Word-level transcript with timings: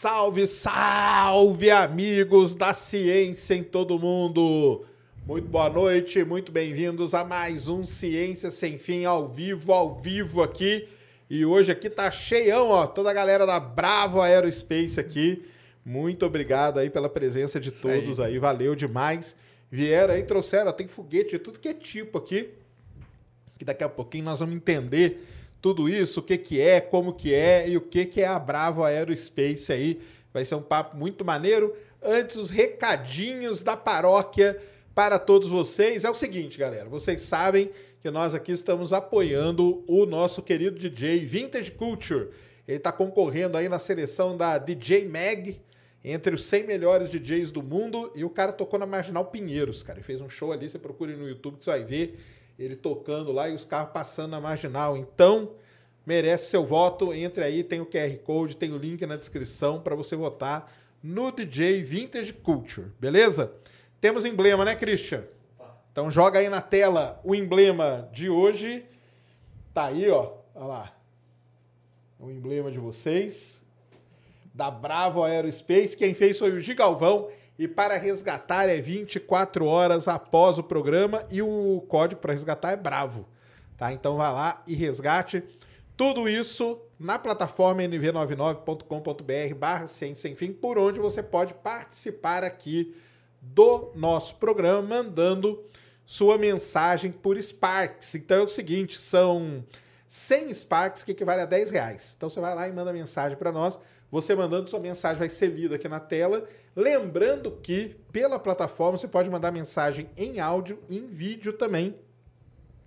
Salve, 0.00 0.46
salve, 0.46 1.70
amigos 1.70 2.54
da 2.54 2.72
ciência 2.72 3.54
em 3.54 3.62
todo 3.62 3.98
mundo! 3.98 4.86
Muito 5.26 5.46
boa 5.46 5.68
noite, 5.68 6.24
muito 6.24 6.50
bem-vindos 6.50 7.12
a 7.12 7.22
mais 7.22 7.68
um 7.68 7.84
Ciência 7.84 8.50
Sem 8.50 8.78
Fim 8.78 9.04
ao 9.04 9.28
vivo, 9.28 9.74
ao 9.74 9.94
vivo 9.94 10.42
aqui. 10.42 10.88
E 11.28 11.44
hoje 11.44 11.70
aqui 11.70 11.90
tá 11.90 12.10
cheião, 12.10 12.68
ó, 12.68 12.86
toda 12.86 13.10
a 13.10 13.12
galera 13.12 13.44
da 13.44 13.60
Bravo 13.60 14.22
Aerospace 14.22 14.98
aqui. 14.98 15.44
Muito 15.84 16.24
obrigado 16.24 16.78
aí 16.78 16.88
pela 16.88 17.10
presença 17.10 17.60
de 17.60 17.70
todos 17.70 18.18
aí. 18.18 18.38
valeu 18.38 18.74
demais. 18.74 19.36
Vieram 19.70 20.14
aí, 20.14 20.22
trouxeram, 20.22 20.70
ó, 20.70 20.72
tem 20.72 20.88
foguete 20.88 21.32
de 21.32 21.38
tudo 21.40 21.58
que 21.58 21.68
é 21.68 21.74
tipo 21.74 22.16
aqui. 22.16 22.48
Que 23.58 23.66
daqui 23.66 23.84
a 23.84 23.88
pouquinho 23.90 24.24
nós 24.24 24.40
vamos 24.40 24.56
entender 24.56 25.26
tudo 25.60 25.88
isso, 25.88 26.20
o 26.20 26.22
que 26.22 26.38
que 26.38 26.60
é, 26.60 26.80
como 26.80 27.12
que 27.12 27.34
é 27.34 27.68
e 27.68 27.76
o 27.76 27.80
que 27.80 28.06
que 28.06 28.22
é 28.22 28.26
a 28.26 28.38
Bravo 28.38 28.82
Aerospace 28.82 29.72
aí. 29.72 30.00
Vai 30.32 30.44
ser 30.44 30.54
um 30.54 30.62
papo 30.62 30.96
muito 30.96 31.24
maneiro. 31.24 31.76
Antes, 32.02 32.36
os 32.36 32.50
recadinhos 32.50 33.62
da 33.62 33.76
paróquia 33.76 34.60
para 34.94 35.18
todos 35.18 35.48
vocês. 35.48 36.04
É 36.04 36.10
o 36.10 36.14
seguinte, 36.14 36.58
galera, 36.58 36.88
vocês 36.88 37.22
sabem 37.22 37.70
que 38.00 38.10
nós 38.10 38.34
aqui 38.34 38.52
estamos 38.52 38.92
apoiando 38.92 39.84
o 39.86 40.06
nosso 40.06 40.42
querido 40.42 40.78
DJ 40.78 41.24
Vintage 41.26 41.72
Culture. 41.72 42.28
Ele 42.66 42.78
está 42.78 42.90
concorrendo 42.90 43.58
aí 43.58 43.68
na 43.68 43.78
seleção 43.78 44.36
da 44.36 44.56
DJ 44.56 45.08
Mag, 45.08 45.60
entre 46.02 46.34
os 46.34 46.44
100 46.46 46.66
melhores 46.66 47.10
DJs 47.10 47.50
do 47.50 47.62
mundo, 47.62 48.10
e 48.14 48.24
o 48.24 48.30
cara 48.30 48.52
tocou 48.52 48.78
na 48.78 48.86
Marginal 48.86 49.26
Pinheiros, 49.26 49.82
cara. 49.82 49.98
Ele 49.98 50.06
fez 50.06 50.20
um 50.20 50.30
show 50.30 50.52
ali, 50.52 50.70
você 50.70 50.78
procura 50.78 51.14
no 51.14 51.28
YouTube 51.28 51.58
que 51.58 51.64
você 51.64 51.70
vai 51.70 51.84
ver 51.84 52.18
ele 52.60 52.76
tocando 52.76 53.32
lá 53.32 53.48
e 53.48 53.54
os 53.54 53.64
carros 53.64 53.92
passando 53.92 54.32
na 54.32 54.40
marginal. 54.40 54.96
Então, 54.96 55.52
merece 56.04 56.50
seu 56.50 56.64
voto. 56.64 57.14
Entre 57.14 57.42
aí, 57.42 57.64
tem 57.64 57.80
o 57.80 57.86
QR 57.86 58.14
Code, 58.18 58.56
tem 58.56 58.72
o 58.72 58.76
link 58.76 59.04
na 59.06 59.16
descrição 59.16 59.80
para 59.80 59.94
você 59.94 60.14
votar 60.14 60.70
no 61.02 61.32
DJ 61.32 61.82
Vintage 61.82 62.34
Culture, 62.34 62.88
beleza? 63.00 63.52
Temos 64.00 64.26
emblema, 64.26 64.64
né, 64.64 64.76
Christian? 64.76 65.24
Então 65.90 66.10
joga 66.10 66.38
aí 66.38 66.48
na 66.48 66.60
tela 66.60 67.20
o 67.24 67.34
emblema 67.34 68.08
de 68.12 68.28
hoje. 68.28 68.84
Tá 69.72 69.86
aí, 69.86 70.08
ó. 70.10 70.34
Olha 70.54 70.66
lá. 70.66 70.96
O 72.18 72.30
emblema 72.30 72.70
de 72.70 72.78
vocês. 72.78 73.60
Da 74.54 74.70
Bravo 74.70 75.24
Aerospace. 75.24 75.96
Quem 75.96 76.14
fez 76.14 76.38
foi 76.38 76.52
o 76.52 76.60
Gigalvão. 76.60 77.28
E 77.60 77.68
para 77.68 77.98
resgatar 77.98 78.70
é 78.70 78.80
24 78.80 79.66
horas 79.66 80.08
após 80.08 80.56
o 80.56 80.62
programa 80.62 81.26
e 81.30 81.42
o 81.42 81.84
código 81.88 82.18
para 82.18 82.32
resgatar 82.32 82.70
é 82.72 82.76
Bravo. 82.76 83.28
Tá? 83.76 83.92
Então 83.92 84.16
vai 84.16 84.32
lá 84.32 84.62
e 84.66 84.74
resgate. 84.74 85.42
Tudo 85.94 86.26
isso 86.26 86.80
na 86.98 87.18
plataforma 87.18 87.82
nv99.com.br 87.82 89.54
barra 89.58 89.86
Ciência 89.86 90.22
Sem 90.22 90.34
Fim, 90.34 90.54
por 90.54 90.78
onde 90.78 90.98
você 91.00 91.22
pode 91.22 91.52
participar 91.52 92.44
aqui 92.44 92.96
do 93.42 93.92
nosso 93.94 94.36
programa, 94.36 94.80
mandando 94.80 95.62
sua 96.06 96.38
mensagem 96.38 97.12
por 97.12 97.36
Sparks. 97.36 98.14
Então 98.14 98.38
é 98.38 98.44
o 98.44 98.48
seguinte, 98.48 98.98
são 98.98 99.62
100 100.08 100.54
Sparks 100.54 101.04
que 101.04 101.12
equivale 101.12 101.42
a 101.42 101.46
10 101.46 101.70
reais. 101.72 102.14
Então 102.16 102.30
você 102.30 102.40
vai 102.40 102.54
lá 102.54 102.66
e 102.66 102.72
manda 102.72 102.90
mensagem 102.90 103.36
para 103.36 103.52
nós. 103.52 103.78
Você 104.10 104.34
mandando 104.34 104.68
sua 104.68 104.80
mensagem 104.80 105.18
vai 105.18 105.28
ser 105.28 105.48
lida 105.48 105.76
aqui 105.76 105.88
na 105.88 106.00
tela. 106.00 106.48
Lembrando 106.74 107.50
que 107.62 107.96
pela 108.12 108.38
plataforma 108.38 108.96
você 108.96 109.08
pode 109.08 109.28
mandar 109.28 109.50
mensagem 109.50 110.08
em 110.16 110.40
áudio 110.40 110.78
e 110.88 110.98
em 110.98 111.06
vídeo 111.06 111.52
também, 111.52 111.96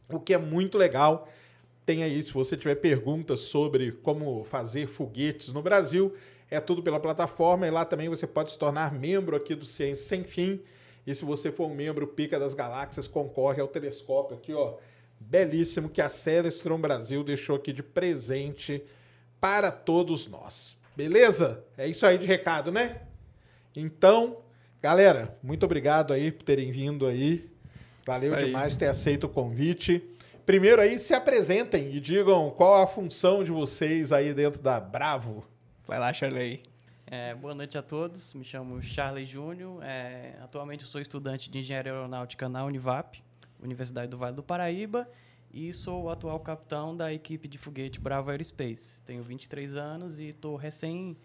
o 0.10 0.20
que 0.20 0.34
é 0.34 0.38
muito 0.38 0.78
legal. 0.78 1.28
Tem 1.86 2.02
aí, 2.02 2.24
se 2.24 2.32
você 2.32 2.56
tiver 2.56 2.76
perguntas 2.76 3.42
sobre 3.42 3.92
como 3.92 4.46
fazer 4.46 4.88
foguetes 4.88 5.52
no 5.52 5.62
Brasil, 5.62 6.16
é 6.50 6.60
tudo 6.60 6.82
pela 6.82 7.00
plataforma 7.00 7.68
e 7.68 7.72
lá 7.72 7.84
também 7.84 8.08
você 8.08 8.26
pode 8.26 8.52
se 8.52 8.58
tornar 8.58 8.94
membro 8.94 9.36
aqui 9.36 9.54
do 9.54 9.66
Ciência 9.66 10.06
Sem 10.06 10.24
Fim. 10.24 10.62
E 11.06 11.14
se 11.14 11.26
você 11.26 11.52
for 11.52 11.68
um 11.68 11.76
membro 11.76 12.08
Pica 12.08 12.40
das 12.40 12.54
Galáxias, 12.54 13.08
concorre 13.08 13.62
ao 13.62 13.68
telescópio 13.68 14.38
aqui, 14.38 14.54
ó, 14.54 14.76
belíssimo 15.20 15.90
que 15.90 16.02
a 16.02 16.08
Celestron 16.08 16.78
Brasil 16.80 17.22
deixou 17.24 17.58
aqui 17.58 17.74
de 17.74 17.84
presente 17.84 18.82
para 19.42 19.72
todos 19.72 20.28
nós. 20.28 20.78
Beleza? 20.96 21.66
É 21.78 21.86
isso 21.86 22.06
aí 22.06 22.18
de 22.18 22.26
recado, 22.26 22.72
né? 22.72 23.02
Então, 23.76 24.38
galera, 24.82 25.38
muito 25.42 25.66
obrigado 25.66 26.14
aí 26.14 26.32
por 26.32 26.44
terem 26.44 26.72
vindo 26.72 27.08
aí. 27.08 27.50
Valeu 28.06 28.36
aí. 28.36 28.46
demais 28.46 28.76
ter 28.76 28.88
aceito 28.88 29.26
o 29.26 29.30
convite. 29.30 30.04
Primeiro 30.46 30.82
aí, 30.82 31.00
se 31.00 31.14
apresentem 31.14 31.94
e 31.96 32.00
digam 32.00 32.52
qual 32.52 32.84
a 32.84 32.88
função 32.88 33.44
de 33.44 33.52
vocês 33.52 34.12
aí 34.12 34.34
dentro 34.34 34.62
da 34.62 34.80
Bravo. 34.80 35.46
Vai 35.88 36.00
lá, 36.00 36.12
Charley. 36.12 36.62
É, 37.16 37.36
boa 37.36 37.54
noite 37.54 37.78
a 37.78 37.82
todos, 37.82 38.34
me 38.34 38.44
chamo 38.44 38.82
Charles 38.82 39.30
Júnior. 39.30 39.84
é, 39.84 40.34
atualmente 40.42 40.84
eu 40.84 40.90
sou 40.90 41.00
estudante 41.00 41.50
de 41.50 41.60
Engenharia 41.60 41.92
Aeronáutica 41.92 42.50
na 42.50 42.66
Univap, 42.66 43.24
Universidade 43.62 44.08
do 44.08 44.18
Vale 44.18 44.36
do 44.36 44.42
Paraíba, 44.42 45.08
e 45.54 45.72
sou 45.72 46.06
o 46.06 46.10
atual 46.10 46.40
capitão 46.40 46.98
da 46.98 47.14
equipe 47.14 47.48
de 47.48 47.60
foguete 47.60 48.00
Bravo 48.00 48.32
Aerospace. 48.32 49.00
Tenho 49.02 49.22
23 49.22 49.76
anos 49.76 50.20
e 50.20 50.30
estou 50.30 50.56
recém, 50.56 51.16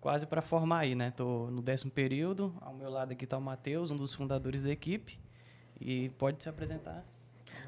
quase 0.00 0.26
para 0.26 0.42
formar 0.42 0.80
aí, 0.80 0.94
né? 0.94 1.08
Estou 1.08 1.50
no 1.50 1.62
décimo 1.62 1.90
período. 1.90 2.54
Ao 2.60 2.74
meu 2.74 2.90
lado 2.90 3.12
aqui 3.12 3.24
está 3.24 3.36
o 3.36 3.40
Matheus, 3.40 3.90
um 3.90 3.96
dos 3.96 4.14
fundadores 4.14 4.62
da 4.62 4.70
equipe, 4.70 5.18
e 5.80 6.10
pode 6.10 6.42
se 6.42 6.48
apresentar. 6.48 7.04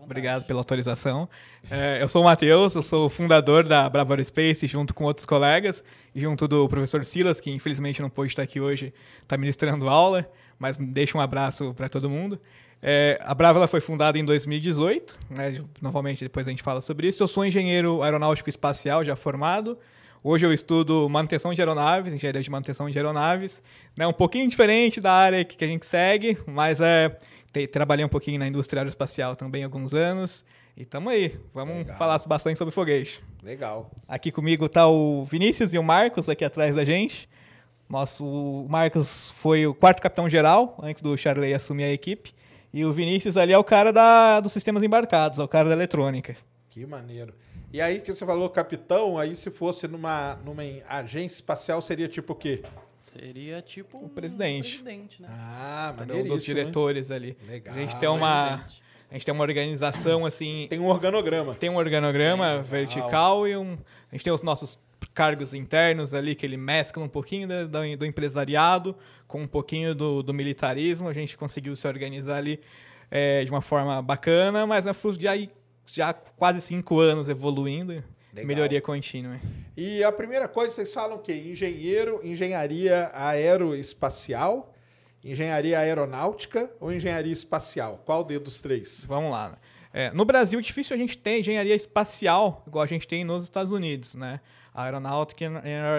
Obrigado 0.02 0.44
pela 0.44 0.60
autorização. 0.60 1.28
É, 1.70 1.98
eu 2.00 2.08
sou 2.08 2.22
o 2.22 2.24
Matheus, 2.24 2.74
eu 2.74 2.82
sou 2.82 3.06
o 3.06 3.08
fundador 3.08 3.64
da 3.64 3.88
Bravo 3.88 4.12
Aerospace, 4.12 4.66
junto 4.66 4.94
com 4.94 5.04
outros 5.04 5.26
colegas, 5.26 5.82
e 6.14 6.20
junto 6.20 6.48
do 6.48 6.68
professor 6.68 7.04
Silas, 7.04 7.40
que 7.40 7.50
infelizmente 7.50 8.00
não 8.00 8.08
pôde 8.08 8.32
estar 8.32 8.42
aqui 8.42 8.60
hoje, 8.60 8.94
está 9.22 9.36
ministrando 9.36 9.88
aula, 9.88 10.30
mas 10.58 10.76
deixa 10.76 11.18
um 11.18 11.20
abraço 11.20 11.74
para 11.74 11.88
todo 11.88 12.08
mundo. 12.08 12.40
É, 12.80 13.18
a 13.22 13.34
Bravo 13.34 13.58
ela 13.58 13.66
foi 13.66 13.80
fundada 13.80 14.18
em 14.18 14.24
2018, 14.24 15.18
né, 15.30 15.62
novamente 15.82 16.24
depois 16.24 16.46
a 16.46 16.50
gente 16.50 16.62
fala 16.62 16.80
sobre 16.80 17.08
isso. 17.08 17.22
Eu 17.22 17.26
sou 17.26 17.44
engenheiro 17.44 18.02
aeronáutico 18.02 18.48
espacial, 18.48 19.04
já 19.04 19.16
formado. 19.16 19.76
Hoje 20.22 20.44
eu 20.44 20.52
estudo 20.52 21.08
manutenção 21.08 21.52
de 21.54 21.60
aeronaves, 21.60 22.12
engenharia 22.12 22.42
de 22.42 22.50
manutenção 22.50 22.90
de 22.90 22.98
aeronaves. 22.98 23.62
Né, 23.96 24.06
um 24.06 24.12
pouquinho 24.12 24.48
diferente 24.48 25.00
da 25.00 25.12
área 25.12 25.44
que 25.44 25.56
que 25.56 25.64
a 25.64 25.68
gente 25.68 25.86
segue, 25.86 26.36
mas 26.46 26.80
é, 26.80 27.16
trabalhei 27.70 28.04
um 28.04 28.08
pouquinho 28.08 28.38
na 28.38 28.46
indústria 28.46 28.80
aeroespacial 28.80 29.36
também 29.36 29.62
há 29.62 29.66
alguns 29.66 29.94
anos. 29.94 30.44
E 30.76 30.84
tamo 30.84 31.08
aí, 31.08 31.38
vamos 31.54 31.78
Legal. 31.78 31.96
falar 31.96 32.20
bastante 32.26 32.58
sobre 32.58 32.74
foguete. 32.74 33.22
Legal. 33.42 33.90
Aqui 34.06 34.30
comigo 34.32 34.68
tá 34.68 34.86
o 34.86 35.24
Vinícius 35.24 35.72
e 35.72 35.78
o 35.78 35.82
Marcos 35.82 36.28
aqui 36.28 36.44
atrás 36.44 36.74
da 36.74 36.84
gente. 36.84 37.28
Nosso 37.88 38.24
o 38.24 38.68
Marcos 38.68 39.32
foi 39.36 39.66
o 39.66 39.74
quarto 39.74 40.02
capitão 40.02 40.28
geral 40.28 40.76
antes 40.82 41.00
do 41.00 41.16
Charley 41.16 41.54
assumir 41.54 41.84
a 41.84 41.92
equipe. 41.92 42.34
E 42.72 42.84
o 42.84 42.92
Vinícius 42.92 43.36
ali 43.36 43.52
é 43.52 43.58
o 43.58 43.64
cara 43.64 43.92
da, 43.92 44.40
dos 44.40 44.52
sistemas 44.52 44.82
embarcados, 44.82 45.38
é 45.38 45.42
o 45.42 45.48
cara 45.48 45.68
da 45.68 45.74
eletrônica. 45.74 46.36
Que 46.68 46.84
maneiro. 46.84 47.32
E 47.72 47.80
aí 47.80 48.00
que 48.00 48.12
você 48.14 48.24
falou 48.24 48.48
capitão, 48.48 49.18
aí 49.18 49.36
se 49.36 49.50
fosse 49.50 49.86
numa, 49.86 50.36
numa 50.44 50.62
agência 50.88 51.36
espacial 51.36 51.82
seria 51.82 52.08
tipo 52.08 52.32
o 52.32 52.36
quê? 52.36 52.62
Seria 52.98 53.60
tipo 53.62 53.98
O 53.98 54.08
presidente. 54.08 54.80
Um 54.80 54.82
presidente, 54.84 55.22
né? 55.22 55.28
Ah, 55.30 55.94
Um 56.14 56.24
dos 56.24 56.44
diretores 56.44 57.10
ali. 57.10 57.36
Legal. 57.46 57.74
A 57.74 57.78
gente 57.78 57.96
tem 57.96 58.08
uma, 58.08 58.58
Presidente. 58.58 58.82
a 59.10 59.14
gente 59.14 59.24
tem 59.26 59.34
uma 59.34 59.42
organização 59.44 60.24
assim, 60.26 60.66
Tem 60.70 60.78
um 60.78 60.86
organograma. 60.88 61.54
tem 61.54 61.68
um 61.70 61.76
organograma 61.76 62.46
Legal. 62.48 62.64
vertical 62.64 63.46
e 63.48 63.56
um, 63.56 63.76
a 64.10 64.14
gente 64.14 64.24
tem 64.24 64.32
os 64.32 64.42
nossos 64.42 64.78
cargos 65.14 65.52
internos 65.54 66.14
ali 66.14 66.34
que 66.34 66.44
ele 66.46 66.56
mescla 66.56 67.02
um 67.02 67.08
pouquinho 67.08 67.46
da- 67.46 67.64
do, 67.96 68.04
empresariado 68.06 68.96
com 69.26 69.42
um 69.42 69.46
pouquinho 69.46 69.94
do, 69.94 70.22
do 70.22 70.32
militarismo. 70.34 71.08
A 71.08 71.12
gente 71.12 71.36
conseguiu 71.36 71.76
se 71.76 71.86
organizar 71.86 72.36
ali 72.38 72.60
é, 73.10 73.44
de 73.44 73.50
uma 73.50 73.62
forma 73.62 74.00
bacana, 74.02 74.66
mas 74.66 74.86
é 74.86 74.92
fruto 74.92 75.18
de 75.18 75.28
aí 75.28 75.50
já 75.92 76.12
quase 76.12 76.60
cinco 76.60 77.00
anos 77.00 77.28
evoluindo. 77.28 78.02
Legal. 78.32 78.46
Melhoria 78.46 78.80
contínua. 78.80 79.40
E 79.76 80.04
a 80.04 80.12
primeira 80.12 80.46
coisa, 80.46 80.72
vocês 80.72 80.92
falam 80.92 81.16
o 81.16 81.20
quê? 81.20 81.34
Engenheiro, 81.34 82.20
engenharia 82.22 83.10
aeroespacial, 83.14 84.74
engenharia 85.24 85.78
aeronáutica 85.78 86.70
ou 86.78 86.92
engenharia 86.92 87.32
espacial? 87.32 88.02
Qual 88.04 88.22
D 88.22 88.38
dos 88.38 88.60
três? 88.60 89.04
Vamos 89.06 89.30
lá. 89.30 89.50
né? 89.50 89.56
É, 89.92 90.10
no 90.12 90.24
Brasil, 90.24 90.60
difícil 90.60 90.94
a 90.94 90.98
gente 90.98 91.16
ter 91.16 91.38
engenharia 91.38 91.74
espacial, 91.74 92.62
igual 92.66 92.84
a 92.84 92.86
gente 92.86 93.08
tem 93.08 93.24
nos 93.24 93.42
Estados 93.44 93.72
Unidos, 93.72 94.14
né? 94.14 94.40
A 94.78 94.84
aeronáutica 94.84 95.44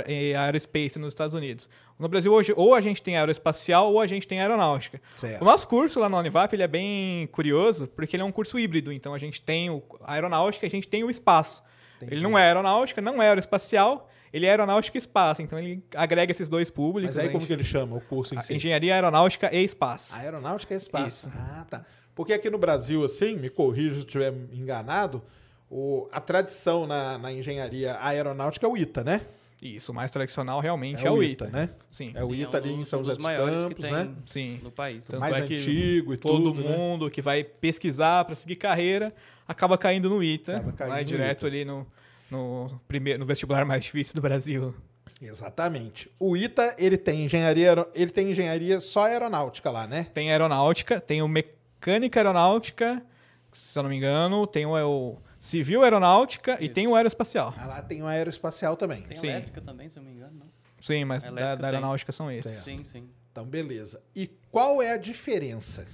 e 0.07 0.33
a 0.33 0.43
aerospace 0.43 0.97
nos 0.97 1.09
Estados 1.09 1.33
Unidos. 1.33 1.67
No 1.99 2.07
Brasil, 2.07 2.31
hoje, 2.31 2.53
ou 2.55 2.73
a 2.73 2.79
gente 2.79 3.01
tem 3.01 3.17
aeroespacial 3.17 3.91
ou 3.91 3.99
a 3.99 4.07
gente 4.07 4.25
tem 4.25 4.39
aeronáutica. 4.39 5.01
Certo. 5.17 5.41
O 5.41 5.43
nosso 5.45 5.67
curso 5.67 5.99
lá 5.99 6.07
na 6.07 6.17
Univap 6.17 6.53
ele 6.53 6.63
é 6.63 6.67
bem 6.67 7.27
curioso, 7.27 7.87
porque 7.87 8.15
ele 8.15 8.23
é 8.23 8.25
um 8.25 8.31
curso 8.31 8.57
híbrido. 8.57 8.93
Então, 8.93 9.13
a 9.13 9.17
gente 9.17 9.41
tem 9.41 9.69
o 9.69 9.83
a 10.01 10.13
aeronáutica 10.13 10.65
e 10.65 10.67
a 10.67 10.69
gente 10.69 10.87
tem 10.87 11.03
o 11.03 11.09
espaço. 11.09 11.61
Ele 12.01 12.21
não 12.21 12.37
é 12.37 12.43
aeronáutica, 12.43 13.01
não 13.01 13.21
é 13.21 13.27
aeroespacial, 13.27 14.09
ele 14.31 14.45
é 14.45 14.49
aeronáutica 14.51 14.95
e 14.97 14.99
espaço. 14.99 15.41
Então, 15.41 15.59
ele 15.59 15.83
agrega 15.93 16.31
esses 16.31 16.47
dois 16.47 16.69
públicos. 16.71 17.17
Mas 17.17 17.21
aí 17.21 17.27
a 17.27 17.31
como 17.31 17.41
gente- 17.41 17.47
que 17.47 17.53
ele 17.53 17.65
chama 17.65 17.97
o 17.97 18.01
curso 18.01 18.33
em 18.33 18.41
si? 18.41 18.53
Engenharia 18.55 18.93
aeronáutica 18.95 19.53
e 19.53 19.61
espaço. 19.61 20.15
Aeronáutica 20.15 20.73
é 20.73 20.77
espaço. 20.77 21.27
Isso. 21.27 21.37
Ah, 21.37 21.65
tá. 21.69 21.85
Porque 22.15 22.31
aqui 22.31 22.49
no 22.49 22.57
Brasil, 22.57 23.03
assim, 23.03 23.35
me 23.35 23.49
corrija 23.49 23.95
se 23.95 23.99
estiver 23.99 24.33
enganado, 24.53 25.21
o- 25.69 26.07
a 26.11 26.19
tradição 26.19 26.85
na, 26.87 27.17
na 27.17 27.31
engenharia 27.31 27.97
aeronáutica 28.01 28.65
é 28.65 28.69
o 28.69 28.75
ITA, 28.77 29.03
né? 29.03 29.21
Isso, 29.61 29.91
o 29.91 29.95
mais 29.95 30.09
tradicional 30.09 30.61
realmente 30.61 31.05
é, 31.05 31.11
o 31.11 31.21
ITA. 31.21 31.47
né? 31.47 31.69
Sim. 31.89 32.13
É 32.15 32.23
o 32.23 32.27
Sim, 32.29 32.41
ITA 32.41 32.57
um 32.57 32.61
ali 32.61 32.73
em 32.75 32.85
São 32.85 33.01
um 33.01 33.03
José 33.03 33.15
dos 33.15 33.17
dos 33.17 33.25
maiores 33.25 33.59
Campos, 33.63 33.85
que 33.85 33.91
né? 33.91 34.09
Sim. 34.25 34.59
no 34.63 34.71
país. 34.71 35.05
Tanto 35.05 35.19
Mais 35.19 35.35
é 35.37 35.41
que 35.41 35.55
antigo 35.55 36.13
e 36.13 36.17
todo 36.17 36.53
tudo, 36.53 36.63
né? 36.63 36.77
mundo 36.77 37.09
que 37.09 37.21
vai 37.21 37.43
pesquisar 37.43 38.23
para 38.23 38.35
seguir 38.35 38.55
carreira 38.55 39.13
acaba 39.45 39.77
caindo 39.77 40.09
no 40.09 40.23
ITA, 40.23 40.55
Acaba 40.57 40.71
caindo 40.71 40.91
vai 40.91 41.01
no 41.01 41.07
direto 41.07 41.39
ITA. 41.45 41.47
ali 41.47 41.65
no, 41.65 41.85
no, 42.31 42.79
primeiro, 42.87 43.19
no 43.19 43.25
vestibular 43.25 43.65
mais 43.65 43.83
difícil 43.83 44.15
do 44.15 44.21
Brasil. 44.21 44.73
Exatamente. 45.21 46.09
O 46.17 46.37
ITA, 46.37 46.75
ele 46.77 46.97
tem 46.97 47.25
engenharia, 47.25 47.85
ele 47.93 48.11
tem 48.11 48.31
engenharia 48.31 48.79
só 48.79 49.05
aeronáutica 49.05 49.69
lá, 49.69 49.85
né? 49.85 50.07
Tem 50.13 50.31
aeronáutica, 50.31 51.01
tem 51.01 51.21
o 51.21 51.27
mecânica 51.27 52.19
aeronáutica, 52.19 53.03
se 53.51 53.77
eu 53.77 53.83
não 53.83 53.89
me 53.89 53.97
engano, 53.97 54.47
tem 54.47 54.65
o, 54.65 54.71
o 54.73 55.17
civil 55.39 55.83
aeronáutica 55.83 56.57
e 56.59 56.67
tem 56.69 56.85
o 56.85 56.95
aeroespacial. 56.95 57.53
Ah, 57.57 57.65
lá 57.65 57.81
tem 57.81 58.03
o 58.03 58.07
aeroespacial 58.07 58.75
também. 58.75 59.01
Tem 59.01 59.17
Sim. 59.17 59.27
elétrica 59.27 59.61
também, 59.61 59.87
se 59.89 59.97
eu 59.97 60.03
não 60.03 60.09
me 60.11 60.15
engano, 60.17 60.33
não? 60.37 60.45
Sim, 60.79 61.05
mas 61.05 61.23
A 61.23 61.31
da, 61.31 61.55
da 61.55 61.57
tem. 61.57 61.65
aeronáutica 61.67 62.11
são 62.11 62.29
esses. 62.31 62.59
Sim, 62.59 62.83
sim. 62.83 63.09
Então, 63.31 63.45
beleza. 63.45 64.01
E 64.15 64.27
qual 64.51 64.81
é 64.81 64.91
a 64.91 64.97
diferença? 64.97 65.87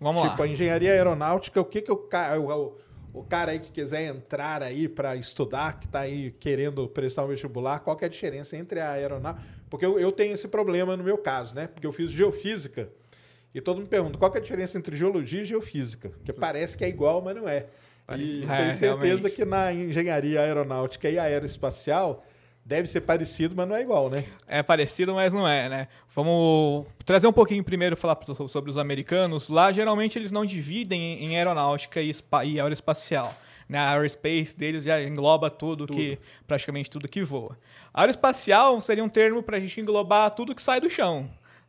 Vamos 0.00 0.22
tipo, 0.22 0.38
lá. 0.38 0.44
a 0.44 0.48
engenharia 0.48 0.90
aeronáutica, 0.90 1.60
o 1.60 1.64
que, 1.64 1.80
que 1.82 1.92
o, 1.92 2.08
o, 2.40 2.76
o- 3.20 3.24
cara 3.24 3.52
aí 3.52 3.58
que 3.60 3.70
quiser 3.70 4.06
entrar 4.06 4.62
aí 4.62 4.88
para 4.88 5.14
estudar, 5.16 5.78
que 5.78 5.86
tá 5.86 6.00
aí 6.00 6.32
querendo 6.32 6.88
prestar 6.88 7.24
um 7.24 7.28
vestibular, 7.28 7.78
qual 7.80 7.96
que 7.96 8.04
é 8.04 8.08
a 8.08 8.10
diferença 8.10 8.56
entre 8.56 8.80
a 8.80 8.90
aeronáutica? 8.92 9.46
Porque 9.70 9.86
eu, 9.86 9.98
eu 9.98 10.10
tenho 10.10 10.34
esse 10.34 10.48
problema 10.48 10.96
no 10.96 11.04
meu 11.04 11.16
caso, 11.18 11.54
né? 11.54 11.66
Porque 11.66 11.86
eu 11.86 11.92
fiz 11.92 12.10
geofísica 12.10 12.88
e 13.54 13.60
todo 13.60 13.78
mundo 13.78 13.88
pergunta 13.88 14.18
qual 14.18 14.30
que 14.30 14.38
é 14.38 14.40
a 14.40 14.42
diferença 14.42 14.76
entre 14.76 14.96
geologia 14.96 15.42
e 15.42 15.44
geofísica? 15.44 16.10
Porque 16.10 16.32
parece 16.32 16.76
que 16.76 16.84
é 16.84 16.88
igual, 16.88 17.22
mas 17.22 17.36
não 17.36 17.48
é. 17.48 17.66
E 18.16 18.18
Parecido. 18.18 18.46
tenho 18.46 18.52
É, 18.52 18.72
certeza 18.72 18.98
realmente. 19.28 19.30
que 19.30 19.44
na 19.44 19.72
engenharia 19.72 20.40
aeronáutica 20.40 21.08
e 21.08 21.18
aeroespacial 21.18 22.24
deve 22.64 22.86
ser 22.88 23.00
parecido, 23.02 23.54
mas 23.56 23.68
não 23.68 23.74
é 23.74 23.82
igual, 23.82 24.08
né? 24.08 24.24
É 24.46 24.62
parecido, 24.62 25.14
mas 25.14 25.32
não 25.32 25.46
é, 25.48 25.68
né? 25.68 25.88
Vamos 26.14 26.86
trazer 27.04 27.26
um 27.26 27.32
pouquinho 27.32 27.64
primeiro, 27.64 27.96
falar 27.96 28.18
sobre 28.48 28.70
os 28.70 28.76
americanos. 28.78 29.48
Lá, 29.48 29.72
geralmente, 29.72 30.18
eles 30.18 30.30
não 30.30 30.44
dividem 30.46 31.24
em 31.24 31.36
aeronáutica 31.36 32.00
e, 32.00 32.12
e 32.44 32.60
aeroespacial. 32.60 33.34
Né? 33.68 33.78
A 33.78 33.90
aerospace 33.92 34.54
deles 34.56 34.84
já 34.84 35.02
engloba 35.02 35.48
tudo, 35.50 35.86
que 35.86 36.18
praticamente 36.46 36.90
tudo 36.90 37.08
que 37.08 37.22
voa. 37.24 37.56
Aeroespacial 37.92 38.80
seria 38.80 39.02
um 39.02 39.08
termo 39.08 39.42
para 39.42 39.56
a 39.56 39.60
gente 39.60 39.80
englobar 39.80 40.30
tudo 40.32 40.54
que 40.54 40.62
sai 40.62 40.80
do 40.80 40.90
chão. 40.90 41.28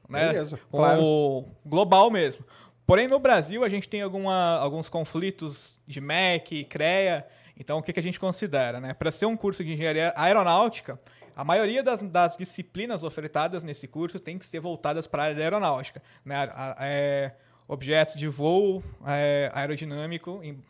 Né? 0.10 0.28
Beleza, 0.28 0.60
O 0.72 0.78
claro. 0.78 1.46
global 1.66 2.12
mesmo. 2.12 2.44
Porém, 2.85 3.07
no 3.07 3.18
Brasil, 3.19 3.63
a 3.63 3.69
gente 3.69 3.88
tem 3.88 4.01
alguma, 4.01 4.57
alguns 4.57 4.89
conflitos 4.89 5.80
de 5.88 6.01
MEC, 6.01 6.65
CREA. 6.65 7.25
Então, 7.57 7.77
o 7.77 7.83
que, 7.83 7.94
que 7.94 8.00
a 8.00 8.03
gente 8.03 8.19
considera? 8.19 8.80
Né? 8.80 8.94
Para 8.94 9.12
ser 9.12 9.25
um 9.25 9.38
curso 9.38 9.63
de 9.63 9.71
engenharia 9.71 10.13
aeronáutica, 10.18 11.00
a 11.35 11.44
maioria 11.45 11.81
das, 11.81 12.01
das 12.01 12.35
disciplinas 12.35 13.03
ofertadas 13.03 13.63
nesse 13.63 13.88
curso 13.88 14.19
tem 14.19 14.38
que 14.38 14.45
ser 14.45 14.59
voltadas 14.59 15.07
para 15.07 15.24
a 15.24 15.25
área 15.25 15.35
da 15.38 15.44
aeronáutica. 15.44 16.01
Né? 16.25 16.35
A- 16.35 16.75
a- 16.77 16.85
é, 16.85 17.31
objetos 17.68 18.15
de 18.15 18.27
voo 18.27 18.83
é, 19.07 19.50
aerodinâmico 19.53 20.41
em- 20.44 20.62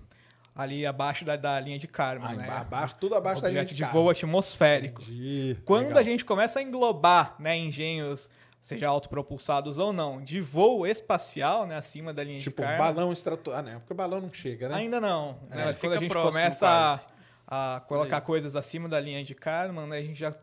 ali 0.56 0.86
abaixo 0.86 1.25
da, 1.25 1.36
da 1.36 1.59
linha 1.59 1.80
de 1.80 1.88
Kármán. 1.88 2.27
Ah, 2.30 2.36
né? 2.36 2.48
abaixo, 2.50 2.95
tudo 3.00 3.16
abaixo 3.16 3.42
da 3.42 3.50
linha 3.50 3.62
Objeto 3.63 3.75
de, 3.75 3.83
de 3.83 3.89
voo 3.92 4.07
atmosférico. 4.09 5.01
Entendi. 5.01 5.57
Quando 5.66 5.86
Legal. 5.88 6.00
a 6.00 6.04
gente 6.04 6.24
começa 6.24 6.59
a 6.59 6.62
englobar 6.62 7.36
né, 7.39 7.57
engenhos, 7.57 8.30
seja 8.63 8.88
autopropulsados 8.88 9.77
ou 9.77 9.92
não, 9.92 10.24
de 10.24 10.39
voo 10.39 10.88
espacial, 10.88 11.68
né, 11.68 11.75
acima 11.75 12.13
da 12.13 12.24
linha 12.24 12.39
Tipo, 12.39 12.62
de 12.62 12.68
Kármán, 12.68 12.94
balão 12.94 13.12
estrato... 13.12 13.51
Ah, 13.51 13.62
não, 13.62 13.80
porque 13.81 13.94
balão 13.94 14.21
não 14.21 14.33
chega, 14.33 14.69
né? 14.69 14.75
ainda 14.75 15.01
não. 15.01 15.33
né, 15.50 15.62
É, 15.62 15.65
mas 15.65 15.77
quando 15.77 15.94
a 15.94 15.98
gente 15.98 16.10
próximo, 16.10 16.31
começa 16.31 17.04
a, 17.45 17.75
a 17.75 17.80
colocar 17.81 18.18
Aí. 18.18 18.24
coisas 18.24 18.56
acima 18.56 18.88
da 18.88 19.00
linha 19.00 19.21
de 19.21 19.36
Kármán, 19.36 19.88
né, 19.88 19.98
a 19.98 20.01
gente 20.01 20.18
já 20.18 20.33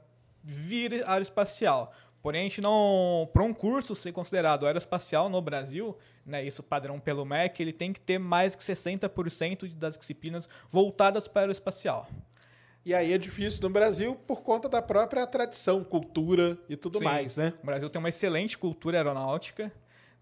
vira 0.44 1.02
aeroespacial. 1.10 1.92
Porém, 2.22 2.42
a 2.42 2.44
gente 2.44 2.60
não. 2.60 3.30
Para 3.32 3.42
um 3.42 3.54
curso 3.54 3.94
ser 3.94 4.12
considerado 4.12 4.66
aeroespacial 4.66 5.30
no 5.30 5.40
Brasil, 5.40 5.96
né, 6.24 6.44
isso 6.44 6.62
padrão 6.62 7.00
pelo 7.00 7.24
MEC, 7.24 7.62
ele 7.62 7.72
tem 7.72 7.92
que 7.94 8.00
ter 8.00 8.18
mais 8.18 8.54
que 8.54 8.62
60% 8.62 9.72
das 9.74 9.96
disciplinas 9.96 10.46
voltadas 10.68 11.26
para 11.26 11.42
aeroespacial. 11.42 12.06
E 12.84 12.94
aí 12.94 13.12
é 13.12 13.18
difícil 13.18 13.60
no 13.62 13.70
Brasil 13.70 14.14
por 14.26 14.42
conta 14.42 14.68
da 14.68 14.80
própria 14.80 15.26
tradição, 15.26 15.84
cultura 15.84 16.58
e 16.68 16.76
tudo 16.76 16.98
Sim. 16.98 17.04
mais, 17.04 17.36
né? 17.36 17.52
O 17.62 17.66
Brasil 17.66 17.90
tem 17.90 17.98
uma 17.98 18.08
excelente 18.08 18.56
cultura 18.56 18.96
aeronáutica, 18.96 19.70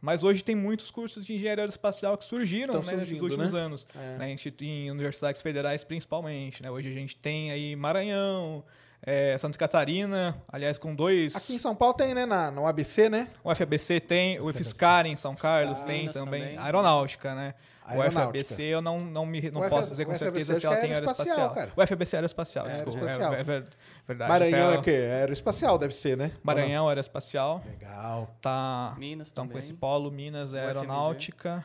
mas 0.00 0.24
hoje 0.24 0.42
tem 0.42 0.56
muitos 0.56 0.90
cursos 0.90 1.24
de 1.24 1.34
engenharia 1.34 1.62
aeroespacial 1.62 2.18
que 2.18 2.24
surgiram 2.24 2.82
né, 2.82 2.96
nesses 2.96 3.20
últimos 3.20 3.52
né? 3.52 3.60
anos, 3.60 3.86
É. 3.94 4.18
né, 4.18 4.36
em 4.60 4.90
universidades 4.90 5.40
federais 5.40 5.84
principalmente. 5.84 6.62
né? 6.62 6.70
Hoje 6.70 6.88
a 6.88 6.92
gente 6.92 7.14
tem 7.16 7.52
aí 7.52 7.76
Maranhão, 7.76 8.64
é, 9.02 9.38
Santa 9.38 9.56
Catarina, 9.56 10.36
aliás, 10.50 10.78
com 10.78 10.94
dois. 10.94 11.36
Aqui 11.36 11.54
em 11.54 11.58
São 11.58 11.74
Paulo 11.74 11.94
tem, 11.94 12.14
né? 12.14 12.26
Na, 12.26 12.50
no 12.50 12.66
ABC, 12.66 13.08
né? 13.08 13.28
O 13.44 13.54
FABC 13.54 14.00
tem, 14.00 14.40
o 14.40 14.52
FSCAR 14.52 15.06
em 15.06 15.16
São 15.16 15.34
Carlos 15.36 15.80
tem 15.82 16.10
também, 16.10 16.42
também. 16.42 16.58
aeronáutica, 16.58 17.34
né? 17.34 17.54
O 17.96 18.10
FABC 18.10 18.62
eu 18.62 18.82
não, 18.82 19.00
não, 19.00 19.24
me, 19.24 19.50
não 19.50 19.68
posso 19.68 19.90
dizer 19.90 20.04
com 20.04 20.14
certeza 20.16 20.58
se 20.58 20.66
ela 20.66 20.76
que 20.76 20.80
é 20.80 20.82
tem 20.86 20.92
aeroespacial, 20.94 21.50
cara. 21.54 21.72
O 21.76 21.86
FABC 21.86 22.14
é 22.14 22.18
aeroespacial, 22.18 22.66
É 22.66 22.70
desculpa. 22.72 22.98
aeroespacial. 22.98 23.34
É, 23.34 23.40
é 23.40 23.42
ver- 23.42 23.64
verdade. 24.06 24.28
Maranhão 24.30 24.72
é 24.72 24.78
o 24.78 24.82
quê? 24.82 24.90
Aeroespacial 24.90 25.78
deve 25.78 25.94
ser, 25.94 26.16
né? 26.16 26.32
Maranhão 26.42 26.86
é 26.86 26.88
aeroespacial. 26.90 27.62
Legal. 27.66 28.34
Tá, 28.40 28.94
Minas 28.98 29.28
estão 29.28 29.46
com 29.48 29.58
esse 29.58 29.72
polo, 29.72 30.10
Minas 30.10 30.52
é 30.54 30.60
aeronáutica. 30.66 31.64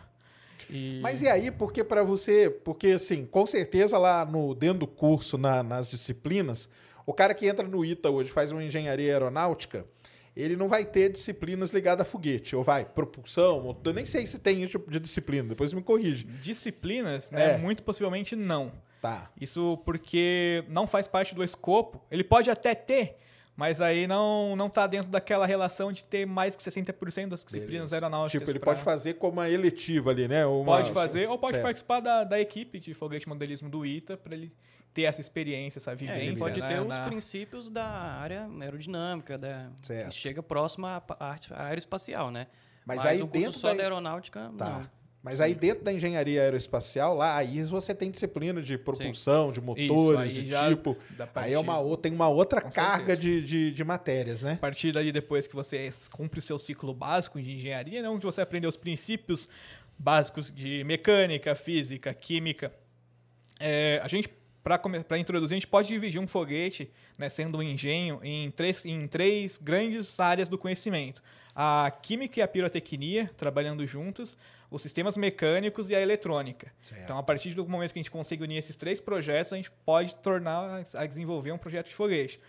E... 0.69 0.99
Mas 1.01 1.21
e 1.21 1.27
aí, 1.27 1.51
porque 1.51 1.83
para 1.83 2.03
você, 2.03 2.49
porque 2.49 2.87
assim, 2.91 3.25
com 3.25 3.45
certeza 3.45 3.97
lá 3.97 4.23
no 4.23 4.55
dentro 4.55 4.79
do 4.79 4.87
curso, 4.87 5.37
na- 5.37 5.61
nas 5.61 5.87
disciplinas, 5.89 6.69
o 7.05 7.13
cara 7.13 7.33
que 7.33 7.45
entra 7.47 7.67
no 7.67 7.83
ITA 7.83 8.09
hoje 8.09 8.31
faz 8.31 8.51
uma 8.51 8.63
engenharia 8.63 9.11
aeronáutica, 9.11 9.85
ele 10.35 10.55
não 10.55 10.67
vai 10.67 10.83
ter 10.85 11.09
disciplinas 11.11 11.71
ligadas 11.71 12.05
a 12.05 12.09
foguete, 12.09 12.55
ou 12.55 12.63
vai, 12.63 12.85
propulsão, 12.85 13.61
motor, 13.61 13.91
eu 13.91 13.93
nem 13.95 14.05
sei 14.05 14.25
se 14.27 14.39
tem 14.39 14.61
esse 14.63 14.71
tipo 14.71 14.89
de 14.89 14.99
disciplina, 14.99 15.49
depois 15.49 15.73
me 15.73 15.81
corrige. 15.83 16.23
Disciplinas, 16.25 17.29
né? 17.31 17.53
É. 17.53 17.57
Muito 17.57 17.83
possivelmente 17.83 18.35
não. 18.35 18.71
Tá. 19.01 19.29
Isso 19.39 19.77
porque 19.85 20.63
não 20.69 20.87
faz 20.87 21.07
parte 21.07 21.35
do 21.35 21.43
escopo. 21.43 22.01
Ele 22.09 22.23
pode 22.23 22.49
até 22.49 22.73
ter, 22.73 23.17
mas 23.55 23.81
aí 23.81 24.07
não 24.07 24.55
não 24.55 24.67
está 24.67 24.87
dentro 24.87 25.11
daquela 25.11 25.45
relação 25.45 25.91
de 25.91 26.05
ter 26.05 26.25
mais 26.25 26.55
que 26.55 26.63
60% 26.63 27.27
das 27.27 27.43
disciplinas 27.43 27.71
Beleza. 27.91 27.95
aeronáuticas. 27.97 28.39
Tipo, 28.41 28.51
ele 28.51 28.59
pra- 28.59 28.73
pode 28.73 28.83
fazer 28.85 29.15
como 29.15 29.33
uma 29.33 29.49
eletiva 29.49 30.11
ali, 30.11 30.27
né? 30.27 30.45
Ou 30.45 30.61
uma- 30.61 30.77
Pode 30.77 30.91
fazer, 30.91 31.27
ou 31.29 31.37
pode 31.37 31.51
Certo. 31.53 31.63
participar 31.63 31.99
da, 31.99 32.23
da 32.23 32.39
equipe 32.39 32.79
de 32.79 32.93
foguete 32.93 33.27
modelismo 33.27 33.69
do 33.69 33.85
ITA 33.85 34.15
para 34.15 34.33
ele 34.35 34.53
ter 34.93 35.03
essa 35.03 35.21
experiência, 35.21 35.79
essa 35.79 35.91
É, 35.91 35.95
vivência. 35.95 36.21
ele 36.23 36.37
pode 36.37 36.59
né, 36.61 36.67
ter 36.67 36.79
os 36.81 36.87
na- 36.87 37.05
princípios 37.05 37.69
da 37.69 37.85
área 37.85 38.47
aerodinâmica, 38.61 39.37
da, 39.37 39.69
Certo. 39.81 40.09
que 40.09 40.15
chega 40.15 40.43
próximo 40.43 40.85
à 40.87 41.01
pa- 41.01 41.17
arte 41.19 41.53
aeroespacial, 41.53 42.29
né? 42.31 42.47
Mas 42.85 42.97
Mas, 42.97 43.05
aí 43.07 43.21
o 43.21 43.27
curso 43.27 43.39
dentro 43.45 43.59
só 43.59 43.67
da- 43.69 43.75
da 43.77 43.83
aeronáutica, 43.83 44.51
Tá. 44.57 44.69
não. 44.79 45.03
Mas 45.23 45.39
aí 45.39 45.55
dentro 45.55 45.85
da 45.85 45.93
engenharia 45.93 46.41
aeroespacial, 46.41 47.15
lá, 47.15 47.37
aí 47.37 47.63
você 47.63 47.95
tem 47.95 48.11
disciplina 48.11 48.61
de 48.61 48.77
propulsão, 48.77 49.53
de 49.53 49.61
motores, 49.61 50.19
aí 50.19 50.33
de 50.43 50.45
já 50.47 50.67
tipo. 50.67 50.97
Aí 51.33 51.53
é 51.53 51.57
uma, 51.57 51.97
tem 51.97 52.11
uma 52.13 52.27
outra 52.27 52.59
Com 52.61 52.69
carga 52.69 53.15
de, 53.15 53.41
de, 53.41 53.71
de 53.71 53.83
matérias, 53.85 54.43
né? 54.43 54.53
A 54.53 54.57
partir 54.57 54.91
daí, 54.91 55.13
depois 55.13 55.47
que 55.47 55.55
você 55.55 55.89
cumpre 56.11 56.39
o 56.39 56.41
seu 56.41 56.57
ciclo 56.59 56.93
básico 56.93 57.41
de 57.41 57.53
engenharia, 57.53 58.01
né, 58.01 58.09
onde 58.09 58.25
você 58.25 58.41
aprende 58.41 58.67
os 58.67 58.75
princípios 58.75 59.47
básicos 59.97 60.51
de 60.51 60.83
mecânica, 60.83 61.55
física, 61.55 62.13
química, 62.13 62.73
é, 63.61 64.01
a 64.03 64.07
gente 64.09 64.27
para 64.63 65.19
introduzir, 65.19 65.55
a 65.55 65.57
gente 65.57 65.67
pode 65.67 65.89
dividir 65.89 66.21
um 66.21 66.27
foguete, 66.27 66.89
né, 67.17 67.27
sendo 67.29 67.57
um 67.57 67.63
engenho, 67.63 68.19
em 68.23 68.49
três, 68.49 68.85
em 68.85 69.07
três 69.07 69.57
grandes 69.57 70.19
áreas 70.19 70.47
do 70.47 70.57
conhecimento. 70.57 71.21
A 71.53 71.91
química 72.01 72.39
e 72.39 72.43
a 72.43 72.47
pirotecnia, 72.47 73.29
trabalhando 73.35 73.85
juntos, 73.85 74.37
os 74.71 74.81
sistemas 74.81 75.17
mecânicos 75.17 75.89
e 75.89 75.95
a 75.95 76.01
eletrônica. 76.01 76.71
Certo. 76.81 77.03
Então, 77.03 77.17
a 77.17 77.23
partir 77.23 77.53
do 77.53 77.67
momento 77.67 77.93
que 77.93 77.99
a 77.99 78.01
gente 78.01 78.09
consegue 78.09 78.41
unir 78.41 78.57
esses 78.57 78.75
três 78.75 78.99
projetos, 78.99 79.53
a 79.53 79.57
gente 79.57 79.69
pode 79.85 80.15
tornar 80.15 80.81
a 80.95 81.05
desenvolver 81.05 81.51
um 81.51 81.57
projeto 81.57 81.89
de 81.89 81.95
foguete. 81.95 82.39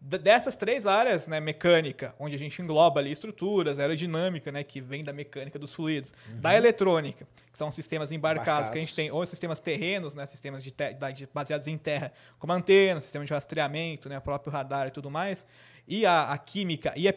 Dessas 0.00 0.54
três 0.54 0.86
áreas, 0.86 1.26
né, 1.26 1.40
mecânica, 1.40 2.14
onde 2.20 2.34
a 2.36 2.38
gente 2.38 2.62
engloba 2.62 3.00
ali 3.00 3.10
estruturas, 3.10 3.80
aerodinâmica, 3.80 4.52
né, 4.52 4.62
que 4.62 4.80
vem 4.80 5.02
da 5.02 5.12
mecânica 5.12 5.58
dos 5.58 5.74
fluidos, 5.74 6.14
da 6.34 6.54
eletrônica, 6.56 7.26
que 7.50 7.58
são 7.58 7.68
sistemas 7.68 8.12
embarcados, 8.12 8.70
que 8.70 8.78
a 8.78 8.80
gente 8.80 8.92
Embarcados. 8.92 8.94
tem, 8.94 9.10
ou 9.10 9.26
sistemas 9.26 9.58
terrenos, 9.58 10.14
né, 10.14 10.24
sistemas 10.24 10.62
de 10.62 10.70
de- 10.70 11.28
baseados 11.34 11.66
em 11.66 11.76
terra, 11.76 12.12
como 12.38 12.52
antena, 12.52 13.00
sistema 13.00 13.24
de 13.24 13.32
rastreamento, 13.32 14.08
né, 14.08 14.20
próprio 14.20 14.52
radar 14.52 14.86
e 14.86 14.92
tudo 14.92 15.10
mais, 15.10 15.44
e 15.88 16.04
a, 16.04 16.24
a 16.32 16.36
química 16.38 16.92
e 16.94 17.08
a 17.08 17.12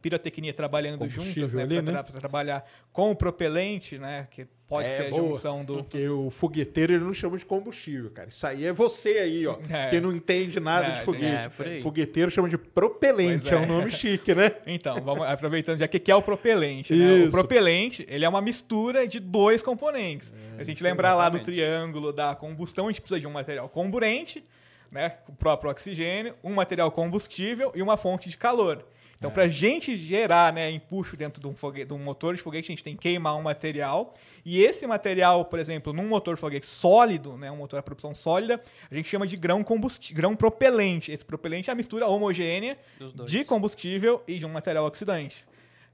pirotecnia 0.00 0.52
trabalhando 0.52 1.08
juntas, 1.08 1.52
né, 1.54 1.62
ali, 1.62 1.80
né? 1.80 2.02
trabalhar 2.18 2.64
com 2.92 3.10
o 3.10 3.16
propelente, 3.16 3.98
né, 3.98 4.28
que 4.30 4.46
pode 4.68 4.86
É, 4.86 4.90
ser 4.90 5.06
a 5.06 5.10
boa. 5.10 5.22
junção 5.32 5.64
do 5.64 5.76
Porque 5.76 6.06
o 6.08 6.30
fogueteiro 6.30 6.92
ele 6.92 7.02
não 7.04 7.14
chama 7.14 7.36
de 7.38 7.44
combustível, 7.46 8.10
cara. 8.10 8.28
Isso 8.28 8.46
aí 8.46 8.64
é 8.66 8.72
você 8.72 9.10
aí, 9.18 9.46
ó, 9.46 9.58
É. 9.70 9.88
que 9.88 10.00
não 10.00 10.12
entende 10.12 10.60
nada 10.60 10.88
É, 10.88 10.90
de 10.98 11.00
foguete. 11.04 11.50
é. 11.64 11.80
Fogueteiro 11.80 12.30
chama 12.30 12.48
de 12.48 12.58
propelente, 12.58 13.48
é. 13.48 13.54
é. 13.54 13.56
um 13.58 13.66
nome 13.66 13.90
chique, 13.90 14.34
né? 14.34 14.52
Então, 14.66 15.00
vamos 15.02 15.26
aproveitando 15.26 15.78
já 15.78 15.88
que 15.88 15.98
que 15.98 16.10
é 16.10 16.14
o 16.14 16.22
propelente. 16.22 16.94
Né? 16.94 17.24
O 17.24 17.30
propelente, 17.30 18.04
ele 18.08 18.24
é 18.24 18.28
uma 18.28 18.40
mistura 18.42 19.08
de 19.08 19.18
dois 19.18 19.62
componentes. 19.62 20.28
Se 20.28 20.60
a 20.60 20.64
gente 20.64 20.82
lembrar 20.82 21.14
lá 21.14 21.28
do 21.28 21.40
triângulo 21.40 22.12
da 22.12 22.34
combustão, 22.34 22.86
a 22.86 22.90
gente 22.92 23.00
precisa 23.00 23.18
de 23.18 23.26
um 23.26 23.30
material 23.32 23.68
comburente, 23.68 24.44
né? 24.90 25.16
o 25.28 25.32
próprio 25.32 25.70
oxigênio, 25.70 26.34
um 26.42 26.54
material 26.54 26.90
combustível 26.90 27.72
e 27.74 27.82
uma 27.82 27.96
fonte 27.96 28.28
de 28.28 28.36
calor. 28.36 28.84
Então, 29.18 29.30
para 29.30 29.42
a 29.42 29.48
gente 29.48 29.98
gerar 29.98 30.50
né, 30.50 30.70
empuxo 30.70 31.14
dentro 31.14 31.42
de 31.42 31.46
um, 31.46 31.54
foguete, 31.54 31.88
de 31.88 31.92
um 31.92 31.98
motor 31.98 32.34
de 32.34 32.40
foguete, 32.40 32.72
a 32.72 32.72
gente 32.72 32.82
tem 32.82 32.94
que 32.96 33.02
queimar 33.02 33.36
um 33.36 33.42
material. 33.42 34.14
E 34.46 34.62
esse 34.62 34.86
material, 34.86 35.44
por 35.44 35.58
exemplo, 35.58 35.92
num 35.92 36.08
motor 36.08 36.36
de 36.36 36.40
foguete 36.40 36.64
sólido, 36.66 37.36
né, 37.36 37.50
um 37.50 37.56
motor 37.56 37.78
a 37.78 37.82
propulsão 37.82 38.14
sólida, 38.14 38.58
a 38.90 38.94
gente 38.94 39.06
chama 39.10 39.26
de 39.26 39.36
grão, 39.36 39.62
combusti- 39.62 40.14
grão 40.14 40.34
propelente. 40.34 41.12
Esse 41.12 41.22
propelente 41.22 41.68
é 41.68 41.72
a 41.74 41.76
mistura 41.76 42.06
homogênea 42.06 42.78
de 43.26 43.44
combustível 43.44 44.22
e 44.26 44.38
de 44.38 44.46
um 44.46 44.48
material 44.48 44.86
oxidante. 44.86 45.44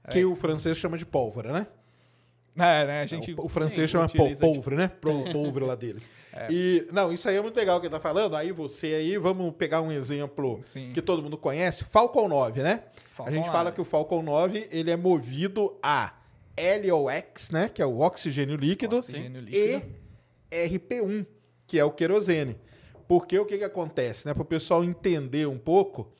Que 0.09 0.23
o 0.23 0.33
francês 0.33 0.77
chama 0.77 0.97
de 0.97 1.05
pólvora, 1.05 1.51
né? 1.51 1.67
É, 2.57 2.85
né? 2.87 3.01
A 3.01 3.05
gente 3.05 3.33
o, 3.33 3.45
o 3.45 3.49
francês 3.49 3.89
chama 3.89 4.07
pol- 4.09 4.25
utiliza 4.25 4.45
de- 4.45 4.53
polvere, 4.53 4.75
né? 4.75 4.87
Pro- 4.87 5.23
Polvere 5.31 5.65
lá 5.65 5.75
deles. 5.75 6.09
E, 6.49 6.87
não, 6.91 7.13
isso 7.13 7.29
aí 7.29 7.35
é 7.35 7.41
muito 7.41 7.55
legal 7.55 7.79
que 7.79 7.85
ele 7.87 7.93
tá 7.93 7.99
falando. 7.99 8.35
Aí 8.35 8.51
você 8.51 8.87
aí, 8.87 9.17
vamos 9.17 9.53
pegar 9.55 9.81
um 9.81 9.91
exemplo 9.91 10.61
Sim. 10.65 10.91
que 10.93 11.01
todo 11.01 11.21
mundo 11.21 11.37
conhece. 11.37 11.83
Falcon 11.83 12.27
9, 12.27 12.63
né? 12.63 12.83
Falcon 13.13 13.31
a 13.31 13.33
gente 13.33 13.45
fala 13.45 13.65
9. 13.65 13.75
que 13.75 13.81
o 13.81 13.85
Falcon 13.85 14.21
9, 14.23 14.67
ele 14.71 14.89
é 14.91 14.95
movido 14.95 15.77
a 15.83 16.13
LOX, 16.85 17.51
né? 17.51 17.69
Que 17.69 17.81
é 17.81 17.85
o 17.85 17.99
oxigênio 17.99 18.55
líquido. 18.55 18.97
Oxigênio 18.97 19.41
líquido. 19.41 19.85
E 20.51 20.67
RP1, 20.69 21.25
que 21.67 21.77
é 21.79 21.83
o 21.83 21.91
querosene. 21.91 22.57
Porque 23.07 23.37
o 23.39 23.45
que 23.45 23.57
que 23.57 23.63
acontece, 23.63 24.27
né? 24.27 24.33
Para 24.33 24.41
o 24.43 24.45
pessoal 24.45 24.83
entender 24.83 25.47
um 25.47 25.57
pouco, 25.57 26.11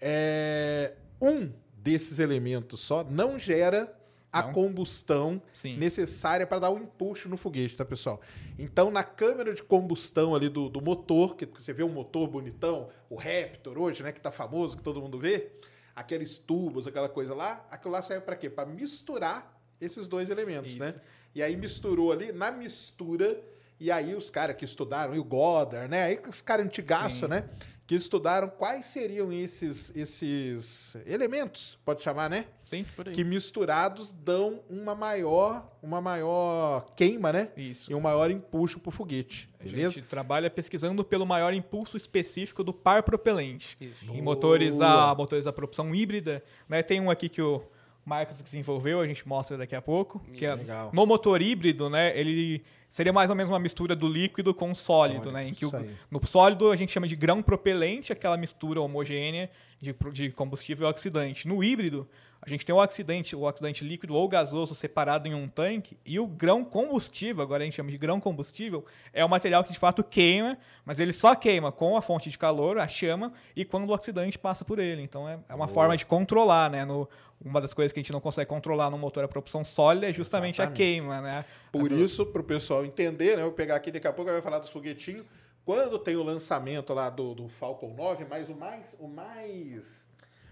é, 0.00 0.94
um 1.20 1.50
desses 1.74 2.18
elementos 2.18 2.80
só 2.80 3.04
não 3.04 3.38
gera 3.38 3.92
a 4.32 4.42
Não. 4.42 4.52
combustão 4.52 5.42
Sim. 5.52 5.76
necessária 5.76 6.46
para 6.46 6.60
dar 6.60 6.70
um 6.70 6.78
empuxo 6.78 7.28
no 7.28 7.36
foguete, 7.36 7.76
tá, 7.76 7.84
pessoal? 7.84 8.20
Então, 8.58 8.90
na 8.90 9.02
câmara 9.02 9.52
de 9.52 9.62
combustão 9.62 10.34
ali 10.34 10.48
do, 10.48 10.68
do 10.68 10.80
motor, 10.80 11.36
que 11.36 11.46
você 11.46 11.72
vê 11.72 11.82
um 11.82 11.88
motor 11.88 12.28
bonitão, 12.28 12.88
o 13.08 13.16
Raptor 13.16 13.76
hoje, 13.78 14.02
né, 14.02 14.12
que 14.12 14.20
tá 14.20 14.30
famoso, 14.30 14.76
que 14.76 14.82
todo 14.82 15.00
mundo 15.00 15.18
vê, 15.18 15.50
aqueles 15.96 16.38
tubos, 16.38 16.86
aquela 16.86 17.08
coisa 17.08 17.34
lá, 17.34 17.66
aquilo 17.70 17.92
lá 17.92 18.02
serve 18.02 18.24
para 18.24 18.36
quê? 18.36 18.48
Para 18.48 18.66
misturar 18.66 19.60
esses 19.80 20.06
dois 20.06 20.30
elementos, 20.30 20.72
Isso. 20.72 20.78
né? 20.80 20.94
E 21.34 21.42
aí 21.42 21.56
misturou 21.56 22.12
ali, 22.12 22.32
na 22.32 22.50
mistura, 22.50 23.40
e 23.78 23.90
aí 23.90 24.14
os 24.14 24.30
caras 24.30 24.56
que 24.56 24.64
estudaram, 24.64 25.14
e 25.14 25.18
o 25.18 25.24
Goddard, 25.24 25.88
né? 25.88 26.04
Aí 26.04 26.20
os 26.28 26.40
caras 26.40 26.66
antigaço, 26.66 27.20
Sim. 27.20 27.28
né? 27.28 27.48
Que 27.90 27.96
estudaram 27.96 28.48
quais 28.48 28.86
seriam 28.86 29.32
esses, 29.32 29.90
esses 29.96 30.94
elementos, 31.04 31.76
pode 31.84 32.04
chamar, 32.04 32.30
né? 32.30 32.44
Sim, 32.64 32.86
Por 32.94 33.08
aí. 33.08 33.12
que 33.12 33.24
misturados 33.24 34.12
dão 34.12 34.60
uma 34.70 34.94
maior, 34.94 35.68
uma 35.82 36.00
maior 36.00 36.86
queima, 36.94 37.32
né? 37.32 37.48
isso. 37.56 37.90
E 37.90 37.94
um 37.96 38.00
maior 38.00 38.30
empuxo 38.30 38.78
pro 38.78 38.92
foguete, 38.92 39.50
A 39.58 39.64
beleza? 39.64 39.94
gente 39.94 40.06
trabalha 40.06 40.48
pesquisando 40.48 41.02
pelo 41.04 41.26
maior 41.26 41.52
impulso 41.52 41.96
específico 41.96 42.62
do 42.62 42.72
par 42.72 43.02
propelente. 43.02 43.76
Isso. 43.80 44.04
Em 44.14 44.22
motores 44.22 44.80
a, 44.80 45.12
motores 45.12 45.48
a 45.48 45.52
propulsão 45.52 45.92
híbrida, 45.92 46.44
né? 46.68 46.84
Tem 46.84 47.00
um 47.00 47.10
aqui 47.10 47.28
que 47.28 47.42
o 47.42 47.60
Marcos 48.04 48.40
desenvolveu, 48.40 49.00
a 49.00 49.06
gente 49.08 49.26
mostra 49.26 49.58
daqui 49.58 49.74
a 49.74 49.82
pouco. 49.82 50.20
Que 50.32 50.46
é, 50.46 50.54
Legal. 50.54 50.90
no 50.92 51.04
motor 51.04 51.42
híbrido, 51.42 51.90
né? 51.90 52.16
Ele 52.16 52.62
seria 52.90 53.12
mais 53.12 53.30
ou 53.30 53.36
menos 53.36 53.50
uma 53.50 53.58
mistura 53.58 53.94
do 53.94 54.08
líquido 54.08 54.52
com 54.52 54.70
o 54.70 54.74
sólido, 54.74 55.24
Sólido, 55.24 55.32
né? 55.32 55.48
Em 55.48 55.54
que 55.54 55.64
o- 55.64 55.70
no 56.10 56.26
sólido 56.26 56.70
a 56.70 56.76
gente 56.76 56.92
chama 56.92 57.06
de 57.06 57.14
grão 57.16 57.42
propelente, 57.42 58.12
aquela 58.12 58.36
mistura 58.36 58.80
homogênea 58.80 59.48
de, 59.80 59.94
de 60.12 60.30
combustível 60.30 60.86
e 60.86 60.90
oxidante. 60.90 61.46
No 61.48 61.62
híbrido, 61.62 62.08
a 62.42 62.48
gente 62.48 62.64
tem 62.64 62.74
o 62.74 62.82
oxidante, 62.82 63.36
o 63.36 63.42
oxidante 63.42 63.84
líquido 63.84 64.14
ou 64.14 64.26
gasoso 64.26 64.74
separado 64.74 65.28
em 65.28 65.34
um 65.34 65.46
tanque, 65.46 65.98
e 66.06 66.18
o 66.18 66.26
grão 66.26 66.64
combustível, 66.64 67.42
agora 67.42 67.62
a 67.62 67.66
gente 67.66 67.74
chama 67.74 67.90
de 67.90 67.98
grão 67.98 68.18
combustível, 68.18 68.84
é 69.12 69.22
o 69.22 69.28
material 69.28 69.62
que 69.62 69.72
de 69.72 69.78
fato 69.78 70.02
queima, 70.02 70.56
mas 70.84 70.98
ele 70.98 71.12
só 71.12 71.34
queima 71.34 71.70
com 71.70 71.96
a 71.96 72.02
fonte 72.02 72.30
de 72.30 72.38
calor, 72.38 72.78
a 72.78 72.88
chama, 72.88 73.32
e 73.54 73.64
quando 73.64 73.88
o 73.88 73.92
oxidante 73.92 74.38
passa 74.38 74.64
por 74.64 74.78
ele. 74.78 75.02
Então 75.02 75.28
é, 75.28 75.38
é 75.48 75.54
uma 75.54 75.68
forma 75.68 75.96
de 75.96 76.06
controlar, 76.06 76.70
né? 76.70 76.84
No, 76.84 77.06
uma 77.44 77.60
das 77.60 77.74
coisas 77.74 77.92
que 77.92 78.00
a 78.00 78.02
gente 78.02 78.12
não 78.12 78.20
consegue 78.20 78.48
controlar 78.48 78.90
no 78.90 78.98
motor 78.98 79.24
a 79.24 79.28
propulsão 79.28 79.64
sólida 79.64 80.08
é 80.08 80.12
justamente 80.12 80.56
Exatamente. 80.56 80.82
a 80.82 80.84
queima, 80.84 81.20
né? 81.20 81.44
Por 81.70 81.92
isso, 81.92 82.24
pro 82.26 82.42
pessoal 82.42 82.84
entender, 82.84 83.36
né? 83.36 83.42
Eu 83.42 83.46
vou 83.46 83.54
pegar 83.54 83.76
aqui 83.76 83.90
daqui 83.90 84.06
a 84.06 84.12
pouco, 84.12 84.30
vai 84.30 84.42
falar 84.42 84.58
dos 84.58 84.70
foguetinhos. 84.70 85.26
Quando 85.64 85.98
tem 85.98 86.16
o 86.16 86.22
lançamento 86.22 86.92
lá 86.94 87.10
do, 87.10 87.34
do 87.34 87.48
Falcon 87.48 87.94
9, 87.94 88.24
mas 88.28 88.48
o 88.48 88.54
mais, 88.54 88.96
o 88.98 89.06
mais, 89.06 90.08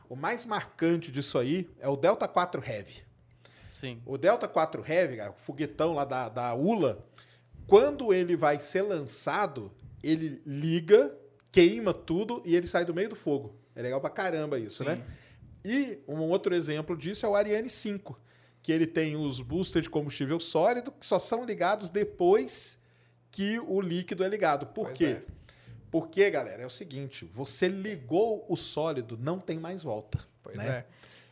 o 0.08 0.16
mais 0.16 0.44
marcante 0.46 1.10
disso 1.12 1.38
aí 1.38 1.68
é 1.80 1.88
o 1.88 1.96
Delta 1.96 2.26
4 2.26 2.62
Heavy. 2.66 3.02
Sim. 3.72 4.00
O 4.04 4.18
Delta 4.18 4.48
4 4.48 4.84
Heavy, 4.86 5.20
o 5.20 5.32
foguetão 5.34 5.92
lá 5.94 6.04
da, 6.04 6.28
da 6.28 6.54
ULA, 6.54 7.04
quando 7.66 8.12
ele 8.12 8.34
vai 8.36 8.58
ser 8.58 8.82
lançado, 8.82 9.70
ele 10.02 10.42
liga, 10.44 11.14
queima 11.52 11.92
tudo 11.94 12.42
e 12.44 12.56
ele 12.56 12.66
sai 12.66 12.84
do 12.84 12.94
meio 12.94 13.10
do 13.10 13.16
fogo. 13.16 13.54
É 13.76 13.82
legal 13.82 14.00
pra 14.00 14.10
caramba 14.10 14.58
isso, 14.58 14.82
né? 14.82 15.00
E 15.64 15.98
um 16.08 16.20
outro 16.22 16.54
exemplo 16.54 16.96
disso 16.96 17.26
é 17.26 17.28
o 17.28 17.34
Ariane 17.36 17.68
5, 17.68 18.18
que 18.62 18.72
ele 18.72 18.86
tem 18.86 19.14
os 19.16 19.40
boosters 19.40 19.84
de 19.84 19.90
combustível 19.90 20.40
sólido 20.40 20.90
que 20.90 21.04
só 21.06 21.18
são 21.18 21.44
ligados 21.44 21.90
depois 21.90 22.78
que 23.30 23.60
o 23.60 23.80
líquido 23.80 24.24
é 24.24 24.28
ligado. 24.28 24.66
Por 24.66 24.86
Pois 24.86 24.98
quê? 24.98 25.04
é. 25.20 25.37
Porque, 25.90 26.30
galera, 26.30 26.62
é 26.62 26.66
o 26.66 26.70
seguinte, 26.70 27.24
você 27.34 27.68
ligou 27.68 28.44
o 28.48 28.56
sólido, 28.56 29.18
não 29.20 29.38
tem 29.38 29.58
mais 29.58 29.82
volta. 29.82 30.18
Pois 30.42 30.56
né? 30.56 30.68
é. 30.68 30.84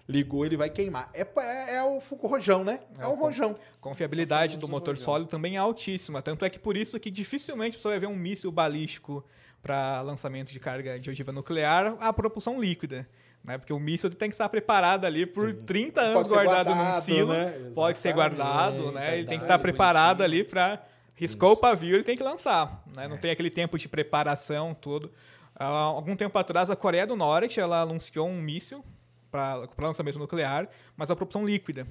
Ligou, 0.09 0.47
ele 0.47 0.57
vai 0.57 0.71
queimar. 0.71 1.11
É, 1.13 1.27
é, 1.41 1.77
é 1.77 1.83
o 1.83 2.01
fogo 2.01 2.29
rojão, 2.29 2.63
né? 2.63 2.81
É, 2.99 3.03
É 3.03 3.07
o 3.09 3.15
rojão. 3.15 3.57
Confiabilidade 3.81 4.57
do 4.57 4.61
famoso 4.63 4.73
motor 4.73 4.95
rojão. 4.95 5.05
sólido 5.05 5.29
também 5.29 5.57
é 5.57 5.59
altíssima. 5.59 6.23
Tanto 6.23 6.45
é 6.45 6.51
que 6.51 6.59
por 6.61 6.77
isso 6.77 6.99
que 7.01 7.11
dificilmente 7.11 7.81
você 7.81 7.89
vai 7.89 7.99
ver 7.99 8.07
um 8.07 8.15
míssil 8.15 8.53
balístico 8.53 9.25
para 9.61 10.01
lançamento 10.03 10.53
de 10.53 10.61
carga 10.61 10.99
de 10.99 11.11
ogiva 11.11 11.33
nuclear 11.33 11.97
a 11.99 12.13
propulsão 12.13 12.61
líquida. 12.61 13.09
Né? 13.43 13.59
Porque 13.59 13.73
o 13.73 13.81
míssil 13.81 14.09
tem 14.11 14.29
que 14.29 14.35
estar 14.35 14.49
preparado 14.49 15.05
ali 15.05 15.27
por 15.27 15.53
30 15.53 16.01
anos 16.01 16.29
ser 16.29 16.35
guardado, 16.35 16.71
num 16.71 16.77
guardado, 16.77 17.03
silo. 17.03 17.33
né? 17.33 17.73
Pode 17.75 17.99
ser 17.99 18.13
guardado, 18.13 18.93
né? 18.93 19.19
Ele 19.19 19.27
tem 19.27 19.39
que 19.39 19.45
estar 19.45 19.59
preparado 19.59 20.19
bonitinho. 20.19 20.41
ali 20.41 20.49
para 20.49 20.85
riscou 21.17 21.53
o 21.53 21.57
pavio, 21.57 21.97
ele 21.97 22.05
tem 22.05 22.17
que 22.17 22.23
lançar. 22.23 22.85
Né? 22.95 23.09
Não 23.09 23.17
tem 23.17 23.31
aquele 23.31 23.51
tempo 23.51 23.77
de 23.77 23.89
preparação, 23.89 24.75
tudo. 24.75 25.11
Há 25.55 25.67
algum 25.67 26.15
tempo 26.15 26.39
atrás, 26.39 26.71
a 26.71 26.77
Coreia 26.77 27.07
do 27.07 27.17
Norte 27.17 27.59
ela 27.59 27.81
anunciou 27.81 28.29
um 28.29 28.41
míssil 28.41 28.85
para 29.31 29.67
lançamento 29.79 30.19
nuclear, 30.19 30.69
mas 30.97 31.11
a 31.11 31.17
propulsão 31.17 31.45
líquida. 31.45 31.87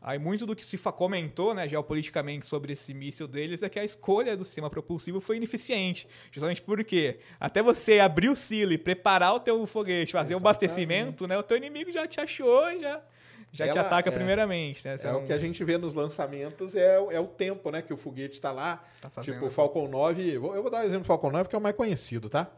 Aí 0.00 0.16
muito 0.16 0.46
do 0.46 0.54
que 0.54 0.64
se 0.64 0.78
comentou, 0.78 1.52
né, 1.52 1.68
geopoliticamente 1.68 2.46
sobre 2.46 2.72
esse 2.72 2.94
míssil 2.94 3.26
deles 3.26 3.64
é 3.64 3.68
que 3.68 3.80
a 3.80 3.84
escolha 3.84 4.36
do 4.36 4.44
sistema 4.44 4.70
propulsivo 4.70 5.20
foi 5.20 5.38
ineficiente. 5.38 6.06
Justamente 6.30 6.62
porque 6.62 7.18
até 7.40 7.60
você 7.60 7.98
abrir 7.98 8.28
o 8.28 8.36
silo 8.36 8.72
e 8.72 8.78
preparar 8.78 9.34
o 9.34 9.40
teu 9.40 9.66
foguete, 9.66 10.12
fazer 10.12 10.34
o 10.34 10.36
Exatamente. 10.36 10.46
abastecimento, 10.46 11.26
né, 11.26 11.36
o 11.36 11.42
teu 11.42 11.56
inimigo 11.56 11.90
já 11.90 12.06
te 12.06 12.20
achou 12.20 12.70
e 12.70 12.78
já, 13.52 13.66
já 13.66 13.72
te 13.72 13.78
Ela- 13.78 13.86
ataca 13.88 14.08
é- 14.10 14.12
primeiramente. 14.12 14.86
Né? 14.86 14.96
É 15.02 15.12
o 15.12 15.24
que 15.24 15.32
a 15.32 15.38
gente 15.38 15.62
vê 15.64 15.76
nos 15.78 15.94
lançamentos, 15.94 16.76
é, 16.76 16.98
o- 17.00 17.10
é 17.10 17.18
o 17.20 17.26
tempo, 17.26 17.70
né? 17.70 17.80
Que 17.82 17.92
o 17.92 17.96
foguete 17.96 18.34
está 18.34 18.52
lá. 18.52 18.84
Tá 19.00 19.20
tipo, 19.22 19.46
o 19.46 19.50
Falcon 19.50 19.88
9. 19.88 20.36
vou- 20.38 20.54
Eu 20.54 20.62
vou 20.62 20.70
dar 20.70 20.82
o 20.82 20.84
exemplo 20.86 21.04
do 21.04 21.06
Falcon 21.06 21.30
9, 21.30 21.48
que 21.48 21.54
é 21.54 21.58
o 21.58 21.62
mais 21.62 21.74
conhecido, 21.74 22.28
tá? 22.28 22.50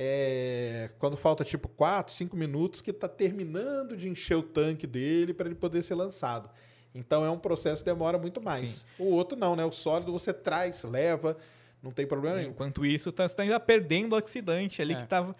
É, 0.00 0.90
quando 1.00 1.16
falta 1.16 1.42
tipo 1.44 1.68
4, 1.68 2.14
5 2.14 2.36
minutos, 2.36 2.80
que 2.80 2.90
está 2.92 3.08
terminando 3.08 3.96
de 3.96 4.08
encher 4.08 4.36
o 4.36 4.42
tanque 4.42 4.86
dele 4.86 5.34
para 5.34 5.46
ele 5.46 5.56
poder 5.56 5.82
ser 5.82 5.96
lançado. 5.96 6.48
Então 6.94 7.24
é 7.24 7.30
um 7.30 7.38
processo 7.38 7.82
que 7.82 7.90
demora 7.90 8.16
muito 8.16 8.40
mais. 8.42 8.70
Sim. 8.70 8.84
O 8.98 9.12
outro 9.12 9.36
não, 9.36 9.56
né? 9.56 9.64
O 9.64 9.72
sólido 9.72 10.12
você 10.12 10.32
traz, 10.32 10.84
leva. 10.84 11.36
Não 11.82 11.90
tem 11.92 12.06
problema 12.06 12.36
nenhum. 12.36 12.50
Enquanto 12.50 12.84
isso, 12.84 13.12
tá, 13.12 13.22
você 13.26 13.32
está 13.32 13.44
já 13.46 13.60
perdendo 13.60 14.14
o 14.14 14.18
oxidante 14.18 14.82
ali 14.82 14.94
É. 14.94 14.96
que 14.96 15.02
estava 15.04 15.34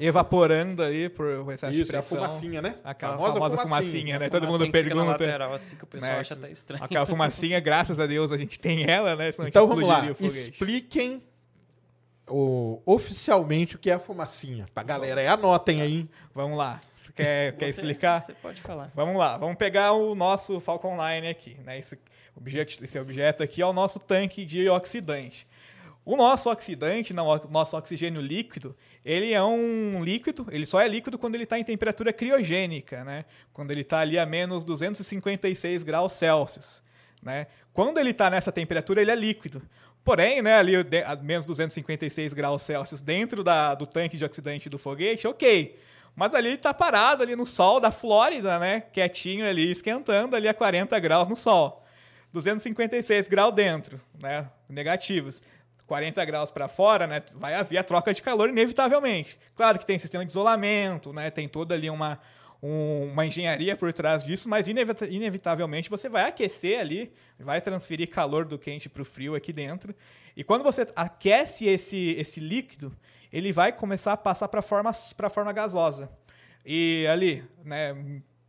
evaporando 0.00 0.82
ali 0.82 1.08
por 1.08 1.52
excesso 1.52 1.72
de 1.72 1.82
Isso, 1.82 1.92
é 1.94 1.98
a 1.98 2.00
pressão. 2.00 2.16
fumacinha, 2.18 2.62
né? 2.62 2.76
Aquela 2.82 3.12
Famosa 3.12 3.32
famosa, 3.34 3.56
fumacinha. 3.58 3.82
fumacinha, 3.82 4.18
né? 4.18 4.28
Todo 4.30 4.46
mundo 4.46 4.70
pergunta. 4.70 5.04
lateral, 5.12 5.52
assim 5.54 5.76
que 5.76 5.84
o 5.84 5.86
pessoal 5.86 6.12
né, 6.12 6.20
acha 6.20 6.34
até 6.34 6.50
estranho. 6.50 6.82
Aquela 6.84 7.04
fumacinha, 7.06 7.60
graças 7.60 8.00
a 8.00 8.06
Deus, 8.06 8.32
a 8.32 8.36
gente 8.36 8.58
tem 8.58 8.88
ela, 8.88 9.14
né? 9.16 9.30
Senão 9.32 9.44
a 9.44 9.46
gente 9.46 9.52
Então 9.56 9.66
vamos 9.66 9.86
lá, 9.86 10.06
expliquem 10.20 11.22
o- 12.28 12.80
oficialmente 12.84 13.76
o 13.76 13.78
que 13.78 13.90
é 13.90 13.94
a 13.94 13.98
fumacinha. 13.98 14.66
Pra 14.74 14.82
galera 14.82 15.20
aí, 15.20 15.26
anotem 15.26 15.80
aí. 15.80 16.08
Vamos 16.34 16.58
lá. 16.58 16.80
Você 16.96 17.12
quer, 17.12 17.52
quer 17.56 17.66
Você- 17.66 17.70
explicar? 17.80 18.20
Você 18.20 18.32
pode 18.34 18.60
falar. 18.60 18.90
Vamos 18.94 19.16
lá, 19.18 19.36
vamos 19.36 19.56
pegar 19.56 19.92
o 19.92 20.14
nosso 20.14 20.60
Falcon 20.60 20.96
Line 20.96 21.28
aqui, 21.28 21.56
né? 21.64 21.78
Esse 21.78 21.98
objeto, 22.36 22.82
esse 22.84 22.98
objeto 22.98 23.42
aqui 23.42 23.60
é 23.62 23.66
o 23.66 23.72
nosso 23.72 23.98
tanque 23.98 24.44
de 24.44 24.68
oxidante. 24.68 25.46
O 26.08 26.16
nosso 26.16 26.50
oxidante, 26.50 27.12
o 27.12 27.50
nosso 27.50 27.76
oxigênio 27.76 28.22
líquido, 28.22 28.74
ele 29.04 29.34
é 29.34 29.42
um 29.42 30.02
líquido, 30.02 30.46
ele 30.50 30.64
só 30.64 30.80
é 30.80 30.88
líquido 30.88 31.18
quando 31.18 31.34
ele 31.34 31.44
está 31.44 31.58
em 31.58 31.64
temperatura 31.64 32.14
criogênica, 32.14 33.04
né? 33.04 33.26
Quando 33.52 33.72
ele 33.72 33.82
está 33.82 33.98
ali 33.98 34.18
a 34.18 34.24
menos 34.24 34.64
256 34.64 35.82
graus 35.82 36.14
Celsius, 36.14 36.82
né? 37.22 37.46
Quando 37.74 37.98
ele 37.98 38.12
está 38.12 38.30
nessa 38.30 38.50
temperatura, 38.50 39.02
ele 39.02 39.10
é 39.10 39.14
líquido. 39.14 39.60
Porém, 40.02 40.40
né, 40.40 40.54
ali 40.54 40.76
a 41.04 41.14
menos 41.16 41.44
256 41.44 42.32
graus 42.32 42.62
Celsius 42.62 43.02
dentro 43.02 43.44
da, 43.44 43.74
do 43.74 43.86
tanque 43.86 44.16
de 44.16 44.24
oxidante 44.24 44.70
do 44.70 44.78
foguete, 44.78 45.28
ok. 45.28 45.78
Mas 46.16 46.34
ali 46.34 46.48
ele 46.48 46.54
está 46.54 46.72
parado 46.72 47.22
ali 47.22 47.36
no 47.36 47.44
sol 47.44 47.80
da 47.80 47.90
Flórida, 47.90 48.58
né? 48.58 48.80
Quietinho 48.94 49.46
ali, 49.46 49.70
esquentando 49.70 50.34
ali 50.34 50.48
a 50.48 50.54
40 50.54 50.98
graus 51.00 51.28
no 51.28 51.36
sol. 51.36 51.84
256 52.32 53.28
graus 53.28 53.54
dentro, 53.54 54.00
né? 54.18 54.48
Negativos. 54.68 55.42
40 55.88 56.24
graus 56.24 56.50
para 56.52 56.68
fora, 56.68 57.06
né? 57.06 57.22
Vai 57.34 57.54
haver 57.54 57.78
a 57.78 57.82
troca 57.82 58.12
de 58.14 58.22
calor 58.22 58.48
inevitavelmente. 58.50 59.36
Claro 59.56 59.78
que 59.78 59.86
tem 59.86 59.98
sistema 59.98 60.24
de 60.24 60.30
isolamento, 60.30 61.12
né? 61.12 61.30
Tem 61.30 61.48
toda 61.48 61.74
ali 61.74 61.88
uma, 61.90 62.20
um- 62.62 63.10
uma 63.10 63.24
engenharia 63.26 63.74
por 63.74 63.92
trás 63.92 64.22
disso, 64.22 64.48
mas 64.48 64.68
inevita- 64.68 65.06
inevitavelmente 65.06 65.88
você 65.90 66.08
vai 66.08 66.28
aquecer 66.28 66.78
ali, 66.78 67.10
vai 67.40 67.60
transferir 67.60 68.08
calor 68.10 68.44
do 68.44 68.58
quente 68.58 68.88
para 68.88 69.02
o 69.02 69.04
frio 69.04 69.34
aqui 69.34 69.52
dentro. 69.52 69.94
E 70.36 70.44
quando 70.44 70.62
você 70.62 70.86
aquece 70.94 71.66
esse, 71.66 72.14
esse 72.18 72.38
líquido, 72.38 72.94
ele 73.32 73.50
vai 73.50 73.72
começar 73.72 74.12
a 74.12 74.16
passar 74.16 74.46
para 74.48 74.60
a 74.60 74.62
forma, 74.62 74.92
pra 75.16 75.30
forma 75.30 75.52
gasosa. 75.52 76.10
E 76.64 77.06
ali, 77.10 77.42
né, 77.64 77.96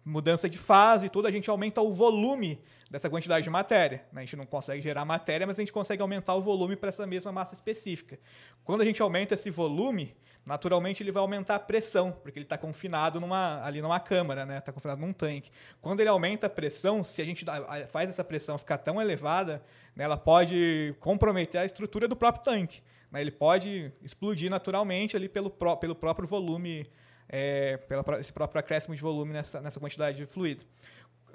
mudança 0.03 0.49
de 0.49 0.57
fase 0.57 1.05
e 1.05 1.09
tudo, 1.09 1.27
a 1.27 1.31
gente 1.31 1.49
aumenta 1.49 1.81
o 1.81 1.91
volume 1.91 2.59
dessa 2.89 3.09
quantidade 3.09 3.43
de 3.43 3.49
matéria. 3.49 4.03
né? 4.11 4.21
A 4.21 4.25
gente 4.25 4.35
não 4.35 4.45
consegue 4.45 4.81
gerar 4.81 5.05
matéria, 5.05 5.45
mas 5.45 5.59
a 5.59 5.61
gente 5.61 5.71
consegue 5.71 6.01
aumentar 6.01 6.33
o 6.35 6.41
volume 6.41 6.75
para 6.75 6.89
essa 6.89 7.05
mesma 7.05 7.31
massa 7.31 7.53
específica. 7.53 8.19
Quando 8.63 8.81
a 8.81 8.85
gente 8.85 9.01
aumenta 9.01 9.35
esse 9.35 9.49
volume, 9.49 10.15
naturalmente 10.45 11.03
ele 11.03 11.11
vai 11.11 11.21
aumentar 11.21 11.55
a 11.55 11.59
pressão, 11.59 12.11
porque 12.11 12.39
ele 12.39 12.45
está 12.45 12.57
confinado 12.57 13.19
numa, 13.19 13.61
ali 13.63 13.81
numa 13.81 13.99
câmara, 13.99 14.45
né? 14.45 14.57
Está 14.57 14.71
confinado 14.71 14.99
num 15.01 15.13
tanque. 15.13 15.51
Quando 15.81 15.99
ele 15.99 16.09
aumenta 16.09 16.47
a 16.47 16.49
pressão, 16.49 17.03
se 17.03 17.21
a 17.21 17.25
gente 17.25 17.45
dá- 17.45 17.85
faz 17.87 18.09
essa 18.09 18.23
pressão 18.23 18.57
ficar 18.57 18.79
tão 18.79 18.99
elevada, 18.99 19.61
né, 19.95 20.03
ela 20.05 20.17
pode 20.17 20.95
comprometer 20.99 21.61
a 21.61 21.65
estrutura 21.65 22.07
do 22.07 22.15
próprio 22.15 22.43
tanque. 22.43 22.81
né? 23.11 23.21
Ele 23.21 23.31
pode 23.31 23.91
explodir 24.01 24.49
naturalmente 24.49 25.15
ali 25.15 25.29
pelo, 25.29 25.49
pró- 25.51 25.75
pelo 25.75 25.93
próprio 25.93 26.27
volume, 26.27 26.87
é, 27.27 27.77
pelo 27.77 28.03
esse 28.19 28.33
próprio 28.33 28.59
acréscimo 28.59 28.95
de 28.95 29.01
volume 29.01 29.33
nessa, 29.33 29.61
nessa 29.61 29.79
quantidade 29.79 30.17
de 30.17 30.25
fluido. 30.25 30.65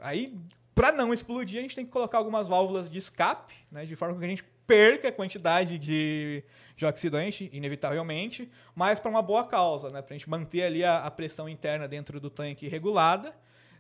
Aí, 0.00 0.36
para 0.74 0.92
não 0.92 1.12
explodir, 1.12 1.58
a 1.58 1.62
gente 1.62 1.76
tem 1.76 1.84
que 1.84 1.92
colocar 1.92 2.18
algumas 2.18 2.48
válvulas 2.48 2.90
de 2.90 2.98
escape, 2.98 3.54
né, 3.70 3.84
de 3.84 3.94
forma 3.94 4.18
que 4.18 4.24
a 4.24 4.28
gente 4.28 4.44
perca 4.66 5.08
a 5.08 5.12
quantidade 5.12 5.78
de, 5.78 6.42
de 6.74 6.86
oxidante, 6.86 7.50
inevitavelmente, 7.52 8.50
mas 8.74 8.98
para 8.98 9.10
uma 9.10 9.22
boa 9.22 9.44
causa, 9.44 9.88
né, 9.90 10.02
para 10.02 10.14
a 10.14 10.18
gente 10.18 10.28
manter 10.28 10.62
ali 10.62 10.82
a, 10.84 10.98
a 10.98 11.10
pressão 11.10 11.48
interna 11.48 11.86
dentro 11.86 12.18
do 12.18 12.30
tanque 12.30 12.66
regulada 12.66 13.34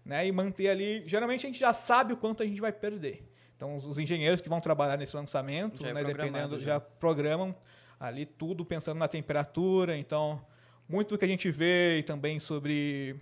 né, 0.04 0.26
e 0.26 0.32
manter 0.32 0.68
ali. 0.68 1.02
Geralmente 1.06 1.46
a 1.46 1.48
gente 1.48 1.58
já 1.58 1.72
sabe 1.72 2.12
o 2.12 2.16
quanto 2.16 2.42
a 2.42 2.46
gente 2.46 2.60
vai 2.60 2.72
perder. 2.72 3.26
Então, 3.56 3.76
os, 3.76 3.86
os 3.86 3.98
engenheiros 3.98 4.40
que 4.40 4.48
vão 4.48 4.60
trabalhar 4.60 4.96
nesse 4.96 5.16
lançamento, 5.16 5.82
Já 5.82 5.88
é 5.88 5.94
né, 5.94 6.02
programado, 6.02 6.32
dependendo, 6.32 6.60
já. 6.60 6.74
já 6.74 6.80
programam 6.80 7.54
ali 7.98 8.26
tudo 8.26 8.64
pensando 8.64 8.98
na 8.98 9.08
temperatura. 9.08 9.96
Então, 9.96 10.44
muito 10.88 11.10
do 11.10 11.18
que 11.18 11.24
a 11.24 11.28
gente 11.28 11.50
vê 11.50 11.98
e 11.98 12.02
também 12.02 12.38
sobre 12.38 13.16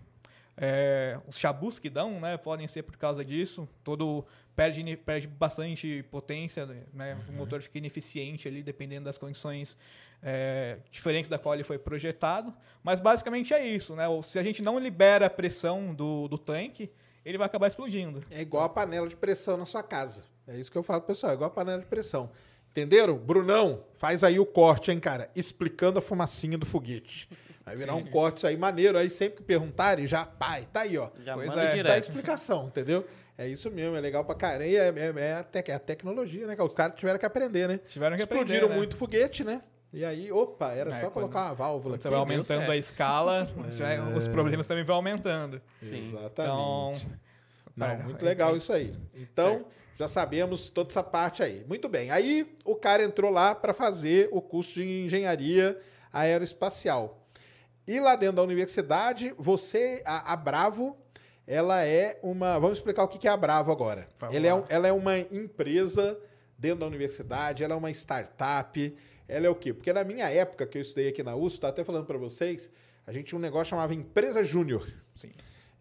é, 0.56 1.18
os 1.26 1.38
chabus 1.38 1.78
que 1.78 1.88
dão, 1.88 2.20
né, 2.20 2.36
podem 2.36 2.68
ser 2.68 2.82
por 2.82 2.96
causa 2.96 3.24
disso. 3.24 3.68
Todo 3.82 4.24
perde, 4.54 4.96
perde 4.96 5.26
bastante 5.26 6.04
potência, 6.10 6.66
né, 6.92 7.16
o 7.28 7.32
motor 7.32 7.62
fica 7.62 7.78
ineficiente 7.78 8.46
ali, 8.48 8.62
dependendo 8.62 9.04
das 9.04 9.18
condições 9.18 9.76
é, 10.22 10.78
diferentes 10.90 11.28
da 11.28 11.38
qual 11.38 11.54
ele 11.54 11.64
foi 11.64 11.78
projetado. 11.78 12.54
Mas 12.82 13.00
basicamente 13.00 13.52
é 13.52 13.66
isso, 13.66 13.96
né? 13.96 14.04
Se 14.22 14.38
a 14.38 14.42
gente 14.42 14.62
não 14.62 14.78
libera 14.78 15.26
a 15.26 15.30
pressão 15.30 15.94
do, 15.94 16.28
do 16.28 16.38
tanque, 16.38 16.90
ele 17.24 17.38
vai 17.38 17.46
acabar 17.46 17.66
explodindo. 17.66 18.20
É 18.30 18.40
igual 18.40 18.64
a 18.64 18.68
panela 18.68 19.08
de 19.08 19.16
pressão 19.16 19.56
na 19.56 19.66
sua 19.66 19.82
casa. 19.82 20.24
É 20.46 20.58
isso 20.58 20.70
que 20.70 20.78
eu 20.78 20.82
falo, 20.82 21.02
pessoal. 21.02 21.32
É 21.32 21.34
igual 21.34 21.48
a 21.48 21.52
panela 21.52 21.80
de 21.80 21.86
pressão. 21.86 22.30
Entenderam? 22.70 23.16
Brunão, 23.16 23.84
faz 23.94 24.24
aí 24.24 24.40
o 24.40 24.46
corte, 24.46 24.90
hein, 24.90 24.98
cara? 24.98 25.30
Explicando 25.36 25.98
a 25.98 26.02
fumacinha 26.02 26.56
do 26.56 26.66
foguete. 26.66 27.28
Vai 27.64 27.76
virar 27.76 27.94
um 27.94 28.04
corte 28.04 28.38
isso 28.38 28.46
aí 28.46 28.56
maneiro. 28.56 28.98
Aí 28.98 29.08
sempre 29.10 29.38
que 29.38 29.42
perguntarem, 29.44 30.06
já, 30.06 30.24
pai, 30.24 30.66
tá 30.72 30.80
aí, 30.80 30.98
ó. 30.98 31.08
Já 31.24 31.34
Pois 31.34 31.48
manda 31.48 31.60
é. 31.62 31.64
Dá 31.66 31.70
a 31.70 31.74
direto. 31.74 32.08
explicação, 32.08 32.66
entendeu? 32.66 33.06
É 33.38 33.46
isso 33.48 33.70
mesmo, 33.70 33.96
é 33.96 34.00
legal 34.00 34.24
pra 34.24 34.34
caramba. 34.34 34.64
É, 34.64 34.74
é- 34.88 35.12
é 35.16 35.32
a, 35.34 35.42
tec- 35.44 35.68
é 35.68 35.74
a 35.74 35.78
tecnologia, 35.78 36.46
né? 36.46 36.54
Que 36.56 36.62
os 36.62 36.74
caras 36.74 36.96
tiveram 36.96 37.18
que 37.18 37.26
aprender, 37.26 37.68
né? 37.68 37.80
Tiveram 37.88 38.16
que 38.16 38.22
Explodiram 38.22 38.58
aprender, 38.58 38.68
né? 38.70 38.76
muito 38.76 38.96
foguete, 38.96 39.42
né? 39.44 39.62
E 39.92 40.04
aí, 40.04 40.32
opa, 40.32 40.72
era 40.72 40.90
É, 40.90 40.94
só 40.94 41.00
quando- 41.02 41.12
colocar 41.12 41.46
uma 41.46 41.54
válvula 41.54 42.00
você 42.00 42.08
vai 42.08 42.18
aumentando 42.18 42.58
certo. 42.58 42.70
a 42.70 42.76
escala, 42.76 43.48
já- 43.70 44.02
os 44.16 44.26
problemas 44.26 44.66
também 44.66 44.84
vão 44.84 44.96
aumentando. 44.96 45.60
Sim. 45.80 45.98
Exatamente. 46.00 46.32
Então, 46.32 46.92
Não, 47.76 47.86
É, 47.86 47.96
muito 47.98 48.22
é, 48.24 48.28
legal 48.28 48.54
é. 48.54 48.58
isso 48.58 48.72
aí. 48.72 48.94
Então, 49.14 49.64
já 49.98 50.06
sabemos 50.08 50.68
toda 50.68 50.90
essa 50.90 51.02
parte 51.02 51.42
aí. 51.42 51.64
Muito 51.68 51.88
bem. 51.88 52.10
Aí 52.10 52.54
o 52.64 52.74
cara 52.76 53.02
entrou 53.02 53.30
lá 53.30 53.54
para 53.54 53.72
fazer 53.72 54.28
o 54.30 54.42
curso 54.42 54.74
de 54.74 55.04
engenharia 55.04 55.78
aeroespacial. 56.12 57.21
E 57.86 57.98
lá 57.98 58.14
dentro 58.14 58.36
da 58.36 58.42
universidade, 58.42 59.34
você, 59.36 60.02
a, 60.04 60.32
a 60.32 60.36
Bravo, 60.36 60.96
ela 61.46 61.84
é 61.84 62.18
uma. 62.22 62.58
Vamos 62.58 62.78
explicar 62.78 63.02
o 63.02 63.08
que 63.08 63.26
é 63.26 63.30
a 63.30 63.36
Bravo 63.36 63.72
agora. 63.72 64.08
Ela 64.30 64.46
é, 64.46 64.64
ela 64.68 64.88
é 64.88 64.92
uma 64.92 65.18
empresa 65.18 66.18
dentro 66.56 66.80
da 66.80 66.86
universidade, 66.86 67.64
ela 67.64 67.74
é 67.74 67.76
uma 67.76 67.90
startup. 67.90 68.96
Ela 69.28 69.46
é 69.46 69.50
o 69.50 69.54
quê? 69.54 69.72
Porque 69.72 69.92
na 69.92 70.04
minha 70.04 70.28
época, 70.30 70.66
que 70.66 70.78
eu 70.78 70.82
estudei 70.82 71.08
aqui 71.08 71.22
na 71.22 71.34
USP, 71.34 71.56
estava 71.56 71.72
até 71.72 71.84
falando 71.84 72.06
para 72.06 72.18
vocês, 72.18 72.70
a 73.06 73.12
gente 73.12 73.26
tinha 73.26 73.38
um 73.38 73.42
negócio 73.42 73.70
chamava 73.70 73.94
Empresa 73.94 74.44
Júnior. 74.44 74.86
sim. 75.12 75.30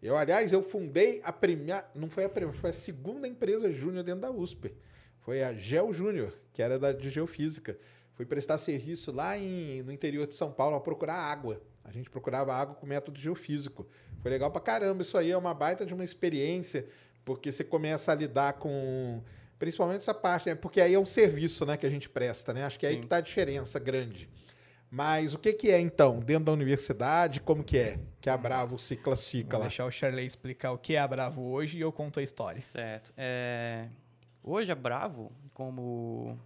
Eu, 0.02 0.16
aliás, 0.16 0.52
eu 0.52 0.64
fundei 0.64 1.20
a 1.22 1.32
primeira. 1.32 1.88
Não 1.94 2.10
foi 2.10 2.24
a 2.24 2.28
primeira, 2.28 2.58
foi 2.58 2.70
a 2.70 2.72
segunda 2.72 3.28
empresa 3.28 3.70
júnior 3.70 4.02
dentro 4.02 4.22
da 4.22 4.32
USP. 4.32 4.74
Foi 5.20 5.44
a 5.44 5.52
Geo 5.52 5.92
Júnior, 5.92 6.36
que 6.52 6.60
era 6.60 6.76
da, 6.76 6.90
de 6.90 7.08
geofísica. 7.08 7.78
Fui 8.14 8.26
prestar 8.26 8.58
serviço 8.58 9.12
lá 9.12 9.38
em, 9.38 9.80
no 9.82 9.92
interior 9.92 10.26
de 10.26 10.34
São 10.34 10.50
Paulo 10.50 10.74
a 10.74 10.80
procurar 10.80 11.14
água. 11.14 11.62
A 11.84 11.90
gente 11.90 12.08
procurava 12.08 12.54
água 12.54 12.74
com 12.74 12.86
método 12.86 13.18
geofísico. 13.18 13.86
Foi 14.20 14.30
legal 14.30 14.50
pra 14.50 14.60
caramba. 14.60 15.02
Isso 15.02 15.18
aí 15.18 15.30
é 15.30 15.36
uma 15.36 15.52
baita 15.52 15.84
de 15.84 15.92
uma 15.92 16.04
experiência, 16.04 16.86
porque 17.24 17.50
você 17.50 17.64
começa 17.64 18.12
a 18.12 18.14
lidar 18.14 18.54
com. 18.54 19.22
Principalmente 19.58 19.98
essa 19.98 20.14
parte, 20.14 20.48
né? 20.48 20.54
Porque 20.54 20.80
aí 20.80 20.94
é 20.94 20.98
um 20.98 21.06
serviço 21.06 21.64
né, 21.64 21.76
que 21.76 21.86
a 21.86 21.90
gente 21.90 22.08
presta, 22.08 22.52
né? 22.52 22.64
Acho 22.64 22.78
que 22.78 22.86
é 22.86 22.88
aí 22.88 22.94
Sim. 22.96 23.00
que 23.02 23.06
tá 23.06 23.16
a 23.16 23.20
diferença 23.20 23.78
grande. 23.78 24.28
Mas 24.90 25.32
o 25.32 25.38
que, 25.38 25.54
que 25.54 25.70
é, 25.70 25.80
então, 25.80 26.20
dentro 26.20 26.44
da 26.44 26.52
universidade, 26.52 27.40
como 27.40 27.64
que 27.64 27.78
é 27.78 27.98
que 28.20 28.28
a 28.28 28.36
Bravo 28.36 28.78
se 28.78 28.94
classifica 28.94 29.52
Vou 29.52 29.60
lá? 29.60 29.66
deixar 29.66 29.86
o 29.86 29.90
Charley 29.90 30.26
explicar 30.26 30.72
o 30.72 30.76
que 30.78 30.96
é 30.96 30.98
a 30.98 31.08
Bravo 31.08 31.42
hoje 31.44 31.78
e 31.78 31.80
eu 31.80 31.90
conto 31.90 32.20
a 32.20 32.22
história. 32.22 32.60
Certo. 32.60 33.10
É, 33.16 33.88
hoje 34.44 34.70
a 34.70 34.74
Bravo, 34.74 35.32
como 35.54 36.38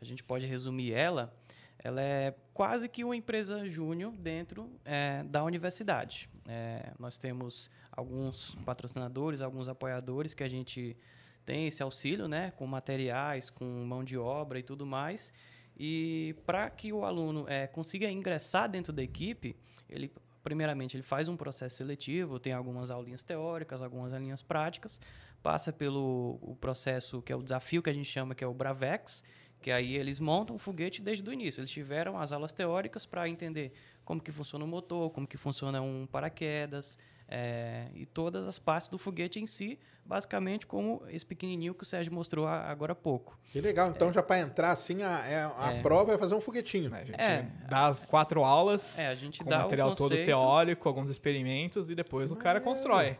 a 0.00 0.04
gente 0.04 0.22
pode 0.22 0.46
resumir 0.46 0.92
ela, 0.92 1.34
ela 1.84 2.00
é 2.00 2.34
quase 2.54 2.88
que 2.88 3.02
uma 3.02 3.16
empresa 3.16 3.66
júnior 3.66 4.12
dentro 4.12 4.70
é, 4.84 5.24
da 5.24 5.42
universidade. 5.42 6.28
É, 6.46 6.92
nós 6.98 7.18
temos 7.18 7.70
alguns 7.90 8.54
patrocinadores, 8.64 9.40
alguns 9.40 9.68
apoiadores 9.68 10.32
que 10.32 10.44
a 10.44 10.48
gente 10.48 10.96
tem 11.44 11.66
esse 11.66 11.82
auxílio, 11.82 12.28
né, 12.28 12.52
com 12.52 12.66
materiais, 12.66 13.50
com 13.50 13.64
mão 13.64 14.04
de 14.04 14.16
obra 14.16 14.58
e 14.58 14.62
tudo 14.62 14.86
mais. 14.86 15.32
E 15.76 16.36
para 16.46 16.70
que 16.70 16.92
o 16.92 17.04
aluno 17.04 17.46
é, 17.48 17.66
consiga 17.66 18.08
ingressar 18.08 18.70
dentro 18.70 18.92
da 18.92 19.02
equipe, 19.02 19.56
ele 19.88 20.12
primeiramente 20.42 20.96
ele 20.96 21.02
faz 21.02 21.28
um 21.28 21.36
processo 21.36 21.76
seletivo, 21.76 22.38
tem 22.38 22.52
algumas 22.52 22.90
aulinhas 22.90 23.22
teóricas, 23.22 23.80
algumas 23.80 24.12
aulinhas 24.12 24.42
práticas, 24.42 25.00
passa 25.42 25.72
pelo 25.72 26.38
o 26.42 26.56
processo 26.56 27.22
que 27.22 27.32
é 27.32 27.36
o 27.36 27.42
desafio 27.42 27.82
que 27.82 27.90
a 27.90 27.92
gente 27.92 28.08
chama 28.08 28.34
que 28.34 28.42
é 28.42 28.46
o 28.46 28.54
Bravex, 28.54 29.24
que 29.62 29.70
aí 29.70 29.94
eles 29.96 30.18
montam 30.20 30.56
o 30.56 30.58
foguete 30.58 31.00
desde 31.00 31.28
o 31.28 31.32
início. 31.32 31.60
Eles 31.60 31.70
tiveram 31.70 32.18
as 32.18 32.32
aulas 32.32 32.52
teóricas 32.52 33.06
para 33.06 33.28
entender 33.28 33.72
como 34.04 34.20
que 34.20 34.32
funciona 34.32 34.64
o 34.64 34.68
motor, 34.68 35.10
como 35.10 35.26
que 35.26 35.36
funciona 35.38 35.80
um 35.80 36.06
paraquedas 36.10 36.98
é, 37.28 37.86
e 37.94 38.04
todas 38.04 38.46
as 38.46 38.58
partes 38.58 38.88
do 38.90 38.98
foguete 38.98 39.40
em 39.40 39.46
si, 39.46 39.78
basicamente 40.04 40.66
como 40.66 41.02
esse 41.08 41.24
pequenininho 41.24 41.72
que 41.72 41.82
o 41.82 41.86
Sérgio 41.86 42.12
mostrou 42.12 42.46
a- 42.46 42.60
agora 42.70 42.92
há 42.92 42.96
pouco. 42.96 43.38
Que 43.46 43.60
legal. 43.60 43.88
Então, 43.90 44.12
já 44.12 44.22
para 44.22 44.40
entrar 44.40 44.72
assim, 44.72 45.02
a, 45.02 45.18
é- 45.26 45.50
a 45.56 45.72
É. 45.74 45.80
prova 45.80 46.12
é 46.12 46.18
fazer 46.18 46.34
um 46.34 46.40
foguetinho. 46.42 46.90
né? 46.90 47.00
A 47.00 47.04
gente 47.04 47.20
É. 47.20 47.46
dá 47.70 47.86
as 47.86 48.02
quatro 48.02 48.44
aulas 48.44 48.98
É, 48.98 49.06
a 49.06 49.14
gente 49.14 49.42
com 49.42 49.48
dá 49.48 49.60
o 49.60 49.62
material 49.62 49.94
todo 49.94 50.10
teórico, 50.14 50.88
alguns 50.88 51.08
experimentos 51.08 51.88
e 51.88 51.94
depois 51.94 52.30
o 52.30 52.36
cara 52.36 52.60
constrói. 52.60 53.16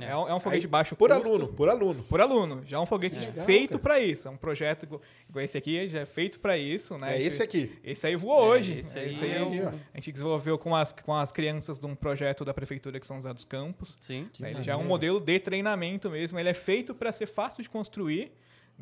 É, 0.00 0.06
É. 0.06 0.16
um, 0.16 0.28
é 0.28 0.34
um 0.34 0.40
foguete 0.40 0.64
Aí, 0.66 0.70
baixo 0.70 0.96
por 0.96 1.10
custo. 1.10 1.28
aluno, 1.28 1.48
por 1.48 1.68
aluno. 1.68 2.02
Por 2.04 2.20
aluno. 2.20 2.62
Já 2.64 2.78
é 2.78 2.80
um 2.80 2.86
foguete 2.86 3.18
legal, 3.18 3.44
feito 3.44 3.78
para 3.78 4.00
isso. 4.00 4.26
É 4.26 4.30
um 4.30 4.36
projeto 4.36 4.84
igual 5.28 5.44
esse 5.44 5.56
aqui, 5.58 5.86
já 5.88 6.00
é 6.00 6.06
feito 6.06 6.40
para 6.40 6.56
isso, 6.56 6.96
né? 6.98 7.10
É 7.14 7.16
gente- 7.18 7.26
esse 7.28 7.42
aqui. 7.42 7.78
Esse 7.84 8.06
aí 8.06 8.16
voou 8.16 8.42
É, 8.46 8.48
hoje. 8.58 8.78
esse 8.78 8.98
aí 8.98 9.10
Esse 9.12 9.24
aí 9.24 9.32
é 9.36 9.42
o- 9.42 9.68
a 9.68 9.96
gente 9.98 10.12
desenvolveu 10.12 10.58
com 10.58 10.74
as, 10.74 10.92
com 10.92 11.14
as 11.14 11.30
crianças 11.30 11.78
de 11.78 11.86
um 11.86 11.94
projeto 11.94 12.44
da 12.44 12.54
prefeitura 12.54 12.98
que 12.98 13.06
são 13.06 13.16
José 13.16 13.32
dos 13.34 13.44
Campos. 13.44 13.98
Sim. 14.00 14.24
né? 14.40 14.50
Ele 14.50 14.62
já 14.62 14.72
é 14.72 14.76
um 14.76 14.84
modelo 14.84 15.20
de 15.20 15.38
treinamento 15.38 16.08
mesmo. 16.10 16.38
Ele 16.38 16.48
é 16.48 16.54
feito 16.54 16.94
para 16.94 17.12
ser 17.12 17.26
fácil 17.26 17.62
de 17.62 17.68
construir 17.68 18.32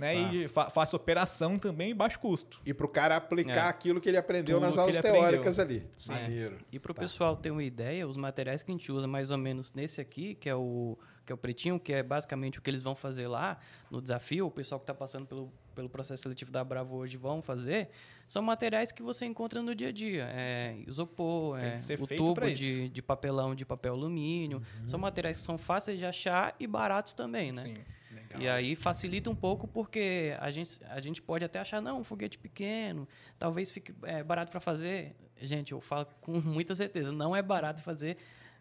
né? 0.01 0.13
Tá. 0.15 0.35
e 0.35 0.49
fa 0.49 0.71
fácil 0.71 0.97
operação 0.97 1.59
também 1.59 1.91
e 1.91 1.95
baixo 1.95 2.19
custo. 2.19 2.61
E 2.67 2.73
pro 2.75 2.89
cara 2.89 3.17
aplicar 3.17 3.67
É. 3.67 3.69
aquilo 3.69 4.01
que 4.01 4.09
ele 4.09 4.17
aprendeu 4.17 4.57
Tudo 4.57 4.67
nas 4.67 4.77
aulas 4.79 4.97
ele 4.97 5.07
aprendeu. 5.07 5.21
teóricas 5.31 5.59
ali. 5.59 5.87
Sim. 5.99 6.11
Maneiro. 6.13 6.59
E 6.73 6.79
para 6.79 6.91
o 6.93 6.95
Tá. 6.95 7.03
pessoal 7.03 7.37
ter 7.37 7.51
uma 7.51 7.63
ideia, 7.63 8.07
os 8.09 8.17
materiais 8.17 8.63
que 8.63 8.71
a 8.71 8.75
gente 8.75 8.91
usa 8.91 9.07
mais 9.07 9.31
ou 9.31 9.39
menos 9.39 9.73
nesse 9.73 10.01
aqui, 10.01 10.35
que 10.35 10.49
é 10.49 10.55
o 10.55 10.99
que 11.27 11.33
é 11.33 11.35
o 11.35 11.39
pretinho, 11.39 11.79
que 11.79 11.93
é 11.93 12.03
basicamente 12.03 12.59
o 12.59 12.63
que 12.63 12.69
eles 12.69 12.83
vão 12.83 12.97
fazer 12.97 13.29
lá 13.29 13.57
no 13.89 14.03
desafio, 14.03 14.47
o 14.47 14.51
pessoal 14.51 14.81
que 14.81 14.83
está 14.83 14.95
passando 14.95 15.27
pelo, 15.27 15.53
pelo 15.77 15.89
processo 15.89 16.25
seletivo 16.25 16.51
da 16.51 16.65
Bravo 16.65 16.97
hoje 16.97 17.17
vão 17.17 17.41
fazer, 17.41 17.89
são 18.27 18.43
materiais 18.43 18.91
que 18.91 19.01
você 19.01 19.27
encontra 19.27 19.63
no 19.63 19.73
dia 19.73 19.91
a 19.91 19.93
dia. 19.93 20.29
É, 20.33 20.75
isopor, 20.89 21.59
é, 21.63 21.77
o 22.01 22.07
tubo 22.17 22.51
de, 22.53 22.89
de 22.89 23.01
papelão, 23.03 23.55
de 23.55 23.65
papel 23.65 23.93
alumínio. 23.93 24.61
São 24.87 24.99
materiais 24.99 25.37
que 25.37 25.43
são 25.43 25.57
fáceis 25.57 26.01
de 26.01 26.05
achar 26.07 26.57
e 26.59 26.67
baratos 26.67 27.13
também, 27.13 27.53
né? 27.53 27.63
Sim. 27.63 27.75
Legal. 28.31 28.43
E 28.43 28.49
aí 28.49 28.77
facilita 28.77 29.29
um 29.29 29.35
pouco 29.35 29.67
porque 29.67 30.37
a 30.39 30.51
gente, 30.51 30.81
a 30.85 31.01
gente 31.01 31.21
pode 31.21 31.45
até 31.45 31.59
achar, 31.59 31.83
não, 31.83 32.01
um 32.01 32.05
foguete 32.05 32.39
pequeno, 32.39 33.09
talvez 33.39 33.73
fique 33.73 33.95
é, 34.03 34.23
barato 34.23 34.51
para 34.51 34.61
fazer. 34.61 35.17
Gente, 35.41 35.73
eu 35.73 35.81
falo 35.81 36.07
com 36.21 36.41
muita 36.41 36.75
certeza, 36.75 37.13
não 37.13 37.35
é 37.35 37.43
barato 37.43 37.83
fazer 37.83 38.17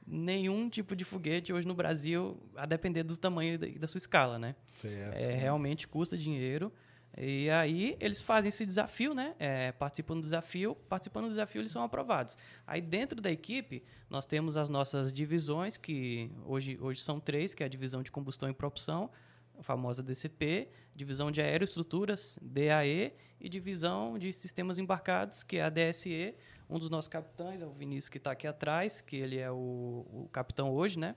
nenhum 0.07 0.69
tipo 0.69 0.95
de 0.95 1.05
foguete 1.05 1.53
hoje 1.53 1.67
no 1.67 1.75
Brasil, 1.75 2.41
a 2.55 2.65
depender 2.65 3.03
do 3.03 3.15
tamanho 3.15 3.53
e 3.53 3.57
da, 3.57 3.67
da 3.81 3.87
sua 3.87 3.99
escala, 3.99 4.39
né? 4.39 4.55
Certo. 4.73 5.15
É, 5.15 5.35
realmente 5.35 5.87
custa 5.87 6.17
dinheiro. 6.17 6.71
E 7.17 7.49
aí 7.49 7.97
eles 7.99 8.21
fazem 8.21 8.49
esse 8.49 8.65
desafio, 8.65 9.13
né? 9.13 9.35
É, 9.39 9.71
participam 9.73 10.15
do 10.15 10.21
desafio, 10.21 10.75
participando 10.87 11.25
do 11.25 11.29
desafio 11.29 11.61
eles 11.61 11.71
são 11.71 11.83
aprovados. 11.83 12.37
Aí 12.65 12.81
dentro 12.81 13.21
da 13.21 13.31
equipe 13.31 13.83
nós 14.09 14.25
temos 14.25 14.57
as 14.57 14.69
nossas 14.69 15.11
divisões 15.11 15.75
que 15.77 16.31
hoje, 16.45 16.77
hoje 16.81 17.01
são 17.01 17.19
três, 17.19 17.53
que 17.53 17.61
é 17.61 17.65
a 17.65 17.69
divisão 17.69 18.01
de 18.01 18.11
combustão 18.11 18.49
e 18.49 18.53
propulsão, 18.53 19.09
a 19.59 19.63
famosa 19.63 20.01
DCP, 20.01 20.69
divisão 20.95 21.29
de 21.31 21.41
aeroestruturas 21.41 22.39
DAE 22.41 23.13
e 23.39 23.49
divisão 23.49 24.17
de 24.17 24.31
sistemas 24.33 24.77
embarcados 24.77 25.43
que 25.43 25.57
é 25.57 25.63
a 25.63 25.69
DSE. 25.69 26.33
Um 26.69 26.77
dos 26.77 26.89
nossos 26.89 27.07
capitães 27.07 27.61
é 27.61 27.65
o 27.65 27.71
Vinícius 27.71 28.09
que 28.09 28.17
está 28.17 28.31
aqui 28.31 28.45
atrás, 28.47 29.01
que 29.01 29.15
ele 29.17 29.37
é 29.37 29.49
o, 29.51 29.55
o 29.55 30.29
capitão 30.31 30.71
hoje, 30.71 30.99
né? 30.99 31.15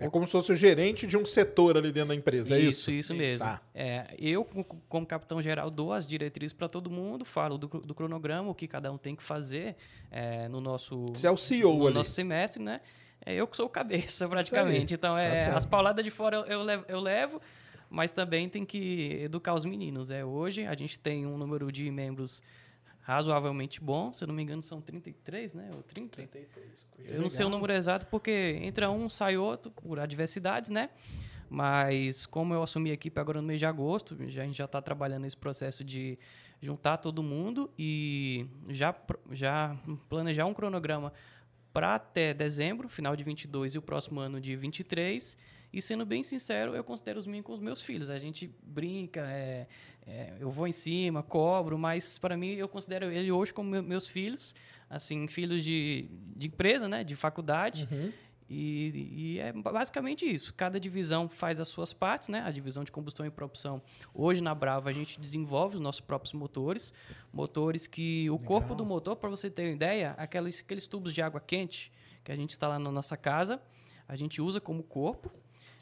É 0.00 0.08
como 0.08 0.26
se 0.26 0.32
fosse 0.32 0.52
o 0.52 0.56
gerente 0.56 1.08
de 1.08 1.16
um 1.16 1.24
setor 1.26 1.76
ali 1.76 1.90
dentro 1.90 2.10
da 2.10 2.14
empresa, 2.14 2.54
é 2.56 2.60
isso? 2.60 2.68
Isso, 2.88 2.92
isso 2.92 3.14
mesmo. 3.14 3.40
Tá. 3.40 3.60
É, 3.74 4.14
eu, 4.16 4.44
co- 4.44 4.64
como 4.88 5.04
capitão 5.04 5.42
geral, 5.42 5.70
dou 5.70 5.92
as 5.92 6.06
diretrizes 6.06 6.52
para 6.52 6.68
todo 6.68 6.88
mundo, 6.88 7.24
falo 7.24 7.58
do, 7.58 7.66
do 7.66 7.94
cronograma, 7.96 8.48
o 8.48 8.54
que 8.54 8.68
cada 8.68 8.92
um 8.92 8.96
tem 8.98 9.16
que 9.16 9.22
fazer 9.24 9.74
é, 10.10 10.46
no 10.48 10.60
nosso, 10.60 11.06
Você 11.14 11.26
é 11.26 11.30
o 11.32 11.36
CEO 11.36 11.78
no 11.78 11.86
ali. 11.86 11.94
nosso 11.96 12.10
semestre, 12.10 12.62
né? 12.62 12.80
É 13.26 13.34
eu 13.34 13.46
que 13.48 13.56
sou 13.56 13.66
o 13.66 13.68
cabeça, 13.68 14.26
praticamente. 14.30 14.94
Então, 14.94 15.14
Tá 15.16 15.20
é, 15.22 15.36
certo. 15.36 15.56
as 15.56 15.66
pauladas 15.66 16.04
de 16.04 16.10
fora 16.12 16.36
eu, 16.36 16.44
eu 16.46 16.62
levo, 16.62 16.84
eu 16.88 17.00
levo, 17.00 17.40
mas 17.90 18.12
também 18.12 18.48
tem 18.48 18.64
que 18.64 19.18
educar 19.22 19.54
os 19.54 19.64
meninos. 19.64 20.10
É, 20.10 20.24
hoje 20.24 20.66
a 20.66 20.74
gente 20.74 20.98
tem 20.98 21.26
um 21.26 21.38
número 21.38 21.70
de 21.72 21.90
membros 21.90 22.42
razoavelmente 23.00 23.80
bom, 23.80 24.12
se 24.12 24.22
eu 24.22 24.28
não 24.28 24.34
me 24.34 24.42
engano 24.42 24.62
são 24.62 24.82
33, 24.82 25.54
né? 25.54 25.70
Ou 25.74 25.82
30? 25.82 26.28
Eu 27.06 27.22
não 27.22 27.30
sei 27.30 27.46
o 27.46 27.48
número 27.48 27.72
exato 27.72 28.06
porque 28.06 28.58
entra 28.62 28.90
um, 28.90 29.08
sai 29.08 29.38
outro, 29.38 29.70
por 29.70 29.98
adversidades, 29.98 30.68
né? 30.68 30.90
Mas 31.48 32.26
como 32.26 32.52
eu 32.52 32.62
assumi 32.62 32.90
a 32.90 32.92
equipe 32.92 33.18
agora 33.18 33.40
no 33.40 33.46
mês 33.48 33.58
de 33.58 33.64
agosto, 33.64 34.14
já, 34.28 34.42
a 34.42 34.44
gente 34.44 34.58
já 34.58 34.66
está 34.66 34.82
trabalhando 34.82 35.22
nesse 35.22 35.38
processo 35.38 35.82
de 35.82 36.18
juntar 36.60 36.98
todo 36.98 37.22
mundo 37.22 37.70
e 37.78 38.46
já, 38.68 38.94
já 39.30 39.74
planejar 40.08 40.44
um 40.44 40.52
cronograma 40.52 41.12
para 41.72 41.94
até 41.94 42.34
dezembro, 42.34 42.88
final 42.88 43.16
de 43.16 43.24
22 43.24 43.74
e 43.74 43.78
o 43.78 43.82
próximo 43.82 44.20
ano 44.20 44.40
de 44.40 44.54
23. 44.54 45.36
E 45.78 45.82
sendo 45.82 46.04
bem 46.04 46.24
sincero, 46.24 46.74
eu 46.74 46.82
considero 46.82 47.18
os 47.20 47.26
meninos 47.26 47.46
com 47.46 47.52
os 47.52 47.60
meus 47.60 47.82
filhos. 47.82 48.10
A 48.10 48.18
gente 48.18 48.50
brinca, 48.62 49.20
é, 49.30 49.66
é, 50.06 50.34
eu 50.40 50.50
vou 50.50 50.66
em 50.66 50.72
cima, 50.72 51.22
cobro, 51.22 51.78
mas 51.78 52.18
para 52.18 52.36
mim 52.36 52.54
eu 52.54 52.68
considero 52.68 53.06
ele 53.12 53.30
hoje 53.30 53.54
como 53.54 53.70
meu- 53.70 53.82
meus 53.82 54.08
filhos, 54.08 54.54
assim, 54.90 55.28
filhos 55.28 55.62
de, 55.62 56.08
de 56.36 56.48
empresa, 56.48 56.88
né, 56.88 57.04
de 57.04 57.14
faculdade. 57.14 57.86
E, 58.50 59.34
e 59.36 59.38
é 59.40 59.52
basicamente 59.52 60.24
isso. 60.26 60.54
Cada 60.54 60.80
divisão 60.80 61.28
faz 61.28 61.60
as 61.60 61.68
suas 61.68 61.92
partes, 61.92 62.30
né? 62.30 62.40
A 62.46 62.50
divisão 62.50 62.82
de 62.82 62.90
combustão 62.90 63.26
e 63.26 63.30
propulsão. 63.30 63.82
Hoje 64.14 64.40
na 64.40 64.54
Brava 64.54 64.88
a 64.88 64.92
gente 64.92 65.20
desenvolve 65.20 65.74
os 65.74 65.80
nossos 65.82 66.00
próprios 66.00 66.32
motores, 66.32 66.92
motores 67.30 67.86
que 67.86 68.28
o 68.30 68.38
corpo 68.38 68.74
do 68.74 68.86
motor, 68.86 69.16
para 69.16 69.28
você 69.28 69.50
ter 69.50 69.64
uma 69.66 69.72
ideia, 69.74 70.12
aqueles, 70.16 70.60
aqueles 70.60 70.86
tubos 70.86 71.12
de 71.14 71.20
água 71.20 71.40
quente 71.42 71.92
que 72.24 72.32
a 72.32 72.36
gente 72.36 72.50
instala 72.52 72.78
na 72.78 72.90
nossa 72.90 73.18
casa, 73.18 73.60
a 74.08 74.16
gente 74.16 74.40
usa 74.40 74.58
como 74.62 74.82
corpo. 74.82 75.30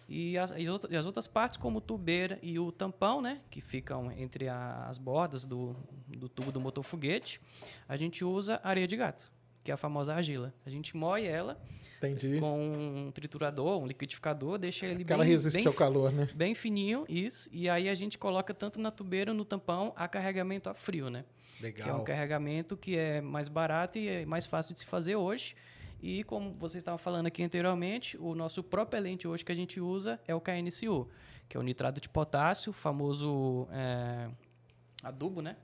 E 0.09 0.39
as, 0.39 0.53
e 0.89 0.97
as 0.97 1.05
outras 1.07 1.27
partes, 1.27 1.57
como 1.57 1.81
tubeira 1.81 2.39
e 2.43 2.59
o 2.59 2.71
tampão, 2.71 3.21
né, 3.21 3.41
que 3.51 3.61
ficam 3.61 4.11
entre 4.13 4.49
a- 4.49 4.87
as 4.89 4.99
bordas 4.99 5.45
do, 5.45 5.75
do 6.07 6.29
tubo 6.29 6.53
do 6.53 6.61
motor 6.61 6.85
foguete, 6.85 7.41
a 7.89 7.97
gente 7.97 8.25
usa 8.25 8.61
areia 8.63 8.87
de 8.87 8.97
gato, 8.97 9.33
que 9.65 9.71
é 9.71 9.75
a 9.75 9.77
famosa 9.77 10.15
argila. 10.15 10.55
A 10.65 10.71
gente 10.71 10.97
moe 10.97 11.25
ela 11.27 11.61
Entendi. 11.97 12.39
com 12.39 13.07
um 13.07 13.11
triturador, 13.11 13.83
um 13.83 13.87
liquidificador, 13.87 14.59
deixa 14.59 14.87
ele 14.87 15.05
Que 15.05 15.13
ela 15.13 15.25
bem, 15.25 15.33
resiste 15.33 15.59
bem, 15.59 15.67
ao 15.67 15.73
calor, 15.73 16.13
né? 16.13 16.29
bem 16.37 16.55
fininho, 16.55 17.05
isso. 17.09 17.49
E 17.53 17.69
aí 17.69 17.89
a 17.89 17.95
gente 17.95 18.17
coloca 18.17 18.55
tanto 18.55 18.81
na 18.81 18.93
tubeira, 18.93 19.35
no 19.35 19.45
tampão, 19.45 19.93
a 19.97 20.07
carregamento 20.07 20.71
a 20.71 20.75
frio, 20.75 21.11
né? 21.11 21.25
Que 21.59 21.65
é 21.65 21.69
Legal. 21.69 22.01
um 22.03 22.05
carregamento 22.05 22.77
que 22.77 22.97
é 22.97 23.21
mais 23.21 23.49
barato 23.49 23.99
e 23.99 24.07
é 24.09 24.27
mais 24.27 24.47
fácil 24.47 24.73
de 24.73 24.81
se 24.81 24.87
fazer 24.87 25.17
hoje. 25.17 25.57
E 26.03 26.23
como 26.25 26.53
vocês 26.53 26.81
estavam 26.83 26.99
falando 26.99 27.27
aqui 27.27 27.43
anteriormente, 27.43 28.17
o 28.19 28.35
nosso 28.35 28.63
propelente 28.63 29.27
hoje 29.27 29.45
que 29.45 29.53
a 29.53 29.55
gente 29.55 29.81
usa 29.81 30.21
é 30.27 30.35
o 30.35 30.41
KNCU, 30.41 31.09
que 31.49 31.57
é 31.57 31.61
o 31.61 31.63
nitrato 31.63 32.01
de 32.01 32.09
potássio, 32.09 32.73
famoso 32.73 33.67
é, 33.73 34.29
adubo, 35.03 35.41
né? 35.41 35.57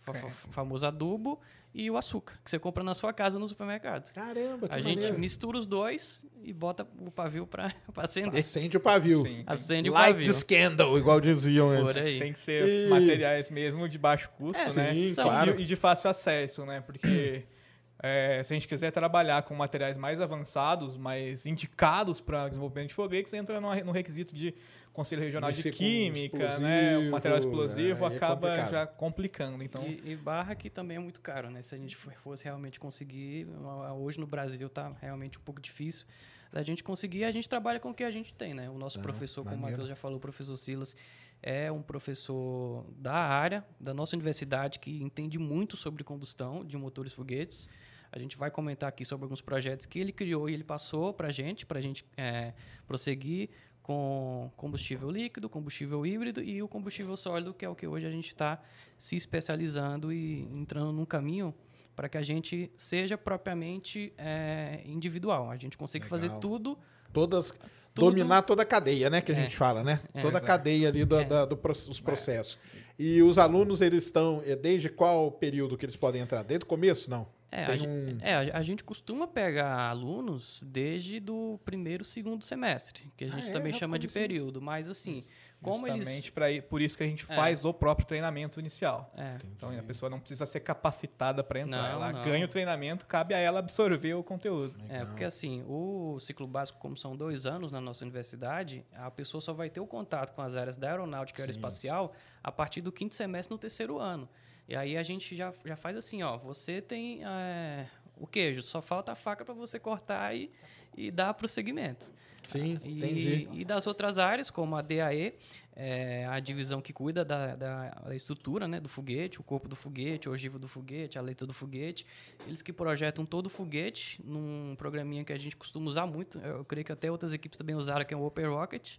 Fa- 0.00 0.12
fa- 0.14 0.30
famoso 0.30 0.86
adubo 0.86 1.40
e 1.74 1.90
o 1.90 1.96
açúcar, 1.96 2.38
que 2.44 2.48
você 2.50 2.58
compra 2.60 2.82
na 2.84 2.94
sua 2.94 3.12
casa 3.12 3.38
no 3.40 3.46
supermercado. 3.48 4.12
Caramba, 4.12 4.68
que 4.68 4.74
A 4.74 4.80
gente 4.80 4.94
maneiro. 4.96 5.18
mistura 5.18 5.58
os 5.58 5.66
dois 5.66 6.24
e 6.42 6.52
bota 6.52 6.86
o 7.00 7.10
pavio 7.10 7.44
para 7.46 7.72
acender. 7.96 8.38
Acende 8.40 8.76
o 8.76 8.80
pavio. 8.80 9.22
Sim. 9.22 9.42
Acende 9.46 9.90
o 9.90 9.92
Light 9.92 10.12
pavio. 10.12 10.26
the 10.26 10.32
scandal, 10.32 10.96
igual 10.98 11.20
diziam 11.20 11.68
antes. 11.70 11.96
Por 11.96 12.02
aí. 12.04 12.18
Tem 12.20 12.32
que 12.32 12.38
ser 12.38 12.68
E- 12.68 12.88
materiais 12.88 13.50
mesmo 13.50 13.88
de 13.88 13.98
baixo 13.98 14.30
custo, 14.30 14.60
É, 14.62 14.72
né? 14.72 14.92
sim, 14.92 15.08
E 15.10 15.14
claro. 15.14 15.56
de- 15.56 15.62
E 15.62 15.64
de 15.64 15.76
fácil 15.76 16.08
acesso, 16.08 16.64
né? 16.64 16.80
Porque 16.80 17.44
é, 18.02 18.42
se 18.44 18.52
a 18.52 18.54
gente 18.56 18.68
quiser 18.68 18.90
trabalhar 18.90 19.42
com 19.42 19.54
materiais 19.54 19.96
mais 19.96 20.20
avançados, 20.20 20.96
mais 20.96 21.46
indicados 21.46 22.20
para 22.20 22.48
desenvolvimento 22.48 22.88
de 22.88 22.94
foguetes, 22.94 23.32
entra 23.32 23.60
no, 23.60 23.74
no 23.84 23.92
requisito 23.92 24.34
de 24.34 24.54
Conselho 24.92 25.22
Regional 25.22 25.50
Mexer 25.50 25.70
de 25.70 25.76
Química, 25.76 26.58
né? 26.58 26.96
O 26.98 27.10
material 27.10 27.38
explosivo, 27.38 27.90
explosivo 27.90 28.04
é, 28.06 28.12
é 28.12 28.16
acaba 28.16 28.48
complicado. 28.48 28.70
já 28.70 28.86
complicando. 28.86 29.62
Então, 29.62 29.82
E, 29.82 30.12
e 30.12 30.16
barra 30.16 30.54
que 30.54 30.68
também 30.70 30.96
é 30.96 31.00
muito 31.00 31.20
caro, 31.20 31.50
né? 31.50 31.62
Se 31.62 31.74
a 31.74 31.78
gente 31.78 31.96
fosse 31.96 32.44
realmente 32.44 32.78
conseguir, 32.80 33.46
a- 33.84 33.92
hoje 33.94 34.18
no 34.20 34.26
Brasil 34.26 34.68
tá 34.68 34.92
realmente 35.00 35.38
um 35.38 35.42
pouco 35.42 35.60
difícil 35.60 36.06
da 36.52 36.62
gente 36.62 36.82
conseguir, 36.82 37.24
a 37.24 37.30
gente 37.32 37.48
trabalha 37.48 37.78
com 37.80 37.90
o 37.90 37.94
que 37.94 38.04
a 38.04 38.10
gente 38.10 38.32
tem, 38.32 38.54
né? 38.54 38.70
O 38.70 38.78
nosso 38.78 38.98
Ah, 38.98 39.02
professor, 39.02 39.42
como 39.42 39.56
o 39.56 39.58
maneiro. 39.58 39.72
Matheus 39.82 39.88
já 39.88 39.96
falou, 39.96 40.16
o 40.16 40.20
professor 40.20 40.56
Silas, 40.56 40.96
é 41.42 41.70
um 41.70 41.82
professor 41.82 42.86
da 42.96 43.12
área, 43.14 43.62
da 43.78 43.92
nossa 43.92 44.16
universidade, 44.16 44.78
que 44.78 45.02
entende 45.02 45.38
muito 45.38 45.76
sobre 45.76 46.02
combustão 46.02 46.64
de 46.64 46.76
motores 46.78 47.12
foguetes. 47.12 47.68
A 48.16 48.18
gente 48.18 48.38
vai 48.38 48.50
comentar 48.50 48.88
aqui 48.88 49.04
sobre 49.04 49.24
alguns 49.24 49.42
projetos 49.42 49.84
que 49.84 49.98
ele 49.98 50.10
criou 50.10 50.48
e 50.48 50.54
ele 50.54 50.64
passou 50.64 51.12
para 51.12 51.28
a 51.28 51.30
gente, 51.30 51.66
para 51.66 51.78
a 51.78 51.82
gente 51.82 52.02
é, 52.16 52.54
prosseguir 52.86 53.50
com 53.82 54.50
combustível 54.56 55.10
líquido, 55.10 55.50
combustível 55.50 56.04
híbrido 56.06 56.42
e 56.42 56.62
o 56.62 56.66
combustível 56.66 57.14
sólido, 57.14 57.52
que 57.52 57.62
é 57.62 57.68
o 57.68 57.74
que 57.74 57.86
hoje 57.86 58.06
a 58.06 58.10
gente 58.10 58.28
está 58.28 58.58
se 58.96 59.16
especializando 59.16 60.10
e 60.14 60.44
entrando 60.50 60.92
num 60.92 61.04
caminho 61.04 61.54
para 61.94 62.08
que 62.08 62.16
a 62.16 62.22
gente 62.22 62.70
seja 62.74 63.18
propriamente 63.18 64.14
é, 64.16 64.80
individual. 64.86 65.50
A 65.50 65.56
gente 65.58 65.76
consiga 65.76 66.06
fazer 66.06 66.26
Legal. 66.28 66.40
tudo 66.40 66.78
Todas, 67.12 67.50
Tudo- 67.94 68.10
dominar 68.10 68.42
toda 68.42 68.62
a 68.62 68.66
cadeia, 68.66 69.08
né? 69.10 69.20
Que 69.20 69.32
a 69.32 69.34
É. 69.34 69.42
gente 69.42 69.56
fala, 69.56 69.84
né? 69.84 70.00
É. 70.14 70.20
toda 70.22 70.38
a 70.38 70.40
cadeia 70.40 70.88
ali 70.88 71.04
do, 71.04 71.18
É. 71.18 71.24
da- 71.24 71.44
do 71.46 71.56
pro- 71.56 71.72
dos 71.72 72.00
processos. 72.00 72.58
E 72.98 73.22
os 73.22 73.36
alunos, 73.38 73.80
eles 73.82 74.04
estão, 74.04 74.42
é, 74.44 74.56
desde 74.56 74.88
qual 74.90 75.30
período 75.32 75.76
que 75.78 75.84
eles 75.86 75.96
podem 75.96 76.20
entrar? 76.22 76.42
Desde 76.42 76.64
o 76.64 76.66
começo? 76.66 77.08
Não. 77.10 77.26
É, 77.50 77.62
a, 77.64 77.66
Tem 77.68 77.78
gen- 77.78 77.88
um- 77.88 78.18
é, 78.20 78.34
a- 78.52 78.58
a 78.58 78.62
gente 78.62 78.82
costuma 78.82 79.26
pegar 79.28 79.88
alunos 79.88 80.62
desde 80.66 81.20
do 81.20 81.60
primeiro, 81.64 82.02
segundo 82.04 82.44
semestre, 82.44 83.10
que 83.16 83.24
a 83.24 83.28
Ah, 83.28 83.30
gente 83.30 83.44
é? 83.48 83.52
também 83.52 83.68
Rapaz, 83.72 83.76
chama 83.78 83.98
de 83.98 84.06
isso- 84.08 84.14
período. 84.14 84.60
Mas 84.60 84.88
assim, 84.88 85.20
como 85.62 85.86
eles. 85.86 85.98
Justamente 86.08 86.32
ir- 86.56 86.62
por 86.62 86.82
isso 86.82 86.96
que 86.98 87.04
a 87.04 87.06
gente 87.06 87.22
É. 87.22 87.34
faz 87.34 87.64
o 87.64 87.72
próprio 87.72 88.04
treinamento 88.06 88.58
inicial. 88.58 89.12
É, 89.16 89.36
Então 89.56 89.70
a 89.70 89.82
pessoa 89.82 90.10
não 90.10 90.18
precisa 90.18 90.44
ser 90.44 90.58
capacitada 90.60 91.42
para 91.44 91.60
entrar. 91.60 91.82
Não, 91.82 91.88
ela 91.88 92.12
não. 92.12 92.22
ganha 92.24 92.44
o 92.44 92.48
treinamento, 92.48 93.06
cabe 93.06 93.32
a 93.32 93.38
ela 93.38 93.60
absorver 93.60 94.14
o 94.14 94.24
conteúdo. 94.24 94.74
é, 94.88 95.04
porque 95.04 95.24
assim, 95.24 95.62
o 95.68 96.18
ciclo 96.20 96.46
básico, 96.48 96.78
como 96.80 96.96
são 96.96 97.16
dois 97.16 97.46
anos 97.46 97.70
na 97.70 97.80
nossa 97.80 98.04
universidade, 98.04 98.84
a 98.92 99.10
pessoa 99.10 99.40
só 99.40 99.52
vai 99.52 99.70
ter 99.70 99.78
o 99.80 99.86
contato 99.86 100.32
com 100.34 100.42
as 100.42 100.56
áreas 100.56 100.76
da 100.76 100.90
aeronáutica 100.90 101.40
e 101.40 101.42
aeroespacial 101.42 102.12
a 102.42 102.50
partir 102.50 102.80
do 102.80 102.90
quinto 102.90 103.14
semestre 103.14 103.52
no 103.54 103.58
terceiro 103.58 103.98
ano. 103.98 104.28
E 104.68 104.74
aí 104.74 104.96
a 104.96 105.02
gente 105.02 105.36
já, 105.36 105.52
já 105.64 105.76
faz 105.76 105.96
assim, 105.96 106.22
ó, 106.22 106.36
você 106.36 106.80
tem 106.80 107.24
é, 107.24 107.86
o 108.16 108.26
queijo, 108.26 108.62
só 108.62 108.82
falta 108.82 109.12
a 109.12 109.14
faca 109.14 109.44
para 109.44 109.54
você 109.54 109.78
cortar 109.78 110.34
e, 110.34 110.50
e 110.96 111.10
dar 111.10 111.32
prosseguimento. 111.34 112.12
Sim, 112.42 112.78
E, 112.84 112.98
entendi. 112.98 113.48
e 113.52 113.64
das 113.64 113.86
outras 113.88 114.18
áreas, 114.20 114.50
como 114.50 114.76
a 114.76 114.82
DAE, 114.82 115.34
é 115.74 116.24
a 116.26 116.38
divisão 116.38 116.80
que 116.80 116.92
cuida 116.92 117.24
da, 117.24 117.54
da, 117.56 117.90
da 117.90 118.14
estrutura 118.14 118.66
né, 118.68 118.80
do 118.80 118.88
foguete, 118.88 119.40
o 119.40 119.42
corpo 119.42 119.68
do 119.68 119.74
foguete, 119.76 120.28
a 120.28 120.30
ogiva 120.30 120.58
do 120.58 120.68
foguete, 120.68 121.18
a 121.18 121.20
letra 121.20 121.46
do 121.46 121.52
foguete. 121.52 122.06
Eles 122.46 122.62
que 122.62 122.72
projetam 122.72 123.26
todo 123.26 123.46
o 123.46 123.50
foguete 123.50 124.20
num 124.24 124.74
programinha 124.78 125.24
que 125.24 125.32
a 125.32 125.38
gente 125.38 125.56
costuma 125.56 125.88
usar 125.88 126.06
muito. 126.06 126.38
Eu 126.38 126.64
creio 126.64 126.84
que 126.84 126.92
até 126.92 127.10
outras 127.10 127.32
equipes 127.32 127.58
também 127.58 127.74
usaram, 127.74 128.04
que 128.04 128.14
é 128.14 128.16
o 128.16 128.24
Open 128.24 128.46
Rocket. 128.46 128.96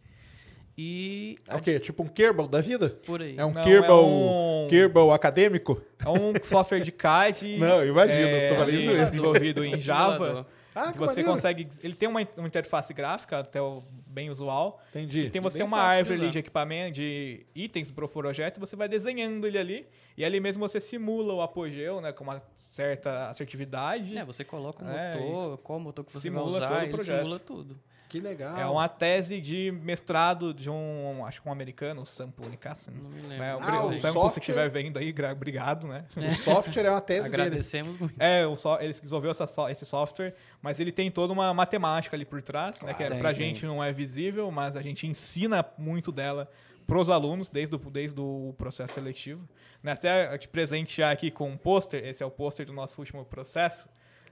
E 0.78 1.38
É 1.48 1.56
o 1.56 1.62
quê? 1.62 1.80
Tipo 1.80 2.04
um 2.04 2.08
Kerbal 2.08 2.48
da 2.48 2.62
vida? 2.62 2.90
por 3.06 3.22
aí. 3.22 3.36
É 3.38 3.44
um 3.46 3.52
Não, 3.52 3.64
Kerbal, 3.64 4.04
é 4.04 4.08
um- 4.08 4.68
Kerbal 4.70 5.12
acadêmico? 5.12 5.82
É 6.06 6.10
um 6.10 6.34
software 6.44 6.82
de 6.82 6.92
CAD. 6.92 7.58
Não, 7.60 7.84
imagino, 7.86 8.28
é, 8.28 8.56
tô 8.56 8.64
isso 8.70 8.90
mesmo. 8.90 9.06
desenvolvido 9.06 9.66
em 9.66 9.76
Java. 9.80 10.46
Ah, 10.76 10.92
que 10.92 11.00
você 11.00 11.22
maneiro. 11.22 11.30
consegue. 11.32 11.68
Ele 11.82 11.96
tem 11.96 12.08
uma, 12.08 12.20
uma 12.38 12.48
interface 12.48 12.94
gráfica, 12.94 13.40
até 13.40 13.60
o 13.60 13.82
bem 14.06 14.30
usual. 14.30 14.80
Entendi. 14.92 15.28
Tem, 15.32 15.42
você 15.42 15.58
bem 15.58 15.66
tem 15.66 15.68
uma 15.74 15.78
de 15.84 15.98
árvore 15.98 16.14
ali 16.14 16.24
usar. 16.26 16.32
de 16.34 16.38
equipamento, 16.40 16.92
de 16.92 17.46
itens 17.56 17.90
pro 17.90 18.08
projeto, 18.08 18.58
e 18.58 18.60
você 18.60 18.76
vai 18.76 18.88
desenhando 18.88 19.48
ele 19.48 19.58
ali. 19.58 19.88
E 20.16 20.24
ali 20.24 20.40
mesmo 20.40 20.68
você 20.70 20.80
simula 20.80 21.34
o 21.34 21.42
apogeu, 21.42 22.00
né? 22.00 22.12
Com 22.12 22.24
uma 22.26 22.40
certa 22.54 23.28
assertividade. 23.30 24.16
É, 24.16 24.24
você 24.24 24.44
coloca 24.44 24.86
o 24.86 24.88
É, 24.88 25.16
motor, 25.18 25.58
qual 25.60 25.80
motor 25.80 26.06
que 26.06 26.14
você 26.14 26.20
simula 26.20 26.44
vai 26.44 26.60
todo 26.60 26.68
usar, 26.68 26.80
o 26.80 26.84
ele 26.84 26.94
projeto. 26.94 27.18
simula 27.18 27.40
tudo. 27.40 27.80
Que 28.08 28.20
legal. 28.20 28.58
É 28.58 28.66
uma 28.66 28.88
tese 28.88 29.42
de 29.42 29.72
mestrado 29.72 30.54
de 30.54 30.70
um, 30.70 31.26
acho 31.26 31.42
que 31.42 31.50
um 31.50 31.52
americano, 31.52 32.02
o 32.02 32.06
Sam 32.06 32.32
Punicassin. 32.32 32.92
Não 32.92 33.10
me 33.10 33.22
lembro. 33.22 33.44
É, 33.44 33.56
o, 33.56 33.60
Ah, 33.62 33.86
o 33.86 33.90
o 33.90 33.94
Sam, 33.94 34.08
se 34.10 34.14
software- 34.14 34.40
estiver 34.40 34.70
vendo 34.70 34.98
aí, 34.98 35.14
obrigado, 35.32 35.88
né? 35.88 36.06
O 36.16 36.32
software 36.36 36.86
é 36.86 36.90
uma 36.92 37.02
tese 37.02 37.30
dele. 37.30 37.42
Agradecemos 37.44 38.00
muito. 38.00 38.16
É, 38.18 38.46
o 38.48 38.56
so, 38.56 38.76
ele 38.80 38.94
desenvolveu 38.94 39.32
essa 39.32 39.46
so- 39.46 39.68
esse 39.68 39.86
software, 39.86 40.34
mas 40.62 40.80
ele 40.80 40.92
tem 40.92 41.12
toda 41.12 41.34
uma 41.34 41.54
matemática 41.54 42.16
ali 42.16 42.24
por 42.26 42.42
trás, 42.42 42.80
né? 42.82 42.94
Que 42.94 43.04
Tem, 43.06 43.20
pra 43.20 43.34
gente 43.34 43.66
não 43.66 43.84
é 43.84 43.92
visível, 43.92 44.50
mas 44.52 44.78
a 44.78 44.82
gente 44.82 45.06
ensina 45.06 45.66
muito 45.78 46.12
dela 46.12 46.50
pros 46.86 47.10
alunos 47.10 47.50
desde 47.50 47.76
o, 47.76 47.78
desde 47.78 48.20
o 48.22 48.56
processo 48.58 48.94
seletivo. 48.94 49.46
Né, 49.84 49.92
Até 49.92 50.38
te 50.38 50.48
presentear 50.48 51.12
aqui 51.12 51.30
com 51.30 51.50
um 51.50 51.58
pôster, 51.58 52.04
esse 52.06 52.24
é 52.24 52.26
o 52.26 52.32
pôster 52.32 52.66
do 52.66 52.72
nosso 52.72 53.02
último 53.02 53.26
processo. 53.26 53.90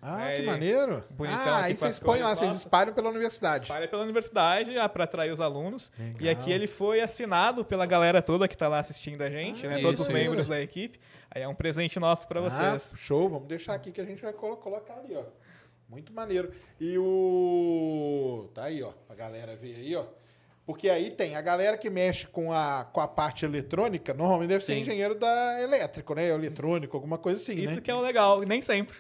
Ah, 0.08 0.30
É, 0.30 0.36
que 0.36 0.42
maneiro. 0.44 1.04
bonitão 1.10 1.40
ah, 1.40 1.64
aí 1.64 1.76
vocês 1.76 1.98
põem 1.98 2.22
lá, 2.22 2.36
vocês 2.36 2.54
espalham 2.54 2.94
pela 2.94 3.10
universidade. 3.10 3.68
Para 3.68 3.88
pela 3.88 4.04
universidade 4.04 4.72
para 4.94 5.04
atrair 5.06 5.32
os 5.32 5.42
alunos. 5.42 5.92
E 5.98 6.24
Legal. 6.24 6.42
aqui 6.42 6.52
ele 6.52 6.68
foi 6.68 7.02
assinado 7.02 7.66
pela 7.66 7.86
galera 7.88 8.22
toda 8.22 8.48
que 8.48 8.54
está 8.54 8.68
lá 8.68 8.80
assistindo 8.80 9.22
a 9.24 9.30
gente, 9.30 9.66
Ah, 9.66 9.70
né? 9.70 9.76
isso, 9.76 9.84
Todos 9.84 10.00
os 10.02 10.06
isso. 10.08 10.14
membros 10.16 10.46
da 10.48 10.62
equipe. 10.62 11.00
Aí 11.32 11.42
é 11.42 11.48
um 11.48 11.56
presente 11.56 12.00
nosso 12.00 12.28
para 12.28 12.40
Ah, 12.40 12.44
vocês. 12.78 12.92
show, 12.96 13.28
vamos 13.28 13.48
deixar 13.48 13.74
aqui 13.74 13.92
que 13.92 14.00
a 14.00 14.06
gente 14.06 14.22
vai 14.22 14.32
colo- 14.32 14.58
colocar 14.58 14.94
ali, 14.94 15.16
ó. 15.16 15.24
Muito 15.90 16.14
maneiro. 16.14 16.52
E 16.80 16.98
o. 16.98 18.50
Tá 18.54 18.66
aí, 18.66 18.82
ó. 18.84 18.92
A 19.10 19.16
galera 19.16 19.56
ver 19.56 19.76
aí, 19.76 19.96
ó. 19.96 20.06
Porque 20.66 20.90
aí 20.90 21.12
tem 21.12 21.36
a 21.36 21.42
galera 21.42 21.78
que 21.78 21.90
mexe 21.92 22.26
com 22.26 22.52
a, 22.52 22.86
com 22.92 23.00
a 23.00 23.08
parte 23.08 23.46
eletrônica, 23.46 24.16
normalmente 24.16 24.50
deve 24.50 24.64
ser 24.64 24.74
Sim. 24.74 24.80
engenheiro 24.80 25.14
da 25.14 25.62
elétrico, 25.62 26.16
né? 26.16 26.28
Eletrônico, 26.30 26.98
alguma 26.98 27.20
coisa 27.20 27.40
assim, 27.40 27.54
Isso 27.54 27.76
né? 27.76 27.82
que 27.82 27.92
é 27.92 27.94
o 27.96 28.02
legal, 28.02 28.42
nem 28.42 28.64
sempre. 28.64 28.98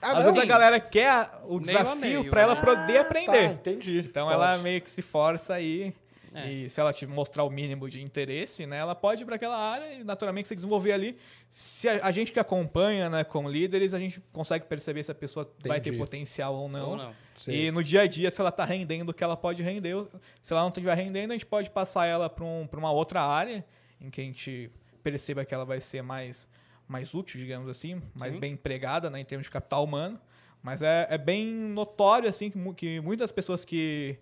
Ah, 0.00 0.12
Às 0.12 0.14
não? 0.18 0.22
vezes 0.24 0.38
a 0.38 0.44
galera 0.44 0.78
quer 0.80 1.28
o 1.44 1.58
Meio 1.58 1.60
desafio 1.60 2.24
para 2.30 2.40
ela 2.42 2.52
Ah, 2.54 2.64
poder 2.64 2.98
aprender. 2.98 3.48
Tá, 3.48 3.52
entendi. 3.54 3.98
Então 3.98 4.26
Pode. 4.28 4.34
ela 4.40 4.58
meio 4.58 4.80
que 4.80 4.88
se 4.90 5.02
força 5.02 5.54
aí. 5.54 5.92
É. 6.34 6.46
E 6.46 6.68
se 6.70 6.78
ela 6.78 6.92
te 6.92 7.06
mostrar 7.06 7.42
o 7.42 7.48
mínimo 7.50 7.88
de 7.88 8.02
interesse, 8.02 8.66
né, 8.66 8.76
ela 8.76 8.94
pode 8.94 9.22
ir 9.22 9.24
para 9.24 9.36
aquela 9.36 9.56
área 9.56 9.94
e 9.94 10.04
naturalmente 10.04 10.46
se 10.46 10.54
desenvolver 10.54 10.92
ali. 10.92 11.16
Se 11.48 11.88
a, 11.88 12.00
a 12.06 12.12
gente 12.12 12.32
que 12.32 12.38
acompanha, 12.38 13.08
né, 13.08 13.24
com 13.24 13.48
líderes, 13.48 13.94
a 13.94 13.98
gente 13.98 14.20
consegue 14.30 14.66
perceber 14.66 15.02
se 15.02 15.10
a 15.10 15.14
pessoa 15.14 15.50
vai 15.66 15.80
ter 15.80 15.88
Entendi. 15.88 15.98
potencial 15.98 16.54
ou 16.54 16.68
não. 16.68 16.90
Ou 16.90 16.96
não. 16.96 17.14
E 17.46 17.70
no 17.70 17.82
dia 17.82 18.02
a 18.02 18.06
dia, 18.06 18.30
se 18.30 18.40
ela 18.40 18.50
está 18.50 18.64
rendendo 18.64 19.08
o 19.08 19.14
que 19.14 19.24
ela 19.24 19.36
pode 19.38 19.62
render, 19.62 19.96
se 20.42 20.52
ela 20.52 20.60
não 20.62 20.68
estiver 20.68 20.94
rendendo, 20.94 21.30
a 21.30 21.34
gente 21.34 21.46
pode 21.46 21.70
passar 21.70 22.04
ela 22.04 22.28
para 22.28 22.44
um, 22.44 22.66
pra 22.66 22.78
uma 22.78 22.92
outra 22.92 23.22
área 23.22 23.64
em 24.00 24.10
que 24.10 24.20
a 24.20 24.24
gente 24.24 24.70
perceba 25.02 25.44
que 25.46 25.54
ela 25.54 25.64
vai 25.64 25.80
ser 25.80 26.02
mais, 26.02 26.46
mais 26.88 27.14
útil, 27.14 27.38
digamos 27.38 27.68
assim, 27.68 28.00
mais 28.14 28.34
Sim. 28.34 28.40
bem 28.40 28.52
empregada 28.54 29.10
né, 29.10 29.20
em 29.20 29.24
termos 29.24 29.46
de 29.46 29.50
capital 29.50 29.84
humano. 29.84 30.18
Mas 30.62 30.82
é, 30.82 31.06
é 31.10 31.18
bem 31.18 31.46
notório 31.46 32.28
assim 32.28 32.50
que, 32.50 32.74
que 32.74 33.00
muitas 33.00 33.30
pessoas 33.30 33.64
que 33.64 34.18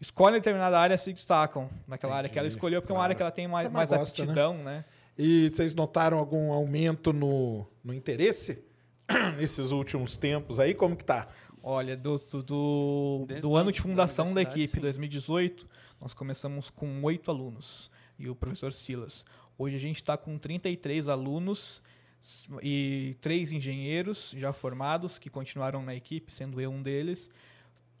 escolhem 0.00 0.38
determinada 0.38 0.78
área 0.78 0.96
se 0.96 1.12
destacam 1.12 1.68
naquela 1.86 2.14
área 2.14 2.28
que 2.28 2.38
ela 2.38 2.46
Entendi, 2.46 2.56
escolheu, 2.56 2.80
porque 2.80 2.92
é 2.92 2.94
uma 2.94 2.98
claro. 3.00 3.04
área 3.10 3.16
que 3.16 3.22
ela 3.22 3.30
tem 3.30 3.48
mais, 3.48 3.68
Que 3.68 3.74
mais 3.74 3.90
gosta, 3.90 4.22
né? 4.24 4.30
aptidão, 4.30 4.54
né? 4.62 4.84
E 5.18 5.50
vocês 5.50 5.74
notaram 5.74 6.18
algum 6.18 6.52
aumento 6.52 7.12
no, 7.12 7.66
no 7.82 7.92
interesse 7.92 8.62
nesses 9.36 9.72
últimos 9.72 10.16
tempos 10.16 10.60
aí? 10.60 10.74
Como 10.74 10.94
que 10.96 11.04
tá? 11.04 11.28
Olha, 11.62 11.96
do, 11.96 12.16
do, 12.16 12.42
do, 12.42 13.26
do 13.40 13.52
da- 13.52 13.58
ano 13.60 13.72
de 13.72 13.78
da 13.78 13.82
fundação 13.82 14.24
da, 14.26 14.30
universidade, 14.30 14.60
equipe, 14.62 14.74
sim. 14.76 14.80
2018, 14.80 15.68
nós 16.00 16.14
começamos 16.14 16.70
com 16.70 17.02
oito 17.02 17.30
alunos 17.30 17.90
e 18.18 18.28
o 18.30 18.34
professor 18.34 18.72
Silas. 18.72 19.24
Hoje 19.58 19.74
a 19.76 19.78
gente 19.78 19.96
está 19.96 20.16
com 20.16 20.38
33 20.38 21.08
alunos 21.08 21.82
e 22.62 23.16
três 23.20 23.52
engenheiros 23.52 24.34
já 24.36 24.52
formados 24.52 25.18
que 25.18 25.30
continuaram 25.30 25.82
na 25.82 25.94
equipe, 25.94 26.32
sendo 26.32 26.60
eu 26.60 26.70
um 26.70 26.82
deles. 26.82 27.30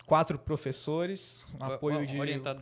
Quatro 0.06 0.38
professores, 0.38 1.46
um 1.60 1.64
apoio 1.64 2.04
de 2.04 2.16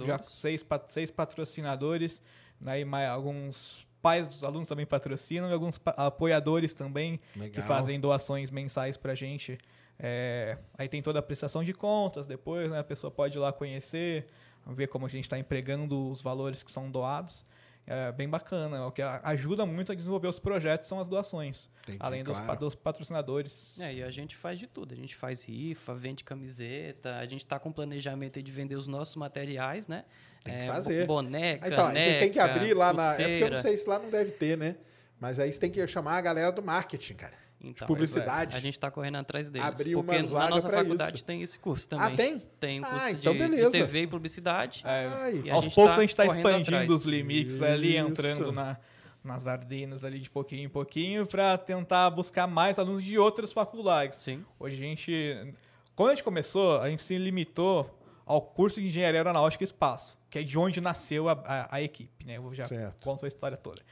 já 0.06 0.18
seis, 0.22 0.64
seis 0.88 1.10
patrocinadores, 1.10 2.20
né, 2.60 2.84
mais 2.84 3.08
alguns 3.08 3.86
pais 4.02 4.28
dos 4.28 4.44
alunos 4.44 4.68
também 4.68 4.84
patrocinam 4.86 5.48
e 5.48 5.52
alguns 5.52 5.78
pa- 5.78 5.94
apoiadores 5.96 6.72
também 6.72 7.18
que 7.32 7.38
Legal. 7.38 7.64
fazem 7.66 7.98
doações 7.98 8.50
mensais 8.50 8.96
pra 8.96 9.14
gente. 9.14 9.58
É, 9.98 10.58
aí 10.76 10.88
tem 10.88 11.02
toda 11.02 11.18
a 11.18 11.22
prestação 11.22 11.64
de 11.64 11.72
contas 11.72 12.26
depois, 12.26 12.70
né? 12.70 12.78
A 12.78 12.84
pessoa 12.84 13.10
pode 13.10 13.36
ir 13.36 13.40
lá 13.40 13.52
conhecer, 13.52 14.26
ver 14.66 14.86
como 14.88 15.06
a 15.06 15.08
gente 15.08 15.24
está 15.24 15.38
empregando 15.38 16.08
os 16.10 16.22
valores 16.22 16.62
que 16.62 16.70
são 16.70 16.90
doados. 16.90 17.44
É 17.90 18.12
bem 18.12 18.28
bacana. 18.28 18.86
O 18.86 18.92
que 18.92 19.00
ajuda 19.00 19.64
muito 19.64 19.92
a 19.92 19.94
desenvolver 19.94 20.28
os 20.28 20.38
projetos 20.38 20.86
são 20.86 21.00
as 21.00 21.08
doações. 21.08 21.70
Entendi, 21.84 21.98
além 22.00 22.22
dos, 22.22 22.36
pa- 22.38 22.44
claro. 22.44 22.60
dos 22.60 22.74
patrocinadores. 22.74 23.80
É, 23.80 23.94
e 23.94 24.02
a 24.02 24.10
gente 24.10 24.36
faz 24.36 24.58
de 24.58 24.66
tudo. 24.66 24.92
A 24.92 24.96
gente 24.96 25.16
faz 25.16 25.44
rifa, 25.44 25.94
vende 25.94 26.22
camiseta, 26.22 27.16
a 27.16 27.24
gente 27.26 27.46
tá 27.46 27.58
com 27.58 27.72
planejamento 27.72 28.42
de 28.42 28.52
vender 28.52 28.76
os 28.76 28.86
nossos 28.86 29.16
materiais, 29.16 29.88
né? 29.88 30.04
Tem 30.44 30.54
que 30.54 30.60
É, 30.60 30.66
fazer. 30.66 31.06
bo- 31.06 31.14
Boneca, 31.14 31.66
Aí, 31.66 31.72
então, 31.72 31.90
vocês 31.90 32.18
têm 32.18 32.30
que 32.30 32.38
abrir 32.38 32.74
lá 32.74 32.92
na. 32.92 33.14
É 33.14 33.16
porque 33.16 33.22
eu 33.22 33.30
não 33.30 33.38
pulseira. 33.48 33.56
sei 33.56 33.76
se 33.76 33.88
lá 33.88 33.98
não 33.98 34.10
deve 34.10 34.32
ter, 34.32 34.56
né? 34.58 34.76
Mas 35.18 35.40
aí 35.40 35.52
você 35.52 35.58
tem 35.58 35.70
que 35.70 35.86
chamar 35.88 36.16
a 36.16 36.20
galera 36.20 36.52
do 36.52 36.62
marketing, 36.62 37.14
cara. 37.14 37.34
Então, 37.60 37.88
publicidade. 37.88 38.56
A 38.56 38.60
gente 38.60 38.78
tá 38.78 38.90
correndo 38.90 39.16
atrás 39.16 39.48
deles. 39.50 39.66
Abrir 39.66 39.94
porque 39.94 40.22
na 40.22 40.48
nossa 40.48 40.70
faculdade 40.70 41.16
isso. 41.16 41.24
tem 41.24 41.42
esse 41.42 41.58
curso 41.58 41.88
Ah, 41.92 42.08
também. 42.10 42.16
tem? 42.16 42.42
Tem 42.60 42.80
um 42.80 42.84
Ah, 42.84 42.88
curso 42.90 43.08
então 43.10 43.32
de, 43.32 43.38
beleza. 43.40 43.70
de 43.70 43.78
TV 43.78 44.02
e 44.02 44.06
publicidade. 44.06 44.82
Ai, 44.84 45.42
E 45.44 45.50
Aos 45.50 45.68
poucos 45.74 45.94
tá 45.94 45.98
a 45.98 46.00
gente 46.02 46.10
está 46.10 46.24
expandindo 46.26 46.76
atrás. 46.76 46.90
os 46.92 47.04
limites 47.04 47.60
ali, 47.60 47.96
Isso. 47.96 48.06
entrando 48.06 48.52
na, 48.52 48.76
nas 49.24 49.46
Ardenas 49.48 50.04
ali 50.04 50.20
de 50.20 50.30
pouquinho 50.30 50.62
em 50.64 50.68
pouquinho, 50.68 51.26
para 51.26 51.58
tentar 51.58 52.08
buscar 52.10 52.46
mais 52.46 52.78
alunos 52.78 53.02
de 53.02 53.18
outras 53.18 53.52
faculdades. 53.52 54.18
Sim. 54.18 54.44
Hoje 54.60 54.76
a 54.76 54.78
gente. 54.78 55.54
Quando 55.96 56.10
a 56.10 56.14
gente 56.14 56.22
começou, 56.24 56.80
a 56.80 56.88
gente 56.88 57.02
se 57.02 57.18
limitou 57.18 57.92
ao 58.24 58.40
curso 58.40 58.80
de 58.80 58.86
Engenharia 58.86 59.18
Aeronáutica 59.18 59.64
e 59.64 59.66
Espaço, 59.66 60.16
que 60.30 60.38
é 60.38 60.44
de 60.44 60.56
onde 60.56 60.80
nasceu 60.80 61.28
a, 61.28 61.32
a- 61.32 61.68
a 61.76 61.82
equipe, 61.82 62.24
né? 62.24 62.36
Eu 62.36 62.54
já 62.54 62.66
Certo. 62.68 63.02
conto 63.02 63.24
a 63.24 63.28
história 63.28 63.56
toda. 63.56 63.82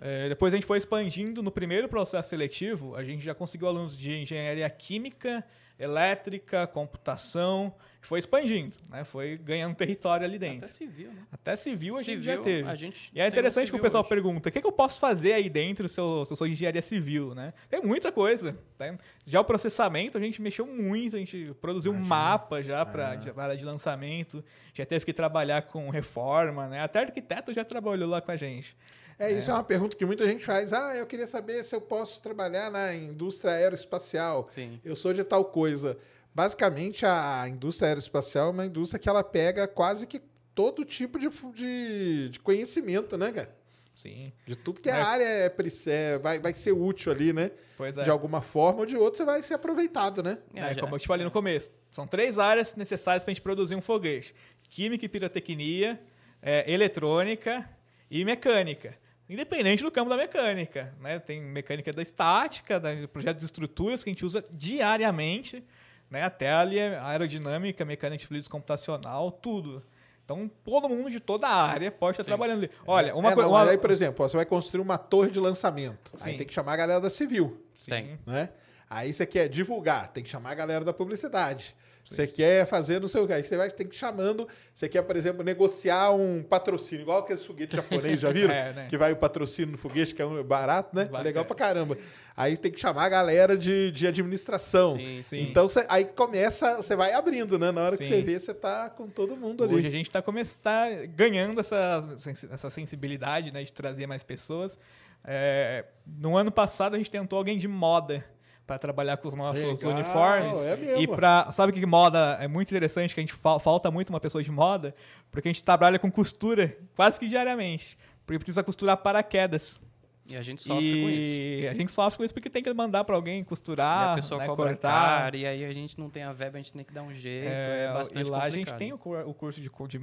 É, 0.00 0.28
depois 0.28 0.52
a 0.52 0.56
gente 0.56 0.66
foi 0.66 0.78
expandindo. 0.78 1.42
No 1.42 1.50
primeiro 1.50 1.88
processo 1.88 2.28
seletivo, 2.28 2.94
a 2.94 3.02
gente 3.04 3.24
já 3.24 3.34
conseguiu 3.34 3.68
alunos 3.68 3.96
de 3.96 4.12
engenharia 4.12 4.68
química, 4.70 5.44
elétrica, 5.78 6.66
computação 6.66 7.74
foi 8.06 8.20
expandindo, 8.20 8.76
né? 8.88 9.04
Foi 9.04 9.36
ganhando 9.36 9.74
território 9.74 10.24
ali 10.24 10.38
dentro. 10.38 10.64
Até 10.64 10.68
civil, 10.68 11.08
né? 11.08 11.22
Até 11.32 11.56
civil 11.56 11.94
a 11.96 12.02
gente 12.02 12.20
Civil, 12.20 12.36
já 12.36 12.42
teve. 12.42 12.68
a 12.68 12.74
gente 12.74 13.10
e 13.12 13.20
é 13.20 13.26
interessante 13.26 13.68
um 13.68 13.74
que 13.74 13.78
o 13.80 13.82
pessoal 13.82 14.02
hoje. 14.02 14.08
pergunta: 14.08 14.48
o 14.48 14.52
que, 14.52 14.60
que 14.60 14.66
eu 14.66 14.72
posso 14.72 15.00
fazer 15.00 15.32
aí 15.32 15.50
dentro 15.50 15.88
se 15.88 16.00
eu, 16.00 16.24
se 16.24 16.32
eu 16.32 16.36
sou 16.36 16.46
engenharia 16.46 16.80
civil, 16.82 17.34
né? 17.34 17.52
Tem 17.68 17.82
muita 17.82 18.12
coisa. 18.12 18.56
né? 18.78 18.96
Já 19.24 19.40
o 19.40 19.44
processamento, 19.44 20.16
a 20.16 20.20
gente 20.20 20.40
mexeu 20.40 20.66
muito, 20.66 21.16
a 21.16 21.18
gente 21.18 21.52
produziu 21.60 21.92
um 21.92 21.98
mapa 21.98 22.62
já 22.62 22.86
para 22.86 23.10
Ah. 23.12 23.32
a 23.36 23.42
área 23.42 23.56
de 23.56 23.64
lançamento, 23.64 24.44
já 24.72 24.86
teve 24.86 25.04
que 25.04 25.12
trabalhar 25.12 25.62
com 25.62 25.90
reforma, 25.90 26.68
né? 26.68 26.80
Até 26.80 27.00
arquiteto 27.00 27.52
já 27.52 27.64
trabalhou 27.64 28.08
lá 28.08 28.20
com 28.20 28.30
a 28.30 28.36
gente. 28.36 28.76
É, 29.18 29.32
isso 29.32 29.50
é. 29.50 29.54
uma 29.54 29.64
pergunta 29.64 29.96
que 29.96 30.04
muita 30.04 30.26
gente 30.26 30.44
faz. 30.44 30.72
Ah, 30.72 30.94
eu 30.96 31.06
queria 31.06 31.26
saber 31.26 31.64
se 31.64 31.74
eu 31.74 31.80
posso 31.80 32.22
trabalhar 32.22 32.70
na 32.70 32.94
indústria 32.94 33.52
aeroespacial. 33.52 34.46
Sim. 34.50 34.80
Eu 34.84 34.94
sou 34.96 35.12
de 35.14 35.24
tal 35.24 35.44
coisa. 35.46 35.96
Basicamente, 36.34 37.06
a 37.06 37.46
indústria 37.48 37.88
aeroespacial 37.88 38.48
é 38.48 38.50
uma 38.50 38.66
indústria 38.66 38.98
que 38.98 39.08
ela 39.08 39.24
pega 39.24 39.66
quase 39.66 40.06
que 40.06 40.20
todo 40.54 40.84
tipo 40.84 41.18
de, 41.18 41.28
de, 41.54 42.28
de 42.30 42.40
conhecimento, 42.40 43.16
né, 43.16 43.32
cara? 43.32 43.56
Sim. 43.94 44.30
De 44.46 44.54
tudo 44.54 44.82
que 44.82 44.90
a 44.90 44.96
É. 44.96 45.00
área 45.00 45.24
é, 45.24 45.54
é, 45.86 46.18
vai, 46.18 46.38
vai 46.38 46.52
ser 46.52 46.72
útil 46.72 47.10
ali, 47.10 47.32
né? 47.32 47.50
Pois 47.78 47.96
é. 47.96 48.04
De 48.04 48.10
alguma 48.10 48.42
forma 48.42 48.80
ou 48.80 48.86
de 48.86 48.94
outra, 48.98 49.16
você 49.16 49.24
vai 49.24 49.42
ser 49.42 49.54
aproveitado, 49.54 50.22
né? 50.22 50.36
É, 50.54 50.74
já- 50.74 50.80
como 50.82 50.94
eu 50.94 50.98
te 50.98 51.06
falei 51.06 51.24
no 51.24 51.30
começo, 51.30 51.70
são 51.90 52.06
três 52.06 52.38
áreas 52.38 52.74
necessárias 52.74 53.24
para 53.24 53.30
a 53.30 53.34
gente 53.34 53.42
produzir 53.42 53.74
um 53.74 53.80
foguete: 53.80 54.34
química 54.68 55.06
e 55.06 55.08
pirotecnia, 55.08 55.98
é, 56.42 56.70
eletrônica 56.70 57.66
e 58.10 58.22
mecânica. 58.26 58.94
Independente 59.28 59.82
do 59.82 59.90
campo 59.90 60.08
da 60.08 60.16
mecânica. 60.16 60.94
Né? 61.00 61.18
Tem 61.18 61.40
mecânica 61.40 61.92
da 61.92 62.02
estática, 62.02 62.78
da 62.78 62.90
projetos 63.08 63.40
de 63.40 63.46
estruturas 63.46 64.04
que 64.04 64.10
a 64.10 64.12
gente 64.12 64.24
usa 64.24 64.44
diariamente, 64.52 65.64
né? 66.10 66.22
até 66.22 66.52
ali 66.52 66.80
a 66.80 67.06
aerodinâmica, 67.08 67.84
mecânica 67.84 68.18
de 68.18 68.26
fluidos 68.26 68.48
computacional, 68.48 69.32
tudo. 69.32 69.82
Então, 70.24 70.50
todo 70.64 70.88
mundo 70.88 71.08
de 71.08 71.20
toda 71.20 71.46
a 71.46 71.62
área 71.62 71.90
pode 71.90 72.14
estar 72.14 72.24
trabalhando 72.24 72.58
ali. 72.58 72.70
Olha, 72.84 73.14
uma 73.14 73.30
é, 73.30 73.34
coisa. 73.34 73.48
não, 73.48 73.56
Aí, 73.56 73.78
por 73.78 73.92
exemplo, 73.92 74.24
ó, 74.24 74.28
você 74.28 74.36
vai 74.36 74.46
construir 74.46 74.82
uma 74.82 74.98
torre 74.98 75.30
de 75.30 75.38
lançamento. 75.38 76.12
Aí 76.14 76.32
Sim. 76.32 76.36
tem 76.38 76.46
que 76.46 76.52
chamar 76.52 76.72
a 76.72 76.76
galera 76.76 77.00
da 77.00 77.10
civil. 77.10 77.64
Tem. 77.86 78.18
né? 78.26 78.48
Aí 78.88 79.12
você 79.12 79.26
quer 79.26 79.48
divulgar, 79.48 80.08
tem 80.08 80.22
que 80.22 80.30
chamar 80.30 80.50
a 80.50 80.54
galera 80.54 80.84
da 80.84 80.92
publicidade. 80.92 81.74
Você 82.08 82.26
quer 82.26 82.64
fazer 82.66 83.00
no 83.00 83.08
seu. 83.08 83.30
Aí 83.32 83.42
você 83.42 83.56
vai 83.56 83.68
ter 83.68 83.84
que 83.84 83.94
ir 83.94 83.98
chamando. 83.98 84.48
Você 84.72 84.88
quer, 84.88 85.02
por 85.02 85.16
exemplo, 85.16 85.42
negociar 85.42 86.12
um 86.12 86.42
patrocínio, 86.42 87.02
igual 87.02 87.18
aqueles 87.18 87.44
foguetes 87.44 87.76
japoneses, 87.76 88.20
já 88.20 88.30
viram? 88.30 88.54
É, 88.56 88.72
né? 88.72 88.86
Que 88.88 88.96
vai 88.96 89.12
o 89.12 89.16
patrocínio 89.16 89.72
no 89.72 89.78
foguete, 89.78 90.14
que 90.14 90.22
é 90.22 90.24
um 90.24 90.42
barato, 90.42 90.94
né? 90.94 91.02
É 91.02 91.04
Bacana. 91.06 91.24
legal 91.24 91.44
pra 91.44 91.56
caramba. 91.56 91.98
Aí 92.36 92.56
tem 92.56 92.70
que 92.70 92.78
chamar 92.78 93.04
a 93.06 93.08
galera 93.08 93.58
de, 93.58 93.90
de 93.90 94.06
administração. 94.06 94.94
Sim, 94.94 95.20
sim. 95.22 95.40
Então 95.40 95.68
você, 95.68 95.84
aí 95.88 96.04
começa, 96.04 96.76
você 96.76 96.94
vai 96.94 97.12
abrindo, 97.12 97.58
né? 97.58 97.72
Na 97.72 97.82
hora 97.82 97.96
que 97.96 98.04
Sim. 98.04 98.12
você 98.12 98.22
vê, 98.22 98.38
você 98.38 98.54
tá 98.54 98.88
com 98.88 99.08
todo 99.08 99.36
mundo 99.36 99.64
ali. 99.64 99.74
Hoje 99.74 99.86
a 99.88 99.90
gente 99.90 100.06
está 100.06 100.22
tá 100.62 100.88
ganhando 101.14 101.60
essa, 101.60 102.06
essa 102.52 102.70
sensibilidade 102.70 103.50
né, 103.50 103.62
de 103.64 103.72
trazer 103.72 104.06
mais 104.06 104.22
pessoas. 104.22 104.78
É, 105.24 105.84
no 106.06 106.36
ano 106.36 106.52
passado 106.52 106.94
a 106.94 106.98
gente 106.98 107.10
tentou 107.10 107.36
alguém 107.36 107.58
de 107.58 107.66
moda 107.66 108.24
para 108.66 108.78
trabalhar 108.78 109.16
com 109.18 109.28
os 109.28 109.34
nossos 109.34 109.62
Legal, 109.82 109.92
uniformes. 109.92 110.58
é 110.64 110.76
mesmo. 110.76 111.00
E 111.02 111.06
para 111.06 111.50
sabe 111.52 111.72
que 111.72 111.86
moda 111.86 112.36
é 112.40 112.48
muito 112.48 112.68
interessante 112.68 113.14
que 113.14 113.20
a 113.20 113.22
gente 113.22 113.32
fa- 113.32 113.58
falta 113.60 113.90
muito 113.90 114.10
uma 114.10 114.18
pessoa 114.20 114.42
de 114.42 114.50
moda, 114.50 114.94
porque 115.30 115.48
a 115.48 115.52
gente 115.52 115.62
trabalha 115.62 115.98
com 115.98 116.10
costura 116.10 116.76
quase 116.96 117.18
que 117.20 117.26
diariamente, 117.26 117.96
porque 118.26 118.38
precisa 118.40 118.62
costurar 118.64 118.96
paraquedas. 118.96 119.80
E 120.28 120.36
a 120.36 120.42
gente 120.42 120.60
sofre 120.62 121.02
com 121.02 121.08
isso. 121.08 121.64
e 121.64 121.68
a 121.68 121.74
gente 121.74 121.92
sofre 121.92 122.16
com 122.18 122.24
isso 122.24 122.34
porque 122.34 122.50
tem 122.50 122.62
que 122.62 122.72
mandar 122.74 123.04
para 123.04 123.14
alguém 123.14 123.40
E 123.40 123.44
costurar, 123.44 124.10
a 124.10 124.14
pessoa 124.16 124.40
né, 124.40 124.46
cobra 124.46 124.70
cortar. 124.70 125.34
e 125.36 125.46
aí 125.46 125.64
a 125.64 125.72
gente 125.72 125.98
não 125.98 126.10
tem 126.10 126.24
a 126.24 126.32
verba, 126.32 126.58
a 126.58 126.60
gente 126.60 126.72
tem 126.72 126.84
que 126.84 126.92
dar 126.92 127.02
um 127.04 127.14
jeito. 127.14 127.46
É, 127.48 127.84
É, 127.84 127.92
bastante 127.92 128.20
e 128.26 128.28
lá 128.28 128.42
a 128.42 128.50
gente 128.50 128.58
complicado. 128.70 128.78
tem 128.78 128.92
o, 128.92 128.98
cur- 128.98 129.24
o 129.28 129.32
curso 129.32 129.60
de, 129.60 129.68
de 129.88 130.00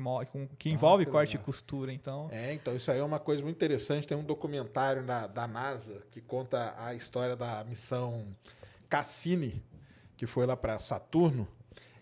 que 0.58 0.70
envolve 0.70 1.06
que 1.06 1.12
corte 1.12 1.36
e 1.36 1.40
costura, 1.40 1.92
então. 1.92 2.30
É, 2.32 2.54
então 2.54 2.74
isso 2.76 2.90
aí 2.90 3.00
é 3.00 3.04
uma 3.04 3.20
coisa 3.20 3.44
muito 3.44 3.56
interessante. 3.58 4.08
Tem 4.08 4.18
um 4.18 4.24
documentário 4.24 5.04
da, 5.04 5.28
da 5.28 5.46
NASA 5.48 6.06
que 6.10 6.22
conta 6.22 6.74
a 6.78 6.94
história 6.96 7.36
da 7.36 7.64
missão 7.66 8.26
Cassini, 8.90 9.64
que 10.16 10.26
foi 10.26 10.46
lá 10.46 10.56
para 10.56 10.78
Saturno, 10.80 11.48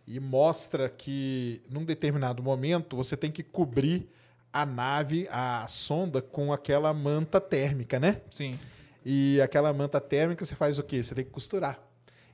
e 0.05 0.19
mostra 0.19 0.89
que 0.89 1.61
num 1.69 1.85
determinado 1.85 2.43
momento 2.43 2.95
você 2.95 3.15
tem 3.15 3.31
que 3.31 3.43
cobrir 3.43 4.09
a 4.53 4.65
nave, 4.65 5.27
a 5.31 5.65
sonda, 5.67 6.21
com 6.21 6.51
aquela 6.51 6.93
manta 6.93 7.39
térmica, 7.39 7.99
né? 7.99 8.21
Sim. 8.29 8.59
E 9.05 9.41
aquela 9.41 9.73
manta 9.73 9.99
térmica 9.99 10.45
você 10.45 10.55
faz 10.55 10.77
o 10.77 10.83
quê? 10.83 11.01
Você 11.01 11.15
tem 11.15 11.25
que 11.25 11.31
costurar. 11.31 11.79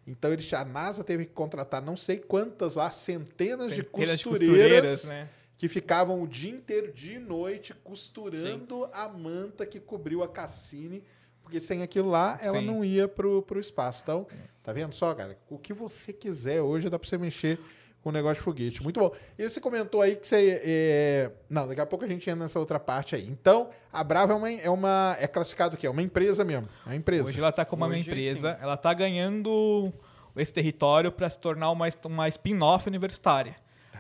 Então 0.05 0.31
eles, 0.31 0.51
a 0.53 0.63
NASA 0.63 1.03
teve 1.03 1.25
que 1.25 1.33
contratar 1.33 1.81
não 1.81 1.97
sei 1.97 2.17
quantas 2.17 2.75
lá, 2.75 2.89
centenas, 2.89 3.69
de 3.69 3.83
Centenas 3.83 4.17
de 4.17 4.23
costureiras 4.23 5.09
né? 5.09 5.29
que 5.57 5.67
ficavam 5.67 6.21
o 6.21 6.27
dia 6.27 6.51
inteiro, 6.51 6.93
dia 6.93 7.17
e 7.17 7.19
noite, 7.19 7.73
costurando 7.83 8.89
a 8.93 9.09
manta 9.09 9.65
que 9.65 9.79
cobriu 9.79 10.23
a 10.23 10.27
Cassini, 10.27 11.03
porque 11.41 11.59
sem 11.59 11.81
aquilo 11.81 12.09
lá, 12.09 12.37
ela 12.41 12.59
Sim. 12.59 12.65
não 12.65 12.85
ia 12.85 13.07
pro, 13.07 13.41
pro 13.41 13.59
espaço. 13.59 14.01
Então, 14.03 14.27
tá 14.63 14.71
vendo 14.71 14.93
só, 14.93 15.13
cara? 15.13 15.37
O 15.49 15.57
que 15.57 15.73
você 15.73 16.13
quiser 16.13 16.61
hoje 16.61 16.89
dá 16.89 16.97
pra 16.97 17.07
você 17.07 17.17
mexer 17.17 17.59
com 18.07 18.11
o 18.11 18.13
negócio 18.13 18.37
de 18.37 18.41
foguete. 18.41 18.81
Muito 18.81 18.99
bom. 19.01 19.11
E 19.37 19.49
você 19.49 19.59
comentou 19.59 20.01
aí 20.01 20.15
que 20.15 20.25
você. 20.25 20.61
é, 20.63 21.31
Não, 21.49 21.67
daqui 21.67 21.81
a 21.81 21.85
pouco 21.85 22.05
a 22.05 22.07
gente 22.07 22.29
entra 22.29 22.43
nessa 22.43 22.57
outra 22.57 22.79
parte 22.79 23.15
aí. 23.15 23.27
Então, 23.27 23.69
a 23.91 24.01
Brava 24.01 24.31
é 24.31 24.35
uma. 24.37 24.51
É, 24.51 24.69
uma... 24.69 25.17
é 25.19 25.27
classificado 25.27 25.75
o 25.75 25.77
quê? 25.77 25.87
É 25.87 25.89
uma 25.89 26.01
empresa 26.01 26.45
mesmo. 26.45 26.69
É 26.85 26.89
uma 26.89 26.95
empresa. 26.95 27.27
Hoje 27.27 27.37
ela 27.39 27.49
está 27.49 27.65
como 27.65 27.83
uma 27.83 27.91
Hoje, 27.91 28.01
empresa, 28.09 28.57
ela 28.61 28.75
está 28.75 28.93
ganhando 28.93 29.91
esse 30.37 30.53
território 30.53 31.11
para 31.11 31.29
se 31.29 31.37
tornar 31.37 31.69
uma, 31.71 31.85
uma 32.05 32.27
spin-off 32.29 32.87
universitária. 32.87 33.55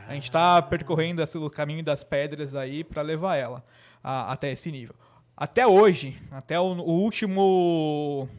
A 0.07 0.13
gente 0.13 0.23
está 0.25 0.61
percorrendo 0.61 1.21
esse- 1.21 1.37
o 1.37 1.49
caminho 1.49 1.83
das 1.83 2.01
pedras 2.03 2.55
aí 2.55 2.83
para 2.83 3.01
levar 3.01 3.35
ela 3.35 3.61
a- 4.01 4.31
até 4.31 4.49
esse 4.51 4.71
nível. 4.71 4.95
Até 5.35 5.67
hoje, 5.67 6.17
até 6.31 6.57
o, 6.57 6.63
o 6.63 6.91
último 7.01 8.29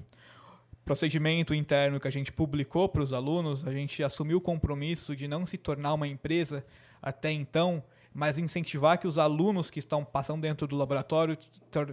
procedimento 0.88 1.52
interno 1.52 2.00
que 2.00 2.08
a 2.08 2.10
gente 2.10 2.32
publicou 2.32 2.88
para 2.88 3.02
os 3.02 3.12
alunos, 3.12 3.66
a 3.66 3.72
gente 3.74 4.02
assumiu 4.02 4.38
o 4.38 4.40
compromisso 4.40 5.14
de 5.14 5.28
não 5.28 5.44
se 5.44 5.58
tornar 5.58 5.92
uma 5.92 6.08
empresa 6.08 6.64
até 7.02 7.30
então, 7.30 7.84
mas 8.14 8.38
incentivar 8.38 8.96
que 8.98 9.06
os 9.06 9.18
alunos 9.18 9.70
que 9.70 9.78
estão 9.78 10.02
passando 10.02 10.40
dentro 10.40 10.66
do 10.66 10.74
laboratório 10.74 11.36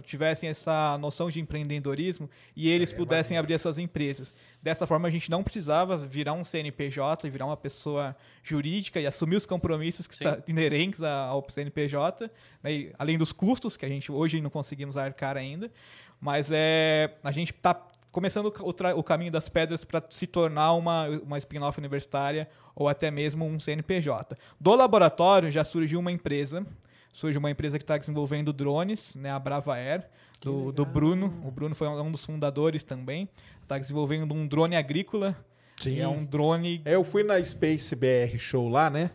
tivessem 0.02 0.48
essa 0.48 0.96
noção 0.96 1.28
de 1.28 1.38
empreendedorismo 1.38 2.28
e 2.56 2.70
eles 2.70 2.90
pudessem 2.90 3.36
abrir 3.36 3.52
as 3.52 3.60
suas 3.60 3.76
empresas. 3.76 4.32
Dessa 4.62 4.86
forma, 4.86 5.06
a 5.08 5.10
gente 5.10 5.30
não 5.30 5.44
precisava 5.44 5.98
virar 5.98 6.32
um 6.32 6.42
CNPJ 6.42 7.28
virar 7.28 7.44
uma 7.44 7.56
pessoa 7.56 8.16
jurídica 8.42 8.98
e 8.98 9.06
assumir 9.06 9.36
os 9.36 9.44
compromissos 9.44 10.08
que 10.08 10.16
Sim. 10.16 10.24
está 10.26 10.42
inerentes 10.48 11.02
ao 11.02 11.44
CNPJ, 11.50 12.30
né, 12.62 12.92
além 12.98 13.18
dos 13.18 13.30
custos 13.30 13.76
que 13.76 13.84
a 13.84 13.88
gente 13.90 14.10
hoje 14.10 14.40
não 14.40 14.48
conseguimos 14.48 14.96
arcar 14.96 15.36
ainda, 15.36 15.70
mas 16.18 16.50
é, 16.50 17.14
a 17.22 17.30
gente 17.30 17.52
está 17.52 17.74
começando 18.16 18.46
o, 18.46 18.98
o 18.98 19.02
caminho 19.02 19.30
das 19.30 19.46
pedras 19.46 19.84
para 19.84 20.02
se 20.08 20.26
tornar 20.26 20.72
uma, 20.72 21.06
uma 21.22 21.36
spin-off 21.36 21.78
universitária 21.78 22.48
ou 22.74 22.88
até 22.88 23.10
mesmo 23.10 23.44
um 23.44 23.60
CNPJ. 23.60 24.34
Do 24.58 24.74
laboratório 24.74 25.50
já 25.50 25.62
surgiu 25.62 26.00
uma 26.00 26.10
empresa, 26.10 26.64
surge 27.12 27.36
uma 27.36 27.50
empresa 27.50 27.76
que 27.76 27.84
está 27.84 27.98
desenvolvendo 27.98 28.54
drones, 28.54 29.16
né, 29.16 29.30
a 29.30 29.38
Brava 29.38 29.74
Air, 29.74 30.08
do, 30.40 30.72
do 30.72 30.86
Bruno. 30.86 31.26
O 31.44 31.50
Bruno 31.50 31.74
foi 31.74 31.88
um 31.88 32.10
dos 32.10 32.24
fundadores 32.24 32.82
também. 32.82 33.28
Está 33.62 33.76
desenvolvendo 33.76 34.32
um 34.32 34.46
drone 34.46 34.76
agrícola. 34.76 35.36
Sim. 35.82 36.00
É 36.00 36.08
um 36.08 36.24
drone 36.24 36.80
É, 36.86 36.94
eu 36.94 37.04
fui 37.04 37.22
na 37.22 37.44
Space 37.44 37.94
BR 37.94 38.38
Show 38.38 38.66
lá, 38.70 38.88
né? 38.88 39.10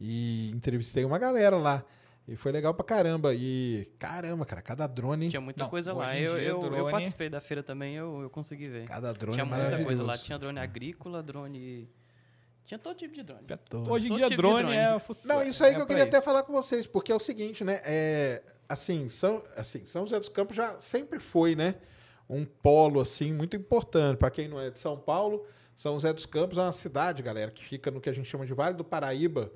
E 0.00 0.50
entrevistei 0.52 1.04
uma 1.04 1.18
galera 1.18 1.58
lá. 1.58 1.84
E 2.30 2.36
foi 2.36 2.52
legal 2.52 2.72
pra 2.72 2.84
caramba. 2.84 3.34
E 3.34 3.92
caramba, 3.98 4.46
cara, 4.46 4.62
cada 4.62 4.86
drone. 4.86 5.28
Tinha 5.28 5.40
muita 5.40 5.64
Não, 5.64 5.68
coisa 5.68 5.92
lá. 5.92 6.16
Eu, 6.16 6.34
dia, 6.36 6.44
eu, 6.44 6.60
eu 6.62 6.70
drone- 6.70 6.90
participei 6.92 7.28
da 7.28 7.40
feira 7.40 7.60
também, 7.60 7.96
eu, 7.96 8.22
eu 8.22 8.30
consegui 8.30 8.68
ver. 8.68 8.84
Cada 8.86 9.12
drone 9.12 9.34
Tinha 9.36 9.42
é 9.42 9.58
muita 9.58 9.84
coisa 9.84 10.04
lá. 10.04 10.16
Tinha 10.16 10.38
drone 10.38 10.60
agrícola, 10.60 11.24
drone. 11.24 11.90
Tinha 12.64 12.78
todo 12.78 12.96
tipo 12.96 13.12
de 13.12 13.24
drone. 13.24 13.42
Hoje 13.88 14.06
em 14.06 14.08
Todo 14.10 14.18
dia, 14.18 14.28
tipo 14.28 14.42
drone, 14.42 14.58
drone. 14.62 14.76
é 14.76 14.94
o 14.94 15.00
futuro. 15.00 15.26
Não, 15.26 15.42
isso 15.42 15.64
aí 15.64 15.72
é 15.72 15.74
que 15.74 15.80
eu 15.80 15.86
queria 15.88 16.04
até 16.04 16.18
isso. 16.18 16.24
falar 16.24 16.44
com 16.44 16.52
vocês, 16.52 16.86
porque 16.86 17.10
é 17.10 17.14
o 17.16 17.18
seguinte, 17.18 17.64
né? 17.64 17.80
É, 17.82 18.40
assim, 18.68 19.08
São, 19.08 19.42
assim, 19.56 19.84
São 19.84 20.02
José 20.06 20.20
dos 20.20 20.28
Campos 20.28 20.54
já 20.54 20.80
sempre 20.80 21.18
foi, 21.18 21.56
né? 21.56 21.74
Um 22.28 22.44
polo, 22.44 23.00
assim, 23.00 23.32
muito 23.32 23.56
importante. 23.56 24.18
Para 24.18 24.30
quem 24.30 24.46
não 24.46 24.60
é 24.60 24.70
de 24.70 24.78
São 24.78 24.96
Paulo, 24.96 25.44
São 25.74 25.94
José 25.94 26.12
dos 26.12 26.26
Campos 26.26 26.58
é 26.58 26.62
uma 26.62 26.70
cidade, 26.70 27.24
galera, 27.24 27.50
que 27.50 27.64
fica 27.64 27.90
no 27.90 28.00
que 28.00 28.08
a 28.08 28.12
gente 28.12 28.28
chama 28.28 28.46
de 28.46 28.54
Vale 28.54 28.76
do 28.76 28.84
Paraíba. 28.84 29.50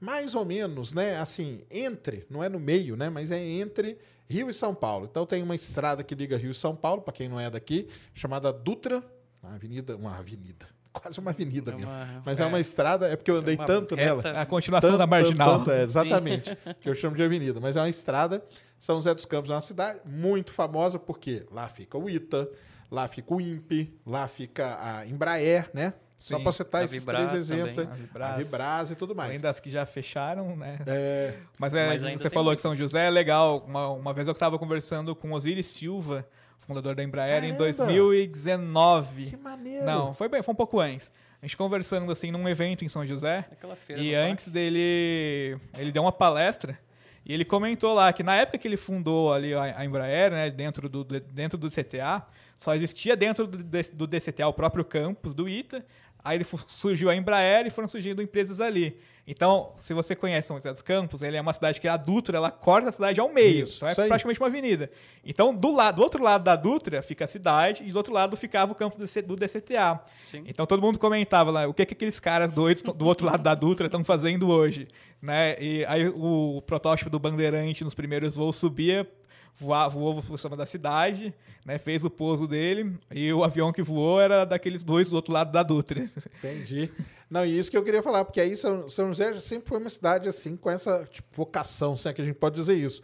Mais 0.00 0.34
ou 0.34 0.44
menos, 0.44 0.92
né? 0.92 1.16
Assim, 1.18 1.60
entre, 1.70 2.26
não 2.28 2.42
é 2.42 2.48
no 2.48 2.58
meio, 2.60 2.96
né? 2.96 3.08
Mas 3.08 3.30
é 3.30 3.42
entre 3.42 3.96
Rio 4.28 4.50
e 4.50 4.54
São 4.54 4.74
Paulo. 4.74 5.06
Então 5.10 5.24
tem 5.24 5.42
uma 5.42 5.54
estrada 5.54 6.02
que 6.02 6.14
liga 6.14 6.36
Rio 6.36 6.50
e 6.50 6.54
São 6.54 6.74
Paulo, 6.76 7.02
para 7.02 7.12
quem 7.14 7.28
não 7.28 7.38
é 7.40 7.48
daqui, 7.50 7.88
chamada 8.12 8.52
Dutra, 8.52 9.02
uma 9.42 9.54
avenida, 9.54 9.96
uma 9.96 10.16
avenida, 10.18 10.66
quase 10.92 11.18
uma 11.20 11.30
avenida 11.30 11.72
É 11.72 11.76
mesmo. 11.76 11.90
uma- 11.90 12.22
Mas 12.24 12.40
é, 12.40 12.44
uma 12.46 12.60
estrada, 12.60 13.08
é 13.08 13.16
porque 13.16 13.30
eu 13.30 13.36
andei 13.36 13.54
uma 13.56 13.64
tanto 13.64 13.96
nela. 13.96 14.22
reta. 14.22 14.36
É 14.38 14.40
a 14.42 14.46
continuação 14.46 14.90
Tanto, 14.90 14.98
da 14.98 15.06
marginal. 15.06 15.52
tanto, 15.58 15.64
tanto, 15.66 15.70
é, 15.76 15.82
exatamente. 15.82 16.56
que 16.80 16.88
eu 16.88 16.94
chamo 16.94 17.16
de 17.16 17.22
avenida. 17.22 17.60
Mas 17.60 17.76
é 17.76 17.80
uma 17.80 17.88
estrada. 17.88 18.44
São 18.78 18.96
José 18.96 19.14
dos 19.14 19.24
Campos 19.24 19.50
é 19.50 19.54
uma 19.54 19.60
cidade 19.62 20.00
muito 20.04 20.52
famosa 20.52 20.98
porque 20.98 21.46
lá 21.50 21.66
fica 21.68 21.96
o 21.96 22.08
ITA, 22.10 22.46
lá 22.90 23.08
fica 23.08 23.32
o 23.34 23.40
INPE, 23.40 23.98
lá 24.04 24.28
fica 24.28 24.78
a 24.98 25.06
Embraer, 25.06 25.70
né? 25.72 25.94
Só 26.18 26.38
Sim. 26.38 26.42
para 26.42 26.52
citar 26.52 26.84
esses 26.84 27.00
Vibras 27.00 27.28
três 27.30 27.42
exemplos. 27.42 27.74
também. 27.74 27.86
aí. 27.86 27.92
A 27.92 27.96
Vibras. 27.96 28.30
A 28.30 28.36
Vibras 28.36 28.90
e 28.90 28.94
tudo 28.94 29.14
mais. 29.14 29.30
Além 29.30 29.40
das 29.40 29.60
que 29.60 29.68
já 29.68 29.84
fecharam, 29.84 30.56
né? 30.56 30.78
É, 30.86 31.34
Mas, 31.58 31.74
é, 31.74 31.86
Mas 31.88 32.02
você 32.22 32.30
falou 32.30 32.46
muito. 32.46 32.58
que 32.58 32.62
São 32.62 32.74
José 32.74 33.06
é 33.06 33.10
legal. 33.10 33.62
Uma, 33.66 33.88
uma 33.90 34.12
vez 34.14 34.26
eu 34.26 34.32
estava 34.32 34.58
conversando 34.58 35.14
com 35.14 35.32
Osiris 35.32 35.66
Silva, 35.66 36.26
fundador 36.58 36.94
da 36.94 37.02
Embraer, 37.02 37.38
em 37.44 37.52
Caramba! 37.52 37.58
2019. 37.58 39.26
que 39.26 39.36
maneiro. 39.36 39.84
Não, 39.84 40.14
foi 40.14 40.28
bem, 40.28 40.42
foi 40.42 40.52
um 40.52 40.56
pouco 40.56 40.80
antes. 40.80 41.10
A 41.42 41.46
gente 41.46 41.56
conversando 41.56 42.10
assim 42.10 42.30
num 42.30 42.48
evento 42.48 42.84
em 42.84 42.88
São 42.88 43.06
José. 43.06 43.44
Aquela 43.52 43.76
feira 43.76 44.00
E 44.00 44.06
do 44.06 44.12
parque. 44.14 44.30
antes 44.30 44.48
dele, 44.48 45.58
ele 45.76 45.92
deu 45.92 46.02
uma 46.02 46.12
palestra 46.12 46.78
e 47.24 47.32
ele 47.34 47.44
comentou 47.44 47.92
lá 47.92 48.12
que 48.12 48.22
na 48.22 48.34
época 48.36 48.56
que 48.58 48.66
ele 48.66 48.76
fundou 48.78 49.32
ali 49.32 49.52
a, 49.54 49.84
Embraer, 49.84 50.30
né, 50.30 50.50
dentro 50.50 50.88
do, 50.88 51.04
dentro 51.04 51.58
do 51.58 51.68
CTA, 51.70 52.26
só 52.56 52.74
existia 52.74 53.14
dentro 53.16 53.46
do 53.46 54.06
DCTA 54.06 54.46
o 54.48 54.52
próprio 54.54 54.84
campus 54.84 55.34
do 55.34 55.46
ITA. 55.48 55.84
Aí 56.24 56.38
ele 56.38 56.44
surgiu 56.44 57.10
a 57.10 57.14
Embraer 57.14 57.66
e 57.66 57.70
foram 57.70 57.86
surgindo 57.86 58.22
empresas 58.22 58.60
ali. 58.60 58.98
Então, 59.26 59.72
se 59.76 59.94
você 59.94 60.14
conhece 60.14 60.48
São 60.48 60.56
José 60.56 60.70
dos 60.70 60.82
Campos, 60.82 61.22
ele 61.22 61.36
é 61.36 61.40
uma 61.40 61.52
cidade 61.52 61.80
que 61.80 61.88
a 61.88 61.96
Dutra, 61.96 62.36
ela 62.36 62.50
corta 62.50 62.90
a 62.90 62.92
cidade 62.92 63.20
ao 63.20 63.32
meio. 63.32 63.64
Isso, 63.64 63.76
então 63.76 63.88
é 63.88 64.02
aí. 64.02 64.08
praticamente 64.08 64.38
uma 64.38 64.48
avenida. 64.48 64.90
Então, 65.24 65.54
do, 65.54 65.74
lado, 65.74 65.96
do 65.96 66.02
outro 66.02 66.22
lado 66.22 66.44
da 66.44 66.56
Dutra 66.56 67.02
fica 67.02 67.24
a 67.24 67.28
cidade 67.28 67.84
e 67.84 67.90
do 67.90 67.96
outro 67.96 68.12
lado 68.12 68.36
ficava 68.36 68.72
o 68.72 68.74
campus 68.74 68.98
do 68.98 69.00
DC 69.00 69.22
do 69.22 69.36
DCTA. 69.36 70.00
Sim. 70.26 70.44
Então 70.46 70.66
todo 70.66 70.82
mundo 70.82 70.98
comentava 70.98 71.50
lá 71.50 71.66
o 71.66 71.72
que, 71.72 71.86
que 71.86 71.94
aqueles 71.94 72.20
caras 72.20 72.50
doidos 72.50 72.82
do 72.82 73.06
outro 73.06 73.26
lado 73.26 73.42
da 73.42 73.54
Dutra 73.54 73.86
estão 73.86 74.04
fazendo 74.04 74.48
hoje, 74.48 74.88
né? 75.22 75.56
E 75.58 75.84
aí 75.86 76.06
o 76.08 76.62
protótipo 76.66 77.08
do 77.08 77.18
Bandeirante 77.18 77.82
nos 77.82 77.94
primeiros 77.94 78.36
voos 78.36 78.56
subia, 78.56 79.10
voa- 79.56 79.88
voou 79.88 80.22
por 80.22 80.38
cima 80.38 80.56
da 80.56 80.66
cidade, 80.66 81.34
né? 81.64 81.78
Fez 81.78 82.04
o 82.04 82.10
pouso 82.10 82.46
dele 82.46 82.96
e 83.10 83.32
o 83.32 83.42
avião 83.44 83.72
que 83.72 83.82
voou 83.82 84.20
era 84.20 84.44
daqueles 84.44 84.82
dois 84.84 85.10
do 85.10 85.16
outro 85.16 85.32
lado 85.32 85.50
da 85.52 85.62
Dutra. 85.62 86.00
Entendi. 86.42 86.90
Não, 87.30 87.44
e 87.44 87.58
isso 87.58 87.70
que 87.70 87.76
eu 87.76 87.82
queria 87.84 88.02
falar, 88.02 88.24
porque 88.24 88.40
aí 88.40 88.56
São, 88.56 88.88
São 88.88 89.08
José 89.08 89.32
sempre 89.40 89.68
foi 89.68 89.78
uma 89.78 89.90
cidade 89.90 90.28
assim, 90.28 90.56
com 90.56 90.70
essa 90.70 91.04
tipo, 91.10 91.28
vocação, 91.34 91.96
se 91.96 92.08
é 92.08 92.12
que 92.12 92.20
a 92.22 92.24
gente 92.24 92.36
pode 92.36 92.54
dizer 92.56 92.74
isso. 92.74 93.00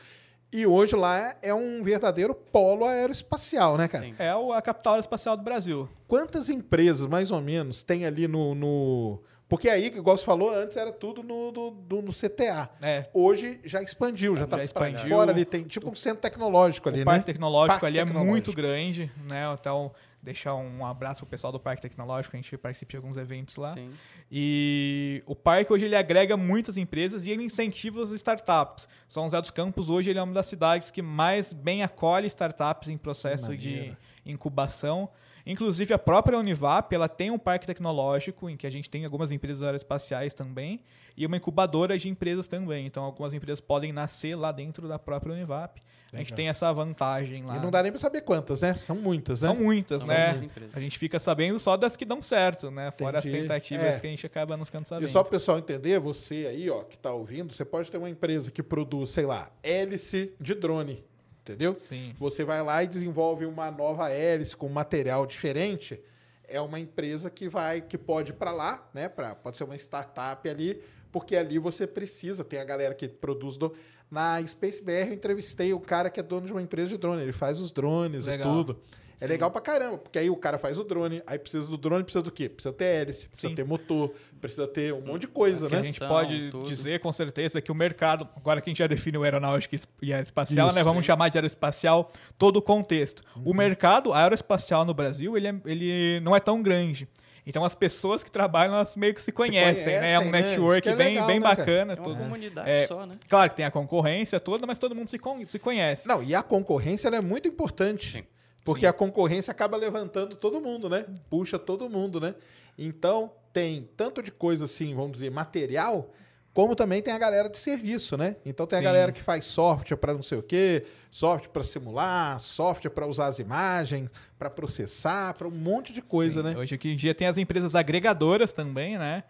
E 0.52 0.66
hoje 0.66 0.96
lá 0.96 1.36
é 1.42 1.54
um 1.54 1.80
verdadeiro 1.80 2.34
polo 2.34 2.84
aeroespacial, 2.84 3.78
né, 3.78 3.86
cara? 3.86 4.04
Sim. 4.04 4.14
É 4.18 4.30
a 4.30 4.60
capital 4.60 4.98
espacial 4.98 5.36
do 5.36 5.44
Brasil. 5.44 5.88
Quantas 6.08 6.48
empresas, 6.48 7.06
mais 7.06 7.30
ou 7.30 7.40
menos, 7.40 7.84
tem 7.84 8.04
ali 8.04 8.26
no. 8.26 8.54
no- 8.54 9.22
Porque 9.50 9.68
aí, 9.68 9.86
igual 9.86 10.16
você 10.16 10.24
falou, 10.24 10.54
antes 10.54 10.76
era 10.76 10.92
tudo 10.92 11.22
no, 11.24 11.50
do- 11.50 11.70
do- 11.72 12.00
no 12.02 12.12
CTA. 12.12 12.70
É. 12.80 13.06
Hoje 13.12 13.60
já 13.64 13.82
expandiu, 13.82 14.34
já, 14.36 14.42
Já 14.42 14.46
tá 14.46 14.56
pra 14.56 14.64
expandiu. 14.64 15.08
fora 15.10 15.32
ali. 15.32 15.44
Tem 15.44 15.64
tipo 15.64 15.90
um 15.90 15.94
centro 15.94 16.20
tecnológico 16.22 16.88
ali, 16.88 17.02
o 17.02 17.04
Parque 17.04 17.18
né? 17.18 17.24
Tecnológico 17.24 17.72
Parque 17.80 17.86
ali 17.86 17.98
é 17.98 18.02
Tecnológico. 18.04 18.30
muito 18.30 18.52
grande, 18.52 19.10
né? 19.28 19.52
Então, 19.60 19.90
deixar 20.22 20.54
um 20.54 20.86
abraço 20.86 21.22
pro 21.22 21.30
pessoal 21.30 21.52
do 21.52 21.58
Parque 21.58 21.82
Tecnológico, 21.82 22.36
a 22.36 22.40
gente 22.40 22.56
participa 22.58 22.90
de 22.90 22.96
alguns 22.98 23.16
eventos 23.16 23.56
lá. 23.56 23.70
Sim. 23.74 23.90
E 24.30 25.20
o 25.26 25.34
parque 25.34 25.72
hoje 25.72 25.84
ele 25.86 25.96
agrega 25.96 26.36
muitas 26.36 26.76
empresas 26.76 27.26
e 27.26 27.30
ele 27.30 27.42
incentiva 27.42 28.02
as 28.04 28.10
startups. 28.12 28.88
São 29.08 29.24
José 29.24 29.40
dos 29.40 29.50
Campos 29.50 29.90
hoje 29.90 30.10
ele 30.10 30.20
é 30.20 30.22
uma 30.22 30.32
das 30.34 30.46
cidades 30.46 30.92
que 30.92 31.02
mais 31.02 31.52
bem 31.52 31.82
acolhe 31.82 32.28
startups 32.28 32.88
em 32.88 32.96
processo 32.96 33.56
de 33.56 33.96
incubação. 34.24 35.08
Inclusive 35.50 35.92
a 35.92 35.98
própria 35.98 36.38
Univap, 36.38 36.94
ela 36.94 37.08
tem 37.08 37.30
um 37.30 37.38
parque 37.38 37.66
tecnológico 37.66 38.48
em 38.48 38.56
que 38.56 38.66
a 38.66 38.70
gente 38.70 38.88
tem 38.88 39.04
algumas 39.04 39.32
empresas 39.32 39.62
aeroespaciais 39.62 40.32
também 40.32 40.80
e 41.16 41.26
uma 41.26 41.36
incubadora 41.36 41.98
de 41.98 42.08
empresas 42.08 42.46
também. 42.46 42.86
Então 42.86 43.02
algumas 43.02 43.34
empresas 43.34 43.60
podem 43.60 43.92
nascer 43.92 44.36
lá 44.36 44.52
dentro 44.52 44.86
da 44.86 44.98
própria 44.98 45.32
Univap. 45.32 45.80
A 46.12 46.16
gente 46.16 46.26
Legal. 46.26 46.36
tem 46.36 46.48
essa 46.48 46.72
vantagem 46.72 47.44
lá. 47.44 47.56
E 47.56 47.60
não 47.60 47.70
dá 47.70 47.82
nem 47.82 47.92
pra 47.92 48.00
saber 48.00 48.22
quantas, 48.22 48.62
né? 48.62 48.74
São 48.74 48.96
muitas, 48.96 49.40
né? 49.40 49.48
São 49.48 49.56
muitas, 49.56 50.00
São 50.00 50.08
né? 50.08 50.32
muitas. 50.38 50.74
A 50.74 50.80
gente 50.80 50.98
fica 50.98 51.20
sabendo 51.20 51.56
só 51.58 51.76
das 51.76 51.96
que 51.96 52.04
dão 52.04 52.20
certo, 52.20 52.68
né? 52.70 52.90
Fora 52.90 53.18
Entendi. 53.20 53.36
as 53.36 53.42
tentativas 53.42 53.84
É. 53.96 54.00
que 54.00 54.06
a 54.08 54.10
gente 54.10 54.26
acaba 54.26 54.56
não 54.56 54.64
ficando 54.64 54.86
sabendo. 54.88 55.06
E 55.08 55.10
só 55.10 55.22
para 55.22 55.28
o 55.28 55.30
pessoal 55.30 55.58
entender, 55.58 56.00
você 56.00 56.46
aí, 56.48 56.68
ó, 56.68 56.82
que 56.82 56.98
tá 56.98 57.12
ouvindo, 57.12 57.52
você 57.54 57.64
pode 57.64 57.90
ter 57.90 57.98
uma 57.98 58.10
empresa 58.10 58.50
que 58.50 58.60
produz, 58.62 59.10
sei 59.10 59.24
lá, 59.24 59.50
hélice 59.62 60.32
de 60.40 60.52
drone, 60.54 61.04
entendeu? 61.42 61.76
Sim. 61.80 62.14
Você 62.18 62.44
vai 62.44 62.62
lá 62.62 62.82
e 62.82 62.86
desenvolve 62.86 63.46
uma 63.46 63.70
nova 63.70 64.08
hélice 64.10 64.56
com 64.56 64.68
material 64.68 65.26
diferente, 65.26 66.00
é 66.46 66.60
uma 66.60 66.80
empresa 66.80 67.30
que 67.30 67.48
vai, 67.48 67.80
que 67.80 67.96
pode 67.96 68.30
ir 68.32 68.34
para 68.34 68.50
lá, 68.50 68.88
né? 68.92 69.08
Pra, 69.08 69.34
pode 69.34 69.56
ser 69.56 69.64
uma 69.64 69.76
startup 69.76 70.48
ali, 70.48 70.82
porque 71.12 71.36
ali 71.36 71.58
você 71.58 71.86
precisa, 71.86 72.44
tem 72.44 72.58
a 72.58 72.64
galera 72.64 72.94
que 72.94 73.08
produz 73.08 73.56
do, 73.56 73.72
na 74.10 74.44
Space 74.44 74.82
BR 74.82 75.08
eu 75.08 75.14
entrevistei 75.14 75.72
o 75.72 75.78
cara 75.78 76.10
que 76.10 76.18
é 76.18 76.22
dono 76.22 76.46
de 76.46 76.52
uma 76.52 76.60
empresa 76.60 76.88
de 76.88 76.98
drone, 76.98 77.22
ele 77.22 77.32
faz 77.32 77.60
os 77.60 77.70
drones 77.70 78.26
Legal. 78.26 78.48
e 78.48 78.56
tudo. 78.56 78.80
É 79.22 79.26
legal 79.26 79.50
pra 79.50 79.60
caramba, 79.60 79.98
porque 79.98 80.18
aí 80.18 80.30
o 80.30 80.36
cara 80.36 80.56
faz 80.58 80.78
o 80.78 80.84
drone, 80.84 81.22
aí 81.26 81.38
precisa 81.38 81.66
do 81.68 81.76
drone, 81.76 82.02
precisa 82.04 82.22
do 82.22 82.30
quê? 82.30 82.48
Precisa 82.48 82.72
ter 82.72 82.84
hélice, 82.84 83.28
precisa 83.28 83.48
Sim. 83.48 83.54
ter 83.54 83.64
motor, 83.64 84.12
precisa 84.40 84.66
ter 84.66 84.92
um 84.94 85.00
monte 85.02 85.22
de 85.22 85.28
coisa, 85.28 85.68
que 85.68 85.74
a 85.74 85.78
né? 85.78 85.84
gente 85.84 85.98
pode 86.00 86.50
tudo. 86.50 86.66
dizer 86.66 87.00
com 87.00 87.12
certeza 87.12 87.60
que 87.60 87.70
o 87.70 87.74
mercado, 87.74 88.28
agora 88.36 88.60
que 88.60 88.68
a 88.68 88.70
gente 88.70 88.78
já 88.78 88.86
definiu 88.86 89.22
aeronáutica 89.24 89.76
e 90.02 90.12
aeroespacial, 90.12 90.68
Isso, 90.68 90.76
né, 90.76 90.82
vamos 90.82 91.04
chamar 91.04 91.28
de 91.28 91.38
aeroespacial 91.38 92.10
todo 92.38 92.56
o 92.56 92.62
contexto. 92.62 93.22
Uhum. 93.36 93.42
O 93.46 93.54
mercado 93.54 94.12
aeroespacial 94.12 94.84
no 94.84 94.94
Brasil, 94.94 95.36
ele, 95.36 95.48
é- 95.48 95.54
ele 95.64 96.20
não 96.20 96.34
é 96.34 96.40
tão 96.40 96.62
grande. 96.62 97.08
Então 97.46 97.64
as 97.64 97.74
pessoas 97.74 98.22
que 98.22 98.30
trabalham, 98.30 98.74
elas 98.74 98.94
meio 98.96 99.14
que 99.14 99.20
se 99.22 99.32
conhecem, 99.32 99.86
né? 99.86 100.12
É 100.12 100.18
um 100.18 100.24
conhecem, 100.24 100.30
né? 100.30 100.40
network 100.50 100.72
Isso 100.74 100.82
que 100.82 100.88
é 100.90 100.96
bem, 101.04 101.14
legal, 101.14 101.26
bem 101.26 101.40
né, 101.40 101.42
cara? 101.42 101.56
bacana. 101.56 101.92
É 101.94 102.00
uma 102.00 102.16
comunidade 102.16 102.70
É, 102.70 102.86
só, 102.86 103.06
né? 103.06 103.12
Claro 103.28 103.50
que 103.50 103.56
tem 103.56 103.64
a 103.64 103.70
concorrência 103.70 104.38
toda, 104.38 104.66
mas 104.66 104.78
todo 104.78 104.94
mundo 104.94 105.08
se, 105.08 105.18
con- 105.18 105.44
se 105.46 105.58
conhece. 105.58 106.06
Não, 106.06 106.22
e 106.22 106.34
a 106.34 106.42
concorrência 106.42 107.08
ela 107.08 107.16
é 107.16 107.20
muito 107.20 107.48
importante. 107.48 108.12
Sim. 108.18 108.24
Porque 108.64 108.86
a 108.86 108.92
concorrência 108.92 109.50
acaba 109.50 109.76
levantando 109.76 110.36
todo 110.36 110.60
mundo, 110.60 110.88
né? 110.88 111.04
Puxa 111.28 111.58
todo 111.58 111.88
mundo, 111.88 112.20
né? 112.20 112.34
Então, 112.78 113.32
tem 113.52 113.88
tanto 113.96 114.22
de 114.22 114.30
coisa 114.30 114.64
assim, 114.64 114.94
vamos 114.94 115.12
dizer, 115.12 115.30
material, 115.30 116.12
como 116.52 116.74
também 116.74 117.00
tem 117.00 117.14
a 117.14 117.18
galera 117.18 117.48
de 117.48 117.58
serviço, 117.58 118.16
né? 118.16 118.36
Então 118.44 118.66
tem 118.66 118.78
Sim. 118.78 118.84
a 118.84 118.88
galera 118.88 119.12
que 119.12 119.22
faz 119.22 119.46
software 119.46 119.96
para 119.96 120.12
não 120.12 120.22
sei 120.22 120.38
o 120.38 120.42
quê, 120.42 120.84
software 121.10 121.50
para 121.50 121.62
simular, 121.62 122.40
software 122.40 122.90
para 122.90 123.06
usar 123.06 123.26
as 123.26 123.38
imagens, 123.38 124.10
para 124.38 124.50
processar, 124.50 125.34
para 125.34 125.46
um 125.46 125.52
monte 125.52 125.92
de 125.92 126.02
coisa, 126.02 126.40
Sim, 126.40 126.48
né? 126.48 126.58
Hoje 126.58 126.74
aqui 126.74 126.90
em 126.92 126.96
dia 126.96 127.14
tem 127.14 127.28
as 127.28 127.38
empresas 127.38 127.74
agregadoras 127.74 128.52
também, 128.52 128.98
né? 128.98 129.22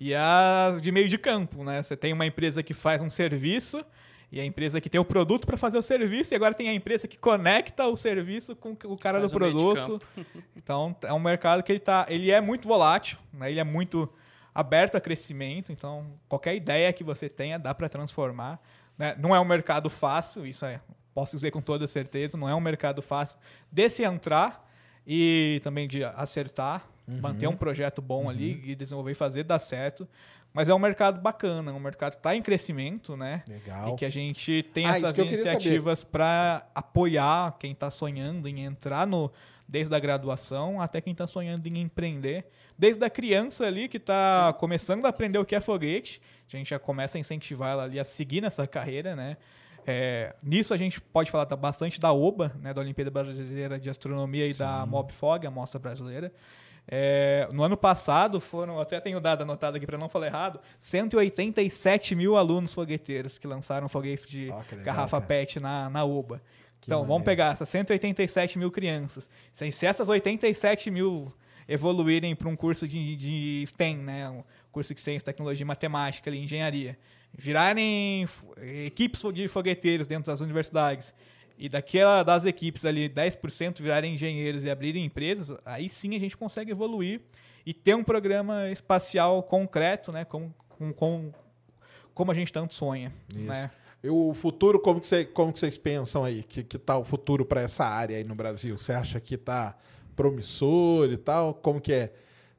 E 0.00 0.14
as 0.14 0.80
de 0.80 0.92
meio 0.92 1.08
de 1.08 1.18
campo, 1.18 1.64
né? 1.64 1.82
Você 1.82 1.96
tem 1.96 2.12
uma 2.12 2.24
empresa 2.24 2.62
que 2.62 2.72
faz 2.72 3.02
um 3.02 3.10
serviço 3.10 3.84
e 4.30 4.40
a 4.40 4.44
empresa 4.44 4.80
que 4.80 4.90
tem 4.90 5.00
o 5.00 5.04
produto 5.04 5.46
para 5.46 5.56
fazer 5.56 5.78
o 5.78 5.82
serviço 5.82 6.34
e 6.34 6.36
agora 6.36 6.54
tem 6.54 6.68
a 6.68 6.74
empresa 6.74 7.08
que 7.08 7.16
conecta 7.16 7.86
o 7.86 7.96
serviço 7.96 8.54
com 8.54 8.76
o 8.84 8.96
cara 8.96 9.18
Faz 9.20 9.30
do 9.30 9.34
produto. 9.34 10.00
Então 10.56 10.94
é 11.02 11.12
um 11.12 11.18
mercado 11.18 11.62
que 11.62 11.72
ele 11.72 11.78
tá, 11.78 12.04
ele 12.08 12.30
é 12.30 12.40
muito 12.40 12.68
volátil, 12.68 13.16
né? 13.32 13.50
Ele 13.50 13.58
é 13.58 13.64
muito 13.64 14.08
aberto 14.54 14.96
a 14.96 15.00
crescimento, 15.00 15.72
então 15.72 16.06
qualquer 16.28 16.54
ideia 16.54 16.92
que 16.92 17.02
você 17.02 17.28
tenha 17.28 17.58
dá 17.58 17.74
para 17.74 17.88
transformar, 17.88 18.60
né? 18.98 19.16
Não 19.18 19.34
é 19.34 19.40
um 19.40 19.44
mercado 19.44 19.88
fácil, 19.88 20.46
isso 20.46 20.66
é, 20.66 20.80
posso 21.14 21.34
dizer 21.36 21.50
com 21.50 21.62
toda 21.62 21.86
certeza, 21.86 22.36
não 22.36 22.48
é 22.48 22.54
um 22.54 22.60
mercado 22.60 23.00
fácil 23.00 23.38
de 23.72 23.88
se 23.88 24.04
entrar 24.04 24.68
e 25.06 25.58
também 25.62 25.88
de 25.88 26.04
acertar, 26.04 26.86
Uhum. 27.08 27.20
manter 27.22 27.46
um 27.46 27.56
projeto 27.56 28.02
bom 28.02 28.28
ali 28.28 28.60
e 28.62 28.74
desenvolver 28.74 29.12
e 29.12 29.14
fazer 29.14 29.42
dar 29.42 29.58
certo. 29.58 30.06
Mas 30.58 30.68
é 30.68 30.74
um 30.74 30.78
mercado 30.80 31.20
bacana, 31.20 31.72
um 31.72 31.78
mercado 31.78 32.14
que 32.14 32.18
está 32.18 32.34
em 32.34 32.42
crescimento, 32.42 33.16
né? 33.16 33.44
Legal. 33.46 33.94
E 33.94 33.96
que 33.96 34.04
a 34.04 34.10
gente 34.10 34.64
tem 34.74 34.86
Ah, 34.86 34.96
essas 34.96 35.14
que 35.14 35.22
iniciativas 35.22 36.02
para 36.02 36.66
apoiar 36.74 37.56
quem 37.60 37.70
está 37.70 37.88
sonhando 37.92 38.48
em 38.48 38.64
entrar 38.64 39.06
no 39.06 39.30
desde 39.68 39.94
a 39.94 40.00
graduação 40.00 40.82
até 40.82 41.00
quem 41.00 41.12
está 41.12 41.28
sonhando 41.28 41.64
em 41.68 41.78
empreender, 41.78 42.44
desde 42.76 43.04
a 43.04 43.08
criança 43.08 43.66
ali 43.68 43.86
que 43.86 43.98
está 43.98 44.52
começando 44.54 45.06
a 45.06 45.10
aprender 45.10 45.38
o 45.38 45.44
que 45.44 45.54
é 45.54 45.60
foguete, 45.60 46.20
a 46.52 46.56
gente 46.56 46.70
já 46.70 46.78
começa 46.80 47.18
a 47.18 47.20
incentivar 47.20 47.70
ela 47.70 47.84
ali 47.84 48.00
a 48.00 48.04
seguir 48.04 48.40
nessa 48.40 48.66
carreira, 48.66 49.14
né? 49.14 49.36
É, 49.86 50.34
nisso 50.42 50.74
a 50.74 50.76
gente 50.76 51.00
pode 51.00 51.30
falar 51.30 51.46
bastante 51.54 52.00
da 52.00 52.12
OBA, 52.12 52.52
né, 52.60 52.74
da 52.74 52.80
Olimpíada 52.80 53.12
Brasileira 53.12 53.78
de 53.78 53.88
Astronomia 53.88 54.46
e 54.46 54.54
da 54.54 54.84
MobFog, 54.84 55.46
a 55.46 55.52
mostra 55.52 55.78
brasileira. 55.78 56.32
É, 56.90 57.46
no 57.52 57.62
ano 57.62 57.76
passado 57.76 58.40
foram, 58.40 58.80
até 58.80 58.98
tenho 58.98 59.20
dado 59.20 59.42
anotado 59.42 59.76
aqui 59.76 59.84
para 59.84 59.98
não 59.98 60.08
falar 60.08 60.26
errado, 60.26 60.58
187 60.80 62.14
mil 62.14 62.34
alunos 62.34 62.72
fogueteiros 62.72 63.38
que 63.38 63.46
lançaram 63.46 63.90
foguetes 63.90 64.26
de 64.26 64.46
que 64.68 64.74
legal, 64.74 64.84
garrafa 64.84 65.20
cara. 65.20 65.26
PET 65.26 65.60
na, 65.60 65.90
na 65.90 66.04
UBA. 66.04 66.40
Que 66.80 66.86
então, 66.86 67.00
vamos 67.00 67.08
maneiro. 67.08 67.24
pegar 67.24 67.52
essas 67.52 67.68
187 67.68 68.58
mil 68.58 68.70
crianças. 68.70 69.28
Se, 69.52 69.70
se 69.70 69.86
essas 69.86 70.08
87 70.08 70.90
mil 70.90 71.30
evoluírem 71.68 72.34
para 72.34 72.48
um 72.48 72.56
curso 72.56 72.88
de, 72.88 73.16
de 73.16 73.64
STEM, 73.66 73.98
né, 73.98 74.30
um 74.30 74.42
curso 74.72 74.94
de 74.94 75.00
ciência, 75.00 75.26
tecnologia 75.26 75.64
e 75.64 75.66
matemática, 75.66 76.30
ali, 76.30 76.38
engenharia, 76.38 76.98
virarem 77.36 78.26
equipes 78.86 79.22
de 79.34 79.46
fogueteiros 79.46 80.06
dentro 80.06 80.32
das 80.32 80.40
universidades 80.40 81.12
e 81.58 81.68
daquela 81.68 82.22
das 82.22 82.44
equipes 82.44 82.84
ali 82.84 83.08
10% 83.08 83.80
virarem 83.80 84.14
engenheiros 84.14 84.64
e 84.64 84.70
abrirem 84.70 85.04
empresas, 85.04 85.56
aí 85.66 85.88
sim 85.88 86.14
a 86.14 86.18
gente 86.18 86.36
consegue 86.36 86.70
evoluir 86.70 87.20
e 87.66 87.74
ter 87.74 87.94
um 87.94 88.04
programa 88.04 88.70
espacial 88.70 89.42
concreto, 89.42 90.12
né, 90.12 90.24
com, 90.24 90.50
com, 90.68 90.92
com 90.92 91.32
como 92.14 92.30
a 92.30 92.34
gente 92.34 92.52
tanto 92.52 92.74
sonha, 92.74 93.12
Isso. 93.34 93.44
né? 93.44 93.70
E 94.02 94.08
o 94.08 94.32
futuro, 94.32 94.78
como 94.78 95.00
que, 95.00 95.08
você, 95.08 95.24
como 95.24 95.52
que 95.52 95.58
vocês 95.58 95.76
pensam 95.76 96.24
aí? 96.24 96.44
Que, 96.44 96.62
que 96.62 96.78
tá 96.78 96.96
o 96.96 97.04
futuro 97.04 97.44
para 97.44 97.60
essa 97.60 97.84
área 97.84 98.16
aí 98.16 98.22
no 98.22 98.34
Brasil? 98.34 98.78
Você 98.78 98.92
acha 98.92 99.18
que 99.18 99.36
tá 99.36 99.76
promissor 100.14 101.10
e 101.10 101.16
tal? 101.16 101.54
Como 101.54 101.80
que 101.80 101.92
é? 101.92 102.12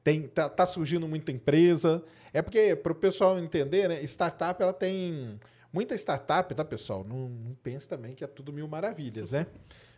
Tem, 0.03 0.23
tá, 0.23 0.49
tá 0.49 0.65
surgindo 0.65 1.07
muita 1.07 1.31
empresa. 1.31 2.03
É 2.33 2.41
porque, 2.41 2.75
para 2.75 2.91
o 2.91 2.95
pessoal 2.95 3.39
entender, 3.39 3.87
né? 3.87 4.03
Startup, 4.03 4.61
ela 4.61 4.73
tem... 4.73 5.39
Muita 5.71 5.95
startup, 5.95 6.53
tá, 6.53 6.65
pessoal? 6.65 7.05
Não, 7.07 7.29
não 7.29 7.55
pense 7.61 7.87
também 7.87 8.15
que 8.15 8.23
é 8.23 8.27
tudo 8.27 8.51
mil 8.51 8.67
maravilhas, 8.67 9.31
né? 9.31 9.45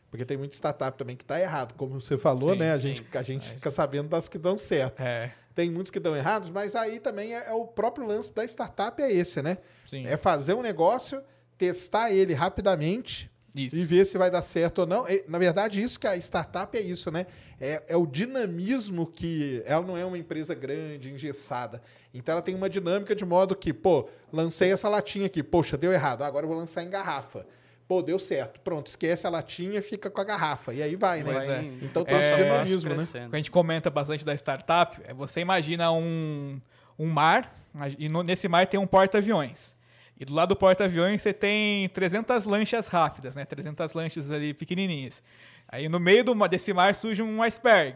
Porque 0.10 0.26
tem 0.26 0.36
muita 0.36 0.54
startup 0.54 0.98
também 0.98 1.16
que 1.16 1.24
tá 1.24 1.40
errado, 1.40 1.74
como 1.76 2.00
você 2.02 2.18
falou, 2.18 2.52
Sim, 2.52 2.60
né? 2.60 2.74
A 2.74 2.78
sim. 2.78 2.84
gente, 2.96 3.18
a 3.18 3.24
gente 3.24 3.50
fica 3.54 3.72
sabendo 3.72 4.10
das 4.10 4.28
que 4.28 4.38
dão 4.38 4.58
certo. 4.58 5.02
É, 5.02 5.32
Tem 5.56 5.72
muitos 5.72 5.90
que 5.90 6.00
dão 6.02 6.16
errados, 6.16 6.50
mas 6.50 6.76
aí 6.76 7.00
também 7.00 7.34
é, 7.34 7.48
é 7.48 7.54
o 7.54 7.66
próprio 7.66 8.06
lance 8.06 8.34
da 8.34 8.44
startup 8.44 9.02
é 9.02 9.10
esse, 9.12 9.42
né? 9.42 9.58
sim. 9.86 10.06
É 10.06 10.18
fazer 10.18 10.54
um 10.54 10.62
negócio, 10.62 11.24
testar 11.58 12.12
ele 12.12 12.34
rapidamente 12.34 13.30
Isso. 13.56 13.76
e 13.78 13.86
ver 13.86 14.06
se 14.06 14.18
vai 14.18 14.30
dar 14.30 14.42
certo 14.42 14.80
ou 14.80 14.86
não. 14.88 15.08
E, 15.08 15.24
na 15.30 15.38
verdade, 15.38 15.82
isso 15.82 15.98
que 15.98 16.08
a 16.08 16.18
startup 16.18 16.78
é 16.78 16.82
isso, 16.82 17.10
né? 17.10 17.26
É, 17.60 17.84
é 17.90 17.96
o 17.96 18.06
dinamismo 18.06 19.08
que 19.08 19.64
ela 19.66 19.86
não 19.86 19.96
é 19.98 20.04
uma 20.04 20.18
empresa 20.18 20.54
grande, 20.54 21.10
engessada. 21.10 21.82
Então 22.14 22.34
ela 22.34 22.42
tem 22.42 22.54
uma 22.56 22.70
dinâmica 22.70 23.16
de 23.16 23.24
modo 23.26 23.56
que, 23.56 23.72
pô, 23.74 24.08
lancei 24.34 24.72
essa 24.72 24.90
latinha 24.90 25.28
aqui, 25.28 25.42
poxa, 25.42 25.78
deu 25.78 25.92
errado, 25.94 26.24
agora 26.24 26.44
eu 26.46 26.50
vou 26.50 26.58
lançar 26.58 26.84
em 26.84 26.90
garrafa. 26.90 27.46
Pô, 27.88 28.02
deu 28.02 28.18
certo. 28.20 28.60
Pronto, 28.62 28.88
esquece 28.88 29.28
a 29.28 29.30
latinha, 29.30 29.82
fica 29.82 30.10
com 30.10 30.22
a 30.22 30.24
garrafa. 30.24 30.74
E 30.74 30.82
aí 30.82 30.96
vai, 30.96 31.24
né? 31.24 31.34
Pois 31.34 31.48
é. 31.50 31.60
Então 31.82 32.06
tem 32.06 32.16
É, 32.16 32.20
esse 32.20 32.36
dinamismo, 32.44 32.90
né? 32.96 33.04
O 33.28 33.30
que 33.30 33.36
a 33.36 33.40
gente 33.40 33.52
comenta 33.52 33.90
bastante 33.90 34.24
da 34.26 34.34
startup 34.34 35.02
é 35.06 35.14
você 35.14 35.42
imagina 35.42 35.92
um, 35.92 36.60
um 36.98 37.08
mar 37.08 37.54
e 37.98 38.08
no- 38.08 38.24
nesse 38.24 38.48
mar 38.48 38.66
tem 38.68 38.80
um 38.80 38.88
porta-aviões. 38.88 39.76
E 40.18 40.24
do 40.24 40.34
lado 40.34 40.50
do 40.50 40.56
porta-aviões 40.56 41.22
você 41.22 41.34
tem 41.34 41.90
300 41.90 42.46
lanchas 42.46 42.88
rápidas, 42.88 43.36
né? 43.36 43.44
300 43.44 43.94
lanchas 43.94 44.30
ali 44.32 44.54
pequenininhas. 44.54 45.22
Aí 45.68 45.90
no 45.90 46.00
meio 46.00 46.24
do, 46.24 46.34
desse 46.48 46.72
mar 46.74 46.94
surge 46.96 47.22
um 47.22 47.42
iceberg. 47.44 47.96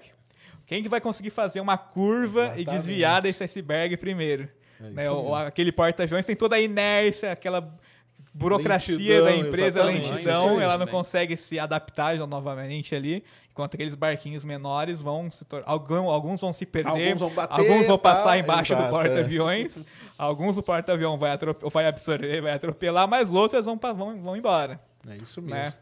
Quem 0.65 0.81
que 0.81 0.89
vai 0.89 0.99
conseguir 1.01 1.29
fazer 1.29 1.59
uma 1.59 1.77
curva 1.77 2.41
e 2.41 2.61
Exatamente. 2.61 2.65
desviar 2.71 3.21
desse 3.21 3.43
iceberg 3.43 3.97
primeiro? 3.97 4.49
É 4.79 4.89
Né? 4.89 5.09
O- 5.11 5.33
aquele 5.35 5.71
porta-aviões 5.71 6.25
tem 6.25 6.35
toda 6.35 6.55
a 6.55 6.59
inércia, 6.59 7.31
aquela 7.31 7.73
burocracia 8.33 8.97
Lentidão, 8.97 9.25
da 9.25 9.35
empresa, 9.35 9.79
exatamente, 9.79 10.11
lentidão, 10.11 10.59
ela 10.61 10.77
não 10.77 10.87
consegue 10.87 11.37
se 11.37 11.57
adaptar 11.57 12.17
novamente 12.27 12.93
ali, 12.93 13.23
enquanto 13.49 13.75
aqueles 13.75 13.95
barquinhos 13.95 14.43
menores 14.43 15.01
vão 15.01 15.31
se 15.31 15.45
tor- 15.45 15.63
algum- 15.65 16.09
alguns 16.09 16.41
vão 16.41 16.51
se 16.51 16.65
perder, 16.65 16.89
Alguns 16.89 17.19
vão 17.21 17.29
bater, 17.29 17.53
alguns 17.61 17.87
vão 17.87 17.97
passar 17.97 18.23
tá? 18.31 18.37
embaixo 18.37 18.73
do 18.75 18.79
Exato, 18.81 18.91
porta-aviões, 18.93 19.83
alguns 20.17 20.57
o 20.57 20.63
porta-avião 20.63 21.17
vai, 21.17 21.37
vai 21.71 21.85
absorver, 21.87 22.41
vai 22.41 22.51
atropelar, 22.53 23.07
mas 23.07 23.31
outras 23.31 23.65
vão, 23.65 23.77
vão, 23.95 24.19
vão 24.21 24.35
embora. 24.35 24.81
É 25.07 25.15
isso 25.15 25.41
mesmo. 25.41 25.55
Né? 25.55 25.73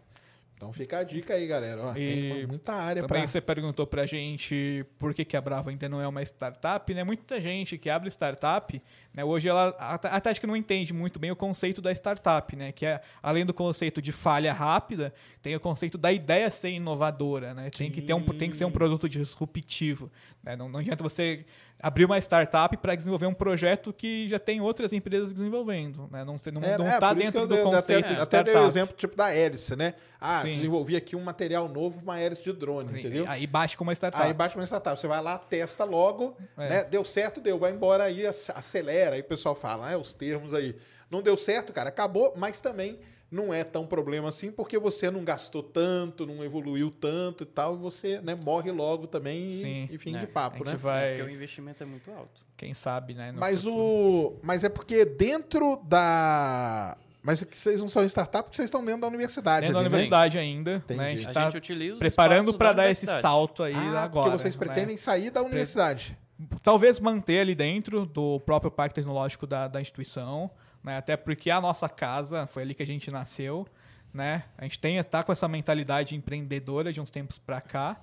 Então 0.63 0.71
fica 0.71 0.99
a 0.99 1.03
dica 1.03 1.33
aí, 1.33 1.45
galera. 1.45 1.81
Ó, 1.83 1.93
tem 1.93 2.47
muita 2.47 2.73
área 2.73 3.01
Também 3.01 3.21
para 3.21 3.27
você 3.27 3.41
perguntou 3.41 3.85
pra 3.85 4.05
gente 4.05 4.85
por 4.97 5.13
que, 5.13 5.25
que 5.25 5.35
a 5.35 5.41
Bravo 5.41 5.69
ainda 5.69 5.89
não 5.89 5.99
é 5.99 6.07
uma 6.07 6.21
startup, 6.23 6.93
né? 6.93 7.03
Muita 7.03 7.41
gente 7.41 7.77
que 7.77 7.89
abre 7.89 8.09
startup, 8.09 8.81
né? 9.13 9.25
Hoje 9.25 9.49
ela 9.49 9.69
até 9.77 10.07
até 10.07 10.29
acho 10.29 10.39
que 10.39 10.47
não 10.47 10.55
entende 10.55 10.93
muito 10.93 11.19
bem 11.19 11.31
o 11.31 11.35
conceito 11.35 11.81
da 11.81 11.91
startup, 11.91 12.55
né? 12.55 12.71
Que 12.71 12.85
é 12.85 13.01
além 13.21 13.45
do 13.45 13.53
conceito 13.53 14.01
de 14.01 14.13
falha 14.13 14.53
rápida, 14.53 15.13
tem 15.41 15.53
o 15.53 15.59
conceito 15.59 15.97
da 15.97 16.13
ideia 16.13 16.49
ser 16.49 16.69
inovadora, 16.69 17.53
né? 17.53 17.69
Tem 17.69 17.91
que 17.91 18.01
ter 18.01 18.13
um 18.13 18.21
tem 18.21 18.49
que 18.49 18.55
ser 18.55 18.65
um 18.65 18.71
produto 18.71 19.09
disruptivo, 19.09 20.09
né? 20.43 20.55
Não, 20.55 20.67
não 20.67 20.79
adianta 20.79 21.01
você 21.03 21.45
abrir 21.79 22.05
uma 22.05 22.17
startup 22.19 22.75
para 22.77 22.95
desenvolver 22.95 23.25
um 23.25 23.33
projeto 23.33 23.91
que 23.93 24.27
já 24.27 24.37
tem 24.39 24.59
outras 24.61 24.93
empresas 24.93 25.33
desenvolvendo, 25.33 26.07
né? 26.11 26.23
Não, 26.23 26.37
você 26.37 26.51
não, 26.51 26.61
É, 26.63 26.77
não 26.77 26.85
é, 26.85 26.99
tá 26.99 27.13
dentro 27.13 27.41
do 27.47 27.55
dei- 27.55 27.63
conceito 27.63 28.05
até, 28.05 28.15
de 28.15 28.21
até 28.21 28.43
dei 28.43 28.53
o 28.53 28.57
startup. 28.57 28.67
exemplo 28.67 28.95
tipo 28.95 29.15
da 29.15 29.33
hélice, 29.33 29.75
né? 29.75 29.93
Ah, 30.19 30.41
Sim. 30.41 30.51
desenvolvi 30.51 30.95
aqui 30.95 31.15
um 31.15 31.23
material 31.23 31.67
novo, 31.69 31.99
uma 32.01 32.19
hélice 32.19 32.43
de 32.43 32.53
drone, 32.53 32.99
entendeu? 32.99 33.25
Aí 33.27 33.45
baixa 33.47 33.75
como 33.77 33.89
uma 33.89 33.93
startup. 33.95 34.23
Aí 34.23 34.33
bate 34.33 34.55
uma 34.55 34.65
startup, 34.65 34.99
você 34.99 35.07
vai 35.07 35.21
lá, 35.21 35.37
testa 35.37 35.83
logo, 35.83 36.37
É. 36.57 36.69
né? 36.69 36.83
Deu 36.83 37.03
certo, 37.05 37.39
deu, 37.41 37.57
vai 37.59 37.71
embora 37.71 38.03
aí, 38.05 38.25
ac- 38.27 38.51
acelera. 38.55 39.15
Aí 39.15 39.21
o 39.21 39.25
pessoal 39.25 39.55
fala, 39.55 39.91
ah, 39.91 39.97
os 39.97 40.13
termos 40.13 40.53
aí. 40.53 40.75
Não 41.09 41.21
deu 41.21 41.37
certo, 41.37 41.71
cara, 41.71 41.89
acabou, 41.89 42.33
mas 42.35 42.59
também 42.59 42.97
não 43.33 43.53
é 43.53 43.63
tão 43.63 43.85
problema 43.85 44.29
assim, 44.29 44.51
porque 44.51 44.77
você 44.77 45.09
não 45.09 45.23
gastou 45.23 45.63
tanto, 45.63 46.25
não 46.25 46.43
evoluiu 46.43 46.91
tanto 46.91 47.43
e 47.43 47.47
tal, 47.47 47.75
e 47.75 47.77
você 47.77 48.21
né, 48.21 48.35
morre 48.35 48.71
logo 48.71 49.07
também 49.07 49.49
e- 49.49 49.53
Sim. 49.61 49.87
e, 49.91 49.97
fim 49.97 50.15
É, 50.15 50.19
de 50.19 50.25
a 50.25 50.27
papo, 50.29 50.57
gente 50.59 50.67
né? 50.69 50.75
vai, 50.77 51.07
Porque 51.15 51.23
o 51.23 51.29
investimento 51.33 51.81
é 51.81 51.85
muito 51.85 52.11
alto. 52.11 52.41
quem 52.55 52.73
sabe, 52.73 53.13
né? 53.13 53.31
Mas 53.31 53.63
futuro. 53.63 53.81
o. 53.83 54.39
Mas 54.43 54.63
é 54.63 54.69
porque 54.69 55.03
dentro 55.05 55.81
da. 55.83 56.95
Mas 57.25 57.41
é 57.41 57.45
que 57.45 57.57
vocês 57.57 57.79
não 57.79 57.87
são 57.87 58.03
startup 58.05 58.43
porque 58.43 58.57
vocês 58.57 58.67
estão 58.67 58.83
dentro 58.83 59.01
da 59.01 59.07
universidade. 59.07 59.61
Dentro 59.61 59.73
da 59.75 59.79
ali, 59.79 59.89
né? 59.89 59.95
universidade 59.95 60.37
ainda, 60.37 60.75
Entendi. 60.75 60.99
né? 60.99 61.05
A 61.07 61.15
gente 61.15 61.29
A 61.29 61.33
tá 61.33 61.43
gente 61.45 61.57
utiliza 61.57 61.93
os 61.93 61.99
preparando 61.99 62.53
para 62.53 62.73
da 62.73 62.83
dar 62.83 62.89
esse 62.89 63.05
salto 63.07 63.63
aí 63.63 63.73
Ah, 63.73 64.03
agora. 64.03 64.25
porque 64.29 64.37
vocês 64.43 64.55
né? 64.55 64.59
pretendem 64.65 64.97
sair 64.97 65.29
da 65.31 65.41
universidade. 65.41 66.17
Talvez 66.61 66.99
manter 66.99 67.39
ali 67.39 67.55
dentro 67.55 68.05
do 68.05 68.39
próprio 68.41 68.69
parque 68.69 68.93
tecnológico 68.95 69.47
da, 69.47 69.69
da 69.69 69.79
instituição, 69.79 70.51
né? 70.83 70.97
Até 70.97 71.15
porque 71.15 71.49
a 71.49 71.61
nossa 71.61 71.87
casa 71.87 72.45
foi 72.45 72.63
ali 72.63 72.73
que 72.73 72.83
a 72.83 72.85
gente 72.85 73.09
nasceu, 73.09 73.67
né? 74.13 74.43
A 74.57 74.63
gente 74.63 74.79
tem 74.79 75.01
tá 75.03 75.23
com 75.23 75.31
essa 75.31 75.47
mentalidade 75.47 76.15
empreendedora 76.15 76.91
de 76.91 76.99
uns 76.99 77.09
tempos 77.09 77.37
para 77.37 77.61
cá. 77.61 78.01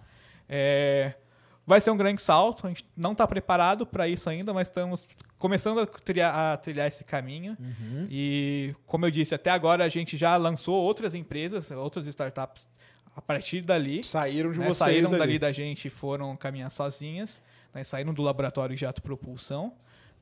É, 0.49 1.14
vai 1.66 1.81
ser 1.81 1.91
um 1.91 1.97
grande 1.97 2.20
salto. 2.20 2.66
A 2.66 2.70
gente 2.70 2.85
não 2.97 3.12
está 3.12 3.26
preparado 3.26 3.87
para 3.87 4.09
isso 4.09 4.28
ainda, 4.28 4.53
mas 4.53 4.68
estamos 4.68 5.09
começando 5.39 5.81
a 5.81 5.87
trilhar, 5.87 6.35
a 6.35 6.57
trilhar 6.57 6.89
esse 6.89 7.05
caminho. 7.05 7.57
Uhum. 7.61 8.07
E 8.11 8.74
como 8.87 9.07
eu 9.07 9.11
disse, 9.11 9.35
até 9.35 9.51
agora 9.51 9.85
a 9.85 9.89
gente 9.89 10.16
já 10.16 10.37
lançou 10.37 10.74
outras 10.74 11.14
empresas, 11.14 11.70
outras 11.70 12.07
startups 12.07 12.68
a 13.14 13.20
partir 13.20 13.61
dali 13.61 14.03
Saíram 14.05 14.53
de 14.53 14.59
né, 14.59 14.66
vocês. 14.66 14.78
saíram 14.78 15.11
ali. 15.11 15.18
dali 15.18 15.39
da 15.39 15.53
gente 15.53 15.87
e 15.87 15.91
foram 15.91 16.37
caminhar 16.37 16.70
sozinhas, 16.70 17.43
né, 17.74 17.83
saíram 17.85 18.14
do 18.14 18.22
laboratório 18.22 18.76
de 18.76 18.87
autopropulsão, 18.87 19.72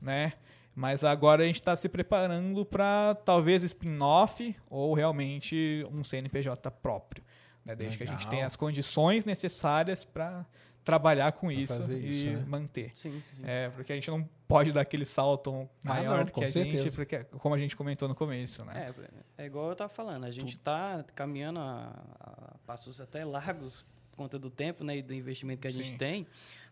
né? 0.01 0.33
Mas 0.79 1.03
agora 1.03 1.43
a 1.43 1.45
gente 1.45 1.59
está 1.59 1.75
se 1.75 1.89
preparando 1.89 2.63
para 2.63 3.13
talvez 3.25 3.63
spin-off 3.63 4.55
ou 4.69 4.93
realmente 4.93 5.85
um 5.91 6.05
CNPJ 6.05 6.71
próprio, 6.71 7.21
né? 7.65 7.75
Desde 7.75 7.97
que 7.97 8.03
a 8.03 8.05
gente 8.05 8.19
Legal. 8.19 8.31
tenha 8.31 8.45
as 8.45 8.55
condições 8.55 9.25
necessárias 9.25 10.05
para 10.05 10.45
trabalhar 10.85 11.33
com 11.33 11.51
isso 11.51 11.75
fazer 11.75 11.99
e 11.99 12.11
isso, 12.11 12.27
né? 12.27 12.45
manter. 12.47 12.91
Sim, 12.95 13.21
sim. 13.29 13.41
É, 13.43 13.67
porque 13.71 13.91
a 13.91 13.95
gente 13.95 14.09
não 14.09 14.23
pode 14.47 14.71
dar 14.71 14.79
aquele 14.79 15.03
salto 15.03 15.69
Ah, 15.83 15.95
maior 15.95 16.19
não, 16.19 16.23
do 16.23 16.31
com 16.31 16.39
que 16.39 16.45
a 16.45 16.49
gente, 16.49 16.71
certeza. 16.71 16.95
porque, 16.95 17.25
como 17.37 17.53
a 17.53 17.57
gente 17.57 17.75
comentou 17.75 18.07
no 18.07 18.15
começo, 18.15 18.63
né? 18.63 18.93
É, 19.37 19.43
é 19.43 19.45
igual 19.47 19.67
eu 19.67 19.75
tava 19.75 19.89
falando, 19.89 20.23
a 20.23 20.31
gente 20.31 20.51
está 20.55 21.03
caminhando 21.13 21.59
a, 21.59 21.93
a 22.21 22.57
passos 22.65 23.01
até 23.01 23.25
largos 23.25 23.85
por 24.11 24.15
conta 24.15 24.39
do 24.39 24.49
tempo 24.49 24.85
né, 24.85 24.95
e 24.95 25.01
do 25.01 25.13
investimento 25.13 25.59
que 25.61 25.67
a 25.67 25.73
gente 25.73 25.89
Sim. 25.89 25.97
tem, 25.97 26.27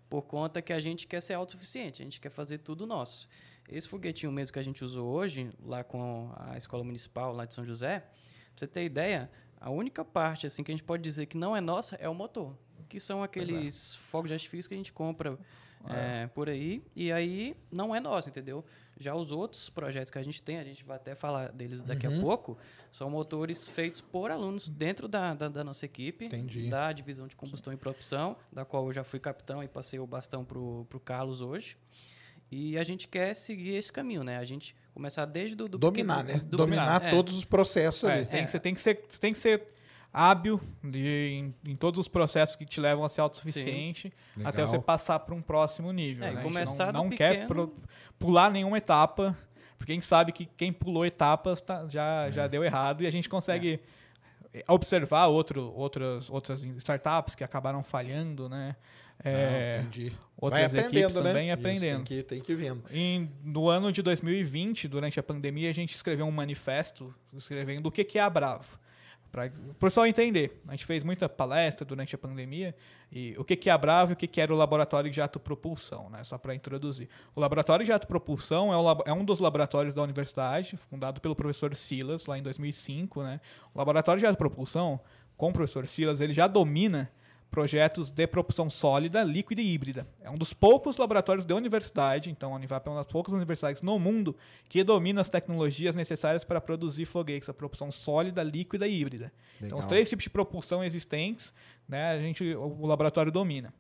por 0.09 0.21
conta 0.21 0.61
que 0.61 0.71
a 0.71 0.79
gente 0.79 1.05
quer 1.07 1.21
ser 1.21 1.33
autossuficiente, 1.33 2.01
a 2.01 2.05
gente 2.05 2.21
quer 2.21 2.29
fazer 2.29 2.59
tudo 2.59 2.87
nosso. 2.87 3.27
Esse 3.67 3.87
foguetinho 3.87 4.31
mesmo 4.31 4.53
que 4.53 4.59
a 4.59 4.63
gente 4.63 4.83
usou 4.83 5.07
hoje, 5.07 5.51
lá 5.63 5.83
com 5.83 6.31
a 6.35 6.57
escola 6.57 6.83
municipal 6.83 7.33
lá 7.33 7.45
de 7.45 7.53
São 7.53 7.65
José, 7.65 7.99
pra 7.99 8.09
você 8.55 8.67
ter 8.67 8.85
ideia, 8.85 9.29
a 9.59 9.69
única 9.69 10.05
parte 10.05 10.47
assim 10.47 10.63
que 10.63 10.71
a 10.71 10.73
gente 10.73 10.83
pode 10.83 11.03
dizer 11.03 11.25
que 11.25 11.37
não 11.37 11.55
é 11.55 11.59
nossa 11.61 11.95
é 11.97 12.07
o 12.07 12.13
motor, 12.15 12.55
que 12.87 12.99
são 12.99 13.21
aqueles 13.23 13.95
fogos 13.95 14.29
de 14.29 14.33
artifício 14.33 14.69
que 14.69 14.75
a 14.75 14.77
gente 14.77 14.93
compra 14.93 15.37
é, 15.89 16.27
por 16.27 16.49
aí, 16.49 16.83
e 16.95 17.11
aí 17.11 17.55
não 17.71 17.93
é 17.95 17.99
nosso, 17.99 18.27
entendeu? 18.29 18.63
Já 18.99 19.13
os 19.15 19.31
outros 19.31 19.69
projetos 19.69 20.11
que 20.11 20.17
a 20.17 20.23
gente 20.23 20.41
tem, 20.41 20.57
a 20.57 20.63
gente 20.63 20.83
vai 20.83 20.95
até 20.97 21.13
falar 21.15 21.51
deles 21.51 21.81
daqui 21.81 22.07
Uhum. 22.07 22.17
a 22.17 22.21
pouco, 22.21 22.57
são 22.91 23.09
motores 23.09 23.67
feitos 23.69 24.01
por 24.01 24.31
alunos 24.31 24.67
dentro 24.67 25.07
da, 25.07 25.33
da, 25.33 25.47
da 25.49 25.63
nossa 25.63 25.85
equipe, 25.85 26.25
Entendi. 26.25 26.67
da 26.69 26.91
divisão 26.91 27.27
de 27.27 27.35
combustão 27.35 27.71
e 27.71 27.77
propulsão, 27.77 28.35
da 28.51 28.65
qual 28.65 28.85
eu 28.87 28.93
já 28.93 29.03
fui 29.03 29.19
capitão 29.19 29.63
e 29.63 29.67
passei 29.67 29.99
o 29.99 30.07
bastão 30.07 30.43
pro, 30.43 30.85
pro 30.89 30.99
Carlos 30.99 31.41
hoje. 31.41 31.77
E 32.51 32.77
a 32.77 32.83
gente 32.83 33.07
quer 33.07 33.33
seguir 33.35 33.75
esse 33.75 33.91
caminho, 33.91 34.23
né? 34.23 34.37
A 34.37 34.45
gente 34.45 34.75
começar 34.93 35.25
desde 35.25 35.55
do, 35.55 35.67
do 35.67 35.77
Dominar, 35.77 36.23
pequeno- 36.25 36.43
né? 36.43 36.49
do- 36.49 36.57
Dominar 36.57 37.03
é. 37.03 37.09
todos 37.11 37.35
os 37.37 37.43
processos 37.45 38.03
É, 38.09 38.13
ali. 38.13 38.25
tem 38.25 38.41
É. 38.41 38.43
que, 38.45 38.51
você, 38.51 38.59
tem 38.59 38.73
que 38.73 38.79
ser, 38.81 39.03
você 39.07 39.19
tem 39.19 39.33
que 39.33 39.39
ser 39.39 39.63
hábil 40.13 40.59
de- 40.83 41.53
em, 41.65 41.71
em 41.71 41.75
todos 41.75 41.99
os 41.99 42.07
processos 42.07 42.55
que 42.55 42.65
te 42.65 42.79
levam 42.79 43.03
a 43.03 43.09
ser 43.09 43.21
autossuficiente 43.21 44.11
até 44.45 44.65
você 44.65 44.79
passar 44.79 45.19
para 45.19 45.35
um 45.35 45.41
próximo 45.41 45.91
nível. 45.91 46.25
É, 46.25 46.31
né? 46.31 46.39
A 46.39 46.43
gente 46.43 46.53
começar 46.53 46.93
não, 46.93 47.03
do 47.03 47.09
não 47.09 47.17
quer 47.17 47.31
pequeno. 47.31 47.47
pro- 47.47 47.75
pular 48.17 48.49
nenhuma 48.49 48.77
etapa, 48.77 49.37
porque 49.77 49.91
a 49.91 49.95
gente 49.95 50.05
sabe 50.05 50.31
que 50.31 50.45
quem 50.45 50.71
pulou 50.71 51.05
etapas 51.05 51.59
tá- 51.61 51.85
já, 51.89 52.27
É. 52.27 52.31
já 52.31 52.47
deu 52.47 52.63
errado 52.63 53.03
e 53.03 53.07
a 53.07 53.11
gente 53.11 53.27
consegue 53.27 53.79
observar 54.67 55.27
outro, 55.27 55.71
outras, 55.75 56.29
outras 56.29 56.63
startups 56.63 57.35
que 57.35 57.43
acabaram 57.43 57.83
falhando, 57.83 58.49
né? 58.49 58.75
É, 59.27 59.83
Não, 59.83 60.11
outras 60.37 60.73
equipes 60.73 61.15
né? 61.15 61.21
também 61.21 61.47
Isso, 61.49 61.59
aprendendo. 61.59 62.03
tem, 62.03 62.17
que, 62.17 62.23
tem 62.23 62.41
que 62.41 62.51
ir 62.51 62.55
vendo. 62.55 62.83
Em- 62.91 63.31
no 63.43 63.67
ano 63.69 63.91
de 63.91 64.01
2020, 64.01 64.87
durante 64.87 65.19
a 65.19 65.23
pandemia, 65.23 65.69
a 65.69 65.73
gente 65.73 65.95
escreveu 65.95 66.25
um 66.25 66.31
manifesto 66.31 67.13
escrevendo 67.33 67.87
o 67.87 67.91
que, 67.91 68.03
que 68.03 68.17
é 68.17 68.21
a 68.21 68.29
Bravo. 68.29 68.79
Para 69.31 69.51
o 69.69 69.73
pessoal 69.73 70.07
entender. 70.07 70.61
A 70.67 70.71
gente 70.71 70.85
fez 70.85 71.03
muita 71.03 71.27
palestra 71.27 71.85
durante 71.85 72.15
a 72.15 72.17
pandemia 72.17 72.73
e 73.11 73.35
o 73.37 73.43
que, 73.43 73.55
que 73.57 73.69
é 73.69 73.73
a 73.73 73.77
Bravo 73.77 74.11
e 74.11 74.13
o 74.13 74.15
que, 74.15 74.25
que 74.25 74.39
era 74.39 74.53
o 74.53 74.57
Laboratório 74.57 75.11
de 75.11 75.21
Autopropulsão, 75.21 76.09
né? 76.09 76.23
só 76.23 76.37
para 76.37 76.55
introduzir. 76.55 77.09
O 77.35 77.39
Laboratório 77.41 77.85
de 77.85 77.91
Autopropulsão 77.91 78.71
é, 78.73 78.77
um 78.77 79.01
é 79.05 79.13
um 79.13 79.25
dos 79.25 79.39
laboratórios 79.39 79.93
da 79.93 80.01
universidade, 80.01 80.77
fundado 80.77 81.19
pelo 81.19 81.35
professor 81.35 81.75
Silas, 81.75 82.25
lá 82.25 82.37
em 82.37 82.41
2005. 82.41 83.21
Né? 83.21 83.41
O 83.73 83.77
Laboratório 83.77 84.19
de 84.19 84.25
Autopropulsão, 84.25 84.99
com 85.35 85.49
o 85.49 85.53
professor 85.53 85.87
Silas, 85.87 86.21
ele 86.21 86.33
já 86.33 86.47
domina 86.47 87.11
projetos 87.49 88.11
de 88.11 88.27
propulsão 88.27 88.69
sólida, 88.69 89.23
líquida 89.23 89.61
e 89.61 89.73
híbrida. 89.73 90.07
É 90.21 90.29
um 90.29 90.37
dos 90.37 90.53
poucos 90.53 90.97
laboratórios 90.97 91.45
de 91.45 91.53
universidade, 91.53 92.29
então 92.29 92.53
a 92.53 92.55
Univap 92.55 92.85
é 92.85 92.89
uma 92.89 92.97
das 92.97 93.11
poucas 93.11 93.33
universidades 93.33 93.81
no 93.81 93.97
mundo 93.97 94.35
que 94.69 94.83
domina 94.83 95.21
as 95.21 95.29
tecnologias 95.29 95.95
necessárias 95.95 96.43
para 96.43 96.59
produzir 96.59 97.05
foguetes, 97.05 97.49
a 97.49 97.53
propulsão 97.53 97.91
sólida, 97.91 98.43
líquida 98.43 98.87
e 98.87 99.01
híbrida. 99.01 99.31
Então, 99.57 99.77
os 99.77 99.85
Legal. 99.85 99.89
três 99.89 100.09
tipos 100.09 100.23
de 100.23 100.29
propulsão 100.29 100.83
existentes, 100.83 101.53
né, 101.87 102.11
a 102.11 102.19
gente, 102.19 102.43
o 102.55 102.85
laboratório 102.85 103.31
domina. 103.31 103.73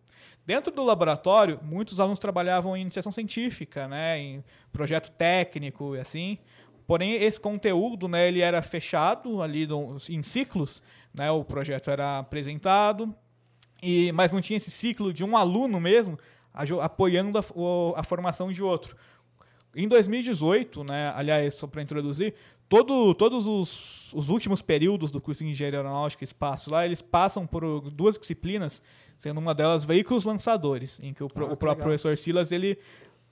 Dentro 0.45 0.73
do 0.73 0.83
laboratório, 0.83 1.59
muitos 1.61 1.99
alunos 1.99 2.19
trabalhavam 2.19 2.75
em 2.75 2.81
iniciação 2.81 3.11
científica, 3.11 3.87
né, 3.87 4.17
em 4.17 4.43
projeto 4.71 5.11
técnico 5.11 5.95
e 5.95 5.99
assim. 5.99 6.37
Porém, 6.87 7.15
esse 7.15 7.37
conteúdo, 7.37 8.07
né, 8.07 8.29
ele 8.29 8.39
era 8.39 8.61
fechado 8.61 9.41
ali 9.41 9.67
em 10.09 10.23
ciclos, 10.23 10.81
né, 11.13 11.29
o 11.29 11.43
projeto 11.43 11.91
era 11.91 12.19
apresentado, 12.19 13.13
e 13.81 14.11
mas 14.11 14.33
não 14.33 14.41
tinha 14.41 14.57
esse 14.57 14.71
ciclo 14.71 15.13
de 15.13 15.23
um 15.23 15.35
aluno 15.37 15.79
mesmo 15.79 16.17
apoiando 16.81 17.37
a, 17.37 17.43
a 17.95 18.03
formação 18.03 18.51
de 18.51 18.63
outro. 18.63 18.95
Em 19.75 19.87
2018, 19.87 20.83
né, 20.83 21.13
aliás, 21.15 21.53
só 21.53 21.67
para 21.67 21.81
introduzir, 21.81 22.33
todo, 22.67 23.13
todos 23.13 23.47
os, 23.47 24.11
os 24.13 24.29
últimos 24.29 24.61
períodos 24.61 25.11
do 25.11 25.21
curso 25.21 25.43
de 25.43 25.51
Engenharia 25.51 25.79
Aeronáutica 25.79 26.23
e 26.23 26.25
Espaço 26.25 26.71
lá, 26.71 26.85
eles 26.85 27.01
passam 27.01 27.45
por 27.45 27.91
duas 27.91 28.17
disciplinas, 28.17 28.81
sendo 29.17 29.39
uma 29.39 29.53
delas 29.53 29.85
veículos 29.85 30.25
lançadores, 30.25 30.99
em 31.01 31.13
que 31.13 31.23
o, 31.23 31.27
Ah, 31.35 31.43
o 31.43 31.57
próprio 31.57 31.83
professor 31.83 32.17
Silas 32.17 32.51
ele 32.51 32.79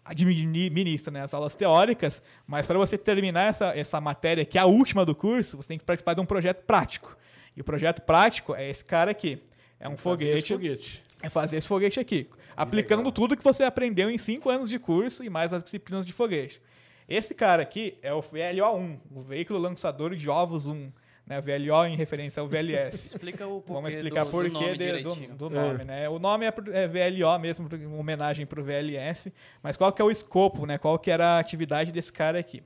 administra 0.04 1.12
né, 1.12 1.22
as 1.22 1.34
aulas 1.34 1.56
teóricas, 1.56 2.22
mas 2.46 2.68
para 2.68 2.78
você 2.78 2.96
terminar 2.96 3.50
essa, 3.50 3.76
essa 3.76 4.00
matéria, 4.00 4.46
que 4.46 4.58
é 4.58 4.62
a 4.62 4.66
última 4.66 5.04
do 5.04 5.16
curso, 5.16 5.58
você 5.58 5.70
tem 5.70 5.80
que 5.80 5.84
participar 5.84 6.14
de 6.14 6.22
um 6.22 6.26
projeto 6.26 6.64
prático. 6.64 7.18
E 7.58 7.62
o 7.62 7.64
projeto 7.64 8.04
prático 8.04 8.54
é 8.54 8.70
esse 8.70 8.86
cara 8.86 9.10
aqui. 9.10 9.42
É 9.80 9.90
um 9.90 9.98
foguete 9.98 10.54
foguete. 10.54 11.04
é 11.22 11.30
fazer 11.30 11.58
esse 11.58 11.68
foguete 11.68 12.00
aqui, 12.00 12.30
aplicando 12.56 13.12
tudo 13.12 13.36
que 13.36 13.44
você 13.44 13.64
aprendeu 13.64 14.10
em 14.10 14.18
cinco 14.18 14.50
anos 14.50 14.70
de 14.70 14.80
curso 14.80 15.24
e 15.24 15.30
mais 15.30 15.54
as 15.54 15.64
disciplinas 15.64 16.06
de 16.06 16.14
foguete. 16.14 16.62
Esse 17.08 17.36
cara 17.36 17.62
aqui 17.62 17.98
é 18.02 18.14
o 18.14 18.20
VLO-1, 18.22 18.98
o 19.12 19.22
veículo 19.22 19.60
lançador 19.60 20.16
de 20.16 20.28
ovos 20.30 20.66
1, 20.66 20.92
né? 21.28 21.40
VLO 21.42 21.86
em 21.86 21.96
referência 21.96 22.42
ao 22.42 22.48
VLS. 22.48 23.06
Explica 23.08 23.46
o 23.48 23.62
porquê 23.62 23.74
Vamos 23.74 23.94
explicar 23.94 24.26
do, 24.26 24.32
por 24.32 24.44
do 24.44 24.52
que 24.52 24.66
nome 24.66 24.78
de- 24.78 25.04
do, 25.04 25.16
do 25.36 25.50
nome, 25.50 25.84
né? 25.84 26.10
O 26.10 26.18
nome 26.18 26.46
é, 26.46 26.54
é 26.74 26.88
VLO 26.88 27.38
mesmo, 27.40 27.68
uma 27.88 27.98
homenagem 27.98 28.46
para 28.46 28.60
o 28.60 28.64
VLS, 28.64 29.32
mas 29.62 29.78
qual 29.78 29.92
que 29.92 30.02
é 30.02 30.06
o 30.06 30.10
escopo, 30.10 30.66
né? 30.66 30.78
Qual 30.78 30.98
que 30.98 31.12
era 31.12 31.36
a 31.36 31.40
atividade 31.40 31.92
desse 31.92 32.12
cara 32.12 32.40
aqui? 32.40 32.64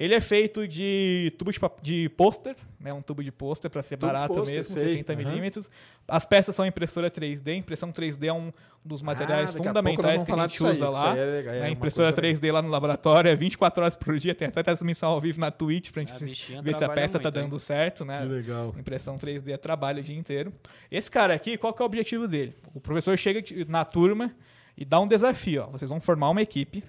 Ele 0.00 0.14
é 0.14 0.20
feito 0.22 0.66
de 0.66 1.30
tubo 1.36 1.52
de, 1.52 1.58
de 1.82 2.08
pôster, 2.08 2.56
né? 2.80 2.90
Um 2.90 3.02
tubo 3.02 3.22
de 3.22 3.30
pôster 3.30 3.70
para 3.70 3.82
ser 3.82 3.98
Tubo 3.98 4.06
barato 4.06 4.32
pôster, 4.32 4.56
mesmo, 4.56 4.72
sei. 4.78 4.88
60 4.88 5.12
Aham. 5.12 5.22
milímetros. 5.22 5.70
As 6.08 6.24
peças 6.24 6.54
são 6.54 6.64
impressora 6.64 7.10
3D. 7.10 7.54
Impressão 7.54 7.92
3D 7.92 8.24
é 8.28 8.32
um 8.32 8.50
dos 8.82 9.02
materiais 9.02 9.50
Ah, 9.50 9.52
a 9.52 9.56
fundamentais 9.58 10.22
vamos 10.22 10.24
que 10.24 10.32
a 10.32 10.48
gente 10.48 10.64
aí, 10.64 10.70
usa 10.72 10.84
isso 10.86 10.90
lá. 10.90 11.12
aí 11.12 11.18
é 11.18 11.24
legal, 11.26 11.54
é 11.54 11.60
uma 11.60 11.68
impressora 11.68 12.10
coisa 12.14 12.40
3D 12.40 12.50
lá 12.50 12.62
no 12.62 12.70
laboratório 12.70 13.28
é 13.28 13.34
24 13.34 13.82
horas 13.82 13.94
por 13.94 14.16
dia. 14.16 14.34
Tem 14.34 14.48
até 14.48 14.62
transmissão 14.62 15.10
ao 15.10 15.20
vivo 15.20 15.38
na 15.38 15.50
Twitch 15.50 15.90
pra 15.90 16.00
gente 16.00 16.14
A 16.14 16.18
bichinha 16.18 16.62
ver 16.62 16.74
se 16.74 16.82
a 16.82 16.88
peça 16.88 17.20
tá 17.20 17.28
hein? 17.28 17.34
dando 17.34 17.60
certo, 17.60 18.02
né? 18.02 18.20
Que 18.22 18.24
legal. 18.24 18.72
Impressão 18.78 19.18
3D 19.18 19.50
é 19.52 19.58
trabalho 19.58 19.98
o 20.00 20.02
dia 20.02 20.16
inteiro. 20.16 20.50
Esse 20.90 21.10
cara 21.10 21.34
aqui, 21.34 21.58
qual 21.58 21.74
que 21.74 21.82
é 21.82 21.84
o 21.84 21.86
objetivo 21.86 22.26
dele? 22.26 22.54
O 22.72 22.80
professor 22.80 23.18
chega 23.18 23.44
na 23.68 23.84
turma 23.84 24.34
e 24.78 24.82
dá 24.82 24.98
um 24.98 25.06
desafio. 25.06 25.64
Ó. 25.64 25.72
Vocês 25.72 25.90
vão 25.90 26.00
formar 26.00 26.30
uma 26.30 26.40
equipe 26.40 26.82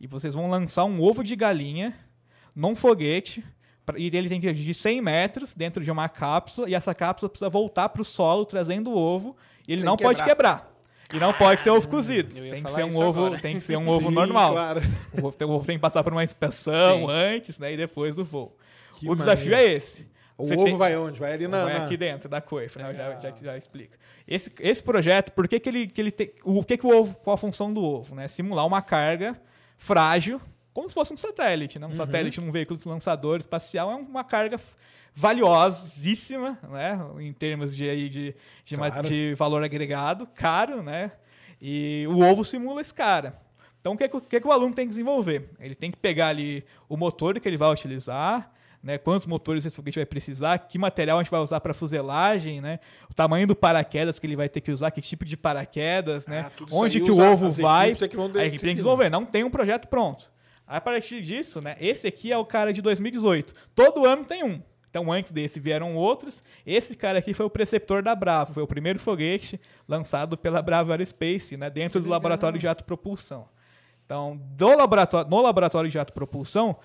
e 0.00 0.06
vocês 0.06 0.32
vão 0.34 0.48
lançar 0.48 0.84
um 0.84 1.00
ovo 1.02 1.24
de 1.24 1.34
galinha 1.34 1.92
num 2.54 2.74
foguete. 2.76 3.44
E 3.96 4.06
ele 4.16 4.28
tem 4.28 4.40
que 4.40 4.46
ir 4.48 4.54
de 4.54 4.72
100 4.74 5.00
metros 5.02 5.54
dentro 5.54 5.82
de 5.82 5.90
uma 5.90 6.08
cápsula. 6.08 6.68
E 6.70 6.74
essa 6.74 6.94
cápsula 6.94 7.28
precisa 7.28 7.48
voltar 7.50 7.88
para 7.88 8.00
o 8.02 8.04
solo 8.04 8.44
trazendo 8.46 8.90
o 8.90 8.96
ovo. 8.96 9.36
E 9.66 9.72
ele 9.72 9.80
Sem 9.80 9.86
não 9.86 9.96
pode 9.96 10.22
quebrar. 10.22 10.70
E 11.12 11.18
não 11.18 11.32
pode 11.34 11.60
ser 11.60 11.70
ovo 11.70 11.86
cozido. 11.88 12.36
Eu 12.38 12.46
ia 12.46 12.52
Tem 12.52 12.62
que 12.62 12.70
ser 12.70 12.84
um 12.84 12.96
ovo, 12.96 13.26
agora. 13.26 13.40
tem 13.40 13.54
que 13.56 13.60
ser 13.60 13.76
um 13.76 13.86
ovo 13.88 14.08
Sim, 14.08 14.14
normal. 14.14 14.52
claro. 14.52 14.80
O 15.20 15.26
ovo, 15.26 15.36
tem, 15.36 15.46
o 15.46 15.50
ovo 15.50 15.66
tem 15.66 15.76
que 15.76 15.80
passar 15.82 16.02
por 16.02 16.12
uma 16.12 16.24
inspeção 16.24 17.00
Sim. 17.00 17.06
antes, 17.10 17.58
né, 17.58 17.72
e 17.74 17.76
depois 17.76 18.14
do 18.14 18.24
voo. 18.24 18.56
Que 18.98 19.10
o 19.10 19.14
desafio 19.14 19.50
maneiro. 19.50 19.72
é 19.72 19.74
esse. 19.76 20.10
O 20.38 20.46
Você 20.46 20.54
ovo 20.54 20.64
tem- 20.64 20.76
vai 20.78 20.96
onde? 20.96 21.20
Vai 21.20 21.34
ali 21.34 21.46
na... 21.46 21.64
vai 21.64 21.78
na- 21.78 21.84
aqui 21.84 21.96
dentro 21.98 22.28
da 22.30 22.40
coifa? 22.40 22.80
Eu 22.80 22.94
já, 22.94 23.18
já, 23.20 23.34
já 23.42 23.56
explico. 23.58 23.94
Esse, 24.26 24.50
esse 24.60 24.82
projeto, 24.82 25.32
por 25.32 25.46
que, 25.46 25.60
que 25.60 25.68
ele, 25.68 25.86
que 25.86 26.00
ele 26.00 26.10
tem. 26.10 26.32
O 26.44 26.64
que, 26.64 26.78
que 26.78 26.86
o 26.86 26.96
ovo. 26.98 27.14
Qual 27.16 27.34
a 27.34 27.36
função 27.36 27.70
do 27.72 27.82
ovo? 27.82 28.14
Né? 28.14 28.26
Simular 28.26 28.66
uma 28.66 28.80
carga 28.80 29.38
frágil, 29.76 30.40
como 30.72 30.88
se 30.88 30.94
fosse 30.94 31.12
um 31.12 31.16
satélite. 31.16 31.78
Né? 31.78 31.86
Um 31.86 31.90
Uhum. 31.90 31.94
satélite 31.96 32.40
num 32.40 32.50
veículo 32.50 32.78
lançador 32.86 33.38
espacial 33.40 33.90
é 33.90 33.94
uma 33.94 34.24
carga 34.24 34.58
valiosíssima, 35.14 36.58
né? 36.70 36.98
Em 37.20 37.32
termos 37.32 37.76
de, 37.76 37.88
aí 37.88 38.08
de, 38.08 38.34
de, 38.64 38.76
Claro. 38.76 39.02
de 39.08 39.34
valor 39.36 39.62
agregado, 39.62 40.26
caro, 40.34 40.82
né? 40.82 41.12
E 41.60 42.06
o 42.08 42.20
ovo 42.20 42.44
simula 42.44 42.80
esse 42.80 42.92
cara. 42.94 43.34
Então, 43.80 43.92
o 43.94 43.96
que, 43.96 44.08
que, 44.08 44.16
o 44.16 44.20
que 44.20 44.46
o 44.46 44.52
aluno 44.52 44.74
tem 44.74 44.84
que 44.86 44.90
desenvolver? 44.90 45.50
Ele 45.60 45.74
tem 45.74 45.90
que 45.90 45.96
pegar 45.96 46.28
ali 46.28 46.64
o 46.88 46.96
motor 46.96 47.38
que 47.40 47.48
ele 47.48 47.56
vai 47.56 47.70
utilizar, 47.70 48.50
né, 48.82 48.96
quantos 48.98 49.26
motores 49.26 49.64
esse 49.64 49.74
foguete 49.74 49.98
vai 49.98 50.06
precisar, 50.06 50.58
que 50.58 50.76
material 50.78 51.18
a 51.18 51.22
gente 51.22 51.30
vai 51.30 51.40
usar 51.40 51.60
para 51.60 51.72
fuselagem, 51.72 52.60
né, 52.60 52.78
o 53.10 53.14
tamanho 53.14 53.46
do 53.46 53.54
paraquedas 53.54 54.18
que 54.18 54.26
ele 54.26 54.34
vai 54.36 54.48
ter 54.48 54.60
que 54.60 54.70
usar, 54.72 54.90
que 54.90 55.00
tipo 55.00 55.24
de 55.24 55.36
paraquedas, 55.36 56.26
né, 56.26 56.46
Ah, 56.48 56.52
isso 56.64 56.76
onde 56.76 57.00
que 57.00 57.10
o 57.10 57.18
ovo 57.20 57.50
vai, 57.50 57.90
é 57.90 58.40
a 58.40 58.46
equipe 58.46 58.58
tem 58.60 58.70
que 58.70 58.74
desenvolver, 58.74 59.08
não 59.08 59.24
tem 59.24 59.44
um 59.44 59.50
projeto 59.50 59.86
pronto. 59.88 60.30
A 60.72 60.80
partir 60.80 61.20
disso, 61.20 61.60
né, 61.60 61.76
esse 61.78 62.08
aqui 62.08 62.32
é 62.32 62.38
o 62.38 62.46
cara 62.46 62.72
de 62.72 62.80
2018. 62.80 63.52
Todo 63.74 64.06
ano 64.06 64.24
tem 64.24 64.42
um. 64.42 64.58
Então, 64.88 65.12
antes 65.12 65.30
desse 65.30 65.60
vieram 65.60 65.94
outros. 65.94 66.42
Esse 66.66 66.96
cara 66.96 67.18
aqui 67.18 67.34
foi 67.34 67.44
o 67.44 67.50
preceptor 67.50 68.02
da 68.02 68.14
Bravo, 68.14 68.54
foi 68.54 68.62
o 68.62 68.66
primeiro 68.66 68.98
foguete 68.98 69.60
lançado 69.86 70.36
pela 70.36 70.62
Bravo 70.62 70.90
Aerospace, 70.90 71.58
né, 71.58 71.68
dentro 71.68 72.00
do 72.00 72.08
laboratório 72.08 72.58
de 72.58 72.62
jato 72.62 72.84
propulsão. 72.84 73.46
Então, 74.06 74.40
do 74.56 74.74
laboratório, 74.74 75.30
no 75.30 75.42
laboratório 75.42 75.90
de 75.90 75.94
jato 75.94 76.12
propulsão, 76.12 76.76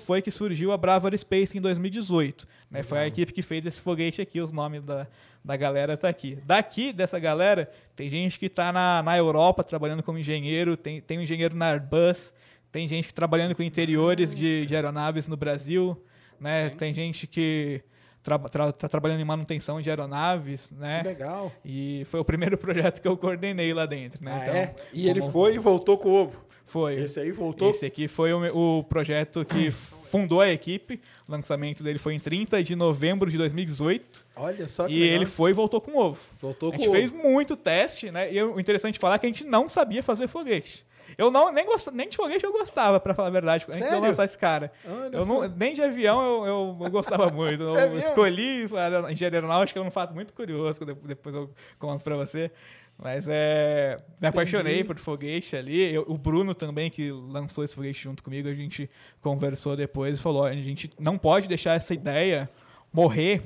foi 0.00 0.22
que 0.22 0.30
surgiu 0.30 0.72
a 0.72 0.76
Bravo 0.78 1.06
Aerospace 1.06 1.56
em 1.56 1.60
2018. 1.60 2.46
Né? 2.70 2.82
Foi 2.82 2.98
a 2.98 3.06
equipe 3.06 3.30
que 3.30 3.42
fez 3.42 3.66
esse 3.66 3.80
foguete 3.80 4.22
aqui, 4.22 4.40
os 4.40 4.52
nomes 4.52 4.82
da, 4.82 5.06
da 5.44 5.56
galera 5.56 5.98
tá 5.98 6.08
aqui. 6.08 6.38
Daqui, 6.46 6.94
dessa 6.94 7.18
galera, 7.18 7.70
tem 7.94 8.08
gente 8.08 8.38
que 8.38 8.46
está 8.46 8.72
na, 8.72 9.02
na 9.02 9.16
Europa 9.18 9.62
trabalhando 9.62 10.02
como 10.02 10.18
engenheiro, 10.18 10.76
tem, 10.76 11.00
tem 11.00 11.18
um 11.18 11.22
engenheiro 11.22 11.54
na 11.54 11.68
Airbus, 11.70 12.32
tem 12.74 12.88
gente 12.88 13.06
que 13.06 13.14
trabalhando 13.14 13.54
com 13.54 13.62
interiores 13.62 14.34
de, 14.34 14.66
de 14.66 14.74
aeronaves 14.74 15.28
no 15.28 15.36
Brasil, 15.36 15.96
né? 16.40 16.70
Tem 16.70 16.92
gente 16.92 17.24
que 17.24 17.80
está 18.18 18.88
trabalhando 18.88 19.20
em 19.20 19.24
manutenção 19.24 19.80
de 19.80 19.88
aeronaves, 19.88 20.68
né? 20.72 21.02
Que 21.02 21.08
legal. 21.08 21.52
E 21.64 22.04
foi 22.10 22.18
o 22.18 22.24
primeiro 22.24 22.58
projeto 22.58 23.00
que 23.00 23.06
eu 23.06 23.16
coordenei 23.16 23.72
lá 23.72 23.86
dentro, 23.86 24.24
né? 24.24 24.32
Ah, 24.34 24.42
Então, 24.42 24.56
é? 24.56 24.74
E 24.92 25.08
ele 25.08 25.22
foi 25.30 25.54
e 25.54 25.58
voltou 25.58 25.96
com 25.96 26.08
o 26.08 26.14
ovo. 26.14 26.44
Foi. 26.66 26.94
Esse 26.96 27.20
aí 27.20 27.30
voltou. 27.30 27.70
Esse 27.70 27.86
aqui 27.86 28.08
foi 28.08 28.32
o, 28.32 28.78
o 28.80 28.82
projeto 28.82 29.44
que 29.44 29.70
fundou 30.10 30.40
a 30.40 30.50
equipe. 30.50 31.00
O 31.28 31.30
lançamento 31.30 31.80
dele 31.80 32.00
foi 32.00 32.14
em 32.14 32.18
30 32.18 32.60
de 32.60 32.74
novembro 32.74 33.30
de 33.30 33.36
2018. 33.38 34.26
Olha 34.34 34.66
só 34.66 34.88
que 34.88 34.94
E 34.94 34.98
legal. 34.98 35.14
ele 35.14 35.26
foi 35.26 35.50
e 35.50 35.54
voltou 35.54 35.80
com 35.80 35.96
ovo. 35.96 36.20
Voltou 36.40 36.70
a 36.70 36.72
com 36.72 36.78
gente 36.78 36.88
o 36.88 36.92
fez 36.92 37.12
ovo. 37.12 37.22
muito 37.22 37.56
teste, 37.56 38.10
né? 38.10 38.32
E 38.34 38.42
o 38.42 38.58
interessante 38.58 38.98
falar 38.98 39.14
é 39.14 39.18
que 39.20 39.26
a 39.26 39.28
gente 39.28 39.44
não 39.44 39.68
sabia 39.68 40.02
fazer 40.02 40.26
foguete. 40.26 40.84
Eu 41.16 41.30
não, 41.30 41.52
nem, 41.52 41.64
gost, 41.66 41.88
nem 41.92 42.08
de 42.08 42.16
foguete 42.16 42.44
eu 42.44 42.52
gostava, 42.52 42.98
pra 43.00 43.14
falar 43.14 43.28
a 43.28 43.30
verdade, 43.30 43.64
antes 43.68 43.78
de 43.78 43.84
eu 43.84 43.90
Sério? 43.90 44.06
lançar 44.06 44.24
esse 44.24 44.38
cara. 44.38 44.72
Olha 44.86 45.16
Eu 45.16 45.26
não, 45.26 45.48
nem 45.48 45.72
de 45.72 45.82
avião 45.82 46.22
eu, 46.22 46.46
eu, 46.46 46.78
eu 46.84 46.90
gostava 46.90 47.28
muito. 47.30 47.62
Eu 47.62 47.76
É 47.94 47.96
escolhi 47.96 48.66
a 49.06 49.12
engenharia 49.12 49.38
aeronáutica, 49.38 49.78
é 49.78 49.82
um 49.82 49.90
fato 49.90 50.14
muito 50.14 50.32
curioso, 50.32 50.78
que 50.80 50.86
depois 51.06 51.34
eu 51.34 51.50
conto 51.78 52.02
pra 52.02 52.16
você. 52.16 52.50
Mas 52.96 53.26
é. 53.28 53.96
Me 54.20 54.28
apaixonei 54.28 54.74
Entendi. 54.74 54.86
por 54.86 54.98
foguete 54.98 55.56
ali. 55.56 55.92
Eu- 55.92 56.04
o 56.06 56.16
Bruno 56.16 56.54
também, 56.54 56.88
que 56.88 57.10
lançou 57.10 57.64
esse 57.64 57.74
foguete 57.74 58.00
junto 58.04 58.22
comigo, 58.22 58.48
a 58.48 58.54
gente 58.54 58.88
conversou 59.20 59.74
depois 59.74 60.18
e 60.18 60.22
falou: 60.22 60.42
"Ó, 60.42 60.46
a 60.46 60.52
gente 60.54 60.88
não 60.98 61.18
pode 61.18 61.48
deixar 61.48 61.74
essa 61.74 61.92
ideia 61.92 62.48
morrer 62.92 63.42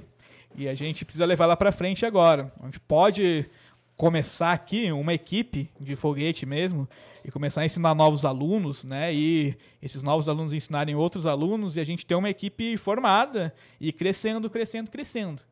e 0.54 0.68
a 0.68 0.74
gente 0.74 1.02
precisa 1.02 1.24
levar 1.24 1.44
ela 1.44 1.56
pra 1.56 1.72
frente 1.72 2.04
agora. 2.04 2.52
A 2.60 2.66
gente 2.66 2.78
pode 2.80 3.48
começar 3.96 4.52
aqui 4.52 4.92
uma 4.92 5.14
equipe 5.14 5.70
de 5.80 5.96
foguete 5.96 6.44
mesmo 6.44 6.86
e 7.28 7.30
começar 7.30 7.60
a 7.60 7.66
ensinar 7.66 7.94
novos 7.94 8.24
alunos, 8.24 8.84
né? 8.84 9.12
E 9.12 9.54
esses 9.82 10.02
novos 10.02 10.30
alunos 10.30 10.54
ensinarem 10.54 10.94
outros 10.94 11.26
alunos 11.26 11.76
e 11.76 11.80
a 11.80 11.84
gente 11.84 12.06
ter 12.06 12.14
uma 12.14 12.30
equipe 12.30 12.74
formada 12.78 13.54
e 13.78 13.92
crescendo, 13.92 14.48
crescendo, 14.48 14.90
crescendo. 14.90 15.42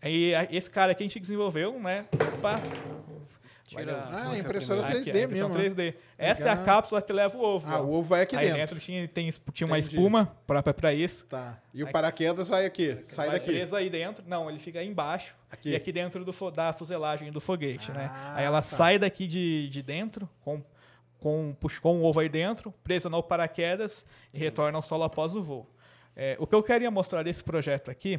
Aí 0.00 0.32
a- 0.32 0.46
esse 0.48 0.70
cara 0.70 0.92
aqui 0.92 1.02
a 1.02 1.06
gente 1.06 1.18
desenvolveu, 1.18 1.76
né? 1.80 2.06
Opa, 2.36 2.54
Tira, 3.66 4.08
Ah, 4.10 4.22
puxa 4.28 4.38
impressora. 4.38 4.82
3D 4.82 5.10
aqui, 5.10 5.18
a 5.18 5.22
impressão 5.24 5.48
mesmo, 5.50 5.62
né? 5.62 5.74
3D. 5.74 5.94
Essa 6.16 6.44
é 6.44 6.46
a 6.46 6.50
Legal. 6.52 6.64
cápsula 6.64 7.02
que 7.02 7.12
leva 7.12 7.36
o 7.36 7.42
ovo. 7.42 7.66
Ah, 7.68 7.80
ó. 7.80 7.84
o 7.84 7.92
ovo 7.98 8.02
vai 8.08 8.22
aqui 8.22 8.34
Aí 8.34 8.46
dentro. 8.46 8.58
dentro 8.60 8.78
tinha, 8.80 9.06
tem, 9.08 9.30
tinha 9.52 9.66
uma 9.66 9.78
Entendi. 9.78 9.94
espuma 9.94 10.32
própria 10.46 10.72
para 10.72 10.94
isso. 10.94 11.26
Tá. 11.26 11.58
E 11.74 11.82
o 11.82 11.90
paraquedas 11.92 12.48
vai 12.48 12.64
aqui. 12.64 12.96
Sai 13.02 13.26
vai 13.28 13.38
daqui. 13.38 13.52
presa 13.52 13.76
aí 13.76 13.90
dentro. 13.90 14.24
Não, 14.26 14.48
ele 14.48 14.58
fica 14.58 14.78
aí 14.78 14.88
embaixo. 14.88 15.34
Aqui. 15.50 15.70
E 15.70 15.76
aqui 15.76 15.92
dentro 15.92 16.24
do, 16.24 16.50
da 16.50 16.72
fuselagem 16.72 17.30
do 17.30 17.42
foguete, 17.42 17.90
né? 17.92 18.08
Ah, 18.10 18.36
Aí 18.36 18.44
ela 18.46 18.58
tá. 18.58 18.62
sai 18.62 18.98
daqui 18.98 19.26
de, 19.26 19.68
de 19.68 19.82
dentro, 19.82 20.26
com, 20.40 20.62
com, 21.18 21.54
com 21.82 22.00
o 22.00 22.04
ovo 22.04 22.20
aí 22.20 22.28
dentro, 22.28 22.72
presa 22.82 23.08
no 23.08 23.22
paraquedas 23.22 24.04
e 24.32 24.38
retorna 24.38 24.78
ao 24.78 24.82
solo 24.82 25.04
após 25.04 25.34
o 25.34 25.42
voo. 25.42 25.66
É, 26.16 26.36
o 26.38 26.46
que 26.46 26.54
eu 26.54 26.62
queria 26.62 26.90
mostrar 26.90 27.22
desse 27.22 27.44
projeto 27.44 27.90
aqui, 27.90 28.18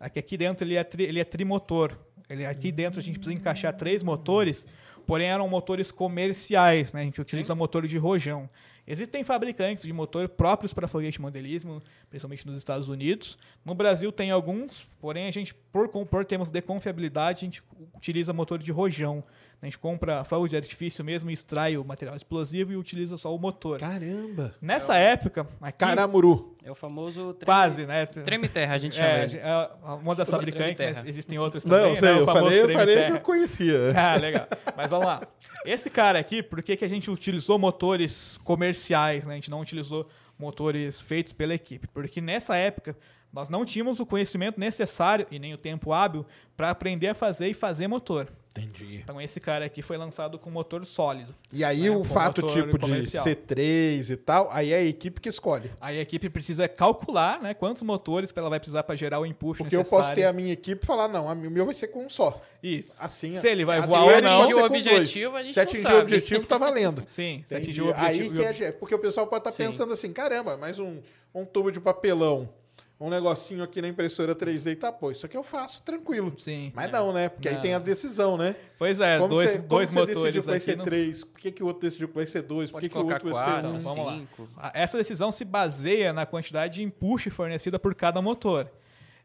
é 0.00 0.10
que 0.10 0.18
aqui 0.18 0.36
dentro 0.36 0.66
ele 0.66 0.76
é, 0.76 0.84
tri- 0.84 1.04
ele 1.04 1.20
é 1.20 1.24
trimotor. 1.24 1.96
Ele, 2.28 2.44
aqui 2.46 2.70
dentro 2.70 3.00
a 3.00 3.02
gente 3.02 3.18
precisa 3.18 3.38
encaixar 3.38 3.76
três 3.76 4.02
motores, 4.02 4.66
porém 5.06 5.28
eram 5.28 5.48
motores 5.48 5.90
comerciais, 5.90 6.92
né? 6.92 7.00
A 7.00 7.04
gente 7.04 7.20
utiliza 7.20 7.54
motor 7.54 7.86
de 7.86 7.98
rojão. 7.98 8.48
Existem 8.86 9.22
fabricantes 9.22 9.84
de 9.84 9.92
motor 9.92 10.28
próprios 10.28 10.72
para 10.72 10.88
foguete 10.88 11.20
modelismo, 11.20 11.80
principalmente 12.08 12.46
nos 12.46 12.56
Estados 12.56 12.88
Unidos. 12.88 13.38
No 13.64 13.74
Brasil 13.74 14.10
tem 14.10 14.30
alguns, 14.30 14.88
porém 15.00 15.26
a 15.26 15.30
gente, 15.30 15.54
por, 15.54 15.88
por 15.88 16.24
termos 16.24 16.50
de 16.50 16.60
confiabilidade, 16.60 17.38
a 17.38 17.46
gente 17.46 17.62
utiliza 17.94 18.32
motor 18.32 18.58
de 18.58 18.72
rojão. 18.72 19.22
A 19.62 19.66
gente 19.66 19.78
compra 19.78 20.24
fogo 20.24 20.48
de 20.48 20.56
artifício 20.56 21.04
mesmo, 21.04 21.30
extrai 21.30 21.76
o 21.76 21.84
material 21.84 22.16
explosivo 22.16 22.72
e 22.72 22.76
utiliza 22.76 23.18
só 23.18 23.34
o 23.34 23.38
motor. 23.38 23.78
Caramba. 23.78 24.54
Nessa 24.60 24.96
época, 24.96 25.46
aqui, 25.60 25.78
Caramuru. 25.78 26.54
É 26.64 26.70
o 26.70 26.74
famoso 26.74 27.34
treme, 27.34 27.44
quase, 27.44 27.86
né? 27.86 28.06
treme 28.06 28.48
terra, 28.48 28.74
a 28.74 28.78
gente 28.78 28.96
chama 28.96 29.08
É, 29.08 29.24
ele. 29.24 29.36
é 29.36 29.68
uma 30.02 30.14
das 30.14 30.30
fabricantes, 30.30 30.80
mas 30.80 31.04
existem 31.04 31.38
outras 31.38 31.62
também. 31.62 31.90
Não, 31.90 31.96
sei, 31.96 32.08
né? 32.08 32.14
O 32.14 32.20
eu 32.20 32.26
famoso 32.26 32.44
falei, 32.44 32.60
eu 32.62 32.78
falei 32.78 33.04
que 33.06 33.12
eu 33.12 33.20
conhecia. 33.20 33.80
Ah, 34.00 34.16
legal. 34.16 34.46
Mas 34.74 34.88
vamos 34.88 35.04
lá. 35.04 35.20
Esse 35.66 35.90
cara 35.90 36.18
aqui, 36.18 36.42
por 36.42 36.62
que, 36.62 36.74
que 36.74 36.84
a 36.84 36.88
gente 36.88 37.10
utilizou 37.10 37.58
motores 37.58 38.38
comerciais, 38.44 39.24
né? 39.24 39.32
A 39.32 39.34
gente 39.34 39.50
não 39.50 39.60
utilizou 39.60 40.08
motores 40.38 40.98
feitos 40.98 41.34
pela 41.34 41.52
equipe? 41.54 41.86
Porque 41.88 42.20
nessa 42.20 42.56
época 42.56 42.96
nós 43.32 43.48
não 43.48 43.64
tínhamos 43.64 44.00
o 44.00 44.06
conhecimento 44.06 44.58
necessário 44.58 45.26
e 45.30 45.38
nem 45.38 45.54
o 45.54 45.58
tempo 45.58 45.92
hábil 45.92 46.26
para 46.56 46.70
aprender 46.70 47.08
a 47.08 47.14
fazer 47.14 47.48
e 47.48 47.54
fazer 47.54 47.86
motor. 47.88 48.28
Entendi. 48.58 48.96
Então 48.96 49.20
esse 49.20 49.38
cara 49.38 49.64
aqui 49.64 49.80
foi 49.80 49.96
lançado 49.96 50.36
com 50.36 50.50
motor 50.50 50.84
sólido. 50.84 51.32
E 51.52 51.62
aí 51.62 51.86
É, 51.86 51.90
o 51.92 51.98
com 51.98 52.04
fato 52.04 52.42
tipo 52.48 52.72
de 52.76 52.78
comercial. 52.80 53.24
C3 53.24 54.10
e 54.10 54.16
tal, 54.16 54.48
aí 54.50 54.72
é 54.72 54.78
a 54.78 54.82
equipe 54.84 55.20
que 55.20 55.28
escolhe. 55.28 55.70
Aí 55.80 55.98
a 55.98 56.02
equipe 56.02 56.28
precisa 56.28 56.68
calcular 56.68 57.40
né, 57.40 57.54
quantos 57.54 57.84
motores 57.84 58.32
ela 58.34 58.50
vai 58.50 58.58
precisar 58.58 58.82
para 58.82 58.96
gerar 58.96 59.20
o 59.20 59.24
empuxo 59.26 59.62
Porque 59.62 59.76
eu 59.76 59.80
necessário. 59.80 60.04
posso 60.04 60.14
ter 60.16 60.24
a 60.24 60.32
minha 60.32 60.52
equipe 60.52 60.82
e 60.82 60.86
falar, 60.86 61.06
não, 61.06 61.28
a- 61.30 61.32
o 61.32 61.36
meu 61.50 61.64
vai 61.64 61.74
ser 61.76 61.86
com 61.88 62.04
um 62.04 62.08
só. 62.10 62.42
Isso. 62.60 62.96
Assim, 62.98 63.30
Se 63.30 63.48
ele 63.48 63.64
vai 63.64 63.78
assim, 63.78 63.88
voar 63.88 64.02
ou 64.02 64.20
não. 64.20 64.50
o 64.50 64.64
objetivo, 64.64 65.36
a 65.36 65.42
gente 65.44 65.54
Se 65.54 65.60
atingir 65.60 65.86
o 65.86 66.00
objetivo, 66.00 66.44
tá 66.44 66.58
valendo. 66.58 67.04
Sim, 67.06 67.44
se 67.46 67.54
atingir 67.54 67.82
o 67.82 67.90
objetivo. 67.90 68.42
Aí 68.42 68.54
que 68.54 68.64
é, 68.64 68.72
porque 68.72 68.94
o 68.94 68.98
pessoal 68.98 69.28
pode 69.28 69.42
estar 69.42 69.52
Sim. 69.52 69.66
pensando 69.70 69.92
assim, 69.92 70.12
caramba, 70.12 70.56
mais 70.56 70.80
um, 70.80 70.98
um 71.32 71.44
tubo 71.44 71.70
de 71.70 71.78
papelão, 71.80 72.48
um 73.00 73.08
negocinho 73.08 73.62
aqui 73.64 73.80
na 73.80 73.88
impressora 73.88 74.34
3D 74.34 74.72
e 74.72 74.76
tá, 74.76 74.92
pô, 74.92 75.10
isso 75.10 75.24
aqui 75.24 75.34
eu 75.36 75.42
faço 75.42 75.82
tranquilo. 75.82 76.34
Sim. 76.36 76.70
Mas 76.74 76.92
não, 76.92 77.12
né? 77.14 77.30
Porque 77.30 77.48
aí 77.48 77.54
Não. 77.54 77.62
tem 77.62 77.72
a 77.72 77.78
decisão, 77.78 78.36
né? 78.36 78.54
Pois 78.78 79.00
é, 79.00 79.16
Como 79.16 79.28
dois, 79.30 79.50
você, 79.50 79.56
como 79.56 79.68
dois 79.68 79.88
que 79.88 79.94
você 79.94 80.00
decidiu 80.06 80.20
motores 80.20 80.44
que 80.44 80.50
vai 80.50 80.60
ser 80.60 80.76
não- 80.76 80.84
três? 80.84 81.24
Por 81.24 81.40
que, 81.40 81.50
que 81.50 81.62
o 81.62 81.66
outro 81.66 81.80
decidiu 81.82 82.08
que 82.08 82.14
vai 82.14 82.26
ser 82.26 82.42
dois? 82.42 82.70
Por 82.70 82.78
que, 82.80 82.88
que 82.90 82.98
o 82.98 83.06
outro 83.06 83.30
vai 83.32 83.42
ser 83.42 83.50
quatro, 83.50 83.70
um? 83.74 83.78
Vamos 83.78 84.06
lá. 84.06 84.18
cinco. 84.18 84.48
A- 84.56 84.72
Essa 84.74 84.98
decisão 84.98 85.32
se 85.32 85.44
baseia 85.46 86.12
na 86.12 86.26
quantidade 86.26 86.74
de 86.74 86.82
empuxo 86.82 87.30
fornecida 87.30 87.78
por 87.78 87.94
cada 87.94 88.20
motor. 88.20 88.70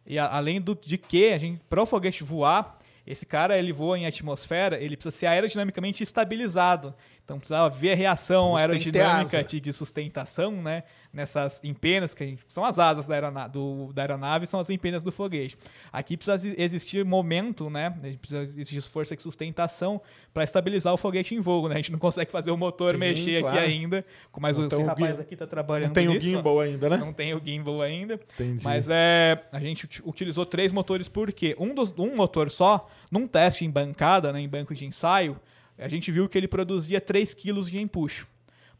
E 0.08 0.18
a- 0.18 0.28
além 0.34 0.62
do, 0.62 0.74
de 0.74 0.98
que, 0.98 1.34
a 1.34 1.38
gente, 1.38 1.62
para 1.70 1.82
o 1.84 1.86
foguete 1.86 2.24
voar, 2.24 2.80
esse 3.06 3.26
cara 3.26 3.58
ele 3.58 3.74
voa 3.74 4.00
em 4.00 4.06
atmosfera, 4.06 4.80
ele 4.82 4.96
precisa 4.96 5.16
ser 5.16 5.26
aerodinamicamente 5.28 6.02
estabilizado. 6.02 6.94
Então 7.26 7.40
precisa 7.40 7.62
haver 7.62 7.94
a 7.94 7.96
reação 7.96 8.56
aerodinâmica 8.56 9.44
de, 9.44 9.60
de 9.60 9.74
sustentação, 9.74 10.62
né? 10.62 10.84
Nessas 11.12 11.60
empenas 11.64 12.14
que 12.14 12.24
a 12.24 12.28
gente, 12.28 12.44
são 12.48 12.64
as 12.64 12.78
asas 12.78 13.08
da, 13.08 13.16
aerona, 13.16 13.48
do, 13.48 13.92
da 13.94 14.04
aeronave, 14.04 14.46
são 14.46 14.60
as 14.60 14.70
empenas 14.70 15.02
do 15.02 15.12
foguete. 15.12 15.58
Aqui 15.92 16.16
precisa 16.18 16.36
exi- 16.36 16.56
existir 16.58 17.04
momento, 17.06 17.68
né? 17.70 17.90
Precisa 18.20 18.42
existir 18.44 18.80
força 18.82 19.16
de 19.16 19.24
sustentação 19.24 20.00
para 20.34 20.44
estabilizar 20.44 20.94
o 20.94 20.98
foguete 20.98 21.34
em 21.34 21.40
voo, 21.40 21.68
né? 21.68 21.74
A 21.76 21.78
gente 21.78 21.92
não 21.92 21.98
consegue 21.98 22.32
fazer 22.32 22.52
o 22.52 22.58
motor 22.58 22.94
Sim, 22.94 23.00
mexer 23.00 23.42
claro. 23.42 23.58
aqui 23.58 23.66
ainda, 23.66 24.06
mas 24.38 24.58
Não 24.58 24.66
o 24.66 24.68
esse 24.68 24.76
o 24.76 24.86
rapaz 24.86 25.20
aqui 25.20 25.34
está 25.34 25.48
trabalhando 25.48 25.88
Não 25.88 25.94
tem 25.94 26.08
o 26.08 26.14
nisso, 26.14 26.28
ó. 26.28 26.30
gimbal 26.38 26.60
ainda, 26.60 26.90
né? 26.90 26.98
Não 26.98 27.14
tem 27.14 27.34
o 27.34 27.42
gimbal 27.44 27.82
ainda. 27.82 28.20
Entendi. 28.36 28.64
Mas 28.64 28.86
é, 28.88 29.42
a 29.52 29.60
gente 29.60 29.86
uti- 29.86 30.04
utilizou 30.06 30.46
três 30.46 30.72
motores 30.72 31.08
porque 31.08 31.56
um, 31.58 31.74
dos, 31.74 31.92
um 31.98 32.16
motor 32.16 32.52
só, 32.52 32.88
num 33.10 33.26
teste 33.26 33.66
em 33.66 33.70
bancada, 33.72 34.32
né, 34.32 34.40
em 34.42 34.48
banco 34.50 34.76
de 34.76 34.86
ensaio, 34.86 35.40
a 35.78 35.88
gente 35.88 36.12
viu 36.12 36.28
que 36.30 36.38
ele 36.38 36.48
produzia 36.48 37.02
3 37.02 37.34
kg 37.34 37.62
de 37.64 37.80
empuxo 37.80 38.28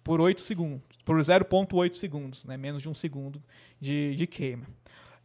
por 0.04 0.22
8 0.22 0.42
segundos, 0.42 0.82
por 1.04 1.18
0,8 1.20 1.94
segundos, 1.94 2.46
né, 2.46 2.58
menos 2.58 2.82
de 2.82 2.90
um 2.90 2.94
segundo 2.94 3.42
de, 3.80 4.16
de 4.16 4.28
queima. 4.28 4.68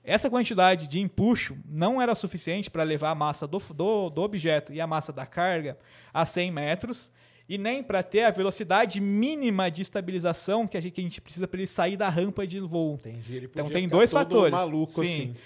Essa 0.03 0.31
quantidade 0.31 0.89
de 0.89 0.99
empuxo 0.99 1.57
não 1.69 2.01
era 2.01 2.15
suficiente 2.15 2.71
para 2.71 2.83
levar 2.83 3.11
a 3.11 3.15
massa 3.15 3.47
do, 3.47 3.59
do, 3.59 4.09
do 4.09 4.23
objeto 4.23 4.73
e 4.73 4.81
a 4.81 4.87
massa 4.87 5.13
da 5.13 5.27
carga 5.27 5.79
a 6.13 6.25
100 6.25 6.51
metros 6.51 7.13
e 7.47 7.59
nem 7.59 7.83
para 7.83 8.03
ter 8.03 8.23
a 8.23 8.31
velocidade 8.31 9.01
mínima 9.01 9.71
de 9.71 9.83
estabilização 9.83 10.67
que 10.67 10.77
a 10.77 10.81
gente, 10.81 10.93
que 10.93 11.01
a 11.01 11.05
gente 11.05 11.21
precisa 11.21 11.47
para 11.49 11.59
ele 11.59 11.67
sair 11.67 11.97
da 11.97 12.09
rampa 12.09 12.47
de 12.47 12.61
voo. 12.61 12.95
Entendi. 12.95 13.45
Então 13.45 13.69
tem 13.69 13.89
dois 13.89 14.11
fatores. 14.11 14.53
maluco 14.53 15.05
Sim. 15.05 15.35
assim. 15.35 15.37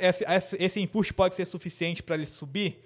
Esse, 0.00 0.24
esse, 0.24 0.56
esse 0.58 0.80
empuxo 0.80 1.14
pode 1.14 1.34
ser 1.34 1.44
suficiente 1.44 2.02
para 2.02 2.16
ele 2.16 2.26
subir. 2.26 2.82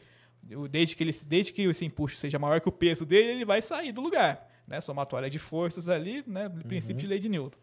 Desde 0.70 0.96
que, 0.96 1.02
ele, 1.04 1.12
desde 1.26 1.52
que 1.52 1.62
esse 1.62 1.84
empuxo 1.84 2.16
seja 2.16 2.38
maior 2.38 2.60
que 2.60 2.68
o 2.68 2.72
peso 2.72 3.04
dele, 3.04 3.30
ele 3.32 3.44
vai 3.44 3.60
sair 3.60 3.92
do 3.92 4.00
lugar. 4.00 4.48
Né? 4.66 4.80
Somatória 4.80 5.28
de 5.30 5.38
forças 5.38 5.88
ali, 5.88 6.22
né? 6.26 6.46
Uhum. 6.46 6.60
princípio 6.62 6.96
de 6.96 7.06
lei 7.06 7.18
de 7.18 7.28
Newton. 7.28 7.56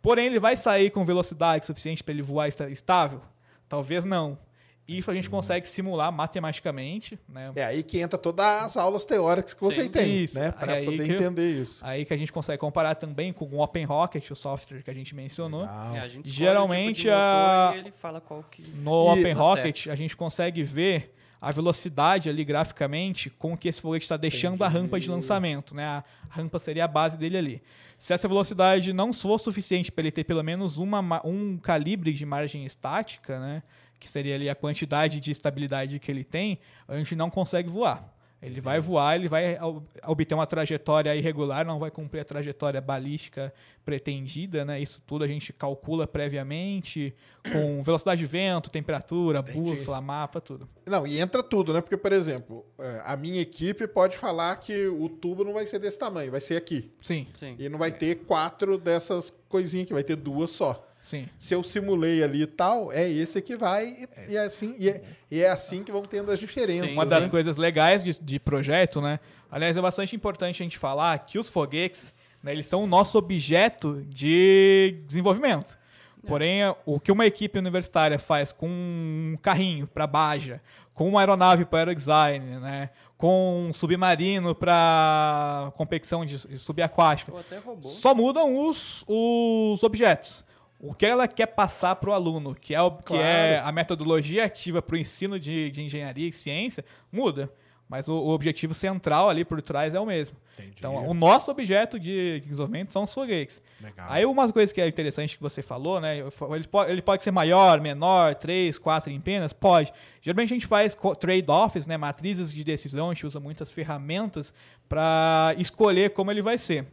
Porém, 0.00 0.26
ele 0.26 0.38
vai 0.38 0.56
sair 0.56 0.90
com 0.90 1.04
velocidade 1.04 1.66
suficiente 1.66 2.02
para 2.04 2.12
ele 2.14 2.22
voar 2.22 2.48
estável? 2.48 3.20
Talvez 3.68 4.04
não. 4.04 4.38
Isso 4.86 5.10
a 5.10 5.14
gente 5.14 5.28
consegue 5.28 5.68
simular 5.68 6.10
matematicamente. 6.10 7.18
Né? 7.28 7.52
É 7.56 7.64
aí 7.64 7.82
que 7.82 8.00
entra 8.00 8.18
todas 8.18 8.46
as 8.64 8.76
aulas 8.76 9.04
teóricas 9.04 9.52
que 9.52 9.60
vocês 9.60 9.86
Sim. 9.86 9.92
têm, 9.92 10.24
Isso. 10.24 10.38
né? 10.38 10.50
Para 10.50 10.74
Aí 10.74 10.84
poder 10.86 11.04
que 11.06 11.12
entender 11.12 11.50
isso. 11.60 11.84
Aí 11.84 12.04
que 12.06 12.14
a 12.14 12.16
gente 12.16 12.32
consegue 12.32 12.58
comparar 12.58 12.94
também 12.94 13.30
com 13.32 13.44
o 13.44 13.60
Open 13.62 13.84
Rocket, 13.84 14.30
o 14.30 14.34
software 14.34 14.82
que 14.82 14.90
a 14.90 14.94
gente 14.94 15.14
mencionou. 15.14 15.64
É, 15.64 16.00
a 16.00 16.08
gente 16.08 16.30
Geralmente, 16.30 17.06
o 17.08 17.10
tipo 17.10 17.10
de 17.10 17.10
motor 17.10 17.20
a- 17.20 17.72
e 17.74 17.78
ele 17.80 17.90
fala 17.92 18.20
qual 18.20 18.42
que... 18.50 18.62
No 18.70 19.14
E- 19.14 19.20
Open 19.20 19.32
Rocket, 19.34 19.88
a 19.88 19.94
gente 19.94 20.16
consegue 20.16 20.62
ver 20.62 21.14
a 21.40 21.50
velocidade 21.50 22.28
ali 22.28 22.44
graficamente 22.44 23.30
com 23.30 23.56
que 23.56 23.68
esse 23.68 23.80
foguete 23.80 24.04
está 24.04 24.16
deixando 24.16 24.62
a 24.64 24.68
rampa 24.68 24.98
de 24.98 25.08
lançamento. 25.10 25.74
Né? 25.74 25.84
A 25.84 26.02
rampa 26.28 26.58
seria 26.58 26.84
a 26.84 26.88
base 26.88 27.16
dele 27.16 27.36
ali. 27.38 27.62
Se 27.98 28.12
essa 28.12 28.28
velocidade 28.28 28.92
não 28.92 29.12
for 29.12 29.38
suficiente 29.38 29.90
para 29.90 30.02
ele 30.02 30.10
ter 30.12 30.24
pelo 30.24 30.42
menos 30.42 30.78
uma, 30.78 31.00
ma- 31.02 31.20
um 31.24 31.56
calibre 31.58 32.12
de 32.12 32.24
margem 32.26 32.64
estática, 32.64 33.38
né? 33.40 33.62
que 34.00 34.08
seria 34.08 34.34
ali 34.36 34.48
a 34.48 34.54
quantidade 34.54 35.18
de 35.20 35.30
estabilidade 35.32 35.98
que 35.98 36.10
ele 36.10 36.22
tem, 36.22 36.58
a 36.86 36.96
gente 36.96 37.16
não 37.16 37.28
consegue 37.30 37.68
voar. 37.68 38.08
Ele 38.40 38.60
vai 38.60 38.78
voar, 38.78 39.16
ele 39.16 39.26
vai 39.26 39.60
ob- 39.60 39.84
obter 40.06 40.32
uma 40.34 40.46
trajetória 40.46 41.14
irregular, 41.16 41.66
não 41.66 41.78
vai 41.80 41.90
cumprir 41.90 42.20
a 42.20 42.24
trajetória 42.24 42.80
balística 42.80 43.52
pretendida, 43.84 44.64
né? 44.64 44.80
Isso 44.80 45.02
tudo 45.04 45.24
a 45.24 45.26
gente 45.26 45.52
calcula 45.52 46.06
previamente 46.06 47.12
com 47.52 47.82
velocidade 47.82 48.20
de 48.20 48.26
vento, 48.26 48.70
temperatura, 48.70 49.42
bússola, 49.42 50.00
mapa, 50.00 50.40
tudo. 50.40 50.68
Não, 50.86 51.04
e 51.06 51.18
entra 51.18 51.42
tudo, 51.42 51.72
né? 51.72 51.80
Porque, 51.80 51.96
por 51.96 52.12
exemplo, 52.12 52.64
é, 52.78 53.02
a 53.04 53.16
minha 53.16 53.40
equipe 53.40 53.88
pode 53.88 54.16
falar 54.16 54.54
que 54.56 54.86
o 54.86 55.08
tubo 55.08 55.42
não 55.42 55.52
vai 55.54 55.66
ser 55.66 55.80
desse 55.80 55.98
tamanho, 55.98 56.30
vai 56.30 56.40
ser 56.40 56.56
aqui. 56.56 56.92
Sim, 57.00 57.26
Sim. 57.36 57.56
E 57.58 57.68
não 57.68 57.78
vai 57.78 57.90
ter 57.90 58.16
quatro 58.24 58.78
dessas 58.78 59.32
coisinhas 59.48 59.84
aqui, 59.86 59.94
vai 59.94 60.04
ter 60.04 60.16
duas 60.16 60.50
só. 60.50 60.87
Sim. 61.08 61.28
Se 61.38 61.54
eu 61.54 61.62
simulei 61.62 62.22
ali 62.22 62.42
e 62.42 62.46
tal, 62.46 62.92
é 62.92 63.08
esse 63.08 63.40
que 63.40 63.56
vai, 63.56 63.86
e, 63.86 64.32
e 64.32 64.36
é 64.36 64.44
assim, 64.44 64.74
e 64.78 64.88
é, 64.88 65.02
e 65.30 65.40
é 65.40 65.48
assim 65.48 65.82
que 65.82 65.90
vão 65.90 66.02
tendo 66.02 66.30
as 66.30 66.38
diferenças. 66.38 66.92
Uma 66.92 67.06
das 67.06 67.24
né? 67.24 67.30
coisas 67.30 67.56
legais 67.56 68.04
de, 68.04 68.18
de 68.20 68.38
projeto, 68.38 69.00
né? 69.00 69.18
Aliás, 69.50 69.76
é 69.76 69.80
bastante 69.80 70.14
importante 70.14 70.62
a 70.62 70.64
gente 70.64 70.76
falar 70.76 71.18
que 71.20 71.38
os 71.38 71.48
foguetes, 71.48 72.12
né, 72.42 72.52
eles 72.52 72.66
são 72.66 72.84
o 72.84 72.86
nosso 72.86 73.16
objeto 73.16 74.04
de 74.08 75.02
desenvolvimento. 75.06 75.78
Porém, 76.26 76.60
o 76.84 77.00
que 77.00 77.10
uma 77.10 77.24
equipe 77.24 77.58
universitária 77.58 78.18
faz 78.18 78.52
com 78.52 78.68
um 78.68 79.38
carrinho 79.40 79.86
para 79.86 80.06
Baja, 80.06 80.60
com 80.92 81.08
uma 81.08 81.20
aeronave 81.20 81.64
para 81.64 81.78
aerodesign, 81.78 82.58
né, 82.60 82.90
com 83.16 83.68
um 83.68 83.72
submarino 83.72 84.54
para 84.54 85.72
competição 85.74 86.26
de 86.26 86.38
subaquática, 86.58 87.32
Ou 87.32 87.38
até 87.38 87.58
robô. 87.58 87.88
só 87.88 88.14
mudam 88.14 88.68
os, 88.68 89.04
os 89.08 89.82
objetos. 89.82 90.44
O 90.80 90.94
que 90.94 91.04
ela 91.06 91.26
quer 91.26 91.46
passar 91.46 91.96
para 91.96 92.10
o 92.10 92.12
aluno, 92.12 92.54
que 92.54 92.74
é, 92.74 92.80
o, 92.80 92.92
que 92.92 93.02
Claro. 93.04 93.22
é 93.22 93.58
a 93.58 93.72
metodologia 93.72 94.44
ativa 94.44 94.80
para 94.80 94.94
o 94.94 94.98
ensino 94.98 95.38
de, 95.38 95.70
de 95.70 95.82
engenharia 95.82 96.28
e 96.28 96.32
ciência, 96.32 96.84
muda. 97.10 97.52
Mas 97.88 98.06
o, 98.06 98.12
o 98.12 98.28
objetivo 98.28 98.74
central 98.74 99.30
ali 99.30 99.46
por 99.46 99.62
trás 99.62 99.94
é 99.94 99.98
o 99.98 100.04
mesmo. 100.04 100.36
Entendi. 100.58 100.74
Então, 100.78 101.08
o 101.08 101.14
nosso 101.14 101.50
objeto 101.50 101.98
de 101.98 102.38
desenvolvimento 102.40 102.92
são 102.92 103.04
os 103.04 103.14
foguetes. 103.14 103.62
Legal. 103.80 104.06
Aí, 104.10 104.26
uma 104.26 104.52
coisa 104.52 104.74
que 104.74 104.80
é 104.80 104.86
interessante 104.86 105.36
que 105.36 105.42
você 105.42 105.62
falou, 105.62 105.98
né? 105.98 106.18
Ele 106.18 106.68
pode, 106.68 106.92
ele 106.92 107.00
pode 107.00 107.22
ser 107.22 107.30
maior, 107.30 107.80
menor, 107.80 108.34
três, 108.34 108.78
quatro 108.78 109.10
empenas? 109.10 109.54
Pode. 109.54 109.90
Geralmente 110.20 110.52
a 110.52 110.56
gente 110.56 110.66
faz 110.66 110.94
trade-offs, 111.18 111.86
né? 111.86 111.96
Matrizes 111.96 112.52
de 112.52 112.62
decisão, 112.62 113.10
a 113.10 113.14
gente 113.14 113.26
usa 113.26 113.40
muitas 113.40 113.72
ferramentas 113.72 114.52
para 114.86 115.54
escolher 115.56 116.10
como 116.10 116.30
ele 116.30 116.42
vai 116.42 116.58
ser. 116.58 116.86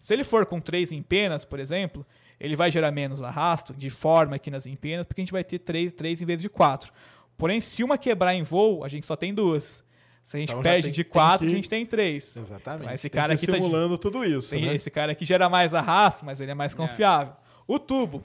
Se 0.00 0.12
ele 0.12 0.24
for 0.24 0.44
com 0.44 0.60
três 0.60 0.90
empenas, 0.90 1.44
por 1.44 1.60
exemplo, 1.60 2.04
ele 2.44 2.56
vai 2.56 2.70
gerar 2.70 2.90
menos 2.90 3.22
arrasto 3.22 3.72
de 3.72 3.88
forma 3.88 4.36
aqui 4.36 4.50
nas 4.50 4.66
empenas, 4.66 5.06
porque 5.06 5.20
a 5.20 5.24
gente 5.24 5.32
vai 5.32 5.44
ter 5.44 5.58
três, 5.58 5.92
três 5.92 6.20
em 6.20 6.24
vez 6.24 6.40
de 6.40 6.48
quatro. 6.48 6.92
Porém, 7.38 7.60
se 7.60 7.82
uma 7.84 7.96
quebrar 7.96 8.34
em 8.34 8.42
voo, 8.42 8.84
a 8.84 8.88
gente 8.88 9.06
só 9.06 9.14
tem 9.16 9.32
duas. 9.32 9.82
Se 10.24 10.36
a 10.36 10.40
gente 10.40 10.50
Então 10.50 10.62
perde 10.62 10.82
tem- 10.88 10.92
de 10.92 11.04
quatro, 11.04 11.46
que- 11.46 11.52
a 11.52 11.56
gente 11.56 11.68
tem 11.68 11.84
três. 11.86 12.36
Exatamente. 12.36 12.82
Então, 12.84 12.94
esse 12.94 13.08
Tem 13.10 13.20
cara 13.20 13.34
que 13.36 13.42
ir 13.42 13.44
aqui 13.44 13.52
tá 13.52 13.58
simulando 13.58 13.98
tudo 13.98 14.24
isso, 14.24 14.50
Tem 14.50 14.66
né? 14.66 14.74
esse 14.74 14.90
cara 14.90 15.12
aqui 15.12 15.24
gera 15.24 15.48
mais 15.48 15.72
arrasto, 15.74 16.24
mas 16.24 16.40
ele 16.40 16.50
é 16.50 16.54
mais 16.54 16.74
confiável. 16.74 17.34
O 17.66 17.78
tubo, 17.78 18.22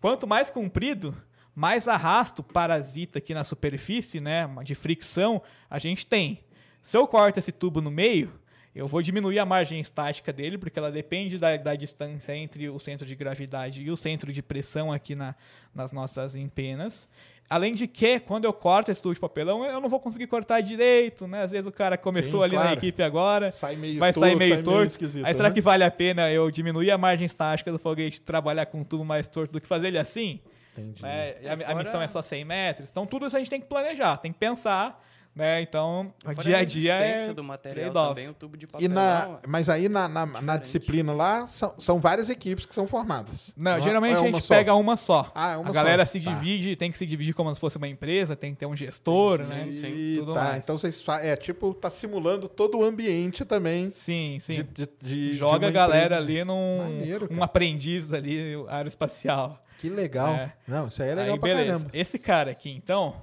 quanto 0.00 0.26
mais 0.26 0.50
comprido, 0.50 1.16
mais 1.54 1.86
arrasto 1.88 2.42
parasita 2.42 3.18
aqui 3.18 3.34
na 3.34 3.44
superfície, 3.44 4.20
né, 4.20 4.48
de 4.64 4.74
fricção, 4.74 5.42
a 5.70 5.78
gente 5.78 6.06
tem. 6.06 6.40
Se 6.82 6.96
eu 6.96 7.06
corto 7.06 7.38
esse 7.38 7.52
tubo 7.52 7.80
no 7.80 7.90
meio, 7.90 8.32
eu 8.78 8.86
vou 8.86 9.02
diminuir 9.02 9.40
a 9.40 9.44
margem 9.44 9.80
estática 9.80 10.32
dele, 10.32 10.56
porque 10.56 10.78
ela 10.78 10.92
depende 10.92 11.36
da, 11.36 11.56
da 11.56 11.74
distância 11.74 12.32
entre 12.36 12.68
o 12.68 12.78
centro 12.78 13.04
de 13.04 13.16
gravidade 13.16 13.82
e 13.82 13.90
o 13.90 13.96
centro 13.96 14.32
de 14.32 14.40
pressão 14.40 14.92
aqui 14.92 15.16
na, 15.16 15.34
nas 15.74 15.90
nossas 15.90 16.36
empenas. 16.36 17.08
Além 17.50 17.74
de 17.74 17.88
que, 17.88 18.20
quando 18.20 18.44
eu 18.44 18.52
corto 18.52 18.92
esse 18.92 19.02
tubo 19.02 19.14
de 19.14 19.20
papelão, 19.20 19.64
eu 19.64 19.80
não 19.80 19.88
vou 19.88 19.98
conseguir 19.98 20.28
cortar 20.28 20.60
direito, 20.60 21.26
né? 21.26 21.42
Às 21.42 21.50
vezes 21.50 21.66
o 21.66 21.72
cara 21.72 21.98
começou 21.98 22.38
Sim, 22.40 22.44
ali 22.44 22.54
na 22.54 22.62
claro. 22.62 22.78
equipe 22.78 23.02
agora, 23.02 23.50
Sai 23.50 23.74
meio 23.74 23.98
vai 23.98 24.12
torto, 24.12 24.28
sair 24.28 24.36
meio 24.36 24.50
sai 24.50 24.62
meio 24.62 24.64
torto. 24.64 24.86
esquisito, 24.86 25.26
Aí 25.26 25.34
será 25.34 25.48
né? 25.48 25.54
que 25.54 25.60
vale 25.60 25.82
a 25.82 25.90
pena 25.90 26.30
eu 26.30 26.48
diminuir 26.48 26.92
a 26.92 26.98
margem 26.98 27.26
estática 27.26 27.72
do 27.72 27.80
foguete, 27.80 28.20
trabalhar 28.20 28.66
com 28.66 28.78
um 28.80 28.84
tubo 28.84 29.04
mais 29.04 29.26
torto 29.26 29.52
do 29.54 29.60
que 29.60 29.66
fazer 29.66 29.88
ele 29.88 29.98
assim? 29.98 30.40
Entendi. 30.72 31.02
E 31.02 31.64
a, 31.64 31.72
a 31.72 31.74
missão 31.74 32.00
é 32.00 32.08
só 32.08 32.22
100 32.22 32.44
metros. 32.44 32.90
Então 32.90 33.04
tudo 33.04 33.26
isso 33.26 33.34
a 33.34 33.40
gente 33.40 33.50
tem 33.50 33.60
que 33.60 33.66
planejar, 33.66 34.18
tem 34.18 34.32
que 34.32 34.38
pensar, 34.38 35.04
né? 35.34 35.60
Então, 35.62 36.12
Fora 36.22 36.34
dia 36.36 36.58
a 36.58 36.64
dia 36.64 36.94
é 36.94 37.32
do 37.32 37.44
material 37.44 37.92
também, 37.92 38.28
o 38.28 38.34
tubo 38.34 38.56
de 38.56 38.64
E 38.64 38.68
papelão. 38.68 38.94
na, 38.94 39.38
mas 39.46 39.68
aí 39.68 39.88
na, 39.88 40.08
na, 40.08 40.26
na 40.26 40.56
disciplina 40.56 41.12
lá 41.12 41.46
são, 41.46 41.74
são 41.78 42.00
várias 42.00 42.28
equipes 42.28 42.66
que 42.66 42.74
são 42.74 42.86
formadas. 42.88 43.52
Não, 43.56 43.72
é- 43.72 43.80
geralmente 43.82 44.14
é 44.14 44.18
a 44.18 44.20
uma 44.22 44.32
gente 44.32 44.44
só? 44.44 44.54
pega 44.54 44.74
uma 44.74 44.96
só. 44.96 45.30
Ah, 45.34 45.52
é 45.52 45.56
uma 45.56 45.70
a 45.70 45.72
galera 45.72 46.04
só. 46.04 46.12
se 46.18 46.20
Tá. 46.24 46.32
divide, 46.32 46.74
tem 46.74 46.90
que 46.90 46.98
se 46.98 47.06
dividir 47.06 47.34
como 47.34 47.54
se 47.54 47.60
fosse 47.60 47.76
uma 47.76 47.86
empresa, 47.88 48.34
tem 48.34 48.52
que 48.52 48.58
ter 48.58 48.66
um 48.66 48.74
gestor, 48.76 49.46
né? 49.46 49.68
sim. 49.70 49.86
E 49.86 50.14
tudo 50.18 50.32
tá, 50.34 50.44
mais. 50.44 50.56
então 50.62 50.76
vocês 50.76 51.04
é 51.22 51.36
tipo 51.36 51.72
tá 51.74 51.88
simulando 51.88 52.48
todo 52.48 52.78
o 52.78 52.84
ambiente 52.84 53.44
também 53.44 53.90
Sim, 53.90 54.38
sim. 54.40 54.54
de, 54.54 54.62
de- 54.64 54.88
de- 55.00 55.32
Joga 55.36 55.68
a 55.68 55.70
galera 55.70 56.16
ali 56.16 56.44
num 56.44 56.78
Maneiro, 56.78 57.28
um 57.30 57.42
aprendiz 57.42 58.12
ali 58.12 58.54
aeroespacial. 58.68 59.62
Que 59.78 59.88
legal. 59.88 60.34
É. 60.34 60.52
Não, 60.66 60.88
isso 60.88 61.00
aí 61.02 61.10
é 61.10 61.14
legal 61.14 61.34
aí, 61.34 61.40
pra 61.40 61.48
beleza. 61.50 61.72
caramba. 61.74 61.90
Esse 61.92 62.18
cara 62.18 62.50
aqui, 62.50 62.70
então, 62.70 63.14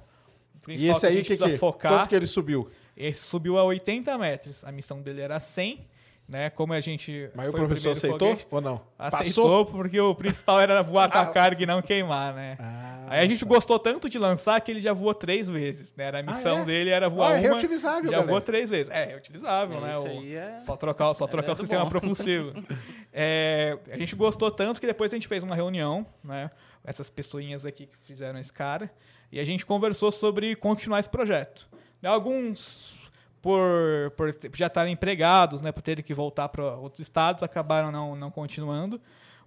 o 0.70 0.72
E 0.72 0.74
principal 0.76 0.92
esse 0.96 1.00
que 1.00 1.06
a 1.06 1.08
aí 1.08 1.14
gente 1.16 1.22
que, 1.24 1.28
precisa 1.36 1.50
que 1.50 1.58
focar, 1.58 1.92
quanto 1.92 2.08
que 2.08 2.14
ele 2.16 2.26
subiu? 2.26 2.68
esse 2.96 3.22
subiu 3.22 3.58
a 3.58 3.64
80 3.64 4.16
metros. 4.18 4.64
A 4.64 4.72
missão 4.72 5.00
dele 5.02 5.20
era 5.20 5.38
100, 5.38 5.86
né? 6.28 6.50
Como 6.50 6.72
a 6.72 6.80
gente 6.80 7.30
Mas 7.34 7.48
o 7.48 7.52
professor 7.52 7.92
primeiro 7.94 7.98
aceitou 7.98 8.28
foguete, 8.30 8.46
ou 8.50 8.60
não? 8.60 8.82
Aceitou 8.98 9.66
porque 9.66 10.00
o 10.00 10.14
principal 10.14 10.60
era 10.60 10.82
voar 10.82 11.10
com 11.10 11.18
Ah. 11.18 11.22
a 11.22 11.26
carga 11.26 11.62
e 11.62 11.66
não 11.66 11.80
queimar, 11.82 12.34
né? 12.34 12.56
Ah, 12.58 12.94
Aí 13.08 13.20
a 13.20 13.26
gente 13.28 13.44
gostou 13.44 13.78
tanto 13.78 14.08
de 14.08 14.18
lançar 14.18 14.60
que 14.60 14.68
ele 14.72 14.80
já 14.80 14.92
voou 14.92 15.14
três 15.14 15.48
vezes, 15.48 15.94
né? 15.96 16.06
Era 16.06 16.18
a 16.18 16.22
missão 16.24 16.58
é? 16.58 16.64
dele 16.64 16.90
era 16.90 17.08
voar 17.08 17.32
Ah, 17.32 17.36
é 17.36 17.40
uma, 17.42 17.48
reutilizável, 17.50 18.04
já 18.06 18.10
galera. 18.10 18.26
voou 18.28 18.40
três 18.40 18.68
vezes. 18.68 18.92
É, 18.92 19.04
reutilizável, 19.04 19.80
né? 19.80 19.96
O- 19.96 20.06
aí 20.08 20.34
é... 20.34 20.58
Só 20.60 20.76
trocar, 20.76 21.14
só 21.14 21.26
É 21.26 21.28
trocar 21.28 21.52
o 21.52 21.54
do 21.54 21.60
sistema 21.60 21.84
bom. 21.84 21.90
propulsivo. 21.90 22.52
É, 23.18 23.78
a 23.90 23.96
gente 23.96 24.14
gostou 24.14 24.50
tanto 24.50 24.78
que 24.78 24.86
depois 24.86 25.10
a 25.10 25.16
gente 25.16 25.26
fez 25.26 25.42
uma 25.42 25.54
reunião, 25.54 26.04
né? 26.22 26.50
Essas 26.84 27.08
pessoinhas 27.08 27.64
aqui 27.64 27.86
que 27.86 27.96
fizeram 27.96 28.38
esse 28.38 28.52
cara. 28.52 28.90
E 29.30 29.40
a 29.40 29.44
gente 29.44 29.66
conversou 29.66 30.10
sobre 30.10 30.54
continuar 30.56 31.00
esse 31.00 31.10
projeto. 31.10 31.68
Alguns, 32.04 33.00
por, 33.42 34.12
por 34.16 34.34
já 34.54 34.66
estarem 34.66 34.92
empregados, 34.92 35.60
né? 35.60 35.72
Por 35.72 35.82
terem 35.82 36.04
que 36.04 36.14
voltar 36.14 36.48
para 36.48 36.76
outros 36.76 37.00
estados, 37.00 37.42
acabaram 37.42 37.90
não, 37.90 38.14
não 38.14 38.30
continuando. 38.30 39.00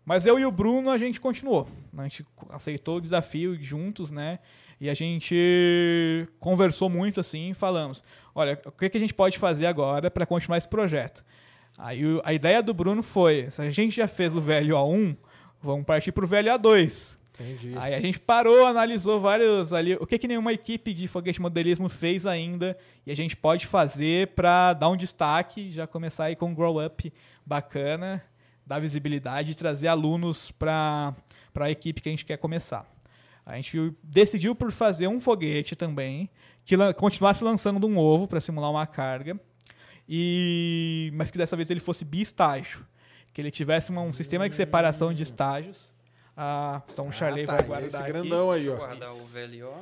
Mas 0.06 0.26
eu 0.26 0.40
e 0.40 0.46
o 0.46 0.52
Bruno, 0.52 0.90
a 0.90 0.98
gente 0.98 1.20
continuou. 1.20 1.68
A 1.98 2.04
gente 2.04 2.26
aceitou 2.50 2.98
o 2.98 3.02
desafio 3.02 3.62
juntos, 3.62 4.10
né? 4.10 4.40
E 4.82 4.90
a 4.90 4.94
gente 4.94 6.28
conversou 6.40 6.90
muito 6.90 7.20
assim, 7.20 7.54
falamos: 7.54 8.04
olha, 8.34 8.60
o 8.66 8.72
que, 8.72 8.90
que 8.90 8.98
a 8.98 9.02
gente 9.02 9.14
pode 9.14 9.38
fazer 9.38 9.66
agora 9.66 10.10
para 10.10 10.26
continuar 10.26 10.58
esse 10.58 10.68
projeto? 10.68 11.24
Aí 11.78 12.02
a 12.24 12.34
ideia 12.34 12.64
do 12.64 12.74
Bruno 12.74 13.04
foi: 13.04 13.52
se 13.52 13.62
a 13.62 13.70
gente 13.70 13.98
já 13.98 14.08
fez 14.08 14.36
o 14.36 14.42
VLO1, 14.42 15.16
vamos 15.62 15.86
partir 15.86 16.12
para 16.12 16.26
o 16.26 16.28
VLO2. 16.28 17.19
Entendi. 17.40 17.74
Aí 17.78 17.94
a 17.94 18.00
gente 18.02 18.20
parou, 18.20 18.66
analisou 18.66 19.20
vários 19.20 19.74
ali, 19.74 19.96
o 19.96 20.06
que, 20.06 20.20
que 20.20 20.28
nenhuma 20.28 20.52
equipe 20.52 20.94
de 20.94 21.08
foguete 21.08 21.42
modelismo 21.42 21.88
fez 21.88 22.26
ainda 22.26 22.78
e 23.06 23.12
a 23.12 23.16
gente 23.16 23.36
pode 23.36 23.66
fazer 23.66 24.28
para 24.30 24.74
dar 24.74 24.90
um 24.90 24.98
destaque, 24.98 25.70
já 25.70 25.88
começar 25.88 26.26
aí 26.26 26.36
com 26.36 26.48
um 26.48 26.54
grow 26.54 26.86
up 26.86 27.14
bacana, 27.46 28.22
dar 28.66 28.80
visibilidade 28.80 29.52
e 29.52 29.56
trazer 29.56 29.88
alunos 29.88 30.52
para 30.52 31.14
a 31.58 31.72
equipe 31.72 32.02
que 32.02 32.10
a 32.10 32.12
gente 32.12 32.26
quer 32.26 32.38
começar. 32.38 32.86
A 33.46 33.56
gente 33.56 33.94
decidiu 34.04 34.54
por 34.54 34.72
fazer 34.72 35.08
um 35.08 35.20
foguete 35.20 35.76
também 35.76 36.30
que 36.64 36.76
continuasse 36.94 37.44
lançando 37.44 37.88
um 37.88 37.98
ovo 37.98 38.28
para 38.28 38.40
simular 38.40 38.70
uma 38.70 38.86
carga, 38.86 39.40
e 40.08 41.10
mas 41.16 41.32
que 41.32 41.38
dessa 41.38 41.56
vez 41.56 41.72
ele 41.72 41.80
fosse 41.80 42.04
biestágio, 42.04 42.86
que 43.34 43.42
ele 43.42 43.50
tivesse 43.50 43.92
um 43.92 44.14
sistema 44.14 44.48
de 44.48 44.54
separação 44.56 45.14
de 45.14 45.24
estágios. 45.24 45.92
Ah, 46.42 46.82
então 46.94 47.10
o 47.10 47.12
Charlie 47.12 47.44
ah, 47.44 47.48
tá, 47.48 47.54
vai 47.56 47.64
guardar 47.64 47.88
esse 47.90 47.98
aqui. 47.98 48.12
grandão 48.14 48.50
aí, 48.50 48.70
ó. 48.70 48.78
Guardar 48.78 49.12
o 49.12 49.26
VLO. 49.26 49.76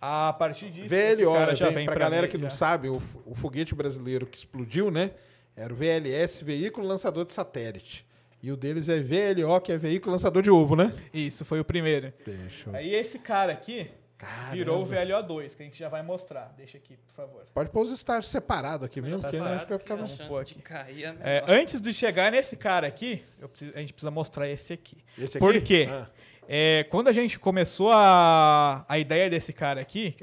A 0.00 0.32
partir 0.32 0.70
disso, 0.70 0.88
VLO, 0.88 1.32
cara 1.32 1.56
já 1.56 1.66
vem, 1.66 1.74
vem 1.74 1.84
pra 1.86 1.94
pra 1.96 2.04
galera 2.04 2.26
mim, 2.28 2.30
que 2.30 2.38
não 2.38 2.48
já. 2.48 2.54
sabe, 2.54 2.88
o, 2.88 3.02
o 3.26 3.34
foguete 3.34 3.74
brasileiro 3.74 4.24
que 4.24 4.38
explodiu, 4.38 4.92
né? 4.92 5.10
Era 5.56 5.72
o 5.72 5.76
VLS, 5.76 6.44
Veículo 6.44 6.86
Lançador 6.86 7.24
de 7.24 7.34
Satélite. 7.34 8.06
E 8.40 8.52
o 8.52 8.56
deles 8.56 8.88
é 8.88 9.00
VLO, 9.00 9.60
que 9.60 9.72
é 9.72 9.76
Veículo 9.76 10.12
Lançador 10.12 10.40
de 10.40 10.52
Ovo, 10.52 10.76
né? 10.76 10.94
Isso, 11.12 11.44
foi 11.44 11.58
o 11.58 11.64
primeiro. 11.64 12.12
Deixa 12.24 12.70
eu... 12.70 12.76
Aí 12.76 12.94
esse 12.94 13.18
cara 13.18 13.50
aqui 13.50 13.90
Caramba. 14.18 14.50
virou 14.52 14.82
o 14.82 14.86
VLO2, 14.86 15.54
que 15.54 15.62
a 15.62 15.64
gente 15.64 15.78
já 15.78 15.88
vai 15.88 16.02
mostrar. 16.02 16.52
Deixa 16.56 16.76
aqui, 16.76 16.96
por 16.96 17.12
favor. 17.12 17.44
Pode 17.54 17.70
pôr 17.70 17.82
os 17.82 17.92
estágios 17.92 18.28
separados 18.30 18.84
aqui 18.84 19.00
mesmo, 19.00 19.18
Tá 19.20 19.28
porque 19.28 19.36
certo, 19.40 19.54
acho 19.54 19.64
que 19.64 19.70
vai 19.70 19.78
ficar... 19.78 19.94
a 19.94 19.96
Vamos 19.96 20.10
chance 20.16 20.28
pôr 20.28 20.44
de 20.44 20.52
aqui. 20.54 20.62
cair 20.62 21.04
é 21.04 21.14
É, 21.20 21.44
antes 21.46 21.80
de 21.80 21.94
chegar 21.94 22.32
nesse 22.32 22.56
cara 22.56 22.86
aqui, 22.88 23.22
eu 23.40 23.48
preciso- 23.48 23.72
a 23.76 23.78
gente 23.80 23.92
precisa 23.92 24.10
mostrar 24.10 24.48
esse 24.48 24.72
aqui. 24.72 24.96
Esse 25.16 25.38
aqui? 25.38 25.46
Por 25.46 25.60
quê? 25.62 25.88
Ah. 25.90 26.08
É, 26.48 26.84
quando 26.90 27.06
a 27.08 27.12
gente 27.12 27.38
começou 27.38 27.92
a, 27.92 28.84
a 28.88 28.98
ideia 28.98 29.30
desse 29.30 29.52
cara 29.52 29.80
aqui, 29.80 30.16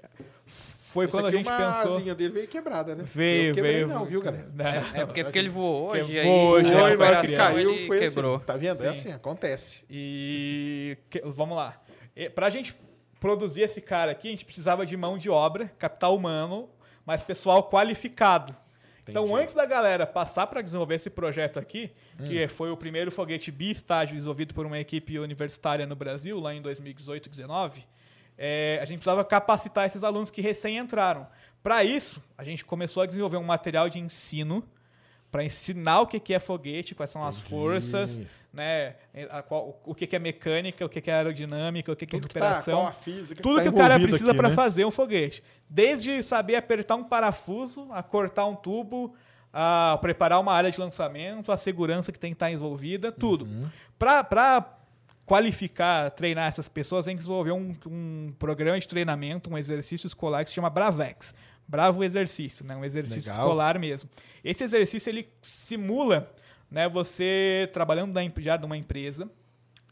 foi 0.46 1.06
Esse 1.06 1.12
quando 1.14 1.26
a 1.26 1.28
aqui, 1.30 1.38
gente 1.38 1.48
uma 1.50 1.58
pensou. 1.82 1.98
asinha 1.98 2.16
dele 2.16 2.34
veio 2.34 2.48
quebrada, 2.48 2.96
né? 2.96 3.04
Veio, 3.06 3.50
eu 3.50 3.54
quebrei 3.56 3.74
veio. 3.76 3.88
não, 3.88 4.06
viu, 4.06 4.22
galera? 4.22 4.50
Né? 4.54 4.92
É 4.94 5.06
porque, 5.06 5.24
porque 5.24 5.40
ele 5.40 5.50
voou 5.50 5.90
hoje, 5.92 6.12
e 6.14 6.20
aí 6.20 6.26
voou 6.26 6.50
hoje, 6.52 6.72
mas 6.98 7.36
caiu, 7.36 7.72
ele 7.72 7.88
foi 7.88 8.00
quebrou. 8.00 8.36
assim. 8.38 8.46
Tá 8.46 8.58
vendo? 8.58 8.72
É 8.72 8.76
Sim. 8.76 8.88
assim, 8.88 9.12
acontece. 9.14 9.86
E 9.90 10.98
que- 11.10 11.22
vamos 11.26 11.56
lá. 11.56 11.80
E, 12.16 12.30
pra 12.30 12.50
gente 12.50 12.74
produzir 13.26 13.64
esse 13.64 13.82
cara 13.82 14.12
aqui, 14.12 14.28
a 14.28 14.32
gente 14.32 14.46
precisava 14.46 14.86
de 14.86 14.96
mão 14.96 15.18
de 15.18 15.32
obra, 15.32 15.74
capital 15.80 16.16
humano, 16.16 16.70
mas 17.04 17.24
pessoal 17.24 17.68
qualificado. 17.68 18.56
Então, 19.08 19.26
Entendi. 19.26 19.42
antes 19.42 19.56
da 19.56 19.66
galera 19.66 20.06
passar 20.06 20.46
para 20.46 20.62
desenvolver 20.62 20.94
esse 20.94 21.10
projeto 21.10 21.58
aqui, 21.58 21.92
Hum. 22.22 22.28
que 22.28 22.48
foi 22.48 22.70
o 22.70 22.78
primeiro 22.78 23.12
foguete 23.12 23.52
bi-estágio 23.52 24.14
desenvolvido 24.14 24.54
por 24.54 24.64
uma 24.68 24.78
equipe 24.78 25.18
universitária 25.18 25.88
no 25.88 25.96
Brasil, 25.96 26.40
lá 26.40 26.54
em 26.54 26.62
2018 26.62 27.24
2019, 27.28 27.88
é, 28.38 28.78
a 28.80 28.86
gente 28.86 28.98
precisava 28.98 29.26
capacitar 29.26 29.88
esses 29.88 30.04
alunos 30.04 30.30
que 30.30 30.40
recém 30.42 30.78
entraram. 30.78 31.26
Para 31.64 31.84
isso, 31.84 32.22
a 32.38 32.44
gente 32.44 32.64
começou 32.64 33.02
a 33.02 33.08
desenvolver 33.08 33.38
um 33.38 33.44
material 33.44 33.90
de 33.90 33.98
ensino 33.98 34.64
para 35.32 35.44
ensinar 35.44 36.02
o 36.02 36.08
que 36.08 36.32
é 36.32 36.40
foguete, 36.40 36.94
quais 36.94 37.10
são 37.10 37.24
as 37.24 37.38
Entendi. 37.38 37.50
forças, 37.50 38.22
né, 38.56 38.96
a 39.30 39.42
qual- 39.42 39.80
o 39.86 39.94
que 39.94 40.08
que 40.08 40.16
é 40.16 40.20
mecânica, 40.20 40.86
o 40.86 40.90
que 40.90 41.02
que 41.02 41.12
é 41.12 41.14
aerodinâmica, 41.16 41.92
o 41.92 41.96
que 41.96 42.06
que 42.06 42.16
é 42.16 42.20
Tudo 42.20 42.28
que 42.30 42.40
tá, 42.40 42.54
recuperação. 42.54 42.94
física 43.02 43.44
Tudo 43.44 43.58
tá 43.58 43.62
que 43.64 43.70
o 43.70 43.74
cara 43.74 44.00
precisa 44.00 44.34
para 44.34 44.50
né? 44.50 44.56
fazer 44.56 44.86
um 44.86 44.92
foguete. 44.92 45.44
Desde 45.70 46.24
saber 46.24 46.56
apertar 46.56 46.96
um 46.96 47.04
parafuso, 47.04 47.88
a 47.92 48.02
cortar 48.02 48.46
um 48.46 48.56
tubo, 48.56 49.14
a 49.54 49.98
preparar 50.02 50.40
uma 50.40 50.54
área 50.54 50.72
de 50.72 50.80
lançamento, 50.80 51.52
a 51.52 51.58
segurança 51.58 52.12
que 52.12 52.20
tem 52.20 52.32
que 52.32 52.36
estar 52.36 52.50
envolvida, 52.52 53.12
tudo. 53.12 53.46
Uhum. 53.46 53.68
Para 54.00 54.24
qualificar, 55.26 56.12
treinar 56.12 56.48
essas 56.48 56.70
pessoas, 56.70 57.06
tem 57.06 57.16
que 57.16 57.20
desenvolver 57.20 57.52
um, 57.52 57.74
um 57.88 58.34
programa 58.38 58.80
de 58.80 58.88
treinamento, 58.88 59.50
um 59.50 59.58
exercício 59.58 60.08
escolar 60.08 60.44
que 60.44 60.50
se 60.50 60.56
chama 60.56 60.70
Bravex. 60.70 61.34
Bravo 61.68 62.04
exercício, 62.04 62.64
né? 62.64 62.76
Um 62.76 62.86
exercício 62.86 63.32
Legal. 63.32 63.46
escolar 63.48 63.80
mesmo. 63.80 64.08
Esse 64.44 64.64
exercício 64.64 65.10
ele 65.10 65.28
simula, 65.42 66.32
né, 66.70 66.90
você 66.90 67.70
trabalhando 67.74 68.14
na, 68.14 68.22
já 68.40 68.58
numa 68.58 68.78
empresa, 68.78 69.30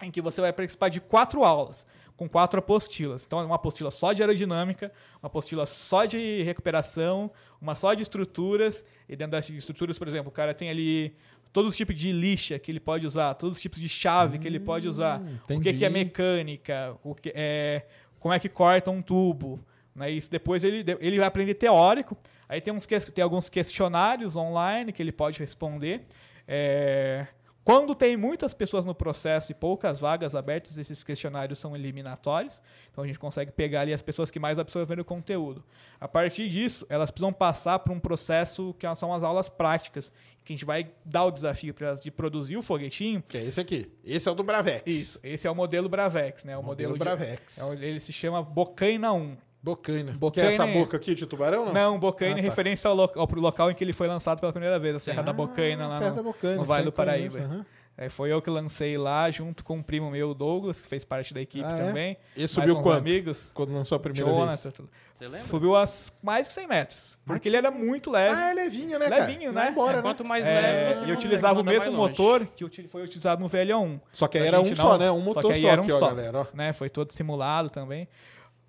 em 0.01 0.11
que 0.11 0.21
você 0.21 0.41
vai 0.41 0.51
participar 0.51 0.89
de 0.89 0.99
quatro 0.99 1.43
aulas, 1.43 1.85
com 2.15 2.27
quatro 2.27 2.59
apostilas. 2.59 3.25
Então, 3.25 3.39
é 3.39 3.45
uma 3.45 3.55
apostila 3.55 3.89
só 3.89 4.13
de 4.13 4.21
aerodinâmica, 4.21 4.91
uma 5.21 5.27
apostila 5.27 5.65
só 5.65 6.05
de 6.05 6.43
recuperação, 6.43 7.31
uma 7.61 7.75
só 7.75 7.93
de 7.93 8.01
estruturas. 8.01 8.85
E 9.07 9.15
dentro 9.15 9.31
das 9.31 9.49
estruturas, 9.49 9.97
por 9.97 10.07
exemplo, 10.07 10.29
o 10.29 10.31
cara 10.31 10.53
tem 10.53 10.69
ali 10.69 11.15
todos 11.51 11.71
os 11.71 11.77
tipos 11.77 11.95
de 11.95 12.11
lixa 12.11 12.57
que 12.57 12.71
ele 12.71 12.79
pode 12.79 13.05
usar, 13.05 13.33
todos 13.35 13.57
os 13.57 13.61
tipos 13.61 13.79
de 13.79 13.87
chave 13.87 14.39
que 14.39 14.47
ele 14.47 14.59
pode 14.59 14.87
usar, 14.87 15.21
o 15.21 15.23
que, 15.23 15.53
entendi. 15.53 15.73
que 15.77 15.85
é 15.85 15.89
mecânica, 15.89 16.97
o 17.03 17.13
que 17.13 17.31
é, 17.35 17.85
como 18.19 18.33
é 18.33 18.39
que 18.39 18.49
corta 18.49 18.89
um 18.89 19.01
tubo. 19.01 19.59
Né? 19.95 20.09
Isso 20.09 20.29
depois 20.29 20.63
ele, 20.63 20.83
ele 20.99 21.17
vai 21.17 21.27
aprender 21.27 21.53
teórico. 21.53 22.17
Aí 22.49 22.59
tem, 22.59 22.73
uns, 22.73 22.85
tem 22.87 23.23
alguns 23.23 23.49
questionários 23.49 24.35
online 24.35 24.91
que 24.91 25.01
ele 25.01 25.11
pode 25.11 25.39
responder. 25.39 26.05
É, 26.47 27.27
Quando 27.65 27.95
tem 27.95 28.17
muitas 28.17 28.53
pessoas 28.53 28.85
no 28.85 28.93
processo 28.93 29.53
e 29.53 29.55
poucas 29.55 29.97
vagas 29.97 30.35
abertas, 30.35 30.77
esses 30.77 31.01
questionários 31.01 31.57
são 31.59 31.73
eliminatórios. 31.73 32.61
Então 32.91 33.01
a 33.05 33.07
gente 33.07 33.17
consegue 33.17 33.53
pegar 33.53 33.79
ali 33.81 33.93
as 33.93 34.01
pessoas 34.01 34.29
que 34.29 34.37
mais 34.37 34.59
absorveram 34.59 35.01
o 35.01 35.05
conteúdo. 35.05 35.63
A 35.97 36.05
partir 36.05 36.49
disso, 36.49 36.85
elas 36.89 37.09
precisam 37.09 37.31
passar 37.31 37.79
por 37.79 37.93
um 37.93 37.99
processo 38.01 38.75
que 38.77 38.95
são 38.95 39.13
as 39.13 39.23
aulas 39.23 39.47
práticas, 39.47 40.11
que 40.43 40.51
a 40.51 40.55
gente 40.57 40.65
vai 40.65 40.91
dar 41.05 41.23
o 41.23 41.31
desafio 41.31 41.73
para 41.73 41.87
elas 41.87 42.01
de 42.01 42.11
produzir 42.11 42.57
o 42.57 42.61
foguetinho. 42.61 43.23
Que 43.29 43.37
é 43.37 43.45
esse 43.45 43.61
aqui. 43.61 43.89
Esse 44.03 44.27
é 44.27 44.31
o 44.33 44.35
do 44.35 44.43
Bravex. 44.43 44.83
Isso, 44.85 45.19
esse 45.23 45.47
é 45.47 45.49
o 45.49 45.55
modelo 45.55 45.87
Bravex, 45.87 46.43
né? 46.43 46.57
O 46.57 46.61
Modelo 46.63 46.91
modelo, 46.97 47.15
de- 47.15 47.23
Bravex. 47.25 47.59
é 47.59 47.73
ele 47.75 47.99
se 48.01 48.11
chama 48.11 48.43
Bocaina 48.43 49.13
1. 49.13 49.37
Bocaina. 49.63 50.13
Que 50.33 50.41
é 50.41 50.45
essa 50.47 50.67
é- 50.67 50.73
boca 50.73 50.97
aqui 50.97 51.15
de 51.15 51.25
tubarão, 51.25 51.65
não? 51.67 51.73
Não, 51.73 51.99
Bocaina 51.99 52.35
Ah, 52.35 52.39
é 52.39 52.41
tá. 52.41 52.49
referência 52.49 52.89
ao, 52.89 52.95
lo 52.95 53.09
ao 53.15 53.27
local 53.35 53.71
em 53.71 53.73
que 53.73 53.83
ele 53.83 53.93
foi 53.93 54.07
lançado 54.07 54.39
pela 54.41 54.51
primeira 54.51 54.77
vez, 54.77 54.95
a 54.95 54.99
Serra 54.99 55.23
da 55.23 55.31
Ah, 55.31 55.33
Bocaina, 55.33 55.87
lá 55.87 55.97
Serra 55.97 56.09
no, 56.09 56.15
da 56.17 56.23
Bocaina, 56.23 56.57
no 56.57 56.63
Vale 56.65 56.83
do 56.85 56.91
Paraíba. 56.91 57.39
aham. 57.39 57.65
É, 57.95 58.09
foi 58.09 58.31
eu 58.33 58.41
que 58.41 58.49
lancei 58.49 58.97
lá, 58.97 59.29
junto 59.29 59.63
com 59.63 59.75
um 59.77 59.83
primo 59.83 60.09
meu, 60.09 60.31
o 60.31 60.33
Douglas, 60.33 60.81
que 60.81 60.87
fez 60.87 61.05
parte 61.05 61.31
da 61.31 61.39
equipe 61.39 61.63
Ah, 61.63 61.77
é? 61.77 61.85
também. 61.87 62.17
E 62.35 62.39
mais 62.39 62.49
subiu 62.51 62.75
uns 62.77 62.81
quanto? 62.81 62.97
amigos. 62.97 63.51
Quando 63.53 63.71
lançou 63.71 63.95
a 63.95 63.99
primeira 63.99 64.27
Jonathan. 64.27 64.55
vez. 64.63 64.73
tudo. 64.73 64.89
Você 65.13 65.27
lembra? 65.27 65.47
Subiu 65.47 65.75
a 65.75 65.85
mais 66.23 66.47
que 66.47 66.53
100 66.55 66.67
metros. 66.67 67.17
Porque 67.23 67.47
ele 67.47 67.55
era 67.55 67.69
muito 67.69 68.09
leve. 68.09 68.35
Ah, 68.35 68.49
é 68.49 68.53
levinho, 68.55 68.97
né, 68.97 69.07
cara? 69.07 69.27
Levinho, 69.27 69.53
Vai 69.53 69.65
né? 69.65 69.71
embora, 69.71 69.93
É, 69.93 69.95
né? 69.97 70.01
quanto 70.01 70.25
mais 70.25 70.47
É, 70.47 70.59
leve, 70.59 70.93
você 70.95 71.05
e 71.05 71.11
utilizava 71.11 71.61
o 71.61 71.63
mesmo 71.63 71.93
motor 71.93 72.47
que 72.47 72.67
foi 72.87 73.03
utilizado 73.03 73.39
no 73.39 73.47
VL1. 73.47 73.99
Só 74.11 74.27
que 74.27 74.39
aí 74.39 74.47
era 74.47 74.59
um 74.59 74.75
só, 74.75 74.97
né? 74.97 75.11
Um 75.11 75.19
motor 75.21 75.43
só 75.43 75.47
que 75.49 75.53
aí 75.53 75.61
só 75.61 75.67
era 75.67 75.81
um 75.81 75.83
aqui, 75.85 75.93
ó, 75.93 75.99
só, 75.99 76.07
galera, 76.09 76.39
ó. 76.39 76.45
Né? 76.51 76.73
Foi 76.73 76.89
todo 76.89 77.11
simulado 77.13 77.69
também. 77.69 78.07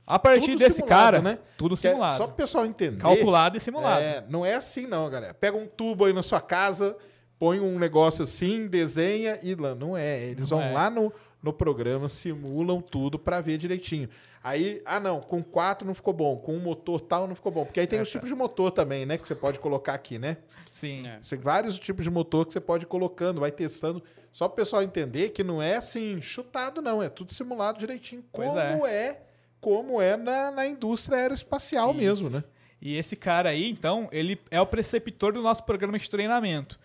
A 0.06 0.18
partir 0.18 0.46
Tudo 0.52 0.58
desse 0.58 0.76
simulado, 0.76 1.00
cara, 1.00 1.22
né? 1.22 1.38
tudo 1.56 1.76
Que 1.76 1.86
é- 1.86 1.90
simulado. 1.90 2.16
Só 2.18 2.26
pro 2.26 2.36
pessoal 2.36 2.66
entender. 2.66 2.98
Calculado 3.00 3.56
e 3.56 3.60
simulado. 3.60 4.02
É, 4.02 4.24
não 4.28 4.44
é 4.44 4.54
assim 4.54 4.86
não, 4.86 5.08
galera. 5.08 5.32
Pega 5.32 5.56
um 5.56 5.66
tubo 5.66 6.04
aí 6.04 6.12
na 6.12 6.22
sua 6.22 6.40
casa, 6.42 6.96
põe 7.38 7.58
um 7.58 7.78
negócio 7.78 8.22
assim, 8.22 8.66
desenha 8.66 9.38
e 9.42 9.54
lá. 9.54 9.74
Não 9.74 9.96
é. 9.96 10.22
Eles 10.24 10.50
Não 10.50 10.58
vão 10.58 10.66
é. 10.68 10.72
lá 10.72 10.90
no, 10.90 11.10
no 11.42 11.52
programa, 11.54 12.06
simulam 12.08 12.82
tudo 12.82 13.18
pra 13.18 13.40
ver 13.40 13.56
direitinho. 13.56 14.08
Aí, 14.42 14.82
ah 14.84 15.00
não, 15.00 15.20
com 15.22 15.42
quatro 15.42 15.86
não 15.86 15.94
ficou 15.94 16.12
bom, 16.12 16.36
com 16.36 16.54
um 16.54 16.60
motor 16.60 17.00
tal 17.00 17.26
não 17.26 17.34
ficou 17.34 17.50
bom. 17.50 17.64
Porque 17.64 17.80
aí 17.80 17.86
tem 17.86 17.98
É, 17.98 18.02
os 18.02 18.08
tá. 18.08 18.18
tipos 18.18 18.28
de 18.28 18.34
motor 18.34 18.70
também, 18.70 19.06
né? 19.06 19.16
Que 19.16 19.26
você 19.26 19.34
pode 19.34 19.58
colocar 19.58 19.94
aqui, 19.94 20.18
né? 20.18 20.36
Sim. 20.70 21.06
É. 21.06 21.18
Tem 21.26 21.38
vários 21.38 21.78
tipos 21.78 22.04
de 22.04 22.10
motor 22.10 22.44
que 22.44 22.52
você 22.52 22.60
pode 22.60 22.84
ir 22.84 22.88
colocando, 22.88 23.40
vai 23.40 23.50
testando. 23.50 24.02
Só 24.30 24.48
pro 24.48 24.56
pessoal 24.56 24.82
entender 24.82 25.30
que 25.30 25.42
não 25.42 25.62
é 25.62 25.76
assim, 25.76 26.20
chutado, 26.20 26.82
não. 26.82 27.02
É 27.02 27.08
tudo 27.08 27.32
simulado 27.32 27.78
direitinho. 27.78 28.22
Pois 28.30 28.52
como 28.52 28.86
é. 28.86 29.20
Como 29.64 30.00
é 30.02 30.14
na, 30.16 30.50
na 30.50 30.66
indústria 30.66 31.16
aeroespacial 31.18 31.90
Isso. 31.92 31.98
mesmo, 31.98 32.28
né? 32.30 32.44
E 32.82 32.96
esse 32.98 33.16
cara 33.16 33.48
aí, 33.48 33.70
então, 33.70 34.08
ele 34.12 34.38
é 34.50 34.60
o 34.60 34.66
preceptor 34.66 35.32
do 35.32 35.40
nosso 35.40 35.64
programa 35.64 35.98
de 35.98 36.08
treinamento. 36.10 36.78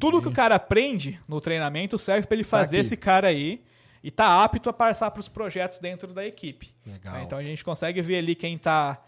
Tudo 0.00 0.22
que 0.22 0.28
o 0.28 0.32
cara 0.32 0.54
aprende 0.54 1.20
no 1.28 1.40
treinamento 1.42 1.98
serve 1.98 2.26
para 2.26 2.34
ele 2.36 2.44
fazer 2.44 2.76
aqui. 2.78 2.86
esse 2.86 2.96
cara 2.96 3.28
aí 3.28 3.62
e 4.02 4.10
tá 4.10 4.42
apto 4.42 4.70
a 4.70 4.72
passar 4.72 5.10
para 5.10 5.20
os 5.20 5.28
projetos 5.28 5.78
dentro 5.78 6.14
da 6.14 6.24
equipe. 6.24 6.72
Legal. 6.86 7.20
Então 7.22 7.36
a 7.38 7.42
gente 7.42 7.62
consegue 7.62 8.00
ver 8.00 8.16
ali 8.16 8.34
quem 8.34 8.56
tá 8.56 9.02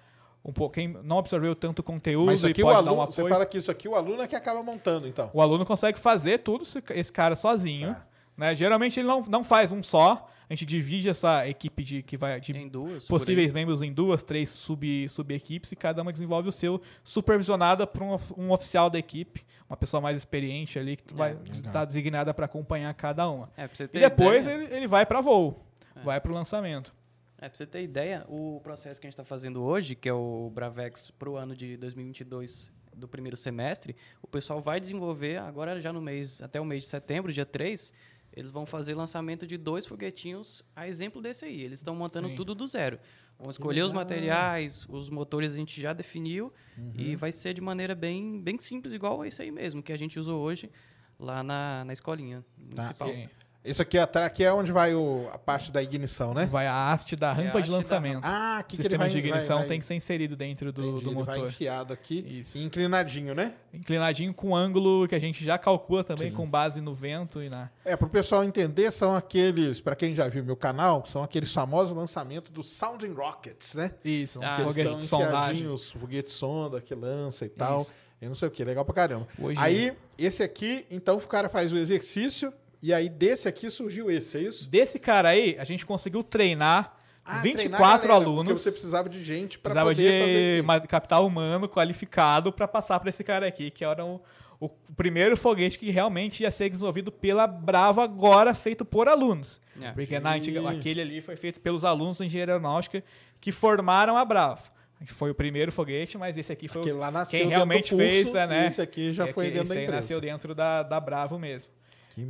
um 0.44 0.52
pouco, 0.52 0.74
quem 0.74 0.88
não 1.02 1.18
absorveu 1.18 1.54
tanto 1.56 1.82
conteúdo 1.82 2.26
Mas 2.26 2.42
e 2.42 2.48
aqui 2.48 2.60
o 2.62 2.66
pode 2.66 2.76
aluno, 2.78 2.96
dar 2.96 3.02
um 3.02 3.06
você 3.06 3.26
fala 3.26 3.46
que 3.46 3.56
isso 3.56 3.70
aqui 3.70 3.88
o 3.88 3.94
aluno 3.94 4.20
é 4.20 4.26
que 4.26 4.36
acaba 4.36 4.62
montando, 4.62 5.08
então. 5.08 5.30
O 5.32 5.40
aluno 5.40 5.64
consegue 5.64 5.98
fazer 5.98 6.40
tudo 6.40 6.64
esse- 6.64 6.82
esse 6.90 7.10
cara 7.10 7.34
sozinho. 7.34 7.94
Tá. 7.94 8.06
Né? 8.36 8.54
Geralmente 8.54 9.00
ele 9.00 9.08
não, 9.08 9.20
não 9.22 9.44
faz 9.44 9.72
um 9.72 9.82
só. 9.82 10.28
A 10.48 10.52
gente 10.52 10.66
divide 10.66 11.08
essa 11.08 11.48
equipe 11.48 11.82
de, 11.82 12.02
que 12.02 12.18
vai, 12.18 12.38
de 12.38 12.52
duas. 12.68 13.06
possíveis 13.08 13.52
membros 13.52 13.80
em 13.80 13.92
duas, 13.92 14.22
três 14.22 14.50
sub, 14.50 15.08
sub-equipes 15.08 15.72
e 15.72 15.76
cada 15.76 16.02
uma 16.02 16.12
desenvolve 16.12 16.48
o 16.48 16.52
seu, 16.52 16.82
supervisionada 17.02 17.86
por 17.86 18.02
um, 18.02 18.16
um 18.36 18.52
oficial 18.52 18.90
da 18.90 18.98
equipe, 18.98 19.42
uma 19.68 19.76
pessoa 19.76 20.02
mais 20.02 20.18
experiente 20.18 20.78
ali 20.78 20.96
que 20.96 21.14
vai 21.14 21.38
estar 21.50 21.86
designada 21.86 22.34
para 22.34 22.44
acompanhar 22.44 22.92
cada 22.92 23.28
uma. 23.28 23.50
É, 23.56 23.64
E 23.64 24.00
depois 24.00 24.46
ideia, 24.46 24.64
ele, 24.64 24.74
ele 24.76 24.86
vai 24.86 25.06
para 25.06 25.22
voo, 25.22 25.64
vai 26.04 26.20
para 26.20 26.30
o 26.30 26.34
lançamento. 26.34 26.94
É, 27.38 27.48
pra 27.48 27.56
você 27.56 27.66
ter 27.66 27.82
ideia, 27.82 28.24
o 28.28 28.60
processo 28.62 29.00
que 29.00 29.06
a 29.06 29.08
gente 29.08 29.14
está 29.14 29.24
fazendo 29.24 29.62
hoje, 29.62 29.94
que 29.94 30.08
é 30.08 30.12
o 30.12 30.50
Bravex 30.54 31.10
para 31.10 31.28
o 31.28 31.36
ano 31.36 31.56
de 31.56 31.76
2022 31.76 32.72
do 32.94 33.08
primeiro 33.08 33.36
semestre, 33.36 33.96
o 34.22 34.26
pessoal 34.26 34.60
vai 34.60 34.80
desenvolver 34.80 35.38
agora 35.38 35.80
já 35.80 35.92
no 35.92 36.00
mês, 36.00 36.40
até 36.40 36.60
o 36.60 36.64
mês 36.64 36.84
de 36.84 36.88
setembro, 36.88 37.32
dia 37.32 37.44
3, 37.44 37.92
eles 38.36 38.50
vão 38.50 38.66
fazer 38.66 38.94
lançamento 38.94 39.46
de 39.46 39.56
dois 39.56 39.86
foguetinhos 39.86 40.62
a 40.74 40.88
exemplo 40.88 41.22
desse 41.22 41.44
aí. 41.44 41.60
Eles 41.60 41.80
estão 41.80 41.94
montando 41.94 42.28
Sim. 42.28 42.34
tudo 42.34 42.54
do 42.54 42.66
zero. 42.66 42.98
Vão 43.38 43.50
escolher 43.50 43.82
os 43.82 43.92
materiais, 43.92 44.86
os 44.88 45.10
motores 45.10 45.52
a 45.52 45.56
gente 45.56 45.80
já 45.80 45.92
definiu 45.92 46.52
e 46.94 47.16
vai 47.16 47.32
ser 47.32 47.52
de 47.52 47.60
maneira 47.60 47.94
bem, 47.94 48.40
bem 48.40 48.58
simples, 48.58 48.92
igual 48.92 49.24
esse 49.24 49.42
aí 49.42 49.50
mesmo, 49.50 49.82
que 49.82 49.92
a 49.92 49.96
gente 49.96 50.18
usou 50.18 50.40
hoje 50.40 50.70
lá 51.18 51.42
na, 51.42 51.84
na 51.84 51.92
escolinha 51.92 52.44
municipal. 52.56 53.08
Sim. 53.08 53.28
Isso 53.64 53.80
aqui, 53.80 53.96
atrás, 53.96 54.26
aqui 54.26 54.44
é 54.44 54.52
onde 54.52 54.70
vai 54.70 54.94
o- 54.94 55.26
a 55.32 55.38
parte 55.38 55.72
da 55.72 55.82
ignição, 55.82 56.34
né? 56.34 56.44
Vai 56.44 56.66
a 56.66 56.92
haste 56.92 57.16
da 57.16 57.32
rampa 57.32 57.58
haste 57.58 57.62
de 57.64 57.70
da 57.70 57.76
lançamento. 57.78 58.20
Ah, 58.22 58.56
o 58.56 58.60
aqui 58.60 58.68
que 58.68 58.74
ele 58.74 58.82
sistema 58.82 59.04
vai, 59.04 59.10
de 59.10 59.18
ignição 59.18 59.56
vai, 59.56 59.58
vai, 59.64 59.68
tem 59.68 59.80
que 59.80 59.86
ser 59.86 59.94
inserido 59.94 60.36
dentro 60.36 60.70
do, 60.70 60.82
entendi, 60.82 61.04
do 61.04 61.10
ele 61.12 61.22
vai 61.24 61.36
motor. 61.36 61.48
enfiado 61.48 61.92
aqui 61.94 62.40
Isso. 62.40 62.58
e 62.58 62.62
inclinadinho, 62.62 63.34
né? 63.34 63.54
Inclinadinho 63.72 64.34
com 64.34 64.54
ângulo 64.54 65.08
que 65.08 65.14
a 65.14 65.18
gente 65.18 65.42
já 65.42 65.56
calcula 65.56 66.04
também 66.04 66.28
Sim. 66.30 66.36
com 66.36 66.46
base 66.46 66.82
no 66.82 66.92
vento 66.92 67.42
e 67.42 67.48
na. 67.48 67.70
É, 67.86 67.96
para 67.96 68.06
o 68.06 68.10
pessoal 68.10 68.44
entender, 68.44 68.90
são 68.90 69.14
aqueles, 69.16 69.80
para 69.80 69.96
quem 69.96 70.14
já 70.14 70.28
viu 70.28 70.44
meu 70.44 70.56
canal, 70.56 71.02
são 71.06 71.22
aqueles 71.24 71.50
famosos 71.50 71.96
lançamentos 71.96 72.50
dos 72.52 72.68
Sounding 72.68 73.14
Rockets, 73.14 73.74
né? 73.74 73.92
Isso, 74.04 74.40
Ah, 74.42 74.56
Que 74.56 74.60
eles 74.60 74.72
foguete 74.72 74.88
estão 74.88 75.00
de 75.00 75.06
sondagem. 75.06 75.38
enfiadinhos, 75.52 75.90
foguete 75.92 76.30
sonda 76.32 76.82
que 76.82 76.94
lança 76.94 77.46
e 77.46 77.48
tal. 77.48 77.80
Isso. 77.80 77.94
Eu 78.20 78.28
não 78.28 78.34
sei 78.34 78.48
o 78.48 78.50
que, 78.50 78.62
legal 78.62 78.84
pra 78.84 78.94
caramba. 78.94 79.26
Hoje- 79.38 79.58
Aí, 79.60 79.94
esse 80.18 80.42
aqui, 80.42 80.86
então 80.90 81.16
o 81.16 81.20
cara 81.26 81.48
faz 81.48 81.72
o 81.72 81.76
exercício 81.78 82.52
e 82.86 82.92
aí 82.92 83.08
desse 83.08 83.48
aqui 83.48 83.70
surgiu 83.70 84.10
esse, 84.10 84.36
é 84.36 84.40
isso? 84.42 84.68
Desse 84.68 84.98
cara 84.98 85.30
aí, 85.30 85.56
a 85.58 85.64
gente 85.64 85.84
conseguiu 85.86 86.22
treinar 86.22 86.96
Ah, 87.24 87.40
24 87.40 87.58
treinar 87.58 87.80
galera, 87.90 88.12
alunos. 88.14 88.44
Porque 88.46 88.60
você 88.60 88.70
precisava 88.70 89.08
de 89.08 89.24
gente 89.24 89.58
para 89.58 89.70
precisava 89.70 89.90
poder 89.90 90.20
fazer 90.20 90.32
de 90.54 90.58
aqui. 90.58 90.66
ma- 90.66 90.80
capital 90.80 91.26
humano 91.26 91.68
qualificado 91.68 92.52
para 92.52 92.68
passar 92.68 93.00
para 93.00 93.08
esse 93.08 93.24
cara 93.24 93.46
aqui, 93.46 93.70
que 93.70 93.84
era 93.84 94.04
o, 94.04 94.20
o 94.60 94.68
primeiro 94.68 95.36
foguete 95.36 95.78
que 95.78 95.90
realmente 95.90 96.42
ia 96.42 96.50
ser 96.50 96.68
desenvolvido 96.68 97.10
pela 97.10 97.46
Brava, 97.46 98.04
agora 98.04 98.52
feito 98.54 98.84
por 98.84 99.08
alunos. 99.08 99.60
É. 99.80 99.90
Porque 99.92 100.18
na 100.20 100.34
antiga, 100.34 100.68
aquele 100.70 101.00
ali 101.00 101.20
foi 101.22 101.36
feito 101.36 101.60
pelos 101.60 101.84
alunos 101.84 102.18
da 102.18 102.26
engenharia 102.26 102.54
aeronáutica 102.54 103.02
que 103.40 103.50
formaram 103.50 104.16
a 104.18 104.24
Brava. 104.24 104.60
Foi 105.06 105.30
o 105.30 105.34
primeiro 105.34 105.70
foguete, 105.72 106.16
mas 106.16 106.36
esse 106.38 106.50
aqui 106.52 106.68
foi 106.68 106.80
Aquele 106.82 106.96
o- 106.96 107.00
lá 107.00 107.10
nasceu 107.10 107.40
quem 107.40 107.48
realmente 107.48 107.90
do 107.90 107.96
curso, 107.96 108.12
fez, 108.12 108.34
é, 108.34 108.46
né? 108.46 108.66
esse 108.66 108.80
aqui 108.80 109.12
já 109.12 109.28
E 109.28 109.32
foi 109.32 109.46
dentro 109.50 109.58
da 109.58 109.64
esse 109.64 109.72
aí 109.78 109.84
empresa. 109.84 110.00
nasceu 110.00 110.20
dentro 110.20 110.54
da, 110.54 110.82
da 110.82 111.00
Bravo 111.00 111.38
mesmo. 111.38 111.72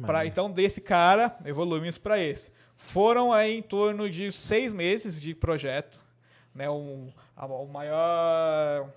Pra, 0.07 0.25
então, 0.27 0.51
desse 0.51 0.81
cara, 0.81 1.37
evoluímos 1.45 1.99
para 1.99 2.19
esse. 2.19 2.51
Foram 2.77 3.33
aí 3.33 3.59
em 3.59 3.63
torno 3.63 4.09
de 4.11 4.33
seis 4.33 4.73
meses 4.73 5.21
de 5.21 5.35
projeto. 5.35 6.01
Né, 6.55 6.71
um, 6.71 7.13
o 7.37 7.67
maior 7.67 8.89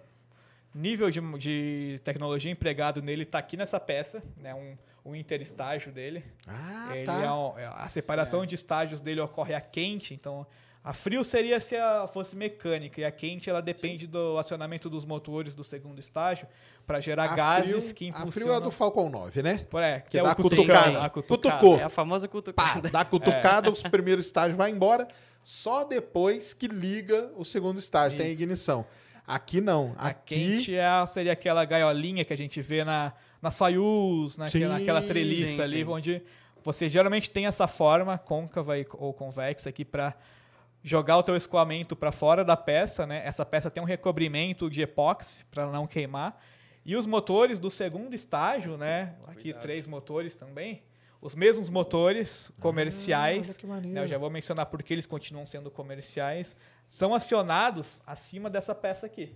nível 0.73 1.09
de, 1.09 1.19
de 1.37 1.99
tecnologia 2.03 2.51
empregado 2.51 3.01
nele 3.01 3.23
está 3.23 3.39
aqui 3.39 3.57
nessa 3.57 3.79
peça, 3.79 4.21
né, 4.37 4.53
um, 4.53 4.77
um 5.03 5.15
interestágio 5.15 5.91
dele. 5.91 6.23
Ah, 6.47 6.89
Ele 6.95 7.05
tá. 7.05 7.23
é 7.23 7.31
um- 7.31 7.53
a 7.73 7.89
separação 7.89 8.45
de 8.45 8.53
estágios 8.55 9.01
dele 9.01 9.21
ocorre 9.21 9.55
a 9.55 9.61
quente, 9.61 10.13
então 10.13 10.45
a 10.89 10.93
frio 10.93 11.23
seria 11.23 11.59
se 11.59 11.75
ela 11.75 12.07
fosse 12.07 12.35
mecânica 12.35 13.01
e 13.01 13.03
a 13.03 13.11
quente 13.11 13.49
ela 13.49 13.61
depende 13.61 14.07
do 14.07 14.37
acionamento 14.37 14.89
dos 14.89 15.03
motores 15.05 15.53
do 15.55 15.63
segundo 15.63 15.99
estágio 15.99 16.47
para 16.85 16.99
gerar 17.01 17.25
A 17.31 17.35
gases 17.35 17.85
frio- 17.91 17.95
que 17.95 18.05
A 18.05 18.07
impulsionam. 18.09 18.31
frio 18.31 18.53
é 18.53 18.61
do 18.61 18.71
Falcon 18.71 19.09
9, 19.09 19.43
né? 19.43 19.65
Por 19.69 19.81
é, 19.83 19.99
Que 19.99 20.17
é 20.17 20.21
dá 20.23 20.29
o 20.29 20.31
a 20.31 20.35
cutucada. 20.35 21.01
a 21.01 21.09
cutucada. 21.09 21.57
Cutucou. 21.57 21.79
É 21.79 21.83
a 21.83 21.89
famosa 21.89 22.27
Pá, 22.27 22.31
cutucada. 22.31 22.89
dá 22.89 23.03
cutucada, 23.05 23.69
os 23.69 23.81
primeiros 23.83 24.25
estágios 24.25 24.57
vai 24.57 24.71
embora, 24.71 25.07
só 25.43 25.83
depois 25.83 26.53
que 26.53 26.67
liga 26.67 27.31
o 27.35 27.43
segundo 27.43 27.79
estágio, 27.79 28.17
tem 28.17 28.27
a 28.27 28.29
Isso. 28.29 28.41
ignição. 28.41 28.85
Aqui 29.27 29.59
não. 29.59 29.93
A 29.97 30.07
Aqui 30.07 30.35
quente 30.35 30.73
é, 30.75 31.05
seria 31.05 31.33
aquela 31.33 31.65
gaiolinha 31.65 32.23
que 32.23 32.31
a 32.31 32.37
gente 32.37 32.61
vê 32.61 32.85
na, 32.85 33.11
na 33.41 33.51
Soyuz, 33.51 34.37
naquela, 34.37 34.75
Sim, 34.75 34.79
naquela 34.79 35.01
treliça 35.01 35.55
sim, 35.55 35.61
ali, 35.61 35.79
sim. 35.79 35.91
onde 35.91 36.21
você 36.63 36.87
geralmente 36.87 37.29
tem 37.29 37.45
essa 37.45 37.67
forma 37.67 38.17
côncava 38.17 38.77
e- 38.79 38.87
ou 38.93 39.13
convexa 39.13 39.67
aqui 39.67 39.83
para 39.83 40.15
jogar 40.87 41.17
o 41.17 41.23
teu 41.23 41.35
escoamento 41.35 41.95
para 41.95 42.11
fora 42.13 42.45
da 42.45 42.55
peça, 42.55 43.05
né? 43.05 43.21
Essa 43.25 43.45
peça 43.45 43.69
tem 43.69 43.83
um 43.83 43.85
recobrimento 43.85 44.69
de 44.69 44.81
epóxi 44.81 45.43
para 45.45 45.65
não 45.67 45.85
queimar. 45.85 46.41
E 46.85 46.95
os 46.95 47.05
motores 47.05 47.59
do 47.59 47.69
segundo 47.69 48.13
estágio, 48.15 48.77
né? 48.77 49.15
Aqui 49.27 49.53
três 49.53 49.85
motores 49.85 50.33
também. 50.33 50.83
Os 51.19 51.35
mesmos 51.35 51.67
motores 51.69 52.49
comerciais, 52.61 53.49
Ah, 53.55 53.59
que 53.59 53.67
maneiro. 53.67 53.93
né, 53.95 54.03
eu 54.03 54.07
já 54.07 54.17
vou 54.17 54.29
mencionar 54.29 54.67
porque 54.67 54.93
eles 54.93 55.05
continuam 55.05 55.45
sendo 55.45 55.69
comerciais, 55.69 56.55
são 56.87 57.13
acionados 57.13 57.99
acima 58.05 58.49
dessa 58.49 58.73
peça 58.73 59.07
aqui, 59.07 59.35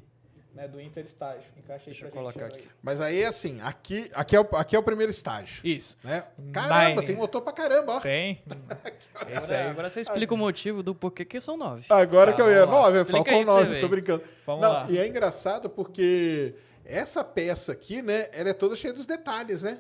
né, 0.54 0.68
do 0.68 0.80
interestágio. 0.82 1.44
Encaixa 1.58 1.84
aí 1.90 1.92
Deixa 1.92 2.06
eu 2.06 2.12
colocar 2.12 2.46
aqui. 2.48 2.58
aí. 2.60 2.68
Mas 2.84 3.00
aí, 3.02 3.24
assim, 3.24 3.60
aqui, 3.62 4.10
aqui, 4.14 4.36
é, 4.36 4.40
o, 4.40 4.48
aqui 4.56 4.76
é 4.76 4.80
o 4.80 4.84
primeiro 4.84 5.10
estágio. 5.12 5.62
Isso. 5.66 5.96
Né? 6.04 6.24
Caramba, 6.52 6.90
Nine. 7.02 7.06
tem 7.08 7.16
motor 7.16 7.42
pra 7.42 7.54
caramba, 7.54 7.94
ó. 7.94 8.00
Tem. 8.00 8.42
Esse 9.30 9.38
Agora, 9.54 9.64
aí. 9.64 9.70
agora 9.70 9.90
você 9.90 10.02
explica 10.02 10.34
o 10.34 10.38
motivo 10.38 10.84
do 10.84 10.94
porquê 10.94 11.24
que 11.26 11.40
são 11.40 11.56
nove. 11.58 11.86
Agora 11.90 12.32
Tá, 12.32 12.36
que 12.38 12.42
eu 12.42 12.52
ia. 12.52 12.66
9, 12.66 13.00
é 13.00 13.04
você 13.04 13.44
9, 13.44 13.80
tô 13.80 13.88
brincando. 13.88 14.24
Vamos 14.46 14.62
Não, 14.62 14.70
lá. 14.72 14.88
E 14.90 14.98
é 14.98 15.08
engraçado 15.08 15.70
porque 15.70 16.56
essa 16.86 17.24
peça 17.24 17.72
aqui, 17.72 18.02
né, 18.02 18.28
ela 18.34 18.50
é 18.50 18.54
toda 18.54 18.76
cheia 18.76 18.94
dos 18.94 19.06
detalhes, 19.06 19.64
né? 19.64 19.80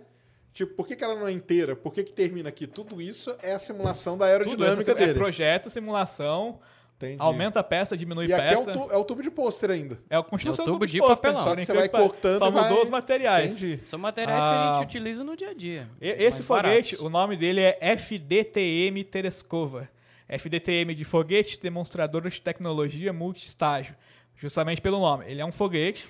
Tipo, 0.54 0.74
por 0.76 0.86
que, 0.88 0.96
que 0.98 1.04
ela 1.04 1.16
não 1.16 1.28
é 1.28 1.32
inteira? 1.32 1.76
Por 1.78 1.94
que, 1.94 2.04
que 2.04 2.12
termina 2.12 2.50
aqui? 2.50 2.68
Tudo 2.68 3.02
isso 3.02 3.34
é 3.42 3.54
a 3.54 3.60
simulação 3.60 4.18
da 4.18 4.26
Tudo 4.26 4.32
aerodinâmica 4.32 4.92
essa- 4.92 5.02
é 5.02 5.06
dele. 5.08 5.14
projeto, 5.18 5.70
simulação, 5.70 6.60
Entendi. 7.06 7.22
aumenta 7.22 7.60
a 7.60 7.64
peça, 7.64 7.96
diminui 7.98 8.28
E 8.28 8.34
aqui 8.34 8.44
é 8.44 8.54
o, 8.54 8.66
peça. 8.66 8.72
tu- 8.74 8.92
é 8.92 8.98
o 8.98 9.04
tubo 9.04 9.22
de 9.24 9.32
pôster 9.32 9.72
ainda. 9.72 9.98
É 10.10 10.16
a 10.18 10.24
construção 10.24 10.66
É 10.66 10.68
o 10.70 10.72
tubo 10.74 10.86
do 10.86 10.92
de 10.92 11.00
pôster, 11.00 11.16
papelão. 11.18 11.44
Só 11.44 11.56
que 11.56 11.66
você 11.66 11.74
vai 11.74 11.90
cortando 11.90 12.40
Só 12.40 12.48
e 12.48 12.52
vai- 12.52 12.64
mudou 12.70 12.84
os 12.84 12.90
materiais. 12.90 13.52
Entendi. 13.52 13.80
São 13.86 14.00
materiais 14.00 14.40
que 14.44 14.50
Ah. 14.50 14.72
a 14.72 14.74
gente 14.80 14.86
utiliza 14.90 15.24
no 15.24 15.36
dia 15.36 15.50
a 15.50 15.54
dia. 15.54 15.88
E- 16.02 16.08
Esse 16.10 16.44
foguete, 16.44 16.96
baratos. 16.96 17.00
o 17.00 17.10
nome 17.10 17.36
dele 17.38 17.62
é 17.62 17.78
FDTM 17.82 19.04
Tereskova. 19.04 19.90
FDTM 20.28 20.94
de 20.96 21.04
foguete 21.04 21.60
demonstrador 21.60 22.30
de 22.30 22.40
tecnologia 22.42 23.12
multistágio. 23.12 23.96
Justamente 24.38 24.82
pelo 24.82 25.00
nome. 25.00 25.26
Ele 25.28 25.42
é 25.42 25.46
um 25.46 25.52
foguete, 25.52 26.08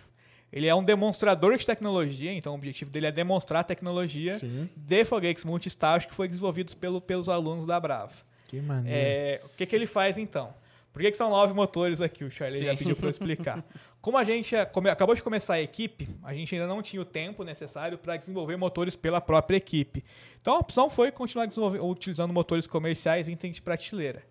ele 0.53 0.67
é 0.67 0.75
um 0.75 0.83
demonstrador 0.83 1.57
de 1.57 1.65
tecnologia, 1.65 2.31
então 2.31 2.53
o 2.53 2.55
objetivo 2.55 2.89
dele 2.91 3.07
é 3.07 3.11
demonstrar 3.11 3.61
a 3.61 3.63
tecnologia 3.63 4.35
Sim. 4.37 4.69
de 4.75 5.03
foguetes 5.05 5.43
multistágio 5.43 6.07
que 6.07 6.13
foi 6.15 6.27
desenvolvidos 6.27 6.73
pelo, 6.73 7.01
pelos 7.01 7.27
alunos 7.29 7.65
da 7.65 7.79
Brava. 7.79 8.13
Que 8.47 8.61
maneiro. 8.61 8.97
É, 8.97 9.41
o 9.43 9.49
que, 9.49 9.65
que 9.65 9.75
ele 9.75 9.85
faz 9.85 10.17
então? 10.17 10.53
Por 10.93 11.01
que, 11.01 11.11
que 11.11 11.17
são 11.17 11.29
nove 11.29 11.53
motores 11.53 12.01
aqui? 12.01 12.23
O 12.23 12.29
Charlie 12.29 12.65
já 12.65 12.71
Sim. 12.71 12.77
pediu 12.77 12.95
para 12.95 13.05
eu 13.05 13.09
explicar. 13.11 13.63
Como 14.01 14.17
a 14.17 14.23
gente 14.23 14.55
é- 14.55 14.61
acabou 14.61 15.15
de 15.15 15.23
começar 15.23 15.53
a 15.53 15.61
equipe, 15.61 16.09
a 16.23 16.33
gente 16.33 16.53
ainda 16.55 16.67
não 16.67 16.81
tinha 16.81 17.01
o 17.01 17.05
tempo 17.05 17.43
necessário 17.43 17.97
para 17.97 18.17
desenvolver 18.17 18.57
motores 18.57 18.95
pela 18.95 19.21
própria 19.21 19.55
equipe. 19.57 20.03
Então 20.41 20.55
a 20.55 20.59
opção 20.59 20.89
foi 20.89 21.11
continuar 21.11 21.47
utilizando 21.81 22.33
motores 22.33 22.67
comerciais 22.67 23.29
em 23.29 23.33
item 23.33 23.51
de 23.51 23.61
prateleira. 23.61 24.23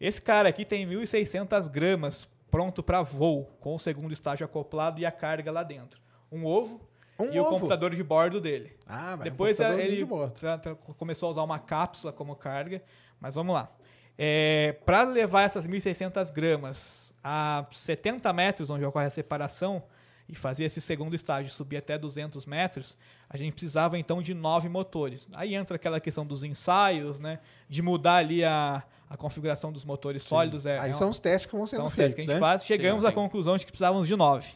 Esse 0.00 0.20
cara 0.20 0.48
aqui 0.48 0.64
tem 0.64 0.86
1.600 0.86 1.68
gramas 1.68 2.28
pronto 2.50 2.82
para 2.82 3.02
voo, 3.02 3.44
com 3.60 3.74
o 3.74 3.78
segundo 3.78 4.12
estágio 4.12 4.44
acoplado 4.44 5.00
e 5.00 5.06
a 5.06 5.10
carga 5.12 5.50
lá 5.50 5.62
dentro. 5.62 6.00
Um 6.30 6.44
ovo 6.44 6.86
Um 7.18 7.32
e 7.32 7.38
o 7.38 7.42
ovo? 7.42 7.50
computador 7.52 7.94
de 7.94 8.02
bordo 8.02 8.40
dele. 8.40 8.76
Ah, 8.86 9.16
vai. 9.16 9.30
Depois 9.30 9.58
um 9.58 9.62
é, 9.62 9.66
computadorzinho 9.66 9.92
ele 9.94 9.96
de 9.96 10.04
bordo. 10.04 10.34
começou 10.98 11.28
a 11.28 11.30
usar 11.30 11.42
uma 11.44 11.58
cápsula 11.58 12.12
como 12.12 12.34
carga, 12.36 12.82
mas 13.20 13.36
vamos 13.36 13.54
lá. 13.54 13.68
Para 14.84 15.02
levar 15.04 15.42
essas 15.42 15.66
1.600 15.66 16.32
gramas 16.32 17.12
a 17.22 17.66
70 17.70 18.32
metros, 18.32 18.70
onde 18.70 18.84
ocorre 18.84 19.06
a 19.06 19.10
separação, 19.10 19.82
e 20.26 20.34
fazer 20.34 20.64
esse 20.64 20.80
segundo 20.80 21.14
estágio 21.14 21.50
subir 21.50 21.76
até 21.76 21.98
200 21.98 22.46
metros, 22.46 22.96
a 23.28 23.36
gente 23.36 23.52
precisava 23.52 23.98
então 23.98 24.22
de 24.22 24.32
nove 24.32 24.70
motores. 24.70 25.28
Aí 25.34 25.54
entra 25.54 25.76
aquela 25.76 26.00
questão 26.00 26.24
dos 26.24 26.42
ensaios, 26.42 27.20
né, 27.20 27.40
de 27.68 27.82
mudar 27.82 28.16
ali 28.16 28.42
a, 28.42 28.82
a 29.08 29.18
configuração 29.18 29.70
dos 29.70 29.84
motores 29.84 30.22
sólidos. 30.22 30.64
É, 30.64 30.78
Aí 30.78 30.90
é 30.90 30.94
um- 30.94 30.96
são 30.96 31.10
os 31.10 31.18
testes 31.18 31.44
que 31.50 31.54
vão 31.54 31.66
sendo 31.66 31.80
são 31.80 31.86
os 31.88 31.94
feitos, 31.94 32.14
testes 32.14 32.24
que 32.24 32.30
a 32.30 32.34
gente 32.34 32.40
né? 32.42 32.48
faz. 32.48 32.64
Chegamos 32.64 33.02
Sim, 33.02 33.06
à 33.06 33.10
sim. 33.10 33.14
conclusão 33.14 33.56
de 33.58 33.66
que 33.66 33.72
precisávamos 33.72 34.08
de 34.08 34.16
nove. 34.16 34.48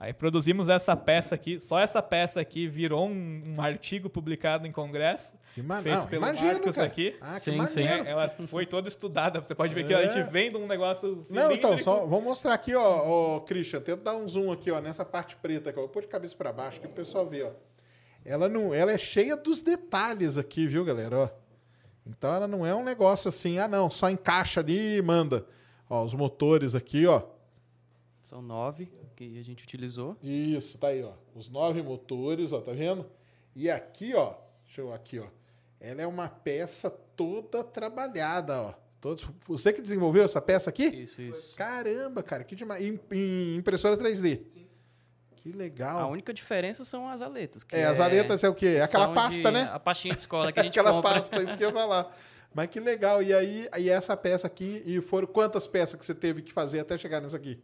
Aí 0.00 0.12
produzimos 0.12 0.68
essa 0.68 0.96
peça 0.96 1.34
aqui. 1.34 1.58
Só 1.58 1.76
essa 1.78 2.00
peça 2.00 2.40
aqui 2.40 2.68
virou 2.68 3.08
um, 3.08 3.54
um 3.56 3.60
artigo 3.60 4.08
publicado 4.08 4.64
em 4.64 4.70
congresso. 4.70 5.34
Que 5.54 5.60
ma- 5.60 5.82
feito 5.82 5.98
não, 5.98 6.06
pelo 6.06 6.22
imagino, 6.22 6.52
Marcos 6.52 6.74
cara. 6.76 6.86
aqui. 6.86 7.16
Ah, 7.20 7.34
que 7.34 7.40
Sim, 7.40 7.66
sim. 7.66 7.82
maneiro. 7.82 8.06
É, 8.06 8.10
ela 8.12 8.28
foi 8.46 8.64
toda 8.64 8.86
estudada. 8.88 9.40
Você 9.40 9.56
pode 9.56 9.74
ver 9.74 9.84
que 9.86 9.92
É. 9.92 9.96
a 9.96 10.08
gente 10.08 10.30
vem 10.30 10.52
de 10.52 10.56
um 10.56 10.68
negócio 10.68 11.24
Não, 11.30 11.50
então, 11.50 11.70
cilíndrico. 11.70 11.82
só 11.82 12.06
vamos 12.06 12.24
mostrar 12.24 12.54
aqui, 12.54 12.76
ó, 12.76 13.02
ó, 13.36 13.40
Christian, 13.40 13.80
tenta 13.80 14.04
dar 14.04 14.16
um 14.16 14.28
zoom 14.28 14.52
aqui, 14.52 14.70
ó, 14.70 14.80
nessa 14.80 15.04
parte 15.04 15.34
preta 15.34 15.70
aqui, 15.70 15.78
ó. 15.80 15.82
Vou 15.82 15.90
pôr 15.90 16.02
de 16.02 16.08
cabeça 16.08 16.36
pra 16.36 16.52
baixo 16.52 16.80
que 16.80 16.86
o 16.86 16.90
pessoal 16.90 17.26
vê, 17.26 17.42
ó. 17.42 17.50
Ela 18.24 18.48
não, 18.48 18.72
ela 18.72 18.92
é 18.92 18.98
cheia 18.98 19.36
dos 19.36 19.62
detalhes 19.62 20.38
aqui, 20.38 20.68
viu, 20.68 20.84
galera, 20.84 21.18
ó. 21.18 21.28
Então 22.06 22.32
ela 22.32 22.46
não 22.46 22.64
é 22.64 22.72
um 22.74 22.84
negócio 22.84 23.28
assim, 23.28 23.58
ah, 23.58 23.66
não, 23.66 23.90
só 23.90 24.08
encaixa 24.08 24.60
ali 24.60 24.98
e 24.98 25.02
manda. 25.02 25.44
Ó, 25.90 26.04
os 26.04 26.14
motores 26.14 26.76
aqui, 26.76 27.04
ó. 27.06 27.22
São 28.22 28.40
nove 28.40 28.90
que 29.26 29.38
a 29.38 29.44
gente 29.44 29.64
utilizou. 29.64 30.16
Isso, 30.22 30.78
tá 30.78 30.88
aí, 30.88 31.02
ó. 31.02 31.12
Os 31.34 31.48
nove 31.48 31.82
motores, 31.82 32.52
ó, 32.52 32.60
tá 32.60 32.72
vendo? 32.72 33.04
E 33.56 33.68
aqui, 33.70 34.14
ó, 34.14 34.34
deixa 34.64 34.80
eu 34.80 34.92
aqui, 34.92 35.18
ó. 35.18 35.26
Ela 35.80 36.02
é 36.02 36.06
uma 36.06 36.28
peça 36.28 36.88
toda 36.90 37.64
trabalhada, 37.64 38.60
ó. 38.62 38.74
Todo, 39.00 39.22
você 39.46 39.72
que 39.72 39.80
desenvolveu 39.80 40.24
essa 40.24 40.40
peça 40.40 40.70
aqui? 40.70 40.84
Isso, 40.86 41.20
isso. 41.22 41.56
Caramba, 41.56 42.22
cara, 42.22 42.42
que 42.44 42.54
demais. 42.56 42.84
Em, 42.84 42.98
em 43.12 43.56
impressora 43.56 43.96
3D. 43.96 44.40
Que 45.36 45.52
legal. 45.52 46.00
A 46.00 46.06
única 46.08 46.34
diferença 46.34 46.84
são 46.84 47.08
as 47.08 47.22
aletas. 47.22 47.62
que 47.62 47.76
É, 47.76 47.84
as 47.84 48.00
aletas 48.00 48.42
é 48.42 48.48
o 48.48 48.54
quê? 48.54 48.66
É 48.78 48.82
aquela 48.82 49.14
pasta, 49.14 49.42
de- 49.42 49.50
né? 49.52 49.70
A 49.72 49.78
pastinha 49.78 50.14
de 50.14 50.20
escola 50.20 50.52
que 50.52 50.58
a 50.58 50.62
gente 50.64 50.78
Aquela 50.78 50.94
compra. 50.96 51.12
pasta, 51.14 51.42
isso 51.42 51.56
que 51.56 51.62
eu 51.64 51.68
ia 51.68 51.74
falar. 51.74 52.16
Mas 52.52 52.68
que 52.70 52.80
legal. 52.80 53.22
E 53.22 53.32
aí, 53.32 53.68
aí 53.70 53.88
essa 53.88 54.16
peça 54.16 54.46
aqui, 54.48 54.82
e 54.84 55.00
foram 55.00 55.28
quantas 55.28 55.66
peças 55.68 55.98
que 55.98 56.04
você 56.04 56.14
teve 56.14 56.42
que 56.42 56.52
fazer 56.52 56.80
até 56.80 56.98
chegar 56.98 57.20
nessa 57.20 57.36
aqui? 57.36 57.60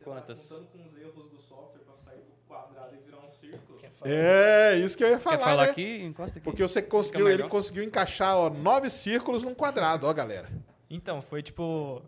Ah, 0.00 0.04
foi... 0.04 0.14
Foi 0.14 0.14
quantas? 0.14 0.48
com 0.72 0.78
os 0.86 0.96
erros 0.98 1.30
do 1.30 1.38
software 1.38 1.80
para 1.84 1.96
sair 1.96 2.20
do 2.20 2.32
quadrado 2.46 2.94
e 2.94 2.98
virar 2.98 3.18
um 3.18 3.30
círculo. 3.30 3.78
É, 4.04 4.76
isso 4.78 4.96
que 4.96 5.04
eu 5.04 5.10
ia 5.10 5.18
falar, 5.20 5.36
Quer 5.38 5.44
falar 5.44 5.64
né? 5.64 5.70
aqui? 5.70 6.02
Encosta 6.02 6.38
aqui. 6.38 6.44
Porque 6.44 6.62
você 6.62 6.82
conseguiu, 6.82 7.28
ele 7.28 7.48
conseguiu 7.48 7.84
encaixar 7.84 8.36
ó, 8.36 8.50
nove 8.50 8.90
círculos 8.90 9.42
num 9.44 9.54
quadrado, 9.54 10.06
ó, 10.06 10.12
galera. 10.12 10.50
Então, 10.90 11.22
foi 11.22 11.42
tipo. 11.42 12.02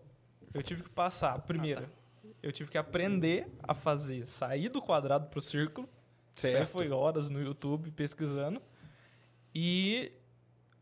Eu 0.53 0.63
tive 0.63 0.83
que 0.83 0.91
passar. 0.91 1.41
Primeiro, 1.43 1.89
eu 2.43 2.53
tive 2.53 2.71
que 2.71 2.79
aprender 2.79 3.47
a 3.63 3.75
fazer 3.75 4.27
sair 4.27 4.69
do 4.69 4.83
quadrado 4.83 5.29
pro 5.29 5.41
círculo. 5.41 5.89
Isso 6.35 6.47
aí 6.47 6.53
Certo. 6.55 6.71
foi 6.71 6.91
horas 6.91 7.31
no 7.31 7.41
YouTube 7.41 7.91
pesquisando. 7.93 8.61
E 9.55 10.13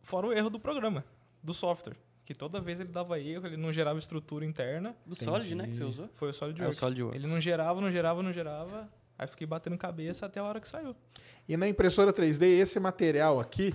fora 0.03 0.26
o 0.26 0.32
erro 0.32 0.48
do 0.50 0.59
programa, 0.59 1.05
do 1.42 1.53
software. 1.53 1.96
Que 2.33 2.39
toda 2.39 2.62
vez 2.62 2.80
ele 2.80 2.89
dava 2.89 3.20
erro, 3.20 3.47
ele 3.47 3.59
não 3.59 3.70
gerava 3.70 3.99
estrutura 3.99 4.43
interna. 4.47 4.97
Do 5.05 5.14
Solid, 5.14 5.55
né? 5.55 5.66
Que 5.66 5.76
você 5.76 5.85
usou? 5.85 6.09
Foi 6.14 6.30
o 6.30 6.33
SolidWorks. 6.33 6.76
É 6.76 6.78
o 6.78 6.80
SolidWorks. 6.80 7.14
Ele 7.22 7.30
não 7.30 7.39
gerava, 7.39 7.78
não 7.78 7.93
gerava, 7.93 8.22
não 8.22 8.33
gerava. 8.33 8.89
Aí 9.18 9.26
fiquei 9.26 9.47
batendo 9.47 9.76
cabeça 9.76 10.24
até 10.24 10.41
a 10.41 10.45
hora 10.45 10.59
que 10.59 10.66
saiu. 10.66 10.97
E 11.47 11.59
na 11.59 11.68
impressora 11.68 12.11
3D, 12.11 12.45
esse 12.45 12.80
material 12.80 13.39
aqui, 13.39 13.74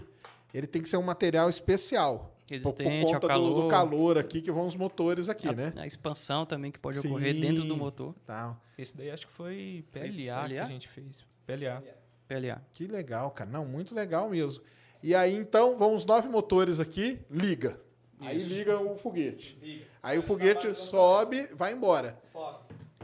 ele 0.51 0.65
tem 0.65 0.81
que 0.81 0.89
ser 0.89 0.97
um 0.97 1.03
material 1.03 1.47
especial. 1.51 2.35
Por, 2.47 2.47
por 2.47 2.53
Resistente 2.55 3.13
ao 3.13 3.19
conta 3.19 3.19
do, 3.19 3.27
calor. 3.27 3.61
do 3.61 3.67
calor 3.67 4.17
aqui, 4.17 4.41
que 4.41 4.51
vão 4.51 4.65
os 4.65 4.75
motores 4.75 5.29
aqui, 5.29 5.49
a, 5.49 5.53
né? 5.53 5.73
a 5.77 5.85
expansão 5.85 6.43
também 6.43 6.71
que 6.71 6.79
pode 6.79 6.99
Sim. 6.99 7.09
ocorrer 7.09 7.35
dentro 7.35 7.63
do 7.63 7.77
motor. 7.77 8.15
Tá. 8.25 8.57
Esse 8.75 8.97
daí 8.97 9.11
acho 9.11 9.27
que 9.27 9.33
foi 9.33 9.85
Foi 9.91 10.01
PLA, 10.01 10.47
que 10.47 10.53
PLA? 10.55 10.63
a 10.63 10.65
gente 10.65 10.87
fez. 10.87 11.23
PLA. 11.45 11.83
PLA. 12.27 12.61
Que 12.73 12.87
legal, 12.87 13.29
cara. 13.29 13.51
Não, 13.51 13.65
muito 13.65 13.93
legal 13.93 14.27
mesmo. 14.31 14.63
E 15.03 15.13
aí, 15.13 15.35
então, 15.35 15.77
vão 15.77 15.93
os 15.93 16.07
nove 16.07 16.27
motores 16.27 16.79
aqui, 16.79 17.19
liga. 17.29 17.79
Aí 18.19 18.39
liga 18.39 18.79
o 18.79 18.95
foguete. 18.95 19.87
Aí 20.01 20.17
o 20.17 20.23
foguete 20.23 20.73
sobe, 20.77 21.47
vai 21.53 21.73
embora. 21.73 22.17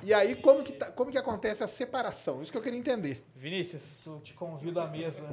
E 0.01 0.13
aí, 0.13 0.35
como 0.35 0.63
que, 0.63 0.73
tá- 0.73 0.91
como 0.91 1.11
que 1.11 1.17
acontece 1.17 1.63
a 1.63 1.67
separação? 1.67 2.41
Isso 2.41 2.51
que 2.51 2.57
eu 2.57 2.61
queria 2.61 2.77
entender. 2.79 3.23
Vinícius, 3.35 4.05
eu 4.05 4.19
te 4.19 4.33
convido 4.33 4.79
à 4.79 4.87
mesa. 4.87 5.23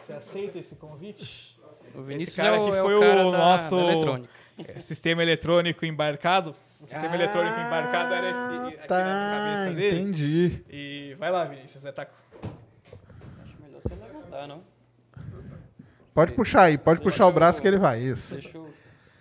Você 0.00 0.12
aceita 0.12 0.58
esse 0.58 0.74
convite? 0.74 1.56
O 1.94 2.02
Vinícius 2.02 2.36
cara 2.36 2.56
é 2.56 2.58
o, 2.58 2.66
aqui 2.68 2.76
é 2.76 2.80
foi 2.82 2.94
o 2.94 3.00
cara 3.00 3.26
o 3.26 3.30
da, 3.30 3.38
nosso- 3.38 3.76
da. 3.76 4.64
É, 4.76 4.80
Sistema 4.80 5.22
eletrônico 5.22 5.84
embarcado. 5.86 6.54
O 6.80 6.86
sistema 6.86 7.12
Ah, 7.12 7.14
eletrônico 7.14 7.54
embarcado 7.60 8.14
era 8.14 8.28
esse 8.28 8.38
aqui 8.38 8.76
na 8.88 9.38
cabeça 9.38 9.74
dele. 9.76 10.00
entendi. 10.00 10.64
E 10.68 11.14
vai 11.18 11.30
lá, 11.30 11.44
Vinícius. 11.44 11.82
Você 11.82 11.92
tá... 11.92 12.06
Acho 13.42 13.56
melhor 13.62 13.80
você 13.80 13.94
levantar, 13.94 14.48
não? 14.48 14.64
Pode 16.12 16.32
puxar 16.32 16.62
aí, 16.64 16.76
pode 16.76 17.00
puxar 17.00 17.26
o 17.26 17.32
braço 17.32 17.62
que 17.62 17.68
ele 17.68 17.78
vai. 17.78 18.00
Isso. 18.00 18.34
Deixa 18.34 18.56
eu 18.58 18.72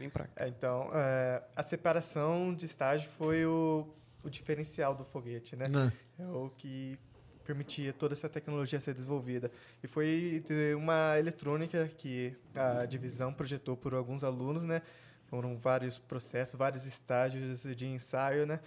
vir 0.02 0.12
pra 0.12 0.26
cá. 0.26 0.46
É, 0.46 0.48
então, 0.48 0.90
é, 0.94 1.42
a 1.56 1.64
separação 1.64 2.54
de 2.54 2.66
estágio 2.66 3.10
foi 3.18 3.46
o, 3.46 3.88
o 4.24 4.30
diferencial 4.30 4.94
do 4.96 5.06
foguete, 5.06 5.56
né? 5.56 5.68
Né? 5.68 5.92
É 6.20 6.26
o 6.26 6.52
que 6.58 6.98
permitia 7.46 7.92
toda 7.92 8.14
essa 8.14 8.30
tecnologia 8.30 8.80
ser 8.80 8.94
desenvolvida. 8.94 9.52
E 9.84 9.88
foi 9.88 10.44
de 10.48 10.74
uma 10.76 11.18
eletrônica 11.18 11.90
que 11.98 12.36
a 12.56 12.86
divisão 12.86 13.34
projetou 13.34 13.76
por 13.76 13.94
alguns 13.94 14.24
alunos, 14.24 14.64
né? 14.66 14.82
Foram 15.30 15.58
vários 15.58 15.98
processos, 15.98 16.56
vários 16.56 16.86
estágios 16.86 17.64
de 17.64 17.88
ensaio, 17.88 18.46
né? 18.46 18.60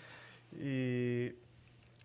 E 0.52 1.34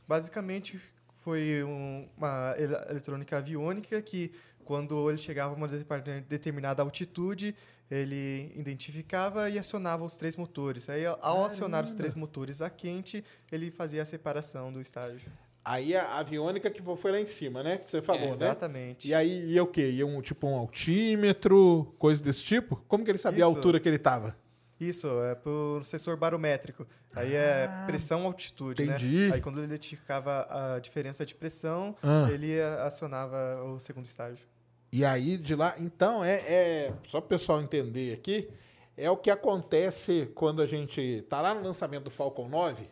basicamente 0.07 0.80
foi 1.23 1.63
um- 1.63 2.07
uma 2.17 2.55
ele- 2.57 2.75
eletrônica 2.89 3.38
aviônica 3.38 4.01
que 4.01 4.32
quando 4.63 5.09
ele 5.09 5.17
chegava 5.17 5.53
a 5.53 5.57
uma 5.57 5.67
determin- 5.67 6.25
determinada 6.30 6.82
altitude, 6.84 7.55
ele 7.89 8.51
identificava 8.55 9.49
e 9.49 9.57
acionava 9.57 10.03
os 10.03 10.15
três 10.17 10.35
motores. 10.35 10.89
Aí, 10.89 11.05
ao 11.05 11.43
acionar 11.45 11.83
os 11.83 11.93
três 11.93 12.13
motores 12.13 12.61
a 12.61 12.69
quente, 12.69 13.23
ele 13.51 13.71
fazia 13.71 14.01
a 14.03 14.05
separação 14.05 14.71
do 14.71 14.79
estágio. 14.81 15.31
Aí 15.63 15.95
a 15.95 16.17
aviônica 16.17 16.69
que 16.71 16.81
foi 16.97 17.11
lá 17.11 17.19
em 17.19 17.25
cima, 17.25 17.61
né? 17.61 17.77
Que 17.77 17.91
você 17.91 18.01
falou, 18.01 18.21
né? 18.27 18.29
Exatamente. 18.31 19.07
E 19.07 19.13
aí 19.13 19.51
ia 19.51 19.61
o 19.63 19.67
quê? 19.67 19.89
Ia 19.89 20.07
um 20.07 20.21
tipo 20.21 20.47
um 20.47 20.55
altímetro, 20.55 21.93
coisa 21.99 22.23
desse 22.23 22.41
tipo? 22.43 22.77
Como 22.87 23.03
que 23.03 23.11
ele 23.11 23.17
sabia 23.17 23.45
a 23.45 23.47
Isso. 23.47 23.57
altura 23.57 23.79
que 23.79 23.87
ele 23.87 23.99
tava? 23.99 24.35
Isso, 24.79 25.07
é 25.23 25.35
por 25.35 25.83
sensor 25.83 26.15
barométrico. 26.15 26.87
Aí 27.13 27.33
é 27.35 27.67
pressão 27.85 28.25
altitude, 28.25 28.83
entendi. 28.83 29.27
né? 29.29 29.35
Aí 29.35 29.41
quando 29.41 29.57
ele 29.57 29.65
identificava 29.67 30.47
a 30.49 30.79
diferença 30.79 31.25
de 31.25 31.36
pressão, 31.36 31.95
Ah. 32.01 32.29
ele 32.32 32.59
a- 32.61 32.83
acionava 32.86 33.61
o 33.66 33.79
segundo 33.79 34.05
estágio. 34.05 34.47
E 34.91 35.05
aí 35.05 35.37
de 35.37 35.55
lá, 35.55 35.75
então 35.79 36.24
é, 36.24 36.36
é 36.47 36.93
só 37.07 37.20
para 37.21 37.25
o 37.25 37.29
pessoal 37.29 37.61
entender 37.61 38.13
aqui, 38.13 38.49
é 38.97 39.09
o 39.09 39.16
que 39.17 39.29
acontece 39.29 40.29
quando 40.36 40.61
a 40.61 40.66
gente 40.66 41.24
tá 41.29 41.41
lá 41.41 41.53
no 41.53 41.61
lançamento 41.63 42.05
do 42.05 42.11
Falcon 42.11 42.49
9, 42.49 42.89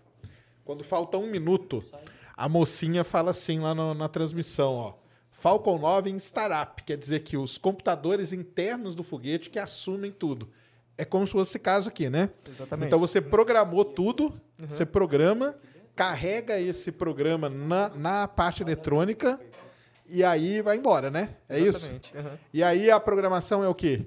quando 0.63 0.83
falta 0.83 1.17
um 1.17 1.27
minuto, 1.29 1.83
a 2.35 2.47
mocinha 2.47 3.03
fala 3.03 3.31
assim 3.31 3.59
lá 3.59 3.73
no- 3.73 3.93
na 3.93 4.07
transmissão, 4.07 4.73
ó, 4.75 4.93
Falcon 5.31 5.77
9 5.79 6.09
em 6.09 6.15
startup, 6.17 6.83
quer 6.83 6.97
dizer 6.97 7.21
que 7.21 7.35
os 7.37 7.57
computadores 7.57 8.31
internos 8.33 8.93
do 8.95 9.03
foguete 9.03 9.49
que 9.49 9.59
assumem 9.59 10.11
tudo. 10.11 10.49
É 10.97 11.05
como 11.05 11.25
se 11.27 11.31
fosse 11.33 11.51
esse 11.51 11.59
caso 11.59 11.89
aqui, 11.89 12.09
né? 12.09 12.29
Exatamente. 12.49 12.87
Então 12.87 12.97
você 12.99 13.21
programou 13.21 13.85
tudo, 13.85 14.33
você 14.57 14.83
programa, 14.83 15.55
carrega 15.95 16.59
esse 16.59 16.91
programa 16.91 17.49
na, 17.49 17.89
na 17.89 18.27
parte 18.27 18.63
eletrônica 18.63 19.39
e 20.09 20.23
aí 20.23 20.61
vai 20.61 20.77
embora, 20.77 21.09
né? 21.09 21.35
É 21.49 21.59
isso? 21.59 21.79
Exatamente. 21.79 22.17
aham. 22.17 22.37
E 22.53 22.63
aí 22.63 22.89
a 22.91 22.99
programação 22.99 23.63
é 23.63 23.67
o 23.67 23.75
quê? 23.75 24.05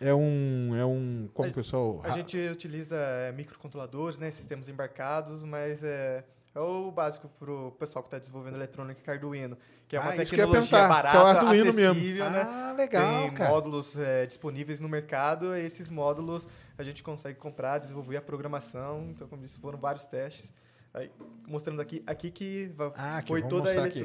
É 0.00 0.14
um. 0.14 0.74
É 0.76 0.84
um. 0.84 1.28
Como 1.34 1.48
o 1.48 1.52
pessoal. 1.52 2.00
A 2.04 2.10
gente 2.10 2.36
utiliza 2.36 2.94
é, 2.96 3.32
microcontroladores, 3.32 4.18
né, 4.18 4.30
sistemas 4.30 4.68
embarcados, 4.68 5.42
mas 5.42 5.82
é, 5.82 6.22
é 6.54 6.60
o 6.60 6.90
básico 6.92 7.28
para 7.38 7.50
o 7.50 7.72
pessoal 7.72 8.02
que 8.02 8.06
está 8.06 8.18
desenvolvendo 8.18 8.54
eletrônica 8.54 9.00
que 9.02 9.10
é 9.10 9.12
Arduino, 9.12 9.58
que 9.88 9.96
é 9.96 10.00
uma 10.00 10.10
Ah, 10.12 10.16
isso 10.22 10.30
tecnologia 10.36 10.86
barata, 10.88 11.16
é 11.18 11.20
Arduino 11.20 11.72
mesmo. 11.74 11.90
acessível, 11.92 12.30
né? 12.30 12.42
Ah, 12.46 12.74
legal, 12.78 13.22
Tem 13.22 13.30
cara. 13.32 13.50
módulos 13.50 13.98
é, 13.98 14.24
disponíveis 14.24 14.78
no 14.80 14.88
mercado, 14.88 15.56
e 15.56 15.64
esses 15.66 15.88
módulos 15.88 16.46
a 16.76 16.84
gente 16.84 17.02
consegue 17.02 17.36
comprar, 17.38 17.78
desenvolver 17.78 18.18
a 18.18 18.22
programação. 18.22 19.08
Então, 19.10 19.26
como 19.26 19.42
disse, 19.42 19.58
foram 19.58 19.78
vários 19.80 20.06
testes. 20.06 20.52
Aí, 20.94 21.10
mostrando 21.46 21.82
aqui, 21.82 22.02
aqui 22.06 22.30
que 22.30 22.72
Ah, 22.94 23.20
foi 23.26 23.42
toda 23.42 23.56
a 23.70 23.74
mostrar 23.74 23.84
aqui. 23.84 24.04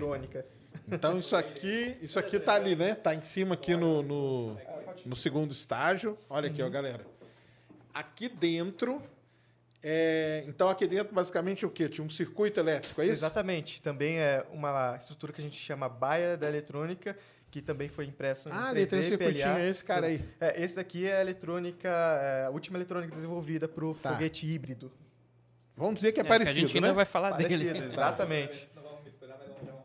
Então 0.91 1.17
isso 1.17 1.35
aqui, 1.35 1.97
isso 2.01 2.19
aqui 2.19 2.39
tá 2.39 2.55
ali, 2.55 2.75
né? 2.75 2.93
Tá 2.95 3.15
em 3.15 3.23
cima 3.23 3.53
aqui 3.55 3.75
no, 3.75 4.03
no, 4.03 4.57
no 5.05 5.15
segundo 5.15 5.51
estágio. 5.51 6.17
Olha 6.29 6.47
aqui, 6.49 6.61
ó, 6.61 6.69
galera. 6.69 7.05
Aqui 7.93 8.27
dentro. 8.27 9.01
é, 9.81 10.43
então 10.47 10.69
aqui 10.69 10.85
dentro 10.87 11.13
basicamente 11.13 11.65
o 11.65 11.69
quê? 11.69 11.87
Tinha 11.87 12.05
um 12.05 12.09
circuito 12.09 12.59
elétrico, 12.59 13.01
é 13.01 13.05
isso? 13.05 13.13
Exatamente. 13.13 13.81
Também 13.81 14.19
é 14.19 14.45
uma 14.51 14.95
estrutura 14.97 15.31
que 15.31 15.39
a 15.39 15.43
gente 15.43 15.55
chama 15.57 15.87
baia 15.87 16.35
da 16.37 16.47
eletrônica, 16.49 17.15
que 17.51 17.61
também 17.61 17.87
foi 17.87 18.05
impresso 18.05 18.49
em 18.49 18.51
Ah, 18.51 18.69
ali 18.69 18.85
tem 18.85 18.99
um 18.99 19.01
3D, 19.03 19.07
circuitinho, 19.09 19.43
PLA. 19.45 19.59
é 19.59 19.69
esse 19.69 19.83
cara 19.83 20.07
aí. 20.07 20.25
É, 20.41 20.61
esse 20.63 20.75
daqui 20.75 21.05
é 21.07 21.17
a 21.17 21.21
eletrônica, 21.21 21.87
é, 21.87 22.45
a 22.45 22.49
última 22.49 22.77
eletrônica 22.77 23.13
desenvolvida 23.13 23.67
para 23.67 23.85
o 23.85 23.93
Tá. 23.93 24.11
foguete 24.13 24.47
híbrido. 24.47 24.91
Vamos 25.77 25.95
dizer 25.95 26.11
que 26.11 26.19
é, 26.19 26.23
É, 26.23 26.27
parecido, 26.27 26.55
que 26.55 26.59
a 26.59 26.67
gente 26.67 26.75
ainda 26.77 26.87
né? 26.89 26.93
vai 26.93 27.05
falar 27.05 27.31
Parecido, 27.31 27.63
dele. 27.63 27.79
exatamente. 27.93 28.69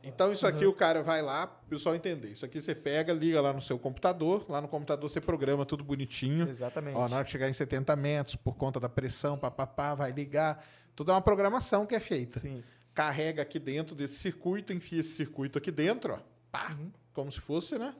Então 0.08 0.32
isso 0.32 0.46
aqui 0.46 0.66
o 0.66 0.72
cara 0.72 1.02
vai 1.02 1.22
lá, 1.22 1.46
pro 1.46 1.68
pessoal 1.68 1.94
entender. 1.94 2.28
Isso 2.28 2.44
aqui 2.44 2.60
você 2.60 2.74
pega, 2.74 3.12
liga 3.12 3.40
lá 3.40 3.52
no 3.52 3.60
seu 3.60 3.78
computador. 3.78 4.44
Lá 4.48 4.60
no 4.60 4.68
computador 4.68 5.08
você 5.08 5.20
programa 5.20 5.64
tudo 5.64 5.84
bonitinho. 5.84 6.48
Exatamente. 6.48 6.96
Ó, 6.96 7.08
na 7.08 7.16
hora 7.16 7.24
de 7.24 7.30
chegar 7.30 7.48
em 7.48 7.52
70 7.52 7.94
metros, 7.96 8.36
por 8.36 8.54
conta 8.54 8.80
da 8.80 8.88
pressão, 8.88 9.38
papapá, 9.38 9.94
vai 9.94 10.10
ligar. 10.10 10.64
Tudo 10.96 11.10
é 11.10 11.14
uma 11.14 11.20
programação 11.20 11.86
que 11.86 11.94
é 11.94 12.00
feita. 12.00 12.40
Sim. 12.40 12.64
Carrega 12.94 13.42
aqui 13.42 13.58
dentro 13.58 13.94
desse 13.94 14.14
circuito, 14.14 14.72
enfia 14.72 15.00
esse 15.00 15.14
circuito 15.14 15.58
aqui 15.58 15.70
dentro, 15.70 16.14
ó. 16.14 16.18
Pá, 16.50 16.76
como 17.12 17.30
se 17.30 17.40
fosse, 17.40 17.78
né? 17.78 17.94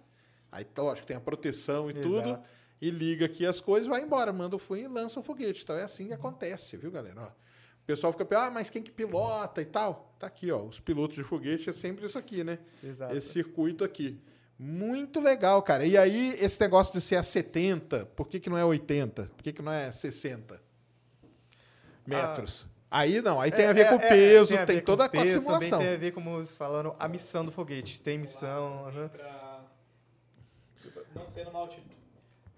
Aí, 0.51 0.67
lógico, 0.77 1.07
tem 1.07 1.17
a 1.17 1.21
proteção 1.21 1.91
e 1.91 1.95
tudo. 1.95 2.31
Exato. 2.31 2.49
E 2.81 2.91
liga 2.91 3.27
aqui 3.27 3.45
as 3.45 3.61
coisas, 3.61 3.89
vai 3.89 4.03
embora, 4.03 4.33
manda 4.33 4.55
o 4.57 4.59
fui 4.59 4.83
e 4.83 4.89
lança 4.89 5.19
o 5.19 5.23
foguete. 5.23 5.63
Então 5.63 5.77
é 5.77 5.83
assim 5.83 6.07
que 6.07 6.15
acontece, 6.15 6.77
viu, 6.77 6.91
galera? 6.91 7.21
Ó, 7.21 7.27
o 7.27 7.33
pessoal 7.89 8.13
fica 8.13 8.25
pensando, 8.27 8.49
ah, 8.49 8.51
mas 8.51 8.69
quem 8.69 8.83
que 8.83 8.91
pilota 8.91 9.63
e 9.63 9.65
tal? 9.65 10.15
Tá 10.19 10.27
aqui, 10.27 10.53
ó. 10.53 10.63
Os 10.63 10.79
pilotos 10.79 11.17
de 11.17 11.25
foguete 11.25 11.71
é 11.71 11.73
sempre 11.73 12.05
isso 12.05 12.19
aqui, 12.19 12.45
né? 12.45 12.59
Exato. 12.85 13.17
Esse 13.17 13.29
circuito 13.29 13.83
aqui. 13.83 14.21
Muito 14.59 15.21
legal, 15.21 15.63
cara. 15.63 15.87
E 15.87 15.97
aí, 15.97 16.37
esse 16.39 16.61
negócio 16.61 16.93
de 16.93 17.01
ser 17.01 17.17
a 17.17 17.23
70, 17.23 18.05
por 18.15 18.29
que, 18.29 18.39
que 18.39 18.51
não 18.51 18.59
é 18.59 18.65
80? 18.65 19.31
Por 19.35 19.43
que, 19.43 19.55
que 19.55 19.63
não 19.63 19.73
é 19.73 19.91
60 19.91 20.61
metros? 22.07 22.67
Aí 22.91 23.23
não, 23.23 23.41
aí 23.41 23.51
tem 23.51 23.67
a 23.67 23.73
ver 23.73 23.87
É, 23.87 23.89
com 23.89 23.95
é, 23.95 24.09
peso, 24.09 24.55
a 24.55 24.67
tem, 24.67 24.77
ver 24.77 24.83
com 24.83 24.87
toda 24.87 25.05
a 25.07 25.09
peso, 25.09 25.39
simulação. 25.41 25.71
Também 25.79 25.87
tem 25.87 25.95
a 25.95 25.99
ver, 25.99 26.13
como 26.13 26.39
eles 26.39 26.57
falaram, 26.57 26.95
a 26.99 27.09
missão 27.09 27.45
do 27.45 27.53
foguete. 27.53 28.03
Tem 28.03 28.19
missão. 28.19 28.87
aham. 28.87 29.11
Não 31.15 31.31
sendo 31.31 31.51
uma 31.51 31.61
altitude. 31.61 31.88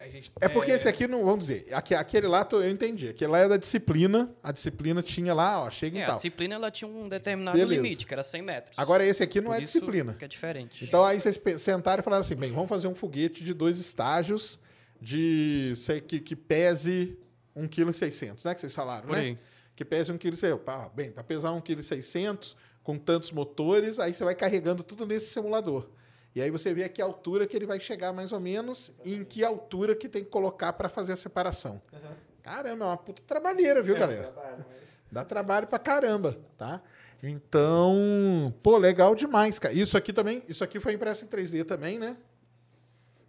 A 0.00 0.08
gente, 0.08 0.32
É 0.40 0.48
porque 0.48 0.70
esse 0.70 0.88
aqui, 0.88 1.06
não, 1.06 1.22
vamos 1.26 1.40
dizer, 1.46 1.66
aque- 1.72 1.94
aquele 1.94 2.26
lá 2.26 2.48
eu 2.52 2.70
entendi. 2.70 3.10
Aquele 3.10 3.30
lá 3.30 3.38
é 3.40 3.48
da 3.48 3.58
disciplina, 3.58 4.34
a 4.42 4.50
disciplina 4.50 5.02
tinha 5.02 5.34
lá, 5.34 5.62
ó, 5.62 5.68
chega 5.68 5.98
e 5.98 6.00
É, 6.00 6.04
a 6.04 6.06
tal. 6.06 6.16
disciplina 6.16 6.54
ela 6.54 6.70
tinha 6.70 6.90
um 6.90 7.06
determinado 7.06 7.58
Beleza. 7.58 7.82
limite, 7.82 8.06
que 8.06 8.14
era 8.14 8.22
100 8.22 8.40
metros. 8.40 8.74
Agora 8.78 9.04
esse 9.04 9.22
aqui 9.22 9.42
não 9.42 9.50
Por 9.50 9.58
é 9.58 9.60
disciplina. 9.60 10.14
Que 10.14 10.24
é 10.24 10.28
diferente. 10.28 10.84
Então 10.86 11.04
aí 11.04 11.20
vocês 11.20 11.38
sentaram 11.58 12.00
e 12.00 12.02
falaram 12.02 12.22
assim, 12.22 12.34
bem, 12.34 12.50
vamos 12.50 12.70
fazer 12.70 12.88
um 12.88 12.94
foguete 12.94 13.44
de 13.44 13.52
dois 13.52 13.78
estágios 13.78 14.58
de 14.98 15.74
sei 15.76 16.00
que, 16.00 16.18
que 16.18 16.34
pese 16.34 17.18
1,6 17.54 18.18
kg, 18.18 18.42
né? 18.44 18.54
Que 18.54 18.60
vocês 18.62 18.74
falaram, 18.74 19.06
Por 19.06 19.16
né? 19.16 19.22
aí. 19.22 19.38
Que 19.76 19.84
pese 19.84 20.10
1,6 20.12 20.58
kg. 20.58 20.90
Bem, 20.94 21.10
para 21.10 21.22
pesar 21.24 21.50
1,6 21.50 22.10
kg 22.10 22.56
com 22.82 22.98
tantos 22.98 23.32
motores, 23.32 23.98
aí 23.98 24.14
você 24.14 24.24
vai 24.24 24.34
carregando 24.34 24.82
tudo 24.82 25.04
nesse 25.06 25.26
simulador. 25.26 25.90
E 26.34 26.40
aí 26.40 26.50
você 26.50 26.72
vê 26.72 26.84
a 26.84 26.88
que 26.88 27.02
altura 27.02 27.46
que 27.46 27.56
ele 27.56 27.66
vai 27.66 27.80
chegar 27.80 28.12
mais 28.12 28.32
ou 28.32 28.38
menos 28.38 28.92
e 29.04 29.14
em 29.14 29.24
que 29.24 29.44
altura 29.44 29.96
que 29.96 30.08
tem 30.08 30.22
que 30.22 30.30
colocar 30.30 30.72
para 30.72 30.88
fazer 30.88 31.12
a 31.12 31.16
separação. 31.16 31.82
Caramba, 32.42 32.84
é 32.84 32.88
uma 32.88 32.96
puta 32.96 33.22
trabalheira, 33.26 33.82
viu, 33.82 33.96
galera? 33.98 34.32
Dá 35.10 35.24
trabalho 35.24 35.66
pra 35.66 35.78
caramba, 35.78 36.38
tá? 36.56 36.80
Então, 37.22 38.54
pô, 38.62 38.78
legal 38.78 39.14
demais, 39.14 39.58
cara. 39.58 39.74
Isso 39.74 39.96
aqui 39.96 40.12
também, 40.12 40.42
isso 40.48 40.64
aqui 40.64 40.80
foi 40.80 40.94
impresso 40.94 41.24
em 41.24 41.28
3D 41.28 41.64
também, 41.64 41.98
né? 41.98 42.16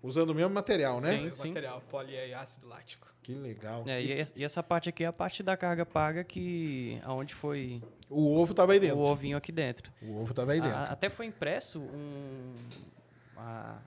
Usando 0.01 0.29
o 0.29 0.35
mesmo 0.35 0.51
material, 0.51 1.01
né? 1.01 1.29
Sim. 1.31 1.43
o 1.43 1.47
material 1.47 1.81
poli 1.89 2.13
e 2.13 2.33
ácido 2.33 2.67
lático. 2.67 3.10
Que 3.23 3.33
legal. 3.33 3.83
É, 3.87 4.01
E 4.01 4.13
e, 4.21 4.25
e 4.37 4.43
essa 4.43 4.63
parte 4.63 4.89
aqui 4.89 5.03
é 5.03 5.07
a 5.07 5.13
parte 5.13 5.43
da 5.43 5.55
carga 5.55 5.85
paga 5.85 6.23
que 6.23 6.99
aonde 7.03 7.33
foi 7.35 7.81
o 8.09 8.35
ovo 8.35 8.53
tava 8.53 8.73
aí 8.73 8.79
dentro. 8.79 8.97
o 8.97 9.01
ovinho 9.01 9.37
aqui 9.37 9.51
dentro. 9.51 9.91
O 10.01 10.19
ovo 10.21 10.33
tava 10.33 10.53
aí 10.53 10.61
dentro. 10.61 10.77
A- 10.77 10.85
até 10.85 11.09
foi 11.09 11.27
impresso 11.27 11.79
um 11.79 12.55
a- 13.37 13.77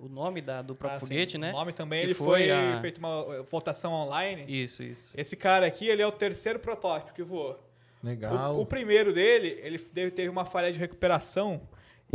o 0.00 0.08
nome 0.08 0.40
da, 0.40 0.62
do 0.62 0.74
próprio 0.74 0.96
Ah, 0.96 1.00
sim. 1.00 1.06
foguete, 1.06 1.38
né? 1.38 1.50
O 1.50 1.52
nome 1.52 1.72
também, 1.72 2.00
Que 2.00 2.06
ele 2.06 2.14
foi, 2.14 2.26
foi 2.48 2.50
a- 2.50 2.80
feito 2.80 2.98
uma 2.98 3.26
eh, 3.36 3.42
votação 3.42 3.92
online. 3.92 4.44
Isso, 4.48 4.82
isso. 4.82 5.12
Esse 5.18 5.36
cara 5.36 5.66
aqui, 5.66 5.86
ele 5.88 6.00
é 6.00 6.06
o 6.06 6.12
terceiro 6.12 6.58
protótipo 6.58 7.12
que 7.12 7.22
voou. 7.22 7.58
legal. 8.02 8.56
O, 8.56 8.60
o 8.62 8.66
primeiro 8.66 9.12
dele, 9.12 9.58
ele 9.62 9.76
teve, 9.78 10.28
uma 10.28 10.44
falha 10.44 10.72
de 10.72 10.78
recuperação. 10.78 11.60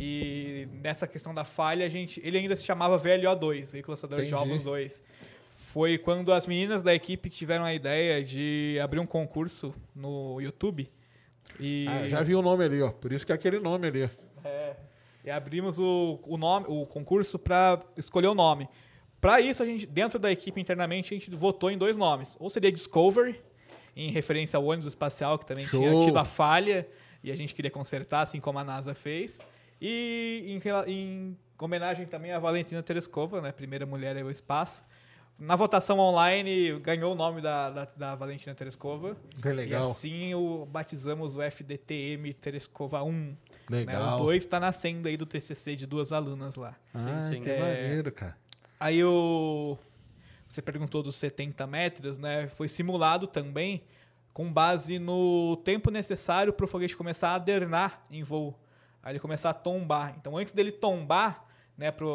E 0.01 0.67
nessa 0.81 1.05
questão 1.05 1.33
da 1.35 1.43
falha, 1.43 1.85
a 1.85 1.89
gente, 1.89 2.19
ele 2.25 2.37
ainda 2.37 2.55
se 2.55 2.63
chamava 2.63 2.97
VLO2, 2.97 3.71
Veículo 3.73 3.91
Lançador 3.91 4.21
de 4.21 4.27
Entendi. 4.27 4.41
Ovos 4.41 4.63
2. 4.63 5.03
Foi 5.73 5.97
quando 5.97 6.31
as 6.31 6.45
meninas 6.45 6.83
da 6.83 6.93
equipe 6.93 7.31
tiveram 7.31 7.65
a 7.65 7.73
ideia 7.73 8.23
de 8.23 8.77
abrir 8.79 8.99
um 8.99 9.07
concurso 9.07 9.73
no 9.95 10.39
YouTube. 10.39 10.87
E, 11.59 11.87
Ah, 11.89 12.07
já 12.07 12.21
vi 12.21 12.35
o 12.35 12.43
nome 12.43 12.63
ali, 12.63 12.79
ó. 12.79 12.91
Por 12.91 13.11
isso 13.11 13.25
que 13.25 13.31
é 13.31 13.35
aquele 13.35 13.57
nome 13.57 13.87
ali. 13.87 14.07
é, 14.45 14.75
e 15.25 15.31
abrimos 15.31 15.79
o, 15.79 16.19
o, 16.27 16.37
nome, 16.37 16.67
o 16.69 16.85
concurso 16.85 17.39
para 17.39 17.81
escolher 17.97 18.27
o 18.27 18.35
nome. 18.35 18.69
Para 19.19 19.41
isso, 19.41 19.63
a 19.63 19.65
gente, 19.65 19.87
dentro 19.87 20.19
da 20.19 20.31
equipe 20.31 20.61
internamente, 20.61 21.11
a 21.11 21.17
gente 21.17 21.31
votou 21.31 21.71
em 21.71 21.77
dois 21.77 21.97
nomes. 21.97 22.37
Ou 22.39 22.51
seria 22.51 22.71
Discovery, 22.71 23.41
em 23.95 24.11
referência 24.11 24.57
ao 24.57 24.65
ônibus 24.65 24.85
espacial, 24.85 25.39
que 25.39 25.45
também 25.47 25.65
Show. 25.65 25.79
tinha 25.79 26.05
tido 26.05 26.19
a 26.19 26.25
falha 26.25 26.87
e 27.23 27.31
a 27.31 27.35
gente 27.35 27.55
queria 27.55 27.71
consertar, 27.71 28.21
assim 28.21 28.39
como 28.39 28.59
a 28.59 28.63
NASA 28.63 28.93
fez. 28.93 29.41
E 29.81 30.43
em, 30.45 30.91
em 30.91 31.37
homenagem 31.57 32.05
também 32.05 32.31
a 32.31 32.37
Valentina 32.37 32.83
Tereskova, 32.83 33.41
né, 33.41 33.51
primeira 33.51 33.87
mulher 33.87 34.15
ao 34.21 34.29
espaço. 34.29 34.83
Na 35.45 35.57
votação 35.57 35.99
online, 35.99 36.79
ganhou 36.79 37.11
o 37.11 37.15
nome 37.15 37.41
da, 37.41 37.69
da, 37.69 37.85
da 37.85 38.15
Valentina 38.15 38.55
Tereskova. 38.55 39.17
Que 39.41 39.49
legal. 39.49 39.83
E 39.83 39.91
assim 39.91 40.33
o, 40.33 40.65
batizamos 40.65 41.35
o 41.35 41.41
FDTM 41.41 42.33
Tereskova 42.33 43.03
1. 43.03 43.35
Legal. 43.69 44.17
Né? 44.17 44.23
O 44.23 44.25
2 44.25 44.43
está 44.43 44.59
nascendo 44.59 45.07
aí 45.07 45.17
do 45.17 45.25
TCC 45.25 45.75
de 45.75 45.85
duas 45.85 46.13
alunas 46.13 46.55
lá. 46.55 46.75
Ah, 46.93 47.29
sim. 47.29 47.41
que 47.41 47.49
É. 47.49 47.59
maneiro, 47.59 48.11
cara. 48.11 48.37
Aí 48.79 49.03
o 49.03 49.77
você 50.47 50.61
perguntou 50.61 51.01
dos 51.01 51.15
70 51.15 51.65
metros, 51.67 52.17
né? 52.17 52.47
Foi 52.47 52.67
simulado 52.67 53.25
também 53.27 53.83
com 54.31 54.51
base 54.51 54.99
no 54.99 55.57
tempo 55.57 55.91
necessário 55.91 56.53
para 56.53 56.63
o 56.63 56.67
foguete 56.67 56.95
começar 56.95 57.29
a 57.29 57.35
adernar 57.35 58.05
em 58.09 58.23
voo. 58.23 58.57
Aí 59.01 59.13
ele 59.13 59.19
começar 59.19 59.49
a 59.49 59.53
tombar. 59.53 60.15
Então, 60.17 60.37
antes 60.37 60.53
dele 60.53 60.71
tombar, 60.71 61.45
né, 61.77 61.91
para 61.91 62.05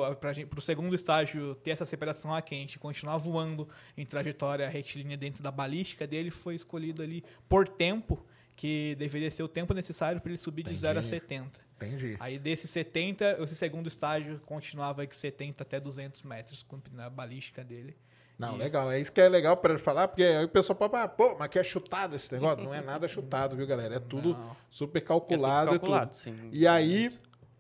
o 0.57 0.61
segundo 0.61 0.95
estágio 0.95 1.55
ter 1.57 1.73
essa 1.73 1.85
separação 1.85 2.35
a 2.35 2.41
quente 2.41 2.75
e 2.75 2.79
continuar 2.79 3.17
voando 3.17 3.69
em 3.97 4.07
trajetória 4.07 4.69
retilínea 4.69 5.17
dentro 5.17 5.43
da 5.43 5.51
balística 5.51 6.07
dele, 6.07 6.31
foi 6.31 6.55
escolhido 6.55 7.03
ali 7.03 7.25
por 7.49 7.67
tempo, 7.69 8.25
que 8.55 8.95
deveria 8.99 9.31
ser 9.31 9.43
o 9.43 9.49
tempo 9.49 9.73
necessário 9.75 10.21
para 10.21 10.31
ele 10.31 10.39
subir 10.39 10.65
de 10.65 10.75
0 10.75 10.99
a 10.99 11.03
Entendi. 11.03 11.09
70. 11.09 11.61
Entendi. 11.77 12.17
Aí 12.19 12.39
desse 12.39 12.67
70, 12.67 13.39
esse 13.43 13.55
segundo 13.55 13.87
estágio 13.87 14.41
continuava 14.47 15.07
de 15.07 15.15
70 15.15 15.63
até 15.63 15.79
200 15.79 16.23
metros, 16.25 16.63
cumprindo 16.63 17.01
a 17.03 17.09
balística 17.09 17.63
dele. 17.63 17.97
Não, 18.37 18.55
E- 18.57 18.59
legal. 18.59 18.91
É 18.91 19.01
isso 19.01 19.13
que 19.13 19.21
é 19.21 19.29
legal 19.29 19.57
para 19.57 19.75
ele 19.75 19.83
falar, 19.83 20.07
porque 20.09 20.23
aí 20.25 20.45
o 20.45 20.49
pessoal 20.49 20.77
fala, 20.79 21.03
ah, 21.05 21.09
pô, 21.09 21.37
mas 21.39 21.49
que 21.49 21.59
é 21.59 21.65
chutado 21.65 22.15
esse 22.17 22.33
negócio? 22.33 22.63
Não 22.65 22.73
é 22.75 22.81
nada 22.81 23.07
chutado, 23.09 23.57
viu, 23.57 23.67
galera? 23.67 23.97
É 23.97 24.01
tudo 24.01 24.31
Não. 24.35 24.57
super 24.71 24.99
É 24.99 25.01
tudo 25.03 25.09
calculado. 25.09 25.71
e 25.71 25.79
calculado, 25.79 26.11
tudo. 26.11 26.17
sim. 26.21 26.49
E 26.53 26.67
aí, 26.67 27.11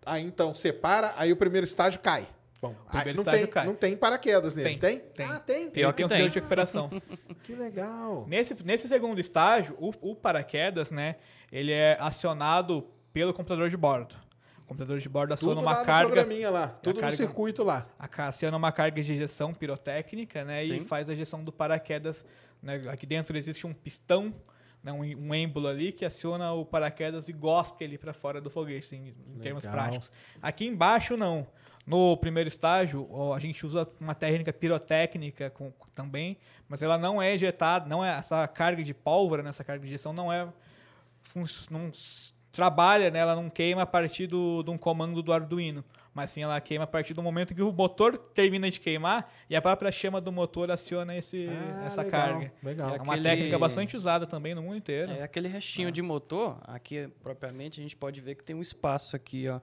aí, 0.06 0.24
então, 0.24 0.52
separa, 0.54 1.12
aí 1.16 1.32
o 1.32 1.36
primeiro 1.36 1.64
estágio 1.64 2.00
cai. 2.00 2.26
Bom, 2.60 2.74
aí 2.88 3.02
primeiro 3.02 3.16
não, 3.18 3.22
estágio 3.22 3.44
tem, 3.46 3.52
cai. 3.54 3.66
não 3.66 3.74
tem 3.74 3.96
paraquedas 3.96 4.54
nele, 4.56 4.70
tem? 4.70 4.78
Tem, 4.78 4.98
tem. 5.14 5.26
Ah, 5.26 5.38
tem. 5.38 5.70
Pior 5.70 5.92
Tem 5.92 6.04
um 6.04 6.08
que 6.08 6.14
selo 6.14 6.24
tem. 6.24 6.30
de 6.32 6.34
recuperação. 6.40 6.90
Que 7.44 7.54
legal. 7.54 8.26
nesse, 8.28 8.54
nesse 8.64 8.86
segundo 8.88 9.18
estágio, 9.20 9.74
o, 9.78 10.10
o 10.10 10.14
paraquedas, 10.14 10.90
né, 10.90 11.16
ele 11.50 11.72
é 11.72 11.96
acionado 11.98 12.86
pelo 13.12 13.32
computador 13.32 13.70
de 13.70 13.76
bordo. 13.76 14.14
computador 14.66 14.98
de 14.98 15.08
bordo 15.08 15.32
aciona 15.32 15.60
lá 15.62 15.70
uma 15.72 15.78
no 15.80 15.86
carga. 15.86 16.06
programinha 16.12 16.50
lá. 16.50 16.68
Tudo 16.68 16.96
no 16.96 17.00
carga- 17.00 17.16
circuito 17.16 17.62
lá. 17.62 17.86
Aciona 17.98 18.56
uma 18.56 18.70
carga 18.72 19.00
de 19.00 19.12
ejeção 19.14 19.54
pirotécnica, 19.54 20.44
né? 20.44 20.62
E 20.62 20.80
Sim. 20.80 20.80
faz 20.80 21.08
a 21.08 21.12
ejeção 21.14 21.42
do 21.42 21.50
paraquedas. 21.52 22.22
Né? 22.62 22.82
Aqui 22.90 23.06
dentro 23.06 23.38
existe 23.38 23.66
um 23.66 23.72
pistão, 23.72 24.34
né? 24.93 24.93
um, 24.93 25.28
um 25.28 25.35
êmbolo 25.35 25.69
ali 25.69 25.93
que 25.93 26.05
aciona 26.05 26.52
o 26.52 26.65
paraquedas 26.65 27.28
e 27.28 27.32
gospe 27.32 27.85
ele 27.85 27.98
para 27.98 28.12
fora 28.12 28.40
do 28.40 28.51
foguete, 28.51 28.94
em, 28.97 29.15
em 29.35 29.39
termos 29.39 29.65
práticos. 29.73 30.10
Aqui 30.43 30.66
embaixo, 30.66 31.16
não. 31.16 31.47
No 31.86 32.16
primeiro 32.19 32.48
estágio, 32.48 33.09
a 33.32 33.39
gente 33.39 33.65
usa 33.65 33.89
uma 33.98 34.15
técnica 34.15 34.52
pirotécnica 34.52 35.48
com- 35.48 35.73
também, 35.94 36.36
mas 36.69 36.82
ela 36.82 36.98
não 36.98 37.20
é 37.20 37.32
ejetada, 37.32 37.89
não 37.89 38.05
é 38.05 38.10
essa 38.10 38.47
carga 38.47 38.85
de 38.85 38.93
pólvora, 38.93 39.43
né, 39.43 39.48
essa 39.48 39.65
carga 39.65 39.81
de 39.81 39.86
injeção 39.86 40.12
não 40.12 40.31
é 40.31 40.47
não 41.70 41.90
trabalha, 42.52 43.10
né, 43.10 43.20
ela 43.20 43.36
não 43.36 43.48
queima 43.48 43.82
a 43.82 43.86
partir 43.86 44.27
do, 44.27 44.62
de 44.62 44.70
um 44.70 44.78
comando 44.78 45.23
do 45.23 45.32
Arduino, 45.32 45.85
mas 46.18 46.30
sim 46.32 46.42
ela 46.42 46.60
queima 46.60 46.82
a 46.82 46.86
partir 46.86 47.14
do 47.14 47.22
momento 47.22 47.54
que 47.54 47.62
o 47.62 47.72
motor 47.72 48.18
termina 48.18 48.68
de 48.68 48.80
queimar 48.80 49.32
e 49.48 49.54
a 49.54 49.62
própria 49.62 49.92
chama 49.92 50.20
do 50.20 50.32
motor 50.32 50.68
aciona 50.70 51.16
esse, 51.16 51.48
Ah, 51.48 51.84
essa 51.86 52.02
legal, 52.02 52.20
carga. 52.20 52.52
Legal. 52.62 52.88
É 52.96 53.00
uma 53.00 53.12
Aquele- 53.14 53.22
técnica 53.28 53.58
bastante 53.58 53.96
usada 53.96 54.26
também 54.26 54.52
no 54.54 54.62
mundo 54.62 54.76
inteiro. 54.76 55.12
É 55.12 55.22
aquele 55.22 55.46
restinho 55.46 55.92
de 55.92 56.02
motor, 56.02 56.58
aqui 56.64 57.08
propriamente 57.22 57.78
a 57.78 57.82
gente 57.82 57.94
pode 57.96 58.20
ver 58.20 58.34
que 58.34 58.42
tem 58.42 58.56
um 58.56 58.60
espaço 58.62 59.14
aqui, 59.14 59.48
ó, 59.48 59.60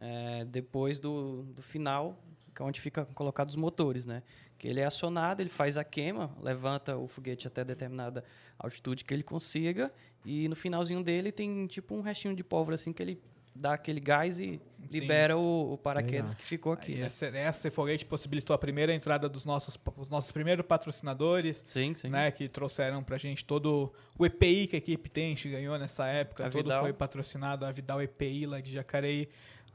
é, 0.00 0.44
depois 0.44 0.98
do, 0.98 1.42
do 1.54 1.62
final, 1.62 2.18
que 2.54 2.60
é 2.60 2.64
onde 2.64 2.80
fica 2.80 3.04
colocados 3.14 3.54
os 3.54 3.60
motores, 3.60 4.04
né? 4.04 4.22
Que 4.58 4.66
ele 4.66 4.80
é 4.80 4.84
acionado, 4.84 5.40
ele 5.40 5.48
faz 5.48 5.78
a 5.78 5.84
queima, 5.84 6.30
levanta 6.42 6.96
o 6.96 7.06
foguete 7.06 7.46
até 7.46 7.64
determinada 7.64 8.24
altitude 8.58 9.04
que 9.04 9.14
ele 9.14 9.22
consiga, 9.22 9.92
e 10.24 10.48
no 10.48 10.56
finalzinho 10.56 11.02
dele 11.02 11.30
tem 11.30 11.66
tipo 11.68 11.94
um 11.94 12.00
restinho 12.00 12.34
de 12.34 12.42
pólvora 12.42 12.74
assim 12.74 12.92
que 12.92 13.00
ele 13.00 13.20
dá 13.60 13.74
aquele 13.74 13.98
gás 14.00 14.38
e 14.38 14.44
Sim. 14.44 14.60
libera 15.00 15.36
o, 15.36 15.72
o 15.72 15.78
paraquedas 15.78 16.30
Legal. 16.30 16.36
que 16.36 16.44
ficou 16.44 16.72
aqui, 16.72 16.92
E 16.92 16.96
né? 16.96 17.06
essa, 17.06 17.26
essa 17.26 17.70
foguete 17.70 18.04
possibilitou 18.06 18.54
a 18.54 18.58
primeira 18.58 18.94
entrada 18.94 19.28
dos 19.28 19.44
nossos, 19.44 19.76
os 19.96 20.08
nossos 20.08 20.30
primeiros 20.30 20.64
patrocinadores, 20.64 21.64
Sim, 21.66 21.94
sim. 21.94 22.08
né, 22.08 22.30
que 22.30 22.48
trouxeram 22.48 23.02
pra 23.02 23.18
gente 23.18 23.44
todo 23.44 23.92
o 24.18 24.24
EPI 24.24 24.66
que 24.68 24.76
a 24.76 24.78
equipe 24.78 25.08
tem, 25.10 25.26
a 25.26 25.28
gente 25.30 25.48
ganhou 25.50 25.76
nessa 25.78 26.06
época, 26.06 26.46
A 26.46 26.50
todo 26.50 26.62
Vidal. 26.62 26.82
foi 26.82 26.92
patrocinado, 26.92 27.66
a 27.66 27.70
Vidal 27.72 28.00
EPI 28.00 28.46
lá 28.46 28.60
de 28.60 28.72
Jacareí 28.72 29.28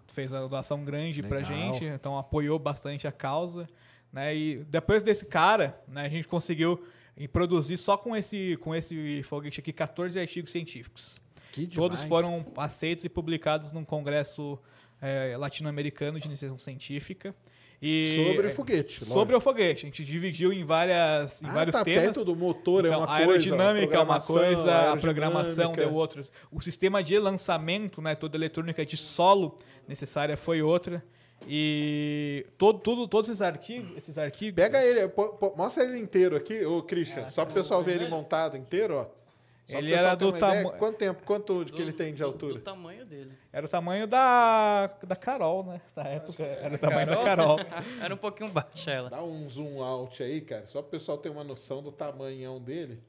fez 0.07 0.33
a 0.33 0.45
doação 0.47 0.83
grande 0.83 1.21
pra 1.21 1.39
Legal. 1.39 1.51
gente, 1.73 1.85
então 1.85 2.17
apoiou 2.17 2.57
bastante 2.57 3.07
a 3.07 3.11
causa, 3.11 3.67
né, 4.11 4.35
e 4.35 4.63
depois 4.65 5.03
desse 5.03 5.25
cara, 5.25 5.77
né, 5.87 6.05
a 6.05 6.09
gente 6.09 6.27
conseguiu 6.27 6.85
produzir 7.31 7.77
só 7.77 7.95
com 7.97 8.15
esse, 8.15 8.57
com 8.61 8.73
esse 8.73 9.21
foguete 9.23 9.59
aqui 9.59 9.71
14 9.73 10.19
artigos 10.19 10.51
científicos. 10.51 11.21
Que 11.53 11.67
Todos 11.67 12.03
foram 12.05 12.43
aceitos 12.57 13.05
e 13.05 13.09
publicados 13.09 13.71
num 13.71 13.85
congresso 13.85 14.57
eh, 14.99 15.35
latino-americano 15.37 16.19
de 16.19 16.25
iniciação 16.27 16.57
científica. 16.57 17.35
E, 17.79 18.15
Sobre 18.25 18.47
o 18.47 18.49
eh, 18.49 18.53
foguete. 18.53 19.05
Sobre 19.05 19.35
o 19.35 19.39
foguete. 19.39 19.85
A 19.85 19.87
gente 19.87 20.03
dividiu 20.03 20.51
em, 20.51 20.63
várias, 20.65 21.43
em 21.43 21.45
ah, 21.45 21.53
vários 21.53 21.75
tá, 21.75 21.83
temas. 21.83 22.01
perto 22.05 22.25
do 22.25 22.35
motor 22.35 22.85
é 22.85 22.87
Então, 22.87 23.01
uma 23.01 23.05
a 23.05 23.07
coisa. 23.17 23.31
aerodinâmica 23.33 23.95
é 23.95 23.99
uma 23.99 24.19
coisa, 24.19 24.91
a 24.93 24.97
programação 24.97 25.73
deu 25.73 25.93
outras. 25.93 26.31
O 26.51 26.59
sistema 26.59 27.03
de 27.03 27.19
lançamento, 27.19 28.01
né, 28.01 28.15
toda 28.15 28.35
a 28.35 28.39
eletrônica 28.39 28.83
de 28.83 28.97
solo 28.97 29.55
necessária 29.87 30.35
foi 30.35 30.61
outra. 30.63 31.03
E 31.47 32.45
todo, 32.57 32.79
tudo, 32.79 33.07
todos 33.07 33.29
esses 33.29 33.41
arquivos, 33.43 33.95
esses 33.97 34.17
arquivos. 34.17 34.55
Pega 34.55 34.83
ele, 34.83 35.07
pô- 35.09 35.29
pô, 35.29 35.53
mostra 35.55 35.83
ele 35.83 35.99
inteiro 35.99 36.35
aqui, 36.35 36.65
ô 36.65 36.79
É, 36.79 36.81
Christian, 36.83 37.29
só 37.29 37.45
pro 37.45 37.53
pessoal 37.53 37.83
ver 37.83 38.01
ele 38.01 38.09
montado 38.09 38.57
inteiro, 38.57 38.95
ó. 38.95 39.22
Só 39.65 39.77
Ele 39.77 39.93
era 39.93 40.13
do 40.13 40.31
tamo- 40.33 40.71
Quanto 40.73 40.97
tempo, 40.97 41.23
quanto 41.23 41.65
que 41.65 41.81
ele 41.81 41.93
tem 41.93 42.11
de 42.13 42.19
Do- 42.19 42.25
altura? 42.25 42.53
Do 42.55 42.59
tamanho 42.59 43.05
dele. 43.05 43.31
Era 43.51 43.65
o 43.65 43.69
tamanho 43.69 44.05
da, 44.05 44.87
da 45.03 45.15
Carol, 45.15 45.63
né? 45.63 45.81
Da 45.95 46.03
época. 46.03 46.43
Era 46.43 46.75
o 46.75 46.77
tamanho 46.77 47.07
da 47.07 47.23
Carol. 47.23 47.57
Era 48.03 48.13
um 48.13 48.17
pouquinho 48.17 48.49
baixa 48.51 48.91
ela. 48.91 49.09
Dá 49.09 49.23
um 49.23 49.47
zoom 49.49 49.81
out 49.81 50.21
aí, 50.21 50.41
cara, 50.41 50.67
só 50.67 50.81
pro 50.81 50.91
pessoal 50.91 51.17
ter 51.17 51.29
uma 51.29 51.43
noção 51.45 51.81
do 51.81 51.91
tamanhão 51.93 52.59
dele. 52.59 53.01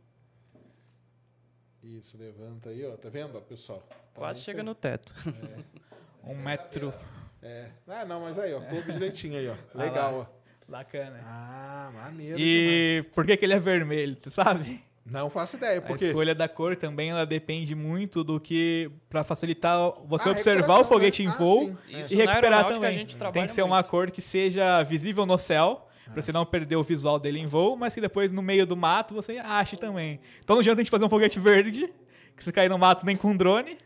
Isso, 1.82 2.16
levanta 2.16 2.70
aí, 2.70 2.86
ó, 2.86 2.97
tá 2.97 3.09
vendo, 3.10 3.36
ó, 3.36 3.40
pessoal? 3.40 3.82
Quase 4.14 4.40
Tamanho 4.40 4.44
chega 4.44 4.59
isso 4.60 4.64
no 4.66 4.74
teto. 4.74 5.14
Um 6.26 6.35
metro. 6.36 6.94
aí. 7.43 7.51
É. 7.51 7.68
Ah, 7.86 8.05
não, 8.06 8.20
mas 8.22 8.39
aí, 8.39 8.55
ó, 8.55 8.60
coube 8.62 8.90
direitinho 8.93 9.39
aí, 9.39 9.47
ó. 9.48 9.55
Legal, 9.78 10.20
ó. 10.31 10.44
Bacana. 10.66 11.20
Ah, 11.26 11.90
maneiro 11.93 12.39
demais. 12.39 12.40
E 12.40 13.02
por 13.14 13.26
que, 13.26 13.36
que 13.36 13.44
ele 13.44 13.52
é 13.52 13.59
vermelho, 13.59 14.16
tu 14.16 14.31
sabe? 14.31 14.82
Não 15.06 15.28
faço 15.28 15.56
ideia, 15.56 15.78
A 15.81 15.82
porque... 15.82 16.06
escolha 16.06 16.35
da 16.35 16.48
cor 16.48 16.74
também 16.76 17.10
ela 17.10 17.26
depende 17.26 17.74
muito 17.74 18.24
do 18.24 18.40
que 18.40 18.90
para 19.09 19.22
facilitar 19.22 19.76
você 20.06 20.31
Ah, 20.31 20.32
observar 20.32 20.78
o 20.81 20.85
foguete 20.85 21.22
em 21.22 21.28
Ah, 21.28 21.32
voo. 21.32 21.76
Isso 21.89 22.14
e 22.14 22.16
recuperar 22.16 22.66
também. 22.72 22.89
a 22.89 22.93
gente 22.93 23.18
Tem 23.32 23.44
que 23.44 23.52
ser 23.52 23.62
uma 23.62 23.76
muito. 23.76 23.89
cor 23.90 24.10
que 24.10 24.22
seja 24.22 24.82
visível 24.82 25.26
no 25.26 25.36
céu, 25.36 25.86
para 26.10 26.22
você 26.22 26.32
não 26.32 26.47
perder 26.47 26.76
o 26.76 26.82
visual 26.82 27.18
dele 27.18 27.39
em 27.39 27.44
voo, 27.47 27.76
mas 27.76 27.94
que 27.94 28.01
depois 28.01 28.32
no 28.32 28.40
meio 28.40 28.66
do 28.66 28.76
mato 28.76 29.14
você 29.14 29.39
ache 29.39 29.76
também. 29.76 30.20
Então 30.43 30.56
não 30.56 30.60
adianta 30.60 30.81
a 30.81 30.82
gente 30.85 30.90
fazer 30.90 31.05
um 31.05 31.09
foguete 31.10 31.39
verde, 31.39 31.93
que 32.35 32.43
se 32.43 32.51
cair 32.51 32.70
no 32.70 32.78
mato 32.78 33.05
nem 33.05 33.16
com 33.16 33.36
drone. 33.36 33.76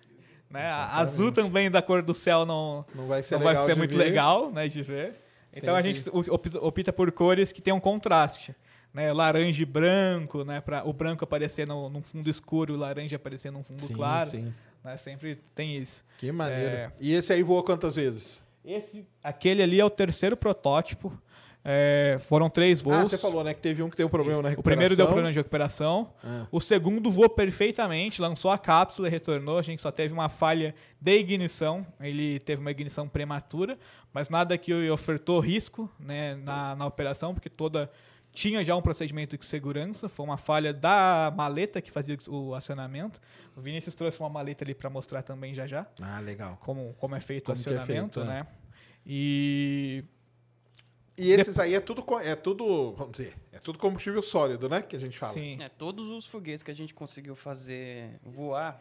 Né? 0.48 0.66
A 0.66 0.98
Azul 0.98 1.30
também 1.32 1.68
da 1.70 1.82
cor 1.82 2.00
do 2.00 2.14
céu 2.14 2.46
não, 2.46 2.84
Não 2.94 3.06
vai 3.08 3.22
ser 3.24 3.34
não 3.34 3.42
vai 3.42 3.52
legal 3.54 3.66
ser 3.66 3.76
muito 3.76 3.96
ver. 3.96 4.04
legal 4.04 4.50
né, 4.52 4.68
de 4.68 4.82
ver. 4.82 5.14
Então 5.52 5.74
a 5.74 5.80
Entendi. 5.80 5.98
gente 5.98 6.10
op- 6.10 6.56
opta 6.60 6.92
por 6.92 7.10
cores 7.10 7.50
que 7.52 7.60
tenham 7.60 7.80
contraste. 7.80 8.54
Né, 8.92 9.12
laranja 9.12 9.62
e 9.62 9.66
branco, 9.66 10.44
né, 10.44 10.60
para 10.60 10.88
o 10.88 10.92
branco 10.92 11.22
aparecer 11.22 11.68
no, 11.68 11.88
num 11.90 12.02
fundo 12.02 12.28
escuro 12.28 12.72
e 12.72 12.76
o 12.76 12.78
laranja 12.78 13.16
aparecer 13.16 13.52
num 13.52 13.62
fundo 13.62 13.84
Sim, 13.86 13.92
claro. 13.94 14.30
sim. 14.30 14.52
Né, 14.82 14.96
sempre 14.96 15.36
tem 15.54 15.76
isso. 15.76 16.02
Que 16.16 16.32
maneiro. 16.32 16.74
É. 16.74 16.92
E 16.98 17.12
esse 17.12 17.32
aí 17.32 17.42
voa 17.42 17.62
quantas 17.62 17.96
vezes? 17.96 18.42
Esse, 18.64 19.06
aquele 19.22 19.62
ali 19.62 19.78
é 19.78 19.84
o 19.84 19.90
terceiro 19.90 20.36
protótipo. 20.36 21.12
É, 21.64 22.16
foram 22.20 22.48
três 22.48 22.80
voos. 22.80 22.96
Ah, 22.96 23.04
você 23.04 23.18
falou, 23.18 23.44
né, 23.44 23.52
que 23.52 23.60
teve 23.60 23.82
um 23.82 23.90
que 23.90 23.96
deu 23.96 24.08
problema 24.08 24.40
na 24.40 24.48
O 24.48 24.50
recuperação. 24.50 24.62
primeiro 24.62 24.96
deu 24.96 25.06
problema 25.06 25.30
de 25.30 25.38
recuperação. 25.38 26.10
Ah. 26.24 26.46
O 26.50 26.60
segundo 26.60 27.10
voou 27.10 27.28
perfeitamente, 27.28 28.22
lançou 28.22 28.50
a 28.50 28.56
cápsula 28.56 29.06
e 29.08 29.10
retornou. 29.10 29.58
A 29.58 29.62
gente 29.62 29.82
só 29.82 29.90
teve 29.90 30.14
uma 30.14 30.28
falha 30.30 30.74
de 31.00 31.18
ignição. 31.18 31.86
Ele 32.00 32.38
teve 32.40 32.60
uma 32.60 32.70
ignição 32.70 33.06
prematura, 33.06 33.78
mas 34.12 34.30
nada 34.30 34.56
que 34.56 34.72
ofertou 34.90 35.40
risco 35.40 35.90
né, 36.00 36.36
na, 36.36 36.74
na 36.74 36.86
operação, 36.86 37.34
porque 37.34 37.50
toda 37.50 37.90
tinha 38.32 38.62
já 38.62 38.76
um 38.76 38.82
procedimento 38.82 39.36
de 39.36 39.44
segurança. 39.44 40.08
Foi 40.08 40.24
uma 40.24 40.36
falha 40.36 40.72
da 40.72 41.32
maleta 41.36 41.80
que 41.82 41.90
fazia 41.90 42.16
o 42.28 42.54
acionamento. 42.54 43.20
O 43.56 43.60
Vinícius 43.60 43.94
trouxe 43.94 44.20
uma 44.20 44.28
maleta 44.28 44.64
ali 44.64 44.74
para 44.74 44.88
mostrar 44.88 45.22
também 45.22 45.54
já 45.54 45.66
já 45.66 45.86
Ah, 46.00 46.20
legal. 46.20 46.56
como, 46.58 46.94
como 46.98 47.14
é 47.16 47.20
feito 47.20 47.46
Como 47.46 47.58
o 47.58 47.62
que 47.62 47.68
é 47.70 47.72
acionamento, 47.78 48.20
feito, 48.20 48.30
é. 48.30 48.34
né? 48.40 48.46
E 49.06 50.04
E 51.16 51.32
esses 51.32 51.58
aí 51.58 51.74
é 51.74 51.80
tudo, 51.80 52.04
é 52.20 52.36
tudo, 52.36 52.92
vamos 52.92 53.16
dizer, 53.16 53.34
é 53.50 53.58
tudo 53.58 53.76
combustível 53.78 54.22
sólido, 54.22 54.68
né, 54.68 54.82
que 54.82 54.94
a 54.94 55.00
gente 55.00 55.18
fala. 55.18 55.32
sim, 55.32 55.58
É, 55.60 55.66
todos 55.66 56.08
os 56.10 56.26
foguetes 56.26 56.62
que 56.62 56.70
a 56.70 56.74
gente 56.74 56.94
conseguiu 56.94 57.34
fazer 57.34 58.20
voar 58.22 58.80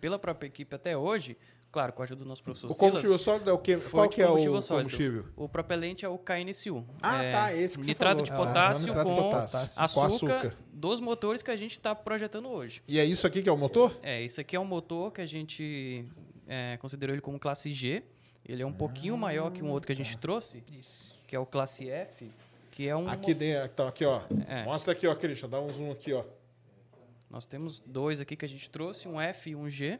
pela 0.00 0.18
própria 0.18 0.46
equipe 0.46 0.74
até 0.74 0.96
hoje, 0.96 1.36
claro, 1.76 1.92
com 1.92 2.00
a 2.00 2.04
ajuda 2.04 2.22
do 2.24 2.28
nosso 2.28 2.42
professor 2.42 2.70
O 2.70 2.74
combustível 2.74 3.18
Silas, 3.18 3.20
sólido 3.20 3.50
é 3.50 3.52
o 3.52 3.58
quê? 3.58 3.76
Qual 3.76 4.08
de 4.08 4.14
que 4.14 4.22
é 4.22 4.26
o 4.30 4.62
combustível? 4.62 5.26
O 5.36 5.46
propelente 5.46 6.06
é 6.06 6.08
o 6.08 6.16
KNSU. 6.16 6.82
Ah, 7.02 7.22
é 7.22 7.32
tá, 7.32 7.54
esse 7.54 7.76
que 7.78 7.84
você 7.84 7.90
nitrato 7.90 8.24
falou. 8.24 8.24
de 8.24 8.32
Ah, 8.32 8.36
potássio 8.36 8.86
nitrato 8.86 9.08
de 9.10 9.14
com, 9.14 9.22
potássio. 9.22 9.82
Açúcar 9.82 10.08
Com 10.08 10.14
açúcar. 10.14 10.56
dos 10.72 11.00
motores 11.00 11.42
que 11.42 11.50
a 11.50 11.56
gente 11.56 11.72
está 11.72 11.94
projetando 11.94 12.48
hoje. 12.48 12.82
E 12.88 12.98
é 12.98 13.04
isso 13.04 13.26
aqui 13.26 13.42
que 13.42 13.48
é 13.50 13.52
o 13.52 13.58
motor? 13.58 13.94
É, 14.02 14.22
esse 14.22 14.40
aqui 14.40 14.56
é 14.56 14.60
um 14.60 14.64
motor 14.64 15.12
que 15.12 15.20
a 15.20 15.26
gente 15.26 16.06
é, 16.48 16.78
considerou 16.78 17.12
ele 17.14 17.20
como 17.20 17.38
classe 17.38 17.70
G. 17.74 18.02
Ele 18.48 18.62
é 18.62 18.66
um 18.66 18.70
Ah, 18.70 18.72
pouquinho 18.72 19.18
maior 19.18 19.50
que 19.50 19.62
um 19.62 19.68
outro 19.70 19.86
que 19.86 19.92
a 19.92 19.96
gente 19.96 20.16
trouxe, 20.16 20.64
que 21.26 21.36
é 21.36 21.38
o 21.38 21.44
classe 21.44 21.90
F, 21.90 22.30
que 22.70 22.88
é 22.88 22.96
um 22.96 23.06
Aqui 23.06 23.34
dentro, 23.34 23.66
então, 23.70 23.86
aqui, 23.86 24.02
ó. 24.06 24.22
É. 24.48 24.64
Mostra 24.64 24.92
aqui, 24.92 25.06
ó, 25.06 25.14
Christian, 25.14 25.50
dá 25.50 25.60
um 25.60 25.68
zoom 25.70 25.90
aqui, 25.92 26.14
ó. 26.14 26.24
Nós 27.28 27.44
temos 27.44 27.82
dois 27.84 28.18
aqui 28.18 28.34
que 28.34 28.46
a 28.46 28.48
gente 28.48 28.70
trouxe, 28.70 29.06
um 29.06 29.20
F 29.20 29.50
e 29.50 29.54
um 29.56 29.68
G. 29.68 29.98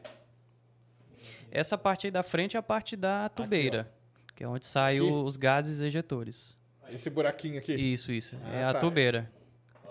Essa 1.51 1.77
parte 1.77 2.07
aí 2.07 2.11
da 2.11 2.23
frente 2.23 2.55
é 2.55 2.59
a 2.59 2.63
parte 2.63 2.95
da 2.95 3.29
tubeira, 3.29 3.91
que 4.35 4.43
é 4.43 4.47
onde 4.47 4.65
saem 4.65 4.99
Aqui? 4.99 5.09
os 5.09 5.37
gases 5.37 5.79
ejetores. 5.79 6.57
Esse 6.89 7.09
buraquinho 7.09 7.57
aqui. 7.57 7.73
Isso, 7.73 8.11
isso. 8.11 8.37
Ah, 8.45 8.55
é 8.55 8.63
a 8.63 8.73
tá. 8.73 8.79
tubeira. 8.79 9.31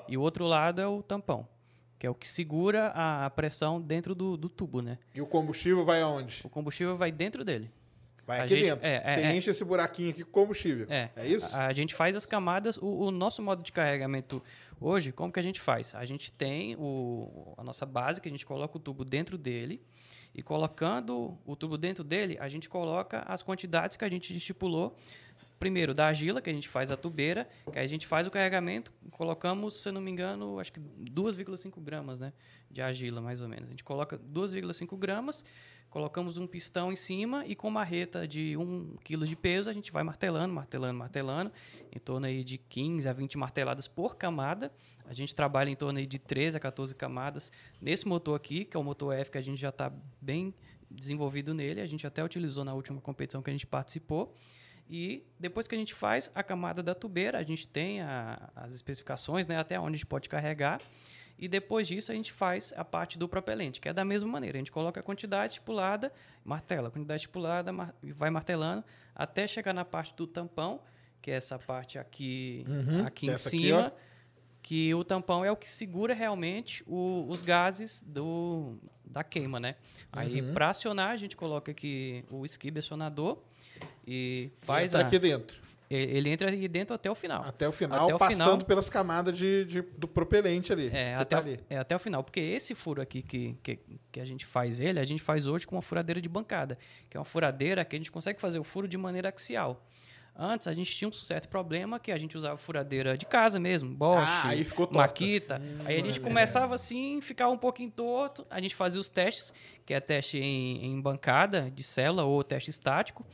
E 0.08 0.16
o 0.16 0.20
outro 0.20 0.46
lado 0.46 0.80
é 0.80 0.86
o 0.86 1.02
tampão, 1.02 1.46
que 1.98 2.06
é 2.06 2.10
o 2.10 2.14
que 2.14 2.26
segura 2.26 2.92
a, 2.94 3.28
pressão 3.30 3.80
dentro 3.80 4.14
do, 4.14 4.36
do 4.36 4.48
tubo, 4.48 4.80
né? 4.80 4.98
E 5.14 5.20
o 5.20 5.26
combustível 5.26 5.84
vai 5.84 6.00
aonde? 6.00 6.42
O 6.44 6.48
combustível 6.48 6.96
vai 6.96 7.10
dentro 7.10 7.44
dele. 7.44 7.70
Vai 8.26 8.40
A 8.40 8.44
aqui 8.44 8.54
gente- 8.54 8.64
dentro. 8.70 8.84
é, 8.86 9.02
é, 9.04 9.14
Você 9.14 9.20
é. 9.20 9.36
enche 9.36 9.50
esse 9.50 9.64
buraquinho 9.64 10.10
aqui 10.10 10.24
com 10.24 10.32
combustível. 10.32 10.86
É. 10.90 11.10
É 11.14 11.26
isso? 11.26 11.54
A, 11.56 11.66
a 11.66 11.72
gente 11.72 11.94
faz 11.94 12.16
as 12.16 12.26
camadas. 12.26 12.76
O, 12.76 13.04
o 13.06 13.10
nosso 13.12 13.40
modo 13.40 13.62
de 13.62 13.70
carregamento 13.70 14.42
hoje, 14.80 15.12
como 15.12 15.32
que 15.32 15.38
a 15.38 15.42
gente 15.42 15.60
faz? 15.60 15.94
A 15.94 16.04
gente 16.04 16.32
tem 16.32 16.74
o, 16.76 17.54
a 17.56 17.62
nossa 17.62 17.86
base, 17.86 18.20
que 18.20 18.28
a 18.28 18.30
gente 18.30 18.44
coloca 18.44 18.76
o 18.76 18.80
tubo 18.80 19.04
dentro 19.04 19.38
dele. 19.38 19.80
E 20.36 20.42
colocando 20.42 21.38
o 21.46 21.56
tubo 21.56 21.78
dentro 21.78 22.04
dele, 22.04 22.36
a 22.38 22.46
gente 22.46 22.68
coloca 22.68 23.24
as 23.26 23.42
quantidades 23.42 23.96
que 23.96 24.04
a 24.04 24.08
gente 24.08 24.36
estipulou. 24.36 24.94
Primeiro, 25.58 25.94
da 25.94 26.08
argila, 26.08 26.42
que 26.42 26.50
a 26.50 26.52
gente 26.52 26.68
faz 26.68 26.90
a 26.90 26.96
tubeira, 26.98 27.48
que 27.72 27.78
a 27.78 27.86
gente 27.86 28.06
faz 28.06 28.26
o 28.26 28.30
carregamento, 28.30 28.92
colocamos, 29.12 29.80
se 29.80 29.88
eu 29.88 29.94
não 29.94 30.02
me 30.02 30.10
engano, 30.10 30.60
acho 30.60 30.70
que 30.70 30.78
2,5 30.78 31.80
gramas 31.82 32.20
né, 32.20 32.34
de 32.70 32.82
argila, 32.82 33.22
mais 33.22 33.40
ou 33.40 33.48
menos. 33.48 33.66
A 33.68 33.70
gente 33.70 33.82
coloca 33.82 34.18
2,5 34.18 34.98
gramas, 34.98 35.42
colocamos 35.96 36.36
um 36.36 36.46
pistão 36.46 36.92
em 36.92 36.96
cima 36.96 37.46
e 37.46 37.56
com 37.56 37.70
marreta 37.70 38.28
de 38.28 38.54
1 38.54 38.96
kg 39.02 39.24
de 39.24 39.34
peso 39.34 39.70
a 39.70 39.72
gente 39.72 39.90
vai 39.90 40.02
martelando, 40.02 40.52
martelando, 40.52 40.98
martelando, 40.98 41.50
em 41.90 41.98
torno 41.98 42.26
aí 42.26 42.44
de 42.44 42.58
15 42.58 43.08
a 43.08 43.14
20 43.14 43.38
marteladas 43.38 43.88
por 43.88 44.14
camada. 44.14 44.70
A 45.06 45.14
gente 45.14 45.34
trabalha 45.34 45.70
em 45.70 45.74
torno 45.74 45.98
aí 45.98 46.04
de 46.04 46.18
13 46.18 46.58
a 46.58 46.60
14 46.60 46.94
camadas 46.94 47.50
nesse 47.80 48.06
motor 48.06 48.36
aqui, 48.36 48.66
que 48.66 48.76
é 48.76 48.80
o 48.80 48.84
motor 48.84 49.14
F 49.14 49.30
que 49.30 49.38
a 49.38 49.42
gente 49.42 49.58
já 49.58 49.70
está 49.70 49.90
bem 50.20 50.52
desenvolvido 50.90 51.54
nele. 51.54 51.80
A 51.80 51.86
gente 51.86 52.06
até 52.06 52.22
utilizou 52.22 52.62
na 52.62 52.74
última 52.74 53.00
competição 53.00 53.40
que 53.40 53.48
a 53.48 53.54
gente 53.54 53.66
participou. 53.66 54.34
E 54.90 55.24
depois 55.40 55.66
que 55.66 55.74
a 55.74 55.78
gente 55.78 55.94
faz 55.94 56.30
a 56.34 56.42
camada 56.42 56.82
da 56.82 56.94
tubeira, 56.94 57.38
a 57.38 57.42
gente 57.42 57.66
tem 57.66 58.02
a, 58.02 58.50
as 58.54 58.74
especificações, 58.74 59.46
né, 59.46 59.56
até 59.56 59.80
onde 59.80 59.94
a 59.94 59.96
gente 59.96 60.04
pode 60.04 60.28
carregar. 60.28 60.78
E 61.38 61.46
depois 61.48 61.86
disso 61.86 62.10
a 62.10 62.14
gente 62.14 62.32
faz 62.32 62.72
a 62.76 62.84
parte 62.84 63.18
do 63.18 63.28
propelente, 63.28 63.80
que 63.80 63.88
é 63.88 63.92
da 63.92 64.04
mesma 64.04 64.30
maneira. 64.30 64.56
A 64.56 64.60
gente 64.60 64.72
coloca 64.72 65.00
a 65.00 65.02
quantidade 65.02 65.54
estipulada, 65.54 66.10
martela, 66.44 66.88
a 66.88 66.90
quantidade 66.90 67.20
estipulada, 67.20 67.72
mar- 67.72 67.94
vai 68.02 68.30
martelando 68.30 68.82
até 69.14 69.46
chegar 69.46 69.74
na 69.74 69.84
parte 69.84 70.14
do 70.16 70.26
tampão, 70.26 70.80
que 71.20 71.30
é 71.30 71.34
essa 71.34 71.58
parte 71.58 71.98
aqui, 71.98 72.64
Uhum, 72.68 73.04
aqui 73.06 73.26
em 73.26 73.30
aqui, 73.30 73.38
cima. 73.40 73.92
ó. 73.94 74.06
que 74.62 74.92
o 74.94 75.04
tampão 75.04 75.44
é 75.44 75.50
o 75.52 75.56
que 75.56 75.68
segura 75.68 76.12
realmente 76.12 76.82
o- 76.88 77.24
os 77.28 77.40
gases 77.42 78.02
do, 78.02 78.76
da 79.04 79.22
queima, 79.22 79.60
né? 79.60 79.76
Aí, 80.10 80.40
Uhum. 80.40 80.52
para 80.54 80.70
acionar, 80.70 81.10
a 81.10 81.16
gente 81.16 81.36
coloca 81.36 81.70
aqui 81.70 82.24
o 82.28 82.44
skib 82.44 82.78
acionador 82.80 83.38
e 84.04 84.50
faz 84.62 84.92
Entra 84.92 85.04
a, 85.04 85.06
aqui 85.06 85.18
dentro. 85.20 85.56
Ele 85.88 86.28
entra 86.30 86.50
aí 86.50 86.66
dentro 86.68 86.94
até 86.94 87.10
o 87.10 87.14
final. 87.14 87.42
Até 87.44 87.68
o 87.68 87.72
final, 87.72 88.04
Até 88.04 88.14
o 88.14 88.18
passando 88.18 88.38
final. 88.52 88.58
pelas 88.66 88.90
camadas 88.90 89.36
de, 89.36 89.64
de- 89.64 89.82
do 89.82 90.08
propelente 90.08 90.72
ali. 90.72 90.90
É 90.92 91.14
até, 91.14 91.36
tá 91.36 91.42
o, 91.42 91.44
ali. 91.46 91.60
é 91.70 91.78
até 91.78 91.94
o 91.94 91.98
final, 91.98 92.24
porque 92.24 92.40
esse 92.40 92.74
furo 92.74 93.00
aqui 93.00 93.22
que, 93.22 93.56
que, 93.62 93.78
que 94.10 94.20
a 94.20 94.24
gente 94.24 94.44
faz 94.44 94.80
ele, 94.80 94.98
a 94.98 95.04
gente 95.04 95.22
faz 95.22 95.46
hoje 95.46 95.66
com 95.66 95.76
uma 95.76 95.82
furadeira 95.82 96.20
de 96.20 96.28
bancada, 96.28 96.76
que 97.08 97.16
é 97.16 97.20
uma 97.20 97.24
furadeira 97.24 97.84
que 97.84 97.94
a 97.94 97.98
gente 97.98 98.10
consegue 98.10 98.40
fazer 98.40 98.58
o 98.58 98.64
furo 98.64 98.88
de 98.88 98.96
maneira 98.98 99.28
axial. 99.28 99.84
Antes 100.38 100.66
a 100.66 100.74
gente 100.74 100.94
tinha 100.94 101.08
um 101.08 101.12
certo 101.12 101.48
problema 101.48 101.98
que 101.98 102.12
a 102.12 102.18
gente 102.18 102.36
usava 102.36 102.58
furadeira 102.58 103.16
de 103.16 103.24
casa 103.24 103.58
mesmo, 103.58 103.88
Bosch, 103.94 104.18
Ah, 104.20 104.48
aí 104.48 104.64
torta. 104.66 104.94
Makita. 104.94 105.62
aí 105.86 105.98
a 105.98 106.02
gente 106.02 106.20
começava 106.20 106.74
assim, 106.74 107.22
ficava 107.22 107.50
um 107.50 107.56
pouquinho 107.56 107.90
torto, 107.90 108.46
a 108.50 108.60
gente 108.60 108.74
fazia 108.74 109.00
os 109.00 109.08
testes, 109.08 109.54
que 109.86 109.94
é 109.94 110.00
teste 110.00 110.36
em, 110.38 110.84
em 110.84 111.00
bancada 111.00 111.70
de 111.70 111.82
célula 111.82 112.24
ou 112.24 112.44
teste 112.44 112.68
estático, 112.68 113.24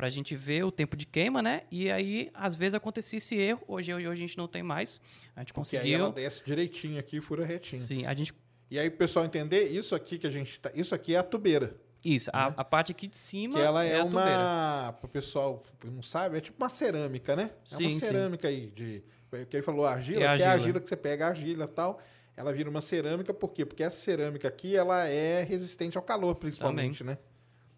para 0.00 0.06
a 0.06 0.10
gente 0.10 0.34
ver 0.34 0.64
o 0.64 0.72
tempo 0.72 0.96
de 0.96 1.04
queima, 1.04 1.42
né? 1.42 1.64
E 1.70 1.90
aí, 1.90 2.30
às 2.32 2.54
vezes, 2.54 2.72
acontecia 2.74 3.18
esse 3.18 3.36
erro. 3.36 3.60
Hoje, 3.68 3.92
hoje 3.92 4.08
a 4.08 4.14
gente 4.14 4.38
não 4.38 4.48
tem 4.48 4.62
mais. 4.62 4.98
A 5.36 5.40
gente 5.40 5.52
Porque 5.52 5.76
aí 5.76 5.82
conseguiu. 5.82 5.98
ela 6.06 6.10
desce 6.10 6.42
direitinho 6.42 6.98
aqui 6.98 7.18
e 7.18 7.20
fura 7.20 7.44
retinho. 7.44 7.82
Sim, 7.82 8.06
a 8.06 8.14
gente 8.14 8.32
E 8.70 8.78
aí, 8.78 8.88
o 8.88 8.92
pessoal 8.92 9.26
entender, 9.26 9.64
isso 9.68 9.94
aqui 9.94 10.16
que 10.18 10.26
a 10.26 10.30
gente 10.30 10.58
tá. 10.58 10.70
Isso 10.74 10.94
aqui 10.94 11.14
é 11.14 11.18
a 11.18 11.22
tubeira. 11.22 11.76
Isso, 12.02 12.30
a, 12.32 12.46
a 12.46 12.64
parte 12.64 12.92
aqui 12.92 13.06
de 13.06 13.18
cima 13.18 13.56
Que 13.56 13.60
ela 13.60 13.84
é, 13.84 13.98
tubeira. 14.02 14.08
uma. 14.08 14.92
Para 14.98 15.06
o 15.06 15.08
pessoal 15.10 15.62
que 15.78 15.86
não 15.90 16.02
sabe, 16.02 16.38
é 16.38 16.40
tipo 16.40 16.56
uma 16.56 16.70
cerâmica, 16.70 17.36
né? 17.36 17.50
É 17.70 17.74
uma 17.74 17.78
Sim, 17.78 17.90
sim. 17.90 17.98
cerâmica 17.98 18.48
aí. 18.48 18.70
De, 18.70 19.02
que 19.50 19.54
ele 19.54 19.62
falou 19.62 19.84
argila, 19.84 20.20
É 20.20 20.22
que 20.22 20.24
é 20.24 20.28
a 20.28 20.32
argila. 20.32 20.52
argila 20.52 20.80
que 20.80 20.88
você 20.88 20.96
pega 20.96 21.26
a 21.26 21.28
argila 21.28 21.66
e 21.66 21.68
tal. 21.68 22.00
Ela 22.34 22.54
vira 22.54 22.70
uma 22.70 22.80
cerâmica, 22.80 23.34
por 23.34 23.50
quê? 23.50 23.66
Porque 23.66 23.82
essa 23.82 23.98
cerâmica 23.98 24.48
aqui, 24.48 24.74
ela 24.74 25.06
é 25.06 25.42
resistente 25.42 25.98
ao 25.98 26.02
calor, 26.02 26.36
principalmente, 26.36 27.04
né? 27.04 27.18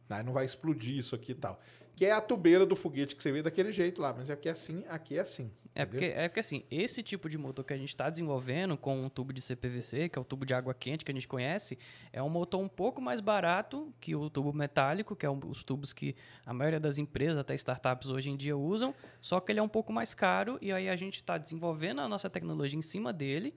Aí 0.09 0.23
não 0.23 0.33
vai 0.33 0.45
explodir 0.45 0.99
isso 0.99 1.17
aqui 1.17 1.33
e 1.33 1.35
tal. 1.35 1.59
Que 1.95 2.07
é 2.07 2.13
a 2.13 2.21
tubeira 2.21 2.65
do 2.65 2.75
foguete 2.75 3.15
que 3.15 3.23
você 3.23 3.33
vê 3.33 3.43
daquele 3.43 3.73
jeito 3.73 4.01
lá. 4.01 4.15
Mas 4.17 4.31
aqui 4.31 4.49
é 4.49 4.53
assim, 4.53 4.85
aqui 4.89 5.17
é 5.17 5.21
assim. 5.21 5.51
É 5.75 5.83
entendeu? 5.83 6.01
porque, 6.01 6.19
é 6.19 6.29
porque 6.29 6.41
assim, 6.41 6.65
esse 6.71 7.03
tipo 7.03 7.29
de 7.29 7.39
motor 7.39 7.65
que 7.65 7.73
a 7.73 7.77
gente 7.77 7.89
está 7.89 8.11
desenvolvendo 8.11 8.77
com 8.77 9.05
um 9.05 9.09
tubo 9.09 9.33
de 9.33 9.41
CPVC, 9.41 10.11
que 10.11 10.19
é 10.19 10.21
o 10.21 10.25
tubo 10.25 10.45
de 10.45 10.53
água 10.53 10.75
quente 10.75 11.05
que 11.05 11.11
a 11.11 11.15
gente 11.15 11.27
conhece, 11.27 11.79
é 12.13 12.23
um 12.23 12.29
motor 12.29 12.61
um 12.61 12.69
pouco 12.69 13.01
mais 13.01 13.21
barato 13.21 13.93
que 13.99 14.15
o 14.15 14.29
tubo 14.29 14.53
metálico, 14.53 15.17
que 15.17 15.25
é 15.25 15.31
um, 15.31 15.41
os 15.47 15.65
tubos 15.65 15.93
que 15.93 16.15
a 16.45 16.53
maioria 16.53 16.79
das 16.79 16.99
empresas, 16.99 17.39
até 17.39 17.55
startups 17.55 18.09
hoje 18.09 18.31
em 18.31 18.37
dia 18.37 18.57
usam, 18.57 18.95
só 19.21 19.41
que 19.41 19.51
ele 19.51 19.61
é 19.61 19.63
um 19.63 19.69
pouco 19.69 19.93
mais 19.93 20.13
caro 20.15 20.59
e 20.61 20.73
aí 20.73 20.91
a 20.91 20.97
gente 20.97 21.17
está 21.17 21.39
desenvolvendo 21.39 22.03
a 22.03 22.09
nossa 22.09 22.29
tecnologia 22.29 22.79
em 22.79 22.83
cima 22.83 23.13
dele. 23.13 23.55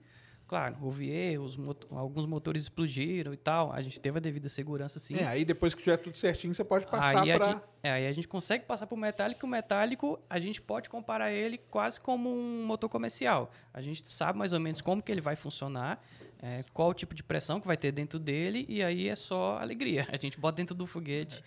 Claro, 0.48 0.76
houve 0.80 1.10
erros, 1.10 1.56
moto- 1.56 1.88
alguns 1.90 2.24
motores 2.24 2.62
explodiram 2.62 3.32
e 3.34 3.36
tal, 3.36 3.72
a 3.72 3.82
gente 3.82 3.98
teve 3.98 4.18
a 4.18 4.20
devida 4.20 4.48
segurança 4.48 5.00
sim. 5.00 5.16
É, 5.16 5.26
aí 5.26 5.44
depois 5.44 5.74
que 5.74 5.82
tiver 5.82 5.96
tudo 5.96 6.16
certinho, 6.16 6.54
você 6.54 6.62
pode 6.62 6.86
passar 6.86 7.24
para. 7.26 7.60
é, 7.82 7.90
aí 7.90 8.06
a 8.06 8.12
gente 8.12 8.28
consegue 8.28 8.64
passar 8.64 8.86
para 8.86 8.94
o 8.94 8.98
metálico. 8.98 9.44
O 9.44 9.48
metálico, 9.48 10.20
a 10.30 10.38
gente 10.38 10.62
pode 10.62 10.88
comparar 10.88 11.32
ele 11.32 11.58
quase 11.58 12.00
como 12.00 12.32
um 12.32 12.64
motor 12.64 12.88
comercial. 12.88 13.50
A 13.74 13.80
gente 13.82 14.06
sabe 14.08 14.38
mais 14.38 14.52
ou 14.52 14.60
menos 14.60 14.80
como 14.80 15.02
que 15.02 15.10
ele 15.10 15.20
vai 15.20 15.34
funcionar, 15.34 16.00
é, 16.40 16.64
qual 16.72 16.90
o 16.90 16.94
tipo 16.94 17.12
de 17.12 17.24
pressão 17.24 17.60
que 17.60 17.66
vai 17.66 17.76
ter 17.76 17.90
dentro 17.90 18.16
dele, 18.20 18.64
e 18.68 18.84
aí 18.84 19.08
é 19.08 19.16
só 19.16 19.58
alegria. 19.58 20.06
A 20.12 20.16
gente 20.16 20.38
bota 20.38 20.58
dentro 20.58 20.76
do 20.76 20.86
foguete 20.86 21.42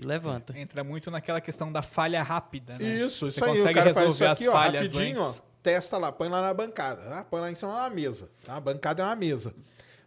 e 0.00 0.06
levanta. 0.06 0.56
Entra 0.56 0.84
muito 0.84 1.10
naquela 1.10 1.40
questão 1.40 1.72
da 1.72 1.82
falha 1.82 2.22
rápida, 2.22 2.78
né? 2.78 2.84
Isso, 3.04 3.26
isso 3.26 3.40
Você 3.40 3.44
aí. 3.44 3.50
O 3.50 3.54
consegue 3.56 3.80
resolver 3.80 4.10
isso 4.10 4.24
as 4.24 4.38
aqui, 4.38 4.48
ó, 4.48 4.52
falhas 4.52 4.92
rapidinho, 4.92 5.20
antes. 5.24 5.38
ó. 5.40 5.53
Testa 5.64 5.96
lá, 5.96 6.12
põe 6.12 6.28
lá 6.28 6.42
na 6.42 6.52
bancada. 6.52 7.00
Tá? 7.02 7.24
Põe 7.24 7.40
lá 7.40 7.50
em 7.50 7.54
cima 7.54 7.72
de 7.72 7.78
uma 7.78 7.90
mesa. 7.90 8.30
Tá? 8.44 8.56
A 8.56 8.60
bancada 8.60 9.02
é 9.02 9.06
uma 9.06 9.16
mesa. 9.16 9.54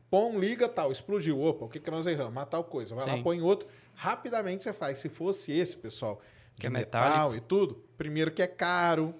Põe, 0.08 0.38
liga, 0.38 0.70
tal, 0.70 0.92
explodiu. 0.92 1.42
Opa, 1.42 1.66
o 1.66 1.68
que, 1.68 1.80
que 1.80 1.90
nós 1.90 2.06
erramos? 2.06 2.32
Matar 2.36 2.52
tal 2.52 2.64
coisa. 2.64 2.94
Vai 2.94 3.08
lá, 3.08 3.14
Sim. 3.14 3.24
põe 3.24 3.42
outro. 3.42 3.68
Rapidamente 3.96 4.64
você 4.64 4.72
faz. 4.72 5.00
Se 5.00 5.10
fosse 5.10 5.52
esse, 5.52 5.76
pessoal, 5.76 6.22
de 6.54 6.62
Que 6.62 6.68
é 6.68 6.70
metal 6.70 7.02
metálico. 7.02 7.36
e 7.36 7.40
tudo, 7.42 7.84
primeiro 7.98 8.30
que 8.30 8.44
é 8.44 8.48
caro. 8.48 9.16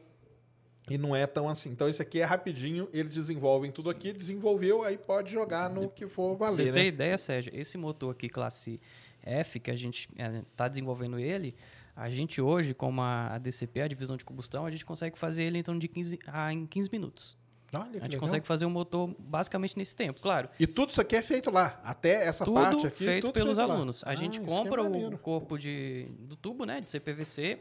E 0.88 0.96
não 0.96 1.16
é 1.16 1.26
tão 1.26 1.50
assim. 1.50 1.72
Então, 1.72 1.90
isso 1.90 2.04
aqui 2.04 2.22
é 2.22 2.24
rapidinho, 2.24 2.88
ele 2.94 3.10
desenvolve 3.10 3.68
em 3.68 3.72
tudo 3.72 3.90
aqui, 3.90 4.14
desenvolveu, 4.14 4.84
aí 4.84 4.96
pode 4.96 5.34
jogar 5.34 5.70
no 5.70 5.90
que 5.90 6.08
for 6.08 6.38
valer, 6.38 6.56
você 6.56 6.64
né? 6.66 6.72
ter 6.72 6.86
ideia, 6.86 7.18
Sérgio, 7.18 7.52
esse 7.54 7.78
motor 7.78 8.12
aqui, 8.12 8.30
classe 8.30 8.80
F, 9.22 9.60
que 9.60 9.70
a 9.70 9.76
gente 9.76 10.08
está 10.50 10.70
desenvolvendo 10.70 11.20
ele, 11.20 11.54
a 11.98 12.10
gente 12.10 12.40
hoje, 12.40 12.74
com 12.74 13.02
a, 13.02 13.38
DCP, 13.40 13.82
a 13.82 13.88
divisão 13.88 14.16
de 14.16 14.24
combustão, 14.24 14.66
a 14.66 14.72
gente 14.72 14.86
consegue 14.86 15.18
fazer 15.18 15.44
ele 15.44 15.58
em 15.58 15.64
torno 15.64 15.82
de 15.82 15.88
15, 15.88 16.20
ah, 16.28 16.54
em 16.54 16.66
15 16.68 16.90
minutos. 16.92 17.36
Olha 17.74 17.82
A 17.84 17.86
gente 17.96 18.04
legal. 18.04 18.20
consegue 18.22 18.48
fazer 18.48 18.66
o 18.66 18.70
motor 18.70 19.14
basicamente 19.20 19.76
nesse 19.78 19.94
tempo, 19.96 20.22
claro. 20.22 20.48
E 20.58 20.66
tudo 20.66 20.92
isso 20.92 21.02
aqui 21.02 21.16
é 21.18 21.22
feito 21.22 21.52
lá. 21.52 21.82
Até 21.84 22.26
essa 22.26 22.46
tudo 22.46 22.54
parte 22.62 22.88
aqui. 22.88 23.04
feito 23.04 23.22
tudo 23.26 23.34
pelos 23.34 23.56
feito 23.58 23.68
lá. 23.68 23.74
alunos. 23.76 24.04
A 24.06 24.12
Ah, 24.12 24.16
gente 24.16 24.40
isso 24.40 24.50
é 24.50 24.56
compra 24.56 24.84
maneiro. 24.84 25.16
o 25.16 25.18
corpo 25.18 25.58
de, 25.58 26.08
do 26.20 26.38
tubo, 26.38 26.64
né, 26.66 26.80
de 26.80 26.90
CPVC, 26.90 27.60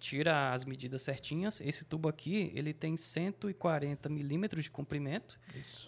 tira 0.00 0.52
as 0.52 0.64
medidas 0.64 1.02
certinhas. 1.02 1.60
Esse 1.60 1.84
tubo 1.84 2.08
aqui, 2.08 2.50
ele 2.56 2.72
tem 2.74 2.96
140 2.96 4.08
milímetros 4.08 4.64
de 4.64 4.70
comprimento. 4.70 5.38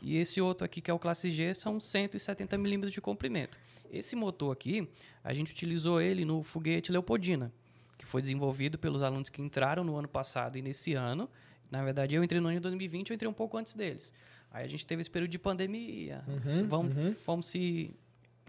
E 0.00 0.16
esse 0.16 0.40
outro 0.40 0.64
aqui, 0.64 0.80
que 0.80 0.90
é 0.90 0.94
o 0.94 0.98
classe 0.98 1.28
G, 1.28 1.52
são 1.52 1.80
170 1.80 2.56
milímetros 2.58 2.92
de 2.92 3.00
comprimento. 3.00 3.58
Esse 3.90 4.14
motor 4.14 4.52
aqui, 4.52 4.88
a 5.24 5.34
gente 5.34 5.50
utilizou 5.52 6.00
ele 6.00 6.24
no 6.24 6.42
foguete 6.44 6.92
Leopoldina, 6.92 7.52
que 7.98 8.06
foi 8.06 8.22
desenvolvido 8.22 8.78
pelos 8.78 9.02
alunos 9.02 9.28
que 9.28 9.42
entraram 9.42 9.84
no 9.84 9.96
ano 9.96 10.08
passado 10.08 10.56
e 10.56 10.62
nesse 10.62 10.94
ano. 10.94 11.28
Na 11.70 11.84
verdade, 11.84 12.14
eu 12.14 12.24
entrei 12.24 12.40
no 12.40 12.48
ano 12.48 12.56
de 12.56 12.62
2020, 12.62 13.10
eu 13.10 13.14
entrei 13.14 13.28
um 13.28 13.34
pouco 13.34 13.58
antes 13.58 13.74
deles. 13.74 14.12
Aí 14.50 14.64
a 14.64 14.68
gente 14.68 14.86
teve 14.86 15.02
esse 15.02 15.10
período 15.10 15.30
de 15.30 15.38
pandemia, 15.38 16.24
Uhum, 16.26 16.68
vamos, 16.68 17.18
fomos 17.18 17.46
se 17.46 17.94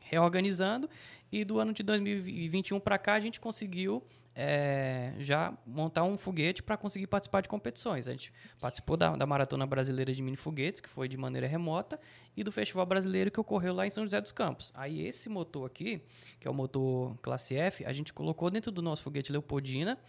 reorganizando 0.01 0.89
e 1.31 1.43
do 1.43 1.59
ano 1.59 1.73
de 1.73 1.83
2021 1.83 2.79
para 2.79 2.97
cá 2.97 3.13
a 3.13 3.19
gente 3.19 3.39
conseguiu 3.39 4.03
é, 4.41 5.11
já 5.19 5.53
montar 5.65 6.05
um 6.05 6.17
foguete 6.17 6.63
para 6.63 6.77
conseguir 6.77 7.07
participar 7.07 7.41
de 7.41 7.49
competições. 7.49 8.07
A 8.07 8.11
gente 8.11 8.31
participou 8.57 8.95
da, 8.95 9.13
da 9.17 9.25
Maratona 9.25 9.67
Brasileira 9.67 10.13
de 10.13 10.21
Mini 10.21 10.37
Foguetes, 10.37 10.79
que 10.79 10.87
foi 10.87 11.09
de 11.09 11.17
maneira 11.17 11.45
remota, 11.45 11.99
e 12.37 12.41
do 12.41 12.49
Festival 12.49 12.85
Brasileiro 12.85 13.29
que 13.29 13.37
ocorreu 13.37 13.73
lá 13.73 13.85
em 13.85 13.89
São 13.89 14.05
José 14.05 14.21
dos 14.21 14.31
Campos. 14.31 14.71
Aí 14.73 15.05
esse 15.05 15.27
motor 15.27 15.67
aqui, 15.67 16.01
que 16.39 16.47
é 16.47 16.51
o 16.51 16.53
motor 16.53 17.17
classe 17.17 17.53
F, 17.53 17.83
a 17.83 17.91
gente 17.91 18.13
colocou 18.13 18.49
dentro 18.49 18.71
do 18.71 18.81
nosso 18.81 19.03
foguete 19.03 19.29
Leopoldina 19.29 19.99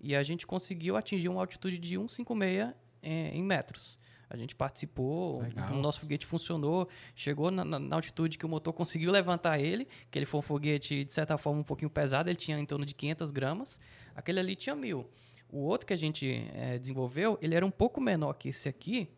e 0.00 0.16
a 0.16 0.22
gente 0.24 0.48
conseguiu 0.48 0.96
atingir 0.96 1.28
uma 1.28 1.40
altitude 1.40 1.78
de 1.78 1.90
156 1.96 2.74
em, 3.04 3.38
em 3.38 3.42
metros. 3.44 4.00
A 4.28 4.36
gente 4.36 4.54
participou, 4.56 5.40
Legal. 5.42 5.72
o 5.74 5.76
nosso 5.78 6.00
foguete 6.00 6.26
funcionou, 6.26 6.88
chegou 7.14 7.50
na, 7.50 7.64
na- 7.64 7.78
na 7.78 7.96
altitude 7.96 8.36
que 8.36 8.44
o 8.44 8.48
motor 8.48 8.72
conseguiu 8.72 9.12
levantar 9.12 9.58
ele, 9.60 9.86
que 10.10 10.18
ele 10.18 10.26
foi 10.26 10.38
um 10.40 10.42
foguete, 10.42 11.04
de 11.04 11.12
certa 11.12 11.38
forma, 11.38 11.60
um 11.60 11.64
pouquinho 11.64 11.88
pesado, 11.90 12.28
ele 12.28 12.36
tinha 12.36 12.58
em 12.58 12.66
torno 12.66 12.84
de 12.84 12.92
500 12.94 13.30
gramas. 13.30 13.80
Aquele 14.14 14.40
ali 14.40 14.56
tinha 14.56 14.74
mil. 14.74 15.08
O 15.48 15.58
outro 15.60 15.86
que 15.86 15.92
a 15.92 15.96
gente 15.96 16.26
eh, 16.54 16.76
desenvolveu, 16.78 17.38
ele 17.40 17.54
era 17.54 17.64
um 17.64 17.70
pouco 17.70 18.00
menor 18.00 18.32
que 18.34 18.48
esse 18.48 18.68
aqui, 18.68 19.08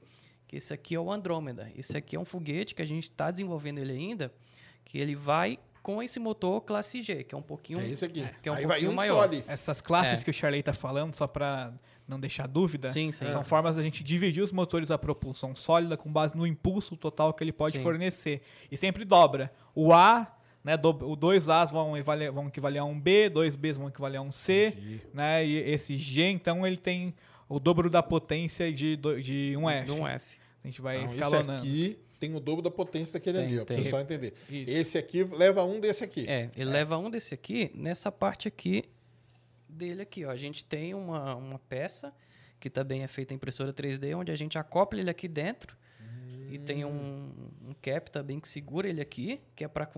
que 0.47 0.56
esse 0.56 0.74
aqui 0.74 0.94
é 0.94 1.01
o 1.01 1.10
Andrômeda. 1.10 1.72
Esse 1.74 1.97
aqui 1.97 2.14
é 2.14 2.20
um 2.20 2.24
foguete 2.24 2.74
que 2.74 2.82
a 2.82 2.86
gente 2.86 3.05
está 3.05 3.30
desenvolvendo 3.30 3.78
ele 3.78 3.93
ainda, 3.93 4.30
que 4.85 4.98
ele 4.98 5.14
vai 5.14 5.59
com 5.82 6.02
esse 6.02 6.20
motor 6.20 6.60
classe 6.60 7.01
G, 7.01 7.24
que 7.24 7.35
é 7.35 7.39
um 7.39 7.43
pouquinho... 7.43 7.80
É 7.80 7.89
esse 7.89 8.05
aqui. 8.05 8.22
Que 8.43 8.48
é 8.51 8.52
um 8.52 8.56
Aí 8.56 8.66
vai 8.66 8.76
pouquinho 8.76 8.90
um 8.90 8.94
maior. 8.94 9.16
só 9.16 9.22
ali. 9.22 9.43
Essas 9.48 9.80
classes 9.80 10.20
É. 10.20 10.24
que 10.24 10.30
o 10.30 10.35
Charley 10.35 10.62
tá 10.62 10.74
falando, 10.74 11.14
só 11.14 11.26
para 11.26 11.72
não 12.09 12.18
deixar 12.18 12.47
dúvida, 12.48 12.89
Sim, 12.90 13.12
sim. 13.12 13.28
são 13.28 13.44
formas 13.44 13.76
da 13.76 13.82
gente 13.82 14.02
dividir 14.02 14.43
os 14.43 14.51
motores 14.51 14.90
a 14.90 14.97
propulsão 14.97 15.55
sólida 15.55 15.97
com 15.97 16.10
base 16.10 16.35
no 16.36 16.47
impulso 16.47 16.97
total 16.97 17.35
que 17.35 17.44
ele 17.44 17.52
pode 17.52 17.76
Sim. 17.76 17.82
fornecer. 17.82 18.40
E 18.70 18.76
sempre 18.78 19.05
dobra. 19.05 19.52
O 19.74 19.93
A, 19.93 20.26
né, 20.64 20.76
do, 20.76 20.89
o 20.90 21.14
dois 21.14 21.48
A's 21.48 21.70
vão, 21.70 21.94
equivaler, 21.97 22.32
vão 22.32 22.48
equivaler 22.48 22.80
a 22.80 22.85
um 22.85 22.98
B, 22.98 23.28
dois 23.28 23.55
B's 23.56 23.76
vão 23.76 23.89
equivaler 23.89 24.18
a 24.20 24.22
um 24.22 24.32
C, 24.32 24.74
né, 25.12 25.44
e 25.47 25.56
esse 25.70 25.97
G, 25.98 26.22
então, 26.24 26.66
ele 26.66 26.78
tem 26.78 27.14
o 27.48 27.59
dobro 27.60 27.89
da 27.90 28.02
potência 28.02 28.72
de, 28.72 28.97
do- 28.97 29.20
de 29.20 29.55
um 29.56 29.68
F. 29.68 29.86
De 29.86 29.93
um 30.01 30.06
F. 30.06 30.39
A 30.64 30.66
gente 30.66 30.80
vai 30.80 30.97
Então, 30.97 31.05
esse 31.06 31.14
escalonando. 31.14 31.62
aqui 31.62 31.98
tem 32.18 32.35
o 32.35 32.40
dobro 32.40 32.62
da 32.62 32.70
potência 32.70 33.12
daquele 33.12 33.39
Tem, 33.39 33.47
ali, 33.47 33.60
ó, 33.60 33.64
pra 33.64 33.76
você 33.76 33.90
só 33.90 34.01
entender. 34.01 34.35
Isso. 34.51 34.70
Esse 34.76 34.98
aqui 34.98 35.22
leva 35.24 35.62
um 35.64 35.78
desse 35.78 36.02
aqui. 36.02 36.24
É, 36.28 36.51
ele 36.56 36.68
leva 36.70 36.98
um 36.98 37.09
desse 37.09 37.32
aqui, 37.32 37.70
nessa 37.74 38.10
parte 38.10 38.48
aqui 38.48 38.85
dele 39.79 40.03
aqui, 40.03 40.25
ó. 40.25 40.31
A 40.31 40.37
gente 40.37 40.65
tem 40.65 40.95
uma, 40.95 41.35
uma 41.37 41.59
peça 41.59 42.13
que 42.61 42.69
também 42.69 43.03
é 43.03 43.09
feita 43.09 43.33
em 43.33 43.37
impressora 43.37 43.73
3D, 43.73 44.17
onde 44.17 44.33
a 44.33 44.35
gente 44.35 44.59
acopla 44.59 45.01
ele 45.01 45.11
aqui 45.11 45.29
dentro 45.29 45.77
e 46.51 46.59
tem 46.59 46.85
um, 46.85 47.31
um 47.63 47.73
cap 47.83 48.11
também 48.11 48.41
que 48.41 48.49
segura 48.49 48.89
ele 48.89 49.03
aqui, 49.03 49.39
que 49.55 49.65
é 49.65 49.69
para 49.69 49.89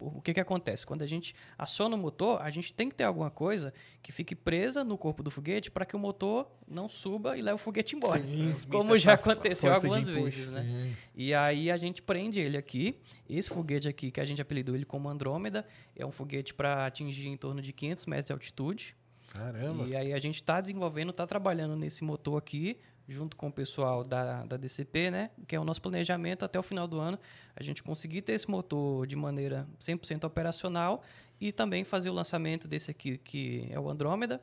o 0.00 0.20
que 0.20 0.34
que 0.34 0.40
acontece? 0.40 0.84
Quando 0.84 1.02
a 1.02 1.06
gente 1.06 1.34
aciona 1.56 1.94
o 1.94 1.98
motor, 1.98 2.42
a 2.42 2.50
gente 2.50 2.74
tem 2.74 2.88
que 2.88 2.96
ter 2.96 3.04
alguma 3.04 3.30
coisa 3.30 3.72
que 4.02 4.10
fique 4.10 4.34
presa 4.34 4.82
no 4.82 4.98
corpo 4.98 5.22
do 5.22 5.30
foguete 5.30 5.70
para 5.70 5.86
que 5.86 5.94
o 5.94 5.98
motor 5.98 6.50
não 6.66 6.88
suba 6.88 7.38
e 7.38 7.42
leve 7.42 7.54
o 7.54 7.58
foguete 7.58 7.94
embora. 7.94 8.20
Como 8.68 8.96
já 8.98 9.14
aconteceu 9.14 9.72
algumas 9.72 10.08
vezes, 10.08 10.52
né? 10.52 10.92
E 11.14 11.32
aí 11.32 11.70
a 11.70 11.76
gente 11.76 12.02
prende 12.02 12.40
ele 12.40 12.56
aqui. 12.56 12.98
Esse 13.28 13.48
foguete 13.48 13.88
aqui, 13.88 14.10
que 14.10 14.20
a 14.20 14.24
gente 14.24 14.42
apelidou 14.42 14.74
ele 14.74 14.84
como 14.84 15.08
Andrômeda, 15.08 15.64
é 15.94 16.04
um 16.04 16.10
foguete 16.10 16.52
para 16.52 16.86
atingir 16.86 17.28
em 17.28 17.36
torno 17.36 17.62
de 17.62 17.72
500 17.72 18.06
metros 18.06 18.26
de 18.26 18.32
altitude. 18.32 18.96
Caramba. 19.30 19.84
E 19.84 19.96
aí 19.96 20.12
a 20.12 20.18
gente 20.18 20.36
está 20.36 20.60
desenvolvendo, 20.60 21.10
está 21.10 21.26
trabalhando 21.26 21.76
nesse 21.76 22.04
motor 22.04 22.36
aqui, 22.36 22.76
junto 23.08 23.36
com 23.36 23.48
o 23.48 23.52
pessoal 23.52 24.04
da, 24.04 24.44
da 24.44 24.56
DCP, 24.56 25.10
né? 25.10 25.30
Que 25.46 25.56
é 25.56 25.60
o 25.60 25.64
nosso 25.64 25.80
planejamento 25.80 26.44
até 26.44 26.58
o 26.58 26.62
final 26.62 26.86
do 26.86 26.98
ano, 27.00 27.18
a 27.56 27.62
gente 27.62 27.82
conseguir 27.82 28.22
ter 28.22 28.32
esse 28.32 28.50
motor 28.50 29.06
de 29.06 29.16
maneira 29.16 29.66
100% 29.80 30.24
operacional 30.24 31.02
e 31.40 31.52
também 31.52 31.84
fazer 31.84 32.10
o 32.10 32.12
lançamento 32.12 32.68
desse 32.68 32.90
aqui, 32.90 33.18
que 33.18 33.66
é 33.70 33.78
o 33.78 33.88
Andrômeda, 33.88 34.42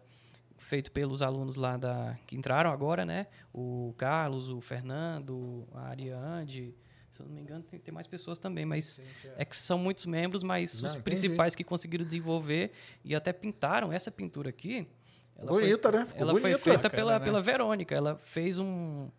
feito 0.57 0.91
pelos 0.91 1.21
alunos 1.21 1.55
lá 1.55 1.77
da 1.77 2.17
que 2.25 2.35
entraram 2.35 2.71
agora, 2.71 3.05
né? 3.05 3.27
O 3.53 3.93
Carlos, 3.97 4.49
o 4.49 4.59
Fernando, 4.59 5.67
a 5.73 5.89
Ariande, 5.89 6.73
se 7.17 7.21
eu 7.23 7.27
não 7.27 7.33
me 7.35 7.41
engano, 7.41 7.63
tem, 7.63 7.79
tem 7.79 7.93
mais 7.93 8.07
pessoas 8.07 8.39
também, 8.39 8.65
mas 8.65 9.01
é 9.37 9.43
que 9.43 9.55
são 9.55 9.77
muitos 9.77 10.05
membros, 10.05 10.43
mas 10.43 10.73
Não, 10.81 10.87
os 10.89 10.95
entendi. 10.95 11.03
principais 11.03 11.55
que 11.55 11.63
conseguiram 11.63 12.05
desenvolver 12.05 12.71
e 13.03 13.13
até 13.15 13.33
pintaram 13.33 13.91
essa 13.91 14.09
pintura 14.11 14.49
aqui. 14.49 14.87
Ela 15.35 15.51
Bonita, 15.51 15.89
foi, 15.91 15.99
né? 15.99 16.05
Ficou 16.05 16.21
Ela 16.21 16.31
foi 16.33 16.41
bonita. 16.41 16.59
feita 16.59 16.77
Bacana, 16.83 16.95
pela, 16.95 17.19
né? 17.19 17.25
pela 17.25 17.41
Verônica. 17.41 17.93
Ela 17.95 18.15
fez 18.17 18.57
um. 18.57 19.09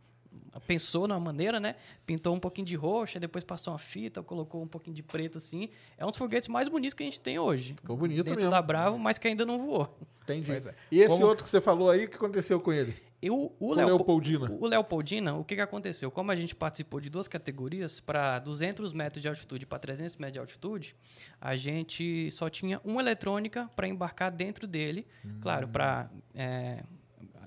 Pensou 0.67 1.07
numa 1.07 1.21
maneira, 1.21 1.61
né? 1.61 1.77
Pintou 2.05 2.35
um 2.35 2.41
pouquinho 2.41 2.67
de 2.67 2.75
roxa, 2.75 3.21
depois 3.21 3.45
passou 3.45 3.73
uma 3.73 3.79
fita, 3.79 4.23
colocou 4.23 4.61
um 4.63 4.67
pouquinho 4.67 4.97
de 4.97 5.03
preto 5.03 5.39
assim. 5.39 5.69
É 5.97 6.05
um 6.05 6.11
dos 6.11 6.19
foguetes 6.19 6.49
mais 6.49 6.69
bonitos 6.69 6.95
que 6.95 7.03
a 7.03 7.07
gente 7.07 7.21
tem 7.21 7.39
hoje. 7.39 7.75
Ficou 7.75 7.97
bonito 7.97 8.17
Dentro 8.25 8.35
mesmo. 8.37 8.51
da 8.51 8.61
Bravo, 8.61 8.99
mas 8.99 9.19
que 9.19 9.29
ainda 9.29 9.47
não 9.47 9.59
voou. 9.59 9.97
Entendi. 10.25 10.51
É. 10.51 10.75
E 10.91 11.01
esse 11.01 11.15
Como- 11.15 11.27
outro 11.27 11.45
que 11.45 11.51
você 11.51 11.61
falou 11.61 11.91
aí, 11.91 12.05
o 12.07 12.09
que 12.09 12.17
aconteceu 12.17 12.61
com 12.61 12.73
ele? 12.73 12.97
E 13.21 13.31
o, 13.31 13.53
Leopoldina. 13.75 14.57
O 14.61 14.67
Leopoldina, 14.67 15.35
o 15.35 15.45
que, 15.45 15.57
que 15.57 15.61
aconteceu? 15.61 16.09
Como 16.11 16.31
a 16.31 16.37
gente 16.37 16.55
participou 16.55 17.01
de 17.01 17.11
duas 17.11 17.27
categorias, 17.27 17.99
para 17.99 18.39
200 18.39 18.93
metros 18.93 19.21
de 19.21 19.29
altitude 19.29 19.65
e 19.65 19.67
para 19.67 19.79
300 19.79 20.17
metros 20.17 20.33
de 20.35 20.39
altitude, 20.39 20.97
a 21.41 21.57
gente 21.57 22.31
só 22.31 22.49
tinha 22.49 22.81
uma 22.85 23.01
eletrônica 23.01 23.69
para 23.75 23.89
embarcar 23.89 24.31
dentro 24.31 24.69
dele, 24.69 25.05
claro, 25.41 25.67
para 25.67 26.09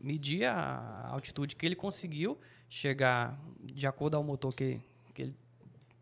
medir 0.02 0.46
a 0.46 1.08
altitude 1.10 1.56
que 1.56 1.66
ele 1.66 1.76
conseguiu 1.76 2.38
chegar 2.68 3.40
de 3.62 3.88
acordo 3.88 4.18
ao 4.18 4.24
motor 4.24 4.54
que, 4.54 4.82
que 5.14 5.22
ele 5.22 5.36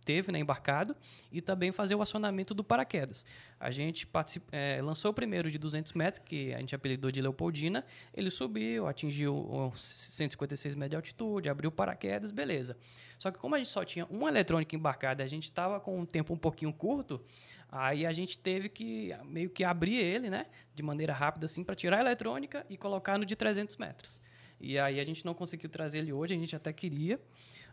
teve 0.09 0.31
né, 0.31 0.39
embarcado 0.39 0.95
e 1.31 1.39
também 1.39 1.71
fazer 1.71 1.93
o 1.93 2.01
acionamento 2.01 2.55
do 2.55 2.63
paraquedas. 2.63 3.23
A 3.59 3.69
gente 3.69 4.09
eh, 4.51 4.81
lançou 4.81 5.11
o 5.11 5.13
primeiro 5.13 5.51
de 5.51 5.59
200 5.59 5.93
metros, 5.93 6.23
que 6.25 6.51
a 6.51 6.59
gente 6.59 6.73
apelidou 6.73 7.11
de 7.11 7.21
Leopoldina. 7.21 7.85
Ele 8.11 8.31
subiu, 8.31 8.87
atingiu 8.87 9.37
os 9.71 9.79
156 9.79 10.73
metros 10.73 10.89
de 10.89 10.95
altitude, 10.95 11.47
abriu 11.47 11.67
o 11.67 11.71
paraquedas, 11.71 12.31
beleza. 12.31 12.75
Só 13.19 13.29
que 13.29 13.37
como 13.37 13.53
a 13.53 13.59
gente 13.59 13.69
só 13.69 13.85
tinha 13.85 14.07
uma 14.09 14.29
eletrônica 14.29 14.75
embarcada 14.75 15.23
a 15.23 15.27
gente 15.27 15.43
estava 15.43 15.79
com 15.79 15.99
um 15.99 16.07
tempo 16.07 16.33
um 16.33 16.37
pouquinho 16.37 16.73
curto, 16.73 17.23
aí 17.71 18.03
a 18.03 18.11
gente 18.11 18.39
teve 18.39 18.67
que 18.67 19.15
meio 19.25 19.51
que 19.51 19.63
abrir 19.63 19.97
ele, 19.97 20.27
né, 20.27 20.47
de 20.73 20.81
maneira 20.81 21.13
rápida 21.13 21.45
assim, 21.45 21.63
para 21.63 21.75
tirar 21.75 21.97
a 21.97 21.99
eletrônica 21.99 22.65
e 22.67 22.75
colocar 22.75 23.19
no 23.19 23.27
de 23.27 23.35
300 23.35 23.77
metros. 23.77 24.19
E 24.59 24.79
aí 24.79 24.99
a 24.99 25.03
gente 25.05 25.23
não 25.23 25.35
conseguiu 25.35 25.69
trazer 25.69 25.99
ele 25.99 26.11
hoje, 26.11 26.33
a 26.33 26.37
gente 26.37 26.55
até 26.55 26.73
queria, 26.73 27.19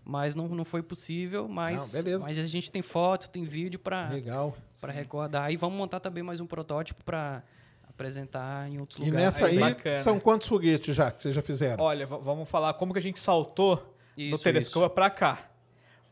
mas 0.09 0.35
não, 0.37 0.47
não 0.47 0.65
foi 0.65 0.83
possível. 0.83 1.49
Mas, 1.49 1.93
Não, 1.93 2.21
mas 2.21 2.39
a 2.39 2.47
gente 2.47 2.71
tem 2.71 2.81
foto, 2.81 3.29
tem 3.29 3.43
vídeo 3.43 3.79
para 3.79 4.09
Legal. 4.09 4.57
para 4.81 4.93
recordar. 4.93 5.51
E 5.53 5.57
vamos 5.57 5.77
montar 5.77 5.99
também 5.99 6.23
mais 6.23 6.39
um 6.41 6.47
protótipo 6.47 7.03
para 7.03 7.43
apresentar 7.89 8.71
em 8.71 8.79
outros 8.79 8.99
E 8.99 9.11
lugares. 9.11 9.25
nessa 9.27 9.47
aí, 9.47 9.59
bacana. 9.59 9.97
são 10.03 10.21
quantos 10.21 10.47
foguetes 10.49 10.95
já 10.95 11.11
que 11.11 11.23
vocês 11.23 11.35
já 11.35 11.43
fizeram? 11.43 11.83
Olha, 11.83 12.07
vamos 12.07 12.49
falar 12.49 12.75
como 12.75 12.93
que 12.93 12.99
a 12.99 13.03
gente 13.03 13.19
saltou 13.19 13.77
do 14.17 14.23
Isso, 14.23 14.39
Telescova 14.39 14.89
para 14.89 15.11
cá. 15.11 15.51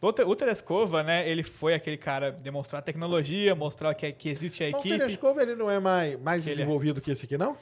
O, 0.00 0.12
te- 0.12 0.22
o 0.22 0.36
Telescova, 0.36 1.02
né, 1.02 1.26
ele 1.28 1.42
foi 1.42 1.72
aquele 1.72 1.96
cara 1.96 2.30
demonstrar 2.30 2.82
tecnologia, 2.82 3.54
mostrar 3.54 3.94
que, 3.94 4.12
que 4.12 4.28
existe 4.28 4.62
a 4.62 4.68
Então, 4.68 4.80
o 4.80 4.82
equipe. 4.82 4.98
telescópio 4.98 5.40
ele 5.42 5.54
não 5.54 5.70
é 5.70 5.78
mais, 5.78 6.18
mais 6.20 6.42
Ele 6.44 6.50
é. 6.52 6.56
desenvolvido 6.56 7.00
que 7.00 7.10
esse 7.10 7.24
aqui, 7.24 7.38
não? 7.38 7.56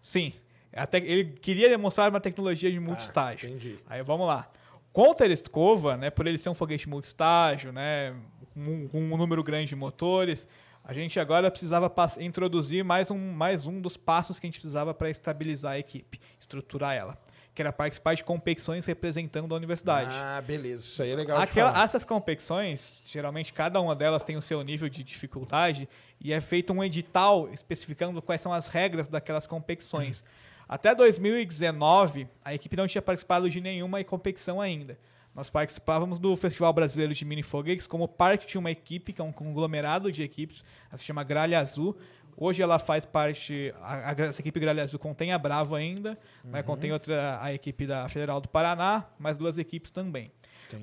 Sim. 0.00 0.34
Até, 0.72 0.98
ele 0.98 1.24
queria 1.40 1.68
demonstrar 1.70 2.10
uma 2.10 2.20
tecnologia 2.20 2.70
de 2.70 2.78
multistágio. 2.78 3.48
Ah, 3.48 3.52
entendi. 3.52 3.78
Aí 3.88 4.02
vamos 4.02 4.26
lá. 4.26 4.50
Com 4.92 5.10
o 5.10 5.14
Tereskova, 5.14 5.96
né, 5.96 6.10
por 6.10 6.26
ele 6.26 6.36
ser 6.38 6.48
um 6.48 6.54
foguete 6.54 6.88
multistágio, 6.88 7.72
né, 7.72 8.14
com, 8.52 8.88
com 8.88 9.00
um 9.00 9.16
número 9.16 9.42
grande 9.42 9.68
de 9.68 9.76
motores, 9.76 10.48
a 10.84 10.92
gente 10.92 11.20
agora 11.20 11.50
precisava 11.50 11.92
introduzir 12.18 12.82
mais 12.84 13.10
um, 13.10 13.32
mais 13.32 13.66
um 13.66 13.80
dos 13.80 13.96
passos 13.96 14.40
que 14.40 14.46
a 14.46 14.48
gente 14.48 14.56
precisava 14.58 14.92
para 14.92 15.08
estabilizar 15.08 15.72
a 15.72 15.78
equipe, 15.78 16.18
estruturar 16.40 16.96
ela, 16.96 17.16
que 17.54 17.62
era 17.62 17.72
participar 17.72 18.14
de 18.14 18.24
competições 18.24 18.84
representando 18.86 19.54
a 19.54 19.56
universidade. 19.56 20.10
Ah, 20.12 20.42
beleza. 20.44 20.82
Isso 20.82 21.02
aí 21.02 21.10
é 21.12 21.14
legal 21.14 21.38
Aquela- 21.40 21.84
essas 21.84 22.04
competições, 22.04 23.00
geralmente 23.06 23.52
cada 23.52 23.80
uma 23.80 23.94
delas 23.94 24.24
tem 24.24 24.36
o 24.36 24.42
seu 24.42 24.60
nível 24.64 24.88
de 24.88 25.04
dificuldade 25.04 25.88
e 26.20 26.32
é 26.32 26.40
feito 26.40 26.72
um 26.72 26.82
edital 26.82 27.48
especificando 27.52 28.20
quais 28.20 28.40
são 28.40 28.52
as 28.52 28.66
regras 28.66 29.06
daquelas 29.06 29.46
competições. 29.46 30.24
Até 30.72 30.94
2019, 30.94 32.28
a 32.44 32.54
equipe 32.54 32.76
não 32.76 32.86
tinha 32.86 33.02
participado 33.02 33.50
de 33.50 33.60
nenhuma 33.60 34.02
competição 34.04 34.60
ainda. 34.60 34.96
Nós 35.34 35.50
participávamos 35.50 36.20
do 36.20 36.36
Festival 36.36 36.72
Brasileiro 36.72 37.12
de 37.12 37.24
Mini 37.24 37.42
Foguetes 37.42 37.88
como 37.88 38.06
parte 38.06 38.46
de 38.46 38.56
uma 38.56 38.70
equipe, 38.70 39.12
que 39.12 39.20
é 39.20 39.24
um 39.24 39.32
conglomerado 39.32 40.12
de 40.12 40.22
equipes, 40.22 40.64
ela 40.88 40.96
se 40.96 41.04
chama 41.04 41.24
Gralha 41.24 41.58
Azul. 41.58 41.96
Hoje 42.36 42.62
ela 42.62 42.78
faz 42.78 43.04
parte, 43.04 43.72
a, 43.82 44.10
a- 44.10 44.14
essa 44.26 44.40
equipe 44.40 44.60
Gralha 44.60 44.84
Azul 44.84 44.98
contém 45.00 45.32
a 45.32 45.38
Bravo 45.38 45.74
ainda, 45.74 46.16
mas 46.44 46.64
contém 46.64 46.92
outra, 46.92 47.38
a 47.42 47.52
equipe 47.52 47.84
da 47.86 48.08
Federal 48.08 48.40
do 48.40 48.48
Paraná, 48.48 49.06
mais 49.18 49.36
duas 49.36 49.58
equipes 49.58 49.90
também. 49.90 50.30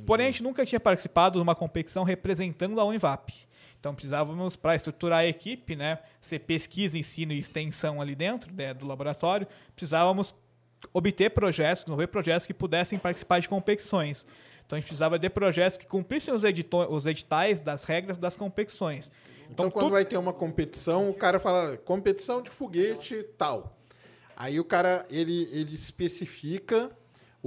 Porém, 0.06 0.28
a 0.28 0.30
gente 0.32 0.44
nunca 0.44 0.66
tinha 0.66 0.80
participado 0.82 1.40
de 1.40 1.44
uma 1.44 1.56
competição 1.56 2.04
representando 2.04 2.80
a 2.80 2.84
Univap. 2.84 3.34
Então, 3.80 3.94
precisávamos, 3.94 4.56
para 4.56 4.76
estruturar 4.76 5.20
a 5.20 5.26
equipe, 5.28 5.76
né, 5.76 6.00
ser 6.20 6.40
pesquisa, 6.40 6.98
ensino 6.98 7.32
e 7.32 7.40
extensão 7.40 8.02
ali 8.02 8.16
dentro 8.16 8.54
né, 8.54 8.74
do 8.74 8.86
laboratório, 8.88 9.48
precisávamos 9.76 10.34
obter 10.94 11.30
projetos, 11.32 11.84
desenvolver 11.84 12.08
projetos 12.08 12.46
que 12.48 12.54
pudessem 12.54 12.98
participar 13.00 13.40
de 13.40 13.48
competições. 13.48 14.26
Então, 14.66 14.76
a 14.76 14.80
gente 14.80 14.88
precisava 14.88 15.18
de 15.18 15.30
projetos 15.30 15.78
que 15.78 15.86
cumprissem 15.86 16.34
os, 16.34 16.44
os 16.90 17.06
editais 17.06 17.62
das 17.62 17.84
regras 17.84 18.18
das 18.18 18.36
competições. 18.36 19.10
Então, 19.50 19.72
quando 19.72 19.88
tu- 19.88 19.92
vai 19.92 20.04
ter 20.04 20.18
uma 20.18 20.34
competição, 20.34 21.10
o 21.10 21.14
cara 21.14 21.40
fala 21.40 21.78
competição 21.78 22.42
de 22.42 22.50
foguete 22.50 23.24
tal. 23.38 23.78
Aí 24.36 24.60
o 24.60 24.66
cara 24.66 25.06
ele, 25.10 25.48
ele 25.54 25.74
especifica 25.74 26.92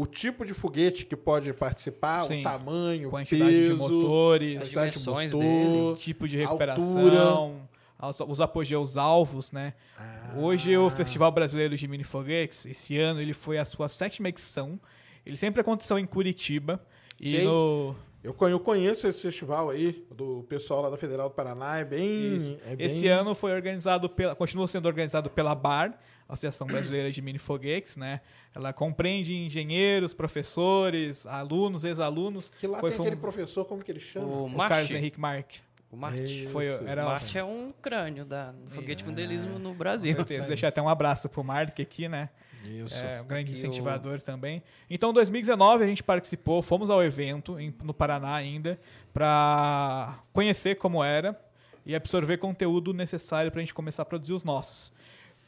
o 0.00 0.06
tipo 0.06 0.44
de 0.44 0.54
foguete 0.54 1.04
que 1.04 1.16
pode 1.16 1.52
participar, 1.52 2.22
Sim. 2.24 2.40
o 2.40 2.42
tamanho, 2.42 3.10
Quantidade 3.10 3.50
peso, 3.50 3.72
de 3.74 3.78
motores, 3.78 4.54
quantidade 4.58 4.90
de 4.90 4.98
dimensões 4.98 5.32
motor, 5.34 5.96
tipo 5.98 6.28
de 6.28 6.42
altura. 6.42 6.74
recuperação, 6.74 7.60
aos- 7.98 8.20
os 8.20 8.40
apogeus 8.40 8.96
alvos, 8.96 9.52
né? 9.52 9.74
Ah. 9.98 10.34
Hoje 10.38 10.76
o 10.76 10.88
Festival 10.88 11.30
Brasileiro 11.32 11.76
de 11.76 11.86
Mini 11.86 12.04
Foguetes, 12.04 12.64
esse 12.66 12.98
ano 12.98 13.20
ele 13.20 13.34
foi 13.34 13.58
a 13.58 13.64
sua 13.64 13.88
sétima 13.88 14.28
edição. 14.28 14.80
Ele 15.26 15.36
sempre 15.36 15.60
aconteceu 15.60 15.98
em 15.98 16.06
Curitiba 16.06 16.80
e 17.20 17.38
no 17.42 17.94
Eu 18.22 18.32
conhe- 18.34 18.52
eu 18.54 18.60
conheço 18.60 19.06
esse 19.06 19.22
festival 19.22 19.70
aí, 19.70 20.04
do 20.14 20.44
pessoal 20.48 20.82
lá 20.82 20.90
da 20.90 20.96
Federal 20.96 21.28
do 21.30 21.34
Paraná, 21.34 21.78
é 21.78 21.84
bem... 21.84 22.36
É 22.66 22.76
bem- 22.76 22.86
Esse 22.86 23.06
ano 23.08 23.34
foi 23.34 23.52
organizado 23.52 24.08
pela, 24.10 24.34
continua 24.34 24.66
sendo 24.68 24.86
organizado 24.86 25.28
pela 25.30 25.54
BAR, 25.54 25.98
Associação 26.28 26.66
Brasileira 26.66 27.10
de 27.10 27.20
Mini 27.22 27.38
Foguetes, 27.38 27.96
né? 27.96 28.20
Ela 28.54 28.72
compreende 28.72 29.34
engenheiros, 29.34 30.12
professores, 30.12 31.24
alunos, 31.26 31.84
ex-alunos. 31.84 32.50
Que 32.58 32.66
lá 32.66 32.80
foi, 32.80 32.90
tem 32.90 32.96
foi 32.96 33.06
aquele 33.06 33.18
um- 33.18 33.22
professor, 33.22 33.64
como 33.64 33.82
que 33.84 33.90
ele 33.92 34.00
chama? 34.00 34.26
O 34.26 34.30
o 34.46 34.56
Carlos 34.56 34.56
Marte. 34.56 34.94
Henrique 34.96 35.20
Marque. 35.20 35.60
O 35.90 35.96
Marte. 35.96 36.46
Foi, 36.48 36.66
era, 36.86 37.02
O 37.04 37.06
Marte 37.06 37.38
é 37.38 37.44
um 37.44 37.70
crânio 37.82 38.24
da, 38.24 38.52
do 38.52 38.70
foguete 38.70 39.04
modelismo 39.04 39.58
no 39.58 39.70
Com 39.70 39.74
Brasil. 39.76 40.14
certeza. 40.16 40.46
Deixar 40.46 40.68
até 40.68 40.80
um 40.82 40.88
abraço 40.88 41.28
pro 41.28 41.42
Mark 41.44 41.78
aqui, 41.80 42.08
né? 42.08 42.28
Isso. 42.64 42.94
É 43.04 43.22
um 43.22 43.26
grande 43.26 43.52
incentivador 43.52 44.20
também. 44.20 44.62
Então, 44.88 45.10
em 45.10 45.14
2019, 45.14 45.82
a 45.82 45.86
gente 45.86 46.02
participou, 46.02 46.60
fomos 46.60 46.90
ao 46.90 47.02
evento 47.02 47.58
em- 47.58 47.74
no 47.82 47.94
Paraná 47.94 48.34
ainda, 48.34 48.78
para 49.12 50.18
conhecer 50.32 50.76
como 50.76 51.02
era 51.02 51.40
e 51.86 51.94
absorver 51.94 52.36
conteúdo 52.36 52.92
necessário 52.92 53.50
para 53.50 53.60
a 53.60 53.62
gente 53.62 53.74
começar 53.74 54.02
a 54.02 54.04
produzir 54.04 54.32
os 54.32 54.44
nossos. 54.44 54.92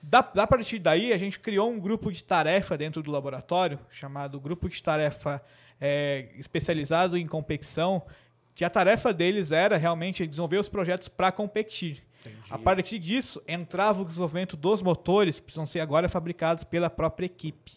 Da, 0.03 0.21
da 0.21 0.47
partir 0.47 0.81
daí, 0.81 1.13
a 1.13 1.19
gente 1.19 1.39
criou 1.39 1.71
um 1.71 1.79
grupo 1.79 2.11
de 2.11 2.25
tarefa 2.25 2.77
dentro 2.77 3.03
do 3.03 3.11
laboratório, 3.11 3.79
chamado 3.89 4.41
Grupo 4.41 4.69
de 4.69 4.83
Tarefa 4.83 5.41
é, 5.81 6.29
Especializado 6.37 7.17
em 7.17 7.27
Competição, 7.27 8.03
que 8.55 8.65
a 8.65 8.71
tarefa 8.71 9.13
deles 9.13 9.53
era 9.53 9.77
realmente 9.77 10.27
desenvolver 10.27 10.59
os 10.59 10.69
projetos 10.69 11.09
para 11.09 11.31
competir. 11.31 12.03
A 12.51 12.59
partir 12.59 12.99
disso, 12.99 13.43
entrava 13.49 14.03
o 14.03 14.05
desenvolvimento 14.05 14.57
dos 14.57 14.83
motores, 14.83 15.39
que 15.39 15.47
precisam 15.47 15.67
ser 15.67 15.81
agora 15.81 16.09
fabricados 16.09 16.65
pela 16.65 16.89
própria 16.91 17.27
equipe. 17.27 17.73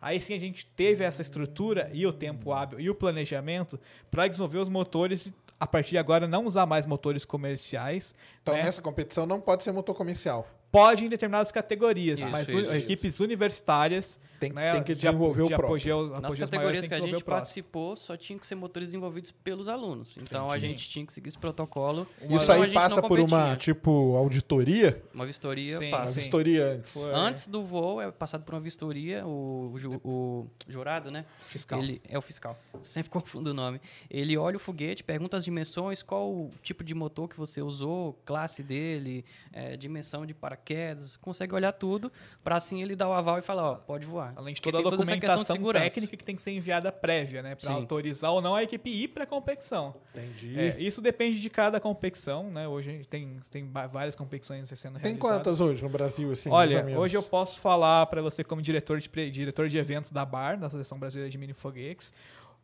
Aí 0.00 0.18
sim 0.20 0.32
a 0.32 0.38
gente 0.38 0.66
teve 0.66 1.04
essa 1.04 1.20
estrutura 1.20 1.90
e 1.92 2.06
o 2.06 2.12
tempo 2.12 2.52
hábil 2.52 2.80
e 2.80 2.88
o 2.88 2.94
planejamento 2.94 3.78
para 4.10 4.26
desenvolver 4.26 4.58
os 4.58 4.68
motores 4.68 5.26
e, 5.26 5.34
a 5.58 5.66
partir 5.66 5.90
de 5.90 5.98
agora 5.98 6.26
não 6.26 6.46
usar 6.46 6.64
mais 6.64 6.86
motores 6.86 7.26
comerciais. 7.26 8.14
Então, 8.40 8.54
né? 8.54 8.62
nessa 8.62 8.80
competição 8.80 9.26
não 9.26 9.40
pode 9.40 9.62
ser 9.62 9.72
motor 9.72 9.94
comercial. 9.94 10.48
Pode 10.72 11.04
em 11.04 11.08
determinadas 11.08 11.50
categorias, 11.50 12.20
Isso, 12.20 12.28
mas 12.28 12.48
isso, 12.48 12.56
u- 12.56 12.60
isso. 12.60 12.74
equipes 12.74 13.18
universitárias 13.20 14.20
Tem- 14.38 14.52
né, 14.52 14.72
tem 14.72 14.82
que 14.84 14.94
de 14.94 15.00
desenvolver 15.02 15.42
o 15.42 15.44
de 15.44 15.48
próprio. 15.50 15.66
apogeu, 15.66 16.08
Nas 16.10 16.18
apogeus 16.18 16.22
maiores 16.22 16.50
categorias 16.50 16.80
tem 16.80 16.88
que 16.88 16.94
a 16.94 17.00
gente 17.00 17.22
o 17.22 17.24
participou, 17.24 17.96
só 17.96 18.16
tinha 18.16 18.38
que 18.38 18.46
ser 18.46 18.54
motores 18.54 18.88
desenvolvidos 18.88 19.32
pelos 19.32 19.66
alunos. 19.68 20.16
Então 20.16 20.50
a 20.50 20.58
gente 20.58 20.88
tinha 20.88 21.04
que 21.04 21.12
seguir 21.12 21.28
esse 21.28 21.38
protocolo. 21.38 22.06
Isso 22.22 22.52
aí 22.52 22.72
passa 22.72 23.02
por 23.02 23.18
uma, 23.20 23.56
tipo, 23.56 24.14
auditoria? 24.16 25.02
Uma 25.12 25.26
vistoria 25.26 25.76
Sim, 25.78 25.88
Uma 25.88 25.98
passa. 25.98 26.12
sim. 26.12 26.20
vistoria 26.20 26.66
antes. 26.74 26.92
Foi. 26.94 27.12
Antes 27.12 27.46
do 27.48 27.64
voo 27.64 28.00
é 28.00 28.10
passado 28.12 28.44
por 28.44 28.54
uma 28.54 28.60
vistoria, 28.60 29.26
o, 29.26 29.72
ju- 29.76 30.00
o 30.04 30.46
jurado, 30.68 31.10
né? 31.10 31.24
Fiscal. 31.40 31.80
Ele 31.82 32.00
é 32.08 32.16
o 32.16 32.22
fiscal. 32.22 32.56
Sempre 32.82 33.10
confundo 33.10 33.50
o 33.50 33.54
nome. 33.54 33.80
Ele 34.08 34.36
olha 34.36 34.56
o 34.56 34.60
foguete, 34.60 35.02
pergunta 35.02 35.36
as 35.36 35.44
dimensões, 35.44 36.02
qual 36.02 36.30
o 36.30 36.50
tipo 36.62 36.84
de 36.84 36.94
motor 36.94 37.28
que 37.28 37.36
você 37.36 37.60
usou, 37.60 38.14
classe 38.24 38.62
dele, 38.62 39.24
eh, 39.52 39.76
dimensão 39.76 40.24
de 40.24 40.32
paraquedas, 40.60 41.16
consegue 41.16 41.54
olhar 41.54 41.72
tudo 41.72 42.12
para 42.44 42.56
assim 42.56 42.82
ele 42.82 42.94
dar 42.94 43.08
o 43.08 43.12
aval 43.12 43.38
e 43.38 43.42
falar, 43.42 43.72
ó, 43.72 43.74
pode 43.74 44.06
voar. 44.06 44.32
Além 44.36 44.54
de 44.54 44.62
toda 44.62 44.78
a 44.78 44.82
tem 44.82 44.90
documentação 44.90 45.44
segurança. 45.44 45.84
técnica 45.84 46.16
que 46.16 46.24
tem 46.24 46.36
que 46.36 46.42
ser 46.42 46.52
enviada 46.52 46.92
prévia, 46.92 47.42
né? 47.42 47.54
Para 47.54 47.72
autorizar 47.72 48.30
ou 48.32 48.40
não 48.40 48.54
a 48.54 48.62
equipe 48.62 48.88
ir 48.90 49.08
para 49.08 49.24
a 49.24 49.26
competição. 49.26 49.94
Entendi. 50.14 50.58
É, 50.58 50.76
isso 50.78 51.00
depende 51.00 51.40
de 51.40 51.50
cada 51.50 51.80
competição, 51.80 52.50
né? 52.50 52.68
Hoje 52.68 52.90
a 52.90 52.92
gente 52.92 53.08
tem, 53.08 53.40
tem 53.50 53.70
várias 53.90 54.14
competições 54.14 54.68
sendo 54.68 54.94
Tem 54.94 55.12
realizadas. 55.12 55.36
quantas 55.36 55.60
hoje 55.60 55.82
no 55.82 55.88
Brasil, 55.88 56.30
assim, 56.30 56.48
mais 56.48 56.70
Olha, 56.70 56.78
ou 56.80 56.84
menos? 56.84 57.00
hoje 57.00 57.16
eu 57.16 57.22
posso 57.22 57.58
falar 57.58 58.06
para 58.06 58.22
você 58.22 58.44
como 58.44 58.60
diretor 58.62 59.00
de, 59.00 59.30
diretor 59.30 59.68
de 59.68 59.78
eventos 59.78 60.12
da 60.12 60.24
BAR, 60.24 60.58
da 60.58 60.66
Associação 60.66 60.98
Brasileira 60.98 61.30
de 61.30 61.38
Mini 61.38 61.52
Foguetes. 61.52 62.12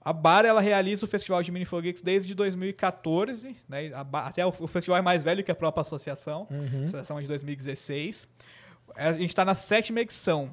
A 0.09 0.13
BAR 0.13 0.45
ela 0.45 0.61
realiza 0.61 1.05
o 1.05 1.09
festival 1.09 1.43
de 1.43 1.51
mini 1.51 1.65
foguetes 1.65 2.01
desde 2.01 2.33
2014, 2.35 3.57
né? 3.69 3.91
Bar- 4.05 4.29
até 4.29 4.47
o, 4.47 4.51
o 4.61 4.67
festival 4.69 4.99
é 4.99 5.03
mais 5.03 5.25
velho 5.25 5.43
que 5.43 5.51
a 5.51 5.55
própria 5.55 5.81
associação, 5.81 6.47
Uhum. 6.51 6.83
a 6.83 6.85
associação 6.85 7.19
é 7.19 7.23
de 7.23 7.29
2016. 7.29 8.29
A 8.95 9.13
gente 9.13 9.27
está 9.31 9.45
na 9.45 9.55
sétima 9.57 10.01
edição. 10.01 10.51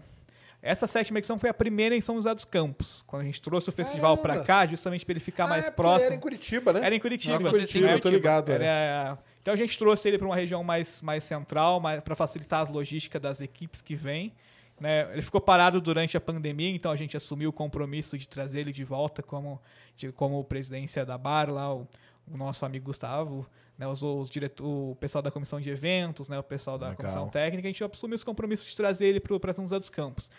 Essa 0.62 0.88
sétima 0.88 1.20
edição 1.20 1.38
foi 1.38 1.50
a 1.50 1.54
primeira 1.54 1.96
em 1.96 2.02
São 2.02 2.16
José 2.16 2.34
dos 2.34 2.46
Campos, 2.46 3.04
quando 3.06 3.22
a 3.22 3.26
gente 3.26 3.42
trouxe 3.42 3.70
o 3.70 3.72
festival 3.72 4.18
para 4.18 4.44
cá, 4.44 4.66
justamente 4.66 5.06
para 5.06 5.14
ele 5.14 5.20
ficar 5.20 5.44
Ah, 5.44 5.48
mais 5.50 5.68
é 5.68 5.72
próximo. 5.72 6.08
Era 6.08 6.16
em 6.16 6.20
Curitiba, 6.20 6.74
né? 6.74 6.80
Era 6.86 6.96
em 6.96 7.00
Curitiba. 7.00 7.40
Não, 7.40 7.52
Curitiba, 7.52 7.88
eu 7.90 8.00
tô 8.00 8.10
ligado. 8.10 8.50
é. 8.52 8.56
Era- 8.56 9.18
Então 9.42 9.54
a 9.54 9.58
gente 9.58 9.78
trouxe 9.78 10.08
ele 10.08 10.18
para 10.18 10.26
uma 10.26 10.36
região 10.38 10.64
mais, 10.64 11.02
mais 11.02 11.24
central, 11.24 11.82
para 12.04 12.16
facilitar 12.16 12.66
a 12.66 12.72
logística 12.72 13.20
das 13.20 13.42
equipes 13.42 13.82
que 13.82 13.94
vêm. 13.94 14.34
Né? 14.84 15.10
Ele 15.14 15.22
ficou 15.22 15.40
parado 15.40 15.80
durante 15.80 16.18
a 16.18 16.22
pandemia, 16.22 16.70
então 16.70 16.92
a 16.92 16.96
gente 16.98 17.16
assumiu 17.16 17.50
o 17.50 17.54
compromisso 17.54 18.18
de 18.18 18.28
trazer 18.28 18.60
ele 18.60 18.74
de 18.74 18.84
volta 18.84 19.24
como, 19.24 19.62
de- 19.96 20.12
como 20.12 20.44
presidência 20.44 21.06
da 21.06 21.18
BAR, 21.18 21.50
lá, 21.50 21.74
o, 21.74 21.88
o 22.30 22.36
nosso 22.38 22.66
amigo 22.66 22.86
Gustavo, 22.88 23.48
né? 23.78 23.88
os, 23.88 24.04
os 24.04 24.30
diretor, 24.30 24.66
o 24.66 24.96
pessoal 25.00 25.22
da 25.22 25.32
comissão 25.32 25.62
de 25.62 25.70
eventos, 25.70 26.28
né? 26.28 26.38
o 26.38 26.44
pessoal 26.44 26.78
da 26.78 26.88
Legal. 26.88 26.98
comissão 26.98 27.30
técnica, 27.30 27.66
a 27.68 27.72
gente 27.72 27.82
assumiu 27.82 28.16
esse 28.16 28.26
compromisso 28.26 28.68
de 28.68 28.76
trazer 28.76 29.08
ele 29.08 29.22
para 29.22 29.54
São 29.54 29.64
José 29.64 29.80
dos 29.80 29.90
Campos. 29.90 30.30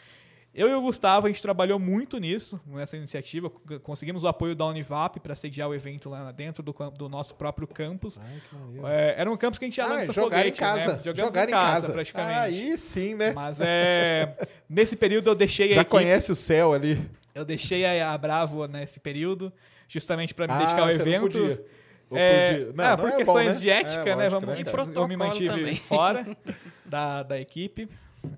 Eu 0.55 0.68
e 0.68 0.74
o 0.74 0.81
Gustavo, 0.81 1.26
a 1.26 1.31
gente 1.31 1.43
trabalhou 1.43 1.81
muito 1.81 2.16
nisso, 2.18 2.60
nessa 2.66 2.97
iniciativa. 2.97 3.51
Conseguimos 3.82 4.22
o 4.22 4.28
apoio 4.28 4.55
da 4.55 4.64
Univap 4.66 5.18
para 5.18 5.35
sediar 5.35 5.68
o 5.68 5.74
evento 5.74 6.09
lá 6.09 6.31
dentro 6.31 6.62
do, 6.62 6.72
do 6.97 7.09
nosso 7.09 7.35
próprio 7.35 7.66
campus. 7.66 8.18
Ai. 8.22 8.40
É, 8.85 9.14
era 9.18 9.31
um 9.31 9.36
campus 9.36 9.59
que 9.59 9.64
a 9.64 9.66
gente 9.68 9.76
já 9.76 9.85
Ah, 9.85 9.89
lança 9.89 10.12
jogar 10.12 10.36
em 10.47 10.52
foguete, 10.52 10.60
casa. 10.60 10.93
né? 10.97 11.01
Jogamos 11.02 11.35
jogar 11.35 11.48
em 11.48 11.51
casa, 11.51 11.93
praticamente. 11.93 12.39
Aí 12.39 12.78
sim, 12.78 13.14
né? 13.14 13.32
Mas 13.32 13.59
é, 13.60 14.36
nesse 14.70 14.94
período 14.94 15.28
eu 15.28 15.35
deixei 15.35 15.72
a 15.72 15.74
Já 15.74 15.81
equipe, 15.81 15.90
conhece 15.90 16.31
o 16.31 16.36
céu 16.36 16.72
ali. 16.72 17.05
eu 17.35 17.44
deixei 17.44 17.85
a, 17.85 18.12
a 18.12 18.18
Bravo 18.18 18.66
nesse 18.68 19.01
período, 19.01 19.52
justamente 19.89 20.32
para 20.35 20.47
me 20.47 20.52
ah, 20.52 20.59
dedicar 20.59 20.82
ao 20.82 20.86
você 20.86 21.01
evento. 21.01 21.36
Não 21.36 21.48
podia. 21.48 21.66
É, 22.12 22.51
podia. 22.52 22.72
Não, 22.74 22.85
ah, 22.85 22.90
não 22.90 22.97
por 22.98 23.09
é 23.10 23.16
questões 23.16 23.47
bom, 23.48 23.55
né? 23.55 23.59
de 23.60 23.70
ética, 23.70 24.01
É, 24.02 24.05
né? 24.05 24.28
lógico, 24.28 24.40
Vamos, 24.47 24.60
E 24.60 24.64
cara? 24.64 24.90
eu 24.94 25.09
me 25.09 25.16
mantive 25.16 25.48
também. 25.48 25.74
fora 25.74 26.24
da, 26.86 27.24
da 27.24 27.40
equipe. 27.40 27.89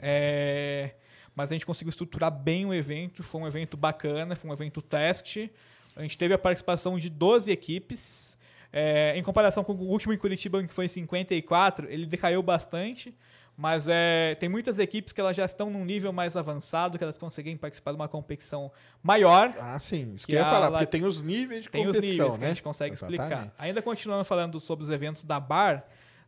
É, 0.01 0.93
mas 1.37 1.53
a 1.53 1.55
gente 1.55 1.67
conseguiu 1.67 1.91
estruturar 1.91 2.33
bem 2.33 2.65
o 2.65 2.73
evento. 2.73 3.23
Foi 3.23 3.43
um 3.43 3.47
evento 3.47 3.77
bacana, 3.77 4.35
foi 4.35 4.51
um 4.51 4.53
evento 4.55 4.81
teste. 4.81 5.53
A 5.95 6.01
gente 6.01 6.17
teve 6.17 6.33
a 6.33 6.39
participação 6.39 6.99
de 6.99 7.11
12 7.11 7.53
equipes. 7.53 8.37
É, 8.73 9.17
em 9.17 9.23
comparação 9.23 9.63
com 9.63 9.75
o 9.75 9.89
último 9.89 10.13
em 10.15 10.19
Curitiba, 10.19 10.63
que 10.65 10.73
foi 10.73 10.87
em 10.87 10.89
54, 10.89 11.89
ele 11.91 12.07
decaiu 12.07 12.43
bastante. 12.43 13.15
Mas 13.57 13.87
é, 13.89 14.35
tem 14.35 14.49
muitas 14.51 14.79
equipes 14.79 15.13
que 15.15 15.21
elas 15.21 15.35
já 15.35 15.45
estão 15.45 15.71
num 15.71 15.85
nível 15.85 16.13
mais 16.13 16.37
avançado, 16.37 16.99
que 16.99 17.05
elas 17.05 17.17
conseguem 17.17 17.57
participar 17.57 17.93
de 17.93 17.97
uma 17.97 18.09
competição 18.09 18.71
maior. 19.03 19.55
Ah, 19.59 19.79
sim. 19.79 20.13
Isso 20.15 20.27
que, 20.27 20.33
Que 20.33 20.39
eu 20.39 20.43
ia 20.43 20.51
falar, 20.51 20.71
porque 20.71 20.87
tem 20.87 21.05
os 21.05 21.23
níveis 21.23 21.65
de 21.65 21.71
Tem 21.71 21.87
os 21.87 21.97
competição, 21.97 22.27
níveis 22.27 22.35
que 22.35 22.41
né? 22.41 22.47
a 22.47 22.51
gente 22.51 22.63
consegue 22.63 22.95
explicar. 22.95 23.27
Exatamente. 23.27 23.55
Ainda 23.59 23.81
continuando 23.81 24.25
falando 24.25 24.61
sobre 24.61 24.83
os 24.85 24.91
eventos 24.91 25.25
da 25.25 25.41
BAR, 25.41 25.87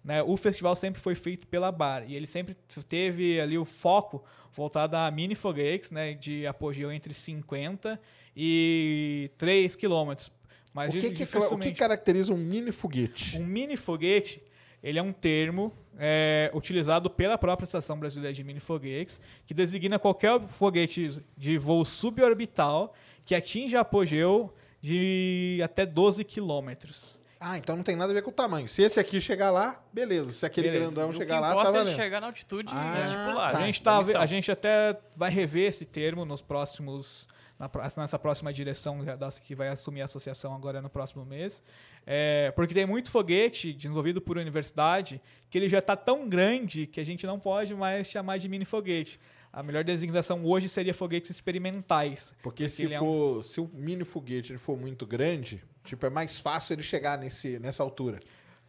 né, 0.08 0.22
o 0.22 0.38
festival 0.38 0.74
sempre 0.74 0.98
foi 0.98 1.14
feito 1.14 1.46
pela 1.46 1.70
BAR 1.70 2.02
e 2.08 2.16
ele 2.16 2.26
sempre 2.26 2.56
teve 2.88 3.38
ali 3.38 3.58
o 3.58 3.64
foco 3.66 4.24
voltado 4.54 4.96
a 4.96 5.10
mini 5.10 5.34
foguetes, 5.34 5.90
né, 5.90 6.14
de 6.14 6.46
apogeu 6.46 6.90
entre 6.90 7.12
50 7.12 8.00
e 8.34 9.30
3 9.36 9.76
quilômetros. 9.76 10.32
Mas 10.72 10.94
O 10.94 10.98
que, 10.98 11.10
que, 11.10 11.24
o 11.24 11.58
que 11.58 11.72
caracteriza 11.72 12.32
um 12.32 12.38
mini 12.38 12.72
foguete? 12.72 13.36
um 13.36 13.44
mini 13.44 13.76
foguete, 13.76 14.42
ele 14.82 14.98
é 14.98 15.02
um 15.02 15.12
termo 15.12 15.74
é, 15.98 16.50
utilizado 16.54 17.10
pela 17.10 17.36
própria 17.36 17.66
Estação 17.66 17.98
Brasileira 17.98 18.32
de 18.32 18.42
Mini 18.42 18.60
Foguetes, 18.60 19.20
que 19.46 19.52
designa 19.52 19.98
qualquer 19.98 20.40
foguete 20.48 21.20
de 21.36 21.58
voo 21.58 21.84
suborbital 21.84 22.94
que 23.26 23.34
atinja 23.34 23.80
apogeu 23.80 24.54
de 24.80 25.60
até 25.62 25.84
12 25.84 26.24
quilômetros. 26.24 27.20
Ah, 27.40 27.56
então 27.56 27.76
não 27.76 27.84
tem 27.84 27.94
nada 27.94 28.10
a 28.10 28.14
ver 28.14 28.22
com 28.22 28.30
o 28.30 28.32
tamanho. 28.32 28.68
Se 28.68 28.82
esse 28.82 28.98
aqui 28.98 29.20
chegar 29.20 29.50
lá, 29.50 29.80
beleza. 29.92 30.32
Se 30.32 30.44
aquele 30.44 30.70
Beleza. 30.70 30.92
grandão 30.92 31.12
chegar 31.14 31.38
lá, 31.38 31.54
tá 31.54 31.60
é 31.60 31.72
valendo. 31.72 31.94
chegar 31.96 32.20
na 32.20 32.26
altitude 32.26 32.72
Ah, 32.74 33.00
estipulada. 33.04 33.52
tá. 33.52 33.58
a, 33.62 33.66
gente 33.66 33.82
tá, 33.82 33.92
Da 33.92 33.98
missão. 34.06 34.20
a 34.20 34.26
gente 34.26 34.50
até 34.50 34.98
vai 35.16 35.30
rever 35.30 35.68
esse 35.68 35.84
termo 35.84 36.24
nos 36.24 36.42
próximos. 36.42 37.26
na 37.58 37.68
nessa 37.96 38.18
próxima 38.20 38.52
direção 38.52 38.98
que 39.42 39.52
vai 39.54 39.66
assumir 39.68 40.02
a 40.02 40.04
associação 40.04 40.54
agora 40.54 40.80
no 40.80 40.88
próximo 40.88 41.24
mês. 41.24 41.60
É, 42.06 42.52
porque 42.56 42.72
tem 42.72 42.86
muito 42.86 43.10
foguete 43.10 43.72
desenvolvido 43.72 44.20
por 44.20 44.38
universidade 44.38 45.20
que 45.50 45.58
ele 45.58 45.68
já 45.68 45.80
está 45.80 45.96
tão 45.96 46.28
grande 46.28 46.86
que 46.86 47.00
a 47.00 47.04
gente 47.04 47.26
não 47.26 47.38
pode 47.38 47.74
mais 47.74 48.08
chamar 48.08 48.38
de 48.38 48.48
mini 48.48 48.64
foguete. 48.64 49.18
A 49.52 49.60
melhor 49.62 49.82
designação 49.82 50.44
hoje 50.44 50.68
seria 50.68 50.94
foguetes 50.94 51.30
experimentais. 51.32 52.32
Porque 52.42 52.68
se, 52.68 52.84
ele 52.84 52.94
é 52.94 53.00
um- 53.00 53.04
for, 53.04 53.42
se 53.44 53.60
o 53.60 53.68
mini 53.74 54.04
foguete 54.04 54.52
ele 54.52 54.58
for 54.58 54.76
muito 54.78 55.04
grande, 55.06 55.60
tipo, 55.88 56.06
é 56.06 56.10
mais 56.10 56.38
fácil 56.38 56.74
ele 56.74 56.82
chegar 56.82 57.18
nesse, 57.18 57.58
nessa 57.58 57.82
altura. 57.82 58.18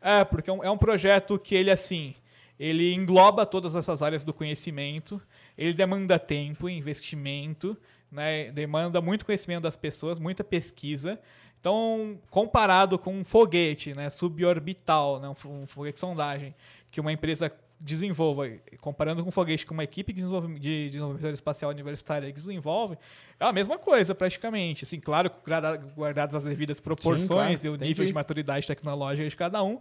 É, 0.02 0.24
porque 0.24 0.50
é 0.50 0.54
um, 0.54 0.64
é 0.64 0.72
um 0.72 0.78
projeto 0.78 1.38
que 1.38 1.54
ele, 1.54 1.70
assim, 1.70 2.16
ele 2.60 2.94
engloba 2.94 3.46
todas 3.46 3.76
essas 3.76 4.02
áreas 4.02 4.24
do 4.24 4.34
conhecimento, 4.34 5.22
ele 5.58 5.74
demanda 5.74 6.18
tempo, 6.18 6.70
investimento, 6.70 7.78
né, 8.12 8.52
demanda 8.52 9.02
muito 9.02 9.26
conhecimento 9.26 9.64
das 9.64 9.76
pessoas, 9.76 10.18
muita 10.18 10.44
pesquisa. 10.44 11.20
Então, 11.60 12.18
comparado 12.30 12.98
com 12.98 13.14
um 13.14 13.24
foguete 13.24 13.94
né, 13.94 14.10
suborbital, 14.10 15.20
né, 15.20 15.28
um 15.28 15.36
fo- 15.36 15.66
foguete 15.66 15.96
de 15.96 16.00
sondagem, 16.00 16.56
que 16.90 17.02
uma 17.02 17.12
empresa 17.12 17.52
desenvolva, 17.80 18.50
comparando 18.82 19.24
com 19.24 19.30
um 19.30 19.32
foguete 19.32 19.66
que 19.66 19.72
uma 19.72 19.84
equipe 19.84 20.12
de 20.12 20.18
desenvolvimento, 20.20 20.60
de 20.62 20.88
desenvolvimento 20.88 21.34
espacial 21.34 21.72
universitária 21.72 22.32
desenvolve, 22.32 22.98
é 23.40 23.46
a 23.46 23.54
mesma 23.54 23.78
coisa 23.78 24.14
praticamente. 24.14 24.84
Assim, 24.84 25.00
claro, 25.00 25.32
guarda- 25.48 25.78
guardadas 25.96 26.36
as 26.36 26.44
devidas 26.44 26.80
proporções 26.80 27.28
claro, 27.28 27.54
e 27.66 27.70
o 27.70 27.76
nível 27.78 28.06
de 28.06 28.14
maturidade 28.14 28.68
tecnológica 28.68 29.28
de 29.30 29.36
cada 29.36 29.64
um, 29.64 29.80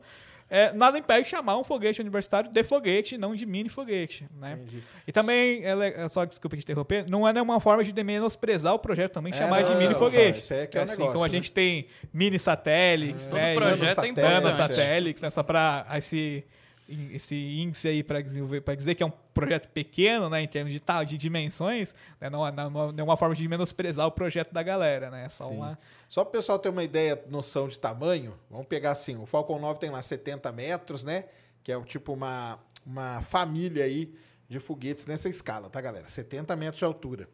é, 0.50 0.72
nada 0.72 0.96
impede 0.98 1.24
de 1.24 1.28
chamar 1.28 1.58
um 1.58 1.64
foguete 1.64 2.00
universitário 2.00 2.50
de 2.50 2.62
foguete, 2.64 3.18
não 3.18 3.34
de 3.34 3.44
mini 3.44 3.68
foguete. 3.68 4.26
Né? 4.40 4.54
Entendi. 4.54 4.82
E 5.06 5.12
também, 5.12 5.62
ela 5.62 5.84
é- 5.84 6.08
só 6.08 6.24
desculpa 6.24 6.56
te 6.56 6.62
interromper, 6.62 7.04
não 7.06 7.28
é 7.28 7.32
nenhuma 7.34 7.60
forma 7.60 7.84
de 7.84 8.02
menosprezar 8.04 8.72
o 8.72 8.78
projeto 8.78 9.12
também, 9.12 9.32
É, 9.32 9.36
chamar 9.36 9.62
de 9.62 9.70
não, 9.72 9.78
mini 9.78 9.92
tá, 9.92 9.98
foguete. 9.98 10.40
isso 10.40 10.54
aí 10.54 10.60
é 10.60 10.66
que 10.66 10.78
é 10.78 10.80
o 10.80 10.84
assim 10.84 10.92
negócio, 10.92 11.12
como 11.12 11.24
a 11.24 11.28
né? 11.28 11.34
gente 11.34 11.52
tem 11.52 11.86
mini 12.14 12.38
satélites, 12.38 13.26
Todo 13.26 13.34
né, 13.38 13.52
e 13.52 13.56
projeto 13.56 13.74
é 13.74 13.80
nanosatélite, 13.82 14.20
importante. 14.20 14.42
nanosatélites, 14.44 15.22
né, 15.24 15.30
só 15.30 15.42
para 15.42 15.86
esse, 15.98 16.42
esse 16.88 17.36
índice 17.36 17.88
aí 17.88 18.02
para 18.02 18.20
desenvolver, 18.22 18.62
para 18.62 18.74
dizer 18.74 18.94
que 18.94 19.02
é 19.02 19.06
um 19.06 19.12
projeto 19.34 19.68
pequeno, 19.68 20.30
né, 20.30 20.42
em 20.42 20.48
termos 20.48 20.72
de, 20.72 20.80
tal, 20.80 21.04
de 21.04 21.18
dimensões, 21.18 21.94
né, 22.20 22.30
não, 22.30 22.50
não, 22.50 22.70
não 22.70 22.98
é 22.98 23.02
uma 23.02 23.16
forma 23.16 23.34
de 23.34 23.46
menosprezar 23.46 24.06
o 24.06 24.10
projeto 24.10 24.52
da 24.52 24.62
galera, 24.62 25.10
né, 25.10 25.26
é 25.26 25.28
só 25.28 25.44
Sim. 25.44 25.56
uma... 25.56 25.78
Só 26.08 26.24
para 26.24 26.30
o 26.30 26.32
pessoal 26.32 26.58
ter 26.58 26.70
uma 26.70 26.82
ideia, 26.82 27.22
noção 27.28 27.68
de 27.68 27.78
tamanho, 27.78 28.34
vamos 28.50 28.66
pegar 28.66 28.92
assim, 28.92 29.16
o 29.16 29.26
Falcon 29.26 29.58
9 29.58 29.78
tem 29.78 29.90
lá 29.90 30.00
70 30.00 30.50
metros, 30.52 31.04
né? 31.04 31.26
Que 31.62 31.70
é 31.70 31.76
o 31.76 31.84
tipo 31.84 32.14
uma, 32.14 32.58
uma 32.86 33.20
família 33.20 33.84
aí 33.84 34.14
de 34.48 34.58
foguetes 34.58 35.04
nessa 35.04 35.28
escala, 35.28 35.68
tá, 35.68 35.80
galera? 35.82 36.08
70 36.08 36.56
metros 36.56 36.78
de 36.78 36.84
altura. 36.86 37.28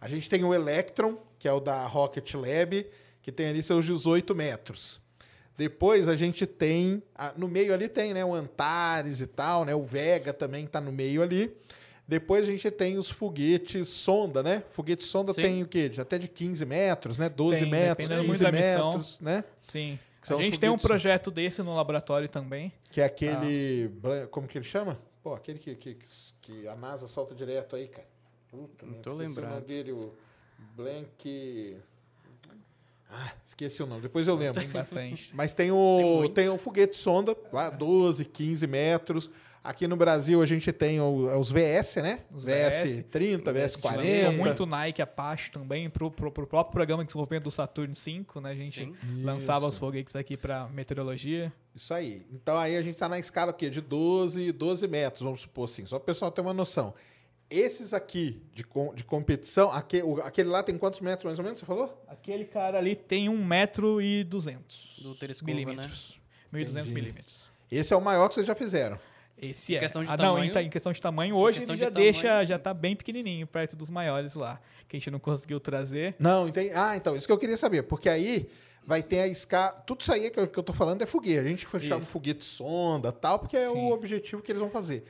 A 0.00 0.06
gente 0.06 0.30
tem 0.30 0.44
o 0.44 0.54
Electron, 0.54 1.18
que 1.38 1.48
é 1.48 1.52
o 1.52 1.58
da 1.58 1.84
Rocket 1.86 2.34
Lab, 2.34 2.86
que 3.20 3.32
tem 3.32 3.48
ali 3.48 3.62
seus 3.62 3.84
18 3.84 4.32
metros. 4.34 5.00
Depois 5.60 6.08
a 6.08 6.16
gente 6.16 6.46
tem, 6.46 7.02
ah, 7.14 7.34
no 7.36 7.46
meio 7.46 7.74
ali 7.74 7.86
tem, 7.86 8.14
né, 8.14 8.24
o 8.24 8.32
Antares 8.34 9.20
e 9.20 9.26
tal, 9.26 9.62
né, 9.66 9.74
o 9.74 9.82
Vega 9.84 10.32
também 10.32 10.66
tá 10.66 10.80
no 10.80 10.90
meio 10.90 11.20
ali. 11.22 11.54
Depois 12.08 12.48
a 12.48 12.50
gente 12.50 12.70
tem 12.70 12.96
os 12.96 13.10
foguetes 13.10 13.86
sonda, 13.88 14.42
né? 14.42 14.62
Foguete 14.70 15.04
sonda 15.04 15.34
Sim. 15.34 15.42
tem 15.42 15.62
o 15.62 15.66
quê? 15.68 15.90
De 15.90 16.00
Até 16.00 16.16
de 16.16 16.28
15 16.28 16.64
metros, 16.64 17.18
né? 17.18 17.28
12 17.28 17.60
Tem, 17.60 17.70
metros, 17.70 18.08
dependendo 18.08 18.26
15 18.26 18.28
muito 18.28 18.42
da 18.42 18.50
missão. 18.58 18.88
metros, 18.92 19.20
né? 19.20 19.44
Sim. 19.60 19.98
A 20.30 20.42
gente 20.42 20.58
tem 20.58 20.70
um 20.70 20.78
projeto 20.78 21.30
desse 21.30 21.62
no 21.62 21.74
laboratório 21.74 22.26
também. 22.26 22.72
Que 22.90 23.02
é 23.02 23.04
aquele. 23.04 23.88
blan- 23.88 24.26
Como 24.28 24.48
que 24.48 24.56
ele 24.56 24.64
chama? 24.64 24.98
Pô, 25.22 25.34
aquele 25.34 25.58
que, 25.58 25.74
que, 25.76 25.98
que 26.40 26.66
a 26.68 26.74
NASA 26.74 27.06
solta 27.06 27.34
direto 27.34 27.76
aí, 27.76 27.86
cara. 27.86 28.08
Puta, 28.50 28.86
Não 28.86 28.92
merda, 28.94 29.02
tô 29.10 29.14
lembrado. 29.14 29.50
o 29.50 29.54
nome 29.56 29.66
dele, 29.66 29.92
o 29.92 30.12
Blank. 30.74 31.76
Ah, 33.12 33.32
esqueci 33.44 33.82
o 33.82 33.86
nome, 33.86 34.02
depois 34.02 34.28
eu 34.28 34.34
lembro. 34.36 34.60
Tem 34.60 34.70
bastante. 34.70 35.34
Mas 35.34 35.52
tem 35.52 35.66
Tem 35.66 35.72
o, 35.72 36.18
muito. 36.20 36.32
tem 36.34 36.48
o 36.48 36.56
foguete 36.56 36.96
sonda, 36.96 37.36
lá 37.52 37.68
12, 37.70 38.24
15 38.24 38.66
metros. 38.66 39.30
Aqui 39.62 39.86
no 39.86 39.94
Brasil 39.94 40.40
a 40.40 40.46
gente 40.46 40.72
tem 40.72 41.00
o- 41.00 41.38
os 41.38 41.50
VS, 41.50 41.96
né? 41.96 42.20
Os 42.32 42.44
VS 42.46 43.02
30, 43.10 43.52
VS 43.52 43.74
Lançou 43.74 43.90
40. 43.90 44.32
muito 44.32 44.64
Nike 44.64 45.02
Apache 45.02 45.50
também 45.50 45.90
pro, 45.90 46.10
pro, 46.10 46.32
pro 46.32 46.46
próprio 46.46 46.72
programa 46.72 47.02
de 47.02 47.08
desenvolvimento 47.08 47.44
do 47.44 47.50
Saturn 47.50 47.92
V, 47.92 48.40
né? 48.40 48.52
A 48.52 48.54
gente 48.54 48.84
Sim. 48.86 48.94
lançava 49.22 49.66
Isso. 49.66 49.68
os 49.68 49.78
foguetes 49.78 50.16
aqui 50.16 50.34
para 50.34 50.66
meteorologia. 50.68 51.52
Isso 51.74 51.92
aí. 51.92 52.24
Então 52.32 52.56
aí 52.56 52.74
a 52.74 52.80
gente 52.80 52.96
tá 52.96 53.06
na 53.06 53.18
escala 53.18 53.50
aqui 53.50 53.68
de 53.68 53.82
12, 53.82 54.50
12 54.52 54.88
metros, 54.88 55.20
vamos 55.22 55.42
supor 55.42 55.64
assim, 55.64 55.84
só 55.84 55.98
para 55.98 56.04
o 56.04 56.06
pessoal 56.06 56.30
ter 56.30 56.40
uma 56.40 56.54
noção. 56.54 56.94
Esses 57.50 57.92
aqui 57.92 58.40
de, 58.54 58.62
com- 58.62 58.94
de 58.94 59.02
competição, 59.02 59.70
aque- 59.72 60.02
o- 60.02 60.20
aquele 60.22 60.48
lá 60.48 60.62
tem 60.62 60.78
quantos 60.78 61.00
metros 61.00 61.24
mais 61.24 61.38
ou 61.38 61.44
menos, 61.44 61.58
você 61.58 61.66
falou? 61.66 62.00
Aquele 62.06 62.44
cara 62.44 62.78
ali 62.78 62.94
tem 62.94 63.28
1,2m 63.28 65.02
Do 65.02 65.14
telescópio, 65.16 65.54
né? 65.54 65.60
milímetros. 65.64 66.20
1.200 66.52 66.68
Entendi. 66.86 66.94
milímetros. 66.94 67.46
Esse 67.70 67.92
é 67.92 67.96
o 67.96 68.00
maior 68.00 68.28
que 68.28 68.34
vocês 68.34 68.46
já 68.46 68.54
fizeram. 68.54 68.98
Esse 69.40 69.72
Em 69.72 69.76
é. 69.76 69.80
questão 69.80 70.02
de 70.04 70.08
ah, 70.10 70.16
não, 70.16 70.34
tamanho- 70.34 70.50
em, 70.50 70.52
ta- 70.52 70.62
em 70.62 70.68
questão 70.70 70.92
de 70.92 71.00
tamanho, 71.00 71.34
hoje 71.34 71.58
ele 71.60 71.66
de 71.66 71.80
já 71.80 71.86
tamanho, 71.90 71.94
deixa, 72.12 72.40
sim. 72.42 72.46
já 72.48 72.58
tá 72.58 72.74
bem 72.74 72.94
pequenininho, 72.94 73.46
perto 73.46 73.74
dos 73.74 73.88
maiores 73.88 74.34
lá, 74.34 74.60
que 74.86 74.96
a 74.96 74.98
gente 74.98 75.10
não 75.10 75.18
conseguiu 75.18 75.58
trazer. 75.58 76.14
Não, 76.18 76.46
entendi. 76.46 76.70
Ah, 76.74 76.94
então, 76.96 77.16
isso 77.16 77.26
que 77.26 77.32
eu 77.32 77.38
queria 77.38 77.56
saber, 77.56 77.82
porque 77.84 78.08
aí 78.08 78.48
vai 78.84 79.02
ter 79.02 79.20
a 79.20 79.26
escala. 79.26 79.72
Tudo 79.72 80.02
isso 80.02 80.12
aí 80.12 80.28
que 80.30 80.38
eu, 80.38 80.46
que 80.46 80.58
eu 80.58 80.62
tô 80.62 80.72
falando 80.74 81.00
é 81.02 81.06
foguete. 81.06 81.38
A 81.38 81.44
gente 81.44 81.66
chama 81.80 82.00
foguete 82.02 82.44
sonda 82.44 83.10
tal, 83.12 83.38
porque 83.38 83.56
é 83.56 83.68
Sim. 83.68 83.76
o 83.76 83.92
objetivo 83.92 84.42
que 84.42 84.52
eles 84.52 84.60
vão 84.60 84.70
fazer. 84.70 85.04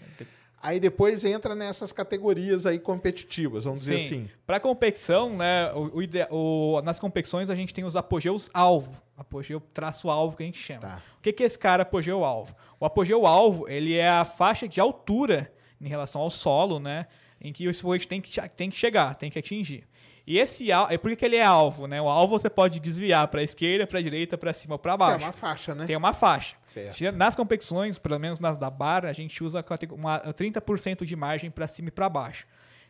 Aí 0.63 0.79
depois 0.79 1.25
entra 1.25 1.55
nessas 1.55 1.91
categorias 1.91 2.67
aí 2.67 2.79
competitivas, 2.79 3.65
vamos 3.65 3.81
dizer 3.81 3.97
assim. 3.97 4.29
Para 4.47 4.61
competição, 4.61 5.35
né, 5.37 5.73
o, 5.73 5.97
o 5.97 6.03
ide- 6.03 6.27
o- 6.31 6.81
nas 6.85 6.99
competições 6.99 7.49
a 7.49 7.55
gente 7.55 7.73
tem 7.73 7.83
os 7.85 7.97
apogeus 7.97 8.51
alvo, 8.53 8.93
apogeu 9.17 9.61
traço 9.73 10.11
alvo 10.11 10.37
que 10.37 10.43
a 10.43 10.47
gente 10.47 10.59
chama. 10.59 10.81
Tá. 10.81 11.03
O 11.19 11.23
que, 11.23 11.33
que 11.33 11.43
é 11.43 11.47
esse 11.47 11.59
cara 11.59 11.83
apogeu 11.83 12.25
alvo? 12.25 12.55
O 12.79 12.85
apogeu 12.85 13.27
alvo 13.27 13.67
ele 13.69 13.97
é 13.97 14.09
a 14.09 14.25
faixa 14.25 14.69
de 14.69 14.79
altura 14.81 15.51
em 15.81 15.89
relação 15.89 16.21
ao 16.21 16.29
solo, 16.31 16.79
né, 16.79 17.07
em 17.41 17.53
que 17.55 17.67
o 17.67 17.75
foguete 17.75 18.07
tem 18.07 18.21
que, 18.21 18.31
tem 18.51 18.69
que 18.69 18.77
chegar, 18.77 19.15
tem 19.15 19.31
que 19.31 19.39
atingir. 19.39 19.85
E 20.27 20.39
esse 20.39 20.71
al- 20.71 20.89
é 20.91 20.97
por 20.99 21.11
que 21.11 21.17
que 21.17 21.25
ele 21.25 21.37
é 21.37 21.45
alvo, 21.45 21.87
né? 21.87 22.01
O 22.01 22.09
alvo 22.09 22.39
você 22.39 22.49
pode 22.49 22.79
desviar 22.79 23.27
para 23.29 23.41
a 23.41 23.43
esquerda, 23.45 23.87
para 23.87 23.99
a 23.99 24.03
direita, 24.03 24.39
para 24.39 24.53
cima 24.53 24.75
ou 24.75 24.79
para 24.79 24.97
baixo. 24.97 25.25
uma 25.25 25.33
faixa, 25.33 25.75
né? 25.75 25.87
Tem 25.87 25.97
uma 25.97 26.13
faixa. 26.13 26.57
Certo. 26.69 27.17
Nas 27.17 27.35
competições, 27.35 27.99
pelo 27.99 28.19
menos 28.19 28.39
nas 28.39 28.57
da 28.57 28.71
bar, 28.71 29.05
a 29.07 29.13
gente 29.13 29.43
usa 29.43 29.65
uma 29.93 30.21
30% 30.33 31.05
de 31.05 31.17
margem 31.17 31.51
para 31.51 31.67
cima 31.67 31.89
e 31.89 31.91
para 31.91 32.09
baixo. 32.09 32.47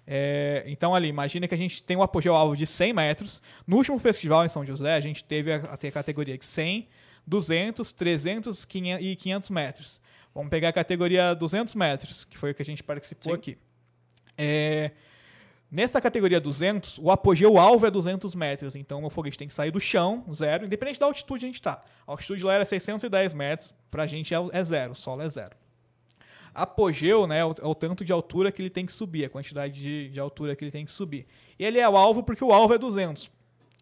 É, 0.06 0.64
então, 0.66 0.94
ali, 0.94 1.08
imagina 1.08 1.46
que 1.46 1.54
a 1.54 1.58
gente 1.58 1.82
tem 1.82 1.96
um 1.96 2.02
apogeu 2.02 2.34
alvo 2.34 2.56
de 2.56 2.66
100 2.66 2.92
metros. 2.92 3.40
No 3.66 3.76
último 3.76 3.98
festival 3.98 4.44
em 4.44 4.48
São 4.48 4.64
José, 4.66 4.94
a 4.94 5.00
gente 5.00 5.22
teve 5.22 5.52
a, 5.52 5.56
a 5.56 5.90
categoria 5.92 6.36
de 6.36 6.44
100, 6.44 6.88
200, 7.26 7.92
300 7.92 8.64
500 8.64 9.06
e 9.06 9.16
500 9.16 9.50
metros. 9.50 10.00
Vamos 10.34 10.50
pegar 10.50 10.68
a 10.70 10.72
categoria 10.72 11.34
200 11.34 11.74
metros, 11.74 12.24
que 12.24 12.36
foi 12.38 12.50
o 12.50 12.54
que 12.54 12.62
a 12.62 12.64
gente 12.64 12.82
participou 12.82 13.32
Sim. 13.34 13.38
aqui. 13.38 13.58
É, 14.36 14.90
Nessa 15.70 16.00
categoria 16.00 16.40
200, 16.40 16.98
o 16.98 17.12
apogeu 17.12 17.56
alvo 17.56 17.86
é 17.86 17.90
200 17.90 18.34
metros, 18.34 18.74
então 18.74 19.04
o 19.04 19.10
foguete 19.10 19.38
tem 19.38 19.46
que 19.46 19.54
sair 19.54 19.70
do 19.70 19.78
chão, 19.78 20.24
zero, 20.34 20.64
independente 20.64 20.98
da 20.98 21.06
altitude 21.06 21.40
que 21.40 21.46
a 21.46 21.48
gente 21.48 21.54
está. 21.54 21.80
A 22.06 22.10
altitude 22.10 22.44
lá 22.44 22.54
era 22.54 22.64
610 22.64 23.34
metros, 23.34 23.72
pra 23.88 24.04
gente 24.04 24.34
é, 24.34 24.38
é 24.52 24.62
zero, 24.64 24.96
solo 24.96 25.22
é 25.22 25.28
zero. 25.28 25.56
Apogeu 26.52 27.24
né, 27.28 27.38
é, 27.38 27.44
o, 27.44 27.54
é 27.62 27.66
o 27.66 27.74
tanto 27.74 28.04
de 28.04 28.12
altura 28.12 28.50
que 28.50 28.60
ele 28.60 28.70
tem 28.70 28.84
que 28.84 28.92
subir, 28.92 29.24
a 29.24 29.30
quantidade 29.30 29.74
de, 29.74 30.08
de 30.08 30.18
altura 30.18 30.56
que 30.56 30.64
ele 30.64 30.72
tem 30.72 30.84
que 30.84 30.90
subir. 30.90 31.24
E 31.56 31.64
ele 31.64 31.78
é 31.78 31.88
o 31.88 31.96
alvo 31.96 32.24
porque 32.24 32.42
o 32.42 32.52
alvo 32.52 32.74
é 32.74 32.78
200. 32.78 33.30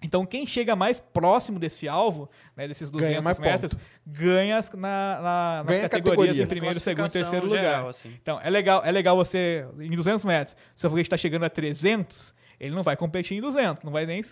Então 0.02 0.24
quem 0.24 0.46
chega 0.46 0.76
mais 0.76 1.00
próximo 1.00 1.58
desse 1.58 1.88
alvo, 1.88 2.30
né, 2.56 2.68
desses 2.68 2.88
Ganha 2.90 3.20
200 3.20 3.24
mais 3.24 3.38
metros, 3.38 3.72
ganha 4.06 4.56
as- 4.56 4.70
na, 4.72 4.78
na- 4.78 5.62
nas 5.64 5.66
Ganha 5.76 5.88
categorias 5.88 6.16
categoria. 6.36 6.42
em 6.44 6.46
primeiro, 6.46 6.78
segundo 6.80 7.06
e 7.08 7.10
terceiro 7.10 7.46
lugar. 7.46 7.60
geral, 7.62 7.88
assim. 7.88 8.14
Então, 8.22 8.38
é 8.42 8.48
legal, 8.48 8.82
é 8.84 8.90
legal 8.92 9.16
você, 9.16 9.66
em 9.80 9.90
200 9.90 10.24
metros, 10.24 10.56
se 10.76 10.86
o 10.86 10.90
foguete 10.90 11.06
está 11.06 11.16
chegando 11.16 11.44
a 11.44 11.50
300, 11.50 12.32
ele 12.60 12.74
não 12.74 12.82
vai 12.84 12.96
competir 12.96 13.36
em 13.36 13.40
200, 13.40 13.82
não 13.84 13.90
vai 13.92 14.06
nem, 14.06 14.22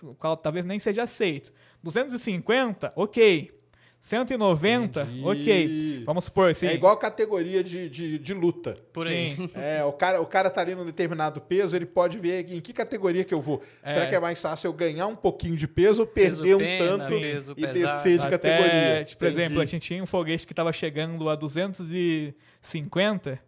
talvez 0.42 0.64
nem 0.64 0.78
seja 0.78 1.02
aceito. 1.02 1.52
250, 1.82 2.92
ok. 2.94 3.52
190, 4.00 5.02
Entendi. 5.02 5.22
ok. 5.24 6.02
Vamos 6.06 6.24
supor, 6.26 6.54
sim. 6.54 6.66
É 6.68 6.74
igual 6.74 6.92
a 6.92 6.96
categoria 6.96 7.64
de, 7.64 7.88
de, 7.88 8.18
de 8.18 8.34
luta. 8.34 8.76
Por 8.92 9.08
aí. 9.08 9.34
Sim. 9.34 9.50
É, 9.54 9.82
o 9.84 9.92
cara, 9.92 10.20
o 10.20 10.26
cara 10.26 10.48
tá 10.48 10.60
ali 10.60 10.74
num 10.76 10.84
determinado 10.84 11.40
peso, 11.40 11.74
ele 11.74 11.86
pode 11.86 12.16
ver 12.18 12.52
em 12.52 12.60
que 12.60 12.72
categoria 12.72 13.24
que 13.24 13.34
eu 13.34 13.40
vou. 13.42 13.60
É. 13.82 13.92
Será 13.94 14.06
que 14.06 14.14
é 14.14 14.20
mais 14.20 14.40
fácil 14.40 14.68
eu 14.68 14.72
ganhar 14.72 15.06
um 15.08 15.16
pouquinho 15.16 15.56
de 15.56 15.66
peso 15.66 16.02
ou 16.02 16.06
Peso 16.06 16.42
perder 16.42 16.54
um 16.54 16.58
pena, 16.58 16.98
tanto 16.98 17.08
peso 17.20 17.52
e 17.56 17.60
pesado. 17.62 17.74
descer 17.80 18.18
de 18.18 18.26
Até, 18.26 18.38
categoria? 18.38 19.04
tipo, 19.04 19.18
por 19.18 19.28
exemplo, 19.28 19.60
a 19.60 19.64
gente 19.64 19.82
tinha 19.82 20.02
um 20.02 20.06
foguete 20.06 20.46
que 20.46 20.52
estava 20.52 20.72
chegando 20.72 21.28
a 21.28 21.34
250 21.34 23.30
ma- 23.30 23.38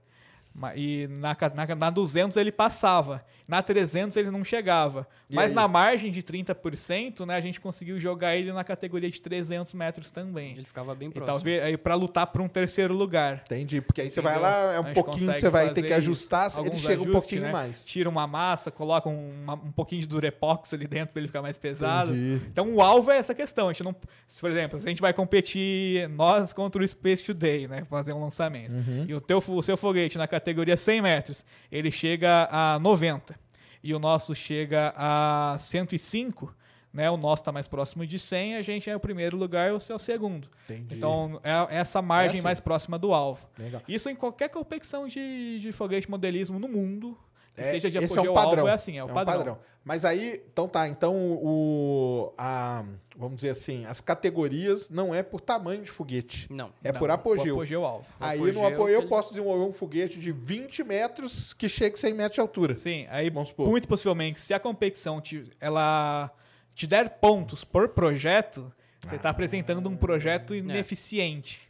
e 0.75 1.07
na, 1.19 1.37
na, 1.55 1.75
na 1.77 1.91
200 1.91 2.37
ele 2.37 2.51
passava. 2.51 3.25
Na 3.47 3.63
300 3.63 4.17
ele 4.17 4.31
não 4.31 4.45
chegava. 4.45 5.07
E 5.31 5.35
Mas 5.35 5.51
aí? 5.51 5.55
na 5.55 5.67
margem 5.69 6.11
de 6.11 6.21
30%, 6.23 7.25
né, 7.25 7.35
a 7.37 7.41
gente 7.41 7.61
conseguiu 7.61 7.99
jogar 7.99 8.37
ele 8.37 8.53
na 8.53 8.63
categoria 8.65 9.09
de 9.11 9.21
300 9.23 9.73
metros 9.75 10.11
também. 10.11 10.53
Ele 10.53 10.65
ficava 10.67 10.95
bem 10.95 11.09
E 11.09 11.13
próximo. 11.13 11.35
talvez 11.35 11.63
aí 11.63 11.77
para 11.77 11.95
lutar 11.95 12.27
por 12.27 12.41
um 12.43 12.49
terceiro 12.49 12.93
lugar. 12.93 13.43
Entendi, 13.47 13.81
porque 13.81 14.01
aí 14.03 14.11
você 14.11 14.21
vai 14.21 14.39
lá, 14.39 14.75
é 14.75 14.81
um 14.81 14.93
pouquinho 14.93 15.33
que 15.33 15.41
você 15.41 15.49
vai 15.49 15.73
ter 15.73 15.83
que 15.83 15.93
ajustar, 15.95 16.51
ele 16.51 16.59
alguns 16.59 16.81
chega 16.81 16.93
um 17.01 17.05
ajustes, 17.05 17.13
pouquinho 17.13 17.43
né? 17.43 17.53
mais. 17.53 17.87
Tira 17.87 18.09
uma 18.09 18.27
massa, 18.27 18.71
coloca 18.71 19.09
um, 19.09 19.31
uma- 19.45 19.55
um 19.55 19.73
pouquinho 19.73 20.01
de 20.03 20.09
durepox 20.09 20.75
ali 20.75 20.87
dentro 20.87 21.13
para 21.13 21.21
ele 21.21 21.29
ficar 21.29 21.41
mais 21.43 21.59
pesado. 21.59 22.11
Entendi. 22.15 22.43
Então 22.51 22.75
o 22.75 22.83
alvo 22.83 23.11
é 23.11 23.17
essa 23.17 23.35
questão. 23.35 23.69
A 23.69 23.73
gente 23.73 23.85
não, 23.85 23.95
se, 24.27 24.41
por 24.41 24.51
exemplo, 24.51 24.79
se 24.81 24.87
a 24.87 24.91
gente 24.91 25.01
vai 25.01 25.13
competir 25.15 26.09
nós 26.11 26.53
contra 26.53 26.83
o 26.83 26.87
Space 26.89 27.23
Today, 27.25 27.67
né, 27.69 27.85
fazer 27.89 28.13
um 28.13 28.21
lançamento, 28.21 28.73
Uhum. 28.73 29.07
e 29.09 29.15
o 29.15 29.21
teu 29.21 29.39
o 29.49 29.63
seu 29.63 29.77
foguete 29.77 30.19
na 30.19 30.27
categoria 30.27 30.38
100 30.77 31.03
metros, 31.03 31.47
ele 31.71 31.91
chega 31.91 32.49
a 32.51 32.79
90 32.79 33.39
e 33.83 33.95
o 33.95 33.99
nosso 33.99 34.35
chega 34.35 34.93
a 34.97 35.57
105, 35.59 36.55
né? 36.93 37.11
O 37.11 37.17
nosso 37.17 37.43
está 37.43 37.53
mais 37.53 37.69
próximo 37.69 38.07
de 38.07 38.19
100, 38.19 38.57
a 38.57 38.63
gente 38.63 38.91
é 38.91 38.97
o 38.97 39.01
primeiro 39.01 39.37
lugar, 39.37 39.73
você 39.73 39.93
é 39.93 39.95
o 39.95 39.99
segundo. 39.99 40.49
Entendi. 40.69 40.97
Então 40.97 41.41
é 41.43 41.77
essa 41.77 42.03
margem 42.03 42.37
assim. 42.37 42.45
mais 42.45 42.61
próxima 42.61 42.99
do 42.99 43.13
alvo. 43.13 43.47
Legal. 43.59 43.83
Isso 43.87 44.09
em 44.09 44.17
qualquer 44.17 44.49
competição 44.49 45.07
de, 45.07 45.59
de 45.61 45.73
foguete 45.73 46.11
modelismo 46.11 46.59
no 46.59 46.69
mundo, 46.69 47.17
que 47.63 47.69
É, 47.69 47.71
seja 47.73 47.91
de 47.91 47.99
esse 47.99 48.07
apogeu 48.07 48.31
é 48.31 48.31
um 48.31 48.35
padrão. 48.35 48.59
alvo, 48.61 48.69
é 48.69 48.73
assim, 48.73 48.99
é 48.99 49.05
o 49.05 49.09
padrão. 49.09 49.59
Mas 49.85 50.05
aí, 50.05 50.43
então 50.53 50.69
tá, 50.69 50.87
então 50.87 51.15
o, 51.17 52.33
a, 52.37 52.85
vamos 53.17 53.37
dizer 53.37 53.51
assim, 53.51 53.87
as 53.87 54.01
categorias 54.03 54.91
não 54.91 55.15
é 55.15 55.23
por 55.23 55.41
tamanho 55.41 55.83
de 55.83 55.91
foguete, 55.91 56.47
Não. 56.53 56.71
é 56.85 56.93
Não, 56.93 56.99
por 56.99 57.11
apogeu. 57.11 57.55
apogeu 57.55 57.85
alvo. 57.87 58.07
Aí 58.21 58.39
apogeu 58.39 58.55
no 58.61 58.67
apoio 58.67 58.95
eu 58.95 59.01
ele- 59.01 59.09
posso 59.09 59.31
desenvolver 59.31 59.65
um 59.65 59.73
foguete 59.73 60.19
de 60.19 60.31
20 60.31 60.85
metros 60.85 61.55
que 61.55 61.69
chegue 61.71 61.95
a 61.95 61.99
100 61.99 62.13
metros 62.15 62.35
de 62.35 62.41
altura. 62.41 62.75
Sim, 62.75 63.07
aí 63.09 63.31
Vamos 63.31 63.49
supor. 63.49 63.67
muito 63.69 63.89
possivelmente, 63.89 64.41
se 64.41 64.53
a 64.53 64.61
competição 64.61 65.21
te, 65.23 65.51
ela 65.59 66.31
te 66.75 66.87
der 66.87 67.09
pontos 67.19 67.65
por 67.65 67.89
projeto, 67.89 68.71
você 69.01 69.17
está 69.17 69.31
apresentando 69.31 69.89
um 69.89 69.97
projeto 69.97 70.55
ineficiente. 70.55 71.68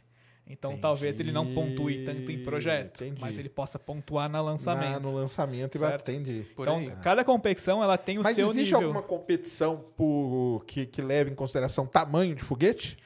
Então 0.51 0.75
talvez 0.77 1.19
ele 1.19 1.31
não 1.31 1.53
pontue 1.53 2.03
tanto 2.05 2.31
em 2.31 2.43
projeto, 2.43 3.03
Entendi. 3.03 3.21
mas 3.21 3.37
ele 3.37 3.47
possa 3.49 3.77
pontuar 3.77 4.27
na 4.27 4.39
Na- 4.39 4.41
lançamento. 4.41 4.99
no 5.01 5.13
lançamento 5.13 5.75
e 5.75 5.77
vai 5.77 5.93
atender. 5.93 6.51
Então, 6.57 6.77
aí. 6.77 6.89
cada 7.03 7.23
competição 7.23 7.83
ela 7.83 7.99
tem 7.99 8.17
o 8.17 8.23
Mas 8.23 8.35
seu 8.35 8.47
existe 8.49 8.73
nível. 8.73 8.87
alguma 8.87 9.03
competição 9.03 9.85
por, 9.95 10.63
que, 10.65 10.87
que 10.87 11.03
leve 11.03 11.29
em 11.29 11.35
consideração 11.35 11.85
tamanho 11.85 12.33
de 12.33 12.41
foguete? 12.41 12.97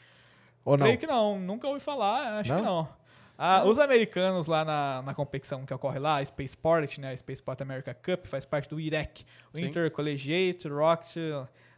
Ou 0.64 0.78
não? 0.78 0.86
Creio 0.86 0.98
que 1.00 1.06
não, 1.06 1.38
nunca 1.38 1.68
ouvi 1.68 1.82
falar, 1.82 2.40
acho 2.40 2.50
Não? 2.54 2.60
que 2.60 2.66
não. 2.66 2.90
Ah, 3.38 3.64
os 3.66 3.78
americanos 3.78 4.48
lá 4.48 4.64
na, 4.64 5.02
na 5.02 5.14
competição 5.14 5.66
que 5.66 5.74
ocorre 5.74 6.00
lá, 6.00 6.20
a 6.20 6.26
Spaceport, 6.26 6.98
né, 7.00 7.12
a 7.12 7.18
Spaceport 7.18 7.60
America 7.60 7.94
Cup, 7.94 8.26
faz 8.28 8.46
parte 8.46 8.70
do 8.70 8.80
IREC, 8.80 9.26
o 9.54 9.58
Sim. 9.58 9.66
Intercollegiate 9.66 10.70
Rocket, 10.70 11.18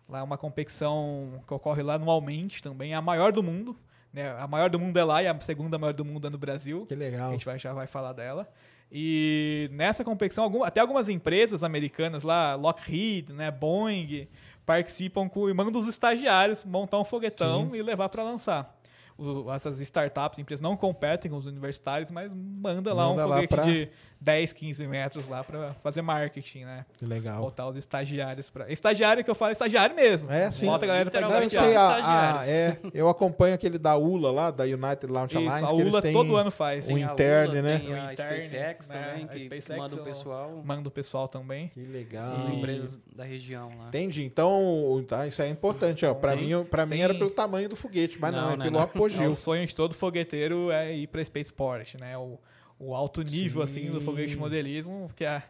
lá 0.07 0.19
é 0.19 0.21
uma 0.21 0.37
competição 0.37 1.41
que 1.47 1.53
ocorre 1.53 1.81
lá 1.81 1.95
anualmente 1.95 2.61
também, 2.61 2.91
é 2.91 2.95
a 2.95 3.01
maior 3.01 3.31
do 3.31 3.41
mundo, 3.41 3.75
né, 4.15 4.33
a 4.39 4.47
maior 4.47 4.69
do 4.69 4.79
mundo 4.79 4.97
é 4.97 5.03
lá 5.03 5.21
e 5.21 5.27
a 5.27 5.39
segunda 5.41 5.77
maior 5.77 5.93
do 5.93 6.05
mundo 6.05 6.25
é 6.27 6.29
no 6.29 6.37
Brasil. 6.37 6.85
Que 6.87 6.93
A 6.93 6.97
legal. 6.97 7.31
gente 7.31 7.45
vai, 7.45 7.59
já 7.59 7.73
vai 7.73 7.85
falar 7.85 8.13
dela. 8.13 8.47
E 8.91 9.69
nessa 9.73 10.03
competição, 10.03 10.43
algum- 10.43 10.63
até 10.63 10.79
algumas 10.79 11.09
empresas 11.09 11.63
americanas 11.63 12.23
lá, 12.23 12.55
Lockheed, 12.55 13.33
né, 13.33 13.51
Boeing, 13.51 14.27
participam 14.65 15.27
com, 15.27 15.49
e 15.49 15.53
mandam 15.53 15.79
os 15.79 15.87
estagiários 15.87 16.63
montar 16.63 16.99
um 16.99 17.05
foguetão 17.05 17.75
e 17.75 17.81
levar 17.81 18.09
para 18.09 18.23
lançar. 18.23 18.73
o- 19.17 19.49
essas 19.49 19.79
startups, 19.79 20.39
empresas 20.39 20.61
não 20.61 20.75
competem 20.75 21.31
com 21.31 21.37
os 21.37 21.45
universitários, 21.45 22.11
mas 22.11 22.29
manda 22.29 22.93
lá 22.93 23.07
Manda 23.07 23.25
um 23.25 23.29
lá 23.29 23.35
foguete 23.35 23.55
pra- 23.55 23.63
de 23.63 23.89
10, 24.19 24.53
15 24.53 24.87
metros 24.87 25.27
lá 25.27 25.43
para 25.43 25.73
fazer 25.83 26.01
marketing, 26.01 26.63
né? 26.65 26.85
Que 26.97 27.05
legal. 27.05 27.41
Botar 27.41 27.67
os 27.67 27.75
estagiários 27.75 28.49
para 28.49 28.71
Estagiário 28.71 29.23
que 29.23 29.29
eu 29.29 29.35
falo, 29.35 29.49
é 29.49 29.53
estagiário 29.53 29.95
mesmo. 29.95 30.31
É, 30.31 30.49
sim. 30.51 30.65
Bota 30.65 30.85
a 30.85 30.87
galera 30.87 31.11
pra 31.11 31.21
Não, 31.21 31.31
eu 31.41 31.49
sei, 31.49 31.59
a, 31.59 31.63
a- 31.63 31.99
estagiários. 31.99 32.47
é, 32.49 32.79
eu 32.93 33.07
acompanho 33.09 33.53
aquele 33.53 33.77
da 33.77 33.95
ULA 33.97 34.31
lá, 34.31 34.51
da 34.51 34.63
United 34.63 35.07
Launch 35.11 35.31
Isso, 35.35 35.37
Alliance, 35.37 35.63
a 35.63 35.67
que 35.75 35.81
eles 35.81 35.93
ULA 35.93 36.01
têm 36.01 36.13
todo 36.13 36.35
ano 36.35 36.49
faz. 36.51 36.87
o 36.89 36.95
a 36.95 36.99
interne, 36.99 37.61
né? 37.61 37.79
Tem 37.79 37.89
O 37.93 38.01
a 38.01 38.13
interne, 38.13 38.41
SpaceX 38.41 38.87
né? 38.87 38.95
também, 39.03 39.23
A 39.25 39.27
que 39.27 39.39
SpaceX 39.41 39.77
manda 39.77 39.95
o 39.95 40.03
pessoal. 40.03 40.61
Manda 40.65 40.87
o 40.87 40.91
pessoal 40.91 41.27
também. 41.27 41.67
Que 41.69 41.81
legal. 41.81 42.23
Essas 42.23 42.49
empresas 42.49 42.99
da 43.15 43.23
região 43.23 43.69
lá. 43.77 43.87
Entendi. 43.89 44.23
Então, 44.25 45.05
tá, 45.07 45.27
isso 45.27 45.41
é 45.41 45.47
importante. 45.49 46.05
Ó. 46.05 46.13
Pra, 46.13 46.35
Sim. 46.35 46.45
mim, 46.55 46.63
pra 46.65 46.85
mim 46.85 46.91
Tem- 46.95 47.03
era 47.03 47.13
pelo 47.13 47.29
tamanho 47.29 47.69
do 47.69 47.75
foguete, 47.75 48.17
mas 48.19 48.33
não, 48.33 48.41
Não, 48.41 48.47
é 48.53 48.57
não, 48.57 48.63
pelo 48.65 48.71
não. 48.73 48.79
É, 48.79 48.83
apogeu. 48.83 49.29
o 49.29 49.33
sonho 49.33 49.65
de 49.67 49.75
todo 49.75 49.93
fogueteiro 49.93 50.71
é 50.71 50.93
ir 50.95 51.07
para 51.07 51.23
spaceport, 51.23 51.95
né? 51.99 52.17
O, 52.17 52.39
o 52.80 52.93
alto 52.95 53.22
nível 53.22 53.61
assim 53.61 53.89
do 53.89 54.02
foguete 54.02 54.34
Sim. 54.34 54.39
modelismo, 54.39 55.10
que 55.15 55.23
é 55.26 55.41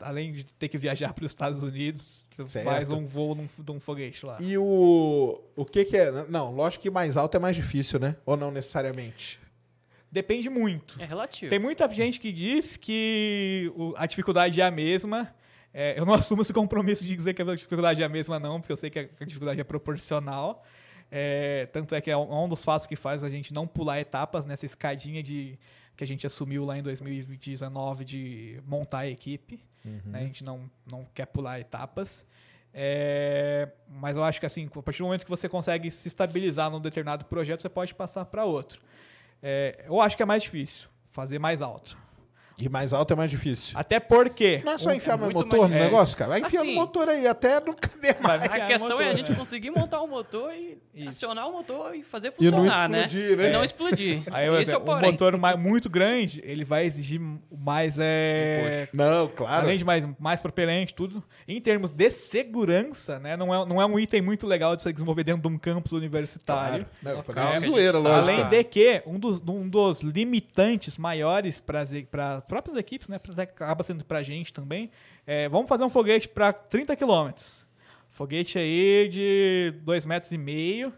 além 0.00 0.32
de 0.32 0.44
ter 0.44 0.68
que 0.68 0.76
viajar 0.76 1.12
para 1.14 1.24
os 1.24 1.30
Estados 1.30 1.62
Unidos, 1.62 2.26
você 2.30 2.48
Certo. 2.48 2.64
faz 2.64 2.90
um 2.90 3.06
voo 3.06 3.34
num, 3.34 3.46
de 3.58 3.70
um 3.72 3.78
foguete 3.78 4.26
lá. 4.26 4.38
E 4.40 4.58
o, 4.58 5.40
o 5.54 5.64
que 5.64 5.84
que 5.84 5.96
é? 5.96 6.10
Não, 6.28 6.52
lógico 6.52 6.82
que 6.82 6.90
mais 6.90 7.16
alto 7.16 7.36
é 7.36 7.40
mais 7.40 7.54
difícil, 7.54 8.00
né? 8.00 8.16
Ou 8.26 8.36
não 8.36 8.50
necessariamente? 8.50 9.38
Depende 10.10 10.48
muito. 10.50 11.00
É 11.00 11.04
relativo. 11.04 11.50
Tem 11.50 11.58
muita 11.58 11.88
gente 11.90 12.20
que 12.20 12.32
diz 12.32 12.76
que 12.76 13.72
o- 13.76 13.94
a 13.96 14.06
dificuldade 14.06 14.60
é 14.60 14.64
a 14.64 14.70
mesma. 14.70 15.32
É, 15.72 15.98
eu 15.98 16.04
não 16.04 16.14
assumo 16.14 16.42
esse 16.42 16.52
compromisso 16.52 17.04
de 17.04 17.14
dizer 17.16 17.34
que 17.34 17.42
a 17.42 17.54
dificuldade 17.54 18.02
é 18.02 18.04
a 18.04 18.08
mesma, 18.08 18.38
não, 18.38 18.60
porque 18.60 18.72
eu 18.72 18.76
sei 18.76 18.90
que 18.90 18.98
a, 18.98 19.08
a 19.20 19.24
dificuldade 19.24 19.60
é 19.60 19.64
proporcional. 19.64 20.64
É, 21.10 21.66
tanto 21.72 21.94
é 21.94 22.00
que 22.00 22.10
é 22.10 22.16
um 22.16 22.44
um 22.44 22.48
dos 22.48 22.64
fatos 22.64 22.86
que 22.86 22.96
faz 22.96 23.22
a 23.22 23.30
gente 23.30 23.52
não 23.54 23.66
pular 23.66 24.00
etapas 24.00 24.46
nessa 24.46 24.66
escadinha 24.66 25.22
de 25.22 25.56
que 25.96 26.02
a 26.04 26.06
gente 26.06 26.26
assumiu 26.26 26.64
lá 26.64 26.76
em 26.78 26.82
2019 26.82 28.04
de 28.04 28.60
montar 28.66 29.00
a 29.00 29.08
equipe. 29.08 29.64
né? 30.04 30.20
A 30.20 30.22
gente 30.22 30.42
não, 30.42 30.70
não 30.90 31.06
quer 31.14 31.26
pular 31.26 31.60
etapas. 31.60 32.26
É, 32.72 33.68
mas 33.88 34.16
eu 34.16 34.24
acho 34.24 34.40
que 34.40 34.46
assim, 34.46 34.68
a 34.74 34.82
partir 34.82 34.98
do 34.98 35.04
momento 35.04 35.24
que 35.24 35.30
você 35.30 35.48
consegue 35.48 35.90
se 35.90 36.08
estabilizar 36.08 36.70
num 36.70 36.80
determinado 36.80 37.24
projeto, 37.26 37.62
você 37.62 37.68
pode 37.68 37.94
passar 37.94 38.24
para 38.24 38.44
outro. 38.44 38.80
É, 39.40 39.84
eu 39.86 40.00
acho 40.00 40.16
que 40.16 40.22
é 40.22 40.26
mais 40.26 40.42
difícil 40.42 40.88
fazer 41.08 41.38
mais 41.38 41.62
alto. 41.62 41.96
E 42.56 42.68
mais 42.68 42.92
alto 42.92 43.12
é 43.12 43.16
mais 43.16 43.30
difícil. 43.30 43.76
Até 43.78 43.98
porque. 43.98 44.62
Não 44.64 44.72
é 44.74 44.78
só 44.78 44.92
enfiar 44.94 45.16
mais 45.18 45.32
muito 45.32 45.46
motor 45.46 45.60
mais- 45.68 45.72
no 45.72 45.76
é, 45.78 45.82
negócio, 45.84 46.16
cara. 46.16 46.30
Vai 46.30 46.40
enfiando 46.40 46.62
assim- 46.66 46.72
o 46.76 46.80
motor 46.80 47.08
aí, 47.08 47.26
até 47.26 47.60
não 47.60 47.74
caber 47.74 48.16
mais. 48.20 48.42
A 48.42 48.46
enfiar 48.46 48.66
questão 48.68 48.90
no 48.90 49.02
é 49.02 49.04
a 49.04 49.08
motor, 49.08 49.16
gente 49.18 49.30
né? 49.32 49.36
conseguir 49.36 49.70
montar 49.70 50.00
o 50.02 50.06
motor 50.06 50.52
e 50.54 50.78
Isso. 50.94 51.08
acionar 51.08 51.48
o 51.48 51.52
motor 51.52 51.94
e 51.96 52.04
fazer 52.04 52.32
E 52.38 52.50
não 52.50 52.64
funcionar, 52.64 52.88
né? 52.88 53.06
explodir, 53.06 53.36
né? 53.36 53.48
E 53.48 53.52
não 53.52 53.64
explodir. 53.64 54.22
Aí, 54.32 54.46
eu- 54.46 54.60
Esse 54.60 54.72
é 54.72 54.76
o 54.76 54.80
porém. 54.80 55.10
motor 55.10 55.36
ma- 55.36 55.56
muito 55.56 55.90
grande, 55.90 56.40
ele 56.44 56.64
vai 56.64 56.86
exigir 56.86 57.20
mais. 57.50 57.98
É, 58.00 58.88
Não, 58.92 59.26
claro. 59.28 59.64
Além 59.66 59.76
de 59.76 59.84
mais, 59.84 60.06
mais 60.18 60.40
propelente, 60.40 60.94
tudo. 60.94 61.22
Em 61.48 61.60
termos 61.60 61.90
de 61.92 62.08
segurança, 62.10 63.18
né? 63.18 63.36
Não 63.36 63.52
é, 63.52 63.66
não 63.66 63.82
é 63.82 63.86
um 63.86 63.98
item 63.98 64.22
muito 64.22 64.46
legal 64.46 64.76
de 64.76 64.82
você 64.82 64.92
desenvolver 64.92 65.24
dentro 65.24 65.42
de 65.42 65.48
um 65.48 65.58
campus 65.58 65.92
universitário. 65.92 66.86
Não, 67.02 67.18
a 67.18 67.46
de 67.48 67.52
gente 67.54 67.64
zoeira, 67.64 67.98
lógico. 67.98 68.30
Além 68.30 68.48
de 68.48 68.62
que 68.64 69.02
um 69.06 69.18
dos, 69.18 69.42
um 69.46 69.68
dos 69.68 70.00
limitantes 70.02 70.96
maiores 70.98 71.60
para 71.60 72.40
próprias 72.48 72.76
equipes, 72.76 73.08
né, 73.08 73.18
pra- 73.18 73.42
acaba 73.44 73.82
sendo 73.82 74.04
para 74.04 74.18
a 74.18 74.22
gente 74.22 74.52
também, 74.52 74.90
é, 75.26 75.48
vamos 75.48 75.68
fazer 75.68 75.84
um 75.84 75.88
foguete 75.88 76.28
para 76.28 76.52
30 76.52 76.94
quilômetros. 76.96 77.64
Foguete 78.10 78.58
aí 78.58 79.08
de 79.08 79.74
2,5 79.84 80.06
metros. 80.08 80.32
E, 80.32 80.38
meio. 80.38 80.92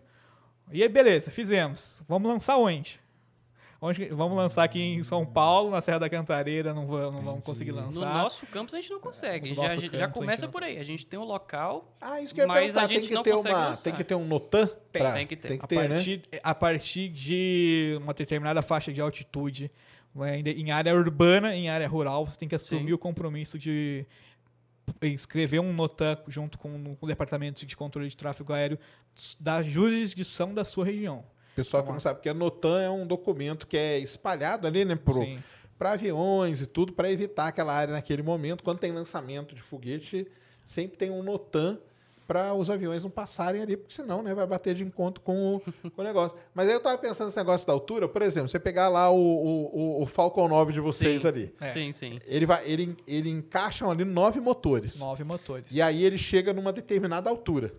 e 0.71 0.83
aí, 0.83 0.89
beleza, 0.89 1.31
fizemos. 1.31 2.03
Vamos 2.07 2.31
lançar 2.31 2.59
onde? 2.59 3.01
Onde 3.81 4.07
vamos 4.07 4.37
lançar 4.37 4.65
aqui 4.65 4.81
em 4.81 5.05
São 5.05 5.25
Paulo, 5.27 5.71
na 5.71 5.83
Serra 5.83 5.99
da 5.99 6.09
Cantareira, 6.09 6.73
não 6.73 6.87
vamos, 6.87 7.15
não 7.15 7.23
vamos 7.23 7.45
conseguir 7.45 7.73
No 7.73 7.83
lançar. 7.83 8.01
nosso 8.23 8.47
campus 8.47 8.73
a 8.75 8.81
gente 8.81 8.91
não 8.91 8.99
consegue. 9.01 9.51
No 9.51 9.55
Já, 9.55 9.69
já 9.69 10.05
a 10.07 10.09
começa 10.09 10.47
não- 10.47 10.51
por 10.53 10.63
aí. 10.63 10.79
A 10.79 10.83
gente 10.83 11.07
tem 11.07 11.21
um 11.21 11.25
local. 11.25 11.95
Ah, 12.01 12.21
isso 12.21 12.35
que 12.35 12.41
ia 12.41 12.47
Mas 12.47 12.59
perguntar. 12.61 12.85
a 12.85 12.89
Tem 12.89 12.97
gente 12.97 13.09
que, 13.09 13.15
não 13.15 13.23
ter 13.23 13.33
consegue 13.33 13.55
uma, 13.55 13.67
lançar. 13.69 13.83
tem 13.85 13.93
que 13.95 14.05
ter 14.05 14.15
um 14.15 14.27
Notan? 14.27 14.67
Tem, 14.67 15.03
pra- 15.03 15.13
tem 15.13 15.27
que 15.27 15.37
ter. 15.37 15.49
Tem 15.49 15.59
que 15.59 15.65
a, 15.65 15.69
ter, 15.69 15.77
né? 15.77 15.95
partir, 15.95 16.23
a 16.43 16.55
partir 16.55 17.09
de 17.11 17.99
uma 18.03 18.15
determinada 18.15 18.63
faixa 18.63 18.91
de 18.93 19.01
altitude, 19.01 19.71
em 20.45 20.71
área 20.71 20.95
urbana, 20.95 21.55
em 21.55 21.69
área 21.69 21.89
rural, 21.89 22.27
você 22.27 22.39
tem 22.39 22.49
que 22.49 22.55
assumir 22.55 22.89
Sim. 22.89 22.93
o 22.93 22.99
compromisso 22.99 23.59
de 23.59 24.07
escrever 25.03 25.61
um 25.61 25.73
NOTAM 25.73 26.19
junto 26.29 26.59
com, 26.59 26.97
o 27.01 27.07
Departamento 27.07 27.67
de 27.67 27.77
Controle 27.77 28.09
de 28.09 28.17
Tráfego 28.17 28.53
Aéreo 28.53 28.79
da 29.39 29.63
jurisdição 29.63 30.55
da 30.55 30.65
sua 30.65 30.85
região. 30.85 31.25
Pessoal 31.55 31.83
que 31.83 31.91
não 31.91 32.01
sabe, 32.01 32.17
porque 32.17 32.29
a 32.29 32.35
Notan 32.35 32.83
é 32.83 32.91
um 32.91 33.07
documento 33.07 33.67
que 33.67 33.79
é 33.79 33.99
espalhado 33.99 34.67
ali, 34.67 34.85
né, 34.85 34.99
Sim. 35.11 35.43
para 35.79 35.93
aviões 35.93 36.61
e 36.61 36.67
tudo, 36.67 36.93
para 36.93 37.11
evitar 37.11 37.49
aquela 37.49 37.73
área 37.73 37.95
naquele 37.95 38.23
momento. 38.23 38.63
Quando 38.63 38.79
tem 38.79 38.93
lançamento 38.93 39.55
de 39.55 39.63
foguete, 39.63 40.29
sempre 40.67 40.99
tem 40.99 41.11
um 41.11 41.23
Notan 41.23 41.79
para 42.27 42.53
os 42.55 42.69
aviões 42.69 43.03
não 43.03 43.11
passarem 43.11 43.63
ali, 43.63 43.77
porque 43.77 43.95
senão 43.95 44.23
né, 44.23 44.35
vai 44.35 44.47
bater 44.47 44.75
de 44.75 44.83
encontro 44.85 45.23
com 45.23 45.57
o, 45.57 45.61
com 45.91 46.03
o 46.03 46.05
negócio. 46.05 46.37
Mas 46.55 46.69
aí 46.69 46.75
eu 46.75 46.81
tava 46.81 46.99
pensando 46.99 47.27
nesse 47.27 47.37
negócio 47.39 47.67
da 47.67 47.73
altura, 47.73 48.09
por 48.09 48.21
exemplo, 48.23 48.49
você 48.49 48.59
pegar 48.59 48.89
lá 48.89 49.11
o, 49.11 49.17
o, 49.17 49.99
o- 49.99 50.03
o 50.03 50.07
Falcon 50.07 50.49
9 50.49 50.73
de 50.73 50.81
vocês 50.81 51.23
Sim. 51.23 51.29
ali. 51.29 51.55
É. 51.61 51.73
Sim, 51.73 51.93
sim. 51.93 52.19
Ele, 52.27 52.45
vai, 52.47 52.69
ele, 52.69 52.97
ele 53.07 53.31
encaixam 53.31 53.91
ali 53.91 54.05
nove 54.05 54.41
motores. 54.41 55.01
Nove 55.01 55.23
motores. 55.25 55.73
E 55.73 55.81
aí 55.81 56.05
ele 56.05 56.19
chega 56.19 56.53
numa 56.53 56.73
determinada 56.73 57.31
altura. 57.31 57.73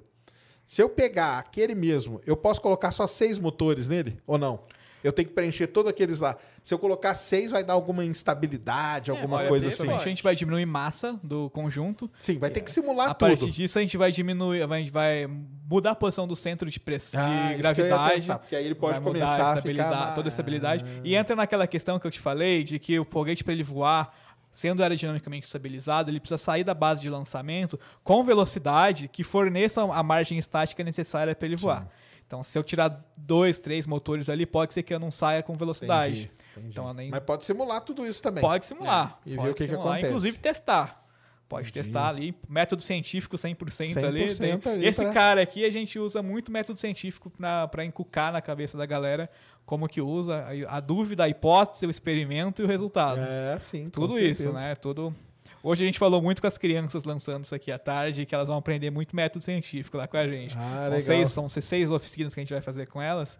Se 0.65 0.81
eu 0.81 0.89
pegar 0.89 1.37
aquele 1.39 1.73
mesmo, 1.73 2.19
eu 2.25 2.35
posso 2.35 2.61
colocar 2.61 2.91
só 2.91 3.07
seis 3.07 3.39
motores 3.39 3.87
nele 3.87 4.19
ou 4.27 4.37
não? 4.37 4.59
Eu 5.07 5.13
tenho 5.13 5.27
que 5.29 5.33
preencher 5.33 5.67
todos 5.67 5.89
aqueles 5.89 6.19
lá. 6.19 6.35
Se 6.61 6.73
eu 6.73 6.77
colocar 6.79 7.15
seis, 7.15 7.49
vai 7.49 7.63
dar 7.63 7.73
alguma 7.73 8.03
instabilidade, 8.03 9.09
alguma 9.09 9.37
olha, 9.37 9.47
coisa 9.47 9.69
assim. 9.69 9.89
A 9.89 9.97
gente 9.99 10.21
vai 10.21 10.35
diminuir 10.35 10.65
massa 10.65 11.17
do 11.23 11.49
conjunto. 11.51 12.11
Sim, 12.19 12.37
vai 12.37 12.49
ter 12.49 12.61
que 12.61 12.69
simular 12.71 13.11
a 13.11 13.13
tudo. 13.13 13.29
partir 13.29 13.51
disso, 13.51 13.79
a 13.79 13.81
gente 13.81 13.95
vai 13.95 14.11
diminuir, 14.11 14.63
a 14.63 14.77
gente 14.77 14.91
vai 14.91 15.25
mudar 15.69 15.91
a 15.91 15.95
posição 15.95 16.27
do 16.27 16.35
centro 16.35 16.69
de 16.69 16.79
pressão, 16.79 17.21
Ah, 17.21 17.53
de 17.53 17.57
gravidade. 17.59 18.13
pensar, 18.15 18.39
porque 18.39 18.55
aí 18.55 18.65
ele 18.65 18.75
pode 18.75 18.99
começar 18.99 19.53
a 19.53 19.55
estabilidade, 19.55 19.95
ficar 19.95 20.15
toda 20.15 20.27
a 20.27 20.29
estabilidade. 20.29 20.85
E 21.03 21.15
entra 21.15 21.35
naquela 21.35 21.65
questão 21.67 21.97
que 21.99 22.05
eu 22.05 22.11
te 22.11 22.19
falei 22.19 22.63
de 22.63 22.77
que 22.77 22.99
o 22.99 23.05
foguete 23.05 23.43
para 23.43 23.53
ele 23.53 23.63
voar, 23.63 24.13
sendo 24.51 24.81
aerodinamicamente 24.81 25.45
estabilizado, 25.45 26.09
ele 26.11 26.19
precisa 26.19 26.37
sair 26.37 26.63
da 26.63 26.73
base 26.73 27.01
de 27.01 27.09
lançamento 27.09 27.79
com 28.03 28.23
velocidade 28.23 29.07
que 29.07 29.23
forneça 29.23 29.81
a 29.83 30.03
margem 30.03 30.37
estática 30.37 30.83
necessária 30.83 31.35
para 31.35 31.47
ele 31.47 31.55
voar. 31.55 31.87
Então, 32.27 32.43
se 32.43 32.59
eu 32.59 32.63
tirar 32.63 33.01
dois, 33.15 33.57
três 33.57 33.87
motores 33.87 34.29
ali, 34.29 34.45
pode 34.45 34.73
ser 34.73 34.83
que 34.83 34.93
eu 34.93 34.99
não 34.99 35.09
saia 35.09 35.41
com 35.41 35.53
velocidade. 35.53 36.23
Entendi, 36.23 36.31
entendi. 36.51 36.67
Então, 36.71 36.93
nem 36.93 37.09
Mas 37.09 37.21
pode 37.21 37.45
simular 37.45 37.79
tudo 37.81 38.05
isso 38.05 38.21
também. 38.21 38.41
Pode 38.41 38.65
simular. 38.65 39.17
É. 39.25 39.29
E 39.29 39.31
ver 39.31 39.37
pode 39.37 39.49
o 39.49 39.53
que 39.53 39.63
que 39.63 39.69
simular, 39.71 39.87
acontece. 39.93 40.07
Inclusive 40.09 40.37
testar. 40.37 41.07
Pode 41.47 41.71
testar 41.71 42.09
ali, 42.09 42.35
método 42.49 42.83
científico 42.83 43.37
100%, 43.37 44.03
ali. 44.05 44.25
100% 44.29 44.59
Tem- 44.63 44.73
ali 44.73 44.85
Esse 44.85 45.01
pra- 45.01 45.13
cara 45.13 45.41
aqui, 45.41 45.63
a 45.63 45.69
gente 45.69 45.97
usa 45.97 46.21
muito 46.21 46.51
método 46.51 46.77
científico 46.77 47.31
para 47.71 47.85
encucar 47.85 48.33
na 48.33 48.41
cabeça 48.41 48.77
da 48.77 48.85
galera 48.85 49.29
como 49.65 49.87
que 49.87 50.01
usa 50.01 50.45
a, 50.67 50.81
dúvida, 50.81 51.23
a 51.23 51.29
hipótese, 51.29 51.87
o 51.87 51.89
experimento 51.89 52.61
e 52.61 52.65
o 52.65 52.67
resultado. 52.67 53.21
É, 53.21 53.57
sim. 53.59 53.89
Tudo 53.89 54.19
isso, 54.19 54.43
certeza. 54.43 54.51
né? 54.67 54.75
Tudo... 54.75 55.15
Hoje 55.63 55.83
a 55.83 55.85
gente 55.85 55.99
falou 55.99 56.21
muito 56.21 56.41
com 56.41 56.47
as 56.47 56.57
crianças 56.57 57.03
lançando 57.03 57.43
isso 57.43 57.53
aqui 57.55 57.71
à 57.71 57.79
tarde, 57.79 58.25
que 58.25 58.33
elas 58.33 58.47
vão 58.47 58.57
aprender 58.57 58.89
muito 58.91 59.15
método 59.15 59.43
científico 59.43 59.97
lá 59.97 60.07
com 60.07 60.17
a 60.17 60.27
gente. 60.27 60.55
Ah, 60.57 60.59
São 60.59 60.83
legal. 60.83 61.01
seis, 61.01 61.31
são 61.31 61.49
seis 61.49 61.91
oficinas 61.91 62.33
que 62.33 62.39
a 62.39 62.43
gente 62.43 62.53
vai 62.53 62.61
fazer 62.61 62.87
com 62.87 63.01
elas. 63.01 63.37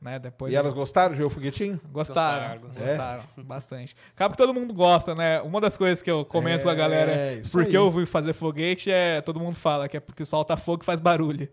Né? 0.00 0.18
Depois 0.18 0.50
E 0.50 0.56
elas 0.56 0.72
gostaram 0.72 1.12
de 1.12 1.18
ver 1.18 1.24
o 1.24 1.30
foguetinho? 1.30 1.78
Gostaram, 1.92 2.58
Gostaram, 2.60 2.86
gostaram, 2.88 3.24
bastante. 3.44 3.94
Acaba 4.14 4.32
que 4.32 4.38
todo 4.38 4.54
mundo 4.54 4.72
gosta, 4.72 5.14
né? 5.14 5.42
Uma 5.42 5.60
das 5.60 5.76
coisas 5.76 6.00
que 6.00 6.10
eu 6.10 6.24
comento 6.24 6.60
É, 6.60 6.64
com 6.64 6.70
a 6.70 6.74
galera, 6.74 7.34
isso 7.34 7.52
porque 7.52 7.68
aí. 7.68 7.74
eu 7.74 7.92
fui 7.92 8.06
fazer 8.06 8.32
foguete, 8.32 8.90
é 8.90 9.20
todo 9.20 9.38
mundo 9.38 9.56
fala 9.56 9.88
que 9.90 9.98
é 9.98 10.00
porque 10.00 10.24
solta 10.24 10.56
fogo 10.56 10.82
e 10.82 10.86
faz 10.86 11.00
barulho. 11.00 11.48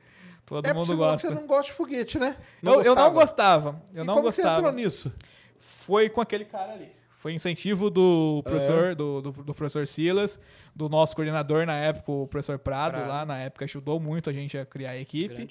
Todo 0.45 0.65
é 0.65 0.73
mundo 0.73 0.95
gosta. 0.95 1.27
você 1.27 1.33
não 1.35 1.45
gosta 1.45 1.71
de 1.71 1.73
foguete, 1.73 2.17
né? 2.17 2.37
eu, 2.63 2.81
eu 2.81 2.95
não 2.95 3.11
gostava. 3.11 3.71
gostava. 3.71 3.81
Eu 3.93 4.03
e 4.03 4.07
não 4.07 4.13
como 4.13 4.27
gostava. 4.27 4.49
você 4.49 4.59
entrou 4.59 4.71
nisso? 4.71 5.13
Foi 5.59 6.07
com 6.09 6.21
aquele 6.21 6.45
cara 6.45 6.71
ali. 6.71 6.89
Foi 7.27 7.33
incentivo 7.33 7.89
do 7.89 8.41
professor, 8.41 8.95
do, 8.95 9.21
do, 9.21 9.31
do 9.33 9.53
professor 9.53 9.85
Silas, 9.85 10.39
do 10.73 10.87
nosso 10.87 11.13
coordenador 11.13 11.65
na 11.65 11.75
época, 11.75 12.09
o 12.09 12.25
professor 12.25 12.57
Prado, 12.57 12.93
Prado. 12.93 13.09
lá 13.09 13.25
na 13.25 13.37
época 13.37 13.65
ajudou 13.65 13.99
muito 13.99 14.29
a 14.29 14.33
gente 14.33 14.57
a 14.57 14.65
criar 14.65 14.91
a 14.91 14.97
equipe. 14.97 15.45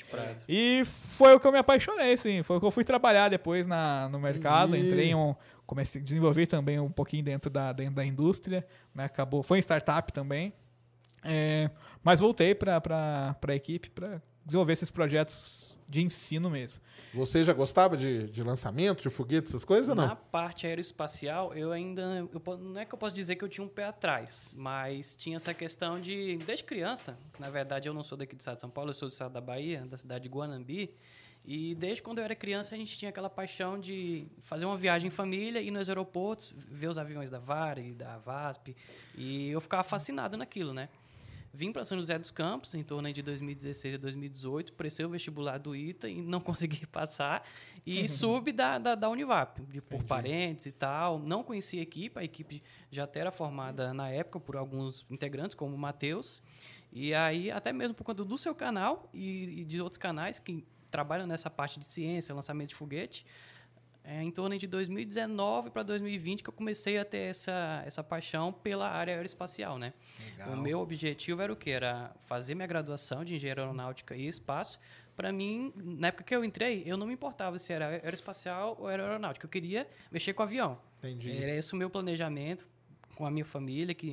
E 0.48 0.80
foi 0.86 1.34
o 1.34 1.38
que 1.38 1.46
eu 1.46 1.52
me 1.52 1.58
apaixonei, 1.58 2.16
sim. 2.16 2.42
Foi 2.42 2.56
o 2.56 2.60
que 2.60 2.64
eu 2.64 2.70
fui 2.70 2.82
trabalhar 2.82 3.28
depois 3.28 3.66
na, 3.66 4.08
no 4.08 4.18
mercado. 4.18 4.74
Entendi. 4.74 4.88
Entrei 4.88 5.10
em 5.10 5.14
um. 5.14 5.34
Comecei 5.66 6.00
a 6.00 6.04
desenvolver 6.04 6.46
também 6.46 6.80
um 6.80 6.90
pouquinho 6.90 7.22
dentro 7.22 7.50
da, 7.50 7.74
dentro 7.74 7.96
da 7.96 8.06
indústria. 8.06 8.66
Né? 8.94 9.04
Acabou. 9.04 9.42
Foi 9.42 9.58
em 9.58 9.60
startup 9.60 10.10
também. 10.14 10.54
É, 11.22 11.68
mas 12.02 12.20
voltei 12.20 12.54
para 12.54 13.36
a 13.46 13.54
equipe 13.54 13.90
para 13.90 14.22
desenvolver 14.46 14.72
esses 14.72 14.90
projetos 14.90 15.78
de 15.88 16.02
ensino 16.02 16.48
mesmo. 16.48 16.80
Você 17.12 17.44
já 17.44 17.52
gostava 17.52 17.96
de, 17.96 18.28
de 18.28 18.42
lançamento, 18.42 19.02
de 19.02 19.10
foguete, 19.10 19.48
essas 19.48 19.64
coisas 19.64 19.88
ou 19.88 19.94
Na 19.94 20.08
não? 20.08 20.16
parte 20.16 20.66
aeroespacial, 20.66 21.54
eu 21.54 21.72
ainda. 21.72 22.02
Eu, 22.02 22.58
não 22.58 22.80
é 22.80 22.84
que 22.84 22.94
eu 22.94 22.98
posso 22.98 23.14
dizer 23.14 23.36
que 23.36 23.44
eu 23.44 23.48
tinha 23.48 23.64
um 23.64 23.68
pé 23.68 23.84
atrás, 23.84 24.54
mas 24.56 25.16
tinha 25.16 25.36
essa 25.36 25.54
questão 25.54 26.00
de. 26.00 26.36
Desde 26.38 26.64
criança, 26.64 27.16
na 27.38 27.48
verdade, 27.50 27.88
eu 27.88 27.94
não 27.94 28.02
sou 28.04 28.18
daqui 28.18 28.34
do 28.34 28.40
estado 28.40 28.56
de 28.56 28.60
São 28.60 28.70
Paulo, 28.70 28.90
eu 28.90 28.94
sou 28.94 29.08
do 29.08 29.12
estado 29.12 29.32
da 29.32 29.40
Bahia, 29.40 29.84
da 29.86 29.96
cidade 29.96 30.24
de 30.24 30.28
Guanambi. 30.28 30.92
E 31.48 31.76
desde 31.76 32.02
quando 32.02 32.18
eu 32.18 32.24
era 32.24 32.34
criança, 32.34 32.74
a 32.74 32.78
gente 32.78 32.98
tinha 32.98 33.08
aquela 33.08 33.30
paixão 33.30 33.78
de 33.78 34.26
fazer 34.40 34.66
uma 34.66 34.76
viagem 34.76 35.06
em 35.06 35.10
família, 35.10 35.60
ir 35.60 35.70
nos 35.70 35.88
aeroportos, 35.88 36.52
ver 36.56 36.88
os 36.88 36.98
aviões 36.98 37.30
da 37.30 37.38
VAR 37.38 37.78
e 37.78 37.94
da 37.94 38.18
VASP. 38.18 38.74
E 39.16 39.48
eu 39.50 39.60
ficava 39.60 39.84
fascinado 39.84 40.36
naquilo, 40.36 40.74
né? 40.74 40.88
Vim 41.56 41.72
para 41.72 41.84
São 41.84 41.96
José 41.96 42.18
dos 42.18 42.30
Campos 42.30 42.74
em 42.74 42.82
torno 42.82 43.10
de 43.10 43.22
2016 43.22 43.94
a 43.94 43.98
2018, 43.98 44.74
prestei 44.74 45.06
o 45.06 45.08
vestibular 45.08 45.56
do 45.58 45.74
ITA 45.74 46.06
e 46.08 46.20
não 46.20 46.38
consegui 46.42 46.86
passar. 46.86 47.48
E 47.86 48.06
subi 48.08 48.52
da, 48.52 48.78
da, 48.78 48.94
da 48.94 49.08
Univap, 49.08 49.62
de- 49.62 49.80
por 49.80 50.02
parentes 50.04 50.66
e 50.66 50.72
tal. 50.72 51.18
Não 51.18 51.42
conhecia 51.42 51.80
a 51.80 51.82
equipe, 51.82 52.18
a 52.20 52.22
equipe 52.24 52.62
já 52.90 53.04
até 53.04 53.20
era 53.20 53.30
formada 53.30 53.94
na 53.94 54.10
época 54.10 54.38
por 54.38 54.54
alguns 54.54 55.06
integrantes, 55.10 55.54
como 55.54 55.74
o 55.74 55.78
Matheus. 55.78 56.42
E 56.92 57.14
aí, 57.14 57.50
até 57.50 57.72
mesmo 57.72 57.94
por 57.94 58.04
conta 58.04 58.22
do 58.24 58.36
seu 58.36 58.54
canal 58.54 59.08
e, 59.14 59.60
e 59.60 59.64
de 59.64 59.80
outros 59.80 59.96
canais 59.98 60.38
que 60.38 60.62
trabalham 60.90 61.26
nessa 61.26 61.48
parte 61.48 61.78
de 61.78 61.86
ciência, 61.86 62.34
lançamento 62.34 62.68
de 62.68 62.74
foguete, 62.74 63.24
é 64.06 64.22
em 64.22 64.30
torno 64.30 64.56
de 64.56 64.66
2019 64.68 65.70
para 65.70 65.82
2020 65.82 66.42
que 66.42 66.48
eu 66.48 66.52
comecei 66.52 66.96
a 66.96 67.04
ter 67.04 67.30
essa, 67.30 67.82
essa 67.84 68.04
paixão 68.04 68.52
pela 68.52 68.88
área 68.88 69.12
aeroespacial, 69.12 69.78
né? 69.78 69.92
O 70.46 70.56
meu 70.56 70.78
objetivo 70.78 71.42
era 71.42 71.52
o 71.52 71.56
quê? 71.56 71.70
Era 71.70 72.14
fazer 72.26 72.54
minha 72.54 72.68
graduação 72.68 73.24
de 73.24 73.34
engenharia 73.34 73.64
aeronáutica 73.64 74.16
e 74.16 74.28
espaço. 74.28 74.78
Para 75.16 75.32
mim, 75.32 75.72
na 75.74 76.08
época 76.08 76.22
que 76.22 76.36
eu 76.36 76.44
entrei, 76.44 76.84
eu 76.86 76.96
não 76.96 77.06
me 77.06 77.14
importava 77.14 77.58
se 77.58 77.72
era 77.72 77.88
aeroespacial 77.88 78.76
ou 78.78 78.86
aeronáutica. 78.86 79.46
Eu 79.46 79.50
queria 79.50 79.88
mexer 80.12 80.34
com 80.34 80.42
avião. 80.42 80.78
Entendi. 80.98 81.42
Era 81.42 81.56
esse 81.56 81.72
o 81.72 81.76
meu 81.76 81.90
planejamento 81.90 82.66
com 83.16 83.26
a 83.26 83.30
minha 83.30 83.44
família, 83.44 83.94
que 83.94 84.12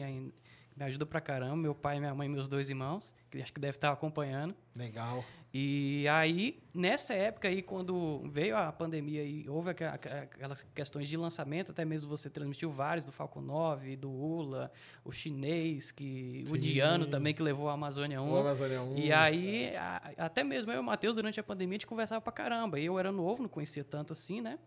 me 0.75 0.85
ajuda 0.85 1.05
pra 1.05 1.21
caramba. 1.21 1.55
Meu 1.55 1.75
pai, 1.75 1.99
minha 1.99 2.15
mãe 2.15 2.27
e 2.27 2.31
meus 2.31 2.47
dois 2.47 2.69
irmãos, 2.69 3.13
que 3.29 3.41
acho 3.41 3.53
que 3.53 3.59
deve 3.59 3.77
estar 3.77 3.91
acompanhando. 3.91 4.55
Legal. 4.75 5.23
E 5.55 6.07
aí, 6.07 6.59
nessa 6.73 7.13
época 7.13 7.47
aí, 7.47 7.61
quando 7.61 8.23
veio 8.31 8.57
a 8.57 8.71
pandemia 8.71 9.23
e 9.23 9.47
houve 9.47 9.69
aquelas 9.69 10.63
questões 10.73 11.07
de 11.07 11.15
lançamento, 11.15 11.69
até 11.69 11.85
mesmo 11.85 12.09
você 12.09 12.27
transmitiu 12.27 12.71
vários 12.71 13.05
do 13.05 13.11
Falcon 13.11 13.41
9, 13.41 13.95
do 13.95 14.09
ULA, 14.11 14.71
o 15.05 15.11
chinês, 15.11 15.91
que, 15.91 16.43
o 16.47 16.55
Sim. 16.55 16.59
Diano 16.59 17.05
também, 17.05 17.35
que 17.35 17.43
levou 17.43 17.69
a 17.69 17.73
Amazônia 17.73 18.19
1. 18.19 18.31
O 18.31 18.37
Amazônia 18.37 18.81
1. 18.81 18.97
E 18.97 19.13
aí, 19.13 19.75
a- 19.75 20.13
até 20.17 20.43
mesmo 20.43 20.71
eu 20.71 20.77
e 20.77 20.79
o 20.79 20.83
Matheus, 20.83 21.13
durante 21.15 21.39
a 21.39 21.43
pandemia, 21.43 21.73
a 21.73 21.77
gente 21.77 21.87
conversava 21.87 22.19
pra 22.19 22.33
caramba. 22.33 22.79
Eu 22.79 22.97
era 22.97 23.11
novo, 23.11 23.43
não 23.43 23.49
conhecia 23.49 23.83
tanto 23.83 24.11
assim, 24.11 24.41
né? 24.41 24.57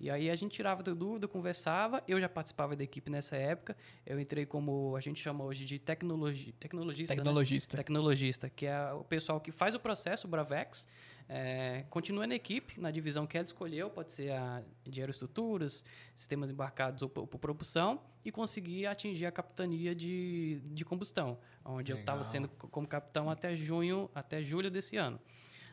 E 0.00 0.08
aí 0.10 0.30
a 0.30 0.34
gente 0.34 0.52
tirava 0.52 0.82
da 0.82 0.94
dúvida, 0.94 1.28
conversava. 1.28 2.02
Eu 2.08 2.18
já 2.18 2.28
participava 2.28 2.74
da 2.74 2.82
equipe 2.82 3.10
nessa 3.10 3.36
época. 3.36 3.76
Eu 4.06 4.18
entrei 4.18 4.46
como 4.46 4.96
a 4.96 5.00
gente 5.00 5.20
chama 5.20 5.44
hoje 5.44 5.66
de 5.66 5.78
tecnologi, 5.78 6.52
tecnologista. 6.52 7.12
né? 7.12 7.16
Tecnologista. 7.18 7.76
Tecnologista, 7.76 8.48
que 8.50 8.64
é 8.66 8.92
o 8.94 9.04
pessoal 9.04 9.38
que 9.40 9.52
faz 9.52 9.74
o 9.74 9.78
processo, 9.80 10.26
o 10.26 10.30
Bravex. 10.30 10.88
É, 11.28 11.84
continua 11.90 12.26
na 12.26 12.34
equipe, 12.34 12.80
na 12.80 12.90
divisão 12.90 13.24
que 13.26 13.36
ela 13.36 13.44
escolheu, 13.46 13.88
pode 13.90 14.12
ser 14.12 14.32
a 14.32 14.62
de 14.82 15.00
aeroestruturas, 15.00 15.84
sistemas 16.16 16.50
embarcados 16.50 17.02
ou 17.02 17.08
por 17.08 17.26
por 17.26 17.38
propulsão, 17.38 18.00
e 18.24 18.32
conseguir 18.32 18.86
atingir 18.86 19.26
a 19.26 19.30
capitania 19.30 19.94
de, 19.94 20.60
de 20.64 20.84
combustão, 20.84 21.38
onde 21.64 21.92
eu 21.92 21.98
estava 21.98 22.18
Legal. 22.18 22.32
sendo 22.32 22.48
co- 22.48 22.66
como 22.68 22.88
capitão 22.88 23.30
até 23.30 23.54
junho, 23.54 24.10
até 24.12 24.42
julho 24.42 24.70
desse 24.70 24.96
ano. 24.96 25.20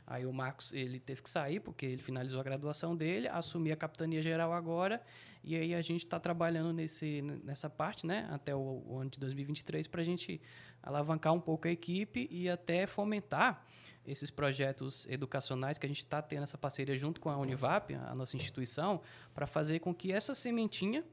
Aí 0.08 0.26
o 0.26 0.32
Marcos 0.32 0.72
ele 0.72 1.02
teve 1.02 1.22
que 1.22 1.30
sair 1.30 1.60
porque 1.60 1.86
ele 1.86 2.02
finalizou 2.02 2.40
a 2.40 2.44
graduação 2.44 2.96
dele, 2.96 3.28
assumir 3.28 3.74
a 3.74 3.76
capitania 3.76 4.22
geral 4.22 4.54
agora 4.54 5.02
e 5.44 5.54
aí 5.54 5.76
a 5.76 5.82
gente 5.82 6.06
está 6.06 6.18
trabalhando 6.18 6.72
nesse 6.72 7.22
nessa 7.44 7.70
parte, 7.70 8.08
né, 8.08 8.26
até 8.32 8.56
o, 8.56 8.84
o 8.88 8.98
ano 9.00 9.10
de 9.10 9.20
2023 9.20 9.86
para 9.88 10.02
a 10.02 10.06
gente 10.06 10.42
alavancar 10.82 11.34
um 11.34 11.42
pouco 11.42 11.68
a 11.68 11.72
equipe 11.72 12.26
e 12.32 12.50
até 12.50 12.88
fomentar 12.88 13.66
esses 14.06 14.32
projetos 14.32 15.06
educacionais 15.10 15.78
que 15.78 15.86
a 15.86 15.90
gente 15.90 16.00
está 16.00 16.22
tendo 16.22 16.44
essa 16.44 16.58
parceria 16.58 16.96
junto 16.96 17.20
com 17.20 17.30
a 17.30 17.38
Univap, 17.38 17.94
a 17.94 18.16
nossa 18.16 18.38
instituição, 18.38 19.02
para 19.34 19.46
fazer 19.46 19.80
com 19.80 19.94
que 19.94 20.14
essa 20.14 20.34
sementinha 20.34 21.04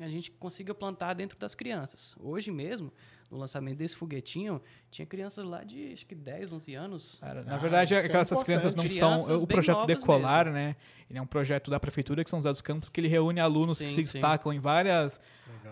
a 0.00 0.08
gente 0.08 0.32
consiga 0.32 0.74
plantar 0.74 1.14
dentro 1.14 1.38
das 1.38 1.54
crianças. 1.54 2.16
Hoje 2.18 2.50
mesmo, 2.50 2.92
no 3.30 3.38
lançamento 3.38 3.76
desse 3.78 3.96
foguetinho, 3.96 4.60
tinha 4.90 5.04
crianças 5.06 5.44
lá 5.44 5.64
de 5.64 5.92
acho 5.92 6.06
que 6.06 6.14
10, 6.14 6.52
11 6.52 6.74
anos. 6.74 7.16
Cara, 7.20 7.42
na 7.42 7.54
Ah, 7.54 7.58
verdade, 7.58 7.88
que 7.88 7.94
é 7.94 8.04
aquelas 8.06 8.42
crianças 8.42 8.74
não 8.74 8.84
importante. 8.84 8.98
são. 8.98 9.14
Crianças 9.24 9.42
O 9.42 9.46
projeto 9.46 9.86
Decolar, 9.86 10.50
né? 10.52 10.76
Ele 11.10 11.18
é 11.18 11.22
um 11.22 11.26
projeto 11.26 11.70
da 11.70 11.78
prefeitura 11.78 12.24
que 12.24 12.30
são 12.30 12.38
José 12.38 12.50
dos 12.50 12.62
Campos 12.62 12.88
que 12.88 13.00
ele 13.00 13.08
reúne 13.08 13.38
alunos 13.40 13.78
que 13.78 13.88
Sim, 13.88 14.02
se 14.02 14.08
sim. 14.08 14.18
destacam 14.18 14.52
em 14.52 14.58
várias, 14.58 15.20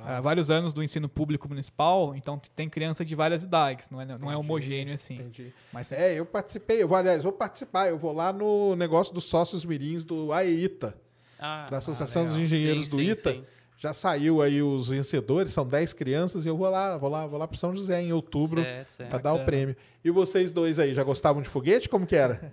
ah, 0.04 0.20
vários 0.20 0.50
anos 0.50 0.72
do 0.74 0.82
ensino 0.82 1.08
público 1.08 1.48
municipal. 1.48 2.14
Então 2.14 2.38
tem 2.54 2.68
criança 2.68 3.04
de 3.04 3.14
várias 3.14 3.42
idades, 3.42 3.88
não 3.90 4.00
é, 4.00 4.04
não 4.20 4.30
é 4.30 4.36
homogêneo 4.36 4.92
assim. 4.94 5.14
Entendi. 5.16 5.52
Mas 5.72 5.90
É, 5.92 6.18
eu 6.18 6.26
participei, 6.26 6.82
eu 6.82 6.88
vou, 6.88 6.96
aliás, 6.96 7.22
vou 7.22 7.32
participar, 7.32 7.88
eu 7.88 7.98
vou 7.98 8.12
lá 8.12 8.32
no 8.32 8.74
negócio 8.76 9.12
dos 9.14 9.24
sócios 9.24 9.64
mirins 9.64 10.04
do 10.04 10.32
AEITA, 10.32 10.94
Ah, 11.38 11.66
da 11.70 11.78
Associação 11.78 12.24
dos 12.24 12.34
legal. 12.34 12.46
Engenheiros 12.46 12.84
sim, 12.86 12.90
do 12.90 12.96
sim, 13.02 13.10
ITA. 13.10 13.44
Já 13.76 13.92
saiu 13.92 14.40
aí 14.40 14.62
os 14.62 14.88
vencedores, 14.88 15.52
são 15.52 15.66
10 15.66 15.92
crianças, 15.92 16.46
e 16.46 16.48
eu 16.48 16.56
vou 16.56 16.70
lá, 16.70 16.96
vou 16.98 17.10
lá, 17.10 17.26
vou 17.26 17.38
lá 17.38 17.48
pro 17.48 17.56
São 17.56 17.74
José 17.74 18.00
em 18.00 18.12
outubro 18.12 18.62
pra 19.08 19.18
dar 19.18 19.32
o 19.34 19.44
prêmio. 19.44 19.74
E 20.04 20.10
vocês 20.10 20.52
dois 20.52 20.78
aí, 20.78 20.94
já 20.94 21.02
gostavam 21.02 21.42
de 21.42 21.48
foguete? 21.48 21.88
Como 21.88 22.06
que 22.06 22.14
era? 22.14 22.52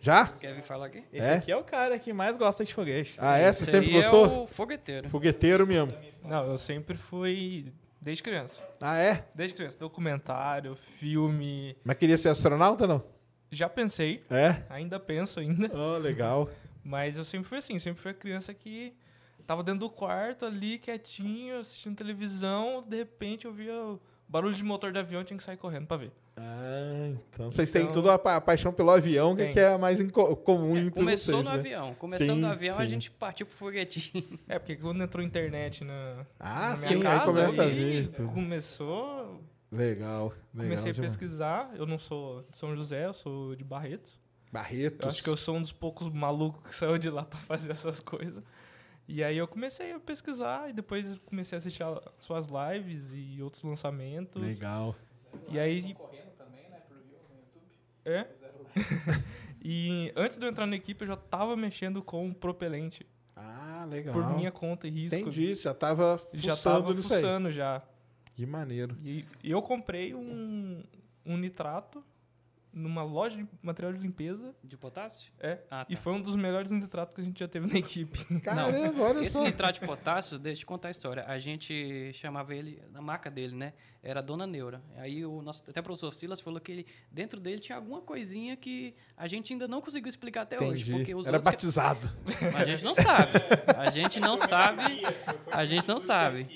Já? 0.00 0.26
Quer 0.26 0.54
vir 0.54 0.62
falar 0.62 0.86
aqui? 0.86 1.02
esse 1.12 1.26
É? 1.26 1.34
aqui 1.36 1.50
é 1.52 1.56
o 1.56 1.64
cara 1.64 1.98
que 1.98 2.12
mais 2.12 2.36
gosta 2.36 2.64
de 2.64 2.72
foguete. 2.74 3.14
Ah, 3.18 3.38
é? 3.38 3.50
Você 3.52 3.62
Esse 3.64 3.70
sempre 3.70 3.88
aí 3.88 3.94
gostou? 3.94 4.24
É 4.24 4.28
o 4.28 4.46
fogueteiro. 4.46 5.08
Fogueteiro 5.08 5.66
mesmo. 5.66 5.92
Não, 6.22 6.46
eu 6.46 6.58
sempre 6.58 6.96
fui 6.96 7.72
desde 8.00 8.22
criança. 8.22 8.62
Ah, 8.80 8.98
é? 8.98 9.26
Desde 9.34 9.54
criança. 9.56 9.78
Documentário, 9.78 10.76
filme. 10.76 11.76
Mas 11.82 11.96
queria 11.96 12.18
ser 12.18 12.28
astronauta, 12.28 12.86
não? 12.86 13.02
Já 13.50 13.68
pensei, 13.68 14.22
É? 14.30 14.62
ainda 14.68 14.98
penso 15.00 15.40
ainda. 15.40 15.70
Oh, 15.74 15.96
legal. 15.98 16.50
Mas 16.82 17.16
eu 17.16 17.24
sempre 17.24 17.48
fui 17.48 17.58
assim, 17.58 17.78
sempre 17.78 18.02
fui 18.02 18.10
a 18.10 18.14
criança 18.14 18.52
que 18.52 18.92
tava 19.46 19.62
dentro 19.62 19.80
do 19.80 19.90
quarto 19.90 20.44
ali, 20.46 20.78
quietinho, 20.78 21.58
assistindo 21.60 21.96
televisão, 21.96 22.82
de 22.86 22.96
repente 22.96 23.44
eu 23.46 23.52
via 23.52 23.74
o 23.74 24.00
barulho 24.28 24.54
de 24.54 24.64
motor 24.64 24.92
de 24.92 24.98
avião 24.98 25.22
e 25.22 25.24
tinha 25.24 25.36
que 25.36 25.42
sair 25.44 25.56
correndo 25.56 25.86
pra 25.86 25.96
ver. 25.96 26.12
Ah, 26.36 27.12
então 27.32 27.48
vocês 27.48 27.70
têm 27.70 27.82
Então- 27.82 27.92
tudo 27.94 28.10
a, 28.10 28.18
pa- 28.18 28.34
a 28.34 28.40
paixão 28.40 28.72
pelo 28.72 28.90
avião, 28.90 29.36
que, 29.36 29.42
Tem. 29.44 29.52
que 29.52 29.60
é 29.60 29.68
a 29.68 29.78
mais 29.78 30.00
comum 30.44 30.76
É, 30.76 30.80
entre 30.80 30.90
começou 30.90 31.34
vocês, 31.36 31.46
no 31.46 31.52
né? 31.52 31.58
avião. 31.60 31.94
Começando 31.94 32.26
Sim, 32.28 32.40
no 32.40 32.46
avião, 32.48 32.76
a 32.76 32.82
sim. 32.82 32.88
gente 32.90 33.10
partiu 33.10 33.46
pro 33.46 33.54
foguetinho. 33.54 34.38
É, 34.48 34.58
porque 34.58 34.74
quando 34.74 35.00
entrou 35.04 35.24
internet 35.24 35.84
na, 35.84 36.26
Ah, 36.40 36.70
na 36.70 36.76
sim, 36.76 36.96
minha 36.96 37.08
aí 37.12 37.18
casa, 37.18 37.26
começa 37.26 37.62
a 37.62 37.66
aí 37.66 37.74
ver 37.74 38.08
tudo. 38.08 38.28
começou, 38.32 39.40
Legal, 39.70 40.32
legal 40.52 40.76
comecei 40.76 40.90
a 40.90 40.94
pesquisar. 40.94 41.70
Eu 41.76 41.86
não 41.86 41.98
sou 41.98 42.42
de 42.50 42.56
São 42.56 42.74
José, 42.74 43.06
eu 43.06 43.14
sou 43.14 43.54
de 43.54 43.62
Barretos. 43.64 44.18
Barretos. 44.52 45.00
Eu 45.02 45.08
acho 45.08 45.22
que 45.22 45.28
eu 45.30 45.36
sou 45.36 45.56
um 45.56 45.60
dos 45.60 45.72
poucos 45.72 46.08
malucos 46.10 46.64
que 46.66 46.74
saiu 46.74 46.98
de 46.98 47.10
lá 47.10 47.24
pra 47.24 47.38
fazer 47.38 47.70
essas 47.72 48.00
coisas. 48.00 48.42
E 49.06 49.22
aí 49.22 49.36
eu 49.36 49.46
comecei 49.46 49.92
a 49.92 50.00
pesquisar 50.00 50.70
e 50.70 50.72
depois 50.72 51.18
comecei 51.26 51.56
a 51.56 51.58
assistir 51.58 51.82
a- 51.82 52.00
suas 52.18 52.46
lives 52.48 53.12
e 53.12 53.42
outros 53.42 53.62
lançamentos. 53.62 54.42
Legal. 54.42 54.96
E 55.50 55.58
aí. 55.58 55.94
É? 58.04 58.26
e 59.62 60.12
antes 60.16 60.38
de 60.38 60.44
eu 60.44 60.50
entrar 60.50 60.66
na 60.66 60.76
equipe, 60.76 61.02
eu 61.04 61.08
já 61.08 61.16
tava 61.16 61.56
mexendo 61.56 62.02
com 62.02 62.32
propelente. 62.32 63.06
Ah, 63.36 63.86
legal. 63.88 64.14
Por 64.14 64.36
minha 64.36 64.52
conta 64.52 64.86
e 64.86 64.90
risco. 64.90 65.16
Entendi, 65.16 65.54
já 65.54 65.74
tava 65.74 66.20
Já 66.32 66.56
tava 66.56 66.94
nisso 66.94 67.12
aí. 67.14 67.52
já. 67.52 67.82
Que 68.34 68.46
maneiro. 68.46 68.96
E, 69.02 69.24
e 69.42 69.50
eu 69.50 69.62
comprei 69.62 70.14
um, 70.14 70.82
um 71.24 71.36
nitrato 71.36 72.04
numa 72.74 73.02
loja 73.02 73.36
de 73.36 73.46
material 73.62 73.92
de 73.92 74.00
limpeza. 74.00 74.54
De 74.64 74.76
potássio? 74.76 75.32
É. 75.38 75.60
Ah, 75.70 75.86
E 75.88 75.94
tá. 75.96 76.02
foi 76.02 76.12
um 76.12 76.20
dos 76.20 76.34
melhores 76.36 76.70
nitratos 76.70 77.14
que 77.14 77.20
a 77.20 77.24
gente 77.24 77.38
já 77.38 77.46
teve 77.48 77.66
na 77.66 77.78
equipe. 77.78 78.24
Caramba, 78.42 79.02
olha 79.02 79.20
Esse 79.20 79.30
só. 79.32 79.42
nitrato 79.44 79.80
de 79.80 79.86
potássio, 79.86 80.38
deixa 80.38 80.58
eu 80.58 80.60
te 80.60 80.66
contar 80.66 80.88
a 80.88 80.90
história. 80.90 81.24
A 81.26 81.38
gente 81.38 82.12
chamava 82.14 82.54
ele, 82.54 82.82
a 82.94 83.00
marca 83.00 83.30
dele, 83.30 83.54
né? 83.54 83.72
Era 84.06 84.20
Dona 84.20 84.46
Neura. 84.46 84.82
Aí 84.98 85.24
o 85.24 85.40
nosso, 85.40 85.62
até 85.66 85.80
o 85.80 85.82
professor 85.82 86.12
Silas 86.12 86.38
falou 86.38 86.60
que 86.60 86.70
ele, 86.70 86.86
dentro 87.10 87.40
dele 87.40 87.58
tinha 87.58 87.76
alguma 87.76 88.02
coisinha 88.02 88.54
que 88.54 88.94
a 89.16 89.26
gente 89.26 89.54
ainda 89.54 89.66
não 89.66 89.80
conseguiu 89.80 90.10
explicar 90.10 90.42
até 90.42 90.56
hoje. 90.62 90.82
Entendi. 90.82 90.92
Porque 90.98 91.14
os 91.14 91.26
Era 91.26 91.38
outros 91.38 91.50
que- 91.50 91.56
batizado. 91.56 92.10
Mas 92.52 92.56
a 92.56 92.64
gente 92.66 92.84
não 92.84 92.94
sabe. 92.94 93.32
A 93.78 93.90
gente 93.90 94.20
não 94.20 94.36
sabe. 94.36 94.82
A 95.50 95.64
gente 95.64 95.88
não 95.88 95.98
sabe. 95.98 96.46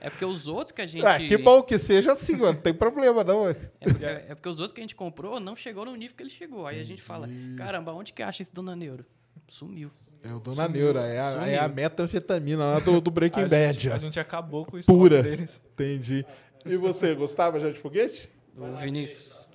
É 0.00 0.10
porque 0.10 0.24
os 0.24 0.48
outros 0.48 0.72
que 0.72 0.82
a 0.82 0.86
gente. 0.86 1.06
Ah, 1.06 1.16
que 1.18 1.36
bom 1.36 1.62
que 1.62 1.78
seja 1.78 2.12
assim, 2.12 2.32
mano. 2.36 2.54
Não 2.54 2.60
tem 2.60 2.74
problema, 2.74 3.22
não. 3.22 3.42
ué. 3.42 3.54
É 3.80 3.84
porque, 3.88 4.04
é 4.04 4.34
porque 4.34 4.48
os 4.48 4.58
outros 4.58 4.72
que 4.72 4.80
a 4.80 4.82
gente 4.82 4.96
comprou 4.96 5.38
não 5.38 5.54
chegou 5.54 5.84
no 5.84 5.94
nível 5.94 6.16
que 6.16 6.22
ele 6.24 6.30
chegou. 6.30 6.66
Aí 6.66 6.80
a 6.80 6.84
gente 6.84 7.00
fala: 7.00 7.28
caramba, 7.56 7.92
onde 7.92 8.12
que 8.12 8.22
acha 8.22 8.42
esse 8.42 8.52
Dona 8.52 8.74
Neuro? 8.74 9.04
Sumiu. 9.46 9.90
É 10.22 10.32
o 10.34 10.40
Dona 10.40 10.66
Neura, 10.68 11.02
é 11.06 11.20
a, 11.20 11.46
é 11.46 11.56
a 11.58 11.62
Sumiu. 11.62 11.74
metanfetamina 11.76 12.64
lá 12.64 12.78
do, 12.80 13.00
do 13.00 13.08
Breaking 13.10 13.42
a, 13.44 13.48
Bad. 13.48 13.72
gente, 13.74 13.90
a 13.92 13.98
gente 13.98 14.18
acabou 14.18 14.66
com 14.66 14.76
o 14.76 14.80
estoque 14.80 14.98
Pura. 14.98 15.22
deles. 15.22 15.60
Entendi. 15.72 16.26
E 16.64 16.76
você, 16.76 17.14
gostava 17.14 17.58
já 17.60 17.70
de 17.70 17.78
foguete? 17.78 18.30
O 18.56 18.74
Vinícius. 18.76 19.48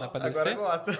Dá 0.00 0.08
pra 0.08 0.26
Agora 0.26 0.30
descer? 0.30 0.56
gosta. 0.56 0.92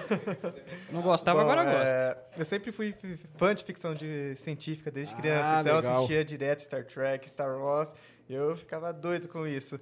Se 0.83 0.91
não 0.93 1.01
gostava, 1.01 1.43
Bom, 1.43 1.49
agora 1.49 1.63
gosta. 1.79 1.89
é, 1.95 2.17
eu 2.37 2.45
sempre 2.45 2.71
fui 2.71 2.93
fã 3.37 3.55
de 3.55 3.63
ficção 3.63 3.93
de 3.93 4.35
científica 4.35 4.91
desde 4.91 5.13
Ah, 5.13 5.17
criança, 5.17 5.61
então 5.61 5.75
eu 5.75 5.81
legal. 5.81 5.95
assistia 5.95 6.25
direto 6.25 6.59
Star 6.61 6.85
Trek, 6.85 7.29
Star 7.29 7.57
Wars, 7.57 7.93
e 8.27 8.33
eu 8.33 8.55
ficava 8.57 8.91
doido 8.91 9.27
com 9.29 9.47
isso. 9.47 9.79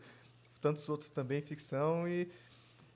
Tantos 0.61 0.87
outros 0.87 1.09
também, 1.09 1.41
ficção, 1.41 2.07
e 2.07 2.29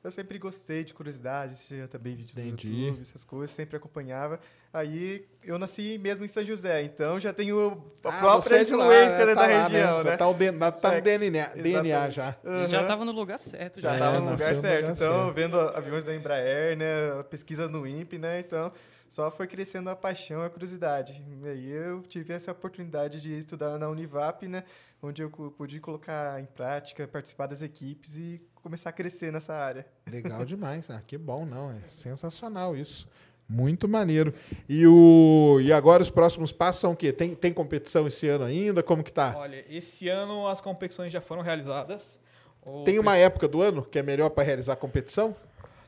Eu 0.03 0.11
sempre 0.11 0.39
gostei 0.39 0.83
de 0.83 0.95
curiosidades, 0.95 1.57
assistia 1.57 1.87
também 1.87 2.15
vídeos 2.15 2.35
Entendi. 2.35 2.69
no 2.69 2.79
YouTube, 2.87 3.01
essas 3.01 3.23
coisas, 3.23 3.55
sempre 3.55 3.77
acompanhava. 3.77 4.39
Aí 4.73 5.27
eu 5.43 5.59
nasci 5.59 5.99
mesmo 5.99 6.25
em 6.25 6.27
São 6.27 6.43
José, 6.43 6.81
então 6.81 7.19
já 7.19 7.31
tenho 7.31 7.83
a 8.03 8.09
Ah, 8.09 8.19
própria 8.19 8.41
você 8.41 8.55
é 8.55 8.63
de 8.63 8.73
lá, 8.73 8.83
influência 8.85 9.25
né? 9.25 9.25
da 9.25 9.35
Tá 9.35 9.41
lá, 9.47 9.63
região, 9.67 10.03
né? 10.03 10.17
Tá, 10.17 10.27
o 10.27 10.33
D- 10.33 10.51
tá 10.53 10.71
no 10.91 10.95
É, 10.97 11.01
DNA, 11.01 11.47
DNA 11.49 12.09
já. 12.09 12.35
Aham. 12.43 12.67
Já 12.67 12.81
estava 12.81 13.05
no 13.05 13.11
lugar 13.11 13.37
certo. 13.37 13.79
Já 13.79 13.89
Já, 13.89 13.95
estava 13.95 14.17
É, 14.17 14.19
no 14.21 14.31
lugar 14.31 14.55
no 14.55 14.61
certo. 14.61 14.81
lugar 14.81 14.93
então, 14.95 15.23
certo. 15.25 15.33
vendo 15.35 15.59
aviões 15.59 16.03
da 16.03 16.15
Embraer, 16.15 16.75
né? 16.77 17.19
a 17.19 17.23
Pesquisa 17.23 17.67
no 17.69 17.85
INPE, 17.85 18.17
né? 18.17 18.39
Então, 18.39 18.71
só 19.07 19.29
foi 19.29 19.45
crescendo 19.45 19.87
a 19.91 19.95
paixão, 19.95 20.41
a 20.41 20.49
curiosidade. 20.49 21.23
E 21.43 21.47
aí 21.47 21.69
eu 21.69 22.01
tive 22.03 22.33
essa 22.33 22.51
oportunidade 22.51 23.21
de 23.21 23.37
estudar 23.37 23.77
na 23.77 23.87
Univap, 23.87 24.47
né? 24.47 24.63
Onde 25.03 25.21
eu 25.21 25.29
pude 25.29 25.79
colocar 25.79 26.39
em 26.41 26.45
prática, 26.45 27.07
participar 27.07 27.45
das 27.47 27.61
equipes 27.61 28.15
e 28.15 28.41
começar 28.61 28.89
a 28.89 28.93
crescer 28.93 29.31
nessa 29.31 29.53
área. 29.53 29.85
Legal 30.09 30.45
demais. 30.45 30.89
Ah, 30.89 31.01
que 31.05 31.17
bom, 31.17 31.45
não. 31.45 31.71
É 31.71 31.75
sensacional 31.89 32.75
isso. 32.75 33.07
Muito 33.49 33.87
maneiro. 33.87 34.33
E, 34.69 34.87
o, 34.87 35.59
e 35.61 35.73
agora 35.73 36.01
os 36.01 36.09
próximos 36.09 36.51
passos 36.53 36.79
são 36.81 36.93
o 36.93 36.95
quê? 36.95 37.11
Tem, 37.11 37.35
tem 37.35 37.51
competição 37.51 38.07
esse 38.07 38.27
ano 38.27 38.45
ainda? 38.45 38.81
Como 38.81 39.03
que 39.03 39.11
tá? 39.11 39.33
Olha, 39.35 39.65
esse 39.69 40.07
ano 40.07 40.47
as 40.47 40.61
competições 40.61 41.11
já 41.11 41.19
foram 41.19 41.41
realizadas. 41.41 42.17
O 42.63 42.83
Tem 42.83 42.97
uma 42.99 43.17
época 43.17 43.47
do 43.47 43.61
ano 43.61 43.83
que 43.83 43.99
é 43.99 44.03
melhor 44.03 44.29
para 44.29 44.43
realizar 44.43 44.75
competição? 44.77 45.35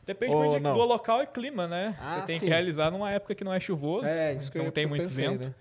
Depende 0.06 0.34
Ou 0.36 0.44
muito 0.44 0.62
do 0.62 0.84
local 0.84 1.24
e 1.24 1.28
clima, 1.28 1.66
né? 1.66 1.96
Ah, 2.02 2.20
Você 2.20 2.28
tem 2.28 2.40
sim. 2.40 2.46
que 2.46 2.52
realizar 2.52 2.92
numa 2.92 3.10
época 3.12 3.34
que 3.34 3.44
não 3.46 3.54
é 3.54 3.60
chuvoso, 3.60 4.06
É, 4.08 4.34
isso 4.34 4.52
que 4.52 4.58
não 4.58 4.66
eu, 4.66 4.72
tem 4.72 4.84
eu 4.84 4.90
muito 4.90 5.04
pensei, 5.06 5.30
vento. 5.30 5.48
né? 5.48 5.56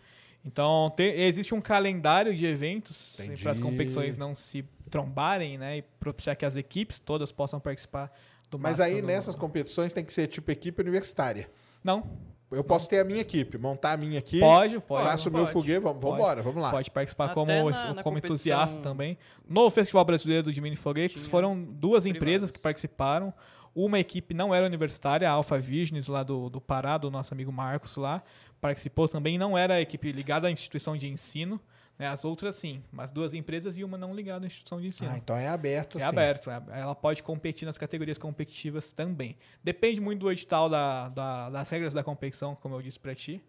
Então, 0.44 0.92
tem- 0.96 1.20
existe 1.22 1.54
um 1.54 1.60
calendário 1.60 2.34
de 2.34 2.44
eventos 2.46 3.20
Entendi. 3.20 3.40
para 3.42 3.52
as 3.52 3.60
competições 3.60 4.16
não 4.16 4.34
se 4.34 4.64
trombarem, 4.92 5.58
né? 5.58 5.78
E 5.78 5.82
propiciar 5.82 6.36
que 6.36 6.44
as 6.44 6.54
equipes 6.54 7.00
todas 7.00 7.32
possam 7.32 7.58
participar 7.58 8.12
do 8.50 8.58
Mas 8.58 8.78
aí 8.78 9.00
do- 9.00 9.06
nessas 9.06 9.34
competições 9.34 9.92
tem 9.92 10.04
que 10.04 10.12
ser 10.12 10.26
tipo 10.28 10.50
equipe 10.50 10.80
universitária. 10.80 11.50
Não, 11.82 12.04
Eu 12.52 12.62
posso 12.62 12.86
ter 12.86 12.98
a 13.00 13.04
minha 13.04 13.22
equipe, 13.22 13.56
montar 13.56 13.92
a 13.92 13.96
minha 13.96 14.18
aqui, 14.18 14.38
pode, 14.38 14.78
pode. 14.80 15.06
faço 15.06 15.30
o 15.30 15.32
meu 15.32 15.46
foguete, 15.46 15.80
vamos 15.80 15.96
embora, 16.04 16.42
vamos 16.42 16.62
lá. 16.62 16.70
Pode 16.70 16.90
participar 16.90 17.24
Até 17.24 17.34
como, 17.34 17.46
na- 17.70 18.02
como 18.02 18.16
na 18.16 18.18
entusiasta 18.18 18.76
competição 18.76 18.82
também. 18.82 19.16
No 19.48 19.70
Festival 19.70 20.04
Brasileiro 20.04 20.52
de 20.52 20.60
Mini 20.60 20.76
Foguetes 20.76 21.24
foram 21.24 21.64
duas 21.64 22.04
empresas 22.04 22.50
que 22.50 22.58
participaram. 22.58 23.32
Uma 23.74 23.98
equipe 23.98 24.34
não 24.34 24.54
era 24.54 24.66
universitária, 24.66 25.26
a 25.26 25.32
Alpha 25.32 25.58
Visions, 25.58 26.08
lá 26.08 26.22
do, 26.22 26.50
do 26.50 26.60
Pará, 26.60 26.98
do 26.98 27.10
nosso 27.10 27.32
amigo 27.32 27.50
Marcos 27.50 27.96
lá, 27.96 28.22
participou 28.60 29.08
também. 29.08 29.38
Não 29.38 29.56
era 29.56 29.76
a 29.76 29.80
equipe 29.80 30.12
ligada 30.12 30.46
à 30.46 30.50
instituição 30.50 30.94
de 30.94 31.08
ensino? 31.08 31.58
As 31.98 32.24
outras 32.24 32.56
sim, 32.56 32.82
mas 32.90 33.10
duas 33.10 33.32
empresas 33.34 33.76
e 33.76 33.84
uma 33.84 33.96
não 33.96 34.14
ligada 34.14 34.44
à 34.44 34.48
instituição 34.48 34.80
de 34.80 34.88
ensino. 34.88 35.10
Ah, 35.10 35.18
então 35.18 35.36
é 35.36 35.46
aberto, 35.48 35.98
É 35.98 36.00
sim. 36.00 36.06
aberto, 36.06 36.50
é- 36.50 36.62
ela 36.72 36.94
pode 36.94 37.22
competir 37.22 37.64
nas 37.66 37.78
categorias 37.78 38.18
competitivas 38.18 38.92
também. 38.92 39.36
Depende 39.62 40.00
muito 40.00 40.20
do 40.20 40.32
edital 40.32 40.68
da, 40.68 41.08
da- 41.08 41.50
das 41.50 41.70
regras 41.70 41.94
da 41.94 42.02
competição, 42.02 42.54
como 42.56 42.74
eu 42.74 42.82
disse 42.82 42.98
pra 42.98 43.14
ti, 43.14 43.42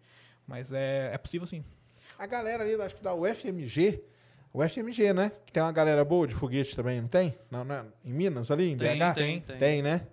mas 0.46 0.72
é, 0.72 1.10
é 1.12 1.18
possível 1.18 1.46
sim. 1.46 1.64
A 2.18 2.26
galera 2.26 2.62
ali, 2.62 2.74
acho 2.80 2.94
que 2.94 3.02
da 3.02 3.12
UFMG, 3.14 4.02
UFMG, 4.52 5.12
né? 5.12 5.32
Que 5.44 5.52
tem 5.52 5.60
uma 5.62 5.72
galera 5.72 6.04
boa 6.04 6.26
de 6.28 6.34
foguete 6.34 6.76
também, 6.76 7.00
não 7.00 7.08
tem? 7.08 7.36
Não, 7.50 7.64
não 7.64 7.74
é? 7.74 7.84
Em 8.04 8.12
Minas 8.12 8.50
ali, 8.52 8.70
em 8.70 8.76
Tem, 8.76 8.96
BH? 8.98 9.14
tem, 9.14 9.40
Tem, 9.40 9.82
né? 9.82 10.06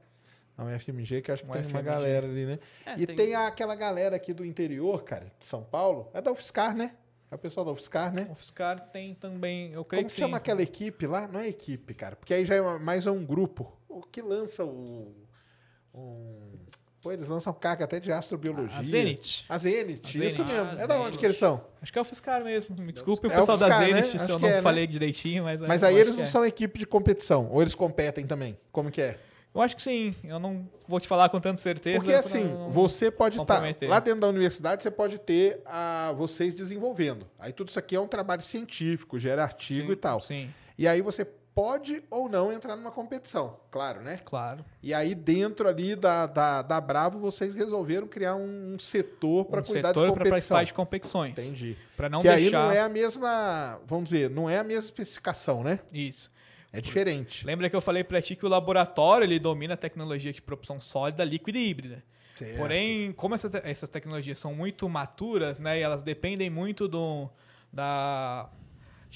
A 0.57 0.63
UFMG, 0.65 1.21
que 1.21 1.31
acho 1.31 1.43
que 1.43 1.49
Um 1.49 1.53
tem 1.53 1.61
uma 1.61 1.67
UFMG. 1.79 1.83
galera 1.85 2.25
ali, 2.27 2.45
né? 2.45 2.59
É, 2.85 2.93
e 2.97 3.05
tem... 3.05 3.15
tem- 3.15 3.35
aquela 3.35 3.75
galera 3.75 4.15
aqui 4.15 4.33
do 4.33 4.43
interior, 4.43 5.03
cara, 5.03 5.31
de 5.39 5.45
São 5.45 5.63
Paulo. 5.63 6.09
É 6.13 6.21
da 6.21 6.31
UFSCar, 6.31 6.75
né? 6.75 6.95
É 7.31 7.35
o 7.35 7.37
pessoal 7.37 7.65
da 7.65 7.71
UFSCar, 7.71 8.13
né? 8.13 8.27
O 8.29 8.35
FSCar 8.35 8.89
tem 8.91 9.15
também, 9.15 9.71
eu 9.71 9.85
creio 9.85 10.03
Como 10.03 10.13
que 10.13 10.19
chama 10.19 10.35
sim. 10.35 10.37
aquela 10.37 10.61
equipe 10.61 11.07
lá? 11.07 11.29
Não 11.29 11.39
é 11.39 11.47
equipe, 11.47 11.93
cara. 11.93 12.17
Porque 12.17 12.33
aí 12.33 12.43
já 12.45 12.55
é 12.55 12.61
mais 12.77 13.07
um 13.07 13.25
grupo. 13.25 13.71
O 13.87 14.01
que 14.01 14.21
lança 14.21 14.65
o... 14.65 15.15
Um... 15.93 16.51
Pô, 17.01 17.11
eles 17.11 17.29
lançam 17.29 17.53
carga 17.53 17.85
até 17.85 18.01
de 18.01 18.11
astrobiologia. 18.11 18.77
A 18.77 18.83
Zenit. 18.83 19.45
A 19.47 19.57
Zenit, 19.57 20.21
A 20.21 20.25
isso 20.25 20.43
Zenit. 20.43 20.53
mesmo. 20.53 20.69
Ah, 20.77 20.83
é 20.83 20.87
da 20.87 20.99
onde 20.99 21.17
que 21.17 21.25
eles 21.25 21.37
são? 21.37 21.65
Acho 21.81 21.91
que 21.91 21.97
é 21.97 22.01
o 22.01 22.05
FSCar 22.05 22.43
mesmo. 22.43 22.75
Me 22.77 22.91
desculpe 22.91 23.25
o 23.25 23.31
É 23.31 23.35
o 23.35 23.39
pessoal 23.39 23.57
da 23.57 23.67
FSCar, 23.67 23.85
Zenit 23.85 24.01
né? 24.01 24.03
se 24.03 24.17
Acho 24.17 24.31
eu 24.31 24.37
não 24.39 24.49
é, 24.49 24.51
né? 24.55 24.61
falei 24.61 24.85
direitinho, 24.85 25.45
mas... 25.45 25.61
Mas 25.61 25.83
aí 25.83 25.95
eles 25.95 26.15
não 26.15 26.23
é. 26.23 26.25
são 26.25 26.45
equipe 26.45 26.77
de 26.77 26.85
competição, 26.85 27.47
ou 27.49 27.61
eles 27.61 27.73
competem 27.73 28.27
também? 28.27 28.57
Como 28.73 28.91
que 28.91 29.01
é? 29.01 29.17
Eu 29.53 29.61
acho 29.61 29.75
que 29.75 29.81
sim. 29.81 30.15
Eu 30.23 30.39
não 30.39 30.67
vou 30.87 30.99
te 30.99 31.07
falar 31.07 31.27
com 31.29 31.39
tanta 31.39 31.59
certeza. 31.59 31.97
Porque 31.97 32.13
assim, 32.13 32.45
não- 32.45 32.71
você 32.71 33.11
pode 33.11 33.35
estar 33.35 33.55
comprometer. 33.55 33.89
lá 33.89 33.99
dentro 33.99 34.21
da 34.21 34.27
universidade, 34.27 34.81
você 34.81 34.89
pode 34.91 35.17
ter 35.19 35.61
a, 35.65 36.13
vocês 36.15 36.53
desenvolvendo. 36.53 37.27
Aí 37.37 37.51
tudo 37.51 37.69
isso 37.69 37.79
aqui 37.79 37.95
é 37.95 37.99
um 37.99 38.07
trabalho 38.07 38.41
científico, 38.41 39.19
gera 39.19 39.43
artigo 39.43 39.87
Sim, 39.87 39.93
e 39.93 39.95
tal. 39.95 40.19
Sim, 40.21 40.49
E 40.77 40.87
aí 40.87 41.01
você 41.01 41.25
pode 41.53 42.01
ou 42.09 42.29
não 42.29 42.49
entrar 42.49 42.77
numa 42.77 42.91
competição, 42.91 43.57
claro, 43.69 44.01
né? 44.01 44.17
claro. 44.23 44.63
E 44.81 44.93
aí 44.93 45.13
dentro 45.13 45.67
ali 45.67 45.97
da, 45.97 46.25
da, 46.25 46.61
da 46.61 46.79
Bravo, 46.79 47.19
vocês 47.19 47.53
resolveram 47.53 48.07
criar 48.07 48.35
um, 48.35 48.75
um 48.75 48.79
setor 48.79 49.43
para 49.45 49.59
um 49.59 49.63
cuidar 49.63 49.89
setor 49.89 50.07
de 50.07 50.13
para 50.13 50.23
competição. 50.23 50.29
participar 50.29 50.63
de 50.63 50.73
competições. 50.73 51.31
Entendi. 51.37 51.77
Para 51.97 52.07
não 52.09 52.21
que 52.21 52.29
aí 52.29 52.43
deixar... 52.43 52.63
não 52.63 52.71
é 52.71 52.79
a 52.79 52.87
mesma, 52.87 53.81
vamos 53.85 54.05
dizer, 54.05 54.29
não 54.29 54.49
é 54.49 54.59
a 54.59 54.63
mesma 54.63 54.85
especificação, 54.85 55.61
né? 55.61 55.79
Isso. 55.93 56.31
É 56.73 56.79
diferente. 56.79 57.45
Lembra 57.45 57.69
que 57.69 57.75
eu 57.75 57.81
falei 57.81 58.03
pra 58.03 58.21
ti 58.21 58.35
que 58.35 58.45
o 58.45 58.49
laboratório 58.49 59.25
ele 59.25 59.39
domina 59.39 59.73
a 59.73 59.77
tecnologia 59.77 60.31
de 60.31 60.41
propulsão 60.41 60.79
sólida, 60.79 61.23
líquida 61.23 61.57
e 61.57 61.67
híbrida. 61.67 62.03
Certo. 62.35 62.57
Porém, 62.57 63.11
como 63.11 63.35
essa 63.35 63.49
essas 63.63 63.89
tecnologias 63.89 64.39
são 64.39 64.55
muito 64.55 64.87
maturas, 64.87 65.59
né, 65.59 65.79
e 65.79 65.81
elas 65.81 66.01
dependem 66.01 66.49
muito 66.49 66.87
do, 66.87 67.29
da, 67.71 68.49